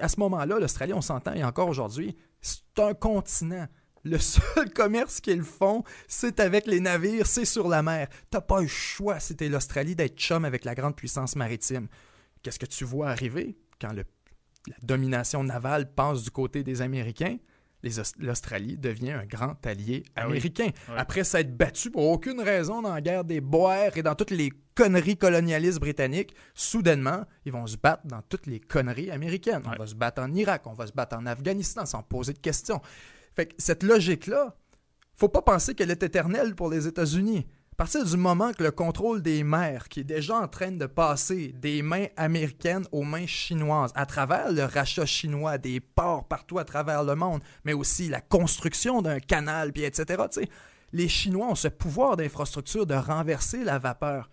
à 0.00 0.08
ce 0.08 0.18
moment-là, 0.20 0.58
l'Australie, 0.58 0.94
on 0.94 1.02
s'entend, 1.02 1.34
et 1.34 1.44
encore 1.44 1.68
aujourd'hui, 1.68 2.16
c'est 2.40 2.78
un 2.78 2.94
continent. 2.94 3.66
Le 4.04 4.16
seul 4.16 4.70
commerce 4.74 5.20
qu'ils 5.20 5.42
font, 5.42 5.84
c'est 6.08 6.40
avec 6.40 6.66
les 6.66 6.80
navires, 6.80 7.26
c'est 7.26 7.44
sur 7.44 7.68
la 7.68 7.82
mer. 7.82 8.08
T'as 8.30 8.40
pas 8.40 8.62
le 8.62 8.68
choix, 8.68 9.20
c'était 9.20 9.50
l'Australie, 9.50 9.94
d'être 9.94 10.16
chum 10.16 10.46
avec 10.46 10.64
la 10.64 10.74
grande 10.74 10.96
puissance 10.96 11.36
maritime 11.36 11.88
qu'est-ce 12.42 12.58
que 12.58 12.66
tu 12.66 12.84
vois 12.84 13.10
arriver 13.10 13.56
quand 13.80 13.92
la 13.92 14.04
domination 14.82 15.44
navale 15.44 15.92
passe 15.92 16.22
du 16.22 16.30
côté 16.30 16.62
des 16.62 16.82
Américains? 16.82 17.38
L'Australie 18.20 18.78
devient 18.78 19.10
un 19.10 19.26
grand 19.26 19.66
allié 19.66 20.04
ah 20.14 20.22
américain. 20.22 20.68
Après 20.96 21.24
s'être 21.24 21.56
battu 21.56 21.90
pour 21.90 22.08
aucune 22.08 22.40
raison 22.40 22.80
dans 22.80 22.94
la 22.94 23.00
guerre 23.00 23.24
des 23.24 23.40
Boers 23.40 23.96
et 23.96 24.02
dans 24.02 24.14
toutes 24.14 24.30
les 24.30 24.52
conneries 24.76 25.16
colonialistes 25.16 25.80
britanniques, 25.80 26.32
soudainement, 26.54 27.24
ils 27.44 27.50
vont 27.50 27.66
se 27.66 27.76
battre 27.76 28.06
dans 28.06 28.22
toutes 28.22 28.46
les 28.46 28.60
conneries 28.60 29.10
américaines. 29.10 29.62
On 29.66 29.76
va 29.76 29.86
se 29.88 29.96
battre 29.96 30.22
en 30.22 30.32
Irak, 30.32 30.62
on 30.66 30.74
va 30.74 30.86
se 30.86 30.92
battre 30.92 31.16
en 31.16 31.26
Afghanistan 31.26 31.84
sans 31.84 32.04
poser 32.04 32.32
de 32.32 32.38
questions. 32.38 32.80
Fait 33.34 33.46
que 33.46 33.54
cette 33.58 33.82
logique-là, 33.82 34.54
faut 35.14 35.28
pas 35.28 35.42
penser 35.42 35.74
qu'elle 35.74 35.90
est 35.90 36.02
éternelle 36.04 36.54
pour 36.54 36.70
les 36.70 36.86
États-Unis. 36.86 37.46
À 37.72 37.74
partir 37.74 38.04
du 38.04 38.18
moment 38.18 38.52
que 38.52 38.62
le 38.62 38.70
contrôle 38.70 39.22
des 39.22 39.42
mers, 39.42 39.88
qui 39.88 40.00
est 40.00 40.04
déjà 40.04 40.36
en 40.36 40.46
train 40.46 40.72
de 40.72 40.84
passer 40.84 41.54
des 41.56 41.80
mains 41.80 42.06
américaines 42.18 42.84
aux 42.92 43.02
mains 43.02 43.26
chinoises, 43.26 43.92
à 43.94 44.04
travers 44.04 44.52
le 44.52 44.64
rachat 44.64 45.06
chinois 45.06 45.56
des 45.56 45.80
ports 45.80 46.28
partout 46.28 46.58
à 46.58 46.64
travers 46.64 47.02
le 47.02 47.14
monde, 47.14 47.40
mais 47.64 47.72
aussi 47.72 48.10
la 48.10 48.20
construction 48.20 49.00
d'un 49.00 49.20
canal, 49.20 49.72
etc., 49.74 50.22
les 50.92 51.08
Chinois 51.08 51.48
ont 51.48 51.54
ce 51.54 51.68
pouvoir 51.68 52.18
d'infrastructure 52.18 52.84
de 52.86 52.94
renverser 52.94 53.64
la 53.64 53.78
vapeur. 53.78 54.28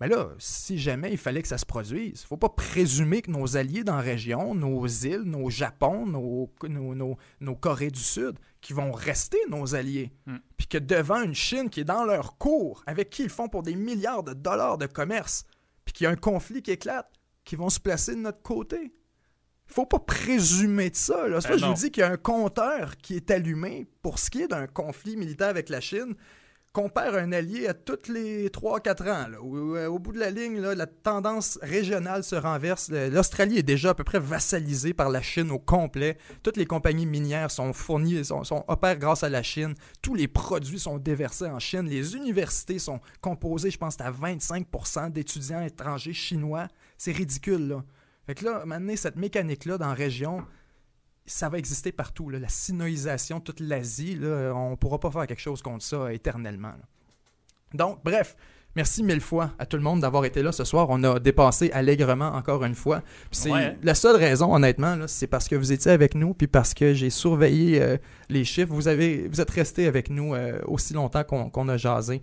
Mais 0.00 0.06
là, 0.06 0.30
si 0.38 0.78
jamais 0.78 1.10
il 1.10 1.18
fallait 1.18 1.42
que 1.42 1.48
ça 1.48 1.58
se 1.58 1.66
produise, 1.66 2.20
il 2.20 2.22
ne 2.22 2.26
faut 2.26 2.36
pas 2.36 2.48
présumer 2.48 3.20
que 3.20 3.30
nos 3.30 3.56
alliés 3.56 3.82
dans 3.82 3.96
la 3.96 4.02
région, 4.02 4.54
nos 4.54 4.86
îles, 4.86 5.22
nos 5.22 5.50
Japon, 5.50 6.06
nos, 6.06 6.48
nos, 6.68 7.16
nos, 7.40 7.56
Corées 7.56 7.90
du 7.90 8.00
Sud, 8.00 8.38
qui 8.60 8.72
vont 8.72 8.92
rester 8.92 9.38
nos 9.48 9.74
alliés, 9.74 10.12
hmm. 10.26 10.36
puis 10.56 10.68
que 10.68 10.78
devant 10.78 11.22
une 11.22 11.34
Chine 11.34 11.68
qui 11.68 11.80
est 11.80 11.84
dans 11.84 12.04
leur 12.04 12.38
cours, 12.38 12.84
avec 12.86 13.10
qui 13.10 13.24
ils 13.24 13.28
font 13.28 13.48
pour 13.48 13.64
des 13.64 13.74
milliards 13.74 14.22
de 14.22 14.34
dollars 14.34 14.78
de 14.78 14.86
commerce, 14.86 15.44
puis 15.84 15.92
qu'il 15.92 16.04
y 16.04 16.06
a 16.06 16.10
un 16.10 16.16
conflit 16.16 16.62
qui 16.62 16.70
éclate, 16.70 17.10
qui 17.44 17.56
vont 17.56 17.70
se 17.70 17.80
placer 17.80 18.14
de 18.14 18.20
notre 18.20 18.42
côté. 18.42 18.92
Il 19.68 19.74
faut 19.74 19.86
pas 19.86 19.98
présumer 19.98 20.90
de 20.90 20.96
ça. 20.96 21.26
Là. 21.28 21.40
Ben 21.40 21.58
je 21.58 21.64
vous 21.64 21.74
dis 21.74 21.90
qu'il 21.90 22.00
y 22.00 22.04
a 22.04 22.10
un 22.10 22.16
compteur 22.16 22.96
qui 22.96 23.16
est 23.16 23.30
allumé 23.30 23.86
pour 24.00 24.18
ce 24.18 24.30
qui 24.30 24.42
est 24.42 24.48
d'un 24.48 24.66
conflit 24.66 25.16
militaire 25.16 25.48
avec 25.48 25.68
la 25.68 25.80
Chine 25.80 26.14
qu'on 26.78 26.88
perd 26.88 27.16
un 27.16 27.32
allié 27.32 27.66
à 27.66 27.74
tous 27.74 28.08
les 28.08 28.50
3-4 28.50 29.10
ans. 29.10 29.26
Euh, 29.32 29.88
au, 29.88 29.98
bout 29.98 30.12
de 30.12 30.20
la 30.20 30.30
ligne, 30.30 30.60
la 30.60 30.86
tendance 30.86 31.58
régionale 31.60 32.22
se 32.22 32.36
renverse. 32.36 32.88
L'Australie 32.90 33.58
est 33.58 33.64
déjà 33.64 33.90
à 33.90 33.94
peu 33.94 34.04
près 34.04 34.20
vassalisée 34.20 34.94
par 34.94 35.10
la 35.10 35.20
Chine 35.20 35.50
au 35.50 35.58
complet. 35.58 36.18
Toutes 36.44 36.56
les 36.56 36.66
compagnies 36.66 37.04
minières 37.04 37.50
sont 37.50 37.72
fournies, 37.72 38.24
sont, 38.24 38.44
sont 38.44 38.64
opèrent 38.68 38.96
grâce 38.96 39.24
à 39.24 39.28
la 39.28 39.42
Chine. 39.42 39.74
Tous 40.02 40.14
les 40.14 40.28
produits 40.28 40.78
sont 40.78 40.98
déversés 40.98 41.46
en 41.46 41.58
Chine. 41.58 41.88
Les 41.88 42.14
universités 42.14 42.78
sont 42.78 43.00
composées, 43.20 43.72
je 43.72 43.78
pense, 43.78 44.00
à 44.00 44.12
25% 44.12 45.10
d'étudiants 45.10 45.62
étrangers 45.62 46.12
chinois. 46.12 46.68
C'est 46.96 47.10
ridicule. 47.10 47.78
Fait 48.24 48.36
que 48.36 48.44
là, 48.44 48.62
maintenant, 48.64 48.94
cette 48.94 49.16
mécanique-là 49.16 49.78
dans 49.78 49.88
la 49.88 49.94
région, 49.94 50.44
ça 51.28 51.48
va 51.48 51.58
exister 51.58 51.92
partout. 51.92 52.30
La 52.30 52.48
sinoisation, 52.48 53.40
toute 53.40 53.60
l'Asie, 53.60 54.18
on 54.22 54.70
ne 54.70 54.76
pourra 54.76 54.98
pas 54.98 55.10
faire 55.10 55.26
quelque 55.26 55.40
chose 55.40 55.62
contre 55.62 55.84
ça 55.84 56.12
éternellement. 56.12 56.72
Donc, 57.74 57.98
bref, 58.02 58.34
merci 58.74 59.02
mille 59.02 59.20
fois 59.20 59.52
à 59.58 59.66
tout 59.66 59.76
le 59.76 59.82
monde 59.82 60.00
d'avoir 60.00 60.24
été 60.24 60.42
là 60.42 60.52
ce 60.52 60.64
soir. 60.64 60.86
On 60.88 61.02
a 61.04 61.18
dépassé 61.20 61.70
allègrement 61.72 62.28
encore 62.28 62.64
une 62.64 62.74
fois. 62.74 63.02
C'est 63.30 63.76
la 63.82 63.94
seule 63.94 64.16
raison, 64.16 64.54
honnêtement, 64.54 64.96
c'est 65.06 65.26
parce 65.26 65.48
que 65.48 65.56
vous 65.56 65.72
étiez 65.72 65.90
avec 65.90 66.14
nous, 66.14 66.32
puis 66.34 66.46
parce 66.46 66.74
que 66.74 66.94
j'ai 66.94 67.10
surveillé 67.10 67.82
euh, 67.82 67.96
les 68.28 68.44
chiffres. 68.44 68.72
Vous 68.72 68.88
avez, 68.88 69.28
vous 69.28 69.40
êtes 69.40 69.50
resté 69.50 69.86
avec 69.86 70.10
nous 70.10 70.34
euh, 70.34 70.58
aussi 70.66 70.94
longtemps 70.94 71.24
qu'on 71.24 71.68
a 71.68 71.76
jasé. 71.76 72.22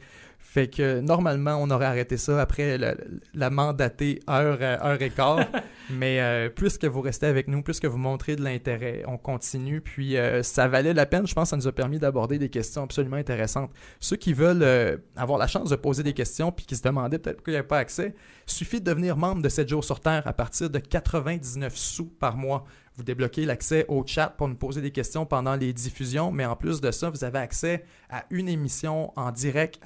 Fait 0.56 0.70
que 0.70 1.02
normalement, 1.02 1.58
on 1.62 1.70
aurait 1.70 1.86
arrêté 1.86 2.16
ça 2.16 2.40
après 2.40 2.78
la, 2.78 3.50
mandatée 3.50 4.22
heure, 4.30 4.62
heure 4.62 5.02
et 5.02 5.10
quart. 5.10 5.46
Mais 5.90 6.22
euh, 6.22 6.50
puisque 6.50 6.86
vous 6.86 7.02
restez 7.02 7.26
avec 7.26 7.50
nous, 7.50 7.62
puisque 7.62 7.84
vous 7.84 7.98
montrez 7.98 8.38
de 8.38 8.42
l'intérêt, 8.42 9.04
on 9.06 9.18
continue. 9.18 9.82
Puis 9.82 10.16
euh, 10.16 10.44
ça 10.44 10.70
valait 10.70 10.94
la 10.94 11.06
peine. 11.06 11.28
Je 11.28 11.34
pense 11.34 11.48
que 11.48 11.50
ça 11.50 11.58
nous 11.58 11.68
a 11.68 11.74
permis 11.74 12.00
d'aborder 12.00 12.40
des 12.40 12.48
questions 12.48 12.84
absolument 12.84 13.18
intéressantes. 13.18 13.70
Ceux 14.00 14.16
qui 14.16 14.32
veulent 14.32 14.64
euh, 14.64 14.96
avoir 15.18 15.38
la 15.38 15.48
chance 15.48 15.72
de 15.72 15.76
poser 15.76 16.04
des 16.04 16.14
questions 16.14 16.54
puis 16.54 16.66
qui 16.66 16.78
se 16.78 16.84
demandaient 16.84 17.20
peut-être 17.20 17.36
pourquoi 17.36 17.52
il 17.52 17.56
n'y 17.56 17.60
avait 17.60 17.68
pas 17.68 17.80
accès, 17.80 18.16
suffit 18.46 18.80
de 18.80 18.86
devenir 18.86 19.18
membre 19.18 19.42
de 19.42 19.50
7 19.50 19.68
jours 19.68 19.84
sur 19.84 20.00
Terre 20.00 20.26
à 20.26 20.32
partir 20.32 20.70
de 20.70 20.80
99 20.80 21.76
sous 21.76 22.06
par 22.06 22.38
mois. 22.38 22.64
Vous 22.98 23.04
débloquez 23.04 23.46
l'accès 23.46 23.86
au 23.90 24.06
chat 24.06 24.30
pour 24.30 24.48
nous 24.48 24.56
poser 24.56 24.82
des 24.82 24.92
questions 24.92 25.26
pendant 25.26 25.56
les 25.56 25.74
diffusions, 25.74 26.32
mais 26.32 26.46
en 26.46 26.56
plus 26.56 26.80
de 26.80 26.92
ça, 26.92 27.10
vous 27.10 27.24
avez 27.24 27.40
accès 27.40 27.84
à 28.10 28.26
une 28.30 28.48
émission 28.48 29.12
en 29.18 29.32
direct, 29.32 29.80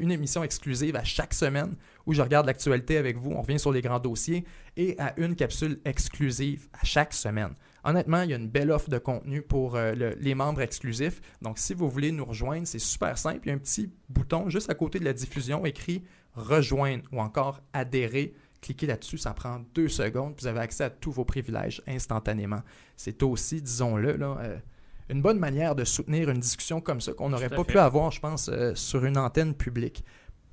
une 0.00 0.10
émission 0.10 0.42
exclusive 0.42 0.96
à 0.96 1.04
chaque 1.04 1.32
semaine 1.32 1.76
où 2.06 2.12
je 2.12 2.22
regarde 2.22 2.46
l'actualité 2.46 2.96
avec 2.96 3.16
vous, 3.16 3.32
on 3.32 3.42
revient 3.42 3.58
sur 3.58 3.72
les 3.72 3.82
grands 3.82 3.98
dossiers, 3.98 4.44
et 4.76 4.98
à 4.98 5.12
une 5.16 5.34
capsule 5.34 5.80
exclusive 5.84 6.68
à 6.80 6.84
chaque 6.84 7.12
semaine. 7.12 7.54
Honnêtement, 7.84 8.22
il 8.22 8.30
y 8.30 8.32
a 8.32 8.36
une 8.36 8.48
belle 8.48 8.70
offre 8.70 8.90
de 8.90 8.98
contenu 8.98 9.42
pour 9.42 9.76
euh, 9.76 9.94
les 10.18 10.34
membres 10.34 10.60
exclusifs. 10.60 11.20
Donc, 11.42 11.58
si 11.58 11.72
vous 11.72 11.88
voulez 11.88 12.10
nous 12.10 12.24
rejoindre, 12.24 12.66
c'est 12.66 12.80
super 12.80 13.16
simple. 13.16 13.40
Il 13.44 13.48
y 13.48 13.50
a 13.52 13.54
un 13.54 13.58
petit 13.58 13.92
bouton 14.08 14.48
juste 14.48 14.70
à 14.70 14.74
côté 14.74 14.98
de 14.98 15.04
la 15.04 15.12
diffusion 15.12 15.64
écrit 15.64 16.02
Rejoindre 16.34 17.04
ou 17.12 17.20
encore 17.20 17.62
Adhérer 17.72 18.34
Cliquez 18.60 18.86
là-dessus, 18.86 19.18
ça 19.18 19.32
prend 19.34 19.60
deux 19.74 19.88
secondes, 19.88 20.34
vous 20.40 20.46
avez 20.46 20.60
accès 20.60 20.84
à 20.84 20.90
tous 20.90 21.12
vos 21.12 21.24
privilèges 21.24 21.82
instantanément. 21.86 22.62
C'est 22.96 23.22
aussi, 23.22 23.62
disons-le, 23.62 24.16
euh, 24.20 24.56
une 25.08 25.22
bonne 25.22 25.38
manière 25.38 25.74
de 25.74 25.84
soutenir 25.84 26.30
une 26.30 26.40
discussion 26.40 26.80
comme 26.80 27.00
ça 27.00 27.12
qu'on 27.12 27.28
n'aurait 27.28 27.48
pas 27.48 27.64
pu 27.64 27.78
avoir, 27.78 28.10
je 28.10 28.20
pense, 28.20 28.48
euh, 28.48 28.74
sur 28.74 29.04
une 29.04 29.18
antenne 29.18 29.54
publique 29.54 30.04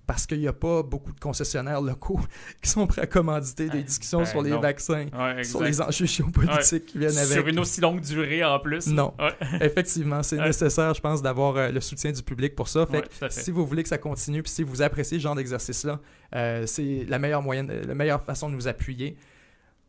parce 0.06 0.26
qu'il 0.26 0.40
n'y 0.40 0.48
a 0.48 0.54
pas 0.54 0.84
beaucoup 0.84 1.12
de 1.12 1.20
concessionnaires 1.20 1.82
locaux 1.82 2.20
qui 2.62 2.70
sont 2.70 2.86
prêts 2.88 3.02
à 3.04 3.08
commanditer 3.08 3.70
des 3.70 3.84
discussions 3.84 4.20
ben 4.20 4.26
sur 4.26 4.42
les 4.42 4.52
vaccins, 4.58 5.06
sur 5.44 5.64
les 5.64 5.82
enjeux 5.82 6.06
géopolitiques 6.06 6.88
qui 6.88 6.98
viennent 6.98 7.18
avec. 7.18 7.32
Sur 7.32 7.48
une 7.48 7.60
aussi 7.60 7.82
longue 7.82 8.02
durée 8.02 8.44
en 8.44 8.60
plus. 8.60 8.88
Non. 8.88 9.14
Effectivement, 9.62 10.24
c'est 10.24 10.38
nécessaire, 10.38 10.94
je 10.94 11.02
pense, 11.02 11.22
d'avoir 11.22 11.56
euh, 11.56 11.70
le 11.70 11.82
soutien 11.82 12.12
du 12.12 12.22
public 12.22 12.56
pour 12.56 12.68
ça. 12.68 12.86
Fait, 12.86 13.32
si 13.32 13.52
vous 13.52 13.66
voulez 13.66 13.84
que 13.84 13.90
ça 13.90 13.98
continue, 13.98 14.44
puis 14.44 14.52
si 14.52 14.64
vous 14.64 14.82
appréciez 14.82 15.18
ce 15.18 15.24
genre 15.24 15.36
d'exercice-là, 15.36 16.00
euh, 16.36 16.66
c'est 16.66 17.06
la 17.08 17.20
meilleure 17.20 17.42
moyenne, 17.42 17.72
la 17.88 17.96
meilleure 17.96 18.24
façon 18.24 18.50
de 18.50 18.56
nous 18.56 18.68
appuyer. 18.68 19.16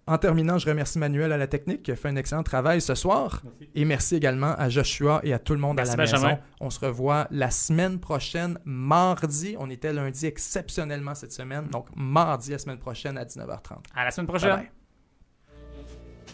En 0.06 0.18
terminant, 0.18 0.58
je 0.58 0.68
remercie 0.68 0.98
Manuel 0.98 1.32
à 1.32 1.38
la 1.38 1.46
technique 1.46 1.82
qui 1.82 1.90
a 1.90 1.96
fait 1.96 2.08
un 2.08 2.16
excellent 2.16 2.42
travail 2.42 2.80
ce 2.80 2.94
soir. 2.94 3.40
Merci. 3.44 3.70
Et 3.74 3.84
merci 3.84 4.16
également 4.16 4.54
à 4.56 4.68
Joshua 4.68 5.20
et 5.22 5.32
à 5.32 5.38
tout 5.38 5.54
le 5.54 5.60
monde 5.60 5.80
à 5.80 5.84
la 5.84 5.96
maison. 5.96 6.38
On 6.60 6.68
se 6.70 6.80
revoit 6.80 7.26
la 7.30 7.50
semaine 7.50 7.98
prochaine, 7.98 8.58
mardi. 8.64 9.56
On 9.58 9.70
était 9.70 9.92
lundi 9.92 10.26
exceptionnellement 10.26 11.14
cette 11.14 11.32
semaine. 11.32 11.68
Donc, 11.68 11.86
mardi, 11.96 12.50
la 12.50 12.58
semaine 12.58 12.78
prochaine 12.78 13.16
à 13.16 13.24
19h30. 13.24 13.78
À 13.94 14.04
la 14.04 14.10
semaine 14.10 14.26
prochaine. 14.26 14.68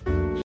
Bye. 0.04 0.30